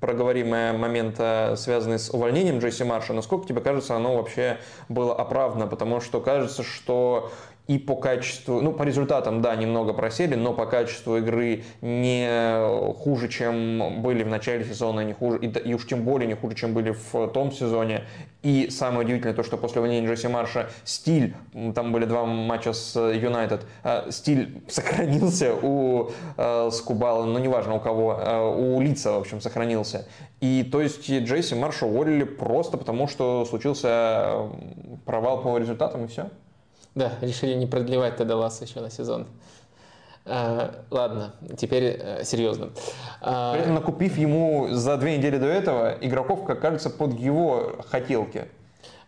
проговорим 0.00 0.50
момент, 0.50 1.16
связанный 1.58 1.98
с 1.98 2.10
увольнением 2.10 2.58
Джесси 2.58 2.84
Марша. 2.84 3.12
Насколько 3.12 3.48
тебе 3.48 3.60
кажется, 3.60 3.94
оно 3.96 4.16
вообще 4.16 4.58
было 4.88 5.14
оправдано? 5.14 5.66
Потому 5.66 6.00
что 6.00 6.20
кажется, 6.20 6.62
что 6.62 7.30
и 7.68 7.78
по 7.78 7.96
качеству, 7.96 8.60
ну, 8.60 8.72
по 8.72 8.84
результатам, 8.84 9.42
да, 9.42 9.56
немного 9.56 9.92
просели, 9.92 10.36
но 10.36 10.52
по 10.54 10.66
качеству 10.66 11.16
игры 11.16 11.64
не 11.80 12.92
хуже, 12.94 13.28
чем 13.28 14.02
были 14.02 14.22
в 14.22 14.28
начале 14.28 14.64
сезона, 14.64 15.00
не 15.00 15.12
хуже, 15.12 15.38
и, 15.38 15.46
и 15.46 15.74
уж 15.74 15.86
тем 15.86 16.04
более 16.04 16.28
не 16.28 16.34
хуже, 16.34 16.54
чем 16.54 16.74
были 16.74 16.94
в 17.12 17.28
том 17.28 17.50
сезоне. 17.50 18.04
И 18.42 18.68
самое 18.70 19.00
удивительное 19.00 19.34
то, 19.34 19.42
что 19.42 19.56
после 19.56 19.80
увольнения 19.80 20.06
Джесси 20.06 20.28
Марша 20.28 20.70
стиль, 20.84 21.34
там 21.74 21.90
были 21.90 22.04
два 22.04 22.24
матча 22.24 22.72
с 22.72 22.96
Юнайтед, 22.96 23.66
а, 23.82 24.06
стиль 24.10 24.62
сохранился 24.68 25.52
у 25.60 26.10
э, 26.36 26.70
Скубала, 26.70 27.24
ну, 27.24 27.38
неважно 27.40 27.74
у 27.74 27.80
кого, 27.80 28.54
у 28.56 28.80
лица, 28.80 29.12
в 29.12 29.20
общем, 29.20 29.40
сохранился. 29.40 30.06
И 30.40 30.62
то 30.70 30.80
есть 30.80 31.10
Джесси 31.10 31.56
Марша 31.56 31.86
уволили 31.86 32.22
просто 32.22 32.76
потому, 32.76 33.08
что 33.08 33.44
случился 33.46 34.48
провал 35.04 35.42
по 35.42 35.58
результатам 35.58 36.04
и 36.04 36.06
все. 36.06 36.30
Да, 36.96 37.12
решили 37.20 37.52
не 37.54 37.66
продлевать 37.66 38.16
тогда 38.16 38.36
вас 38.36 38.60
еще 38.62 38.80
на 38.80 38.90
сезон. 38.90 39.26
А, 40.24 40.82
ладно, 40.90 41.34
теперь 41.56 42.00
э, 42.00 42.24
серьезно. 42.24 42.70
А, 43.20 43.52
При 43.52 43.62
этом 43.62 43.74
накупив 43.74 44.16
ему 44.16 44.68
за 44.70 44.96
две 44.96 45.18
недели 45.18 45.36
до 45.36 45.46
этого 45.46 45.96
игроков, 46.00 46.44
как 46.44 46.60
кажется, 46.60 46.88
под 46.88 47.12
его 47.20 47.76
хотелки. 47.90 48.48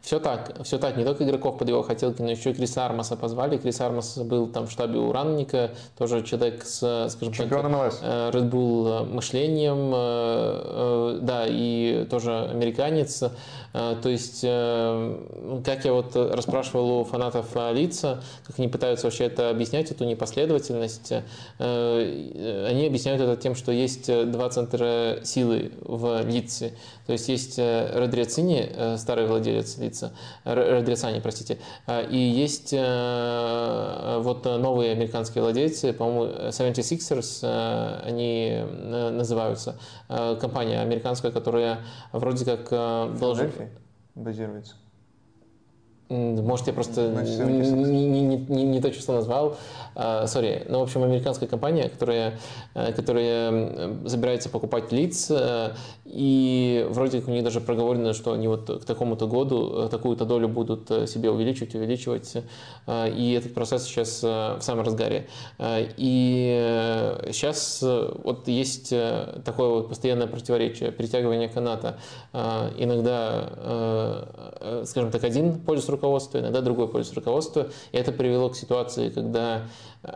Все 0.00 0.20
так, 0.20 0.62
все 0.64 0.78
так. 0.78 0.96
Не 0.96 1.04
только 1.04 1.24
игроков 1.24 1.58
под 1.58 1.68
его 1.68 1.82
хотелки, 1.82 2.22
но 2.22 2.30
еще 2.30 2.50
и 2.50 2.54
Криса 2.54 2.86
Армаса 2.86 3.16
позвали. 3.16 3.58
Крис 3.58 3.80
Армас 3.80 4.16
был 4.18 4.46
там 4.46 4.66
в 4.66 4.70
штабе 4.70 4.98
у 4.98 5.12
Ранника, 5.12 5.72
тоже 5.98 6.22
человек 6.22 6.64
с, 6.64 7.08
скажем 7.10 7.34
Чемпион 7.34 7.70
так, 7.72 7.94
э, 8.00 8.30
Red 8.32 8.48
Bull 8.48 9.04
мышлением, 9.04 9.90
э, 9.94 11.18
да, 11.20 11.44
и 11.46 12.06
тоже 12.08 12.46
американец. 12.48 13.22
Э, 13.74 13.96
то 14.02 14.08
есть, 14.08 14.40
э, 14.42 15.60
как 15.64 15.84
я 15.84 15.92
вот 15.92 16.16
расспрашивал 16.16 17.00
у 17.00 17.04
фанатов 17.04 17.54
лица, 17.72 18.22
как 18.46 18.58
они 18.58 18.68
пытаются 18.68 19.06
вообще 19.06 19.24
это 19.24 19.50
объяснять, 19.50 19.90
эту 19.90 20.04
непоследовательность, 20.04 21.12
э, 21.58 22.66
они 22.68 22.86
объясняют 22.86 23.20
это 23.20 23.36
тем, 23.36 23.54
что 23.54 23.72
есть 23.72 24.06
два 24.30 24.48
центра 24.48 25.18
силы 25.22 25.72
в 25.82 26.22
лице. 26.22 26.72
То 27.08 27.12
есть 27.12 27.28
есть 27.30 27.58
Родриацини, 27.58 28.98
старый 28.98 29.26
владелец 29.26 29.78
лица, 29.78 30.12
Родриацани, 30.44 31.20
простите, 31.20 31.56
и 32.10 32.18
есть 32.18 32.72
вот 32.72 34.44
новые 34.44 34.92
американские 34.92 35.42
владельцы, 35.42 35.94
по-моему, 35.94 36.50
76ers 36.50 38.02
они 38.04 38.62
называются, 39.14 39.80
компания 40.06 40.82
американская, 40.82 41.32
которая 41.32 41.78
вроде 42.12 42.44
как 42.44 42.68
должна 43.18 43.48
базируется? 44.14 44.74
Может, 46.10 46.68
я 46.68 46.72
просто 46.72 47.08
не, 47.08 47.66
не, 47.66 48.22
не, 48.22 48.36
не, 48.38 48.64
не 48.64 48.80
то 48.80 48.90
число 48.90 49.16
назвал. 49.16 49.58
Сори. 49.98 50.62
Uh, 50.64 50.68
ну, 50.68 50.78
в 50.78 50.82
общем, 50.82 51.02
американская 51.02 51.48
компания, 51.48 51.88
которая, 51.88 52.38
э, 52.74 52.92
которая 52.92 54.06
собирается 54.06 54.48
покупать 54.48 54.92
лиц, 54.92 55.28
э, 55.28 55.72
и 56.04 56.86
вроде 56.90 57.18
как 57.18 57.28
у 57.28 57.32
них 57.32 57.42
даже 57.42 57.60
проговорено, 57.60 58.14
что 58.14 58.32
они 58.32 58.46
вот 58.46 58.82
к 58.82 58.84
такому-то 58.84 59.26
году 59.26 59.86
э, 59.86 59.88
такую-то 59.88 60.24
долю 60.24 60.46
будут 60.48 60.88
себе 61.08 61.30
увеличивать, 61.30 61.74
увеличивать. 61.74 62.36
И 62.88 63.36
этот 63.36 63.54
процесс 63.54 63.84
сейчас 63.84 64.22
в 64.22 64.58
самом 64.60 64.84
разгаре. 64.84 65.28
И 65.58 67.24
сейчас 67.26 67.82
вот 67.82 68.48
есть 68.48 68.90
такое 69.44 69.68
вот 69.68 69.88
постоянное 69.88 70.26
противоречие, 70.26 70.92
притягивание 70.92 71.48
каната. 71.48 71.98
Иногда, 72.32 74.28
скажем 74.84 75.10
так, 75.10 75.24
один 75.24 75.60
пользуется 75.60 75.92
руководства, 75.92 76.38
иногда 76.38 76.60
другой 76.60 76.88
полюс 76.88 77.12
руководства. 77.12 77.68
И 77.92 77.96
это 77.96 78.12
привело 78.12 78.48
к 78.48 78.56
ситуации, 78.56 79.10
когда 79.10 79.64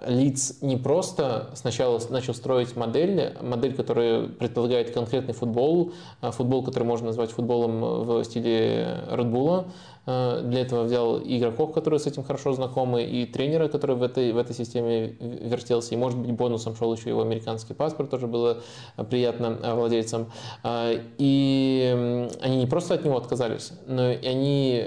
лиц 0.06 0.58
не 0.62 0.76
просто 0.76 1.50
сначала 1.54 2.00
начал 2.10 2.34
строить 2.34 2.76
модель, 2.76 3.36
модель, 3.40 3.74
которая 3.74 4.28
предполагает 4.28 4.92
конкретный 4.92 5.34
футбол, 5.34 5.92
а 6.20 6.30
футбол, 6.30 6.62
который 6.62 6.84
можно 6.84 7.08
назвать 7.08 7.30
футболом 7.30 7.80
в 8.04 8.24
стиле 8.24 9.04
Red 9.10 9.32
Э, 9.32 9.64
для 10.04 10.60
этого 10.60 10.82
взял 10.82 11.20
игроков, 11.20 11.72
которые 11.72 12.00
с 12.00 12.06
этим 12.06 12.24
хорошо 12.24 12.52
знакомы, 12.52 13.04
и 13.04 13.24
тренера, 13.24 13.68
который 13.68 13.94
в 13.94 14.02
этой, 14.02 14.32
в 14.32 14.38
этой 14.38 14.54
системе 14.54 15.16
вертелся. 15.20 15.94
И, 15.94 15.96
может 15.96 16.18
быть, 16.18 16.32
бонусом 16.32 16.74
шел 16.74 16.92
еще 16.92 17.08
его 17.08 17.22
американский 17.22 17.74
паспорт, 17.74 18.10
тоже 18.10 18.26
было 18.26 18.62
приятно 19.10 19.58
э, 19.62 19.74
владельцам. 19.74 20.32
Э, 20.64 21.00
и 21.18 22.28
они 22.40 22.56
не 22.56 22.66
просто 22.66 22.94
от 22.94 23.04
него 23.04 23.16
отказались, 23.16 23.72
но 23.86 24.10
и 24.10 24.26
они 24.26 24.86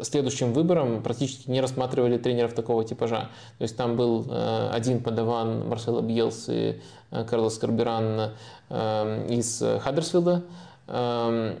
следующим 0.00 0.52
выбором 0.52 1.02
практически 1.02 1.50
не 1.50 1.60
рассматривали 1.60 2.16
тренеров 2.16 2.54
такого 2.54 2.84
типажа. 2.84 3.28
То 3.58 3.62
есть 3.62 3.76
там 3.76 3.96
был 3.96 4.26
один 4.72 5.02
подаван 5.02 5.68
Марсела 5.68 6.00
Бьелс 6.00 6.48
и 6.48 6.80
Карлос 7.10 7.58
Карберан 7.58 8.32
из 8.70 9.62
Хаддерсфилда, 9.82 10.44
эм, 10.88 10.94
Э, 10.94 11.58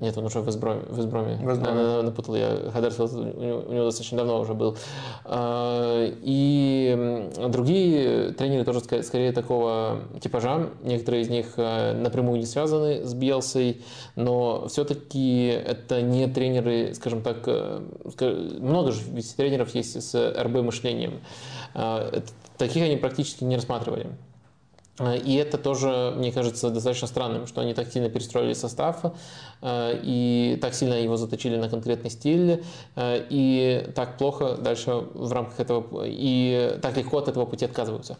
нет, 0.00 0.16
он 0.16 0.24
уже 0.24 0.40
в 0.40 0.48
Эсброме. 0.48 0.82
В 0.82 1.00
Эсброме. 1.00 1.36
В 1.36 1.52
Эсброме. 1.52 2.02
Напутал 2.02 2.36
я. 2.36 2.70
Хадерфилд 2.72 3.12
у 3.12 3.72
него 3.72 3.84
достаточно 3.84 4.18
давно 4.18 4.40
уже 4.40 4.54
был. 4.54 4.76
Э, 5.24 6.12
и 6.22 7.30
другие 7.48 8.32
тренеры 8.32 8.64
тоже 8.64 8.80
скорее 9.02 9.32
такого 9.32 10.00
типажа. 10.20 10.70
Некоторые 10.82 11.22
из 11.22 11.28
них 11.28 11.54
э, 11.56 11.92
напрямую 11.94 12.38
не 12.38 12.46
связаны 12.46 13.04
с 13.04 13.14
Биелсой, 13.14 13.82
но 14.14 14.68
все-таки 14.68 15.46
это 15.46 16.02
не 16.02 16.28
тренеры, 16.28 16.94
скажем 16.94 17.22
так, 17.22 17.46
много 18.60 18.92
же 18.92 19.02
ведь 19.08 19.34
тренеров 19.36 19.74
есть 19.74 20.00
с 20.02 20.34
РБ 20.40 20.62
мышлением. 20.62 21.20
Таких 22.58 22.82
они 22.84 22.96
практически 22.96 23.44
не 23.44 23.56
рассматривали. 23.56 24.06
Э, 24.98 25.16
и 25.16 25.34
это 25.36 25.58
тоже, 25.58 26.12
мне 26.16 26.32
кажется, 26.32 26.70
достаточно 26.70 27.06
странным, 27.06 27.46
что 27.46 27.60
они 27.60 27.74
так 27.74 27.90
сильно 27.90 28.08
перестроили 28.08 28.52
состав 28.52 29.02
э, 29.62 30.00
и 30.02 30.58
так 30.60 30.74
сильно 30.74 30.94
его 30.94 31.16
заточили 31.16 31.56
на 31.56 31.68
конкретный 31.68 32.10
стиль, 32.10 32.62
э, 32.96 33.26
и 33.30 33.90
так 33.94 34.18
плохо 34.18 34.56
дальше 34.56 34.92
в 35.14 35.32
рамках 35.32 35.60
этого, 35.60 36.04
и 36.06 36.78
так 36.82 36.96
легко 36.96 37.18
от 37.18 37.28
этого 37.28 37.46
пути 37.46 37.64
отказываются. 37.64 38.16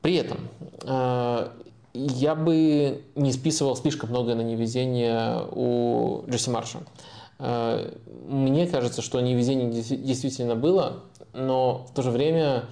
При 0.00 0.14
этом 0.14 0.48
я 1.92 2.34
бы 2.34 3.02
не 3.16 3.32
списывал 3.32 3.76
слишком 3.76 4.08
многое 4.08 4.34
на 4.34 4.40
невезение 4.40 5.44
у 5.52 6.24
Джесси 6.26 6.50
Марша. 6.50 6.78
Мне 7.38 8.66
кажется, 8.66 9.02
что 9.02 9.20
невезение 9.20 9.70
действительно 9.70 10.56
было, 10.56 11.02
но 11.34 11.86
в 11.90 11.92
то 11.92 12.00
же 12.00 12.10
время 12.10 12.64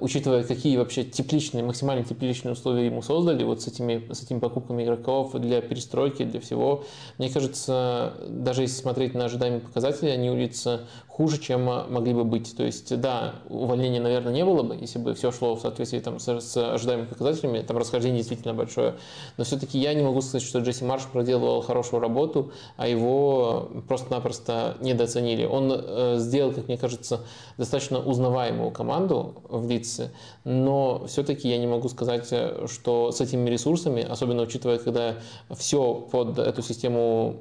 учитывая, 0.00 0.42
какие 0.42 0.76
вообще 0.76 1.04
тепличные, 1.04 1.62
максимально 1.62 2.04
тепличные 2.04 2.52
условия 2.52 2.86
ему 2.86 3.02
создали, 3.02 3.44
вот 3.44 3.62
с 3.62 3.68
этими, 3.68 4.10
с 4.12 4.22
этими 4.22 4.38
покупками 4.38 4.84
игроков 4.84 5.34
для 5.34 5.60
перестройки, 5.60 6.24
для 6.24 6.40
всего, 6.40 6.84
мне 7.18 7.28
кажется, 7.28 8.14
даже 8.28 8.62
если 8.62 8.76
смотреть 8.76 9.14
на 9.14 9.26
ожидаемые 9.26 9.60
показатели, 9.60 10.08
они 10.08 10.30
у 10.30 10.36
лица 10.36 10.82
хуже, 11.16 11.38
чем 11.38 11.64
могли 11.64 12.12
бы 12.12 12.24
быть. 12.24 12.54
То 12.54 12.62
есть, 12.62 13.00
да, 13.00 13.36
увольнения, 13.48 14.00
наверное, 14.02 14.34
не 14.34 14.44
было 14.44 14.62
бы, 14.62 14.76
если 14.78 14.98
бы 14.98 15.14
все 15.14 15.32
шло 15.32 15.54
в 15.54 15.60
соответствии 15.60 15.98
там, 15.98 16.18
с, 16.18 16.40
с 16.40 16.74
ожидаемыми 16.74 17.06
показателями, 17.06 17.62
там 17.62 17.78
расхождение 17.78 18.18
действительно 18.18 18.52
большое. 18.52 18.96
Но 19.38 19.44
все-таки 19.44 19.78
я 19.78 19.94
не 19.94 20.02
могу 20.02 20.20
сказать, 20.20 20.46
что 20.46 20.58
Джесси 20.58 20.84
Марш 20.84 21.04
проделывал 21.10 21.62
хорошую 21.62 22.00
работу, 22.00 22.52
а 22.76 22.86
его 22.86 23.70
просто-напросто 23.88 24.76
недооценили. 24.80 25.46
Он 25.46 25.72
э, 25.72 26.16
сделал, 26.18 26.52
как 26.52 26.68
мне 26.68 26.76
кажется, 26.76 27.20
достаточно 27.56 27.98
узнаваемую 27.98 28.70
команду 28.70 29.36
в 29.48 29.66
Лидсе, 29.70 30.10
но 30.44 31.06
все-таки 31.06 31.48
я 31.48 31.56
не 31.56 31.66
могу 31.66 31.88
сказать, 31.88 32.30
что 32.70 33.10
с 33.10 33.22
этими 33.22 33.48
ресурсами, 33.48 34.02
особенно 34.02 34.42
учитывая, 34.42 34.76
когда 34.76 35.14
все 35.56 35.94
под 35.94 36.38
эту 36.38 36.60
систему 36.60 37.36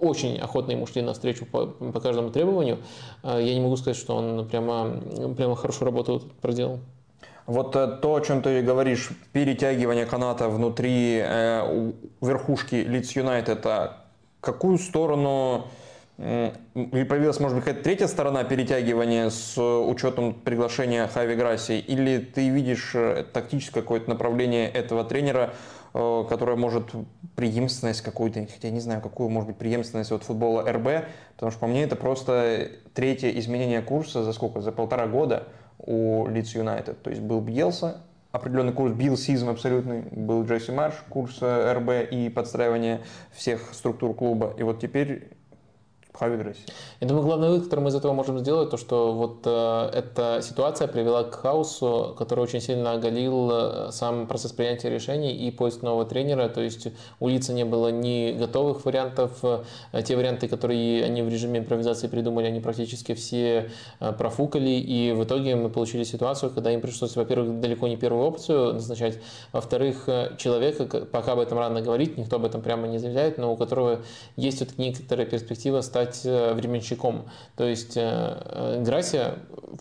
очень 0.00 0.36
охотно 0.38 0.72
ему 0.72 0.86
шли 0.88 1.02
навстречу 1.02 1.46
по, 1.46 1.66
по 1.66 2.00
каждому 2.00 2.30
требованию, 2.30 2.78
э, 2.78 3.03
я 3.22 3.54
не 3.54 3.60
могу 3.60 3.76
сказать, 3.76 3.96
что 3.96 4.16
он 4.16 4.46
прямо, 4.48 5.00
прямо 5.36 5.56
хорошую 5.56 5.86
работу 5.86 6.22
проделал. 6.40 6.80
Вот 7.46 7.76
э, 7.76 7.98
то, 8.00 8.14
о 8.14 8.20
чем 8.20 8.42
ты 8.42 8.62
говоришь, 8.62 9.10
перетягивание 9.32 10.06
каната 10.06 10.48
внутри 10.48 11.20
э, 11.22 11.92
верхушки 12.20 12.76
United, 12.76 13.60
а 13.64 14.04
какую 14.40 14.78
сторону 14.78 15.66
или 16.16 17.02
появилась, 17.02 17.40
может 17.40 17.56
быть, 17.56 17.64
какая-то 17.64 17.82
третья 17.82 18.06
сторона 18.06 18.44
перетягивания 18.44 19.30
с 19.30 19.58
учетом 19.58 20.32
приглашения 20.32 21.08
Хави 21.08 21.34
Грасси? 21.34 21.80
Или 21.80 22.18
ты 22.18 22.50
видишь 22.50 22.92
э, 22.94 23.24
тактическое 23.32 23.82
какое-то 23.82 24.10
направление 24.10 24.68
этого 24.68 25.02
тренера, 25.02 25.54
э, 25.94 26.24
которое 26.28 26.56
может 26.56 26.92
преемственность 27.36 28.02
какую-то, 28.02 28.46
хотя 28.52 28.70
не 28.70 28.80
знаю, 28.80 29.00
какую 29.00 29.30
может 29.30 29.48
быть 29.48 29.56
преемственность 29.56 30.12
от 30.12 30.22
футбола 30.22 30.70
РБ, 30.70 31.06
потому 31.34 31.50
что 31.50 31.60
по 31.60 31.66
мне 31.66 31.84
это 31.84 31.96
просто 31.96 32.68
третье 32.92 33.30
изменение 33.30 33.80
курса 33.80 34.22
за 34.22 34.32
сколько? 34.32 34.60
За 34.60 34.72
полтора 34.72 35.06
года 35.06 35.48
у 35.78 36.26
Leeds 36.26 36.56
Юнайтед. 36.56 37.02
То 37.02 37.10
есть 37.10 37.22
был 37.22 37.40
Бьелса, 37.40 38.02
определенный 38.32 38.72
курс 38.72 38.92
билсизм 38.92 39.48
абсолютный, 39.48 40.02
был 40.02 40.44
Джесси 40.44 40.72
Марш, 40.72 40.94
курс 41.08 41.40
РБ 41.40 42.10
и 42.10 42.28
подстраивание 42.28 43.00
всех 43.32 43.72
структур 43.72 44.14
клуба. 44.14 44.54
И 44.58 44.62
вот 44.62 44.80
теперь 44.80 45.30
Хави 46.16 46.36
Гресси. 46.36 46.60
Я 47.00 47.08
думаю, 47.08 47.24
главный 47.24 47.48
вывод, 47.48 47.64
который 47.64 47.80
мы 47.80 47.88
из 47.88 47.94
этого 47.96 48.12
можем 48.12 48.38
сделать, 48.38 48.70
то, 48.70 48.76
что 48.76 49.12
вот 49.12 49.40
э, 49.46 49.90
эта 49.92 50.40
ситуация 50.42 50.86
привела 50.86 51.24
к 51.24 51.34
хаосу, 51.34 52.14
который 52.16 52.38
очень 52.38 52.60
сильно 52.60 52.92
оголил 52.92 53.50
э, 53.50 53.88
сам 53.90 54.28
процесс 54.28 54.52
принятия 54.52 54.90
решений 54.90 55.34
и 55.34 55.50
поиск 55.50 55.82
нового 55.82 56.04
тренера. 56.04 56.48
То 56.48 56.60
есть 56.60 56.86
у 57.18 57.26
лица 57.26 57.52
не 57.52 57.64
было 57.64 57.88
ни 57.88 58.30
готовых 58.30 58.84
вариантов. 58.84 59.32
Э, 59.42 59.64
те 60.04 60.14
варианты, 60.14 60.46
которые 60.46 61.04
они 61.04 61.22
в 61.22 61.28
режиме 61.28 61.58
импровизации 61.58 62.06
придумали, 62.06 62.46
они 62.46 62.60
практически 62.60 63.14
все 63.14 63.70
э, 63.98 64.12
профукали. 64.12 64.70
И 64.70 65.10
в 65.10 65.24
итоге 65.24 65.56
мы 65.56 65.68
получили 65.68 66.04
ситуацию, 66.04 66.52
когда 66.52 66.70
им 66.70 66.80
пришлось, 66.80 67.16
во-первых, 67.16 67.58
далеко 67.58 67.88
не 67.88 67.96
первую 67.96 68.24
опцию 68.24 68.74
назначать, 68.74 69.18
во-вторых, 69.50 70.08
человека, 70.38 70.84
пока 71.10 71.32
об 71.32 71.40
этом 71.40 71.58
рано 71.58 71.82
говорить, 71.82 72.16
никто 72.16 72.36
об 72.36 72.44
этом 72.44 72.62
прямо 72.62 72.86
не 72.86 72.98
заявляет, 72.98 73.36
но 73.36 73.52
у 73.52 73.56
которого 73.56 74.02
есть 74.36 74.60
вот 74.60 74.78
некоторая 74.78 75.26
перспектива 75.26 75.80
стать 75.80 76.03
стать 76.04 76.20
э, 76.24 76.54
временщиком. 76.54 77.24
То 77.56 77.64
есть 77.64 77.96
э, 77.96 78.00
э, 78.02 78.82
Грасия, 78.84 79.36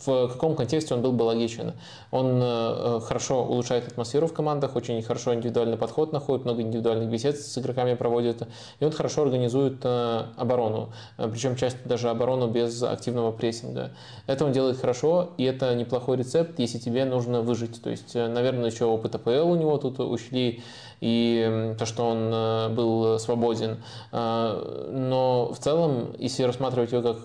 в 0.05 0.29
каком 0.29 0.55
контексте 0.55 0.93
он 0.93 1.01
был 1.01 1.11
бы 1.11 1.23
логичен? 1.23 1.73
Он 2.09 3.01
хорошо 3.01 3.43
улучшает 3.43 3.87
атмосферу 3.87 4.27
в 4.27 4.33
командах, 4.33 4.75
очень 4.75 5.01
хорошо 5.03 5.35
индивидуальный 5.35 5.77
подход 5.77 6.13
находит, 6.13 6.45
много 6.45 6.61
индивидуальных 6.61 7.09
бесед 7.09 7.39
с 7.39 7.57
игроками 7.59 7.93
проводит, 7.93 8.43
и 8.79 8.85
он 8.85 8.91
хорошо 8.91 9.23
организует 9.23 9.85
оборону, 9.85 10.89
причем 11.17 11.55
часто 11.55 11.77
даже 11.87 12.09
оборону 12.09 12.47
без 12.47 12.81
активного 12.81 13.31
прессинга. 13.31 13.91
Это 14.25 14.45
он 14.45 14.51
делает 14.51 14.77
хорошо, 14.77 15.31
и 15.37 15.43
это 15.43 15.75
неплохой 15.75 16.17
рецепт, 16.17 16.57
если 16.59 16.79
тебе 16.79 17.05
нужно 17.05 17.41
выжить. 17.41 17.81
То 17.81 17.91
есть, 17.91 18.15
наверное, 18.15 18.71
еще 18.71 18.85
опыт 18.85 19.13
АПЛ 19.15 19.47
у 19.47 19.55
него 19.55 19.77
тут 19.77 19.99
ушли, 19.99 20.63
и 21.03 21.75
то, 21.77 21.85
что 21.85 22.07
он 22.07 22.31
э, 22.33 22.69
был 22.69 23.19
свободен. 23.19 23.83
Э, 24.13 24.87
но 24.89 25.51
в 25.51 25.59
целом, 25.59 26.15
если 26.17 26.43
рассматривать 26.43 26.93
его 26.93 27.01
как 27.01 27.17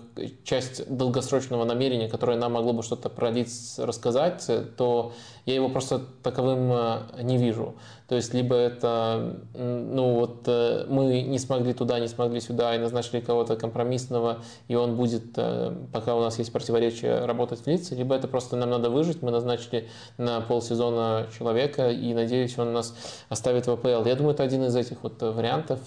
часть 0.43 0.93
долгосрочного 0.93 1.63
намерения, 1.63 2.09
которое 2.09 2.37
нам 2.37 2.53
могло 2.53 2.73
бы 2.73 2.83
что-то 2.83 3.07
пролить, 3.09 3.75
рассказать, 3.77 4.45
то 4.75 5.13
я 5.49 5.55
его 5.55 5.69
просто 5.69 6.01
таковым 6.21 6.71
э, 6.71 7.23
не 7.23 7.37
вижу. 7.37 7.73
То 8.07 8.15
есть 8.15 8.33
либо 8.33 8.55
это, 8.55 9.35
ну 9.53 10.13
вот 10.19 10.43
э, 10.47 10.85
мы 10.87 11.21
не 11.21 11.39
смогли 11.39 11.73
туда, 11.73 11.99
не 11.99 12.07
смогли 12.07 12.39
сюда 12.39 12.75
и 12.75 12.77
назначили 12.77 13.19
кого-то 13.19 13.55
компромиссного, 13.55 14.39
и 14.67 14.75
он 14.75 14.95
будет, 14.95 15.37
э, 15.37 15.75
пока 15.91 16.15
у 16.15 16.21
нас 16.21 16.37
есть 16.37 16.53
противоречие, 16.53 17.25
работать 17.25 17.61
в 17.61 17.67
лице, 17.67 17.95
либо 17.95 18.15
это 18.15 18.27
просто 18.27 18.57
нам 18.57 18.69
надо 18.69 18.91
выжить, 18.91 19.23
мы 19.23 19.31
назначили 19.31 19.89
на 20.17 20.41
полсезона 20.41 21.27
человека, 21.35 21.89
и 21.89 22.13
надеюсь, 22.13 22.57
он 22.59 22.73
нас 22.73 22.95
оставит 23.29 23.65
в 23.65 23.71
АПЛ. 23.71 24.05
Я 24.05 24.15
думаю, 24.15 24.33
это 24.33 24.43
один 24.43 24.63
из 24.65 24.75
этих 24.75 25.01
вот 25.01 25.19
вариантов, 25.21 25.79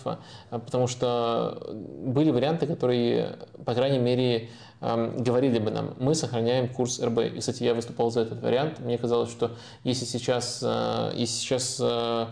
потому 0.51 0.89
что 0.89 1.63
были 2.05 2.31
варианты, 2.31 2.67
которые, 2.67 3.37
по 3.65 3.75
крайней 3.75 4.01
мере, 4.01 4.49
говорили 4.83 5.61
бы 5.61 5.70
нам, 5.70 5.94
мы 6.01 6.15
сохраняем 6.15 6.69
курс 6.69 7.01
РБ. 7.01 7.19
И, 7.20 7.39
кстати, 7.39 7.62
я 7.62 7.75
выступал 7.75 8.11
за 8.11 8.23
этот 8.23 8.43
вариант. 8.43 8.81
Мне 8.81 8.99
казалось, 8.99 9.31
что 9.31 9.52
если 9.85 10.05
сейчас, 10.05 10.61
э, 10.62 11.12
если 11.15 11.35
сейчас 11.35 11.78
э, 11.81 12.27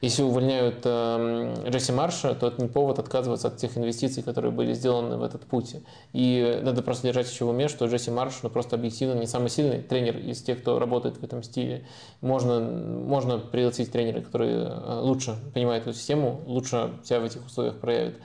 если 0.00 0.22
увольняют 0.22 0.80
э, 0.84 1.54
Джесси 1.68 1.92
Марша, 1.92 2.34
то 2.34 2.48
это 2.48 2.60
не 2.60 2.68
повод 2.68 2.98
отказываться 2.98 3.48
от 3.48 3.56
тех 3.56 3.78
инвестиций, 3.78 4.22
которые 4.22 4.50
были 4.50 4.74
сделаны 4.74 5.16
в 5.16 5.22
этот 5.22 5.46
путь. 5.46 5.76
И 6.12 6.60
надо 6.62 6.82
просто 6.82 7.06
держать 7.06 7.30
еще 7.30 7.44
в 7.44 7.50
уме, 7.50 7.68
что 7.68 7.86
Джесси 7.86 8.10
Марш 8.10 8.40
ну, 8.42 8.50
просто 8.50 8.74
объективно 8.76 9.14
не 9.14 9.26
самый 9.26 9.48
сильный 9.48 9.80
тренер 9.80 10.18
из 10.18 10.42
тех, 10.42 10.60
кто 10.60 10.78
работает 10.80 11.18
в 11.18 11.22
этом 11.24 11.42
стиле. 11.42 11.86
Можно, 12.20 12.60
можно 12.60 13.38
пригласить 13.38 13.92
тренера, 13.92 14.20
который 14.20 14.66
лучше 15.00 15.36
понимает 15.54 15.86
эту 15.86 15.96
систему, 15.96 16.42
лучше 16.44 16.90
себя 17.04 17.20
в 17.20 17.24
этих 17.24 17.46
условиях 17.46 17.78
проявит. 17.78 18.18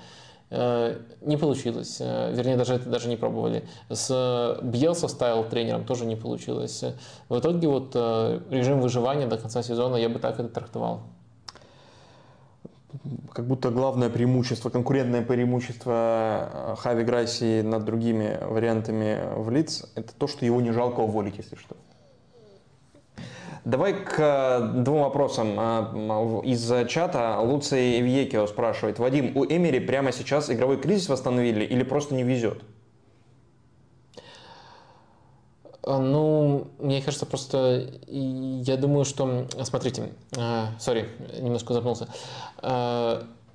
Э, 0.51 0.97
не 1.21 1.37
получилось. 1.37 1.97
Э, 1.99 2.33
вернее, 2.33 2.57
даже 2.57 2.73
это 2.73 2.89
даже 2.89 3.07
не 3.07 3.17
пробовали. 3.17 3.63
С 3.89 4.59
Бьелса 4.63 5.07
стайл 5.07 5.43
тренером 5.43 5.85
тоже 5.85 6.05
не 6.05 6.15
получилось. 6.15 6.83
В 7.29 7.39
итоге 7.39 7.67
вот 7.67 7.91
э, 7.93 8.39
режим 8.49 8.81
выживания 8.81 9.27
до 9.27 9.37
конца 9.37 9.61
сезона 9.61 9.95
я 9.97 10.09
бы 10.09 10.17
так 10.19 10.39
это 10.39 10.49
трактовал. 10.49 11.01
Как 13.31 13.45
будто 13.45 13.69
главное 13.69 14.09
преимущество, 14.09 14.71
конкурентное 14.71 15.21
преимущество 15.21 16.75
Хави 16.79 17.03
Грасси 17.03 17.61
над 17.61 17.85
другими 17.85 18.39
вариантами 18.41 19.19
в 19.35 19.51
лиц, 19.51 19.85
это 19.93 20.11
то, 20.15 20.25
что 20.25 20.43
его 20.43 20.59
не 20.59 20.71
жалко 20.71 21.01
уволить, 21.01 21.37
если 21.37 21.55
что. 21.55 21.75
Давай 23.65 23.93
к 23.93 24.15
э, 24.17 24.81
двум 24.83 25.01
вопросам 25.01 25.55
а, 25.57 26.41
из 26.43 26.71
чата. 26.87 27.39
Луций 27.39 28.01
Вьекио 28.01 28.47
спрашивает. 28.47 28.99
Вадим, 28.99 29.35
у 29.35 29.45
Эмери 29.45 29.79
прямо 29.79 30.11
сейчас 30.11 30.49
игровой 30.49 30.77
кризис 30.77 31.09
восстановили 31.09 31.63
или 31.65 31.83
просто 31.83 32.15
не 32.15 32.23
везет? 32.23 32.63
Ну, 35.85 36.67
мне 36.77 37.01
кажется, 37.01 37.25
просто 37.25 37.89
я 38.07 38.77
думаю, 38.77 39.05
что... 39.05 39.47
Смотрите, 39.63 40.11
сори, 40.77 41.09
немножко 41.39 41.73
запнулся. 41.73 42.07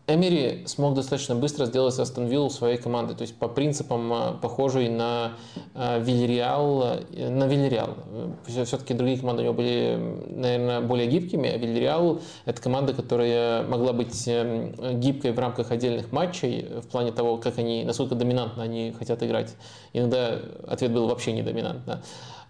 Эмери 0.06 0.64
смог 0.66 0.92
достаточно 0.92 1.34
быстро 1.34 1.64
сделать 1.64 1.98
Астон 1.98 2.26
Виллу 2.26 2.50
своей 2.50 2.76
командой, 2.76 3.16
то 3.16 3.22
есть 3.22 3.34
по 3.36 3.48
принципам 3.48 4.12
э, 4.12 4.32
похожей 4.34 4.90
на 4.90 5.32
э, 5.74 5.98
Вильяреал, 6.02 7.00
э, 7.10 7.30
на 7.30 7.46
Вильяреал. 7.46 7.96
Все-таки 8.46 8.92
другие 8.92 9.18
команды 9.18 9.40
у 9.40 9.44
него 9.46 9.54
были, 9.54 9.98
наверное, 10.28 10.82
более 10.82 11.06
гибкими, 11.06 11.48
а 11.48 11.56
Вильяреал– 11.56 12.20
это 12.44 12.60
команда, 12.60 12.92
которая 12.92 13.62
могла 13.66 13.94
быть 13.94 14.28
гибкой 14.28 15.32
в 15.32 15.38
рамках 15.38 15.70
отдельных 15.70 16.12
матчей, 16.12 16.66
в 16.82 16.86
плане 16.88 17.10
того, 17.10 17.38
как 17.38 17.56
они, 17.58 17.84
насколько 17.84 18.14
доминантно 18.14 18.62
они 18.62 18.92
хотят 18.92 19.22
играть. 19.22 19.56
Иногда 19.94 20.38
ответ 20.66 20.92
был 20.92 21.08
вообще 21.08 21.32
не 21.32 21.42
доминантно. 21.42 21.94
А, 21.94 22.02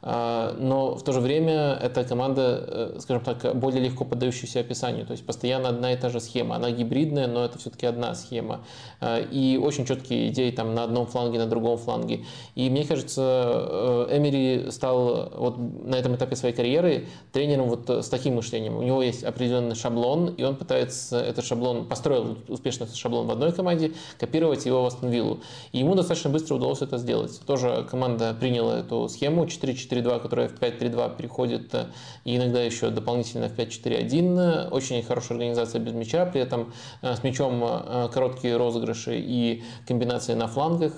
но 0.05 0.97
в 0.97 1.03
то 1.03 1.13
же 1.13 1.21
время 1.21 1.79
эта 1.81 2.05
команда, 2.05 2.65
э, 2.67 2.97
скажем 3.01 3.25
так, 3.25 3.57
более 3.57 3.83
легко 3.83 4.05
поддающаяся 4.05 4.61
описанию, 4.61 5.07
то 5.07 5.13
есть 5.13 5.25
постоянно 5.25 5.71
одна 5.71 5.93
и 5.93 5.97
та 5.97 6.11
же 6.11 6.21
схема, 6.21 6.57
она 6.57 6.71
гибридная, 6.71 7.27
но 7.27 7.43
это 7.43 7.59
все-таки 7.59 7.87
одна 7.87 8.15
схема, 8.15 8.61
а, 9.01 9.19
и 9.19 9.57
очень 9.57 9.87
четкие 9.87 10.29
идеи 10.29 10.51
там 10.51 10.75
на 10.75 10.85
одном 10.85 11.07
фланге, 11.07 11.39
на 11.39 11.47
другом 11.47 11.79
фланге. 11.79 12.27
И 12.55 12.69
мне 12.69 12.85
кажется, 12.85 14.07
э, 14.11 14.19
Эмери 14.19 14.71
стал 14.71 15.33
вот 15.37 15.57
на 15.59 15.95
этом 15.95 16.17
этапе 16.17 16.37
своей 16.37 16.55
карьеры 16.55 17.07
тренером 17.33 17.69
вот 17.69 17.89
с 17.89 18.09
таким 18.11 18.35
мышлением. 18.35 18.77
У 18.77 18.83
него 18.83 19.03
есть 19.03 19.25
определенный 19.25 19.75
шаблон, 19.75 20.29
и 20.29 20.43
он 20.43 20.57
пытается 20.57 21.19
этот 21.19 21.47
шаблон, 21.47 21.87
построил 21.87 22.37
успешно 22.49 22.85
этот 22.85 22.97
шаблон 22.97 23.27
в 23.27 23.31
одной 23.31 23.53
команде, 23.53 23.93
копировать 24.19 24.67
его 24.67 24.83
в 24.83 24.87
Астон 24.87 25.09
Виллу. 25.09 25.41
И 25.73 25.79
ему 25.79 25.95
достаточно 25.95 26.29
быстро 26.29 26.57
удалось 26.57 26.83
это 26.83 26.99
сделать. 26.99 27.41
Тоже 27.47 27.87
команда 27.91 28.37
приняла 28.39 28.81
эту 28.81 29.09
схему 29.09 29.45
4-4 29.47 29.94
4-2, 29.95 30.21
которая 30.21 30.49
в 30.49 30.55
5-3-2 30.55 31.17
переходит, 31.17 31.75
э, 31.75 31.87
и 32.25 32.37
иногда 32.37 32.63
еще 32.63 32.91
дополнительно 32.91 33.49
в 33.49 33.59
5-4-1. 33.59 34.71
Очень 34.71 35.03
хорошая 35.03 35.39
организация 35.39 35.81
без 35.81 35.93
мяча, 35.93 36.27
при 36.27 36.41
этом 36.41 36.73
э, 37.03 37.15
с 37.15 37.23
мячом 37.23 37.63
э, 37.65 38.09
короткие 38.13 38.57
розыгрыши 38.57 39.19
и 39.19 39.63
комбинации 39.87 40.35
на 40.35 40.47
флангах. 40.47 40.93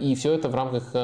И 0.00 0.14
все 0.14 0.32
это 0.32 0.48
в 0.48 0.54
рамках 0.54 0.94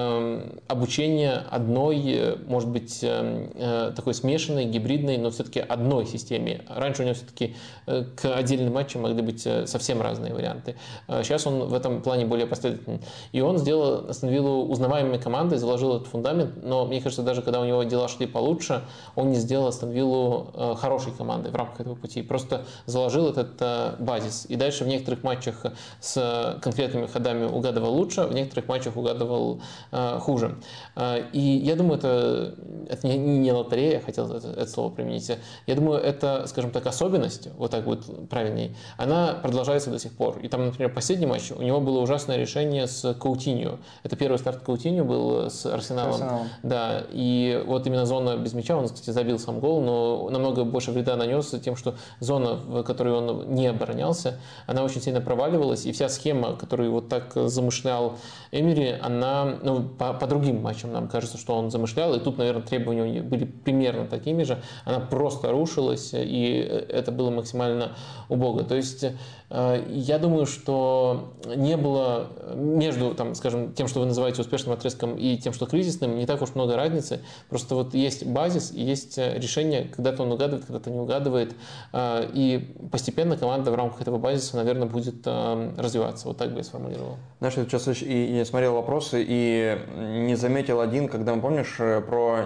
обучения 0.68 1.44
одной, 1.50 2.38
может 2.46 2.68
быть, 2.68 3.00
такой 3.00 4.14
смешанной, 4.14 4.64
гибридной, 4.66 5.18
но 5.18 5.30
все-таки 5.30 5.60
одной 5.60 6.06
системе. 6.06 6.62
Раньше 6.68 7.02
у 7.02 7.04
него 7.04 7.14
все-таки 7.14 7.54
к 7.86 8.36
отдельным 8.36 8.72
матчам 8.72 9.02
могли 9.02 9.22
быть 9.22 9.46
совсем 9.66 10.02
разные 10.02 10.34
варианты. 10.34 10.76
Сейчас 11.08 11.46
он 11.46 11.64
в 11.64 11.74
этом 11.74 12.02
плане 12.02 12.26
более 12.26 12.46
последовательный. 12.46 13.00
И 13.32 13.40
он 13.40 13.58
сделал 13.58 14.08
Астон 14.08 14.30
Виллу 14.30 14.66
узнаваемой 14.66 15.18
командой, 15.18 15.58
заложил 15.58 15.96
этот 15.96 16.08
фундамент, 16.08 16.62
но 16.62 16.86
мне 16.86 16.99
кажется, 17.02 17.22
даже 17.22 17.42
когда 17.42 17.60
у 17.60 17.64
него 17.64 17.82
дела 17.84 18.08
шли 18.08 18.26
получше, 18.26 18.82
он 19.14 19.30
не 19.30 19.36
сделал 19.36 19.68
Астон 19.68 19.90
Виллу 19.90 20.76
хорошей 20.76 21.12
командой 21.12 21.50
в 21.50 21.56
рамках 21.56 21.80
этого 21.80 21.94
пути. 21.94 22.22
Просто 22.22 22.64
заложил 22.86 23.28
этот 23.28 24.00
базис. 24.00 24.46
И 24.48 24.56
дальше 24.56 24.84
в 24.84 24.88
некоторых 24.88 25.22
матчах 25.22 25.66
с 26.00 26.58
конкретными 26.62 27.06
ходами 27.06 27.44
угадывал 27.44 27.94
лучше, 27.94 28.22
в 28.22 28.32
некоторых 28.32 28.68
матчах 28.68 28.96
угадывал 28.96 29.60
э, 29.92 30.18
хуже. 30.20 30.56
Э, 30.96 31.24
и 31.32 31.40
я 31.40 31.76
думаю, 31.76 31.98
это, 31.98 32.54
это 32.88 33.06
не, 33.06 33.18
не 33.18 33.52
лотерея, 33.52 34.00
хотел 34.00 34.30
это, 34.32 34.48
это 34.48 34.66
слово 34.66 34.90
применить. 34.90 35.30
Я 35.66 35.74
думаю, 35.74 36.00
это, 36.00 36.46
скажем 36.46 36.70
так, 36.70 36.86
особенность, 36.86 37.48
вот 37.56 37.70
так 37.70 37.84
будет 37.84 38.28
правильней, 38.28 38.76
она 38.96 39.34
продолжается 39.34 39.90
до 39.90 39.98
сих 39.98 40.12
пор. 40.12 40.38
И 40.38 40.48
там, 40.48 40.64
например, 40.66 40.92
последний 40.92 41.26
матч, 41.26 41.50
у 41.52 41.62
него 41.62 41.80
было 41.80 42.00
ужасное 42.00 42.36
решение 42.36 42.86
с 42.86 43.14
Каутинью. 43.14 43.78
Это 44.02 44.16
первый 44.16 44.38
старт 44.38 44.62
Каутинью 44.62 45.04
был 45.04 45.50
с 45.50 45.66
Арсеналом. 45.66 46.14
Арсеналом. 46.14 46.48
Да, 46.62 46.79
и 47.10 47.62
вот 47.66 47.86
именно 47.86 48.06
зона 48.06 48.36
без 48.36 48.52
мяча, 48.54 48.76
он, 48.76 48.86
кстати, 48.86 49.10
забил 49.10 49.38
сам 49.38 49.60
гол, 49.60 49.80
но 49.80 50.28
намного 50.30 50.64
больше 50.64 50.90
вреда 50.90 51.16
нанес 51.16 51.54
тем, 51.62 51.76
что 51.76 51.94
зона, 52.20 52.54
в 52.54 52.82
которой 52.82 53.14
он 53.14 53.54
не 53.54 53.66
оборонялся, 53.66 54.38
она 54.66 54.82
очень 54.82 55.00
сильно 55.00 55.20
проваливалась, 55.20 55.86
и 55.86 55.92
вся 55.92 56.08
схема, 56.08 56.56
которую 56.56 56.92
вот 56.92 57.08
так 57.08 57.32
замышлял 57.34 58.16
Эмери, 58.52 58.96
она 59.00 59.58
ну, 59.62 59.82
по, 59.82 60.12
по 60.12 60.26
другим 60.26 60.62
матчам 60.62 60.92
нам 60.92 61.08
кажется, 61.08 61.38
что 61.38 61.54
он 61.56 61.70
замышлял, 61.70 62.14
и 62.14 62.20
тут, 62.20 62.38
наверное, 62.38 62.62
требования 62.62 63.22
были 63.22 63.44
примерно 63.44 64.06
такими 64.06 64.42
же, 64.42 64.62
она 64.84 65.00
просто 65.00 65.50
рушилась, 65.50 66.10
и 66.12 66.56
это 66.88 67.12
было 67.12 67.30
максимально 67.30 67.92
убого. 68.28 68.64
То 68.64 68.74
есть 68.74 69.04
Э, 69.04 69.14
я 69.50 70.18
думаю, 70.20 70.46
что 70.46 71.34
не 71.44 71.76
было 71.76 72.28
между, 72.54 73.14
там, 73.16 73.34
скажем, 73.34 73.72
тем, 73.72 73.88
что 73.88 73.98
вы 73.98 74.06
называете 74.06 74.42
успешным 74.42 74.72
отрезком 74.72 75.16
и 75.16 75.36
тем, 75.38 75.52
что 75.52 75.66
кризисным, 75.66 76.16
не 76.16 76.26
так 76.26 76.40
уж 76.40 76.54
много 76.54 76.76
разницы. 76.76 77.20
Просто 77.48 77.74
вот 77.74 77.92
есть 77.94 78.24
базис, 78.24 78.70
есть 78.70 79.18
э, 79.18 79.36
решение, 79.38 79.90
когда-то 79.94 80.22
он 80.22 80.30
угадывает, 80.30 80.66
когда-то 80.66 80.90
не 80.90 81.00
угадывает. 81.00 81.56
Э, 81.92 82.28
и 82.32 82.76
постепенно 82.92 83.36
команда 83.36 83.72
в 83.72 83.74
рамках 83.74 84.00
этого 84.02 84.18
базиса, 84.18 84.56
наверное, 84.56 84.86
будет 84.86 85.26
развиваться. 85.26 86.28
Вот 86.28 86.36
так 86.36 86.52
бы 86.52 86.58
я 86.58 86.64
сформулировал. 86.64 87.16
Знаешь, 87.40 87.56
я 87.56 87.64
сейчас 87.64 87.88
и 88.02 88.28
не 88.28 88.44
смотрел 88.44 88.74
вопросы 88.74 89.24
и 89.26 89.78
не 89.98 90.36
заметил 90.36 90.80
один, 90.80 91.08
когда 91.08 91.34
помнишь, 91.34 91.76
про 92.06 92.44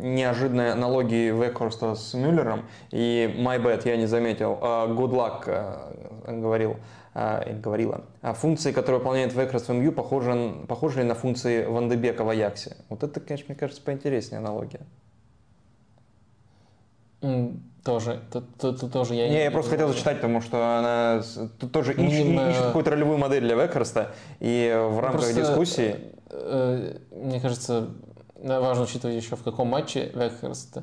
неожиданные 0.00 0.72
аналогии 0.72 1.30
Векхорста 1.30 1.94
с 1.94 2.14
Мюллером 2.14 2.64
и 2.90 3.32
My 3.38 3.62
Bad 3.62 3.82
я 3.84 3.96
не 3.96 4.06
заметил. 4.06 4.58
Good 4.60 5.12
Luck 5.12 6.11
говорил, 6.26 6.76
а, 7.14 7.44
говорила, 7.52 8.04
а 8.22 8.32
функции, 8.32 8.72
которые 8.72 8.98
выполняет 8.98 9.34
Векрос 9.34 9.68
в 9.68 9.72
МЮ, 9.72 9.92
похожи, 9.92 10.54
похожи 10.66 11.00
ли 11.00 11.04
на 11.04 11.14
функции 11.14 11.64
Вандебека 11.64 12.24
в 12.24 12.28
Аяксе? 12.28 12.76
Вот 12.88 13.02
это, 13.02 13.20
конечно, 13.20 13.46
мне 13.48 13.56
кажется, 13.56 13.82
поинтереснее 13.82 14.38
аналогия. 14.38 14.80
Тоже, 17.84 18.20
тут, 18.58 18.92
тоже 18.92 19.14
я 19.14 19.28
не... 19.28 19.34
Не, 19.34 19.44
я 19.44 19.50
просто 19.50 19.72
хотел 19.72 19.88
зачитать, 19.88 20.16
потому 20.16 20.40
что 20.40 20.78
она 20.78 21.22
тут 21.58 21.72
тоже 21.72 21.92
ищет, 21.92 22.26
Миним... 22.26 22.50
ищет 22.50 22.62
какую-то 22.62 22.90
ролевую 22.90 23.18
модель 23.18 23.42
для 23.42 23.56
Векхерста, 23.56 24.12
и 24.38 24.72
в 24.72 25.00
рамках 25.00 25.22
просто, 25.22 25.40
дискуссии... 25.40 25.96
Э, 26.30 26.98
мне 27.10 27.40
кажется, 27.40 27.90
важно 28.36 28.84
учитывать 28.84 29.16
еще, 29.16 29.36
в 29.36 29.42
каком 29.42 29.68
матче 29.68 30.12
Векхерст 30.14 30.78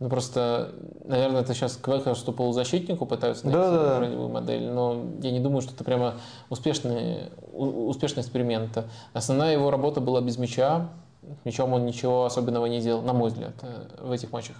ну 0.00 0.08
просто, 0.08 0.72
наверное, 1.04 1.42
это 1.42 1.54
сейчас 1.54 1.76
к 1.76 2.14
что 2.14 2.32
полузащитнику 2.32 3.04
пытаются 3.04 3.44
найти 3.44 3.60
да, 3.60 3.70
да, 3.70 4.00
да. 4.00 4.28
модель, 4.28 4.66
но 4.70 5.04
я 5.20 5.30
не 5.30 5.40
думаю, 5.40 5.60
что 5.60 5.74
это 5.74 5.84
прямо 5.84 6.14
успешный, 6.48 7.30
успешный 7.52 8.22
эксперимент. 8.22 8.82
Основная 9.12 9.52
его 9.52 9.70
работа 9.70 10.00
была 10.00 10.22
без 10.22 10.38
мяча, 10.38 10.88
мячом 11.44 11.74
он 11.74 11.84
ничего 11.84 12.24
особенного 12.24 12.64
не 12.64 12.80
делал, 12.80 13.02
на 13.02 13.12
мой 13.12 13.28
взгляд, 13.28 13.52
э, 13.60 14.02
в 14.02 14.10
этих 14.10 14.32
матчах. 14.32 14.56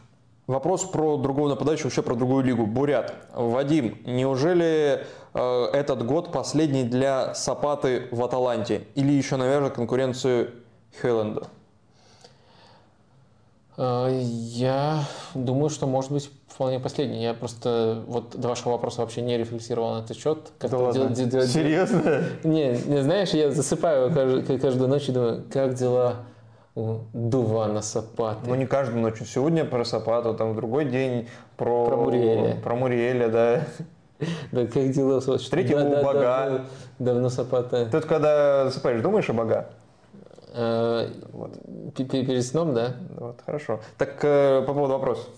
Вопрос 0.47 0.85
про 0.85 1.17
другого 1.17 1.49
нападающего, 1.49 1.87
вообще 1.87 2.03
про 2.03 2.17
другую 2.17 2.45
лигу. 2.45 2.67
Бурят. 2.67 3.15
Вадим, 3.35 3.97
неужели 4.05 5.07
э, 5.33 5.65
этот 5.73 6.05
год 6.05 6.33
последний 6.33 6.83
для 6.83 7.35
Сапаты 7.35 8.09
в 8.11 8.23
Аталанте? 8.23 8.83
Или 8.95 9.13
еще 9.13 9.37
навяжет 9.37 9.75
конкуренцию 9.75 10.51
Хейленду? 11.01 11.47
Э, 13.81 14.11
я 14.13 15.05
думаю, 15.35 15.71
что 15.71 15.87
может 15.87 16.13
быть 16.13 16.31
вполне 16.49 16.79
последний. 16.79 17.23
Я 17.23 17.33
просто 17.33 18.03
вот 18.07 18.39
до 18.39 18.49
вашего 18.49 18.73
вопроса 18.73 19.01
вообще 19.01 19.23
не 19.23 19.39
рефлексировал 19.39 19.95
на 19.95 20.01
этот 20.01 20.19
счет. 20.19 20.53
Как 20.59 20.71
да 20.71 20.79
ладно? 20.79 21.09
Дел, 21.09 21.27
дел, 21.27 21.43
Серьезно? 21.43 22.25
Не, 22.45 22.73
не, 22.87 23.03
знаешь, 23.03 23.31
я 23.31 23.51
засыпаю 23.51 24.13
каждую, 24.13 24.61
каждую 24.61 24.89
ночь 24.89 25.09
и 25.09 25.13
думаю, 25.13 25.45
как 25.51 25.75
дела 25.75 26.17
у 26.75 26.99
Дувана 27.15 27.81
Сапаты. 27.81 28.41
Ну, 28.47 28.55
не 28.55 28.67
каждую 28.67 29.01
ночь. 29.01 29.19
Сегодня 29.25 29.65
про 29.65 29.85
Сапату, 29.87 30.35
там 30.35 30.53
в 30.53 30.57
другой 30.57 30.85
день 30.85 31.29
про... 31.57 31.87
Про 31.87 31.97
Муриэля. 31.97 32.57
Про 32.63 32.77
Муриэля, 32.77 33.29
да. 33.29 33.67
Да, 34.53 34.67
как 34.67 34.91
дела? 34.91 35.19
Третьего 35.23 35.81
да, 35.81 36.03
бога. 36.03 36.21
Давно, 36.21 36.67
давно 36.99 37.31
Сапата. 37.31 37.87
Ты 37.87 38.03
когда 38.03 38.65
засыпаешь, 38.67 39.01
думаешь 39.01 39.31
о 39.31 39.33
бога? 39.33 39.71
Э, 40.53 41.09
вот. 41.33 41.59
Перед 41.95 42.45
сном, 42.45 42.75
да? 42.75 42.97
Вот, 43.17 43.41
хорошо. 43.45 43.81
Так 43.99 44.19
э, 44.25 44.63
по 44.67 44.75
поводу 44.75 44.95
вопроса. 44.95 45.29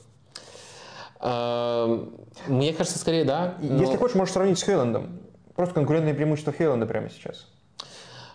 Э, 1.20 2.07
мне 2.47 2.73
кажется, 2.73 2.99
скорее 2.99 3.24
да. 3.24 3.57
Но... 3.60 3.82
Если 3.82 3.97
хочешь, 3.97 4.16
можешь 4.16 4.32
сравнить 4.32 4.58
с 4.58 4.62
Хейлендом. 4.62 5.20
Просто 5.55 5.74
конкурентные 5.74 6.15
преимущества 6.15 6.52
Хейленда 6.52 6.86
прямо 6.86 7.10
сейчас. 7.10 7.49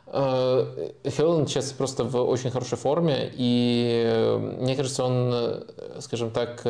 Хейленд 0.09 1.49
сейчас 1.49 1.73
просто 1.73 2.05
в 2.05 2.15
очень 2.15 2.49
хорошей 2.49 2.77
форме, 2.77 3.29
и 3.33 4.37
мне 4.57 4.77
кажется, 4.77 5.03
он, 5.03 5.65
скажем 5.99 6.31
так, 6.31 6.65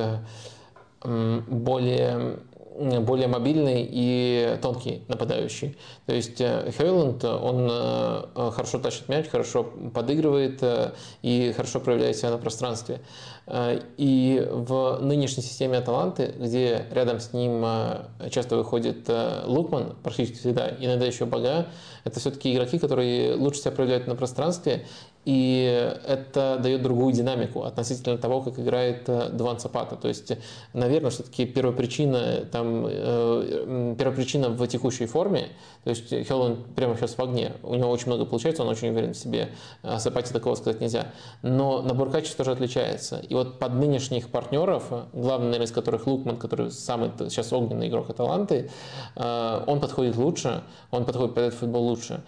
более 1.03 2.40
более 2.77 3.27
мобильный 3.27 3.88
и 3.89 4.57
тонкий 4.61 5.03
нападающий. 5.07 5.77
То 6.06 6.14
есть 6.14 6.39
э, 6.39 6.72
Хейланд, 6.77 7.23
он 7.23 7.67
э, 7.69 8.51
хорошо 8.51 8.80
тащит 8.80 9.09
мяч, 9.09 9.27
хорошо 9.27 9.64
подыгрывает 9.64 10.61
э, 10.61 10.91
и 11.22 11.53
хорошо 11.56 11.80
проявляет 11.80 12.17
себя 12.17 12.31
на 12.31 12.38
пространстве. 12.38 13.01
И 13.97 14.45
в 14.51 14.99
нынешней 14.99 15.41
системе 15.41 15.77
Аталанты, 15.77 16.33
где 16.38 16.85
рядом 16.91 17.22
с 17.22 17.31
ним 17.31 17.65
часто 18.30 18.57
выходит 18.57 19.09
Лукман, 19.45 19.95
практически 20.03 20.38
всегда, 20.38 20.69
иногда 20.77 21.06
еще 21.06 21.23
Бага, 21.23 21.67
это 22.03 22.19
все-таки 22.19 22.53
игроки, 22.53 22.77
которые 22.77 23.35
лучше 23.35 23.61
себя 23.61 23.72
проявляют 23.72 24.06
на 24.06 24.15
пространстве 24.15 24.85
и 25.27 25.93
это 26.07 26.57
дает 26.57 26.81
другую 26.83 27.11
динамику 27.11 27.64
относительно 27.64 28.17
того, 28.17 28.39
как 28.39 28.57
играет 28.59 29.09
э, 29.09 29.27
Дван 29.30 29.59
Сапата. 29.59 29.97
То 29.97 30.07
есть, 30.07 30.31
наверное, 30.72 31.11
все-таки 31.11 31.45
первопричина, 31.45 32.45
там, 32.49 32.85
э, 32.88 33.95
первопричина 33.99 34.47
в 34.47 34.65
текущей 34.67 35.06
форме, 35.06 35.49
то 35.83 35.89
есть 35.89 36.07
Хеллен 36.07 36.64
прямо 36.77 36.95
сейчас 36.95 37.17
в 37.17 37.19
огне, 37.22 37.51
у 37.61 37.75
него 37.75 37.89
очень 37.89 38.07
много 38.07 38.23
получается, 38.23 38.64
он 38.64 38.69
очень 38.69 38.88
уверен 38.88 39.14
в 39.14 39.17
себе, 39.17 39.49
о 39.81 39.99
Сапате 39.99 40.31
такого 40.31 40.56
сказать 40.56 40.80
нельзя. 40.80 41.11
Но 41.41 41.81
набор 41.81 42.09
качеств 42.09 42.38
тоже 42.38 42.51
отличается. 42.51 43.19
И 43.27 43.33
вот 43.33 43.59
под 43.59 43.73
нынешних 43.73 44.30
партнеров, 44.30 44.85
главный, 45.11 45.47
наверное, 45.47 45.67
из 45.67 45.73
которых 45.73 46.07
Лукман, 46.07 46.38
который 46.38 46.72
самый 46.72 47.11
сейчас 47.30 47.51
огненный 47.51 47.89
игрок 47.89 48.09
Аталанты, 48.09 48.72
э, 49.17 49.64
он 49.67 49.81
подходит 49.81 50.15
лучше, 50.15 50.64
он 50.89 51.03
подходит 51.03 51.35
под 51.35 51.43
этот 51.43 51.59
футбол 51.59 51.83
лучше. 51.83 52.23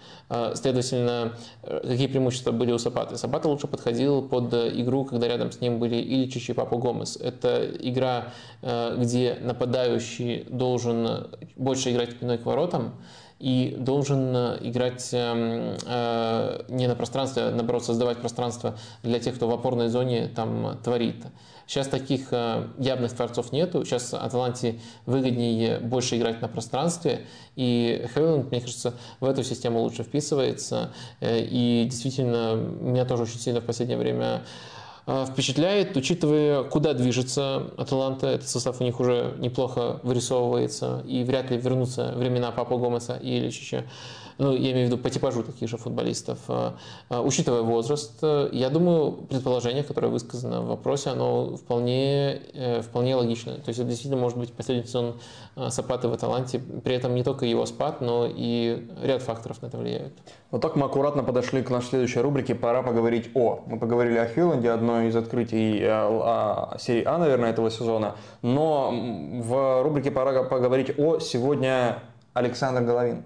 Следовательно, 0.54 1.32
какие 1.62 2.06
преимущества 2.06 2.52
были 2.52 2.72
у 2.72 2.78
Сапаты? 2.78 2.89
Сапаты. 2.90 3.16
Сапата 3.16 3.48
лучше 3.48 3.68
подходил 3.68 4.22
под 4.22 4.52
игру, 4.52 5.04
когда 5.04 5.28
рядом 5.28 5.52
с 5.52 5.60
ним 5.60 5.78
были 5.78 5.94
Ильичич 5.94 6.50
и 6.50 6.52
Папа 6.52 6.76
Гомес. 6.76 7.16
Это 7.16 7.70
игра, 7.78 8.32
э, 8.62 8.96
где 8.98 9.38
нападающий 9.40 10.44
должен 10.48 11.28
больше 11.56 11.92
играть 11.92 12.10
спиной 12.10 12.38
к 12.38 12.46
воротам, 12.46 12.94
и 13.40 13.74
должен 13.78 14.36
играть 14.60 15.08
эм, 15.12 15.76
э, 15.86 16.62
не 16.68 16.86
на 16.86 16.94
пространстве, 16.94 17.44
а 17.44 17.50
наоборот 17.50 17.84
создавать 17.84 18.18
пространство 18.18 18.78
для 19.02 19.18
тех, 19.18 19.34
кто 19.34 19.48
в 19.48 19.52
опорной 19.52 19.88
зоне 19.88 20.28
там 20.28 20.78
творит. 20.84 21.24
Сейчас 21.66 21.86
таких 21.86 22.32
э, 22.32 22.66
явных 22.78 23.12
творцов 23.12 23.52
нету. 23.52 23.84
Сейчас 23.84 24.12
Аталанте 24.12 24.80
выгоднее 25.06 25.78
больше 25.78 26.18
играть 26.18 26.42
на 26.42 26.48
пространстве. 26.48 27.26
И 27.56 28.06
Хейланд, 28.12 28.50
мне 28.50 28.60
кажется, 28.60 28.94
в 29.20 29.24
эту 29.24 29.42
систему 29.44 29.80
лучше 29.80 30.02
вписывается. 30.02 30.92
Э, 31.20 31.40
и 31.40 31.86
действительно, 31.88 32.56
меня 32.56 33.04
тоже 33.04 33.22
очень 33.22 33.38
сильно 33.38 33.60
в 33.60 33.64
последнее 33.64 33.98
время 33.98 34.42
впечатляет, 35.30 35.96
учитывая, 35.96 36.62
куда 36.64 36.94
движется 36.94 37.70
Аталанта. 37.76 38.28
Этот 38.28 38.48
состав 38.48 38.80
у 38.80 38.84
них 38.84 39.00
уже 39.00 39.34
неплохо 39.38 40.00
вырисовывается, 40.02 41.02
и 41.06 41.24
вряд 41.24 41.50
ли 41.50 41.56
вернутся 41.56 42.12
времена 42.16 42.50
Папа 42.50 42.76
Гомеса 42.76 43.16
и 43.16 43.38
Ильичича 43.38 43.84
ну, 44.38 44.52
я 44.52 44.72
имею 44.72 44.86
в 44.86 44.90
виду 44.90 44.98
по 44.98 45.10
типажу 45.10 45.42
таких 45.42 45.68
же 45.68 45.76
футболистов, 45.76 46.38
а, 46.48 46.76
а, 47.08 47.22
учитывая 47.22 47.62
возраст, 47.62 48.22
я 48.22 48.70
думаю, 48.70 49.12
предположение, 49.12 49.82
которое 49.82 50.08
высказано 50.08 50.62
в 50.62 50.68
вопросе, 50.68 51.10
оно 51.10 51.56
вполне, 51.56 52.40
э, 52.54 52.82
вполне 52.82 53.14
логично. 53.16 53.54
То 53.54 53.68
есть 53.68 53.78
это 53.78 53.88
действительно 53.88 54.20
может 54.20 54.38
быть 54.38 54.52
последний 54.52 54.86
сезон 54.86 55.14
а, 55.56 55.70
Сапаты 55.70 56.08
в 56.08 56.12
Аталанте, 56.12 56.58
при 56.58 56.94
этом 56.94 57.14
не 57.14 57.22
только 57.22 57.46
его 57.46 57.66
спад, 57.66 58.00
но 58.00 58.26
и 58.28 58.88
ряд 59.02 59.22
факторов 59.22 59.62
на 59.62 59.66
это 59.66 59.78
влияют. 59.78 60.12
Вот 60.50 60.60
так 60.62 60.76
мы 60.76 60.86
аккуратно 60.86 61.22
подошли 61.22 61.62
к 61.62 61.70
нашей 61.70 61.88
следующей 61.90 62.20
рубрике 62.20 62.54
«Пора 62.54 62.82
поговорить 62.82 63.30
о». 63.34 63.62
Мы 63.66 63.78
поговорили 63.78 64.18
о 64.18 64.26
Хьюленде, 64.26 64.70
одной 64.70 65.08
из 65.08 65.16
открытий 65.16 65.78
э, 65.80 66.78
серии 66.78 67.04
А, 67.04 67.18
наверное, 67.18 67.50
этого 67.50 67.70
сезона, 67.70 68.16
но 68.42 68.90
в 68.90 69.82
рубрике 69.82 70.10
«Пора 70.10 70.42
поговорить 70.44 70.98
о» 70.98 71.18
сегодня 71.18 72.02
Александр 72.34 72.82
Головин 72.82 73.24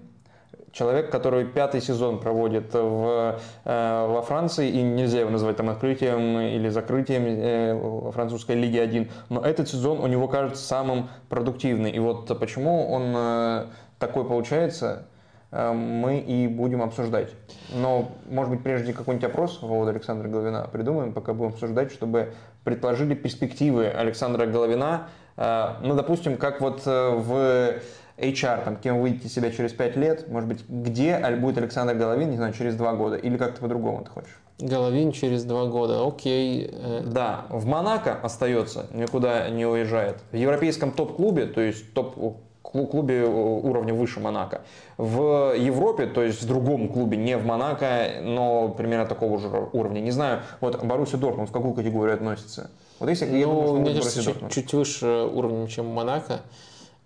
человек, 0.75 1.09
который 1.09 1.45
пятый 1.45 1.81
сезон 1.81 2.19
проводит 2.19 2.73
в, 2.73 3.39
э, 3.63 4.07
во 4.07 4.21
Франции, 4.21 4.69
и 4.69 4.81
нельзя 4.81 5.21
его 5.21 5.29
назвать 5.29 5.55
там 5.55 5.69
открытием 5.69 6.37
или 6.39 6.67
закрытием 6.67 7.23
э, 7.25 8.11
французской 8.11 8.57
лиги 8.57 8.77
1, 8.77 9.09
но 9.29 9.41
этот 9.41 9.69
сезон 9.69 9.99
у 10.01 10.07
него 10.07 10.27
кажется 10.27 10.61
самым 10.61 11.07
продуктивным. 11.29 11.91
И 11.91 11.99
вот 11.99 12.37
почему 12.39 12.91
он 12.91 13.13
э, 13.15 13.65
такой 13.99 14.25
получается, 14.25 15.07
мы 15.51 16.17
и 16.17 16.47
будем 16.49 16.81
обсуждать. 16.81 17.29
Но, 17.73 18.11
может 18.29 18.51
быть, 18.51 18.61
прежде 18.61 18.91
какой-нибудь 18.91 19.29
опрос 19.29 19.55
поводу 19.55 19.91
Александра 19.91 20.27
Головина 20.27 20.67
придумаем, 20.69 21.13
пока 21.13 21.33
будем 21.33 21.53
обсуждать, 21.53 21.93
чтобы 21.93 22.33
предположили 22.65 23.13
перспективы 23.13 23.87
Александра 23.87 24.47
Головина, 24.47 25.07
ну, 25.37 25.95
допустим, 25.95 26.35
как 26.35 26.59
вот 26.59 26.85
в 26.85 27.75
HR, 28.17 28.63
там, 28.63 28.75
кем 28.77 29.01
вы 29.01 29.09
видите 29.09 29.29
себя 29.29 29.51
через 29.51 29.73
5 29.73 29.95
лет, 29.97 30.29
может 30.29 30.47
быть, 30.47 30.67
где 30.69 31.19
будет 31.37 31.57
Александр 31.57 31.95
Головин, 31.95 32.29
не 32.29 32.37
знаю, 32.37 32.53
через 32.53 32.75
2 32.75 32.93
года, 32.93 33.15
или 33.15 33.37
как-то 33.37 33.61
по-другому 33.61 34.03
ты 34.03 34.09
хочешь? 34.09 34.39
Головин 34.59 35.11
через 35.11 35.43
2 35.43 35.65
года, 35.65 36.07
окей. 36.07 36.69
Э. 36.71 37.01
Да, 37.05 37.45
в 37.49 37.65
Монако 37.65 38.13
остается, 38.21 38.87
никуда 38.93 39.49
не 39.49 39.65
уезжает. 39.65 40.17
В 40.31 40.35
европейском 40.35 40.91
топ-клубе, 40.91 41.45
то 41.45 41.59
есть 41.59 41.93
топ 41.93 42.15
клубе 42.61 43.25
уровня 43.25 43.93
выше 43.93 44.19
Монако. 44.19 44.61
В 44.97 45.53
Европе, 45.55 46.07
то 46.07 46.23
есть 46.23 46.41
в 46.41 46.47
другом 46.47 46.89
клубе, 46.89 47.17
не 47.17 47.37
в 47.37 47.45
Монако, 47.45 48.07
но 48.21 48.69
примерно 48.69 49.05
такого 49.05 49.39
же 49.39 49.49
уровня. 49.71 49.99
Не 49.99 50.11
знаю, 50.11 50.41
вот 50.61 50.83
Боруссия 50.83 51.19
Дортмунд 51.19 51.49
в 51.49 51.53
какую 51.53 51.73
категорию 51.73 52.15
относится? 52.15 52.69
Вот 52.99 53.09
если, 53.09 53.25
ну, 53.25 53.37
я 53.37 53.45
думаю, 53.45 53.67
что 53.67 53.75
мне 53.77 53.93
кажется, 53.93 54.23
чуть, 54.23 54.51
чуть 54.51 54.73
выше 54.73 55.29
уровня, 55.31 55.67
чем 55.67 55.87
Монако. 55.87 56.41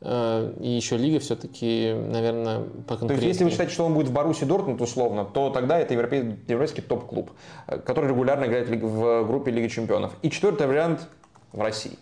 Э, 0.02 0.54
и 0.60 0.70
еще 0.70 0.98
лига 0.98 1.20
все-таки, 1.20 1.94
наверное, 1.94 2.62
по 2.88 2.96
То 2.96 3.12
есть, 3.12 3.24
если 3.24 3.44
вы 3.44 3.50
считаете, 3.50 3.74
что 3.74 3.86
он 3.86 3.94
будет 3.94 4.08
в 4.08 4.14
Баруси 4.14 4.46
Дортмунд 4.46 4.82
условно, 4.82 5.26
то 5.26 5.50
тогда 5.50 5.78
это 5.78 5.94
европейский, 5.94 6.40
европейский 6.48 6.82
топ-клуб, 6.82 7.32
э, 7.68 7.80
который 7.80 8.10
регулярно 8.10 8.46
играет 8.46 8.70
в 8.70 9.24
группе 9.26 9.52
Лиги 9.52 9.68
Чемпионов. 9.68 10.14
И 10.22 10.30
четвертый 10.30 10.68
вариант 10.68 11.08
в 11.52 11.62
России. 11.62 11.98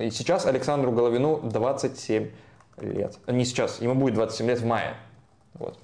И 0.00 0.10
сейчас 0.10 0.46
Александру 0.46 0.92
Головину 0.92 1.40
27 1.42 2.30
лет. 2.78 3.18
Не 3.26 3.44
сейчас, 3.44 3.82
ему 3.82 3.94
будет 3.94 4.14
27 4.14 4.46
лет 4.46 4.58
в 4.60 4.66
мае. 4.66 4.94
Вот. 5.54 5.78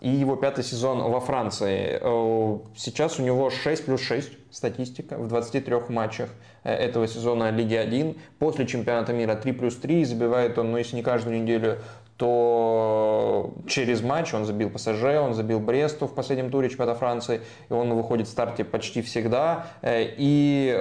И 0.00 0.08
его 0.08 0.36
пятый 0.36 0.62
сезон 0.62 1.02
во 1.02 1.20
Франции. 1.20 1.98
Э, 2.00 2.58
сейчас 2.76 3.18
у 3.18 3.22
него 3.22 3.50
6 3.50 3.84
плюс 3.84 4.00
6 4.00 4.30
статистика 4.50 5.16
в 5.18 5.26
23 5.26 5.74
матчах 5.88 6.30
э, 6.62 6.72
этого 6.72 7.08
сезона 7.08 7.50
Лиги 7.50 7.74
1. 7.74 8.16
После 8.38 8.66
чемпионата 8.66 9.12
мира 9.12 9.34
3 9.34 9.52
плюс 9.52 9.74
3 9.76 10.04
забивает 10.04 10.56
он, 10.58 10.70
ну 10.70 10.78
если 10.78 10.94
не 10.94 11.02
каждую 11.02 11.42
неделю, 11.42 11.78
то 12.16 13.54
через 13.66 14.00
матч 14.02 14.34
он 14.34 14.44
забил 14.44 14.70
ПСЖ, 14.70 15.04
он 15.20 15.34
забил 15.34 15.60
Бресту 15.60 16.06
в 16.06 16.14
последнем 16.14 16.50
туре 16.50 16.68
чемпионата 16.68 16.98
Франции, 16.98 17.40
и 17.68 17.72
он 17.72 17.92
выходит 17.94 18.26
в 18.28 18.30
старте 18.30 18.64
почти 18.64 19.02
всегда. 19.02 19.66
Э, 19.82 20.04
и 20.16 20.76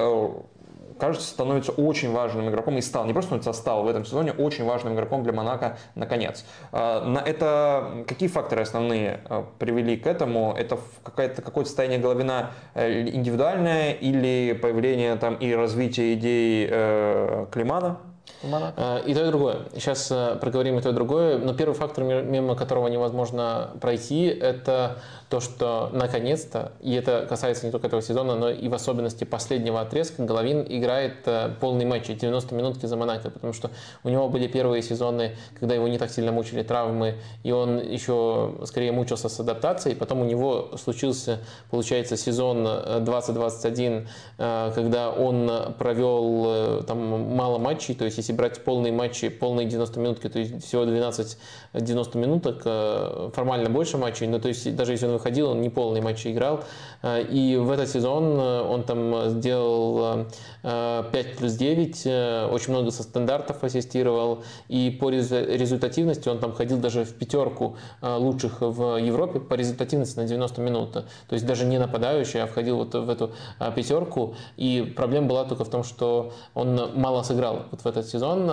кажется, 0.98 1.28
становится 1.28 1.72
очень 1.72 2.12
важным 2.12 2.50
игроком 2.50 2.78
и 2.78 2.82
стал, 2.82 3.06
не 3.06 3.14
просто 3.14 3.28
становится, 3.28 3.50
а 3.52 3.54
стал 3.54 3.84
в 3.84 3.88
этом 3.88 4.06
сезоне 4.06 4.32
очень 4.32 4.66
важным 4.66 4.96
игроком 4.96 5.24
для 5.24 5.34
Монако 5.34 5.78
наконец. 5.96 6.46
А, 6.72 7.04
на 7.04 7.20
это 7.20 8.06
какие 8.08 8.30
факторы 8.30 8.62
основные 8.62 9.22
а, 9.26 9.46
привели 9.60 9.98
к 9.98 10.08
этому? 10.08 10.54
Это 10.58 10.78
какое-то 11.04 11.42
какое-то 11.42 11.70
состояние 11.70 12.00
Головина 12.00 12.52
э, 12.74 13.02
индивидуальное 13.02 13.94
или 13.94 14.54
появление 14.54 15.16
там 15.16 15.36
и 15.36 15.54
развитие 15.54 16.16
идей 16.16 16.68
э, 16.70 17.48
Климана? 17.52 18.00
Э, 18.76 19.02
и 19.06 19.14
то, 19.14 19.24
и 19.24 19.28
другое. 19.28 19.60
Сейчас 19.74 20.08
проговорим 20.40 20.78
и 20.78 20.82
то, 20.82 20.90
и 20.90 20.94
другое. 20.94 21.38
Но 21.38 21.54
первый 21.54 21.74
фактор, 21.74 22.04
мимо 22.04 22.56
которого 22.56 22.88
невозможно 22.88 23.72
пройти, 23.82 24.26
это 24.26 24.98
то, 25.30 25.42
что 25.42 25.90
наконец-то, 25.92 26.72
и 26.80 26.94
это 26.94 27.26
касается 27.28 27.66
не 27.66 27.72
только 27.72 27.88
этого 27.88 28.02
сезона, 28.02 28.36
но 28.36 28.50
и 28.50 28.70
в 28.70 28.74
особенности 28.74 29.26
последнего 29.26 29.82
отрезка, 29.82 30.24
Головин 30.24 30.66
играет 30.68 31.16
э, 31.26 31.52
полный 31.60 31.84
матч, 31.84 32.08
90 32.08 32.56
минутки 32.56 32.86
за 32.86 32.96
Монако, 32.96 33.30
потому 33.30 33.52
что 33.52 33.70
у 34.06 34.10
него 34.10 34.30
были 34.30 34.48
первые 34.48 34.82
сезоны, 34.82 35.36
когда 35.60 35.76
его 35.76 35.88
не 35.90 35.98
так 35.98 36.12
сильно 36.12 36.32
мучили 36.32 36.64
травмы, 36.64 37.16
и 37.44 37.52
он 37.52 37.78
еще 37.78 38.56
скорее 38.64 38.94
мучился 38.94 39.28
с 39.28 39.38
адаптацией, 39.40 39.98
потом 39.98 40.22
у 40.22 40.24
него 40.24 40.72
случился, 40.78 41.40
получается, 41.70 42.16
сезон 42.16 42.64
2021, 43.04 44.08
э, 44.38 44.72
когда 44.74 45.12
он 45.12 45.74
провел 45.78 46.46
э, 46.48 46.84
там 46.88 47.36
мало 47.36 47.58
матчей, 47.58 47.96
то 47.96 48.06
есть 48.06 48.18
если 48.18 48.32
брать 48.32 48.64
полные 48.64 48.94
матчи, 48.94 49.28
полные 49.28 49.68
90 49.68 50.00
минутки, 50.00 50.30
то 50.30 50.40
есть 50.40 50.66
всего 50.66 50.86
12 50.86 51.38
90 51.80 52.18
минуток, 52.18 53.34
формально 53.34 53.70
больше 53.70 53.98
матчей, 53.98 54.28
но 54.28 54.40
то 54.40 54.48
есть 54.48 54.76
даже 54.76 54.94
если 54.94 55.06
он 55.06 55.14
выходил, 55.14 55.50
он 55.50 55.62
не 55.62 55.70
полный 55.70 56.02
матч 56.02 56.26
играл. 56.26 56.64
Э, 57.02 57.22
и 57.22 57.56
в 57.58 57.70
этот 57.72 57.90
сезон 57.90 58.40
э, 58.40 58.62
он 58.62 58.84
там 58.84 59.30
сделал 59.30 60.28
5 60.68 61.14
э, 61.14 61.38
плюс 61.38 61.54
9, 61.54 62.52
очень 62.52 62.72
много 62.72 62.92
со 62.92 63.04
стандартов 63.04 63.64
ассистировал. 63.64 64.44
И 64.68 64.90
по 64.90 65.10
результативности 65.10 66.30
он 66.30 66.40
там 66.40 66.54
ходил 66.54 66.78
даже 66.78 67.06
в 67.06 67.14
пятерку 67.14 67.78
лучших 68.02 68.62
в 68.62 68.98
Европе 68.98 69.40
по 69.40 69.54
результативности 69.54 70.18
на 70.18 70.26
90 70.26 70.62
минут. 70.62 70.92
То 70.94 71.06
есть 71.32 71.46
даже 71.46 71.66
не 71.66 71.78
нападающий, 71.78 72.42
а 72.42 72.48
входил 72.48 72.78
вот 72.78 72.94
в 72.94 73.10
эту 73.10 73.32
пятерку. 73.76 74.36
И 74.58 74.94
проблема 74.96 75.28
была 75.28 75.46
только 75.46 75.64
в 75.64 75.70
том, 75.70 75.84
что 75.84 76.34
он 76.54 76.92
мало 76.96 77.24
сыграл 77.24 77.66
вот 77.72 77.82
в 77.82 77.86
этот 77.86 78.08
сезон. 78.08 78.52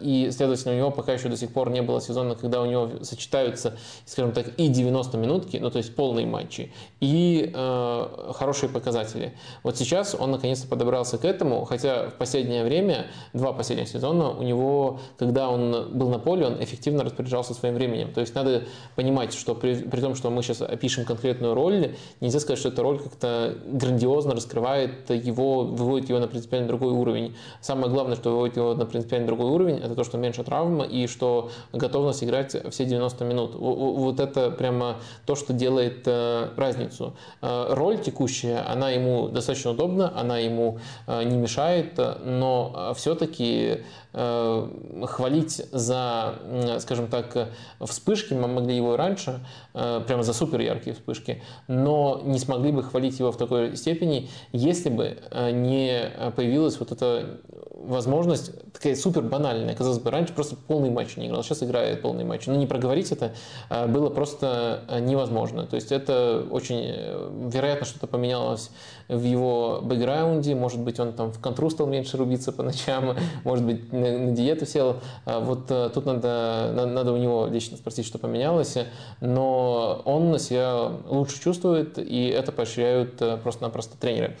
И, 0.00 0.30
следовательно, 0.32 0.74
у 0.74 0.76
него 0.76 0.90
пока 0.90 1.12
еще 1.12 1.28
до 1.28 1.36
сих 1.36 1.52
пор 1.52 1.70
не 1.70 1.82
было 1.82 2.00
сезона, 2.00 2.34
когда 2.34 2.60
у 2.60 2.66
него 2.66 2.90
сочетаются, 3.02 3.76
скажем 4.06 4.32
так, 4.32 4.48
и 4.56 4.68
90 4.68 5.16
минутки, 5.18 5.56
ну 5.58 5.70
то 5.70 5.78
есть 5.78 5.94
полные 5.94 6.26
матчи, 6.26 6.72
и 7.00 7.50
э, 7.54 8.32
хорошие 8.34 8.68
показатели. 8.68 9.34
Вот 9.62 9.76
сейчас 9.76 10.14
он 10.18 10.32
наконец-то 10.32 10.66
подобрался 10.66 11.18
к 11.18 11.24
этому, 11.24 11.43
хотя 11.64 12.10
в 12.10 12.14
последнее 12.14 12.64
время, 12.64 13.06
два 13.32 13.52
последних 13.52 13.88
сезона, 13.88 14.30
у 14.30 14.42
него, 14.42 15.00
когда 15.18 15.48
он 15.48 15.90
был 15.92 16.08
на 16.08 16.18
поле, 16.18 16.46
он 16.46 16.62
эффективно 16.62 17.04
распоряжался 17.04 17.54
своим 17.54 17.74
временем. 17.74 18.12
То 18.12 18.20
есть 18.20 18.34
надо 18.34 18.64
понимать, 18.96 19.32
что 19.34 19.54
при, 19.54 19.74
при 19.74 20.00
том, 20.00 20.14
что 20.14 20.30
мы 20.30 20.42
сейчас 20.42 20.62
опишем 20.62 21.04
конкретную 21.04 21.54
роль, 21.54 21.94
нельзя 22.20 22.40
сказать, 22.40 22.58
что 22.58 22.68
эта 22.68 22.82
роль 22.82 22.98
как-то 22.98 23.56
грандиозно 23.66 24.34
раскрывает 24.34 25.10
его, 25.10 25.64
выводит 25.64 26.08
его 26.08 26.18
на 26.18 26.28
принципиально 26.28 26.68
другой 26.68 26.92
уровень. 26.92 27.36
Самое 27.60 27.90
главное, 27.90 28.16
что 28.16 28.30
выводит 28.30 28.56
его 28.56 28.74
на 28.74 28.86
принципиально 28.86 29.26
другой 29.26 29.50
уровень, 29.50 29.78
это 29.78 29.94
то, 29.94 30.04
что 30.04 30.18
меньше 30.18 30.44
травм 30.44 30.82
и 30.82 31.06
что 31.06 31.50
готовность 31.72 32.24
играть 32.24 32.56
все 32.70 32.84
90 32.84 33.24
минут. 33.24 33.54
Вот 33.54 34.20
это 34.20 34.50
прямо 34.50 34.96
то, 35.26 35.34
что 35.34 35.52
делает 35.52 35.74
делает 35.74 36.02
э, 36.06 36.48
разницу. 36.56 37.14
Э, 37.42 37.66
роль 37.70 37.98
текущая, 37.98 38.58
она 38.72 38.90
ему 38.90 39.28
достаточно 39.28 39.70
удобна, 39.70 40.12
она 40.16 40.38
ему 40.38 40.78
э, 41.06 41.23
не 41.24 41.36
мешает, 41.36 41.98
но 42.24 42.92
все-таки 42.96 43.82
хвалить 44.12 45.62
за, 45.72 46.34
скажем 46.78 47.08
так, 47.08 47.48
вспышки, 47.80 48.32
мы 48.32 48.46
могли 48.46 48.76
его 48.76 48.94
и 48.94 48.96
раньше, 48.96 49.40
прямо 49.72 50.22
за 50.22 50.32
супер 50.32 50.60
яркие 50.60 50.94
вспышки, 50.94 51.42
но 51.66 52.20
не 52.24 52.38
смогли 52.38 52.70
бы 52.70 52.84
хвалить 52.84 53.18
его 53.18 53.32
в 53.32 53.36
такой 53.36 53.76
степени, 53.76 54.30
если 54.52 54.88
бы 54.88 55.18
не 55.52 56.12
появилась 56.36 56.78
вот 56.78 56.92
эта 56.92 57.40
возможность, 57.86 58.52
такая 58.72 58.96
супер 58.96 59.22
банальная. 59.22 59.74
Казалось 59.74 59.98
бы, 59.98 60.10
раньше 60.10 60.32
просто 60.32 60.56
полный 60.56 60.90
матч 60.90 61.16
не 61.16 61.26
играл, 61.26 61.42
сейчас 61.42 61.62
играет 61.62 62.02
полный 62.02 62.24
матч. 62.24 62.46
Но 62.46 62.54
не 62.54 62.66
проговорить 62.66 63.12
это 63.12 63.32
а, 63.68 63.86
было 63.86 64.10
просто 64.10 64.82
а, 64.88 65.00
невозможно. 65.00 65.66
То 65.66 65.76
есть 65.76 65.92
это 65.92 66.46
очень 66.50 66.82
э, 66.84 67.48
вероятно 67.52 67.86
что-то 67.86 68.06
поменялось 68.06 68.70
в 69.08 69.22
его 69.22 69.80
бэкграунде. 69.82 70.54
Может 70.54 70.80
быть, 70.80 70.98
он 71.00 71.12
там 71.12 71.32
в 71.32 71.40
контру 71.40 71.70
стал 71.70 71.86
меньше 71.86 72.16
рубиться 72.16 72.52
по 72.52 72.62
ночам, 72.62 73.16
может 73.44 73.64
быть, 73.64 73.92
на, 73.92 74.18
на 74.18 74.32
диету 74.32 74.66
сел. 74.66 74.96
А 75.24 75.40
вот 75.40 75.70
э, 75.70 75.90
тут 75.92 76.06
надо, 76.06 76.72
надо 76.86 77.12
у 77.12 77.16
него 77.16 77.46
лично 77.46 77.76
спросить, 77.76 78.06
что 78.06 78.18
поменялось. 78.18 78.76
Но 79.20 80.02
он 80.04 80.38
себя 80.38 80.90
лучше 81.06 81.40
чувствует, 81.40 81.98
и 81.98 82.26
это 82.28 82.52
поощряют 82.52 83.20
э, 83.20 83.36
просто-напросто 83.36 83.96
тренеры. 83.98 84.36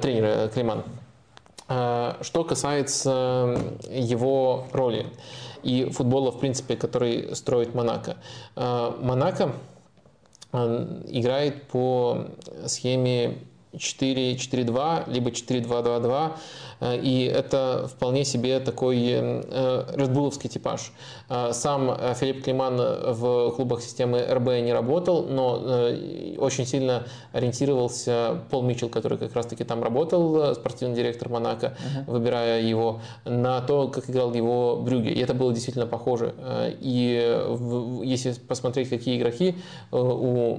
Тренеры 0.00 0.50
Климан. 0.52 0.84
Э, 1.70 2.14
что 2.22 2.42
касается 2.42 3.56
его 3.88 4.66
роли 4.72 5.06
и 5.62 5.84
футбола, 5.90 6.32
в 6.32 6.40
принципе, 6.40 6.76
который 6.76 7.34
строит 7.36 7.74
Монако. 7.74 8.16
Э, 8.56 8.92
Монако 9.00 9.52
э, 10.52 11.02
играет 11.06 11.68
по 11.68 12.26
схеме 12.66 13.38
4-4-2, 13.74 15.10
либо 15.10 15.30
4-2-2-2, 15.30 16.32
и 17.02 17.30
это 17.32 17.88
вполне 17.92 18.24
себе 18.24 18.58
такой 18.60 18.96
редбуловский 18.96 20.48
типаж. 20.48 20.92
А, 21.32 21.52
сам 21.52 21.92
э, 21.92 22.12
Филипп 22.14 22.42
Климан 22.42 22.76
в 22.76 23.52
клубах 23.52 23.82
системы 23.82 24.20
РБ 24.20 24.48
не 24.64 24.72
работал, 24.72 25.22
но 25.22 25.62
э, 25.64 26.34
очень 26.38 26.66
сильно 26.66 27.04
ориентировался 27.32 28.42
Пол 28.50 28.62
Митчелл, 28.62 28.88
который 28.88 29.16
как 29.16 29.32
раз-таки 29.36 29.62
там 29.62 29.80
работал, 29.80 30.42
э, 30.42 30.54
спортивный 30.56 30.96
директор 30.96 31.28
Монако, 31.28 31.66
uh-huh. 31.66 32.10
выбирая 32.10 32.60
его, 32.60 33.00
на 33.24 33.60
то, 33.60 33.86
как 33.86 34.10
играл 34.10 34.34
его 34.34 34.76
Брюге. 34.76 35.12
И 35.12 35.20
это 35.20 35.32
было 35.32 35.52
действительно 35.52 35.86
похоже. 35.86 36.34
И 36.80 38.02
если 38.02 38.32
посмотреть, 38.32 38.88
какие 38.88 39.16
игроки 39.16 39.54
у 39.92 40.56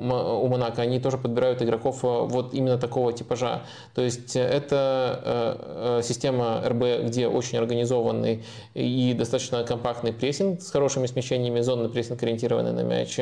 Монако, 0.48 0.83
они 0.83 1.01
тоже 1.01 1.17
подбирают 1.17 1.61
игроков 1.61 1.99
вот 2.01 2.53
именно 2.53 2.77
такого 2.77 3.00
типажа. 3.11 3.63
То 3.95 4.01
есть 4.01 4.35
это 4.35 6.01
система 6.03 6.61
РБ, 6.65 7.07
где 7.07 7.27
очень 7.27 7.57
организованный 7.57 8.43
и 8.73 9.13
достаточно 9.17 9.63
компактный 9.63 10.13
прессинг, 10.13 10.61
с 10.61 10.71
хорошими 10.71 11.07
смещениями, 11.07 11.61
зонный 11.61 11.89
прессинг 11.89 12.21
ориентированный 12.23 12.71
на 12.71 12.81
мяч. 12.81 13.19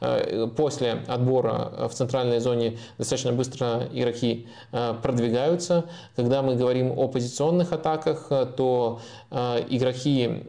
Э, 0.00 0.48
после 0.56 1.02
отбора 1.06 1.88
в 1.88 1.94
центральной 1.94 2.40
зоне 2.40 2.78
достаточно 2.98 3.32
быстро 3.32 3.88
игроки 3.92 4.48
э, 4.72 4.94
продвигаются. 5.02 5.84
Когда 6.16 6.42
мы 6.42 6.56
говорим 6.56 6.98
о 6.98 7.08
позиционных 7.08 7.72
атаках, 7.72 8.28
то 8.56 9.00
э, 9.30 9.64
игроки 9.70 10.42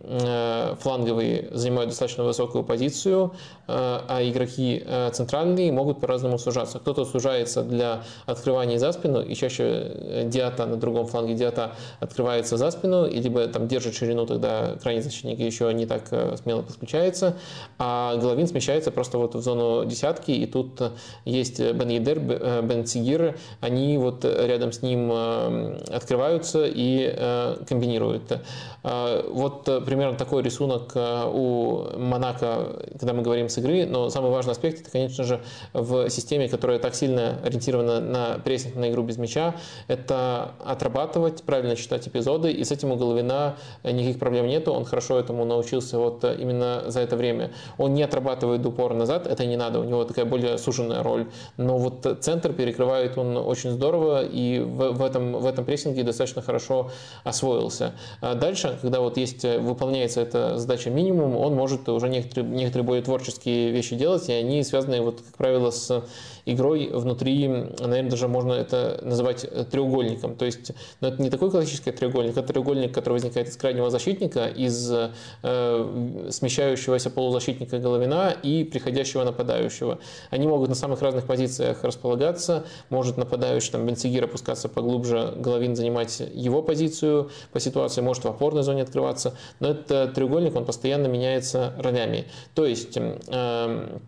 фланговые 0.80 1.50
занимают 1.52 1.90
достаточно 1.90 2.24
высокую 2.24 2.64
позицию, 2.64 3.34
а 3.68 4.20
игроки 4.22 4.84
центральные 5.12 5.72
могут 5.72 6.00
по-разному 6.00 6.38
сужаться. 6.38 6.80
Кто-то 6.80 7.06
сужается 7.06 7.64
для 7.64 8.04
открывания 8.26 8.73
за 8.78 8.92
спину, 8.92 9.22
и 9.22 9.36
чаще 9.36 10.24
диата 10.26 10.66
на 10.66 10.78
другом 10.78 11.08
фланге 11.08 11.34
диата 11.34 11.72
открывается 12.00 12.58
за 12.58 12.72
спину, 12.72 13.06
и 13.06 13.20
либо 13.20 13.48
там 13.48 13.68
держит 13.68 13.96
ширину, 13.96 14.26
тогда 14.26 14.76
крайний 14.82 15.02
защитник 15.02 15.40
еще 15.40 15.74
не 15.74 15.86
так 15.86 16.08
смело 16.42 16.62
подключается, 16.62 17.36
а 17.78 18.16
Головин 18.18 18.48
смещается 18.48 18.92
просто 18.92 19.18
вот 19.18 19.36
в 19.36 19.42
зону 19.42 19.86
десятки, 19.86 20.32
и 20.32 20.46
тут 20.46 20.82
есть 21.26 21.60
Бен 21.60 21.90
Едер, 21.90 22.20
э, 22.20 22.62
Бен 22.62 22.86
Цигир, 22.86 23.38
они 23.62 23.98
вот 23.98 24.26
рядом 24.26 24.72
с 24.72 24.82
ним 24.82 25.10
э, 25.12 25.80
открываются 25.92 26.66
и 26.66 27.14
э, 27.16 27.58
комбинируют. 27.68 28.40
Вот 28.84 29.64
примерно 29.86 30.18
такой 30.18 30.44
рисунок 30.44 30.92
у 30.96 31.86
Монако, 31.98 32.82
когда 33.00 33.14
мы 33.14 33.22
говорим 33.22 33.48
с 33.48 33.58
игры, 33.58 33.86
но 33.86 34.10
самый 34.10 34.30
важный 34.30 34.52
аспект 34.52 34.82
это, 34.82 34.92
конечно 34.92 35.24
же, 35.24 35.42
в 35.72 36.10
системе, 36.10 36.50
которая 36.50 36.80
так 36.80 36.94
сильно 36.94 37.40
ориентирована 37.46 38.02
на 38.02 38.40
прессинг, 38.64 38.76
на 38.76 38.90
игру 38.90 39.04
без 39.04 39.18
мяча, 39.18 39.56
это 39.88 40.52
отрабатывать, 40.64 41.44
правильно 41.44 41.76
читать 41.76 42.08
эпизоды, 42.08 42.52
и 42.52 42.64
с 42.64 42.72
этим 42.72 42.92
у 42.92 42.96
Головина 42.96 43.56
никаких 43.84 44.20
проблем 44.20 44.48
нету, 44.48 44.72
он 44.72 44.86
хорошо 44.86 45.20
этому 45.20 45.46
научился 45.46 45.98
вот 45.98 46.24
именно 46.24 46.84
за 46.88 47.02
это 47.02 47.16
время. 47.16 47.52
Он 47.78 47.94
не 47.94 48.04
отрабатывает 48.04 48.66
упор 48.66 48.94
назад, 48.94 49.28
это 49.28 49.46
не 49.46 49.58
надо, 49.58 49.80
у 49.80 49.84
него 49.84 50.04
такая 50.06 50.26
более 50.26 50.58
суженная 50.58 51.04
роль. 51.04 51.28
Но 51.58 51.78
вот 51.78 52.18
центр 52.22 52.54
перекрывает 52.54 53.18
он 53.18 53.38
очень 53.38 53.72
здорово 53.72 54.24
и 54.24 54.60
в, 54.60 54.92
в, 54.94 55.04
этом, 55.04 55.34
в 55.34 55.46
этом 55.46 55.66
прессинге 55.66 56.04
достаточно 56.04 56.42
хорошо 56.42 56.92
освоился. 57.24 57.94
А 58.22 58.36
дальше, 58.36 58.78
когда 58.82 59.00
вот 59.00 59.18
есть, 59.18 59.44
выполняется 59.44 60.22
эта 60.22 60.58
задача 60.58 60.90
минимум, 60.90 61.36
он 61.36 61.56
может 61.56 61.90
уже 61.90 62.10
некоторые, 62.10 62.50
некоторые 62.52 62.86
более 62.86 63.04
творческие 63.04 63.72
вещи 63.72 63.96
делать, 63.96 64.30
и 64.30 64.34
они 64.34 64.64
связаны, 64.64 65.02
вот, 65.02 65.22
как 65.22 65.38
правило, 65.38 65.72
с 65.72 66.04
игрой 66.46 66.90
внутри, 66.92 67.48
наверное, 67.48 68.10
даже 68.10 68.28
можно 68.28 68.53
это 68.56 69.00
называть 69.02 69.46
треугольником. 69.70 70.36
То 70.36 70.46
есть, 70.46 70.72
но 71.02 71.08
ну, 71.08 71.14
это 71.14 71.22
не 71.22 71.30
такой 71.30 71.52
классический 71.52 71.92
треугольник, 71.92 72.38
это 72.38 72.48
треугольник, 72.54 72.94
который 72.94 73.14
возникает 73.14 73.48
из 73.50 73.58
крайнего 73.58 73.90
защитника, 73.90 74.48
из 74.48 74.92
э, 74.92 76.30
смещающегося 76.30 77.10
полузащитника 77.10 77.80
Головина 77.80 78.36
и 78.44 78.64
приходящего 78.64 79.24
нападающего. 79.24 80.00
Они 80.30 80.48
могут 80.48 80.70
на 80.70 80.76
самых 80.76 81.02
разных 81.02 81.26
позициях 81.26 81.84
располагаться, 81.84 82.66
может 82.90 83.18
нападающий 83.18 83.72
там 83.72 83.86
Бенцигир 83.86 84.26
опускаться 84.26 84.70
поглубже, 84.70 85.34
Головин 85.38 85.76
занимать 85.76 86.22
его 86.34 86.62
позицию 86.62 87.32
по 87.52 87.60
ситуации, 87.60 88.02
может 88.02 88.24
в 88.24 88.28
опорной 88.28 88.64
зоне 88.64 88.84
открываться, 88.84 89.36
но 89.60 89.70
этот 89.70 90.14
треугольник, 90.14 90.56
он 90.56 90.66
постоянно 90.66 91.08
меняется 91.08 91.74
ролями. 91.78 92.26
То 92.56 92.66
есть, 92.66 92.98
э, 92.98 94.00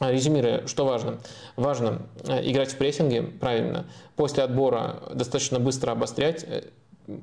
Резюмируя, 0.00 0.66
что 0.66 0.86
важно? 0.86 1.18
Важно 1.56 2.02
э, 2.24 2.50
играть 2.50 2.72
в 2.72 2.78
прессинге 2.78 3.22
правильно, 3.22 3.86
после 4.16 4.42
отбора 4.42 5.02
достаточно 5.12 5.60
быстро 5.60 5.92
обострять, 5.92 6.42
э, 6.44 6.64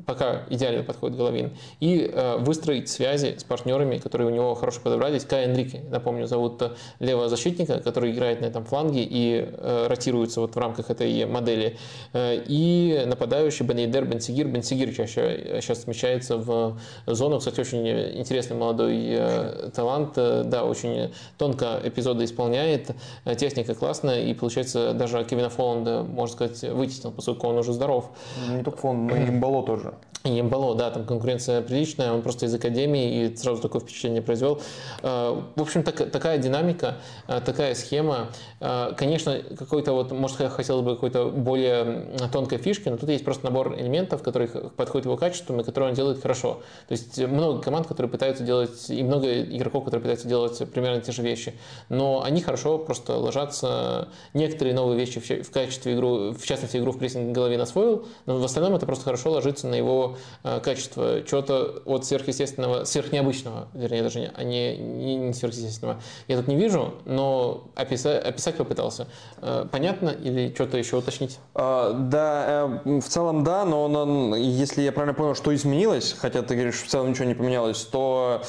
пока 0.05 0.43
идеально 0.49 0.83
подходит 0.83 1.17
Головин, 1.17 1.51
и 1.79 2.09
э, 2.11 2.37
выстроить 2.37 2.89
связи 2.89 3.35
с 3.37 3.43
партнерами, 3.43 3.97
которые 3.97 4.27
у 4.27 4.31
него 4.31 4.55
хорошо 4.55 4.81
подобрались. 4.81 5.25
Кай 5.25 5.45
Энрике, 5.45 5.83
напомню, 5.89 6.27
зовут 6.27 6.61
э, 6.61 6.71
левого 6.99 7.29
защитника, 7.29 7.79
который 7.79 8.11
играет 8.11 8.41
на 8.41 8.45
этом 8.45 8.65
фланге 8.65 9.03
и 9.03 9.47
э, 9.47 9.87
ротируется 9.87 10.41
вот 10.41 10.55
в 10.55 10.57
рамках 10.57 10.89
этой 10.89 11.25
модели. 11.25 11.77
Э, 12.13 12.41
и 12.47 13.03
нападающий 13.05 13.65
Бенейдер 13.65 14.05
Бенсигир. 14.05 14.47
Бенсигир 14.47 14.93
чаще 14.93 15.59
сейчас 15.61 15.83
смещается 15.83 16.37
в 16.37 16.79
зону. 17.05 17.39
Кстати, 17.39 17.59
очень 17.59 17.87
интересный 18.19 18.57
молодой 18.57 19.05
э, 19.09 19.69
талант. 19.73 20.13
Э, 20.17 20.43
да, 20.45 20.63
очень 20.63 21.13
тонко 21.37 21.79
эпизоды 21.83 22.23
исполняет. 22.25 22.91
Э, 23.25 23.35
техника 23.35 23.75
классная, 23.75 24.23
и 24.23 24.33
получается 24.33 24.93
даже 24.93 25.23
Кевина 25.23 25.49
Фоланда, 25.49 26.03
можно 26.03 26.33
сказать, 26.33 26.73
вытеснил, 26.73 27.11
поскольку 27.11 27.47
он 27.47 27.57
уже 27.57 27.73
здоров. 27.73 28.09
Не 28.49 28.63
только 28.63 28.79
Фоланд, 28.79 29.11
но 29.11 29.17
и 29.17 29.29
Имбало 29.29 29.65
тоже 29.65 29.76
тоже. 29.77 29.93
И 30.23 30.39
Эмбало, 30.39 30.75
да, 30.75 30.89
там 30.89 31.05
конкуренция 31.05 31.61
приличная, 31.61 32.11
он 32.11 32.21
просто 32.21 32.47
из 32.47 32.53
академии 32.53 33.27
и 33.27 33.35
сразу 33.35 33.61
такое 33.61 33.81
впечатление 33.81 34.21
произвел. 34.21 34.61
Э, 35.01 35.41
в 35.55 35.61
общем, 35.61 35.83
так, 35.83 36.11
такая 36.11 36.37
динамика, 36.37 36.95
э, 37.27 37.39
такая 37.39 37.75
схема. 37.75 38.29
Э, 38.59 38.93
конечно, 38.97 39.39
какой-то 39.57 39.93
вот, 39.93 40.11
может, 40.11 40.39
я 40.39 40.49
хотел 40.49 40.81
бы 40.81 40.95
какой-то 40.95 41.29
более 41.29 42.07
тонкой 42.31 42.57
фишки, 42.57 42.89
но 42.89 42.97
тут 42.97 43.09
есть 43.09 43.23
просто 43.23 43.45
набор 43.45 43.75
элементов, 43.79 44.21
которые 44.21 44.49
подходят 44.49 45.05
его 45.05 45.17
качествам 45.17 45.61
и 45.61 45.63
которые 45.63 45.91
он 45.91 45.95
делает 45.95 46.21
хорошо. 46.21 46.61
То 46.87 46.91
есть 46.91 47.19
много 47.19 47.61
команд, 47.61 47.87
которые 47.87 48.11
пытаются 48.11 48.43
делать, 48.43 48.89
и 48.89 49.03
много 49.03 49.43
игроков, 49.43 49.85
которые 49.85 50.01
пытаются 50.01 50.27
делать 50.27 50.61
примерно 50.71 50.99
те 51.01 51.11
же 51.11 51.21
вещи. 51.21 51.53
Но 51.89 52.23
они 52.23 52.41
хорошо 52.41 52.79
просто 52.79 53.17
ложатся. 53.17 54.09
Некоторые 54.33 54.73
новые 54.73 54.99
вещи 54.99 55.19
в 55.19 55.51
качестве 55.51 55.93
игру, 55.93 56.33
в 56.33 56.43
частности, 56.43 56.77
игру 56.77 56.91
в 56.91 56.97
прессинг 56.97 57.33
голове 57.33 57.57
освоил, 57.61 58.05
но 58.25 58.37
в 58.37 58.43
остальном 58.43 58.75
это 58.75 58.85
просто 58.85 59.05
хорошо 59.05 59.31
ложится 59.31 59.66
на 59.67 59.75
его 59.75 60.17
Э, 60.47 60.59
качество, 60.61 61.23
чего-то 61.23 61.81
от 61.85 62.05
сверхъестественного, 62.05 62.85
сверхнеобычного, 62.85 63.67
вернее, 63.73 64.03
даже 64.03 64.31
а 64.33 64.43
не, 64.43 64.77
не, 64.77 65.15
не 65.17 65.33
сверхъестественного. 65.33 65.99
Я 66.27 66.37
тут 66.37 66.47
не 66.47 66.55
вижу, 66.55 66.93
но 67.05 67.65
описать, 67.75 68.23
описать 68.23 68.55
попытался. 68.55 69.07
Э, 69.41 69.65
понятно 69.69 70.09
или 70.09 70.53
что-то 70.53 70.77
еще 70.77 70.97
уточнить? 70.97 71.39
А, 71.53 71.93
да, 71.93 72.79
э, 72.85 72.99
в 72.99 73.07
целом 73.07 73.43
да, 73.43 73.65
но 73.65 73.83
он, 73.83 74.35
если 74.35 74.81
я 74.81 74.91
правильно 74.91 75.13
понял, 75.13 75.35
что 75.35 75.53
изменилось, 75.53 76.15
хотя 76.17 76.41
ты 76.43 76.55
говоришь, 76.55 76.81
в 76.81 76.87
целом 76.87 77.09
ничего 77.09 77.25
не 77.25 77.35
поменялось, 77.35 77.83
то 77.83 78.41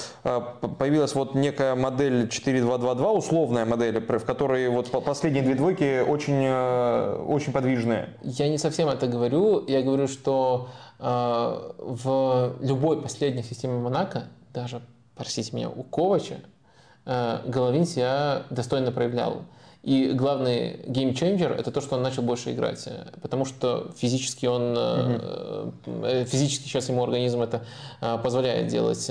появилась 0.78 1.14
вот 1.14 1.34
некая 1.34 1.74
модель 1.74 2.28
4222, 2.28 3.12
условная 3.12 3.64
модель, 3.64 4.00
в 4.00 4.24
которой 4.24 4.68
вот 4.68 4.90
последние 5.04 5.42
две 5.42 5.54
двойки 5.54 6.00
очень, 6.00 6.48
очень 7.26 7.52
подвижные. 7.52 8.16
Я 8.22 8.48
не 8.48 8.58
совсем 8.58 8.88
это 8.88 9.06
говорю, 9.06 9.64
я 9.66 9.82
говорю, 9.82 10.06
что 10.06 10.68
в 10.98 12.56
любой 12.60 13.00
последней 13.00 13.42
системе 13.42 13.78
Монако, 13.78 14.24
даже, 14.52 14.82
простите 15.14 15.54
меня, 15.54 15.70
у 15.70 15.84
Ковача, 15.84 16.40
э, 17.06 17.40
Головин 17.46 17.86
себя 17.86 18.42
достойно 18.50 18.90
проявлял. 18.90 19.44
И 19.88 20.12
главный 20.12 20.80
геймченджер 20.86 21.52
это 21.52 21.70
то, 21.70 21.80
что 21.80 21.96
он 21.96 22.02
начал 22.02 22.22
больше 22.22 22.52
играть. 22.52 22.86
Потому 23.22 23.46
что 23.46 23.90
физически 23.96 24.44
он, 24.44 24.76
угу. 24.76 25.72
физически 26.26 26.64
сейчас 26.64 26.90
ему 26.90 27.02
организм 27.02 27.40
это 27.40 27.64
позволяет 28.22 28.66
делать. 28.66 29.10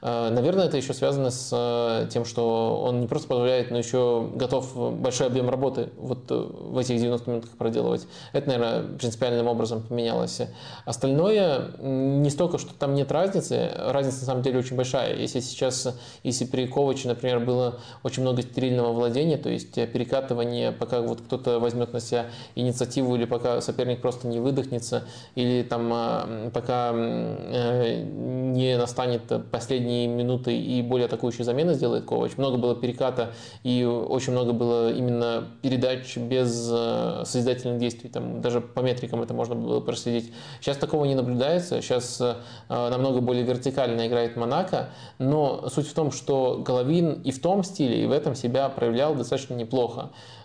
Наверное, 0.00 0.64
это 0.64 0.78
еще 0.78 0.94
связано 0.94 1.30
с 1.30 2.08
тем, 2.10 2.24
что 2.24 2.82
он 2.82 3.02
не 3.02 3.06
просто 3.06 3.28
позволяет, 3.28 3.70
но 3.70 3.76
еще 3.76 4.30
готов 4.34 4.98
большой 4.98 5.26
объем 5.26 5.50
работы 5.50 5.90
вот 5.98 6.30
в 6.30 6.78
этих 6.78 6.98
90 6.98 7.30
минутах 7.30 7.50
проделывать. 7.50 8.06
Это, 8.32 8.48
наверное, 8.48 8.96
принципиальным 8.96 9.46
образом 9.46 9.82
поменялось. 9.82 10.40
Остальное 10.86 11.72
не 11.82 12.30
столько, 12.30 12.56
что 12.56 12.72
там 12.72 12.94
нет 12.94 13.12
разницы. 13.12 13.70
Разница 13.76 14.20
на 14.20 14.26
самом 14.26 14.42
деле 14.42 14.58
очень 14.58 14.76
большая. 14.76 15.16
Если 15.16 15.40
сейчас, 15.40 15.94
если 16.22 16.46
при 16.46 16.66
Коваче, 16.66 17.08
например, 17.08 17.40
было 17.40 17.80
очень 18.02 18.22
много 18.22 18.40
стерильного 18.40 18.94
владения, 18.94 19.36
то 19.36 19.50
есть 19.50 19.74
перекатывание, 20.14 20.72
пока 20.72 21.00
вот 21.00 21.20
кто-то 21.20 21.58
возьмет 21.58 21.92
на 21.92 22.00
себя 22.00 22.26
инициативу, 22.54 23.16
или 23.16 23.24
пока 23.24 23.60
соперник 23.60 24.00
просто 24.00 24.26
не 24.26 24.38
выдохнется, 24.38 25.04
или 25.34 25.62
там 25.62 25.90
а, 25.92 26.50
пока 26.52 26.92
э, 26.94 28.02
не 28.02 28.76
настанет 28.76 29.22
последние 29.50 30.06
минуты 30.06 30.56
и 30.56 30.82
более 30.82 31.06
атакующие 31.06 31.44
замены 31.44 31.74
сделает 31.74 32.04
Ковач. 32.04 32.36
Много 32.36 32.56
было 32.56 32.74
переката 32.74 33.32
и 33.62 33.84
очень 33.84 34.32
много 34.32 34.52
было 34.52 34.92
именно 34.92 35.44
передач 35.62 36.16
без 36.16 36.68
э, 36.72 37.22
созидательных 37.24 37.78
действий. 37.78 38.10
Там 38.10 38.40
даже 38.40 38.60
по 38.60 38.80
метрикам 38.80 39.22
это 39.22 39.34
можно 39.34 39.54
было 39.54 39.80
проследить. 39.80 40.32
Сейчас 40.60 40.76
такого 40.76 41.04
не 41.04 41.14
наблюдается. 41.14 41.80
Сейчас 41.80 42.20
э, 42.20 42.34
намного 42.68 43.20
более 43.20 43.44
вертикально 43.44 44.06
играет 44.06 44.36
Монако. 44.36 44.90
Но 45.18 45.68
суть 45.68 45.88
в 45.88 45.94
том, 45.94 46.12
что 46.12 46.62
Головин 46.64 47.22
и 47.24 47.30
в 47.30 47.40
том 47.40 47.64
стиле, 47.64 48.02
и 48.02 48.06
в 48.06 48.12
этом 48.12 48.34
себя 48.34 48.68
проявлял 48.68 49.14
достаточно 49.14 49.54
неплохо. 49.54 49.93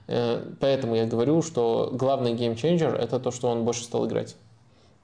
Э, 0.07 0.43
поэтому 0.59 0.95
я 0.95 1.05
говорю, 1.05 1.41
что 1.41 1.89
главный 1.91 2.33
геймченджер– 2.33 2.95
это 3.01 3.19
то, 3.19 3.31
что 3.31 3.49
он 3.49 3.63
больше 3.65 3.83
стал 3.83 4.07
играть. 4.07 4.35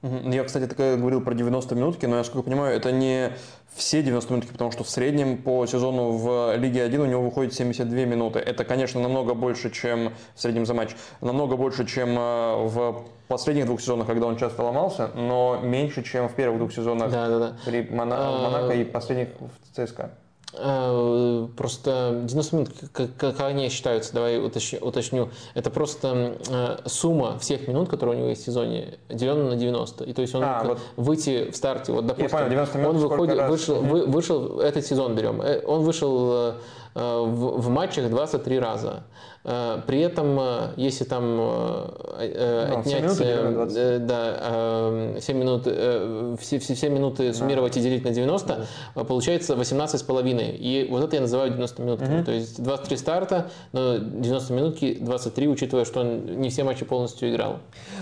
Я, 0.02 0.44
кстати, 0.44 0.66
так 0.66 0.76
говорил 0.76 1.20
про 1.20 1.34
90 1.34 1.74
минутки, 1.74 2.06
но, 2.06 2.18
я 2.18 2.24
сколько 2.24 2.44
понимаю, 2.44 2.76
это 2.76 2.92
не 2.92 3.32
все 3.74 4.02
90 4.02 4.32
минутки, 4.32 4.52
потому 4.52 4.70
что 4.70 4.84
в 4.84 4.90
среднем 4.90 5.38
по 5.38 5.66
сезону 5.66 6.12
в 6.12 6.54
Лиге 6.56 6.82
1 6.82 7.00
у 7.00 7.06
него 7.06 7.22
выходит 7.22 7.54
72 7.54 8.04
минуты. 8.04 8.38
Это, 8.38 8.64
конечно, 8.64 9.00
намного 9.00 9.34
больше, 9.34 9.70
чем 9.70 10.12
в 10.34 10.40
среднем 10.40 10.66
за 10.66 10.74
матч, 10.74 10.90
намного 11.20 11.56
больше, 11.56 11.86
чем 11.86 12.10
э, 12.18 12.66
в 12.66 13.04
последних 13.26 13.66
двух 13.66 13.80
сезонах, 13.80 14.06
когда 14.06 14.26
он 14.26 14.36
часто 14.36 14.62
ломался, 14.62 15.10
но 15.14 15.60
меньше, 15.62 16.02
чем 16.02 16.28
в 16.28 16.34
первых 16.34 16.58
двух 16.58 16.72
сезонах 16.72 17.10
да, 17.10 17.28
да, 17.28 17.38
да. 17.38 17.56
при 17.64 17.82
Мона... 17.82 18.16
Монако 18.16 18.74
и 18.74 18.84
последних 18.84 19.28
в 19.40 19.76
ЦСКА. 19.76 20.10
Э, 20.58 21.48
просто 21.56 22.22
90 22.24 22.56
минут, 22.56 22.70
как, 22.92 23.16
как 23.16 23.40
они 23.40 23.68
считаются, 23.68 24.12
давай 24.14 24.38
уточню, 24.38 24.78
уточню, 24.80 25.30
это 25.54 25.70
просто 25.70 26.38
э, 26.48 26.78
сумма 26.86 27.38
всех 27.38 27.68
минут, 27.68 27.88
которые 27.88 28.16
у 28.16 28.18
него 28.20 28.28
есть 28.30 28.42
в 28.42 28.44
сезоне, 28.46 28.94
деленная 29.08 29.50
на 29.50 29.56
90. 29.56 30.04
И 30.04 30.12
то 30.12 30.22
есть 30.22 30.34
он 30.34 30.42
а, 30.44 30.64
вот. 30.64 30.78
выйти 30.96 31.50
в 31.50 31.56
старте, 31.56 31.92
вот 31.92 32.06
допустим, 32.06 32.30
понял, 32.30 32.50
90 32.50 32.78
минут 32.78 32.94
он 32.94 33.00
выходит, 33.00 33.48
вышел, 33.48 33.80
вы, 33.82 34.06
вышел, 34.06 34.60
этот 34.60 34.86
сезон 34.86 35.14
берем, 35.14 35.42
э, 35.42 35.60
он 35.66 35.82
вышел 35.82 36.54
в, 36.96 37.60
в 37.60 37.68
матчах 37.68 38.08
23 38.08 38.58
раза. 38.58 39.02
Э, 39.48 39.80
при 39.86 40.00
этом, 40.00 40.36
э, 40.40 40.72
если 40.76 41.04
там 41.04 41.22
э, 41.38 42.68
ну, 42.68 42.78
отнять 42.80 43.12
7 43.12 44.06
да, 44.06 45.20
7 45.20 45.38
минут, 45.38 45.62
все, 46.40 46.58
все, 46.58 46.74
все 46.74 46.88
минуты 46.88 47.32
суммировать 47.32 47.74
да. 47.74 47.80
и 47.80 47.82
делить 47.82 48.04
на 48.04 48.10
90, 48.10 48.66
да. 48.94 49.04
получается 49.04 49.54
18 49.54 50.00
с 50.00 50.02
половиной. 50.02 50.50
И 50.56 50.88
вот 50.90 51.04
это 51.04 51.14
я 51.14 51.22
называю 51.22 51.50
90 51.50 51.82
минут. 51.82 52.02
Угу. 52.02 52.24
То 52.24 52.32
есть 52.32 52.60
23 52.60 52.96
старта, 52.96 53.50
но 53.70 53.98
90 53.98 54.52
минутки 54.52 54.98
23, 55.00 55.48
учитывая, 55.48 55.84
что 55.84 56.00
он 56.00 56.40
не 56.40 56.50
все 56.50 56.64
матчи 56.64 56.84
полностью 56.84 57.30
играл. 57.30 57.60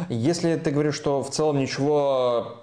Если 0.08 0.56
ты 0.56 0.70
говоришь, 0.70 0.94
что 0.94 1.23
в 1.23 1.28
целом 1.28 1.58
ничего 1.58 2.55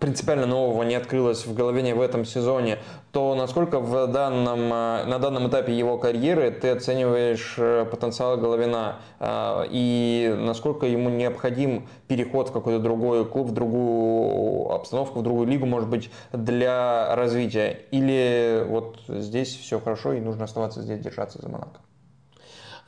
принципиально 0.00 0.46
нового 0.46 0.82
не 0.82 0.94
открылось 0.94 1.46
в 1.46 1.54
голове 1.54 1.94
в 1.94 2.00
этом 2.00 2.24
сезоне, 2.24 2.78
то 3.18 3.34
насколько 3.34 3.80
в 3.80 4.06
данном, 4.06 4.72
э, 4.72 5.04
на 5.06 5.18
данном 5.18 5.48
этапе 5.48 5.76
его 5.76 5.98
карьеры 5.98 6.52
ты 6.52 6.68
оцениваешь 6.68 7.56
э, 7.58 7.84
потенциал 7.84 8.36
Головина 8.36 9.00
э, 9.18 9.64
и 9.70 10.36
насколько 10.38 10.86
ему 10.86 11.10
необходим 11.10 11.88
переход 12.06 12.50
в 12.50 12.52
какой-то 12.52 12.78
другой 12.78 13.24
клуб, 13.24 13.48
в 13.48 13.52
другую 13.52 14.70
обстановку, 14.70 15.18
в 15.18 15.22
другую 15.24 15.48
лигу, 15.48 15.66
может 15.66 15.88
быть, 15.88 16.12
для 16.32 17.16
развития? 17.16 17.80
Или 17.90 18.64
вот 18.68 19.00
здесь 19.08 19.48
все 19.48 19.80
хорошо 19.80 20.12
и 20.12 20.20
нужно 20.20 20.44
оставаться 20.44 20.80
здесь, 20.80 21.00
держаться 21.00 21.42
за 21.42 21.48
Монако? 21.48 21.80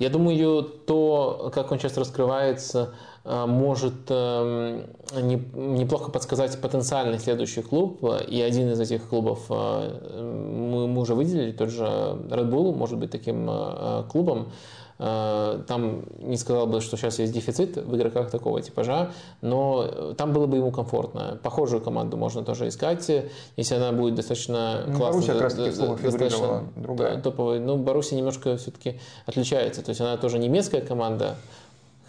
Я 0.00 0.10
думаю, 0.10 0.64
то, 0.64 1.52
как 1.54 1.70
он 1.70 1.78
сейчас 1.78 1.96
раскрывается, 1.96 2.94
Э, 3.22 3.44
может 3.46 4.08
эм, 4.08 4.86
неплохо 5.14 6.10
подсказать 6.10 6.58
потенциальный 6.60 7.18
следующий 7.18 7.60
клуб. 7.62 8.02
И 8.28 8.40
один 8.40 8.70
из 8.70 8.80
этих 8.80 9.08
клубов 9.08 9.44
э, 9.50 10.22
мы, 10.22 10.98
уже 10.98 11.14
выделили, 11.14 11.52
тот 11.52 11.68
же 11.68 11.84
Red 11.84 12.50
Bull 12.50 12.74
может 12.74 12.98
быть 12.98 13.10
таким 13.10 13.46
э, 13.48 14.04
клубом. 14.10 14.52
Там 15.00 16.02
не 16.18 16.36
сказал 16.36 16.66
бы, 16.66 16.82
что 16.82 16.98
сейчас 16.98 17.18
есть 17.20 17.32
дефицит 17.32 17.78
в 17.78 17.96
игроках 17.96 18.30
такого 18.30 18.60
типажа, 18.60 19.12
но 19.40 20.12
там 20.12 20.34
было 20.34 20.46
бы 20.46 20.58
ему 20.58 20.70
комфортно. 20.70 21.40
Похожую 21.42 21.80
команду 21.80 22.18
можно 22.18 22.42
тоже 22.42 22.68
искать, 22.68 23.10
если 23.56 23.74
она 23.76 23.92
будет 23.92 24.16
достаточно 24.16 24.84
ну, 24.86 24.98
классной. 24.98 25.26
как 25.26 25.40
раз 25.40 25.54
достаточно 25.54 26.64
другая. 26.76 27.18
топовой. 27.22 27.60
Ну, 27.60 27.78
Боруссия 27.78 28.18
немножко 28.18 28.58
все-таки 28.58 29.00
отличается. 29.24 29.82
То 29.82 29.88
есть 29.88 30.02
она 30.02 30.18
тоже 30.18 30.38
немецкая 30.38 30.82
команда, 30.82 31.36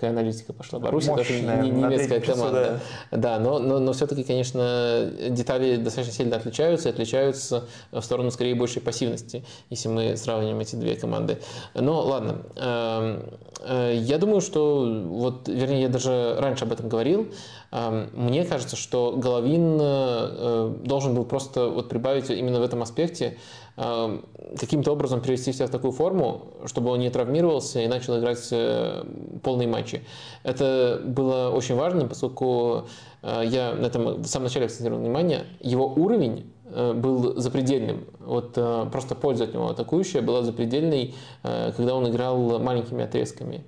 какая 0.01 0.11
аналитика 0.11 0.51
пошла. 0.51 0.79
Боруссия 0.79 1.15
тоже 1.15 1.41
не, 1.41 1.69
немецкая 1.69 2.19
команда. 2.19 2.81
да. 3.11 3.17
да, 3.17 3.39
но, 3.39 3.59
но, 3.59 3.77
но 3.77 3.93
все-таки, 3.93 4.23
конечно, 4.23 5.11
детали 5.29 5.75
достаточно 5.75 6.13
сильно 6.13 6.37
отличаются, 6.37 6.89
и 6.89 6.91
отличаются 6.91 7.65
в 7.91 8.01
сторону 8.01 8.31
скорее 8.31 8.55
большей 8.55 8.81
пассивности, 8.81 9.45
если 9.69 9.89
мы 9.89 10.17
сравним 10.17 10.59
эти 10.59 10.75
две 10.75 10.95
команды. 10.95 11.37
Но 11.75 12.01
ладно, 12.01 12.37
эм, 12.55 13.23
э, 13.59 13.93
я 14.01 14.17
думаю, 14.17 14.41
что, 14.41 15.03
вот, 15.07 15.47
вернее, 15.47 15.83
я 15.83 15.89
даже 15.89 16.35
раньше 16.39 16.65
об 16.65 16.73
этом 16.73 16.89
говорил, 16.89 17.31
эм, 17.71 18.09
мне 18.13 18.43
кажется, 18.43 18.75
что 18.75 19.13
Головин 19.15 19.77
э, 19.79 20.73
должен 20.83 21.13
был 21.13 21.25
просто 21.25 21.67
вот 21.67 21.89
прибавить 21.89 22.31
именно 22.31 22.59
в 22.59 22.63
этом 22.63 22.81
аспекте 22.81 23.37
каким-то 23.75 24.91
образом 24.91 25.21
привести 25.21 25.53
себя 25.53 25.67
в 25.67 25.69
такую 25.69 25.91
форму, 25.91 26.47
чтобы 26.65 26.91
он 26.91 26.99
не 26.99 27.09
травмировался 27.09 27.79
и 27.79 27.87
начал 27.87 28.19
играть 28.19 28.47
э, 28.51 29.03
полные 29.41 29.67
матчи. 29.67 30.03
Это 30.43 31.01
было 31.03 31.49
очень 31.49 31.75
важно, 31.75 32.07
поскольку 32.07 32.87
э, 33.21 33.43
я 33.45 33.73
на 33.73 33.85
этом 33.85 34.21
в 34.21 34.25
самом 34.27 34.45
начале 34.45 34.65
акцентировал 34.65 35.01
внимание, 35.01 35.45
его 35.61 35.87
уровень 35.87 36.51
э, 36.65 36.93
был 36.93 37.39
запредельным. 37.39 38.05
Вот 38.19 38.57
просто 38.91 39.15
польза 39.15 39.45
от 39.45 39.53
него 39.53 39.69
атакующая 39.69 40.21
была 40.21 40.43
запредельной, 40.43 41.15
когда 41.41 41.95
он 41.95 42.09
играл 42.09 42.59
маленькими 42.59 43.03
отрезками. 43.03 43.63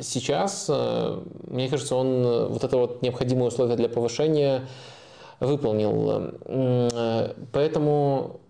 Сейчас, 0.00 0.70
мне 1.48 1.68
кажется, 1.68 1.96
он 1.96 2.48
вот 2.48 2.62
это 2.62 2.76
вот 2.76 3.02
необходимое 3.02 3.48
условие 3.48 3.76
для 3.76 3.88
повышения 3.88 4.62
выполнил. 5.40 6.32
Поэтому 7.52 8.40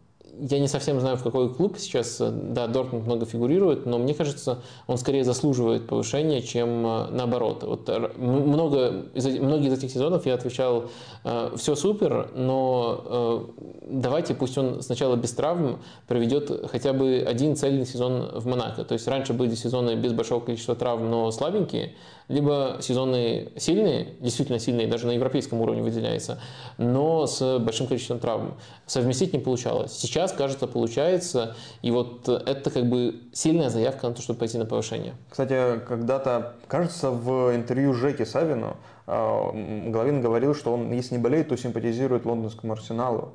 я 0.40 0.58
не 0.58 0.68
совсем 0.68 1.00
знаю, 1.00 1.16
в 1.16 1.22
какой 1.22 1.52
клуб 1.52 1.76
сейчас, 1.78 2.20
э, 2.20 2.30
да, 2.30 2.66
Дортмунд 2.66 3.06
много 3.06 3.26
фигурирует, 3.26 3.86
но 3.86 3.98
мне 3.98 4.14
кажется, 4.14 4.58
он 4.86 4.98
скорее 4.98 5.24
заслуживает 5.24 5.86
повышения, 5.86 6.42
чем 6.42 6.86
э, 6.86 7.06
наоборот. 7.10 7.64
Вот 7.64 7.88
много, 8.16 9.06
многие 9.14 9.68
из 9.68 9.72
этих 9.72 9.90
сезонов 9.90 10.26
я 10.26 10.34
отвечал, 10.34 10.90
э, 11.24 11.50
все 11.56 11.74
супер, 11.74 12.30
но 12.34 13.46
давайте 13.82 14.34
пусть 14.34 14.56
он 14.58 14.82
сначала 14.82 15.16
без 15.16 15.32
травм 15.32 15.80
проведет 16.06 16.70
хотя 16.70 16.92
бы 16.92 17.24
один 17.26 17.56
цельный 17.56 17.86
сезон 17.86 18.30
в 18.34 18.46
Монако. 18.46 18.84
То 18.84 18.94
есть 18.94 19.06
раньше 19.08 19.32
были 19.32 19.54
сезоны 19.54 19.94
без 19.94 20.12
большого 20.12 20.40
количества 20.40 20.74
травм, 20.74 21.10
но 21.10 21.30
слабенькие, 21.30 21.94
либо 22.28 22.76
сезоны 22.80 23.52
сильные, 23.56 24.14
действительно 24.20 24.58
сильные, 24.58 24.86
даже 24.86 25.06
на 25.06 25.12
европейском 25.12 25.60
уровне 25.60 25.82
выделяется, 25.82 26.40
но 26.76 27.26
с 27.26 27.58
большим 27.58 27.86
количеством 27.86 28.18
травм. 28.20 28.54
Совместить 28.86 29.32
не 29.32 29.38
получалось. 29.38 29.92
Сейчас, 29.92 30.32
кажется, 30.32 30.66
получается, 30.66 31.56
и 31.82 31.90
вот 31.90 32.28
это 32.28 32.70
как 32.70 32.88
бы 32.88 33.22
сильная 33.32 33.70
заявка 33.70 34.08
на 34.08 34.14
то, 34.14 34.22
чтобы 34.22 34.38
пойти 34.38 34.58
на 34.58 34.66
повышение. 34.66 35.14
Кстати, 35.30 35.80
когда-то, 35.86 36.54
кажется, 36.66 37.10
в 37.10 37.54
интервью 37.54 37.94
Жеки 37.94 38.24
Савину 38.24 38.76
э, 39.06 39.90
Головин 39.90 40.20
говорил, 40.20 40.54
что 40.54 40.74
он, 40.74 40.92
если 40.92 41.16
не 41.16 41.22
болеет, 41.22 41.48
то 41.48 41.56
симпатизирует 41.56 42.26
лондонскому 42.26 42.74
арсеналу 42.74 43.32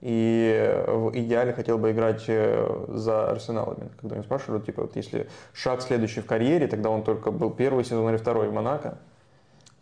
и 0.00 0.82
в 0.86 1.10
идеале 1.14 1.52
хотел 1.52 1.76
бы 1.76 1.90
играть 1.90 2.24
э, 2.26 2.86
за 2.88 3.30
Арсенал. 3.30 3.76
Когда 4.00 4.16
меня 4.16 4.24
спрашивают, 4.24 4.64
типа, 4.64 4.82
вот 4.82 4.96
если 4.96 5.28
шаг 5.52 5.82
следующий 5.82 6.20
в 6.20 6.26
карьере, 6.26 6.66
тогда 6.68 6.88
он 6.90 7.02
только 7.02 7.30
был 7.30 7.50
первый 7.50 7.84
сезон 7.84 8.08
или 8.08 8.16
второй 8.16 8.48
в 8.48 8.52
Монако. 8.52 8.98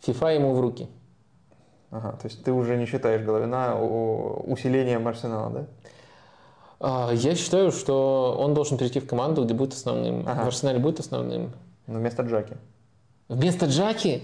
ФИФА 0.01 0.27
ему 0.27 0.53
в 0.53 0.59
руки. 0.59 0.89
Ага, 1.91 2.11
то 2.21 2.27
есть 2.27 2.43
ты 2.43 2.51
уже 2.51 2.77
не 2.77 2.85
считаешь 2.85 3.23
Головина 3.23 3.79
усилением 3.81 5.07
Арсенала, 5.07 5.49
да? 5.49 5.65
А, 6.79 7.11
Я 7.13 7.35
считаю, 7.35 7.71
что 7.71 8.35
он 8.37 8.53
должен 8.53 8.77
перейти 8.77 8.99
в 8.99 9.07
команду, 9.07 9.43
где 9.43 9.53
будет 9.53 9.73
основным. 9.73 10.27
Ага. 10.27 10.43
В 10.43 10.47
Арсенале 10.47 10.79
будет 10.79 10.99
основным. 10.99 11.51
Ну, 11.87 11.99
вместо 11.99 12.23
Джаки. 12.23 12.57
Вместо 13.27 13.65
Джаки? 13.65 14.23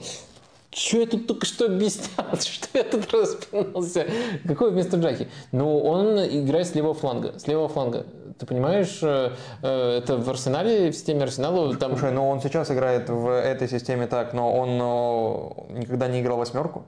Что 0.72 0.98
я 0.98 1.08
тут 1.08 1.28
только 1.28 1.46
что 1.46 1.66
объяснял? 1.66 2.26
Что 2.40 2.78
я 2.78 2.84
тут 2.84 3.12
распинался? 3.14 4.08
Какой 4.48 4.72
вместо 4.72 4.98
Джаки? 4.98 5.28
Ну, 5.52 5.80
он 5.80 6.20
играет 6.20 6.68
с 6.68 6.76
левого 6.76 6.94
фланга. 6.94 7.38
С 7.40 7.48
левого 7.48 7.70
фланга. 7.70 8.06
Ты 8.38 8.46
понимаешь, 8.46 9.00
э, 9.02 9.32
э, 9.62 9.98
это 9.98 10.18
в 10.18 10.30
Арсенале, 10.30 10.92
в 10.92 10.94
системе 10.96 11.24
Арсенала, 11.24 11.74
там... 11.78 11.92
Слушай, 11.92 12.12
ну 12.12 12.28
он 12.30 12.42
сейчас 12.42 12.70
играет 12.70 13.10
в 13.10 13.30
этой 13.30 13.70
системе 13.70 14.08
так, 14.08 14.34
но 14.34 14.54
он 14.54 14.78
о, 14.82 15.68
никогда 15.70 16.10
не 16.10 16.20
играл 16.20 16.38
восьмерку. 16.38 16.84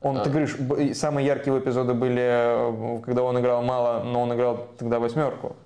Он, 0.00 0.16
А. 0.16 0.24
ты 0.24 0.30
говоришь, 0.30 0.56
самые 0.96 1.26
яркие 1.26 1.58
эпизоды 1.58 1.92
были, 1.92 2.22
э, 2.22 3.00
когда 3.04 3.22
он 3.22 3.38
играл 3.38 3.62
мало, 3.62 4.02
но 4.02 4.22
он 4.22 4.32
играл 4.34 4.68
тогда 4.78 4.98
восьмерку. 4.98 5.56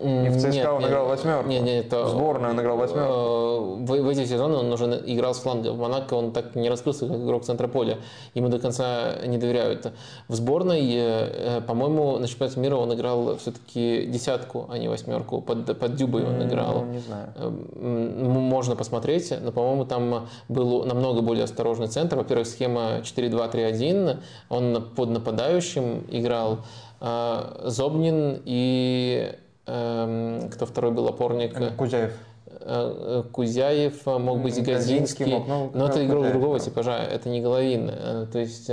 И 0.00 0.28
в 0.28 0.38
ЦСКА 0.38 0.72
он 0.72 0.86
играл 0.86 1.06
восьмерку. 1.06 1.48
Нет, 1.48 1.62
нет, 1.62 1.86
это... 1.86 2.04
В 2.04 2.08
сборной 2.10 2.50
он 2.50 2.60
играл 2.60 2.76
восьмерку. 2.76 3.12
Э, 3.12 3.84
В, 3.84 4.02
в 4.02 4.08
эти 4.08 4.24
сезоны 4.26 4.56
он 4.56 4.72
уже 4.72 4.84
играл 5.06 5.34
с 5.34 5.38
фланга. 5.38 5.72
В 5.72 5.78
Монако 5.78 6.14
он 6.14 6.32
так 6.32 6.54
не 6.54 6.68
раскрылся, 6.68 7.08
как 7.08 7.16
игрок 7.16 7.44
центра 7.44 7.66
поля. 7.66 7.98
Ему 8.34 8.48
до 8.48 8.60
конца 8.60 9.16
не 9.26 9.38
доверяют. 9.38 9.92
В 10.28 10.34
сборной, 10.34 10.80
э, 10.80 11.58
э, 11.58 11.60
по-моему, 11.62 12.18
на 12.18 12.28
чемпионате 12.28 12.60
мира 12.60 12.76
он 12.76 12.94
играл 12.94 13.36
все-таки 13.38 14.06
десятку, 14.06 14.66
а 14.70 14.78
не 14.78 14.88
восьмерку. 14.88 15.40
Под, 15.40 15.78
под 15.78 15.96
Дюбой 15.96 16.24
он 16.24 16.46
играл. 16.46 16.84
Ну, 16.84 16.92
не 16.92 17.00
знаю. 17.00 17.32
М, 17.36 18.30
Можно 18.30 18.76
посмотреть, 18.76 19.32
но, 19.42 19.50
по-моему, 19.50 19.84
там 19.84 20.28
был 20.48 20.84
намного 20.84 21.22
более 21.22 21.44
осторожный 21.44 21.88
центр. 21.88 22.16
Во-первых, 22.16 22.46
схема 22.46 23.00
4-2-3-1, 23.02 24.18
он 24.48 24.88
под 24.94 25.10
нападающим 25.10 26.04
играл 26.10 26.58
Зобнин 27.00 28.42
и 28.44 29.32
эм, 29.68 30.50
кто 30.50 30.66
второй 30.66 30.92
был 30.92 31.06
опорник? 31.08 31.76
Кузяев. 31.76 32.12
Э, 32.60 33.22
Кузяев, 33.32 34.06
э, 34.06 34.18
мог 34.18 34.42
быть 34.42 34.54
Газинский 34.54 34.74
Газинский, 34.74 35.26
мог, 35.26 35.46
ну, 35.46 35.70
но 35.74 35.88
это 35.88 36.04
игрок 36.04 36.24
Кузяев, 36.24 36.32
другого 36.32 36.58
да. 36.58 36.64
типажа, 36.64 36.96
это 36.96 37.28
не 37.28 37.40
Головин. 37.40 37.90
Э, 37.92 38.26
То 38.32 38.38
есть 38.38 38.70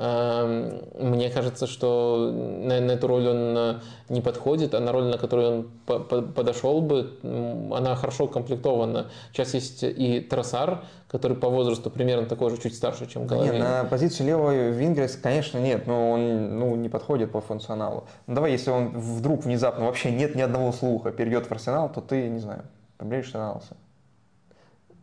мне 0.00 1.28
кажется, 1.30 1.66
что 1.66 2.30
на, 2.32 2.80
на 2.80 2.92
эту 2.92 3.06
роль 3.06 3.28
он 3.28 3.58
э, 3.58 3.74
не 4.08 4.22
подходит, 4.22 4.74
а 4.74 4.80
на 4.80 4.92
роль, 4.92 5.04
на 5.04 5.18
которую 5.18 5.50
он 5.50 5.70
по- 5.84 5.98
по- 5.98 6.22
подошел 6.22 6.80
бы, 6.80 7.18
она 7.22 7.94
хорошо 7.96 8.24
укомплектована. 8.24 9.10
Сейчас 9.32 9.52
есть 9.52 9.82
и 9.82 10.20
Тросар, 10.20 10.84
который 11.06 11.36
по 11.36 11.50
возрасту 11.50 11.90
примерно 11.90 12.26
такой 12.26 12.50
же, 12.50 12.56
чуть 12.58 12.74
старше, 12.74 13.06
чем 13.06 13.26
Да 13.26 13.36
нет, 13.36 13.46
Головин. 13.48 13.62
на 13.62 13.84
позицию 13.84 14.28
левого 14.28 14.70
вингера, 14.70 15.06
конечно, 15.22 15.58
нет, 15.58 15.86
но 15.86 16.12
он 16.12 16.58
ну, 16.58 16.76
не 16.76 16.88
подходит 16.88 17.30
по 17.32 17.42
функционалу. 17.42 18.04
Ну, 18.26 18.34
давай, 18.36 18.52
если 18.52 18.70
он 18.70 18.98
вдруг 18.98 19.44
внезапно 19.44 19.84
вообще 19.84 20.10
нет 20.10 20.34
ни 20.34 20.40
одного 20.40 20.72
слуха, 20.72 21.10
перейдет 21.10 21.46
в 21.46 21.52
арсенал, 21.52 21.90
то 21.92 22.00
ты, 22.00 22.28
не 22.28 22.38
знаю, 22.38 22.62
побреешься 22.96 23.36
на 23.36 23.54
лысо. 23.54 23.76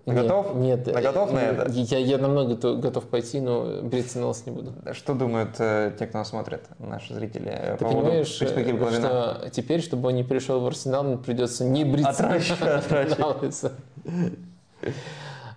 Ты 0.07 0.13
Нет, 0.13 0.21
готов? 0.23 0.55
Нет. 0.55 0.85
Ты 0.85 0.91
готов 0.93 1.33
на 1.33 1.39
это? 1.39 1.69
Я, 1.69 1.97
я 1.97 2.17
намного 2.17 2.55
то- 2.55 2.77
готов 2.77 3.03
пойти, 3.09 3.41
но 3.41 3.81
бриться 3.81 4.19
на 4.19 4.27
лос 4.27 4.43
не 4.45 4.53
буду. 4.53 4.71
Что 4.93 5.13
думают 5.13 5.55
э, 5.59 5.91
те, 5.99 6.07
кто 6.07 6.19
нас 6.19 6.29
смотрит, 6.29 6.61
наши 6.79 7.13
зрители, 7.13 7.49
э, 7.51 7.75
Ты 7.77 7.83
по 7.83 7.91
поводу 7.91 8.07
понимаешь, 8.07 8.41
э, 8.41 8.45
Головина? 8.73 9.09
что 9.41 9.49
теперь, 9.49 9.81
чтобы 9.81 10.07
он 10.07 10.15
не 10.15 10.23
пришел 10.23 10.61
в 10.61 10.65
Арсенал, 10.67 11.03
мне 11.03 11.17
придется 11.17 11.65
не 11.65 11.83
бриться 11.83 12.11
Отращивать, 12.11 12.61
на 12.61 12.77
отращивать. 12.77 13.41
лысо. 13.41 13.71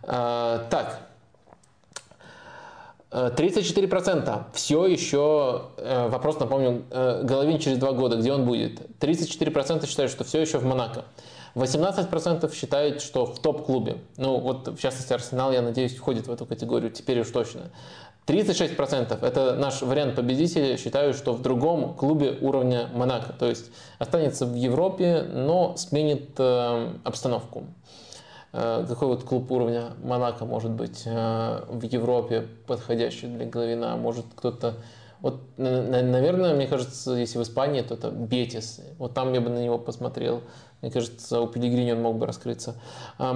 А, 0.03 0.67
Так. 0.69 0.99
Э, 3.13 3.31
34% 3.37 4.47
все 4.53 4.85
еще, 4.87 5.63
вопрос, 6.09 6.41
напомню, 6.41 6.83
э, 6.91 7.23
Головин 7.23 7.61
через 7.61 7.79
два 7.79 7.93
года, 7.93 8.17
где 8.17 8.33
он 8.33 8.47
будет? 8.47 8.81
34% 8.99 9.87
считают, 9.87 10.11
что 10.11 10.25
все 10.25 10.41
еще 10.41 10.59
в 10.59 10.65
Монако. 10.65 11.05
18% 11.55 12.53
считают, 12.55 13.03
что 13.03 13.27
в 13.27 13.41
топ-клубе. 13.41 13.99
Ну, 14.17 14.39
вот, 14.39 14.69
в 14.69 14.79
частности, 14.81 15.13
Арсенал, 15.13 15.53
я 15.53 15.63
надеюсь, 15.63 15.95
входит 15.97 16.27
в 16.27 16.33
эту 16.33 16.47
категорию, 16.47 16.91
теперь 16.91 17.21
уж 17.21 17.31
точно. 17.31 17.71
36% 18.27 19.25
это 19.25 19.57
наш 19.57 19.83
вариант 19.83 20.15
победителя, 20.15 20.77
считают, 20.77 21.17
что 21.17 21.33
в 21.33 21.43
другом 21.43 21.95
клубе 21.95 22.37
уровня 22.41 22.89
Монако. 22.95 23.33
То 23.33 23.49
есть 23.49 23.71
останется 23.99 24.47
в 24.47 24.55
Европе, 24.55 25.23
но 25.23 25.77
сменит 25.77 26.31
э, 26.39 26.93
обстановку. 27.03 27.65
Э, 28.53 28.85
какой 28.89 29.09
вот 29.09 29.25
клуб 29.25 29.51
уровня 29.51 29.93
Монако 30.05 30.45
может 30.45 30.71
быть 30.71 31.03
э, 31.07 31.61
в 31.69 31.83
Европе 31.83 32.47
подходящий 32.67 33.27
для 33.27 33.47
Головина? 33.47 33.97
Может 33.97 34.27
кто-то... 34.37 34.75
Вот, 35.21 35.41
на- 35.59 35.83
на- 35.83 36.03
наверное, 36.03 36.55
мне 36.55 36.67
кажется, 36.67 37.13
если 37.13 37.39
в 37.39 37.43
Испании, 37.43 37.83
то 37.83 37.95
это 37.95 38.11
Бетис. 38.11 38.81
Вот 38.99 39.13
там 39.13 39.33
я 39.33 39.41
бы 39.41 39.51
на 39.51 39.59
него 39.59 39.77
посмотрел. 39.79 40.43
Мне 40.83 40.91
кажется, 40.91 41.41
у 41.41 41.47
Пелигрини 41.47 41.93
он 41.93 42.03
мог 42.03 42.17
бы 42.17 42.27
раскрыться. 42.27 42.75
Э, 43.19 43.33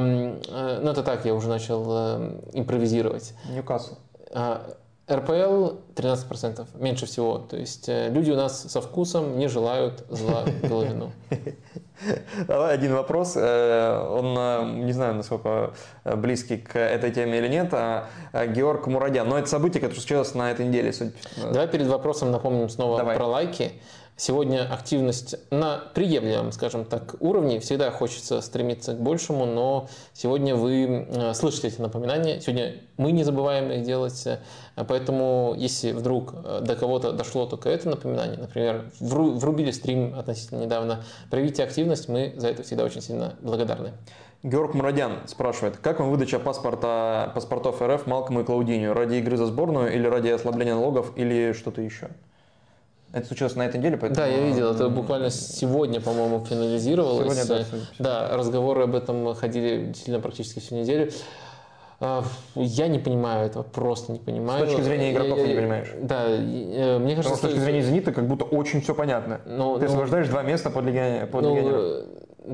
Ну, 0.83 0.91
это 0.91 1.03
так, 1.03 1.25
я 1.25 1.35
уже 1.35 1.49
начал 1.49 1.85
э, 1.89 2.41
импровизировать. 2.55 3.35
Ньюкасл. 3.51 3.95
А, 4.33 4.63
РПЛ 5.11 5.77
13%, 5.95 6.67
меньше 6.81 7.05
всего. 7.05 7.39
То 7.39 7.57
есть 7.59 7.89
э, 7.91 8.09
люди 8.09 8.31
у 8.31 8.37
нас 8.37 8.63
со 8.63 8.81
вкусом 8.81 9.39
не 9.39 9.49
желают 9.49 10.05
зла 10.09 10.45
Головину. 10.63 11.13
Давай 12.49 12.75
один 12.75 12.95
вопрос. 12.95 13.37
Он, 13.37 14.85
не 14.87 14.93
знаю, 14.93 15.15
насколько 15.15 15.75
близкий 16.05 16.57
к 16.57 16.79
этой 16.79 17.13
теме 17.13 17.39
или 17.39 17.49
нет. 17.49 17.69
а, 17.73 18.07
а, 18.33 18.47
Георг 18.47 18.87
Мурадян. 18.87 19.29
Но 19.29 19.39
это 19.39 19.49
событие, 19.49 19.81
которое 19.81 20.01
случилось 20.01 20.35
на 20.35 20.51
этой 20.51 20.67
неделе. 20.67 20.93
судя 20.93 21.13
Давай 21.37 21.69
перед 21.69 21.87
вопросом 21.87 22.31
напомним 22.31 22.69
снова 22.71 22.99
Давай. 22.99 23.17
про 23.17 23.27
лайки. 23.27 23.73
Сегодня 24.17 24.73
активность 24.73 25.35
на 25.51 25.79
приемлемом, 25.93 26.53
скажем 26.53 26.85
так, 26.85 27.17
уровне. 27.19 27.59
Всегда 27.59 27.91
хочется 27.91 28.41
стремиться 28.43 28.95
к 28.95 29.01
большему, 29.01 29.45
но 29.45 29.89
сегодня 30.13 30.55
вы 30.55 31.09
э, 31.09 31.35
слышите 31.35 31.67
эти 31.67 31.81
напоминания. 31.81 32.41
Сегодня 32.41 32.77
мы 32.97 33.11
не 33.11 33.25
забываем 33.25 33.73
их 33.73 33.83
делать. 33.83 34.25
Поэтому, 34.77 35.55
если 35.59 35.91
вдруг 35.91 36.33
э, 36.33 36.61
до 36.63 36.77
кого-то 36.77 37.11
дошло 37.11 37.47
только 37.47 37.71
это 37.71 37.89
напоминание, 37.89 38.39
например, 38.39 38.85
вру- 39.01 39.33
врубили 39.33 39.73
стрим 39.73 40.17
относительно 40.17 40.63
недавно, 40.63 41.03
проявите 41.29 41.65
активность, 41.65 42.09
мы 42.09 42.35
за 42.37 42.51
это 42.51 42.63
всегда 42.63 42.85
очень 42.85 43.03
сильно 43.03 43.35
благодарны. 43.41 43.95
Георг 44.45 44.75
Мурадян 44.75 45.27
спрашивает, 45.27 45.79
как 45.79 45.99
вам 45.99 46.13
выдача 46.13 46.39
паспорта, 46.39 47.33
паспортов 47.35 47.83
РФ 47.83 48.07
Малкому 48.07 48.43
и 48.43 48.45
Клаудинию? 48.45 48.95
Ради 48.95 49.17
игры 49.17 49.37
за 49.37 49.47
сборную 49.47 49.93
или 49.93 50.07
ради 50.07 50.29
ослабления 50.29 50.75
налогов 50.75 51.11
или 51.17 51.53
что-то 51.53 51.83
еще? 51.83 52.11
Это 53.15 53.29
случилось 53.29 53.55
на 53.55 53.63
этой 53.63 53.77
неделе, 53.77 53.97
поэтому... 53.97 54.17
Да, 54.17 54.27
я 54.27 54.41
видел, 54.41 54.73
это 54.73 54.89
буквально 54.89 55.31
сегодня, 55.31 56.01
по-моему, 56.01 56.45
финализировалось. 56.45 57.33
Сегодня, 57.45 57.65
да. 58.01 58.29
Да, 58.29 58.37
разговоры 58.37 58.83
об 58.83 58.97
этом 58.97 59.35
ходили 59.37 59.87
действительно 59.87 60.19
практически 60.19 60.59
всю 60.59 60.75
неделю. 60.75 61.13
А, 62.01 62.25
Я 62.57 62.89
не 62.89 62.99
понимаю 62.99 63.47
этого, 63.47 63.63
просто 63.63 64.11
не 64.11 64.19
понимаю. 64.19 64.67
С 64.67 64.69
точки 64.69 64.83
зрения 64.83 65.13
игроков 65.13 65.39
Я- 65.39 65.45
ты 65.45 65.49
не 65.49 65.55
я- 65.55 65.61
понимаешь? 65.61 65.89
Да, 66.03 66.25
э, 66.27 66.39
мне 66.39 67.15
Потому 67.15 67.15
кажется, 67.15 67.29
что 67.29 67.37
с 67.37 67.41
точки 67.41 67.59
зрения 67.61 67.83
«Зенита» 67.83 68.13
как 68.13 68.27
будто 68.27 68.45
очень 68.45 68.81
все 68.83 68.97
понятно. 68.97 69.41
Ну, 69.47 69.77
Ты 69.77 69.83
ну, 69.83 69.87
освобождаешь 69.87 70.27
два 70.27 70.43
места 70.43 70.71
под, 70.71 70.85
легионе- 70.85 71.27
под 71.27 71.43
ну, 71.43 71.55
легионеров. 71.55 72.05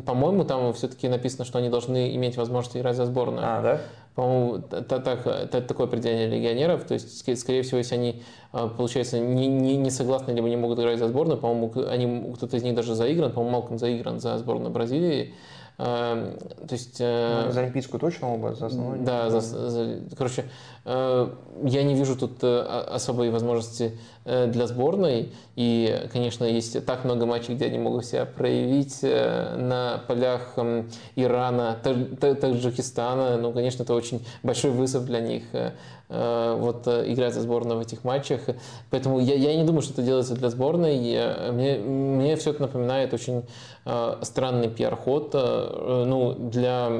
По-моему, 0.06 0.44
там 0.44 0.72
все-таки 0.72 1.08
написано, 1.08 1.44
что 1.44 1.58
они 1.58 1.68
должны 1.68 2.14
иметь 2.16 2.36
возможность 2.36 2.76
играть 2.76 2.96
за 2.96 3.06
сборную. 3.06 3.42
А, 3.44 3.62
да? 3.62 3.80
По-моему, 4.14 4.56
это, 4.70 5.00
так, 5.00 5.26
это 5.26 5.60
такое 5.62 5.86
определение 5.86 6.28
легионеров. 6.28 6.84
То 6.84 6.94
есть, 6.94 7.38
скорее 7.40 7.62
всего, 7.62 7.78
если 7.78 7.94
они, 7.94 8.22
а, 8.52 8.68
получается, 8.68 9.18
не, 9.18 9.46
не, 9.46 9.76
не 9.76 9.90
согласны, 9.90 10.32
либо 10.32 10.48
не 10.48 10.56
могут 10.56 10.78
играть 10.78 10.98
за 10.98 11.08
сборную, 11.08 11.38
по-моему, 11.38 11.72
они, 11.88 12.32
кто-то 12.34 12.56
из 12.56 12.62
них 12.62 12.74
даже 12.74 12.94
заигран, 12.94 13.32
по-моему, 13.32 13.52
Малком 13.58 13.78
заигран 13.78 14.20
за 14.20 14.38
сборную 14.38 14.70
Бразилии. 14.70 15.34
А, 15.78 16.36
То 16.68 16.74
есть... 16.74 16.96
э, 17.00 17.44
Ну, 17.46 17.52
за 17.52 17.60
Олимпийскую 17.60 17.98
точно 18.00 18.34
оба, 18.34 18.54
за 18.54 18.66
основную? 18.66 19.02
Да, 19.02 19.30
за- 19.30 19.40
за- 19.40 20.00
короче, 20.16 20.44
я 20.84 21.82
не 21.82 21.94
вижу 21.94 22.16
тут 22.16 22.42
э, 22.42 22.60
особой 22.60 23.30
возможности 23.30 23.98
э, 24.24 24.46
для 24.46 24.66
сборной. 24.66 25.32
И, 25.56 26.08
конечно, 26.12 26.44
есть 26.44 26.84
так 26.86 27.04
много 27.04 27.26
матчей, 27.26 27.54
где 27.54 27.66
они 27.66 27.78
могут 27.78 28.06
себя 28.06 28.24
проявить 28.24 28.98
э, 29.02 29.56
на 29.56 30.02
полях 30.08 30.54
Ирана, 31.16 31.78
Тадж- 31.84 32.16
Та- 32.16 32.34
Таджикистана. 32.34 33.36
Ну, 33.36 33.52
конечно, 33.52 33.82
это 33.82 33.94
очень 33.94 34.24
большой 34.42 34.70
вызов 34.70 35.04
для 35.04 35.20
них. 35.20 35.42
э, 35.52 35.72
э, 36.08 36.56
Вот 36.58 36.86
э, 36.86 37.12
играть 37.12 37.34
за 37.34 37.42
сборную 37.42 37.78
в 37.78 37.82
этих 37.82 38.02
матчах. 38.04 38.40
Поэтому 38.90 39.20
я, 39.20 39.34
я 39.34 39.54
не 39.56 39.64
думаю, 39.64 39.82
что 39.82 39.92
это 39.92 40.02
делается 40.02 40.34
для 40.34 40.48
сборной. 40.48 40.96
Мне, 41.52 41.76
мне 41.76 42.36
все 42.36 42.50
это 42.50 42.62
напоминает 42.62 43.12
очень 43.12 43.44
э, 43.84 44.14
странный 44.22 44.68
пиар-ход. 44.70 45.30
э, 45.34 46.04
Ну, 46.06 46.32
для 46.34 46.90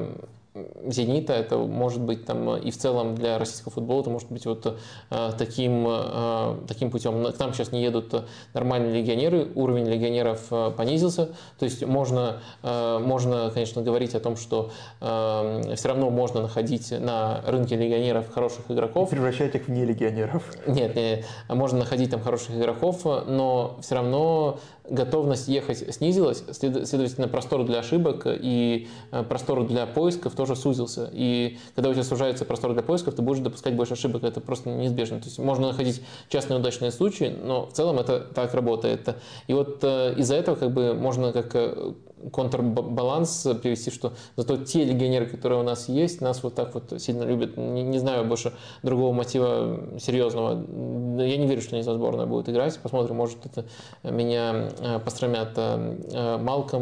Зенита, 0.87 1.33
это 1.33 1.59
может 1.59 2.01
быть 2.01 2.25
там 2.25 2.57
и 2.57 2.71
в 2.71 2.77
целом 2.77 3.15
для 3.15 3.39
российского 3.39 3.73
футбола, 3.73 4.01
это 4.03 4.11
может 4.11 4.31
быть 4.31 4.47
вот 4.47 4.79
э, 5.11 5.31
таким, 5.39 5.87
э, 5.89 6.57
таким 6.67 6.91
путем. 6.91 7.33
К 7.33 7.39
нам 7.39 7.55
сейчас 7.55 7.73
не 7.73 7.83
едут 7.83 8.25
нормальные 8.55 9.01
легионеры, 9.01 9.49
уровень 9.55 9.87
легионеров 9.87 10.47
э, 10.51 10.73
понизился, 10.77 11.31
то 11.59 11.65
есть 11.65 11.85
можно, 11.85 12.41
э, 12.63 12.99
можно, 12.99 13.51
конечно, 13.53 13.83
говорить 13.83 14.15
о 14.15 14.21
том, 14.21 14.37
что 14.37 14.71
э, 15.01 15.75
все 15.77 15.89
равно 15.89 16.11
можно 16.11 16.43
находить 16.43 16.91
на 16.91 17.43
рынке 17.47 17.77
легионеров 17.77 18.33
хороших 18.33 18.71
игроков. 18.71 19.11
Превращать 19.11 19.55
их 19.55 19.67
в 19.67 19.71
не 19.71 19.85
легионеров. 19.85 20.43
Нет, 20.67 20.95
нет, 20.95 21.25
можно 21.49 21.81
находить 21.81 22.11
там 22.11 22.21
хороших 22.21 22.57
игроков, 22.57 23.05
но 23.05 23.79
все 23.81 23.95
равно 23.97 24.59
готовность 24.91 25.49
ехать 25.49 25.95
снизилась, 25.95 26.43
следовательно, 26.53 27.29
простор 27.29 27.65
для 27.65 27.79
ошибок 27.79 28.23
и 28.27 28.89
э, 29.13 29.23
простор 29.23 29.67
для 29.67 29.87
поисков 29.87 30.35
тоже 30.35 30.50
сузился. 30.55 31.11
И 31.13 31.59
когда 31.75 31.91
у 31.91 31.93
тебя 31.93 32.05
сужается 32.05 32.45
простор 32.45 32.73
для 32.73 32.83
поисков, 32.83 33.15
ты 33.15 33.23
будешь 33.23 33.41
допускать 33.41 33.75
больше 33.75 33.95
ошибок, 33.95 34.25
это 34.25 34.41
просто 34.41 34.71
неизбежно. 34.71 35.19
То 35.19 35.27
есть 35.27 35.39
можно 35.39 35.69
находить 35.69 36.03
частные 36.29 36.59
удачные 36.59 36.91
случаи, 36.91 37.37
но 37.43 37.67
в 37.67 37.73
целом 37.73 37.99
это 37.99 38.21
так 38.21 38.55
работает. 38.55 39.17
И 39.47 39.53
вот 39.53 39.79
э, 39.83 40.15
из-за 40.19 40.35
этого 40.35 40.57
как 40.57 40.73
бы 40.73 40.95
можно 40.95 41.33
как 41.33 41.51
э, 41.55 41.93
контрбаланс 42.33 43.47
привести, 43.63 43.91
что 43.91 44.13
зато 44.37 44.59
те 44.59 44.85
легионеры, 44.85 45.27
которые 45.27 45.61
у 45.61 45.63
нас 45.63 45.89
есть, 45.89 46.21
нас 46.21 46.43
вот 46.43 46.55
так 46.55 46.75
вот 46.75 47.01
сильно 47.01 47.23
любят. 47.25 47.57
Не, 47.57 47.83
не 47.83 47.99
знаю 47.99 48.25
больше 48.25 48.53
другого 48.83 49.13
мотива 49.13 49.81
серьезного. 49.99 50.53
Я 51.23 51.37
не 51.37 51.47
верю, 51.47 51.63
что 51.63 51.77
они 51.77 51.83
за 51.83 51.95
сборную 51.95 52.29
будут 52.29 52.49
играть. 52.49 52.79
Посмотрим, 52.79 53.17
может 53.17 53.45
это 53.45 53.65
меня 54.03 54.71
э, 54.81 54.99
пострамят 55.01 55.53
э, 55.57 55.99
э, 56.13 56.39
Малком 56.39 56.81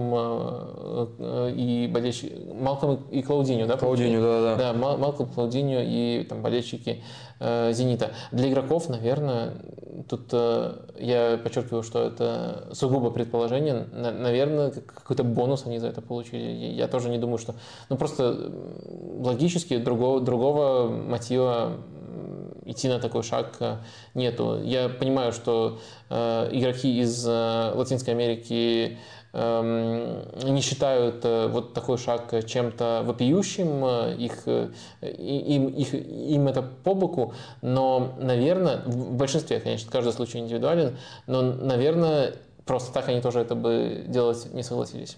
и 1.54 1.88
болельщики... 1.92 2.32
Малком 2.54 3.00
и 3.10 3.22
Клаудиню, 3.22 3.66
да? 3.66 3.76
Клаудиню, 3.76 4.20
да, 4.20 4.56
да. 4.56 4.72
Да, 4.72 4.96
Малком, 4.96 5.26
Клаудиню 5.26 5.82
и 5.84 6.24
там 6.28 6.42
болельщики 6.42 7.02
Зенита. 7.40 8.10
Для 8.32 8.50
игроков, 8.50 8.88
наверное, 8.88 9.54
тут 10.08 10.32
я 10.98 11.38
подчеркиваю, 11.42 11.82
что 11.82 12.02
это 12.02 12.68
сугубо 12.72 13.10
предположение. 13.10 13.86
Наверное, 13.92 14.70
какой-то 14.70 15.22
бонус 15.22 15.64
они 15.64 15.78
за 15.78 15.88
это 15.88 16.02
получили. 16.02 16.72
Я 16.72 16.88
тоже 16.88 17.10
не 17.10 17.18
думаю, 17.18 17.38
что... 17.38 17.54
Ну, 17.88 17.96
просто 17.96 18.52
логически 19.18 19.76
другого, 19.78 20.20
другого 20.20 20.88
мотива 20.88 21.78
идти 22.68 22.88
на 22.88 22.98
такой 22.98 23.22
шаг 23.22 23.56
э, 23.60 23.76
нету. 24.14 24.60
Я 24.62 24.88
понимаю, 24.88 25.32
что 25.32 25.78
э, 26.10 26.48
игроки 26.52 27.00
из 27.00 27.26
э, 27.26 27.72
Латинской 27.74 28.12
Америки 28.12 28.52
э, 28.92 28.96
не 29.38 30.60
считают 30.60 31.24
э, 31.24 31.46
вот 31.48 31.74
такой 31.74 31.98
шаг 31.98 32.34
чем-то 32.46 33.02
вопиющим, 33.04 33.84
э, 33.84 34.14
их, 34.16 34.46
им, 35.02 35.68
их, 35.68 35.94
им 35.94 36.48
это 36.48 36.62
по 36.62 36.94
боку, 36.94 37.34
но, 37.62 38.14
наверное, 38.18 38.82
в 38.84 39.14
большинстве, 39.14 39.60
конечно, 39.60 39.90
каждый 39.90 40.12
случай 40.12 40.38
индивидуален, 40.38 40.96
но, 41.26 41.42
наверное, 41.42 42.34
просто 42.64 42.92
так 42.92 43.08
они 43.08 43.20
тоже 43.20 43.40
это 43.40 43.54
бы 43.54 44.04
делать 44.08 44.52
не 44.52 44.62
согласились. 44.62 45.16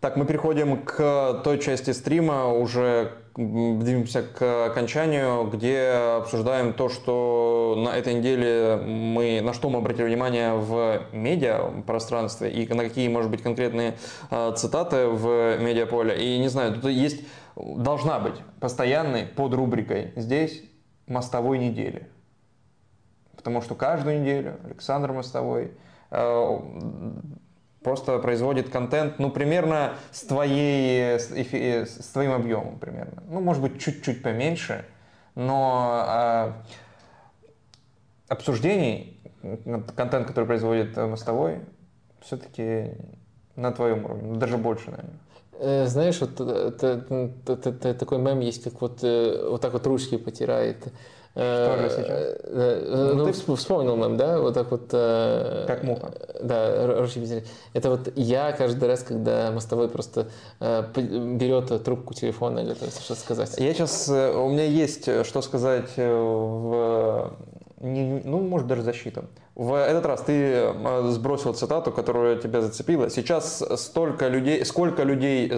Так, 0.00 0.16
мы 0.16 0.26
переходим 0.26 0.84
к 0.84 1.40
той 1.42 1.58
части 1.58 1.90
стрима, 1.90 2.46
уже 2.46 3.14
движемся 3.34 4.22
к 4.22 4.66
окончанию, 4.66 5.50
где 5.50 6.18
обсуждаем 6.18 6.72
то, 6.72 6.88
что 6.88 7.74
на 7.76 7.96
этой 7.96 8.14
неделе 8.14 8.76
мы, 8.76 9.40
на 9.40 9.52
что 9.52 9.68
мы 9.70 9.78
обратили 9.78 10.06
внимание 10.06 10.54
в 10.54 11.02
медиа 11.12 11.82
пространстве 11.84 12.48
и 12.48 12.72
на 12.72 12.84
какие, 12.84 13.08
может 13.08 13.28
быть, 13.28 13.42
конкретные 13.42 13.96
э, 14.30 14.52
цитаты 14.56 15.08
в 15.08 15.58
медиаполе. 15.58 16.16
И 16.16 16.38
не 16.38 16.48
знаю, 16.48 16.74
тут 16.74 16.84
есть, 16.92 17.24
должна 17.56 18.20
быть 18.20 18.36
постоянной 18.60 19.26
под 19.26 19.52
рубрикой 19.54 20.12
здесь 20.14 20.62
мостовой 21.08 21.58
недели. 21.58 22.06
Потому 23.36 23.62
что 23.62 23.74
каждую 23.74 24.20
неделю 24.20 24.58
Александр 24.64 25.12
Мостовой 25.12 25.72
э, 26.12 26.58
просто 27.82 28.18
производит 28.18 28.70
контент, 28.70 29.18
ну, 29.18 29.30
примерно 29.30 29.94
с, 30.10 30.22
твоей, 30.22 31.18
с, 31.18 32.10
твоим 32.12 32.32
объемом 32.32 32.78
примерно. 32.78 33.22
Ну, 33.28 33.40
может 33.40 33.62
быть, 33.62 33.80
чуть-чуть 33.80 34.22
поменьше, 34.22 34.84
но 35.34 36.04
э, 36.08 36.52
обсуждений, 38.28 39.20
контент, 39.96 40.26
который 40.26 40.46
производит 40.46 40.96
Мостовой, 40.96 41.60
все-таки 42.20 42.92
на 43.56 43.72
твоем 43.72 44.04
уровне, 44.04 44.38
даже 44.38 44.56
больше, 44.56 44.90
наверное. 44.90 45.18
Э, 45.60 45.86
знаешь, 45.86 46.20
вот 46.20 46.40
это, 46.40 46.52
это, 46.86 47.52
это, 47.52 47.70
это 47.70 47.94
такой 47.94 48.18
мем 48.18 48.40
есть, 48.40 48.62
как 48.62 48.80
вот, 48.80 49.00
э, 49.02 49.48
вот 49.48 49.60
так 49.60 49.72
вот 49.72 49.86
ручки 49.86 50.16
потирает. 50.16 50.92
Что 51.38 51.76
же 51.78 51.90
сейчас? 51.90 52.08
Э, 52.08 52.36
э, 52.42 53.12
ну, 53.14 53.14
ну 53.14 53.32
ты... 53.32 53.32
вспомнил 53.32 53.96
нам, 53.96 54.16
да, 54.16 54.40
вот 54.40 54.54
так 54.54 54.72
вот. 54.72 54.88
Э, 54.92 55.64
как 55.68 55.84
муха. 55.84 56.10
Да, 56.42 57.00
ручки 57.00 57.44
Это 57.74 57.90
вот 57.90 58.12
я 58.16 58.50
каждый 58.50 58.88
раз, 58.88 59.04
когда 59.04 59.52
мостовой 59.52 59.88
просто 59.88 60.26
берет 60.60 61.84
трубку 61.84 62.14
телефона 62.14 62.60
и 62.60 62.66
готовится 62.66 63.00
что-то 63.02 63.20
сказать. 63.20 63.54
Я 63.58 63.72
сейчас, 63.72 64.08
у 64.08 64.48
меня 64.48 64.64
есть 64.64 65.24
что 65.24 65.42
сказать 65.42 65.96
в 65.96 67.32
не, 67.80 68.20
ну, 68.24 68.40
может, 68.40 68.66
даже 68.66 68.82
защита. 68.82 69.26
В 69.54 69.74
этот 69.74 70.04
раз 70.06 70.22
ты 70.22 70.72
сбросил 71.10 71.54
цитату, 71.54 71.92
которая 71.92 72.36
тебя 72.36 72.60
зацепила. 72.60 73.10
Сейчас 73.10 73.62
столько 73.76 74.26
людей, 74.26 74.64
сколько 74.64 75.04
людей 75.04 75.48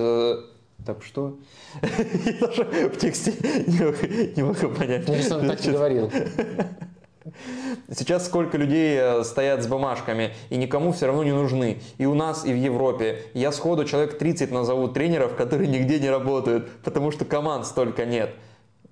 так 0.84 1.02
что? 1.02 1.38
Я 1.82 2.46
даже 2.46 2.64
в 2.64 2.96
тексте 2.96 3.32
не 4.36 4.42
могу 4.42 4.68
понять. 4.68 5.06
Мне 5.06 5.16
кажется, 5.16 5.38
он 5.38 5.48
так 5.48 5.64
и 5.64 5.70
говорил. 5.70 6.10
Сейчас 7.92 8.26
сколько 8.26 8.56
людей 8.56 8.96
э, 8.98 9.24
стоят 9.24 9.62
с 9.62 9.66
бумажками 9.66 10.32
и 10.48 10.56
никому 10.56 10.92
все 10.92 11.06
равно 11.06 11.24
не 11.24 11.32
нужны. 11.32 11.78
И 11.98 12.06
у 12.06 12.14
нас, 12.14 12.44
и 12.44 12.52
в 12.52 12.56
Европе. 12.56 13.22
Я 13.34 13.52
сходу 13.52 13.84
человек 13.84 14.18
30 14.18 14.50
назову 14.50 14.88
тренеров, 14.88 15.36
которые 15.36 15.68
нигде 15.68 15.98
не 16.00 16.08
работают, 16.08 16.70
потому 16.82 17.10
что 17.10 17.24
команд 17.24 17.66
столько 17.66 18.04
нет. 18.04 18.30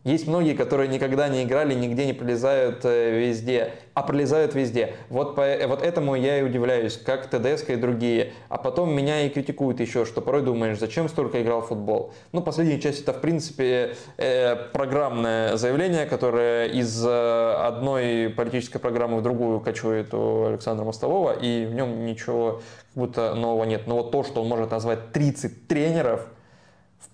Есть 0.09 0.27
многие, 0.27 0.55
которые 0.55 0.89
никогда 0.89 1.28
не 1.28 1.43
играли, 1.43 1.75
нигде 1.75 2.07
не 2.07 2.15
пролезают 2.15 2.81
э, 2.85 3.19
везде, 3.20 3.73
а 3.93 4.03
пролезают 4.03 4.55
везде. 4.55 4.95
Вот, 5.11 5.35
по, 5.35 5.43
э, 5.43 5.67
вот 5.67 5.83
этому 5.83 6.15
я 6.15 6.39
и 6.39 6.43
удивляюсь, 6.43 6.97
как 6.97 7.27
ТДСК 7.27 7.70
и 7.70 7.77
другие. 7.77 8.33
А 8.49 8.57
потом 8.57 8.91
меня 8.91 9.27
и 9.27 9.28
критикуют 9.28 9.81
еще, 9.81 10.07
что 10.07 10.23
порой 10.23 10.41
думаешь, 10.41 10.78
зачем 10.78 11.11
столько 11.11 11.43
играл 11.43 11.61
в 11.61 11.67
футбол. 11.67 12.15
Ну, 12.33 12.41
последняя 12.41 12.81
часть 12.81 13.03
это, 13.03 13.12
в 13.12 13.20
принципе, 13.20 13.97
э, 14.17 14.57
программное 14.73 15.59
заявление, 15.59 16.07
которое 16.07 16.69
из 16.69 17.05
одной 17.07 18.31
политической 18.31 18.78
программы 18.78 19.19
в 19.19 19.23
другую 19.23 19.61
кочует 19.61 20.15
у 20.15 20.47
Александра 20.47 20.87
Мостового, 20.87 21.33
и 21.33 21.67
в 21.67 21.75
нем 21.75 22.07
ничего 22.07 22.62
как 22.95 22.95
будто 22.95 23.35
нового 23.35 23.65
нет. 23.65 23.83
Но 23.87 23.97
вот 23.97 24.11
то, 24.11 24.25
что 24.25 24.41
он 24.41 24.49
может 24.49 24.70
назвать 24.70 25.12
30 25.12 25.69
тренеров– 25.69 26.27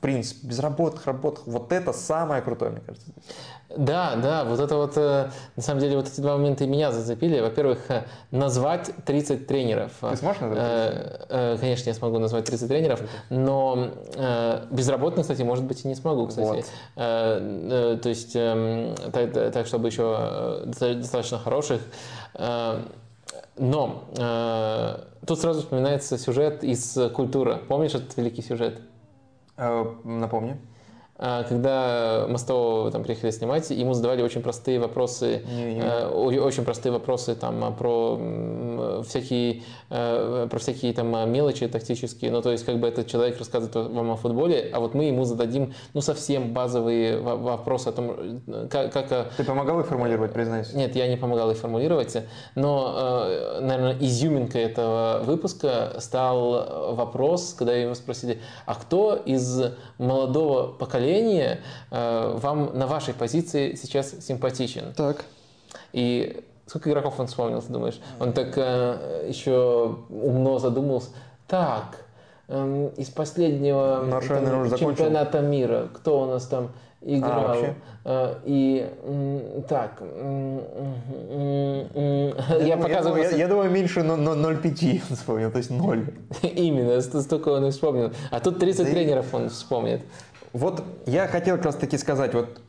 принципе, 0.04 0.48
безработных, 0.48 1.06
работах. 1.06 1.46
Вот 1.46 1.72
это 1.72 1.94
самое 1.94 2.42
крутое, 2.42 2.72
мне 2.72 2.82
кажется. 2.82 3.10
Да, 3.74 4.16
да, 4.16 4.44
вот 4.44 4.60
это 4.60 4.76
вот, 4.76 4.98
э, 4.98 5.30
на 5.56 5.62
самом 5.62 5.80
деле, 5.80 5.96
вот 5.96 6.08
эти 6.08 6.20
два 6.20 6.36
момента 6.36 6.64
и 6.64 6.66
меня 6.66 6.92
зацепили. 6.92 7.40
Во-первых, 7.40 7.78
э, 7.88 8.04
назвать 8.30 8.90
30 9.06 9.46
тренеров. 9.46 9.92
Ты 10.02 10.14
сможешь 10.18 10.42
назвать 10.42 10.58
30? 10.60 11.26
Э, 11.30 11.56
конечно, 11.58 11.88
я 11.88 11.94
смогу 11.94 12.18
назвать 12.18 12.44
30 12.44 12.68
тренеров, 12.68 13.00
но 13.30 13.88
безработных, 14.70 15.24
кстати, 15.24 15.40
может 15.40 15.64
быть, 15.64 15.82
и 15.86 15.88
не 15.88 15.94
смогу, 15.94 16.26
кстати. 16.26 16.66
Вот. 16.94 18.02
То 18.02 18.08
есть, 18.08 18.36
эм, 18.36 18.94
так, 19.10 19.32
так, 19.32 19.66
чтобы 19.66 19.88
еще 19.88 20.64
достаточно 20.66 21.38
хороших. 21.38 21.80
Но 23.56 24.04
тут 25.26 25.40
сразу 25.40 25.62
вспоминается 25.62 26.18
сюжет 26.18 26.62
из 26.62 26.98
«Культура». 27.14 27.62
Помнишь 27.68 27.94
этот 27.94 28.14
великий 28.18 28.42
сюжет? 28.42 28.82
Э, 29.56 29.84
напомни. 30.04 30.56
А, 31.16 31.44
когда 31.44 32.26
Мостового 32.28 32.90
там 32.90 33.04
приехали 33.04 33.30
снимать, 33.30 33.70
ему 33.70 33.94
задавали 33.94 34.22
очень 34.22 34.42
простые 34.42 34.80
вопросы, 34.80 35.42
не, 35.48 35.74
не. 35.74 35.80
Э, 35.80 36.08
очень 36.08 36.64
простые 36.64 36.92
вопросы 36.92 37.36
там 37.36 37.72
про 37.76 39.02
всякие, 39.06 39.62
э, 39.90 40.48
про 40.50 40.58
всякие 40.58 40.92
там 40.92 41.30
мелочи 41.30 41.68
тактические. 41.68 42.32
Ну, 42.32 42.42
то 42.42 42.50
есть, 42.50 42.64
как 42.64 42.80
бы 42.80 42.88
этот 42.88 43.06
человек 43.06 43.38
рассказывает 43.38 43.92
вам 43.92 44.10
о 44.10 44.16
футболе, 44.16 44.70
а 44.72 44.80
вот 44.80 44.94
мы 44.94 45.04
ему 45.04 45.24
зададим, 45.24 45.72
ну, 45.92 46.00
совсем 46.00 46.52
базовые 46.52 47.20
вопросы 47.20 47.88
о 47.88 47.92
том, 47.92 48.40
как... 48.68 48.92
как 48.92 49.30
Ты 49.36 49.44
помогал 49.44 49.78
их 49.80 49.86
формулировать, 49.86 50.32
признайся? 50.32 50.76
Нет, 50.76 50.96
я 50.96 51.06
не 51.06 51.16
помогал 51.16 51.48
их 51.52 51.58
формулировать, 51.58 52.16
но, 52.56 53.60
наверное, 53.60 53.96
изюминкой 54.00 54.62
этого 54.62 55.20
выпуска 55.22 55.94
стал 55.98 56.94
вопрос, 56.96 57.54
когда 57.56 57.72
его 57.72 57.94
спросили, 57.94 58.40
а 58.66 58.74
кто 58.74 59.14
из 59.14 59.62
молодого 59.98 60.72
поколения 60.72 61.03
поколения 61.04 61.60
э, 61.90 62.32
вам 62.40 62.70
на 62.78 62.86
вашей 62.86 63.14
позиции 63.14 63.74
сейчас 63.74 64.12
симпатичен. 64.20 64.92
Так. 64.96 65.24
И 65.92 66.42
сколько 66.66 66.90
игроков 66.90 67.14
он 67.20 67.26
вспомнил, 67.26 67.60
ты 67.62 67.72
думаешь? 67.72 68.00
Он 68.20 68.32
так 68.32 68.54
э, 68.56 69.26
еще 69.28 69.96
умно 70.08 70.58
задумался. 70.58 71.10
Так, 71.46 71.98
эм, 72.48 72.88
из 72.96 73.10
последнего 73.10 74.16
Аршавин, 74.16 74.70
там, 74.70 74.78
чемпионата 74.78 75.40
мира. 75.40 75.88
Кто 75.94 76.22
у 76.22 76.26
нас 76.26 76.46
там 76.46 76.70
играл? 77.02 77.48
вообще? 77.48 77.74
Э, 78.06 78.34
и 78.46 78.86
так, 79.68 80.00
м, 80.00 80.60
я 82.66 82.76
показываю 82.76 83.22
я, 83.24 83.30
я 83.30 83.48
думаю, 83.48 83.70
меньше 83.70 84.02
но- 84.02 84.16
но 84.16 84.34
0,5 84.34 85.02
он 85.10 85.16
вспомнил, 85.16 85.50
то 85.50 85.58
есть 85.58 85.70
0. 85.70 86.06
именно, 86.42 87.00
ст- 87.00 87.22
столько 87.22 87.48
он 87.50 87.66
и 87.66 87.70
вспомнил. 87.70 88.10
А 88.30 88.40
тут 88.40 88.58
30 88.58 88.84
Да 88.84 88.90
и- 88.90 88.94
тренеров 88.94 89.34
он 89.34 89.48
вспомнит. 89.48 90.02
Вот 90.54 90.84
я 91.06 91.26
хотел 91.26 91.56
как 91.56 91.66
раз 91.66 91.74
таки 91.74 91.98
сказать, 91.98 92.32
вот, 92.32 92.60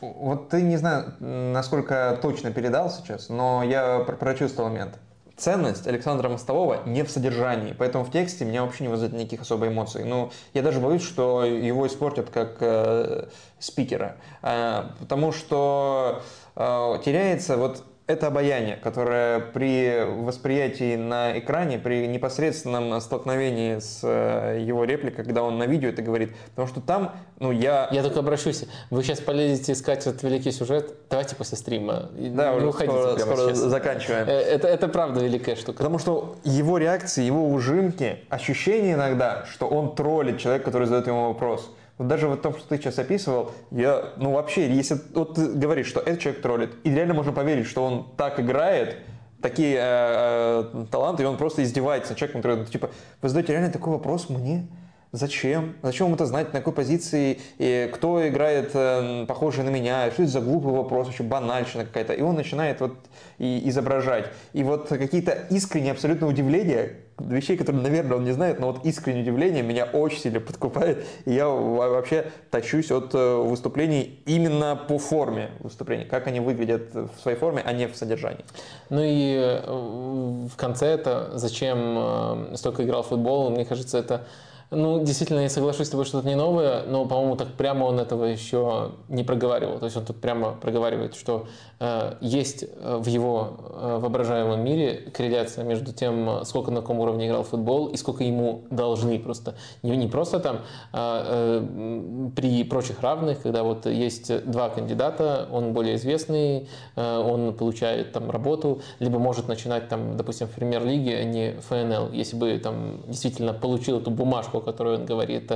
вот 0.00 0.48
ты 0.48 0.62
не 0.62 0.78
знаю, 0.78 1.12
насколько 1.20 2.18
точно 2.22 2.50
передал 2.50 2.90
сейчас, 2.90 3.28
но 3.28 3.62
я 3.62 3.98
пр- 4.00 4.16
прочувствовал 4.16 4.70
момент. 4.70 4.98
Ценность 5.36 5.86
Александра 5.86 6.30
Мостового 6.30 6.78
не 6.86 7.02
в 7.02 7.10
содержании, 7.10 7.74
поэтому 7.76 8.04
в 8.04 8.10
тексте 8.10 8.46
меня 8.46 8.62
вообще 8.62 8.84
не 8.84 8.88
вызывает 8.88 9.14
никаких 9.14 9.42
особых 9.42 9.70
эмоций. 9.72 10.04
Ну, 10.04 10.30
я 10.54 10.62
даже 10.62 10.80
боюсь, 10.80 11.02
что 11.02 11.44
его 11.44 11.86
испортят 11.86 12.30
как 12.30 12.56
э, 12.60 13.26
спикера, 13.58 14.16
Э, 14.42 14.84
потому 14.98 15.32
что 15.32 16.22
э, 16.56 16.94
теряется 17.04 17.58
вот 17.58 17.82
это 18.06 18.26
обаяние, 18.26 18.76
которое 18.76 19.40
при 19.40 20.04
восприятии 20.04 20.96
на 20.96 21.38
экране, 21.38 21.78
при 21.78 22.06
непосредственном 22.06 23.00
столкновении 23.00 23.78
с 23.78 24.00
э, 24.02 24.60
его 24.60 24.84
репликой, 24.84 25.24
когда 25.24 25.42
он 25.42 25.56
на 25.56 25.64
видео 25.64 25.88
это 25.88 26.02
говорит, 26.02 26.34
потому 26.50 26.68
что 26.68 26.80
там, 26.82 27.12
ну, 27.38 27.50
я... 27.50 27.88
Я 27.90 28.02
только 28.02 28.18
обращусь. 28.18 28.66
Вы 28.90 29.02
сейчас 29.02 29.20
полезете 29.20 29.72
искать 29.72 30.06
этот 30.06 30.22
великий 30.22 30.50
сюжет. 30.50 30.94
Давайте 31.08 31.34
после 31.34 31.56
стрима. 31.56 32.10
Да, 32.12 32.50
не 32.50 32.56
уже 32.58 32.68
уходите 32.68 32.92
скоро, 32.94 33.18
скоро 33.18 33.36
сейчас. 33.48 33.58
заканчиваем. 33.58 34.28
Э, 34.28 34.32
Это, 34.32 34.68
это 34.68 34.88
правда 34.88 35.20
великая 35.24 35.56
штука. 35.56 35.78
Потому 35.78 35.98
что 35.98 36.36
его 36.44 36.76
реакции, 36.76 37.22
его 37.24 37.48
ужимки, 37.48 38.18
ощущение 38.28 38.94
иногда, 38.94 39.46
что 39.50 39.66
он 39.66 39.94
троллит 39.94 40.38
человека, 40.38 40.66
который 40.66 40.86
задает 40.86 41.06
ему 41.06 41.28
вопрос. 41.28 41.70
Вот 41.98 42.08
даже 42.08 42.28
в 42.28 42.36
том, 42.36 42.56
что 42.56 42.68
ты 42.68 42.76
сейчас 42.76 42.98
описывал, 42.98 43.52
я, 43.70 44.12
ну 44.16 44.32
вообще, 44.32 44.68
если 44.70 44.98
вот 45.14 45.34
ты 45.34 45.46
говоришь, 45.46 45.86
что 45.86 46.00
этот 46.00 46.20
человек 46.20 46.42
троллит, 46.42 46.74
и 46.82 46.90
реально 46.90 47.14
можно 47.14 47.32
поверить, 47.32 47.66
что 47.66 47.84
он 47.84 48.08
так 48.16 48.40
играет, 48.40 48.96
такие 49.40 49.76
э, 49.76 50.70
э, 50.72 50.86
таланты, 50.90 51.22
и 51.22 51.26
он 51.26 51.36
просто 51.36 51.62
издевается 51.62 52.10
над 52.12 52.18
человеком, 52.18 52.42
который, 52.42 52.66
типа, 52.66 52.90
вы 53.20 53.28
задаете 53.28 53.52
реально 53.52 53.70
такой 53.70 53.92
вопрос 53.92 54.30
мне? 54.30 54.66
Зачем? 55.12 55.76
Зачем 55.82 56.06
вам 56.06 56.14
это 56.14 56.26
знать? 56.26 56.52
На 56.52 56.58
какой 56.58 56.72
позиции? 56.72 57.38
И 57.58 57.88
кто 57.94 58.26
играет 58.26 58.70
э, 58.74 59.26
похожий 59.28 59.62
на 59.62 59.68
меня? 59.68 60.10
Что 60.10 60.24
это 60.24 60.32
за 60.32 60.40
глупый 60.40 60.72
вопрос? 60.72 61.06
Вообще 61.06 61.22
банальщина 61.22 61.84
какая-то. 61.84 62.14
И 62.14 62.22
он 62.22 62.34
начинает 62.34 62.80
вот 62.80 62.96
и 63.38 63.68
изображать. 63.68 64.30
И 64.54 64.64
вот 64.64 64.88
какие-то 64.88 65.32
искренние 65.50 65.92
абсолютно 65.92 66.26
удивления, 66.26 66.96
вещей, 67.18 67.56
которые, 67.56 67.82
наверное, 67.82 68.16
он 68.16 68.24
не 68.24 68.32
знает, 68.32 68.60
но 68.60 68.72
вот 68.72 68.84
искреннее 68.84 69.22
удивление 69.22 69.62
меня 69.62 69.84
очень 69.84 70.18
сильно 70.18 70.40
подкупает. 70.40 71.04
И 71.24 71.32
я 71.32 71.48
во- 71.48 71.88
вообще 71.88 72.30
тащусь 72.50 72.90
от 72.90 73.14
э, 73.14 73.36
выступлений 73.36 74.20
именно 74.26 74.76
по 74.76 74.98
форме 74.98 75.50
выступлений. 75.60 76.04
Как 76.04 76.26
они 76.26 76.40
выглядят 76.40 76.94
в 76.94 77.10
своей 77.22 77.36
форме, 77.36 77.62
а 77.64 77.72
не 77.72 77.86
в 77.86 77.96
содержании. 77.96 78.44
Ну 78.90 79.00
и 79.02 79.36
э, 79.36 80.48
в 80.48 80.56
конце 80.56 80.86
это 80.86 81.30
зачем 81.34 81.78
э, 81.96 82.56
столько 82.56 82.84
играл 82.84 83.02
в 83.02 83.08
футбол, 83.08 83.50
мне 83.50 83.64
кажется, 83.64 83.98
это 83.98 84.26
ну, 84.74 85.04
действительно, 85.04 85.40
я 85.40 85.48
соглашусь 85.48 85.86
с 85.86 85.90
тобой, 85.90 86.04
что 86.04 86.18
это 86.18 86.28
не 86.28 86.34
новое, 86.34 86.84
но, 86.84 87.06
по-моему, 87.06 87.36
так 87.36 87.48
прямо 87.48 87.84
он 87.84 87.98
этого 87.98 88.24
еще 88.24 88.92
не 89.08 89.24
проговаривал. 89.24 89.78
То 89.78 89.86
есть 89.86 89.96
он 89.96 90.04
тут 90.04 90.20
прямо 90.20 90.52
проговаривает, 90.52 91.14
что 91.14 91.46
э, 91.80 92.14
есть 92.20 92.64
э, 92.64 92.96
в 92.96 93.06
его 93.06 93.56
э, 93.58 93.98
воображаемом 94.00 94.62
мире 94.62 95.10
корреляция 95.12 95.64
между 95.64 95.92
тем, 95.92 96.28
э, 96.28 96.44
сколько 96.44 96.70
на 96.70 96.80
каком 96.80 97.00
уровне 97.00 97.26
играл 97.26 97.42
футбол 97.44 97.88
и 97.88 97.96
сколько 97.96 98.24
ему 98.24 98.62
должны 98.70 99.18
просто. 99.18 99.54
Не, 99.82 99.96
не 99.96 100.08
просто 100.08 100.40
там 100.40 100.60
а, 100.92 101.24
э, 101.26 101.58
м, 101.58 102.32
при 102.34 102.64
прочих 102.64 103.00
равных, 103.00 103.42
когда 103.42 103.62
вот 103.62 103.86
есть 103.86 104.44
два 104.44 104.68
кандидата, 104.68 105.48
он 105.50 105.72
более 105.72 105.96
известный, 105.96 106.68
э, 106.96 107.18
он 107.18 107.54
получает 107.54 108.12
там 108.12 108.30
работу, 108.30 108.80
либо 108.98 109.18
может 109.18 109.48
начинать 109.48 109.88
там, 109.88 110.16
допустим, 110.16 110.46
в 110.46 110.50
премьер-лиге, 110.50 111.18
а 111.18 111.24
не 111.24 111.52
ФНЛ, 111.68 112.12
если 112.12 112.36
бы 112.36 112.58
там 112.58 113.00
действительно 113.06 113.52
получил 113.52 113.98
эту 113.98 114.10
бумажку, 114.10 114.60
о 114.64 114.72
которой 114.72 114.96
он 114.96 115.06
говорит. 115.06 115.50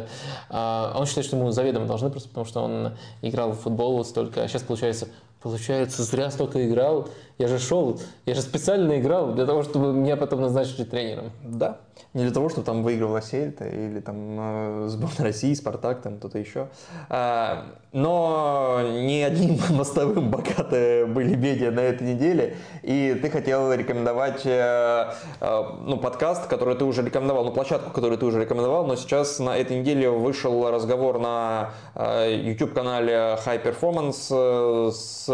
а 0.50 0.94
он 0.96 1.06
считает, 1.06 1.26
что 1.26 1.36
ему 1.36 1.50
заведомо 1.50 1.86
должны, 1.86 2.10
просто 2.10 2.28
потому 2.28 2.46
что 2.46 2.60
он 2.62 2.92
играл 3.22 3.52
в 3.52 3.60
футбол 3.60 3.96
вот 3.96 4.06
столько, 4.06 4.42
а 4.42 4.48
сейчас 4.48 4.62
получается 4.62 5.08
Получается, 5.40 6.02
зря 6.02 6.30
столько 6.30 6.66
играл. 6.68 7.08
Я 7.38 7.46
же 7.46 7.60
шел, 7.60 8.00
я 8.26 8.34
же 8.34 8.42
специально 8.42 8.98
играл 8.98 9.32
для 9.32 9.46
того, 9.46 9.62
чтобы 9.62 9.92
меня 9.92 10.16
потом 10.16 10.40
назначили 10.40 10.82
тренером. 10.82 11.30
Да. 11.44 11.78
Не 12.12 12.24
для 12.24 12.32
того, 12.32 12.48
чтобы 12.48 12.64
там 12.64 12.82
выигрывала 12.82 13.22
Сельта 13.22 13.64
или 13.68 14.00
там 14.00 14.16
э, 14.40 14.88
сборная 14.88 15.26
России, 15.26 15.54
Спартак, 15.54 16.02
там 16.02 16.18
кто-то 16.18 16.36
еще. 16.36 16.66
А, 17.08 17.66
но 17.92 18.80
не 18.82 19.22
одним 19.22 19.56
мостовым 19.70 20.32
богаты 20.32 21.06
были 21.06 21.36
медиа 21.36 21.70
на 21.70 21.80
этой 21.80 22.12
неделе. 22.12 22.56
И 22.82 23.16
ты 23.22 23.30
хотел 23.30 23.72
рекомендовать 23.72 24.44
э, 24.44 25.12
э, 25.40 25.62
ну, 25.82 25.96
подкаст, 25.96 26.48
который 26.48 26.74
ты 26.74 26.84
уже 26.84 27.02
рекомендовал, 27.04 27.44
ну, 27.44 27.52
площадку, 27.52 27.92
которую 27.92 28.18
ты 28.18 28.26
уже 28.26 28.40
рекомендовал, 28.40 28.84
но 28.84 28.96
сейчас 28.96 29.38
на 29.38 29.56
этой 29.56 29.78
неделе 29.78 30.10
вышел 30.10 30.68
разговор 30.72 31.20
на 31.20 31.70
YouTube-канале 31.94 33.38
High 33.46 33.62
Performance 33.62 34.90
с 34.90 35.28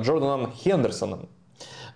Джорданом 0.00 0.52
Хендерсоном. 0.52 1.28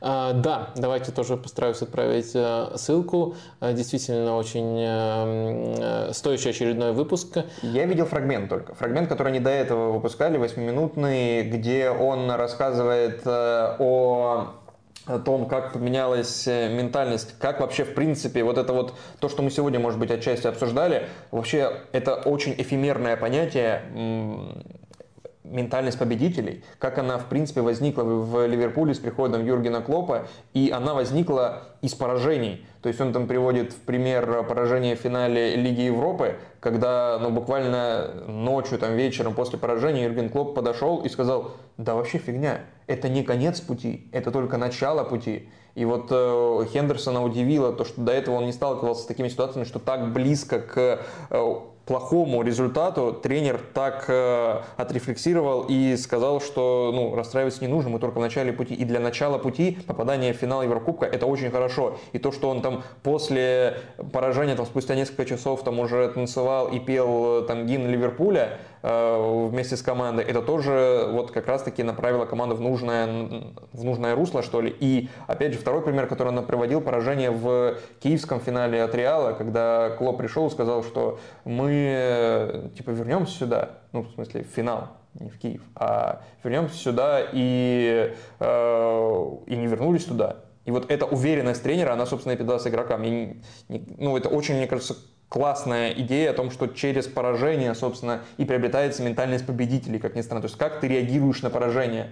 А, 0.07 0.35
Да, 0.35 0.69
давайте 0.77 1.13
тоже 1.13 1.39
постараюсь 1.39 1.81
отправить 1.81 2.33
э, 2.35 2.73
ссылку. 2.77 3.37
Э, 3.63 3.73
Действительно 3.73 4.37
очень 4.37 4.79
э, 4.79 6.11
стоящий 6.13 6.51
очередной 6.51 6.93
выпуск. 6.93 7.39
Я 7.63 7.87
видел 7.87 8.05
фрагмент 8.05 8.51
только. 8.51 8.75
Фрагмент, 8.75 9.09
который 9.09 9.29
они 9.29 9.41
до 9.41 9.49
этого 9.49 9.93
выпускали, 9.93 10.37
восьмиминутный, 10.37 11.45
где 11.45 11.89
он 11.89 12.31
рассказывает 12.31 13.27
о 13.27 14.53
о 15.07 15.19
том, 15.19 15.49
как 15.49 15.75
поменялась 15.75 16.47
ментальность, 16.47 17.39
как 17.39 17.61
вообще, 17.61 17.85
в 17.85 17.95
принципе, 17.95 18.43
вот 18.43 18.57
это 18.57 18.73
вот, 18.73 18.95
то, 19.21 19.29
что 19.29 19.43
мы 19.43 19.51
сегодня, 19.51 19.79
может 19.79 20.01
быть, 20.01 20.11
отчасти 20.11 20.47
обсуждали, 20.47 21.09
вообще 21.31 21.83
это 21.93 22.15
очень 22.15 22.55
эфемерное 22.57 23.19
понятие, 23.19 23.83
ментальность 25.45 25.99
победителей, 25.99 26.65
как 26.79 26.99
она, 26.99 27.19
в 27.19 27.27
принципе, 27.27 27.61
возникла 27.61 28.03
в 28.03 28.47
Ливерпуле 28.47 28.95
с 28.95 28.99
приходом 28.99 29.45
Юргена 29.45 29.83
Клопа, 29.83 30.27
и 30.55 30.71
она 30.75 30.95
возникла 30.95 31.65
из 31.83 31.95
поражений. 31.95 32.67
То 32.83 32.89
есть 32.89 33.01
он 33.01 33.13
там 33.13 33.27
приводит 33.27 33.73
в 33.73 33.77
пример 33.81 34.43
поражение 34.45 34.97
в 34.97 35.01
финале 35.01 35.55
Лиги 35.57 35.83
Европы, 35.83 36.37
когда 36.61 37.19
ну, 37.21 37.31
буквально 37.31 38.25
ночью, 38.27 38.79
там, 38.79 38.95
вечером 38.95 39.35
после 39.35 39.59
поражения 39.59 40.05
Юрген 40.05 40.31
Клоп 40.31 40.55
подошел 40.55 41.03
и 41.03 41.09
сказал, 41.11 41.53
да 41.77 41.95
вообще 41.95 42.19
фигня, 42.19 42.61
это 42.87 43.09
не 43.09 43.23
конец 43.23 43.61
пути, 43.61 44.09
это 44.13 44.31
только 44.31 44.57
начало 44.57 45.05
пути. 45.05 45.49
И 45.75 45.85
вот 45.85 46.07
э, 46.11 46.67
Хендерсона 46.73 47.23
удивило 47.23 47.73
то, 47.73 47.85
что 47.85 48.01
до 48.01 48.13
этого 48.13 48.37
он 48.37 48.47
не 48.47 48.53
сталкивался 48.53 49.03
с 49.03 49.07
такими 49.07 49.29
ситуациями, 49.29 49.65
что 49.65 49.81
так 49.81 50.13
близко 50.13 50.61
к 50.61 51.01
э, 51.31 51.55
плохому 51.87 52.43
результату 52.43 53.13
тренер 53.13 53.61
так 53.75 54.07
э, 54.09 54.61
отрефлексировал 54.77 55.67
и 55.69 55.97
сказал, 55.97 56.41
что 56.41 56.91
ну, 56.95 57.15
расстраиваться 57.15 57.61
не 57.61 57.69
нужно, 57.69 57.91
мы 57.91 57.99
только 57.99 58.19
в 58.19 58.21
начале 58.21 58.53
пути. 58.53 58.75
И 58.75 58.85
для 58.85 59.01
начала 59.01 59.39
пути 59.39 59.79
попадание 59.87 60.33
в 60.33 60.37
финал 60.37 60.63
Еврокубка 60.63 61.07
это 61.07 61.27
очень 61.27 61.51
хорошо. 61.51 61.99
И 62.13 62.19
то, 62.19 62.33
что 62.33 62.49
он 62.49 62.63
там 62.63 62.83
после 63.03 63.79
поражения, 64.13 64.55
там, 64.55 64.67
спустя 64.67 64.95
несколько 64.95 65.27
часов 65.27 65.63
там 65.63 65.79
уже 65.79 66.09
танцевал 66.09 66.69
и 66.69 66.79
пел 66.79 67.43
э, 67.43 67.47
там 67.47 67.67
гимн 67.67 67.89
Ливерпуля 67.89 68.59
вместе 68.85 69.79
с 69.79 69.83
командой, 69.83 70.25
это 70.27 70.43
тоже 70.43 71.09
вот 71.11 71.31
как 71.31 71.47
раз-таки 71.47 71.83
направило 71.83 72.27
команду 72.27 72.55
в 72.55 72.61
нужное, 72.61 73.07
в 73.73 73.83
нужное 73.83 74.15
русло, 74.15 74.43
что 74.43 74.61
ли. 74.61 74.75
И 74.79 75.09
опять 75.27 75.55
же, 75.55 75.59
второй 75.59 75.81
пример, 75.81 76.07
который 76.07 76.29
он 76.29 76.45
приводил, 76.45 76.83
поражение 76.83 77.31
в 77.31 77.79
киевском 78.01 78.41
финале 78.41 78.83
от 78.83 78.95
Реала, 78.95 79.33
когда 79.33 79.91
Клоп 79.97 80.19
пришел 80.19 80.49
и 80.49 80.51
сказал, 80.51 80.85
что 80.85 81.19
мы 81.45 81.71
э, 81.73 82.69
типа 82.77 82.91
вернемся 82.91 83.39
сюда, 83.39 83.71
ну, 83.93 84.03
в 84.03 84.11
смысле, 84.11 84.45
в 84.45 84.55
финал, 84.55 84.89
не 85.15 85.31
в 85.31 85.39
Киев, 85.39 85.63
а 85.75 86.21
вернемся 86.43 86.77
сюда 86.77 87.23
и, 87.33 88.13
э, 88.39 89.27
и 89.47 89.57
не 89.57 89.67
вернулись 89.67 90.05
туда. 90.05 90.45
И 90.67 90.71
вот 90.71 90.91
эта 90.91 91.07
уверенность 91.07 91.63
тренера, 91.63 91.93
она, 91.93 92.05
собственно, 92.07 92.35
и 92.35 92.37
передалась 92.37 92.67
игрокам. 92.67 93.03
И 93.05 93.37
ну, 93.69 94.17
это 94.17 94.29
очень, 94.29 94.57
мне 94.57 94.67
кажется, 94.67 94.97
классная 95.35 95.91
идея 95.95 96.31
о 96.31 96.33
том, 96.33 96.53
что 96.53 96.69
через 96.69 97.09
поражение, 97.09 97.75
собственно, 97.75 98.21
и 98.37 98.45
приобретается 98.45 99.03
ментальность 99.03 99.45
победителей, 99.45 99.99
как 99.99 100.15
ни 100.15 100.21
странно. 100.21 100.43
То 100.43 100.47
есть 100.47 100.57
как 100.57 100.79
ты 100.79 100.87
реагируешь 100.87 101.43
на 101.43 101.51
поражение. 101.51 102.11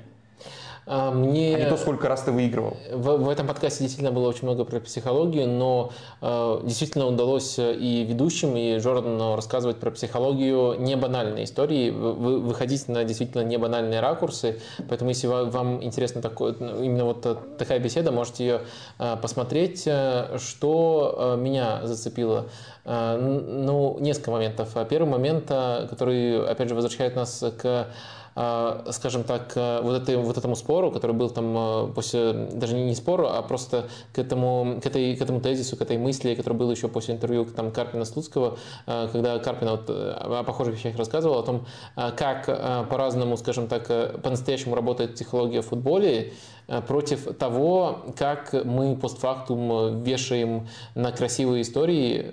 А, 0.84 1.10
мне... 1.12 1.54
А 1.54 1.58
не 1.60 1.66
то, 1.66 1.76
сколько 1.76 2.08
раз 2.08 2.22
ты 2.22 2.32
выигрывал. 2.32 2.76
В, 2.90 3.16
в 3.16 3.28
этом 3.28 3.46
подкасте 3.46 3.84
действительно 3.84 4.12
было 4.12 4.28
очень 4.28 4.44
много 4.44 4.64
про 4.64 4.80
психологию, 4.80 5.48
но 5.48 5.92
э, 6.20 6.60
действительно 6.64 7.06
удалось 7.06 7.56
и 7.58 8.04
ведущим, 8.08 8.56
и 8.56 8.78
Джордану 8.78 9.36
рассказывать 9.36 9.78
про 9.78 9.90
психологию 9.92 10.80
не 10.80 10.96
банальные 10.96 11.44
истории, 11.44 11.90
вы, 11.90 12.40
выходить 12.40 12.88
на 12.88 13.04
действительно 13.04 13.42
не 13.42 13.58
банальные 13.58 14.00
ракурсы. 14.00 14.60
Поэтому, 14.88 15.10
если 15.10 15.28
вам 15.28 15.82
интересно 15.84 16.20
такое, 16.20 16.52
именно 16.54 17.04
вот 17.04 17.56
такая 17.58 17.78
беседа, 17.78 18.10
можете 18.10 18.44
ее 18.44 18.60
э, 18.98 19.16
посмотреть. 19.22 19.88
Что 20.38 21.34
э, 21.36 21.36
меня 21.36 21.80
зацепило? 21.84 22.46
Э, 22.84 23.16
ну, 23.16 23.98
несколько 24.00 24.32
моментов. 24.32 24.76
Первый 24.88 25.08
момент, 25.08 25.44
который, 25.46 26.44
опять 26.44 26.68
же, 26.68 26.74
возвращает 26.74 27.14
нас 27.14 27.44
к 27.58 27.86
скажем 28.34 29.24
так, 29.24 29.52
э, 29.56 29.80
вот, 29.82 29.94
этой, 29.94 30.16
вот 30.16 30.38
этому 30.38 30.56
спору, 30.56 30.90
который 30.90 31.12
был 31.12 31.28
там 31.28 31.54
э, 31.56 31.92
после, 31.94 32.32
даже 32.32 32.74
не 32.74 32.94
спору, 32.94 33.26
а 33.28 33.42
просто 33.42 33.88
к 34.14 34.18
этому, 34.18 34.80
к, 34.82 34.86
этой, 34.86 35.14
к 35.16 35.20
этому 35.20 35.40
тезису, 35.40 35.76
к 35.76 35.82
этой 35.82 35.98
мысли, 35.98 36.34
который 36.34 36.54
был 36.54 36.70
еще 36.70 36.88
после 36.88 37.14
интервью 37.14 37.44
там, 37.44 37.70
Карпина 37.70 38.06
Слуцкого, 38.06 38.56
э, 38.86 39.08
когда 39.12 39.38
Карпина 39.38 39.72
вот 39.72 39.90
о 39.90 40.44
похожих 40.44 40.76
вещах 40.76 40.96
рассказывал, 40.96 41.40
о 41.40 41.42
том, 41.42 41.66
как 41.94 42.46
по-разному, 42.88 43.36
скажем 43.36 43.68
так, 43.68 43.86
по-настоящему 44.22 44.74
работает 44.74 45.14
психология 45.14 45.60
в 45.60 45.66
футболе, 45.66 46.32
против 46.86 47.36
того, 47.36 48.06
как 48.16 48.52
мы 48.64 48.96
постфактум 48.96 50.02
вешаем 50.02 50.68
на 50.94 51.10
красивые 51.10 51.62
истории 51.62 52.24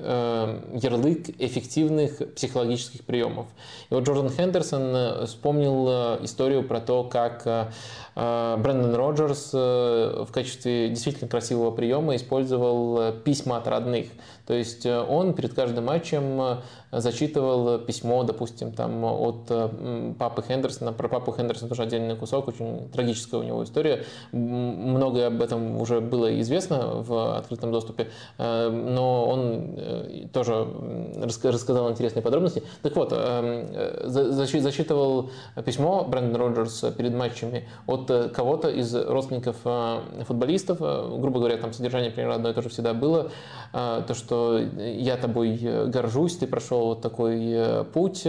ярлык 0.80 1.30
эффективных 1.40 2.36
психологических 2.36 3.04
приемов. 3.06 3.48
И 3.90 3.94
вот 3.94 4.08
Джордан 4.08 4.30
Хендерсон 4.30 4.96
э, 4.96 5.28
историю 6.22 6.64
про 6.64 6.80
то, 6.80 7.04
как 7.04 7.44
Брэндон 8.16 8.96
Роджерс 8.96 9.54
в 9.54 10.28
качестве 10.32 10.90
действительно 10.90 11.30
красивого 11.30 11.72
приема 11.72 12.16
использовал 12.16 13.14
письма 13.14 13.58
от 13.58 13.68
родных. 13.68 14.08
То 14.50 14.56
есть 14.56 14.84
он 14.88 15.36
перед 15.36 15.54
каждым 15.54 15.86
матчем 15.86 16.60
зачитывал 16.92 17.78
письмо, 17.78 18.24
допустим, 18.24 18.72
там 18.72 19.04
от 19.04 19.46
э, 19.50 20.14
папы 20.18 20.42
Хендерсона. 20.42 20.92
Про 20.92 21.08
папу 21.08 21.32
Хендерсона 21.32 21.70
тоже 21.70 21.84
отдельный 21.84 22.16
кусок, 22.16 22.48
очень 22.48 22.90
трагическая 22.90 23.40
у 23.40 23.44
него 23.44 23.64
история. 23.64 24.06
Многое 24.32 25.28
об 25.28 25.40
этом 25.42 25.80
уже 25.80 26.02
было 26.02 26.40
известно 26.42 27.04
в 27.04 27.38
открытом 27.38 27.72
доступе, 27.72 28.10
э, 28.38 28.70
но 28.70 29.30
он 29.30 29.76
э, 29.78 30.28
тоже 30.34 30.68
рассказал 31.14 31.92
интересные 31.92 32.24
подробности. 32.24 32.64
Так 32.82 32.96
вот, 32.96 33.14
зачитывал 34.04 35.30
письмо 35.64 36.06
Брэндон 36.06 36.42
Роджерс 36.42 36.86
перед 36.98 37.14
матчами 37.14 37.68
от 37.86 38.32
кого-то 38.34 38.70
из 38.70 38.96
родственников 38.96 39.58
футболистов. 40.26 40.80
Грубо 40.80 41.40
говоря, 41.40 41.58
там 41.58 41.74
содержание 41.74 42.10
примерно 42.10 42.36
одно 42.36 42.50
и 42.50 42.54
то 42.54 42.62
же 42.62 42.70
всегда 42.70 42.94
было. 42.94 43.30
То, 43.72 44.14
что 44.14 44.39
я 44.78 45.18
тобой 45.18 45.58
горжусь, 45.88 46.38
ты 46.38 46.48
прошел 46.48 46.88
вот 46.88 47.02
такой 47.02 47.40
э, 47.52 47.84
путь. 47.94 48.28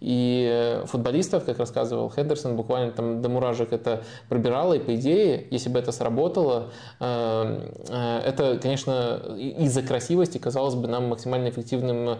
И 0.00 0.80
футболистов, 0.86 1.44
как 1.44 1.58
рассказывал 1.58 2.10
Хендерсон, 2.10 2.56
буквально 2.56 2.92
там 2.92 3.22
до 3.22 3.28
муражек 3.28 3.72
это 3.72 4.02
пробирало. 4.28 4.74
И 4.74 4.78
по 4.78 4.94
идее, 4.96 5.46
если 5.50 5.68
бы 5.68 5.78
это 5.78 5.92
сработало, 5.92 6.70
э, 7.00 7.70
э, 7.88 8.18
это, 8.26 8.58
конечно, 8.60 9.20
из-за 9.36 9.82
красивости 9.82 10.38
казалось 10.38 10.74
бы 10.74 10.88
нам 10.88 11.08
максимально 11.08 11.48
эффективным 11.48 12.18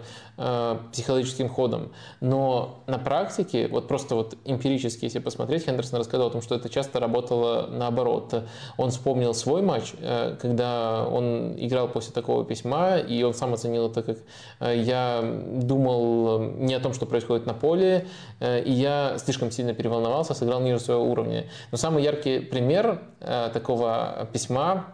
психологическим 0.91 1.49
ходом. 1.49 1.91
Но 2.19 2.83
на 2.87 2.97
практике, 2.97 3.67
вот 3.67 3.87
просто 3.87 4.15
вот 4.15 4.35
эмпирически, 4.45 5.05
если 5.05 5.19
посмотреть, 5.19 5.65
Хендерсон 5.65 5.99
рассказал 5.99 6.27
о 6.27 6.31
том, 6.31 6.41
что 6.41 6.55
это 6.55 6.69
часто 6.69 6.99
работало 6.99 7.67
наоборот. 7.67 8.43
Он 8.77 8.89
вспомнил 8.89 9.33
свой 9.33 9.61
матч, 9.61 9.93
когда 10.41 11.05
он 11.05 11.53
играл 11.57 11.87
после 11.87 12.13
такого 12.13 12.43
письма, 12.45 12.97
и 12.97 13.23
он 13.23 13.32
сам 13.33 13.53
оценил 13.53 13.89
это 13.89 14.03
как 14.03 14.17
я 14.59 15.23
думал 15.23 16.41
э, 16.41 16.53
не 16.57 16.73
о 16.73 16.79
том, 16.79 16.93
что 16.93 17.05
происходит 17.05 17.45
на 17.45 17.53
поле, 17.53 18.07
э, 18.39 18.63
и 18.63 18.71
я 18.71 19.17
слишком 19.17 19.51
сильно 19.51 19.73
переволновался, 19.73 20.33
сыграл 20.33 20.61
ниже 20.61 20.79
своего 20.79 21.03
уровня. 21.03 21.45
Но 21.71 21.77
самый 21.77 22.03
яркий 22.03 22.39
пример 22.39 23.01
э, 23.19 23.49
такого 23.53 24.27
письма 24.31 24.87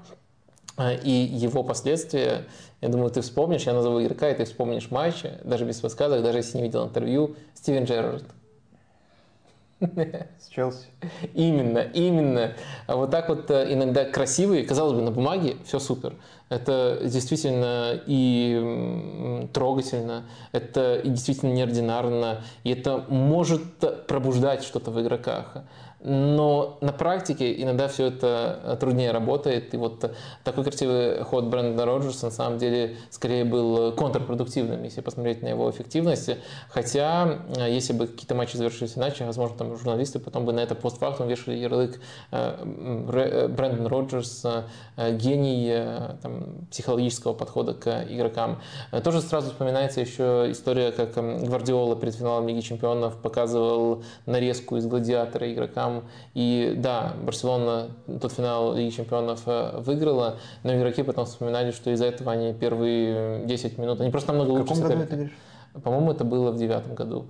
и 1.03 1.11
его 1.11 1.63
последствия, 1.63 2.45
я 2.79 2.87
думаю, 2.87 3.09
ты 3.09 3.19
вспомнишь, 3.19 3.63
я 3.63 3.73
назову 3.73 4.01
игрока, 4.01 4.29
и 4.29 4.33
ты 4.33 4.45
вспомнишь 4.45 4.91
матч, 4.91 5.23
даже 5.43 5.65
без 5.65 5.81
подсказок, 5.81 6.23
даже 6.23 6.37
если 6.37 6.57
не 6.57 6.63
видел 6.63 6.85
интервью, 6.85 7.35
Стивен 7.53 7.83
Джерард. 7.83 8.23
С 10.39 10.49
Челси. 10.49 10.87
Именно, 11.33 11.79
именно. 11.79 12.53
А 12.87 12.95
вот 12.95 13.11
так 13.11 13.29
вот 13.29 13.49
иногда 13.49 14.05
красивые, 14.05 14.65
казалось 14.65 14.93
бы, 14.93 15.01
на 15.01 15.11
бумаге 15.11 15.55
все 15.65 15.79
супер. 15.79 16.15
Это 16.49 16.99
действительно 17.03 18.01
и 18.07 19.47
трогательно, 19.53 20.25
это 20.51 20.95
и 20.95 21.09
действительно 21.09 21.53
неординарно, 21.53 22.41
и 22.63 22.71
это 22.71 23.05
может 23.07 24.07
пробуждать 24.07 24.63
что-то 24.63 24.89
в 24.91 24.99
игроках. 24.99 25.57
Но 26.01 26.77
на 26.79 26.93
практике 26.93 27.61
иногда 27.61 27.89
все 27.89 28.05
это 28.05 28.59
э, 28.63 28.77
труднее 28.79 29.11
работает. 29.11 29.73
И 29.73 29.77
вот 29.77 30.01
э, 30.05 30.11
такой 30.45 30.63
красивый 30.63 31.23
ход 31.23 31.45
Брэндона 31.45 31.85
Роджерса 31.85 32.27
на 32.27 32.31
самом 32.31 32.57
деле 32.57 32.95
скорее 33.09 33.43
был 33.43 33.91
контрпродуктивным, 33.91 34.81
если 34.83 35.01
посмотреть 35.01 35.41
на 35.41 35.49
его 35.49 35.69
эффективность. 35.69 36.29
Хотя, 36.69 37.39
э, 37.57 37.69
если 37.69 37.91
бы 37.91 38.07
какие-то 38.07 38.33
матчи 38.33 38.55
завершились 38.55 38.97
иначе, 38.97 39.25
возможно, 39.25 39.57
там 39.57 39.75
журналисты 39.75 40.19
потом 40.19 40.45
бы 40.45 40.53
на 40.53 40.61
это 40.61 40.73
постфактум 40.73 41.27
вешали 41.27 41.57
ярлык 41.57 41.99
Брэндон 42.31 43.87
Роджерс 43.87 44.45
гений 44.97 45.73
там, 46.21 46.67
психологического 46.71 47.33
подхода 47.33 47.73
к 47.73 48.05
игрокам. 48.09 48.61
Тоже 49.03 49.21
сразу 49.21 49.49
вспоминается 49.49 49.99
еще 49.99 50.47
история, 50.49 50.91
как 50.91 51.13
Гвардиола 51.15 51.95
перед 51.95 52.15
финалом 52.15 52.47
Лиги 52.47 52.61
Чемпионов 52.61 53.17
показывал 53.17 54.03
нарезку 54.25 54.77
из 54.77 54.85
«Гладиатора» 54.85 55.51
игрокам 55.51 55.88
там. 55.89 56.03
И 56.33 56.73
да, 56.77 57.13
Барселона 57.23 57.89
тот 58.21 58.31
финал 58.31 58.75
Лиги 58.75 58.95
Чемпионов 58.95 59.41
э, 59.45 59.79
выиграла, 59.79 60.37
но 60.63 60.75
игроки 60.75 61.03
потом 61.03 61.25
вспоминали, 61.25 61.71
что 61.71 61.89
из-за 61.91 62.05
этого 62.05 62.31
они 62.31 62.53
первые 62.53 63.45
10 63.45 63.77
минут, 63.77 64.01
они 64.01 64.11
просто 64.11 64.33
намного 64.33 64.51
лучше 64.51 64.75
сыграли. 64.75 65.31
По-моему, 65.83 66.11
это 66.11 66.23
было 66.23 66.51
в 66.51 66.57
девятом 66.57 66.95
году. 66.95 67.25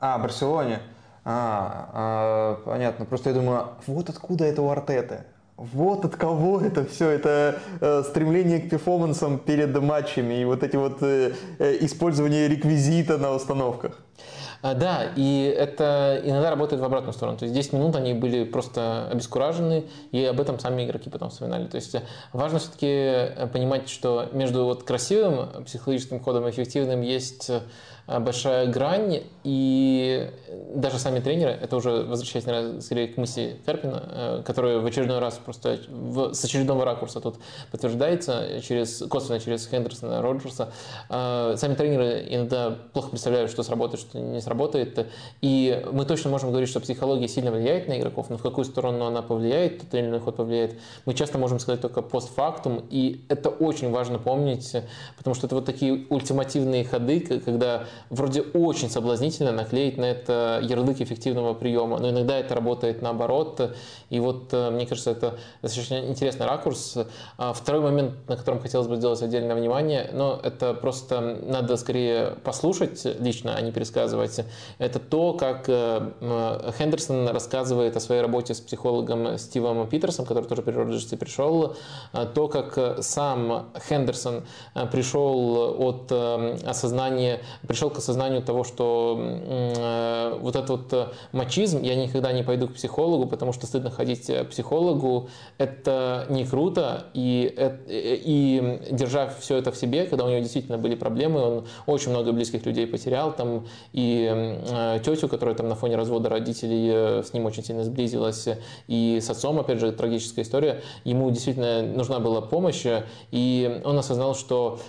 А, 0.00 0.18
Барселоне. 0.18 0.80
А, 1.24 1.90
а, 1.92 2.60
понятно. 2.64 3.04
Просто 3.04 3.30
я 3.30 3.34
думаю, 3.34 3.68
вот 3.86 4.08
откуда 4.08 4.44
это 4.44 4.62
у 4.62 4.70
Артеты. 4.70 5.24
Вот 5.56 6.04
от 6.04 6.16
кого 6.16 6.60
это 6.60 6.84
все, 6.84 7.08
это 7.08 7.58
э, 7.80 8.02
стремление 8.02 8.60
к 8.60 8.68
перформансам 8.68 9.38
перед 9.38 9.74
матчами 9.80 10.34
и 10.34 10.44
вот 10.44 10.62
эти 10.62 10.76
вот 10.76 10.98
э, 11.00 11.32
э, 11.58 11.78
использование 11.80 12.46
реквизита 12.46 13.16
на 13.16 13.32
установках. 13.32 13.98
А, 14.62 14.74
да, 14.74 15.12
и 15.16 15.54
это 15.56 16.20
иногда 16.24 16.50
работает 16.50 16.80
в 16.80 16.84
обратную 16.84 17.12
сторону. 17.12 17.38
То 17.38 17.44
есть 17.44 17.54
10 17.54 17.72
минут 17.74 17.96
они 17.96 18.14
были 18.14 18.44
просто 18.44 19.08
обескуражены, 19.10 19.86
и 20.12 20.24
об 20.24 20.40
этом 20.40 20.58
сами 20.58 20.84
игроки 20.84 21.10
потом 21.10 21.30
вспоминали. 21.30 21.66
То 21.66 21.76
есть 21.76 21.94
э, 21.94 22.02
важно 22.32 22.58
все-таки 22.58 22.86
э, 22.86 23.48
понимать, 23.52 23.88
что 23.88 24.28
между 24.32 24.64
вот 24.64 24.82
красивым 24.82 25.64
психологическим 25.64 26.20
ходом 26.20 26.46
и 26.46 26.50
эффективным 26.50 27.02
есть 27.02 27.50
э, 27.50 27.60
большая 28.06 28.66
грань, 28.68 29.22
и 29.42 30.30
даже 30.74 30.98
сами 30.98 31.20
тренеры, 31.20 31.50
это 31.50 31.76
уже 31.76 32.02
возвращаясь, 32.04 32.46
наверное, 32.46 32.80
скорее 32.80 33.08
к 33.08 33.16
мысли 33.16 33.56
Карпина, 33.66 34.02
э, 34.08 34.42
который 34.44 34.78
в 34.80 34.86
очередной 34.86 35.18
раз 35.18 35.40
просто 35.44 35.78
в, 35.88 36.32
с 36.32 36.44
очередного 36.44 36.84
ракурса 36.84 37.20
тут 37.20 37.36
подтверждается 37.70 38.60
через, 38.60 39.04
косвенно 39.08 39.40
через 39.40 39.68
Хендерсона, 39.68 40.22
Роджерса, 40.22 40.72
э, 41.08 41.54
сами 41.56 41.74
тренеры 41.74 42.24
иногда 42.28 42.76
плохо 42.92 43.10
представляют, 43.10 43.50
что 43.50 43.62
сработает, 43.62 44.00
что 44.00 44.18
не 44.18 44.40
сработает, 44.40 45.06
и 45.40 45.84
мы 45.92 46.04
точно 46.04 46.30
можем 46.30 46.50
говорить, 46.50 46.68
что 46.68 46.80
психология 46.80 47.28
сильно 47.28 47.50
влияет 47.50 47.88
на 47.88 47.98
игроков, 47.98 48.30
но 48.30 48.38
в 48.38 48.42
какую 48.42 48.64
сторону 48.64 49.04
она 49.04 49.22
повлияет, 49.22 49.80
тот 49.80 49.94
или 49.94 50.06
иной 50.06 50.20
ход 50.20 50.36
повлияет, 50.36 50.78
мы 51.06 51.14
часто 51.14 51.38
можем 51.38 51.58
сказать 51.58 51.80
только 51.80 52.02
постфактум, 52.02 52.84
и 52.90 53.24
это 53.28 53.48
очень 53.50 53.90
важно 53.90 54.18
помнить, 54.18 54.76
потому 55.16 55.34
что 55.34 55.46
это 55.46 55.56
вот 55.56 55.64
такие 55.64 56.06
ультимативные 56.08 56.84
ходы, 56.84 57.20
когда 57.20 57.84
вроде 58.10 58.42
очень 58.42 58.90
соблазнительно 58.90 59.52
наклеить 59.52 59.98
на 59.98 60.04
это 60.04 60.60
ярлык 60.62 61.00
эффективного 61.00 61.54
приема, 61.54 61.98
но 61.98 62.10
иногда 62.10 62.38
это 62.38 62.54
работает 62.54 63.02
наоборот. 63.02 63.76
И 64.10 64.20
вот 64.20 64.52
э, 64.52 64.70
мне 64.70 64.86
кажется, 64.86 65.10
это 65.10 65.38
достаточно 65.62 66.06
интересный 66.06 66.46
ракурс. 66.46 66.98
А 67.38 67.52
второй 67.52 67.82
момент, 67.82 68.14
на 68.28 68.36
котором 68.36 68.60
хотелось 68.60 68.86
бы 68.86 68.96
сделать 68.96 69.22
отдельное 69.22 69.56
внимание, 69.56 70.10
но 70.12 70.40
это 70.42 70.74
просто 70.74 71.20
надо 71.20 71.76
скорее 71.76 72.36
послушать 72.44 73.04
лично, 73.20 73.54
а 73.54 73.60
не 73.60 73.72
пересказывать. 73.72 74.40
Это 74.78 74.98
то, 74.98 75.32
как 75.34 75.64
э, 75.68 76.72
Хендерсон 76.78 77.28
рассказывает 77.28 77.96
о 77.96 78.00
своей 78.00 78.22
работе 78.22 78.54
с 78.54 78.60
психологом 78.60 79.38
Стивом 79.38 79.86
Питерсом, 79.88 80.24
который 80.24 80.44
тоже 80.44 80.62
при 80.62 80.72
Роджерсе 80.72 81.16
пришел, 81.16 81.76
а 82.12 82.26
то, 82.26 82.48
как 82.48 83.02
сам 83.02 83.70
Хендерсон 83.88 84.44
э, 84.74 84.86
пришел 84.86 85.76
от 85.78 86.12
осознания, 86.64 87.40
пришел 87.66 87.85
к 87.90 87.98
осознанию 87.98 88.42
того, 88.42 88.64
что 88.64 89.18
э, 89.18 90.38
вот 90.40 90.56
этот 90.56 90.70
вот 90.70 90.92
э, 90.92 91.06
мачизм, 91.32 91.82
я 91.82 91.94
никогда 91.94 92.32
не 92.32 92.42
пойду 92.42 92.68
к 92.68 92.74
психологу, 92.74 93.26
потому 93.26 93.52
что 93.52 93.66
стыдно 93.66 93.90
ходить 93.90 94.26
к 94.26 94.44
психологу, 94.46 95.28
это 95.58 96.26
не 96.28 96.44
круто, 96.44 97.06
и, 97.14 97.54
и 97.88 98.80
держа 98.90 99.28
все 99.40 99.56
это 99.56 99.72
в 99.72 99.76
себе, 99.76 100.06
когда 100.06 100.24
у 100.24 100.28
него 100.28 100.40
действительно 100.40 100.78
были 100.78 100.94
проблемы, 100.94 101.40
он 101.40 101.66
очень 101.86 102.10
много 102.10 102.32
близких 102.32 102.64
людей 102.66 102.86
потерял, 102.86 103.32
там 103.32 103.66
и 103.92 104.58
тетю, 105.04 105.28
которая 105.28 105.54
там 105.54 105.68
на 105.68 105.74
фоне 105.74 105.96
развода 105.96 106.28
родителей 106.28 107.22
с 107.22 107.32
ним 107.32 107.46
очень 107.46 107.64
сильно 107.64 107.84
сблизилась, 107.84 108.48
и 108.88 109.18
с 109.20 109.30
отцом, 109.30 109.58
опять 109.58 109.80
же, 109.80 109.92
трагическая 109.92 110.44
история, 110.44 110.82
ему 111.04 111.30
действительно 111.30 111.82
нужна 111.82 112.18
была 112.18 112.40
помощь, 112.40 112.84
и 113.30 113.80
он 113.84 113.98
осознал, 113.98 114.34
что 114.34 114.80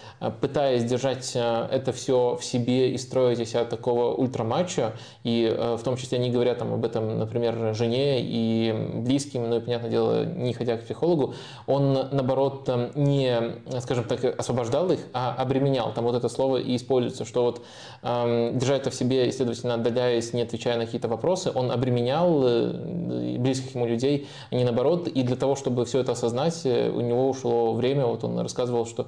пытаясь 0.41 0.83
держать 0.83 1.31
это 1.35 1.91
все 1.91 2.37
в 2.39 2.43
себе 2.43 2.86
и 2.89 2.97
строить 2.97 3.39
из 3.39 3.49
себя 3.49 3.65
такого 3.65 4.13
ультрамачо, 4.13 4.93
и 5.23 5.55
в 5.77 5.83
том 5.83 5.97
числе 5.97 6.19
не 6.19 6.29
говоря 6.29 6.55
там 6.55 6.73
об 6.73 6.85
этом, 6.85 7.19
например, 7.19 7.73
жене 7.75 8.21
и 8.21 8.73
близким, 8.95 9.49
ну 9.49 9.57
и, 9.57 9.59
понятное 9.59 9.89
дело, 9.89 10.25
не 10.25 10.53
ходя 10.53 10.77
к 10.77 10.83
психологу, 10.83 11.33
он, 11.65 11.93
наоборот, 12.11 12.69
не, 12.95 13.55
скажем 13.81 14.05
так, 14.05 14.23
освобождал 14.39 14.91
их, 14.91 14.99
а 15.13 15.35
обременял. 15.37 15.91
Там 15.93 16.05
вот 16.05 16.15
это 16.15 16.29
слово 16.29 16.57
и 16.57 16.75
используется, 16.75 17.25
что 17.25 17.43
вот 17.43 17.61
э, 18.03 18.51
держа 18.53 18.75
это 18.75 18.89
в 18.89 18.95
себе 18.95 19.27
и, 19.27 19.31
следовательно, 19.31 19.75
отдаляясь, 19.75 20.33
не 20.33 20.41
отвечая 20.41 20.77
на 20.77 20.85
какие-то 20.85 21.07
вопросы, 21.07 21.51
он 21.53 21.71
обременял 21.71 22.43
э, 22.45 23.37
близких 23.37 23.75
ему 23.75 23.85
людей, 23.85 24.27
а 24.51 24.55
не 24.55 24.63
наоборот. 24.63 25.07
И 25.07 25.23
для 25.23 25.35
того, 25.35 25.55
чтобы 25.55 25.85
все 25.85 25.99
это 25.99 26.13
осознать, 26.13 26.61
э, 26.65 26.89
у 26.89 27.01
него 27.01 27.29
ушло 27.29 27.73
время. 27.73 28.05
Вот 28.05 28.23
он 28.23 28.39
рассказывал, 28.39 28.85
что, 28.85 29.07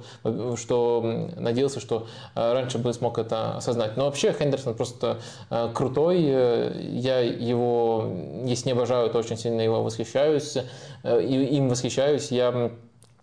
что 0.56 1.28
надеялся, 1.36 1.80
что 1.80 2.06
э, 2.34 2.52
раньше 2.52 2.78
бы 2.78 2.92
смог 2.92 3.18
это 3.18 3.56
осознать. 3.56 3.69
Но 3.96 4.04
вообще 4.04 4.32
Хендерсон 4.32 4.74
просто 4.74 5.20
э, 5.50 5.70
крутой. 5.74 6.20
Я 6.20 7.20
его, 7.20 8.12
если 8.44 8.66
не 8.66 8.72
обожаю, 8.72 9.10
то 9.10 9.18
очень 9.18 9.36
сильно 9.36 9.60
его 9.60 9.82
восхищаюсь. 9.82 10.56
И 11.04 11.48
им 11.56 11.68
восхищаюсь. 11.68 12.30
Я 12.30 12.72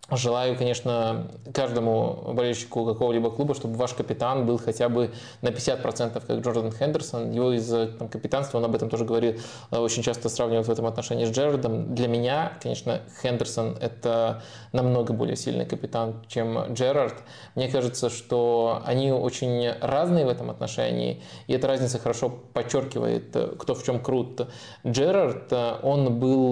Желаю, 0.09 0.55
конечно, 0.55 1.27
каждому 1.53 2.31
болельщику 2.33 2.85
какого-либо 2.85 3.29
клуба, 3.29 3.53
чтобы 3.53 3.75
ваш 3.75 3.93
капитан 3.93 4.45
был 4.45 4.57
хотя 4.57 4.87
бы 4.87 5.11
на 5.41 5.49
50%, 5.49 6.13
как 6.13 6.39
Джордан 6.39 6.71
Хендерсон. 6.71 7.31
Его 7.31 7.51
из 7.51 7.67
там, 7.97 8.07
капитанства, 8.07 8.57
он 8.59 8.63
об 8.63 8.73
этом 8.73 8.89
тоже 8.89 9.03
говорил, 9.03 9.35
э, 9.71 9.77
очень 9.77 10.03
часто 10.03 10.29
сравнивают 10.29 10.69
в 10.69 10.71
этом 10.71 10.85
отношении 10.85 11.25
с 11.25 11.31
Джерардом. 11.31 11.93
Для 11.93 12.07
меня, 12.07 12.53
конечно, 12.61 13.01
Хендерсон– 13.21 13.75
это 13.81 14.41
намного 14.71 15.11
более 15.11 15.35
сильный 15.35 15.65
капитан, 15.65 16.23
чем 16.29 16.73
Джерард. 16.73 17.15
Мне 17.55 17.67
кажется, 17.67 18.09
что 18.09 18.81
они 18.85 19.11
очень 19.11 19.69
разные 19.81 20.25
в 20.25 20.29
этом 20.29 20.49
отношении, 20.49 21.21
и 21.47 21.53
эта 21.53 21.67
разница 21.67 21.99
хорошо 21.99 22.29
подчеркивает, 22.53 23.35
э, 23.35 23.55
кто 23.59 23.75
в 23.75 23.83
чем 23.83 23.99
крут. 23.99 24.47
Джерард, 24.85 25.51
э, 25.51 25.75
он 25.83 26.17
был 26.17 26.47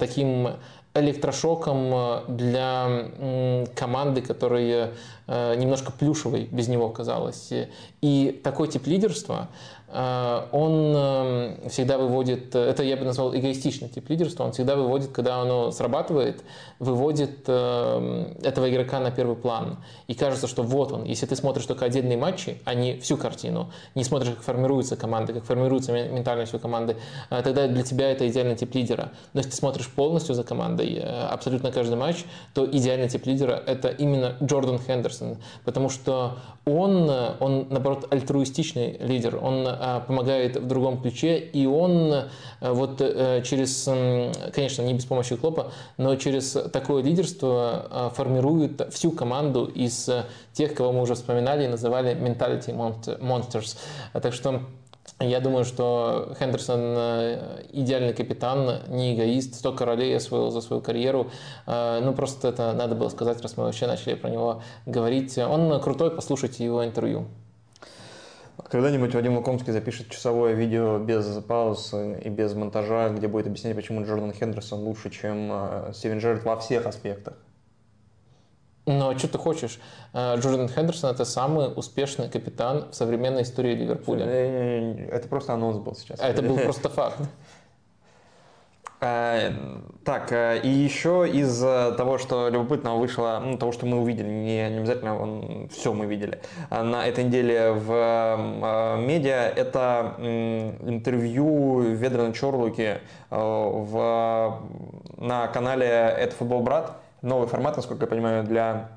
таким 0.00 0.56
электрошоком 0.94 1.90
э, 1.92 2.20
для 2.28 3.66
команды, 3.74 4.22
которая 4.22 4.92
э, 5.26 5.54
немножко 5.56 5.92
плюшевой 5.92 6.48
без 6.50 6.68
него 6.68 6.88
казалась. 6.88 7.52
И 8.00 8.40
такой 8.42 8.68
тип 8.68 8.86
лидерства, 8.86 9.48
он 9.90 11.56
всегда 11.70 11.96
выводит, 11.96 12.54
это 12.54 12.82
я 12.82 12.96
бы 12.96 13.04
назвал 13.04 13.34
эгоистичный 13.34 13.88
тип 13.88 14.10
лидерства, 14.10 14.44
он 14.44 14.52
всегда 14.52 14.76
выводит, 14.76 15.12
когда 15.12 15.40
оно 15.40 15.70
срабатывает, 15.70 16.44
выводит 16.78 17.48
этого 17.48 18.70
игрока 18.70 19.00
на 19.00 19.10
первый 19.10 19.36
план. 19.36 19.78
И 20.06 20.14
кажется, 20.14 20.46
что 20.46 20.62
вот 20.62 20.92
он, 20.92 21.04
если 21.04 21.24
ты 21.24 21.36
смотришь 21.36 21.64
только 21.64 21.86
отдельные 21.86 22.18
матчи, 22.18 22.60
а 22.66 22.74
не 22.74 22.98
всю 22.98 23.16
картину, 23.16 23.70
не 23.94 24.04
смотришь, 24.04 24.34
как 24.34 24.42
формируется 24.42 24.96
команда, 24.96 25.32
как 25.32 25.44
формируется 25.44 25.92
ментальность 25.92 26.52
у 26.52 26.58
команды, 26.58 26.96
тогда 27.30 27.66
для 27.66 27.82
тебя 27.82 28.10
это 28.10 28.28
идеальный 28.28 28.56
тип 28.56 28.74
лидера. 28.74 29.12
Но 29.32 29.40
если 29.40 29.52
ты 29.52 29.56
смотришь 29.56 29.88
полностью 29.88 30.34
за 30.34 30.44
командой, 30.44 31.02
абсолютно 31.02 31.72
каждый 31.72 31.96
матч, 31.96 32.24
то 32.52 32.66
идеальный 32.66 33.08
тип 33.08 33.24
лидера– 33.24 33.62
это 33.66 33.88
именно 33.88 34.36
Джордан 34.42 34.78
Хендерсон, 34.78 35.38
потому 35.64 35.88
что 35.88 36.36
он, 36.66 37.10
он 37.40 37.68
наоборот, 37.70 38.06
альтруистичный 38.12 38.98
лидер, 38.98 39.38
он 39.42 39.66
а, 39.78 40.00
помогает 40.00 40.56
в 40.56 40.66
другом 40.66 41.00
ключе, 41.00 41.38
и 41.38 41.66
он 41.66 42.12
а, 42.12 42.28
вот 42.60 43.00
а, 43.00 43.40
через, 43.42 43.84
конечно, 44.52 44.82
не 44.82 44.94
без 44.94 45.04
помощи 45.04 45.36
Клопа, 45.36 45.72
но 45.96 46.16
через 46.16 46.52
такое 46.72 47.02
лидерство 47.02 47.86
а, 47.90 48.10
формирует 48.14 48.92
всю 48.92 49.12
команду 49.12 49.66
из 49.66 50.08
тех, 50.52 50.74
кого 50.74 50.92
мы 50.92 51.02
уже 51.02 51.14
вспоминали 51.14 51.64
и 51.64 51.68
называли 51.68 52.16
mentality 52.16 52.74
monsters. 53.20 53.76
Так 54.12 54.32
что 54.32 54.62
я 55.20 55.40
думаю, 55.40 55.64
что 55.64 56.32
Хендерсон 56.38 56.80
э, 56.80 57.64
идеальный 57.72 58.12
капитан, 58.12 58.82
не 58.88 59.16
эгоист, 59.16 59.56
столько 59.56 59.84
ролей 59.84 60.16
освоил 60.16 60.50
за 60.50 60.60
свою 60.60 60.80
карьеру. 60.80 61.30
Э, 61.66 62.00
ну, 62.00 62.12
просто 62.12 62.48
это 62.48 62.72
надо 62.72 62.94
было 62.94 63.08
сказать, 63.08 63.40
раз 63.42 63.56
мы 63.56 63.64
вообще 63.64 63.88
начали 63.88 64.14
про 64.14 64.30
него 64.30 64.62
говорить. 64.86 65.36
Он 65.36 65.80
крутой, 65.80 66.12
послушайте 66.12 66.64
его 66.64 66.84
интервью. 66.84 67.26
Когда-нибудь 68.70 69.14
Вадим 69.14 69.36
Лукомский 69.36 69.72
запишет 69.72 70.10
часовое 70.10 70.54
видео 70.54 70.98
без 70.98 71.24
пауз 71.44 71.94
и 71.94 72.28
без 72.28 72.54
монтажа, 72.54 73.10
где 73.10 73.28
будет 73.28 73.46
объяснять, 73.46 73.76
почему 73.76 74.04
Джордан 74.04 74.32
Хендерсон 74.32 74.80
лучше, 74.80 75.10
чем 75.10 75.50
э, 75.52 75.92
Стивен 75.94 76.18
Джерард 76.18 76.44
во 76.44 76.56
всех 76.58 76.86
аспектах. 76.86 77.34
Но 78.84 79.16
что 79.16 79.28
ты 79.28 79.38
хочешь? 79.38 79.78
Э, 80.12 80.36
Джордан 80.36 80.68
Хендерсон– 80.68 81.10
это 81.14 81.24
самый 81.24 81.72
успешный 81.74 82.28
капитан 82.28 82.90
в 82.90 82.94
современной 82.94 83.42
истории 83.42 83.74
Ливерпуля. 83.74 84.24
Это 84.26 85.28
просто 85.28 85.54
анонс 85.54 85.78
был 85.78 85.94
сейчас. 85.94 86.20
А 86.20 86.28
это 86.28 86.42
был 86.42 86.58
просто 86.58 86.88
факт. 86.88 87.20
А, 89.00 89.52
так, 90.04 90.32
э, 90.32 90.60
и 90.62 90.68
еще 90.68 91.28
из 91.32 91.60
того, 91.60 92.18
что 92.18 92.48
любопытного 92.48 92.98
вышло, 92.98 93.40
ну, 93.44 93.56
того, 93.56 93.70
что 93.70 93.86
мы 93.86 94.00
увидели, 94.00 94.26
не, 94.26 94.68
не 94.70 94.78
обязательно 94.78 95.20
он, 95.20 95.68
все 95.68 95.92
мы 95.92 96.06
видели, 96.06 96.40
на 96.70 97.06
этой 97.06 97.24
неделе 97.24 97.72
в 97.72 97.92
э, 97.92 99.00
медиа, 99.00 99.52
это 99.54 100.14
интервью 100.18 101.80
Ведрана 101.80 102.32
Чорлуки 102.32 102.98
в, 103.30 104.60
на 105.16 105.46
канале 105.48 105.86
«Это 105.86 106.34
футбол, 106.34 106.62
брат», 106.62 106.96
новый 107.22 107.48
формат, 107.48 107.76
насколько 107.76 108.04
я 108.04 108.08
понимаю, 108.08 108.44
для 108.44 108.88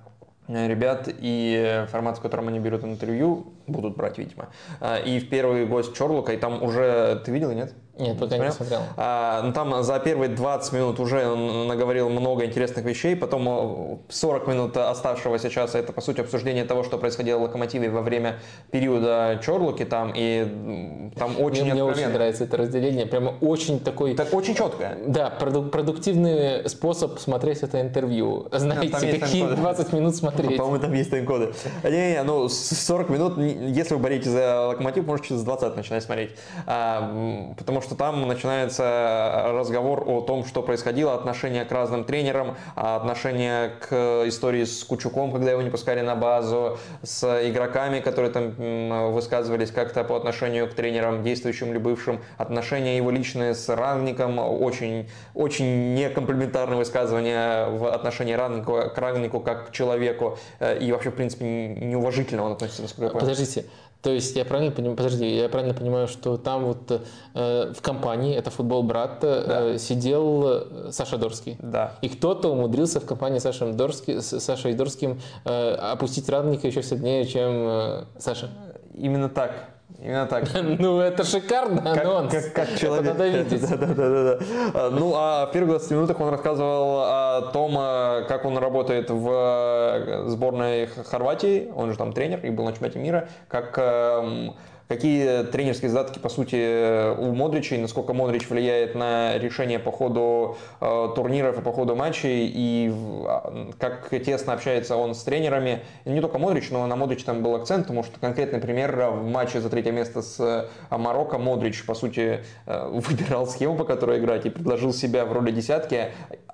э, 0.47 0.67
ребят 0.67 1.07
и 1.07 1.85
формат, 1.89 2.17
в 2.17 2.21
котором 2.21 2.47
они 2.47 2.59
берут 2.59 2.83
интервью, 2.83 3.47
будут 3.71 3.95
брать, 3.95 4.17
видимо. 4.17 4.49
А, 4.79 4.97
и 4.97 5.19
в 5.19 5.29
первый 5.29 5.65
гость 5.65 5.93
Чорлука, 5.93 6.33
и 6.33 6.37
там 6.37 6.61
уже, 6.61 7.21
ты 7.25 7.31
видел, 7.31 7.51
нет? 7.51 7.73
Нет, 8.01 8.17
пока 8.17 8.37
не 8.37 8.51
смотрел. 8.51 8.81
А, 8.97 9.41
ну, 9.43 9.53
там 9.53 9.83
за 9.83 9.99
первые 9.99 10.29
20 10.29 10.73
минут 10.73 10.99
уже 10.99 11.27
он 11.27 11.67
наговорил 11.67 12.09
много 12.09 12.45
интересных 12.45 12.85
вещей, 12.85 13.15
потом 13.15 14.01
40 14.09 14.47
э, 14.47 14.51
минут 14.51 14.77
оставшегося 14.77 15.49
часа 15.49 15.77
это, 15.77 15.93
по 15.93 16.01
сути, 16.01 16.21
обсуждение 16.21 16.63
того, 16.63 16.83
что 16.83 16.97
происходило 16.97 17.37
в 17.37 17.43
Локомотиве 17.43 17.89
во 17.89 18.01
время 18.01 18.39
периода 18.71 19.39
Чорлуки 19.43 19.85
там, 19.85 20.13
и 20.15 21.11
там 21.15 21.39
очень 21.39 21.63
Мне, 21.63 21.73
мне 21.73 21.83
очень 21.83 22.07
нравится 22.07 22.45
это 22.45 22.57
разделение, 22.57 23.05
прямо 23.05 23.35
очень 23.41 23.79
такой... 23.79 24.15
Так 24.15 24.33
очень 24.33 24.55
четко. 24.55 24.97
Да, 25.05 25.29
продуктивный 25.29 26.67
способ 26.69 27.19
смотреть 27.19 27.61
это 27.61 27.81
интервью. 27.81 28.47
Знаете, 28.51 29.19
какие 29.19 29.45
20 29.45 29.93
минут 29.93 30.15
смотреть. 30.15 30.57
По-моему, 30.57 30.79
там 30.79 30.93
есть 30.93 31.11
тайм-коды. 31.11 31.53
Не-не, 31.83 32.23
ну 32.23 32.49
40 32.49 33.09
минут, 33.09 33.37
если 33.67 33.93
вы 33.93 33.99
болеете 33.99 34.29
за 34.29 34.67
Локомотив, 34.67 35.05
можете 35.05 35.35
с 35.35 35.43
20 35.43 35.75
начинать 35.75 36.03
смотреть. 36.03 36.31
А, 36.65 37.53
потому 37.57 37.81
что 37.81 37.95
там 37.95 38.27
начинается 38.27 39.49
разговор 39.53 40.03
о 40.07 40.21
том, 40.21 40.45
что 40.45 40.61
происходило, 40.61 41.13
отношение 41.13 41.65
к 41.65 41.71
разным 41.71 42.03
тренерам, 42.03 42.55
отношение 42.75 43.69
к 43.69 44.23
истории 44.27 44.63
с 44.63 44.83
Кучуком, 44.83 45.31
когда 45.31 45.51
его 45.51 45.61
не 45.61 45.69
пускали 45.69 46.01
на 46.01 46.15
базу, 46.15 46.77
с 47.03 47.23
игроками, 47.47 47.99
которые 47.99 48.31
там 48.31 49.11
высказывались 49.11 49.71
как-то 49.71 50.03
по 50.03 50.15
отношению 50.15 50.67
к 50.67 50.73
тренерам, 50.73 51.23
действующим 51.23 51.71
или 51.71 51.77
бывшим, 51.77 52.21
отношения 52.37 52.97
его 52.97 53.11
личные 53.11 53.55
с 53.55 53.69
Рангником, 53.69 54.39
очень, 54.39 55.09
очень 55.33 55.93
некомплиментарные 55.93 56.77
высказывания 56.77 57.67
в 57.67 57.87
отношении 57.87 58.33
Рангника, 58.33 58.89
к 58.89 58.97
Рангнику 58.97 59.39
как 59.39 59.69
к 59.69 59.71
человеку, 59.71 60.37
э, 60.59 60.79
и 60.79 60.91
вообще, 60.91 61.09
в 61.11 61.15
принципе, 61.15 61.45
неуважительно 61.45 62.43
он 62.43 62.53
относится, 62.53 62.81
насколько 62.83 63.03
я 63.05 63.09
понимаю. 63.09 63.35
Подождите, 63.41 63.65
то 64.01 64.09
есть 64.09 64.35
я 64.35 64.45
правильно 64.45 64.71
понимаю, 64.71 64.97
подожди, 64.97 65.35
я 65.35 65.47
правильно 65.47 65.75
понимаю, 65.75 66.07
что 66.07 66.37
там 66.37 66.65
вот 66.65 66.91
э, 67.33 67.73
в 67.75 67.81
компании, 67.81 68.35
это 68.35 68.49
футбол 68.49 68.81
брат, 68.81 69.19
э, 69.23 69.43
да. 69.47 69.77
сидел 69.77 70.43
э, 70.45 70.91
Саша 70.91 71.17
Дорский. 71.17 71.57
Да. 71.59 71.93
И 72.01 72.09
кто-то 72.09 72.49
умудрился 72.49 72.99
в 72.99 73.05
компании 73.05 73.37
с 73.37 73.43
Сашей, 73.43 73.73
Дорски, 73.73 74.19
с 74.19 74.39
Сашей 74.39 74.73
Дорским 74.73 75.21
э, 75.45 75.73
опустить 75.73 76.27
радника 76.29 76.67
еще 76.67 76.81
сильнее, 76.81 77.25
чем 77.25 77.51
э, 77.51 78.05
Саша. 78.17 78.49
Именно 78.95 79.29
так. 79.29 79.70
Именно 79.99 80.25
так. 80.25 80.45
Ну, 80.79 80.99
это 80.99 81.23
шикарно, 81.23 81.81
как, 81.81 82.05
анонс. 82.05 82.33
Как, 82.33 82.53
как 82.53 82.79
человек. 82.79 83.07
Это 83.07 83.13
надо 83.13 83.27
видеть. 83.27 83.69
Да, 83.69 83.77
да, 83.77 83.93
да, 83.95 84.39
да. 84.73 84.89
Ну, 84.89 85.13
а 85.15 85.45
в 85.45 85.51
первых 85.51 85.71
20 85.71 85.91
минутах 85.91 86.19
он 86.19 86.29
рассказывал 86.29 87.01
о 87.03 87.49
том, 87.53 87.75
э, 87.77 88.25
как 88.27 88.45
он 88.45 88.57
работает 88.57 89.09
в 89.09 89.29
э, 89.29 90.23
сборной 90.27 90.87
Хорватии, 90.87 91.71
он 91.75 91.91
же 91.91 91.97
там 91.97 92.13
тренер 92.13 92.39
и 92.45 92.49
был 92.49 92.65
на 92.65 92.71
чемпионате 92.71 92.99
мира, 92.99 93.27
как 93.47 93.77
эм, 93.77 94.55
какие 94.91 95.43
тренерские 95.43 95.89
задатки, 95.89 96.19
по 96.19 96.27
сути, 96.27 97.15
у 97.17 97.33
Модрича, 97.33 97.77
и 97.77 97.79
насколько 97.79 98.11
Модрич 98.11 98.49
влияет 98.49 98.93
на 98.93 99.37
решение 99.37 99.79
по 99.79 99.89
ходу 99.89 100.57
э, 100.81 101.07
турниров 101.15 101.57
и 101.59 101.61
по 101.61 101.71
ходу 101.71 101.95
матчей, 101.95 102.51
и 102.53 102.91
а, 103.25 103.71
как 103.79 104.09
тесно 104.09 104.51
общается 104.51 104.97
он 104.97 105.15
с 105.15 105.23
тренерами. 105.23 105.79
не 106.03 106.19
только 106.19 106.39
Модрич, 106.39 106.71
но 106.71 106.85
на 106.87 106.97
Модрич 106.97 107.23
там 107.23 107.41
был 107.41 107.55
акцент, 107.55 107.83
потому 107.83 108.03
что 108.03 108.19
конкретный 108.19 108.59
пример 108.59 109.11
в 109.11 109.25
матче 109.29 109.61
за 109.61 109.69
третье 109.69 109.93
место 109.93 110.21
с 110.21 110.37
э, 110.41 110.67
Марокко 110.89 111.37
Модрич, 111.37 111.85
по 111.85 111.93
сути, 111.93 112.43
э, 112.65 112.89
выбирал 112.91 113.47
схему, 113.47 113.77
по 113.77 113.85
которой 113.85 114.19
играть, 114.19 114.45
и 114.45 114.49
предложил 114.49 114.93
себя 114.93 115.23
в 115.23 115.31
роли 115.31 115.51
десятки, 115.51 116.07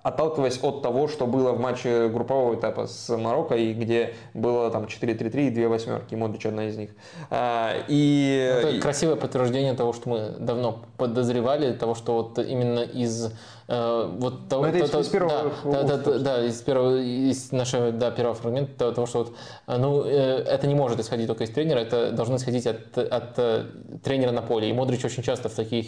отталкиваясь 0.03 0.59
от 0.61 0.83
того, 0.83 1.07
что 1.07 1.25
было 1.25 1.53
в 1.53 1.59
матче 1.59 2.07
группового 2.09 2.53
этапа 2.53 2.85
с 2.85 3.17
Марокко, 3.17 3.55
и 3.55 3.73
где 3.73 4.13
было 4.35 4.69
там 4.69 4.83
4-3-3 4.83 5.47
и 5.47 5.49
две 5.49 5.67
восьмерки, 5.67 6.13
Модрич 6.13 6.45
одна 6.45 6.67
из 6.67 6.77
них. 6.77 6.91
И 7.31 8.26
это 8.33 8.79
красивое 8.79 9.15
подтверждение 9.15 9.73
того, 9.73 9.93
что 9.93 10.09
мы 10.09 10.33
давно 10.39 10.79
подозревали, 10.97 11.73
того, 11.73 11.95
что 11.95 12.13
вот 12.13 12.39
именно 12.39 12.79
из 12.79 13.31
Э, 13.67 14.09
вот 14.17 14.47
того, 14.47 14.65
это 14.65 14.89
то, 14.89 15.01
из, 15.01 15.07
первого 15.09 15.51
да, 15.65 15.83
да, 15.83 15.97
да, 15.97 16.19
да, 16.19 16.45
из 16.45 16.61
первого 16.61 16.97
из 17.01 17.51
нашего 17.51 17.91
да, 17.91 18.11
первого 18.11 18.33
фрагмента 18.33 18.93
того, 18.93 19.07
что 19.07 19.19
вот, 19.19 19.35
э, 19.67 19.77
ну, 19.77 20.05
э, 20.05 20.43
это 20.47 20.67
не 20.67 20.75
может 20.75 20.99
исходить 21.01 21.27
только 21.27 21.43
из 21.43 21.49
тренера, 21.49 21.79
это 21.79 22.11
должно 22.11 22.37
исходить 22.37 22.65
от, 22.65 22.97
от 22.97 23.35
тренера 24.03 24.31
на 24.31 24.41
поле. 24.41 24.69
И 24.69 24.73
Модрич 24.73 25.03
очень 25.03 25.21
часто 25.21 25.49
в 25.49 25.53
таких 25.53 25.87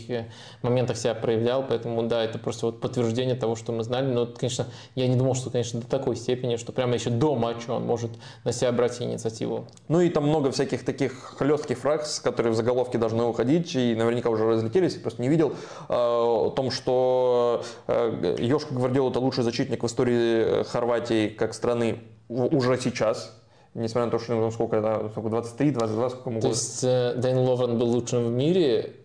моментах 0.61 0.98
себя 0.98 1.16
проявлял, 1.16 1.64
поэтому 1.64 2.03
да, 2.03 2.24
это 2.24 2.38
просто 2.38 2.66
вот 2.66 2.82
подтверждение 2.82 3.35
того, 3.35 3.56
что 3.56 3.72
мы 3.72 3.83
знали. 3.83 4.11
Но, 4.11 4.25
конечно, 4.25 4.66
я 4.95 5.08
не 5.08 5.16
думал, 5.16 5.35
что, 5.35 5.49
конечно, 5.49 5.80
до 5.80 5.88
такой 5.88 6.17
степени, 6.17 6.58
что 6.58 6.74
прямо 6.74 6.95
еще 6.95 7.11
до 7.11 7.35
матча 7.35 7.72
он 7.72 7.85
может 7.85 8.11
на 8.43 8.51
себя 8.51 8.74
брать 8.74 9.01
инициативу. 9.01 9.67
Ну 9.88 10.01
и 10.01 10.09
там 10.09 10.27
много 10.27 10.51
всяких 10.51 10.83
таких 10.83 11.14
хлестких 11.38 11.77
фраз, 11.77 12.19
которые 12.19 12.51
в 12.51 12.56
заголовке 12.56 12.98
должны 12.98 13.24
уходить, 13.24 13.74
и 13.75 13.95
наверняка 13.95 14.30
уже 14.30 14.45
разлетелись, 14.45 14.95
я 14.95 14.99
просто 14.99 15.22
не 15.22 15.30
видел, 15.30 15.53
о 15.88 16.49
том, 16.49 16.72
что 16.72 17.64
Йошка 17.88 18.74
Гвардиол 18.74 19.10
это 19.12 19.20
лучший 19.20 19.44
защитник 19.44 19.84
в 19.84 19.88
истории 19.88 20.64
Хорватии 20.64 21.30
как 21.30 21.54
страны 21.54 22.00
уже 22.28 22.78
сейчас. 22.78 23.36
Несмотря 23.76 24.06
на 24.06 24.12
то, 24.12 24.20
что 24.20 24.34
ну, 24.34 24.50
сколько 24.52 24.78
это, 24.78 25.10
сколько, 25.12 25.30
23, 25.30 25.72
22, 25.72 26.10
сколько 26.10 26.30
могу. 26.32 26.42
То 26.42 26.48
есть 26.48 26.84
э, 26.84 27.14
Дэн 27.18 27.38
Ловрен 27.38 27.78
был 27.78 27.88
лучшим 27.88 28.26
в 28.26 28.32
мире 28.32 28.96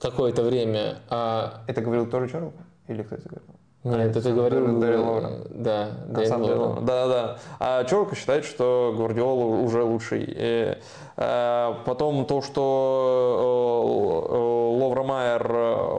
какое-то 0.00 0.42
время, 0.42 0.98
а... 1.08 1.64
Это 1.66 1.80
говорил 1.80 2.06
тоже 2.06 2.28
Чарльз? 2.28 2.52
Или 2.86 3.02
кто 3.02 3.16
это 3.16 3.28
говорил? 3.28 3.57
Нет, 3.84 4.16
это 4.16 4.32
говорил 4.32 4.80
Дэрил 4.80 5.04
Ловрен. 5.06 5.46
Да, 5.50 5.90
Дэрил. 6.08 6.78
Да, 6.80 7.06
да, 7.06 7.06
да. 7.06 7.38
А 7.60 7.84
Чорка 7.84 8.16
считает, 8.16 8.44
что 8.44 8.92
Гвардиола 8.96 9.44
уже 9.44 9.82
лучший. 9.82 10.24
И, 10.26 10.76
э, 11.16 11.74
потом 11.84 12.24
то, 12.26 12.42
что 12.42 14.26
э, 14.28 14.82
Ловра 14.82 15.04
Майер 15.04 15.52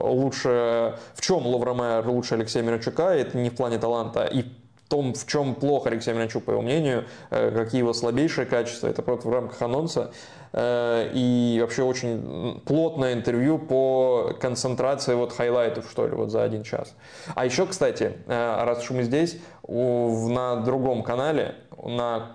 лучше... 0.04 0.94
В 1.14 1.22
чем 1.22 1.46
Ловра 1.46 1.72
Майер 1.72 2.06
лучше 2.06 2.34
Алексея 2.34 2.62
Мирончука, 2.62 3.14
это 3.14 3.38
не 3.38 3.48
в 3.48 3.56
плане 3.56 3.78
таланта, 3.78 4.24
и 4.24 4.44
том, 4.90 5.14
в 5.14 5.26
чем 5.26 5.54
плохо 5.54 5.88
Алексей 5.88 6.12
Мирончук, 6.12 6.44
по 6.44 6.50
его 6.50 6.62
мнению, 6.62 7.04
э, 7.30 7.52
какие 7.52 7.78
его 7.78 7.92
слабейшие 7.92 8.44
качества, 8.44 8.88
это 8.88 9.02
просто 9.02 9.28
в 9.28 9.32
рамках 9.32 9.62
анонса. 9.62 10.10
Э, 10.52 11.08
и 11.14 11.58
вообще 11.60 11.84
очень 11.84 12.60
плотное 12.66 13.14
интервью 13.14 13.58
по 13.58 14.34
концентрации 14.40 15.14
вот 15.14 15.32
хайлайтов, 15.32 15.88
что 15.88 16.08
ли, 16.08 16.14
вот 16.14 16.30
за 16.30 16.42
один 16.42 16.64
час. 16.64 16.94
А 17.36 17.46
еще, 17.46 17.66
кстати, 17.66 18.16
э, 18.26 18.64
раз 18.64 18.82
уж 18.82 18.90
мы 18.90 19.04
здесь, 19.04 19.38
на 19.68 20.56
другом 20.56 21.04
канале, 21.04 21.54
на 21.82 22.32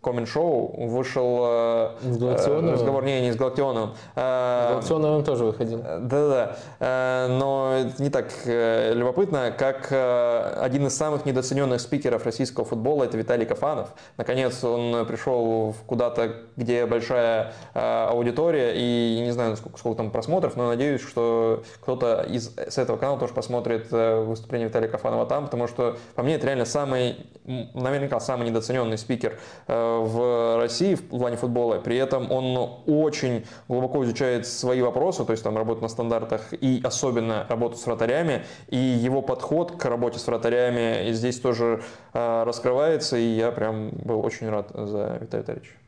Коммент.Шоу 0.00 0.86
вышел 0.88 1.40
э, 1.42 1.90
э 2.02 2.72
разговор, 2.72 3.04
не, 3.04 3.20
не 3.20 3.32
с 3.32 3.36
Галактионовым. 3.36 3.94
Э, 4.16 4.66
с 4.66 4.70
Галактионовым 4.70 5.24
тоже 5.24 5.44
выходил. 5.44 5.78
Да-да, 5.78 6.56
э, 6.80 7.26
но 7.38 7.74
это 7.78 8.02
не 8.02 8.10
так 8.10 8.26
э, 8.46 8.94
любопытно, 8.94 9.52
как 9.56 9.88
э, 9.90 10.58
один 10.60 10.86
из 10.86 10.96
самых 10.96 11.24
недооцененных 11.24 11.80
спикеров 11.80 12.24
российского 12.24 12.64
футбола, 12.64 13.04
это 13.04 13.16
Виталий 13.16 13.46
Кафанов. 13.46 13.90
Наконец 14.16 14.62
он 14.64 15.06
пришел 15.06 15.74
куда-то, 15.86 16.34
где 16.56 16.86
большая 16.86 17.52
э, 17.74 18.06
аудитория, 18.10 18.72
и 18.74 19.20
не 19.20 19.30
знаю, 19.30 19.56
сколько, 19.56 19.78
сколько 19.78 19.98
там 19.98 20.10
просмотров, 20.10 20.56
но 20.56 20.68
надеюсь, 20.68 21.00
что 21.00 21.62
кто-то 21.80 22.22
из, 22.22 22.54
с 22.56 22.78
этого 22.78 22.96
канала 22.96 23.18
тоже 23.18 23.34
посмотрит 23.34 23.88
э, 23.92 24.22
выступление 24.22 24.68
Виталия 24.68 24.88
Кафанова 24.88 25.26
там, 25.26 25.44
потому 25.44 25.68
что, 25.68 25.96
по 26.14 26.22
мне, 26.22 26.34
это 26.34 26.46
реально 26.46 26.64
самый, 26.64 27.26
наверняка 27.44 28.20
самый 28.20 28.48
недооцененный 28.48 28.98
спикер 28.98 29.27
э, 29.66 29.98
в 30.00 30.58
России 30.58 30.94
в 30.94 31.08
плане 31.08 31.36
футбола. 31.36 31.78
При 31.78 31.96
этом 31.96 32.30
он 32.30 32.82
очень 32.86 33.46
глубоко 33.68 34.04
изучает 34.04 34.46
свои 34.46 34.80
вопросы, 34.80 35.24
то 35.24 35.32
есть 35.32 35.44
там 35.44 35.56
работа 35.56 35.82
на 35.82 35.88
стандартах 35.88 36.52
и 36.52 36.80
особенно 36.84 37.46
работу 37.48 37.76
с 37.76 37.86
вратарями. 37.86 38.44
И 38.68 38.76
его 38.76 39.22
подход 39.22 39.72
к 39.72 39.84
работе 39.84 40.18
с 40.18 40.26
вратарями 40.26 41.12
здесь 41.12 41.40
тоже 41.40 41.82
э, 42.12 42.42
раскрывается, 42.44 43.16
и 43.16 43.24
я 43.24 43.50
прям 43.52 43.90
был 43.90 44.24
очень 44.24 44.48
рад 44.48 44.70
за 44.74 45.18
Виталия 45.20 45.42
Витальевича. 45.42 45.87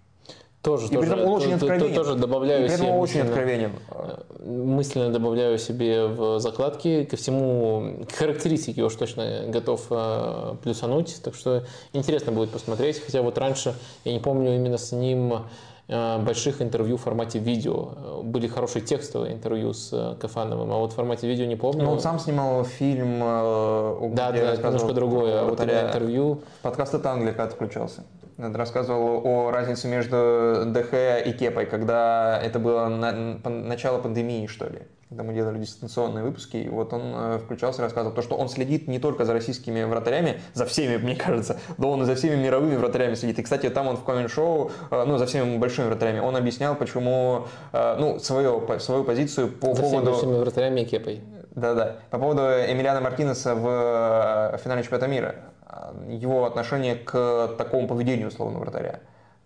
Тоже, 0.63 0.89
и 0.89 0.95
тоже, 0.95 1.15
он 1.15 1.29
очень 1.29 1.55
откровенен. 1.55 1.95
Тоже 1.95 2.15
добавляю 2.17 2.67
и 2.67 2.69
при 2.69 2.77
себе 2.77 2.93
очень 2.93 3.21
откровенен. 3.21 3.73
Э, 3.89 4.19
мысленно 4.45 5.11
добавляю 5.11 5.59
себе 5.59 6.07
в 6.07 6.39
закладки 6.39 7.05
ко 7.05 7.17
всему, 7.17 8.05
к 8.07 8.13
характеристике 8.13 8.83
уж 8.83 8.95
точно 8.95 9.45
готов 9.49 9.87
э, 9.89 10.57
плюсануть. 10.63 11.19
Так 11.23 11.35
что 11.35 11.65
интересно 11.95 12.33
будет 12.33 12.51
посмотреть. 12.51 13.03
Хотя 13.03 13.23
вот 13.23 13.39
раньше, 13.39 13.75
я 14.05 14.13
не 14.13 14.19
помню 14.19 14.55
именно 14.55 14.77
с 14.77 14.93
ним 14.93 15.45
э, 15.89 16.19
больших 16.19 16.61
интервью 16.61 16.99
в 16.99 17.01
формате 17.01 17.39
видео. 17.39 18.23
Были 18.23 18.47
хорошие 18.47 18.83
текстовые 18.83 19.33
интервью 19.33 19.73
с 19.73 20.15
Кафановым, 20.21 20.71
а 20.73 20.77
вот 20.77 20.93
в 20.93 20.95
формате 20.95 21.27
видео 21.27 21.47
не 21.47 21.57
помню. 21.57 21.85
Ну, 21.85 21.93
он 21.93 22.01
сам 22.01 22.19
снимал 22.19 22.65
фильм, 22.65 23.21
да, 23.21 24.31
да, 24.31 24.57
немножко 24.57 24.93
другое, 24.93 25.41
а 25.41 25.45
вот 25.47 25.59
интервью. 25.59 26.43
Подкаст 26.61 26.93
«Это 26.93 27.13
Англия» 27.13 27.33
когда 27.33 27.49
включался 27.49 28.03
рассказывал 28.55 29.23
о 29.25 29.51
разнице 29.51 29.89
между 29.89 30.65
ДХ 30.67 31.27
и 31.27 31.33
Кепой, 31.33 31.67
когда 31.67 32.41
это 32.43 32.59
было 32.59 32.89
на, 32.89 33.13
начало 33.49 33.99
пандемии, 33.99 34.47
что 34.47 34.67
ли 34.67 34.81
когда 35.11 35.25
мы 35.25 35.35
делали 35.35 35.59
дистанционные 35.59 36.23
выпуски, 36.23 36.57
и 36.57 36.69
вот 36.69 36.93
он 36.93 37.03
э, 37.03 37.39
включался 37.45 37.83
и 37.83 37.85
рассказывал, 37.85 38.15
то, 38.15 38.23
что 38.23 38.37
он 38.37 38.49
следит 38.49 38.87
не 38.87 39.01
только 39.01 39.25
за 39.25 39.33
российскими 39.33 39.83
вратарями, 39.83 40.41
за 40.55 40.67
всеми, 40.67 40.99
мне 40.99 41.17
кажется, 41.17 41.59
да 41.79 41.89
он 41.89 42.03
и 42.03 42.05
за 42.05 42.15
всеми 42.15 42.37
мировыми 42.37 42.77
вратарями 42.77 43.15
следит. 43.15 43.41
И, 43.41 43.43
кстати, 43.43 43.69
там 43.71 43.89
он 43.89 43.97
в 43.97 44.05
коммент-шоу, 44.05 44.71
э, 44.93 45.05
ну, 45.05 45.19
за 45.19 45.27
всеми 45.27 45.59
большими 45.59 45.87
вратарями, 45.87 46.21
он 46.21 46.37
объяснял, 46.37 46.77
почему, 46.77 47.47
э, 47.73 47.97
ну, 47.99 48.21
свою, 48.21 48.65
свою 48.79 49.03
позицию 49.03 49.49
по 49.51 49.75
за 49.75 49.83
поводу... 49.83 50.13
За 50.13 50.13
всеми 50.13 50.31
большими 50.31 50.45
вратарями 50.45 50.81
и 50.83 50.85
кепой. 50.85 51.21
Да-да. 51.57 51.97
По 52.11 52.19
поводу 52.19 52.43
Эмилиана 52.43 53.01
Мартинеса 53.01 53.57
в 53.57 54.61
финале 54.63 54.85
чемпионата 54.85 55.09
мира 55.09 55.35
его 56.09 56.45
отношение 56.45 56.97
к 56.97 57.55
такому 57.59 57.87
поведению 57.89 58.29
условно 58.29 58.59
вратаря. 58.59 59.01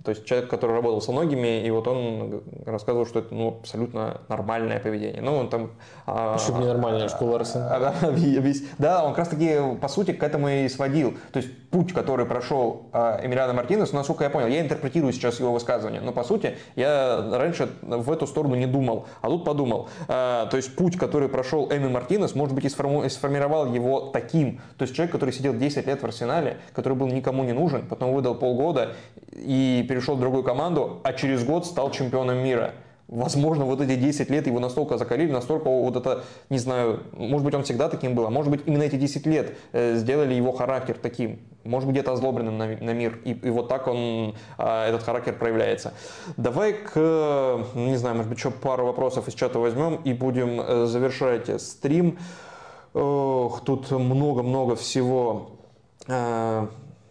То 0.05 0.10
есть 0.10 0.26
человек, 0.26 0.50
который 0.50 0.73
работал 0.73 1.00
со 1.00 1.12
многими, 1.12 1.65
и 1.65 1.70
вот 1.70 1.89
он 1.89 2.42
рассказывал, 2.66 3.07
что 3.07 3.20
это 3.20 3.34
ну, 3.34 3.57
абсолютно 3.60 4.20
нормальное 4.28 4.78
поведение. 4.78 5.23
Ну, 5.23 5.34
он 5.34 5.49
там... 5.49 5.70
Почему 6.05 6.60
не 6.60 6.66
нормальное, 6.66 7.08
что 7.08 7.24
Ларсен? 7.24 7.62
Да, 8.78 9.02
он 9.02 9.10
как 9.10 9.20
раз 9.20 9.28
таки, 9.28 9.57
по 9.81 9.89
сути, 9.89 10.12
к 10.12 10.23
этому 10.23 10.49
и 10.49 10.68
сводил. 10.68 11.15
То 11.33 11.39
есть 11.39 11.50
путь, 11.70 11.92
который 11.92 12.26
прошел 12.26 12.91
а, 12.92 13.18
Эмилиано 13.24 13.55
Мартинес, 13.55 13.92
насколько 13.92 14.24
я 14.24 14.31
понял, 14.31 14.49
я 14.49 14.60
интерпретирую 14.60 15.12
сейчас 15.12 15.41
его 15.41 15.52
высказывание, 15.52 16.00
но 16.00 16.12
по 16.12 16.23
сути 16.23 16.57
я 16.76 17.31
раньше 17.33 17.70
в 17.83 18.10
эту 18.10 18.26
сторону 18.26 18.57
не 18.57 18.66
думал, 18.66 19.07
а 19.23 19.28
тут 19.28 19.44
подумал. 19.44 19.89
А, 20.07 20.47
то 20.47 20.58
есть 20.58 20.76
путь, 20.76 20.99
который 20.99 21.28
прошел 21.31 21.68
Эми 21.70 21.89
Мартинес, 21.89 22.34
может 22.34 22.55
быть, 22.55 22.66
и 22.66 22.68
сформировал 22.68 23.73
его 23.73 24.10
таким. 24.12 24.60
То 24.76 24.83
есть 24.83 24.94
человек, 24.94 25.12
который 25.12 25.31
сидел 25.31 25.55
10 25.55 25.86
лет 25.86 26.02
в 26.02 26.05
Арсенале, 26.05 26.58
который 26.74 26.94
был 26.94 27.07
никому 27.07 27.44
не 27.44 27.52
нужен, 27.52 27.86
потом 27.86 28.12
выдал 28.12 28.34
полгода 28.34 28.92
и 29.33 29.84
перешел 29.95 30.17
в 30.17 30.21
другую 30.21 30.43
команду, 30.43 31.01
а 31.05 31.13
через 31.13 31.45
год 31.45 31.67
стал 31.67 31.93
чемпионом 31.93 32.39
мира. 32.39 32.75
Возможно, 33.07 33.65
вот 33.65 33.81
эти 33.81 33.95
10 33.95 34.29
лет 34.31 34.47
его 34.49 34.59
настолько 34.59 34.99
закалили, 34.99 35.31
настолько 35.31 35.69
вот 35.69 35.95
это, 35.95 36.25
не 36.51 36.59
знаю, 36.59 37.05
может 37.13 37.45
быть, 37.45 37.55
он 37.55 37.63
всегда 37.63 37.89
таким 37.89 38.17
был, 38.17 38.27
а 38.27 38.31
может 38.31 38.51
быть, 38.51 38.63
именно 38.67 38.83
эти 38.83 38.97
10 38.97 39.27
лет 39.27 39.57
э, 39.73 39.95
сделали 39.95 40.35
его 40.35 40.51
характер 40.51 40.97
таким, 41.01 41.39
может 41.63 41.87
быть, 41.87 41.95
где-то 41.95 42.13
озлобленным 42.13 42.59
на, 42.59 42.67
на 42.67 42.93
мир, 42.93 43.21
и, 43.25 43.33
и 43.35 43.51
вот 43.51 43.69
так 43.69 43.87
он, 43.87 44.35
а, 44.59 44.89
этот 44.89 45.05
характер 45.05 45.35
проявляется. 45.39 45.93
Давай 46.37 46.73
к, 46.73 47.65
не 47.75 47.97
знаю, 47.97 48.17
может 48.17 48.31
быть, 48.31 48.39
еще 48.39 48.51
пару 48.51 48.87
вопросов 48.87 49.29
из 49.29 49.35
чата 49.35 49.61
возьмем 49.61 49.97
и 49.97 50.13
будем 50.13 50.61
э, 50.61 50.87
завершать 50.87 51.61
стрим. 51.63 52.19
Ох, 52.95 53.63
тут 53.65 53.93
много-много 53.93 54.75
всего. 54.75 55.51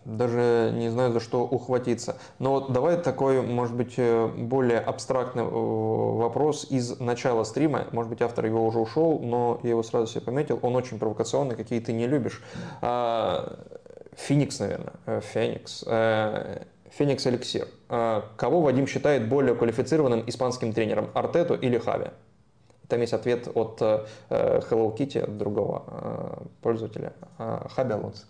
Даже 0.06 0.72
не 0.74 0.90
знаю, 0.90 1.14
за 1.14 1.20
что 1.22 1.44
ухватиться. 1.44 2.18
Но 2.38 2.52
вот 2.52 2.74
давай 2.74 2.98
такой, 2.98 3.42
может 3.42 3.76
быть, 3.76 3.94
э, 3.98 4.28
более 4.28 4.80
абстрактный 4.80 5.44
э, 5.44 5.48
вопрос 5.48 6.68
из 6.70 7.00
начала 7.00 7.46
стрима. 7.46 7.88
Может 7.92 8.10
быть, 8.10 8.22
автор 8.22 8.46
его 8.46 8.66
уже 8.66 8.80
ушел, 8.80 9.20
но 9.20 9.62
я 9.64 9.70
его 9.72 9.84
сразу 9.84 10.08
себе 10.08 10.22
пометил. 10.22 10.60
Он 10.62 10.76
очень 10.76 11.00
провокационный, 11.00 11.56
какие 11.56 11.80
ты 11.80 11.94
не 11.94 12.08
любишь. 12.08 12.44
А, 12.82 13.60
Феникс, 14.18 14.60
наверное. 14.60 14.94
Э, 15.06 15.22
Феникс. 15.22 15.86
Феникс 16.92 17.26
Эликсир. 17.26 17.68
Кого 17.88 18.62
Вадим 18.62 18.86
считает 18.86 19.28
более 19.28 19.56
квалифицированным 19.56 20.24
испанским 20.28 20.74
тренером, 20.74 21.10
Артету 21.16 21.56
или 21.56 21.80
Хави? 21.80 22.08
Там 22.88 23.02
есть 23.02 23.14
ответ 23.14 23.48
от 23.56 23.82
Hello 23.82 24.96
Kitty, 24.96 25.24
от 25.24 25.38
другого 25.40 26.44
пользователя, 26.62 27.14
Хаби 27.38 27.94
Алонсо. 27.94 28.26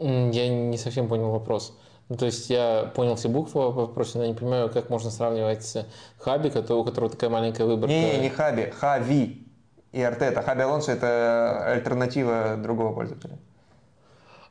Я 0.00 0.48
не 0.48 0.78
совсем 0.78 1.08
понял 1.08 1.30
вопрос. 1.30 1.76
Ну, 2.08 2.16
то 2.16 2.26
есть 2.26 2.50
я 2.50 2.90
понял 2.96 3.14
все 3.14 3.28
буквы 3.28 3.70
в 3.70 3.74
вопросе, 3.74 4.18
но 4.18 4.26
не 4.26 4.34
понимаю, 4.34 4.68
как 4.68 4.90
можно 4.90 5.10
сравнивать 5.10 5.86
Хаби, 6.18 6.48
у 6.48 6.84
которого 6.84 7.08
такая 7.08 7.30
маленькая 7.30 7.66
выборка. 7.66 7.94
Не, 7.94 8.18
не 8.18 8.30
Хаби, 8.30 8.72
Хави 8.76 9.46
и 9.92 10.02
Артета. 10.02 10.42
Хаби 10.42 10.62
Алонсо– 10.62 10.90
это 10.92 11.72
альтернатива 11.72 12.56
другого 12.56 12.92
пользователя. 12.94 13.38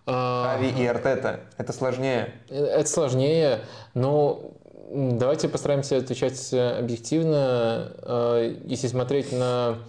А, 0.05 0.53
Хави 0.53 0.69
и 0.69 0.85
Артета– 0.85 1.41
это 1.57 1.73
сложнее. 1.73 2.33
Это 2.49 2.87
сложнее, 2.87 3.59
но 3.93 4.53
давайте 4.91 5.49
постараемся 5.49 5.97
отвечать 5.97 6.53
объективно. 6.53 7.91
А, 8.03 8.55
если 8.65 8.87
смотреть 8.87 9.33
на 9.33 9.79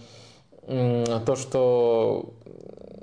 то, 1.25 1.35
что 1.37 2.33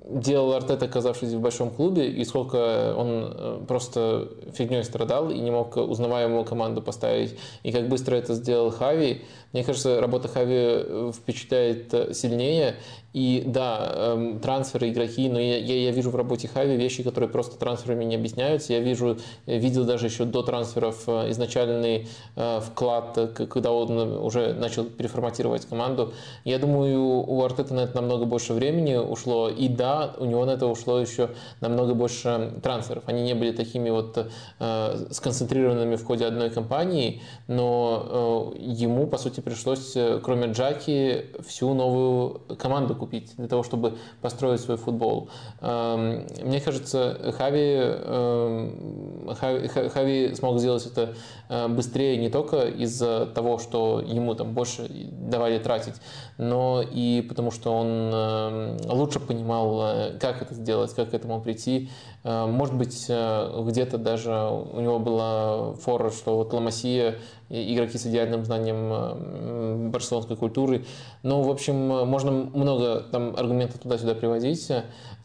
делал 0.09 0.55
Артет, 0.55 0.83
оказавшись 0.83 1.33
в 1.33 1.41
большом 1.41 1.71
клубе, 1.71 2.09
и 2.09 2.25
сколько 2.25 2.95
он 2.97 3.33
э, 3.35 3.61
просто 3.69 4.29
фигней 4.55 4.83
страдал 4.83 5.31
и 5.31 5.39
не 5.39 5.51
мог 5.51 5.77
узнаваемую 5.77 6.45
команду 6.45 6.81
поставить, 6.81 7.37
и 7.63 7.73
как 7.73 7.89
быстро 7.89 8.17
это 8.17 8.35
сделал 8.35 8.71
Хави. 8.71 9.23
Мне 9.53 9.65
кажется, 9.65 10.01
работа 10.01 10.29
Хави 10.29 10.57
э, 10.57 11.13
впечатляет 11.15 11.93
э, 11.93 12.15
сильнее, 12.15 12.77
и 13.19 13.43
да, 13.45 13.93
эм, 13.95 14.39
трансферы, 14.39 14.91
игроки, 14.91 15.29
но 15.29 15.41
я, 15.41 15.59
я, 15.59 15.77
я 15.83 15.91
вижу 15.91 16.11
в 16.11 16.17
работе 16.17 16.47
Хави 16.47 16.77
вещи, 16.77 17.03
которые 17.03 17.29
просто 17.29 17.59
трансферами 17.59 18.05
не 18.05 18.15
объясняются. 18.15 18.73
Я 18.73 18.81
вижу, 18.81 19.19
видел 19.47 19.85
даже 19.85 20.07
еще 20.07 20.25
до 20.25 20.43
трансферов 20.43 21.09
изначальный 21.09 22.07
вклад, 22.37 23.19
когда 23.35 23.73
он 23.73 23.99
уже 23.99 24.55
начал 24.55 24.85
переформатировать 24.85 25.67
команду. 25.67 26.13
Я 26.45 26.59
думаю, 26.59 27.25
у 27.27 27.43
Артета 27.43 27.75
на 27.75 27.81
это 27.81 27.97
намного 27.97 28.25
больше 28.25 28.53
времени 28.53 28.95
ушло. 28.95 29.49
И 29.49 29.69
да, 29.69 30.15
у 30.19 30.25
него 30.25 30.45
на 30.45 30.53
это 30.53 30.67
ушло 30.67 31.01
еще 31.01 31.31
намного 31.61 31.95
больше 31.95 32.53
трансферов. 32.63 33.05
Они 33.07 33.23
не 33.23 33.35
были 33.35 33.53
такими 33.53 33.91
вот 33.91 34.31
э, 34.61 35.07
сконцентрированными 35.11 35.97
в 35.97 36.05
ходе 36.05 36.27
одной 36.27 36.51
кампании, 36.51 37.23
но 37.47 38.55
э, 38.55 38.59
ему, 38.61 39.07
по 39.07 39.19
сути, 39.19 39.41
пришлось, 39.41 39.97
э, 39.97 40.21
кроме 40.23 40.53
Джаки, 40.53 41.27
всю 41.47 41.75
новую 41.75 42.41
команду 42.59 42.95
купить 42.95 43.08
для 43.37 43.49
того, 43.49 43.63
чтобы 43.63 43.99
построить 44.21 44.61
свой 44.61 44.77
футбол. 44.77 45.31
Э, 45.61 46.25
мне 46.43 46.61
кажется, 46.61 47.35
Хави, 47.37 47.77
э, 47.79 49.35
Хави, 49.39 49.69
Хави 49.69 50.35
смог 50.35 50.59
сделать 50.59 50.87
это 50.87 51.15
э, 51.49 51.69
быстрее 51.69 52.17
не 52.17 52.31
только 52.31 52.69
из-за 52.69 53.27
того, 53.27 53.59
что 53.59 54.01
ему 54.01 54.35
там 54.35 54.53
больше 54.53 54.89
давали 54.89 55.59
тратить, 55.59 55.95
но 56.37 56.83
и 56.83 57.25
потому 57.29 57.51
что 57.51 57.73
он 57.73 58.11
э, 58.13 58.77
лучше 58.93 59.21
понимал 59.21 60.19
как 60.21 60.43
это 60.43 60.55
сделать, 60.55 60.95
как 60.95 61.11
к 61.11 61.15
этому 61.15 61.41
прийти. 61.41 61.91
Э, 62.25 62.47
может 62.47 62.75
быть, 62.75 63.07
э, 63.09 63.63
где-то 63.67 63.99
даже 63.99 64.33
у 64.33 64.81
него 64.81 64.99
была 64.99 65.75
фора, 65.75 66.11
что 66.11 66.37
вот 66.37 66.53
Ламасия 66.53 67.19
игроки 67.49 67.97
с 67.97 68.07
идеальным 68.07 68.45
знанием 68.45 68.77
э, 68.93 69.89
барселонской 69.91 70.37
культуры. 70.37 70.85
Ну, 71.23 71.43
в 71.43 71.51
общем, 71.51 71.77
можно 71.77 72.31
много 72.31 73.01
там 73.11 73.35
аргументов 73.37 73.81
туда-сюда 73.81 74.15
приводить. 74.15 74.71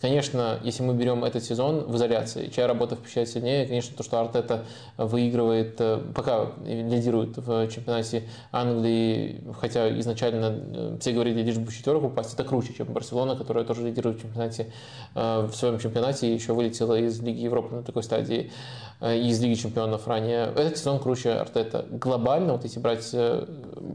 Конечно, 0.03 0.59
если 0.63 0.83
мы 0.83 0.95
берем 0.95 1.23
этот 1.23 1.45
сезон 1.45 1.85
в 1.85 1.95
изоляции, 1.95 2.51
чья 2.53 2.67
работа 2.67 2.97
впечатляет 2.97 3.29
сильнее, 3.29 3.65
конечно, 3.65 3.95
то, 3.95 4.03
что 4.03 4.19
Артета 4.19 4.65
выигрывает, 4.97 5.81
пока 6.13 6.51
лидирует 6.65 7.37
в 7.37 7.69
чемпионате 7.69 8.27
Англии, 8.51 9.41
хотя 9.61 9.97
изначально 9.99 10.97
все 10.99 11.13
говорили 11.13 11.41
лишь 11.41 11.57
бы 11.57 11.71
четверку 11.71 12.07
упасть, 12.07 12.33
это 12.33 12.43
круче, 12.43 12.73
чем 12.73 12.87
Барселона, 12.87 13.37
которая 13.37 13.63
тоже 13.63 13.87
лидирует 13.87 14.17
в 14.17 14.23
чемпионате, 14.23 14.73
в 15.15 15.53
своем 15.53 15.79
чемпионате 15.79 16.27
и 16.27 16.33
еще 16.33 16.51
вылетела 16.51 16.99
из 16.99 17.21
Лиги 17.21 17.39
Европы 17.39 17.73
на 17.73 17.81
такой 17.81 18.03
стадии, 18.03 18.51
э, 18.99 19.17
из 19.17 19.41
Лиги 19.41 19.53
Чемпионов 19.53 20.05
ранее. 20.05 20.51
Этот 20.55 20.77
сезон 20.77 20.99
круче 20.99 21.31
Артета. 21.31 21.85
Глобально, 21.89 22.53
вот 22.53 22.65
если 22.65 22.81
брать, 22.81 23.09
э, 23.13 23.45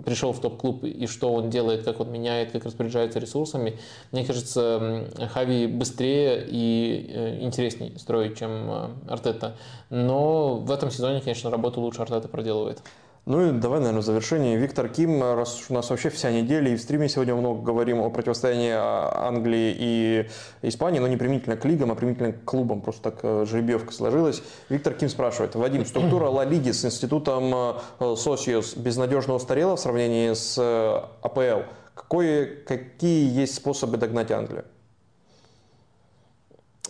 пришел 0.06 0.32
в 0.32 0.40
топ-клуб 0.40 0.84
и 0.84 1.06
что 1.06 1.34
он 1.34 1.50
делает, 1.50 1.82
как 1.82 2.00
он 2.00 2.10
меняет, 2.10 2.52
как 2.52 2.64
распоряжается 2.64 3.18
ресурсами, 3.18 3.78
мне 4.10 4.24
кажется, 4.24 5.06
Хави 5.34 5.66
быстрее 5.66 5.97
и 6.04 7.06
э, 7.08 7.38
интереснее 7.40 7.98
строить, 7.98 8.38
чем 8.38 8.96
Артета. 9.08 9.56
Но 9.90 10.56
в 10.56 10.70
этом 10.70 10.90
сезоне, 10.90 11.20
конечно, 11.20 11.50
работу 11.50 11.80
лучше 11.80 12.02
Артета 12.02 12.28
проделывает. 12.28 12.82
Ну 13.28 13.46
и 13.46 13.52
давай, 13.52 13.80
наверное, 13.80 14.00
в 14.00 14.06
завершении. 14.06 14.56
Виктор 14.56 14.88
Ким, 14.88 15.22
раз 15.22 15.66
у 15.68 15.74
нас 15.74 15.90
вообще 15.90 16.08
вся 16.08 16.30
неделя, 16.30 16.72
и 16.72 16.76
в 16.76 16.80
стриме 16.80 17.10
сегодня 17.10 17.34
много 17.34 17.60
говорим 17.60 18.00
о 18.00 18.08
противостоянии 18.08 18.72
а, 18.74 19.28
Англии 19.28 19.76
и 19.78 20.28
Испании, 20.62 20.98
но 20.98 21.08
не 21.08 21.18
применительно 21.18 21.58
к 21.58 21.64
лигам, 21.66 21.92
а 21.92 21.94
применительно 21.94 22.32
к 22.32 22.44
клубам. 22.44 22.80
Просто 22.80 23.10
так 23.10 23.18
э, 23.22 23.44
жеребьевка 23.44 23.92
сложилась. 23.92 24.42
Виктор 24.70 24.94
Ким 24.94 25.10
спрашивает. 25.10 25.54
Вадим, 25.56 25.84
структура 25.84 26.28
Ла 26.28 26.46
Лиги 26.46 26.70
с 26.70 26.86
институтом 26.86 27.52
э, 28.00 28.14
Сосиус 28.16 28.74
безнадежно 28.76 29.34
устарела 29.34 29.76
в 29.76 29.80
сравнении 29.80 30.32
с 30.32 30.56
э, 30.56 31.02
АПЛ. 31.20 31.68
Какое, 31.94 32.48
какие 32.64 33.30
есть 33.30 33.56
способы 33.56 33.98
догнать 33.98 34.30
Англию? 34.30 34.64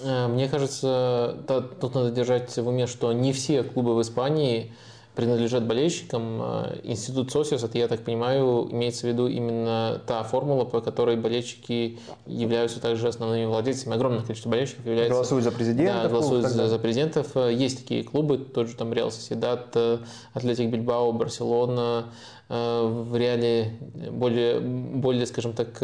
Мне 0.02 0.49
кажется, 0.49 1.36
тут 1.81 1.94
надо 1.94 2.10
держать 2.10 2.57
в 2.57 2.68
уме, 2.68 2.86
что 2.86 3.12
не 3.12 3.33
все 3.33 3.62
клубы 3.62 3.94
в 3.94 4.02
Испании– 4.02 4.73
принадлежат 5.18 5.67
болельщикам. 5.67 6.41
Э, 6.41 6.81
институт 6.85 7.33
СОСИОС, 7.33 7.65
это, 7.65 7.77
я 7.77 7.89
так 7.89 8.05
понимаю, 8.05 8.68
имеется 8.70 9.01
в 9.01 9.10
виду 9.10 9.27
именно 9.27 10.01
та 10.07 10.23
формула, 10.23 10.65
по 10.65 10.81
которой 10.81 11.17
болельщики 11.17 11.99
являются 12.25 12.81
также 12.81 13.09
основными 13.09 13.47
владельцами. 13.47 13.97
Огромное 13.97 14.23
количество 14.23 14.49
болельщиков 14.49 14.86
является... 14.86 15.15
Голосуют 15.15 15.43
за 15.43 15.51
президентов. 15.51 16.02
Да, 16.05 16.09
голосуют 16.09 16.47
за, 16.47 16.68
за 16.68 16.78
президентов. 16.78 17.36
Э, 17.36 17.52
есть 17.52 17.78
такие 17.78 18.05
клубы, 18.05 18.39
тот 18.39 18.68
же 18.68 18.77
там 18.77 18.93
Реал 18.93 19.10
Соседат, 19.10 19.70
э, 19.75 19.99
Атлетик 20.35 20.70
Бильбао, 20.70 21.10
Барселона. 21.10 22.12
В 22.49 23.15
Реале 23.15 23.77
более, 24.10 24.59
более, 24.60 25.27
скажем 25.27 25.52
так, 25.52 25.83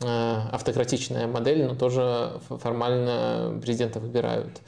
автократичная 0.00 1.26
модель, 1.26 1.64
но 1.66 1.74
тоже 1.74 2.32
формально 2.48 3.58
президента 3.60 4.00
выбирают. 4.00 4.60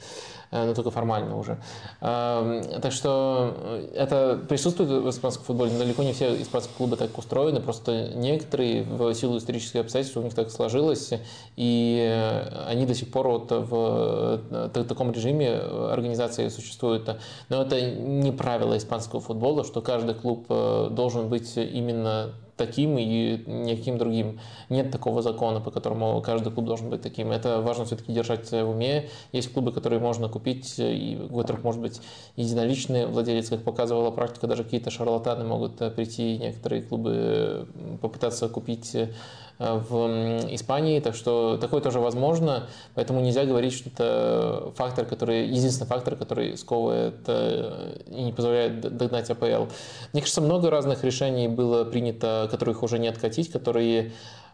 Э, 0.51 0.65
но 0.65 0.73
только 0.73 0.91
формально 0.91 1.37
уже. 1.37 1.57
Эм, 2.01 2.63
так 2.81 2.91
что 2.91 3.53
э, 3.57 3.89
это 3.95 4.39
присутствует 4.47 4.89
в 4.89 5.09
испанском 5.09 5.45
футболе, 5.45 5.71
но 5.71 5.79
далеко 5.79 6.03
не 6.03 6.13
все 6.13 6.41
испанские 6.41 6.75
клубы 6.77 6.95
так 6.95 7.17
устроены, 7.17 7.59
просто 7.59 8.09
некоторые 8.15 8.83
в 8.83 9.13
силу 9.13 9.37
исторических 9.37 9.81
обстоятельств 9.81 10.17
у 10.17 10.21
них 10.21 10.33
так 10.33 10.49
сложилось, 10.49 11.11
и 11.57 12.09
э, 12.09 12.65
они 12.67 12.85
до 12.85 12.95
сих 12.95 13.11
пор 13.11 13.27
вот 13.27 13.51
в 13.51 14.69
таком 14.87 15.11
режиме 15.11 15.55
организации 15.57 16.47
существуют. 16.47 17.09
Но 17.49 17.61
это 17.61 17.81
не 17.81 18.31
правило 18.31 18.77
испанского 18.77 19.21
футбола, 19.21 19.63
что 19.63 19.81
каждый 19.81 20.15
клуб 20.15 20.47
должен 20.47 21.29
быть 21.29 21.57
именно 21.57 22.33
таким 22.57 22.97
и 22.97 23.43
никаким 23.45 23.97
другим. 23.97 24.39
Нет 24.69 24.91
такого 24.91 25.21
закона, 25.21 25.61
по 25.61 25.71
которому 25.71 26.21
каждый 26.21 26.51
клуб 26.51 26.65
должен 26.65 26.89
быть 26.89 27.01
таким. 27.01 27.31
Это 27.31 27.61
важно 27.61 27.85
все-таки 27.85 28.11
держать 28.11 28.51
в 28.51 28.69
уме. 28.69 29.09
Есть 29.31 29.53
клубы, 29.53 29.71
которые 29.71 29.99
можно 29.99 30.27
купить, 30.27 30.75
и 30.77 31.17
у 31.29 31.37
которых 31.37 31.63
может 31.63 31.81
быть 31.81 32.01
единоличный 32.35 33.05
владелец, 33.05 33.49
как 33.49 33.63
показывала 33.63 34.11
практика, 34.11 34.47
даже 34.47 34.63
какие-то 34.63 34.89
шарлатаны 34.89 35.45
могут 35.45 35.81
э, 35.81 35.91
прийти, 35.91 36.37
некоторые 36.37 36.81
клубы 36.81 37.67
попытаться 38.01 38.49
купить 38.49 38.95
э, 38.95 39.13
в 39.59 40.45
Испании, 40.53 40.99
так 40.99 41.15
что 41.15 41.57
такое 41.57 41.81
тоже 41.81 41.99
возможно, 41.99 42.67
поэтому 42.93 43.21
нельзя 43.21 43.43
говорить, 43.45 43.73
что 43.73 43.89
это 43.89 44.71
фактор, 44.75 45.05
который, 45.05 45.47
единственный 45.47 45.87
фактор, 45.87 46.15
который 46.15 46.57
сковывает 46.57 47.15
э, 47.25 48.01
и 48.07 48.23
не 48.23 48.33
позволяет 48.33 48.81
догнать 48.81 49.29
АПЛ. 49.31 49.65
Мне 50.13 50.21
кажется, 50.21 50.41
много 50.41 50.69
разных 50.69 51.03
решений 51.03 51.47
было 51.47 51.85
принято, 51.85 52.47
которых 52.51 52.83
уже 52.83 52.99
не 52.99 53.07
откатить, 53.07 53.51
которые 53.51 54.11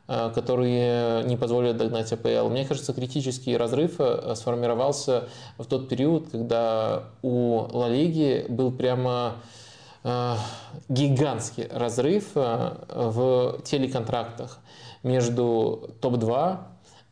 э, 0.07 0.31
которые 0.33 1.25
не 1.25 1.35
позволят 1.35 1.75
догнать 1.75 2.13
АПЛ. 2.13 2.47
Мне 2.47 2.65
кажется, 2.65 2.93
критический 2.93 3.57
разрыв 3.57 3.95
э, 3.99 4.35
сформировался 4.35 5.27
в 5.57 5.65
тот 5.65 5.89
период, 5.89 6.29
когда 6.29 7.09
у 7.21 7.67
Ла 7.73 7.89
Лиги 7.89 8.45
был 8.47 8.71
прямо 8.71 9.35
гигантский 10.89 11.65
разрыв 11.71 12.31
в 12.35 13.61
телеконтрактах 13.63 14.59
между 15.03 15.89
топ-2 16.01 16.57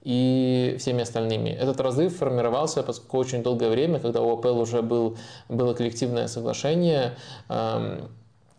и 0.03 0.75
всеми 0.79 1.01
остальными. 1.01 1.49
Этот 1.49 1.79
разрыв 1.79 2.17
формировался, 2.17 2.81
поскольку 2.83 3.17
очень 3.19 3.43
долгое 3.43 3.69
время, 3.69 3.99
когда 3.99 4.21
у 4.21 4.33
АПЛ 4.33 4.59
уже 4.59 4.81
был, 4.81 5.17
было 5.49 5.73
коллективное 5.73 6.27
соглашение, 6.27 7.15
эм, 7.49 8.09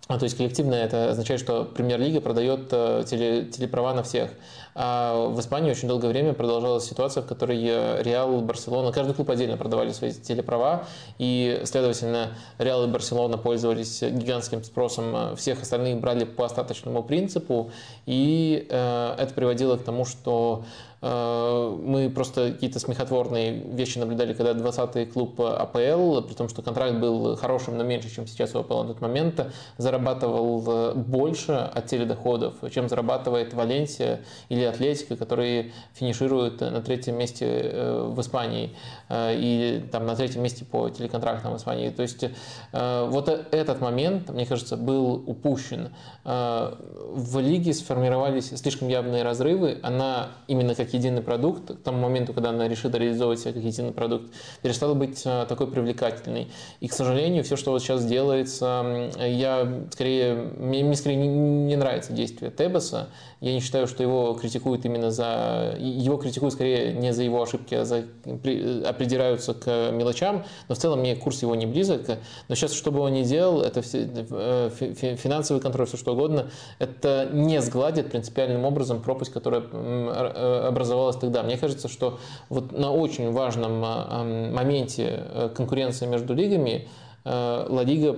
А, 0.09 0.19
то 0.19 0.25
есть 0.25 0.37
коллективно 0.37 0.75
это 0.75 1.11
означает, 1.11 1.41
что 1.41 1.65
премьер-лига 1.65 2.21
продает 2.21 2.69
э, 2.73 3.05
теле, 3.07 3.45
телеправа 3.47 3.95
на 3.95 4.03
всех. 4.03 4.31
А 4.75 5.29
в 5.29 5.39
Испании 5.41 5.71
очень 5.71 5.89
долгое 5.89 6.09
время 6.09 6.33
продолжалась 6.33 6.85
ситуация, 6.85 7.23
в 7.23 7.27
которой 7.27 7.63
э, 7.63 8.03
Реал, 8.03 8.41
Барселона, 8.41 8.91
каждый 8.91 9.15
клуб 9.15 9.29
отдельно 9.31 9.57
продавали 9.57 9.93
свои 9.93 10.13
телеправа, 10.13 10.87
и, 11.19 11.61
следовательно, 11.65 12.31
Реал 12.59 12.85
и 12.85 12.87
Барселона 12.87 13.37
пользовались 13.37 14.01
гигантским 14.03 14.65
спросом, 14.65 15.15
э, 15.15 15.37
всех 15.37 15.61
остальных 15.61 16.01
брали 16.01 16.25
по 16.25 16.47
остаточному 16.47 17.03
принципу, 17.03 17.71
и 18.07 18.67
э, 18.71 19.15
это 19.19 19.35
приводило 19.35 19.77
к 19.77 19.83
тому, 19.83 20.07
что 20.07 20.65
Э, 21.03 21.77
мы 21.83 22.09
просто 22.09 22.53
какие-то 22.53 22.79
смехотворные 22.79 23.53
вещи 23.53 23.99
наблюдали, 23.99 24.33
когда 24.33 24.53
20-й 24.53 25.07
клуб 25.07 25.41
АПЛ, 25.41 26.21
при 26.23 26.35
том, 26.35 26.49
что 26.49 26.63
контракт 26.63 26.95
был 26.95 27.37
хорошим, 27.37 27.77
но 27.77 27.83
меньше, 27.83 28.09
чем 28.09 28.27
сейчас 28.27 28.55
у 28.55 28.61
АПЛ 28.61 28.83
на 28.83 28.89
тот 28.89 29.01
момент, 29.01 29.45
зарабатывал 29.79 30.95
больше 30.95 31.53
от 31.53 31.87
теледоходов, 31.87 32.55
чем 32.73 32.89
зарабатывает 32.89 33.53
Валенсия 33.53 34.21
или 34.49 34.62
Атлетика, 34.69 35.17
которые 35.17 35.73
финишируют 35.95 36.61
на 36.61 36.81
третьем 36.81 37.17
месте 37.19 37.47
э, 37.47 38.09
в 38.09 38.21
Испании 38.21 38.71
и 39.11 39.85
там 39.93 40.07
на 40.07 40.17
третьем 40.17 40.43
месте 40.43 40.65
по 40.65 40.89
телеконтрактам 40.89 41.53
в 41.53 41.57
Испании. 41.57 41.91
То 41.91 42.03
есть 42.03 42.25
вот 42.73 43.29
этот 43.29 43.81
момент, 43.81 44.31
мне 44.31 44.47
кажется, 44.47 44.77
был 44.77 45.23
упущен. 45.27 45.91
В 46.25 47.39
лиге 47.39 47.75
сформировались 47.75 48.49
слишком 48.59 48.89
явные 48.89 49.23
разрывы, 49.23 49.79
она 49.83 50.29
именно 50.47 50.75
как 50.75 50.95
единый 50.95 51.23
продукт, 51.23 51.73
к 51.73 51.83
тому 51.83 51.99
моменту, 51.99 52.33
когда 52.33 52.51
она 52.51 52.69
решит 52.69 52.95
реализовывать 52.95 53.41
себя 53.41 53.53
как 53.53 53.63
единый 53.63 53.93
продукт, 53.93 54.33
перестала 54.63 54.95
быть 54.95 55.23
э, 55.25 55.47
такой 55.49 55.67
привлекательной. 55.67 56.49
И, 56.81 56.89
к 56.89 56.93
сожалению, 56.93 57.45
все, 57.45 57.57
что 57.57 57.71
вот 57.73 57.83
сейчас 57.83 58.05
делается, 58.05 59.11
я 59.19 59.83
скорее, 59.91 60.35
мне 60.35 60.95
скорее 60.95 61.17
не, 61.17 61.29
не 61.29 61.77
нравится 61.77 62.13
действие 62.13 62.51
Тебаса. 62.51 63.09
Я 63.43 63.53
не 63.53 63.61
считаю, 63.61 63.87
что 63.87 64.03
его 64.03 64.33
критикуют 64.33 64.87
именно 64.87 65.11
за... 65.11 65.77
Его 65.79 66.17
критикуют 66.17 66.55
скорее 66.55 66.95
не 66.95 67.13
за 67.13 67.23
его 67.23 67.43
ошибки, 67.43 67.75
а, 67.75 67.85
за, 67.85 68.05
а 68.25 68.93
придираются 68.97 69.53
к 69.53 69.91
мелочам. 69.91 70.45
Но 70.69 70.75
в 70.75 70.79
целом 70.79 71.01
мне 71.01 71.15
курс 71.15 71.43
его 71.43 71.55
не 71.55 71.67
близок. 71.67 72.19
Но 72.49 72.55
сейчас, 72.55 72.73
что 72.73 72.91
бы 72.91 73.01
он 73.01 73.13
ни 73.13 73.23
делал, 73.23 73.61
это 73.61 73.83
все, 73.83 74.09
э, 74.09 74.71
финансовый 74.71 75.61
контроль, 75.61 75.87
все 75.87 75.99
что 75.99 76.15
угодно, 76.15 76.51
это 76.79 77.29
не 77.33 77.61
сгладит 77.61 78.11
принципиальным 78.11 78.65
образом 78.65 79.03
пропасть, 79.03 79.33
которая 79.33 79.61
образовалась 79.61 81.03
образовалась 81.03 81.17
тогда. 81.17 81.43
Мне 81.43 81.57
кажется, 81.57 81.89
что 81.89 82.19
вот 82.49 82.73
на 82.73 82.93
очень 82.93 83.31
важном 83.33 83.83
а, 83.85 84.25
моменте 84.25 85.25
э, 85.29 85.49
конкуренции 85.55 86.07
между 86.07 86.35
лигами 86.35 86.71
э, 86.71 87.12
Ла 87.25 87.85
Лига 87.85 88.17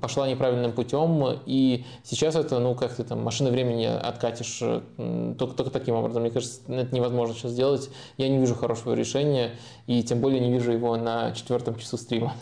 пошла 0.00 0.28
неправильным 0.28 0.72
путем, 0.72 1.40
и 1.46 1.84
сейчас 2.02 2.36
это, 2.36 2.58
ну, 2.58 2.74
как 2.74 2.94
ты 2.94 3.04
там, 3.04 3.22
машины 3.22 3.50
времени 3.50 3.86
откатишь 3.86 4.58
э, 4.60 5.34
только, 5.38 5.54
только 5.54 5.70
таким 5.70 5.94
образом. 5.94 6.22
Мне 6.22 6.30
кажется, 6.30 6.60
это 6.68 6.94
невозможно 6.94 7.34
сейчас 7.34 7.52
сделать. 7.52 7.88
Я 8.18 8.28
не 8.28 8.38
вижу 8.38 8.54
хорошего 8.54 8.92
решения, 8.94 9.52
и 9.86 10.02
тем 10.02 10.20
более 10.20 10.40
не 10.40 10.52
вижу 10.52 10.72
его 10.72 10.96
на 10.96 11.32
четвертом 11.32 11.76
часу 11.76 11.96
стрима. 11.96 12.34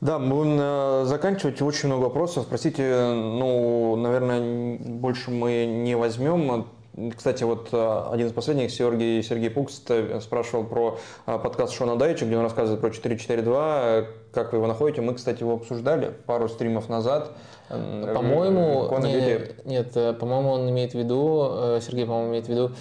Да, 0.00 0.18
мы 0.18 0.34
будем 0.34 1.06
заканчивать. 1.06 1.60
Очень 1.60 1.88
много 1.88 2.04
вопросов. 2.04 2.46
Простите, 2.48 3.12
ну, 3.12 3.96
наверное, 3.96 4.78
больше 4.78 5.30
мы 5.30 5.66
не 5.66 5.94
возьмем. 5.94 6.66
Кстати, 7.16 7.44
вот 7.44 7.68
э, 7.72 8.02
один 8.12 8.26
из 8.26 8.32
последних, 8.32 8.70
Сергей, 8.70 9.22
Сергей 9.22 9.50
Пукс 9.50 9.82
спрашивал 10.20 10.64
про 10.64 10.98
э, 11.26 11.38
подкаст 11.38 11.72
Шона 11.72 11.96
Дайча, 11.96 12.26
где 12.26 12.36
он 12.36 12.42
рассказывает 12.42 12.80
про 12.80 12.90
442. 12.90 14.06
Как 14.32 14.52
вы 14.52 14.58
его 14.58 14.66
находите? 14.66 15.00
Мы, 15.00 15.14
кстати, 15.14 15.40
его 15.40 15.54
обсуждали 15.54 16.12
пару 16.26 16.48
стримов 16.48 16.88
назад. 16.88 17.32
По-моему, 17.68 18.90
не, 18.98 19.70
нет, 19.70 19.96
э, 19.96 20.12
по-моему, 20.12 20.50
он 20.50 20.68
имеет 20.70 20.92
в 20.92 20.94
виду, 20.96 21.78
Сергей, 21.80 22.04
по-моему, 22.04 22.30
имеет 22.30 22.46
в 22.46 22.48
виду 22.48 22.72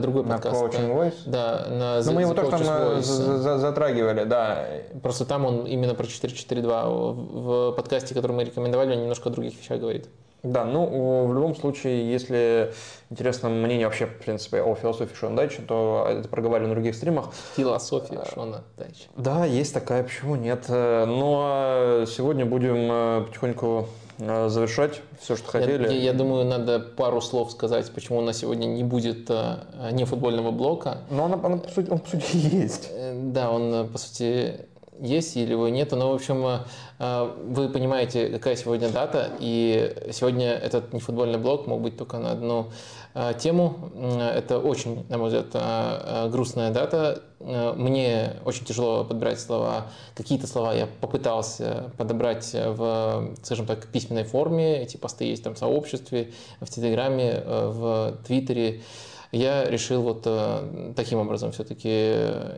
другой 0.00 0.24
на 0.24 0.38
подкаст. 0.38 0.62
Coaching 0.62 0.94
Voice? 0.94 1.14
Да, 1.26 1.66
на 1.68 1.94
Но 1.96 2.10
the, 2.10 2.12
мы 2.12 2.22
его 2.22 2.34
тоже 2.34 2.64
там 2.64 3.58
затрагивали, 3.60 4.24
да. 4.24 4.66
Просто 5.02 5.24
там 5.24 5.44
он 5.44 5.66
именно 5.66 5.94
про 5.94 6.06
442. 6.06 6.88
В 6.88 7.72
подкасте, 7.72 8.14
который 8.14 8.32
мы 8.32 8.44
рекомендовали, 8.44 8.94
он 8.94 9.02
немножко 9.02 9.28
о 9.28 9.32
других 9.32 9.58
вещах 9.58 9.78
говорит. 9.78 10.08
Да, 10.42 10.64
ну, 10.64 11.26
в 11.26 11.34
любом 11.34 11.56
случае, 11.56 12.10
если 12.10 12.72
интересно 13.10 13.48
мнение 13.48 13.86
вообще, 13.86 14.06
в 14.06 14.18
принципе, 14.18 14.62
о 14.62 14.74
философии 14.76 15.14
Шона 15.14 15.36
Дайча, 15.36 15.62
то 15.62 16.06
это 16.08 16.28
проговаривали 16.28 16.68
на 16.68 16.74
других 16.74 16.94
стримах. 16.94 17.30
Философия 17.56 18.22
Шона 18.32 18.62
Дайча. 18.76 19.08
Да, 19.16 19.44
есть 19.44 19.74
такая, 19.74 20.04
почему 20.04 20.36
нет. 20.36 20.66
Но 20.68 21.06
ну, 21.06 21.38
а 21.42 22.04
сегодня 22.06 22.46
будем 22.46 22.88
э, 22.90 23.24
потихоньку 23.26 23.88
э, 24.18 24.48
завершать 24.48 25.02
все, 25.20 25.34
что 25.34 25.50
хотели. 25.50 25.88
Я, 25.88 25.98
я 25.98 26.12
думаю, 26.12 26.44
надо 26.44 26.78
пару 26.78 27.20
слов 27.20 27.50
сказать, 27.50 27.90
почему 27.92 28.18
у 28.18 28.22
нас 28.22 28.38
сегодня 28.38 28.66
не 28.66 28.84
будет 28.84 29.28
э, 29.30 29.56
не 29.90 30.04
футбольного 30.04 30.52
блока. 30.52 30.98
Но 31.10 31.24
он, 31.24 31.44
он, 31.44 31.58
по 31.58 31.68
сути, 31.68 31.90
он, 31.90 31.98
по 31.98 32.10
сути, 32.10 32.24
есть. 32.36 32.90
Да, 33.32 33.50
он, 33.50 33.88
по 33.88 33.98
сути, 33.98 34.68
есть 35.00 35.36
или 35.36 35.52
его 35.52 35.68
нету, 35.68 35.96
но, 35.96 36.10
в 36.10 36.14
общем, 36.14 36.44
э, 36.46 36.58
э, 36.98 37.36
вы 37.46 37.68
понимаете, 37.68 38.28
какая 38.28 38.56
сегодня 38.56 38.88
дата, 38.88 39.30
и 39.38 39.94
сегодня 40.12 40.52
этот 40.52 40.92
нефутбольный 40.92 41.38
блок 41.38 41.66
мог 41.66 41.80
быть 41.80 41.96
только 41.96 42.18
на 42.18 42.32
одну 42.32 42.70
э, 43.14 43.32
тему. 43.38 43.90
Это 44.18 44.58
очень, 44.58 45.06
на 45.08 45.18
мой 45.18 45.28
взгляд, 45.28 46.30
грустная 46.30 46.72
дата. 46.72 47.22
Мне 47.40 48.34
очень 48.44 48.64
тяжело 48.64 49.04
подбирать 49.04 49.40
слова. 49.40 49.86
Какие-то 50.14 50.46
слова 50.46 50.74
я 50.74 50.88
попытался 51.00 51.92
подобрать 51.96 52.50
в, 52.52 53.34
скажем 53.42 53.66
так, 53.66 53.86
письменной 53.86 54.24
форме. 54.24 54.82
Эти 54.82 54.96
посты 54.96 55.24
есть 55.24 55.44
там 55.44 55.54
в 55.54 55.58
сообществе, 55.58 56.32
в 56.60 56.68
Телеграме, 56.68 57.42
в 57.46 58.16
Твиттере 58.26 58.82
я 59.32 59.64
решил 59.64 60.02
вот 60.02 60.22
э, 60.24 60.92
таким 60.96 61.18
образом 61.18 61.52
все-таки 61.52 61.88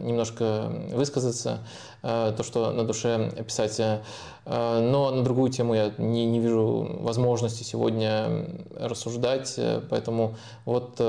немножко 0.01 0.71
высказаться, 0.93 1.61
э, 2.03 2.33
то, 2.37 2.43
что 2.45 2.71
на 2.71 2.85
душе 2.85 3.31
писать. 3.47 3.81
Э, 3.81 4.01
но 4.45 5.11
на 5.11 5.23
другую 5.23 5.51
тему 5.51 5.75
я 5.75 5.93
не, 5.99 6.27
не 6.27 6.39
вижу 6.39 6.99
возможности 7.01 7.63
сегодня 7.63 8.47
рассуждать, 8.77 9.59
поэтому 9.91 10.37
вот 10.65 11.01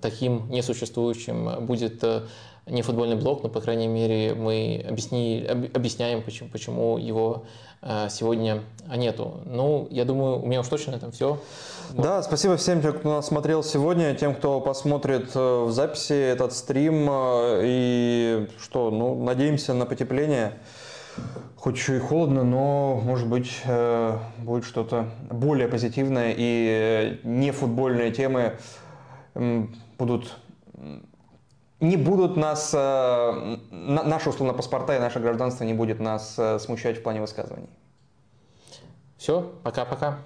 таким 0.00 0.48
несуществующим 0.50 1.66
будет 1.66 2.02
не 2.66 2.80
футбольный 2.80 3.16
блок, 3.16 3.42
но, 3.42 3.50
по 3.50 3.60
крайней 3.60 3.88
мере, 3.88 4.34
мы 4.34 4.84
объясни, 4.88 5.46
объясняем, 5.46 6.22
почему, 6.22 6.48
почему 6.48 6.96
его 6.96 7.44
Э, 7.73 7.73
сегодня 8.08 8.62
нету. 8.96 9.40
Ну, 9.44 9.88
я 9.90 10.04
думаю, 10.04 10.42
у 10.42 10.46
меня 10.46 10.60
уж 10.60 10.68
точно 10.68 10.92
на 10.92 10.96
этом 10.96 11.12
все. 11.12 11.38
Да, 11.92 12.22
спасибо 12.22 12.56
всем, 12.56 12.80
кто 12.80 13.08
нас 13.08 13.26
смотрел 13.26 13.62
сегодня, 13.62 14.14
тем, 14.14 14.34
кто 14.34 14.60
посмотрит 14.60 15.30
э, 15.34 15.64
в 15.64 15.70
записи 15.70 16.12
этот 16.12 16.52
стрим. 16.52 17.08
Э, 17.10 17.60
и 17.62 18.48
что, 18.58 18.90
ну, 18.90 19.22
надеемся 19.22 19.74
на 19.74 19.86
потепление. 19.86 20.54
Хоть 21.56 21.76
еще 21.76 21.96
и 21.96 22.00
холодно, 22.00 22.42
но, 22.42 23.00
может 23.02 23.28
быть, 23.28 23.62
будет 24.38 24.64
что-то 24.64 25.08
более 25.30 25.68
позитивное 25.68 26.34
и 26.36 27.20
не 27.22 27.52
футбольные 27.52 28.10
темы 28.10 28.58
будут 29.96 30.36
не 31.84 31.96
будут 31.96 32.36
нас, 32.36 32.72
э, 32.74 33.56
наши 33.70 34.30
условно 34.30 34.54
паспорта 34.54 34.96
и 34.96 34.98
наше 34.98 35.20
гражданство 35.20 35.64
не 35.64 35.74
будет 35.74 36.00
нас 36.00 36.34
э, 36.38 36.58
смущать 36.58 36.98
в 36.98 37.02
плане 37.02 37.20
высказываний. 37.20 37.68
Все, 39.16 39.52
пока-пока. 39.62 40.18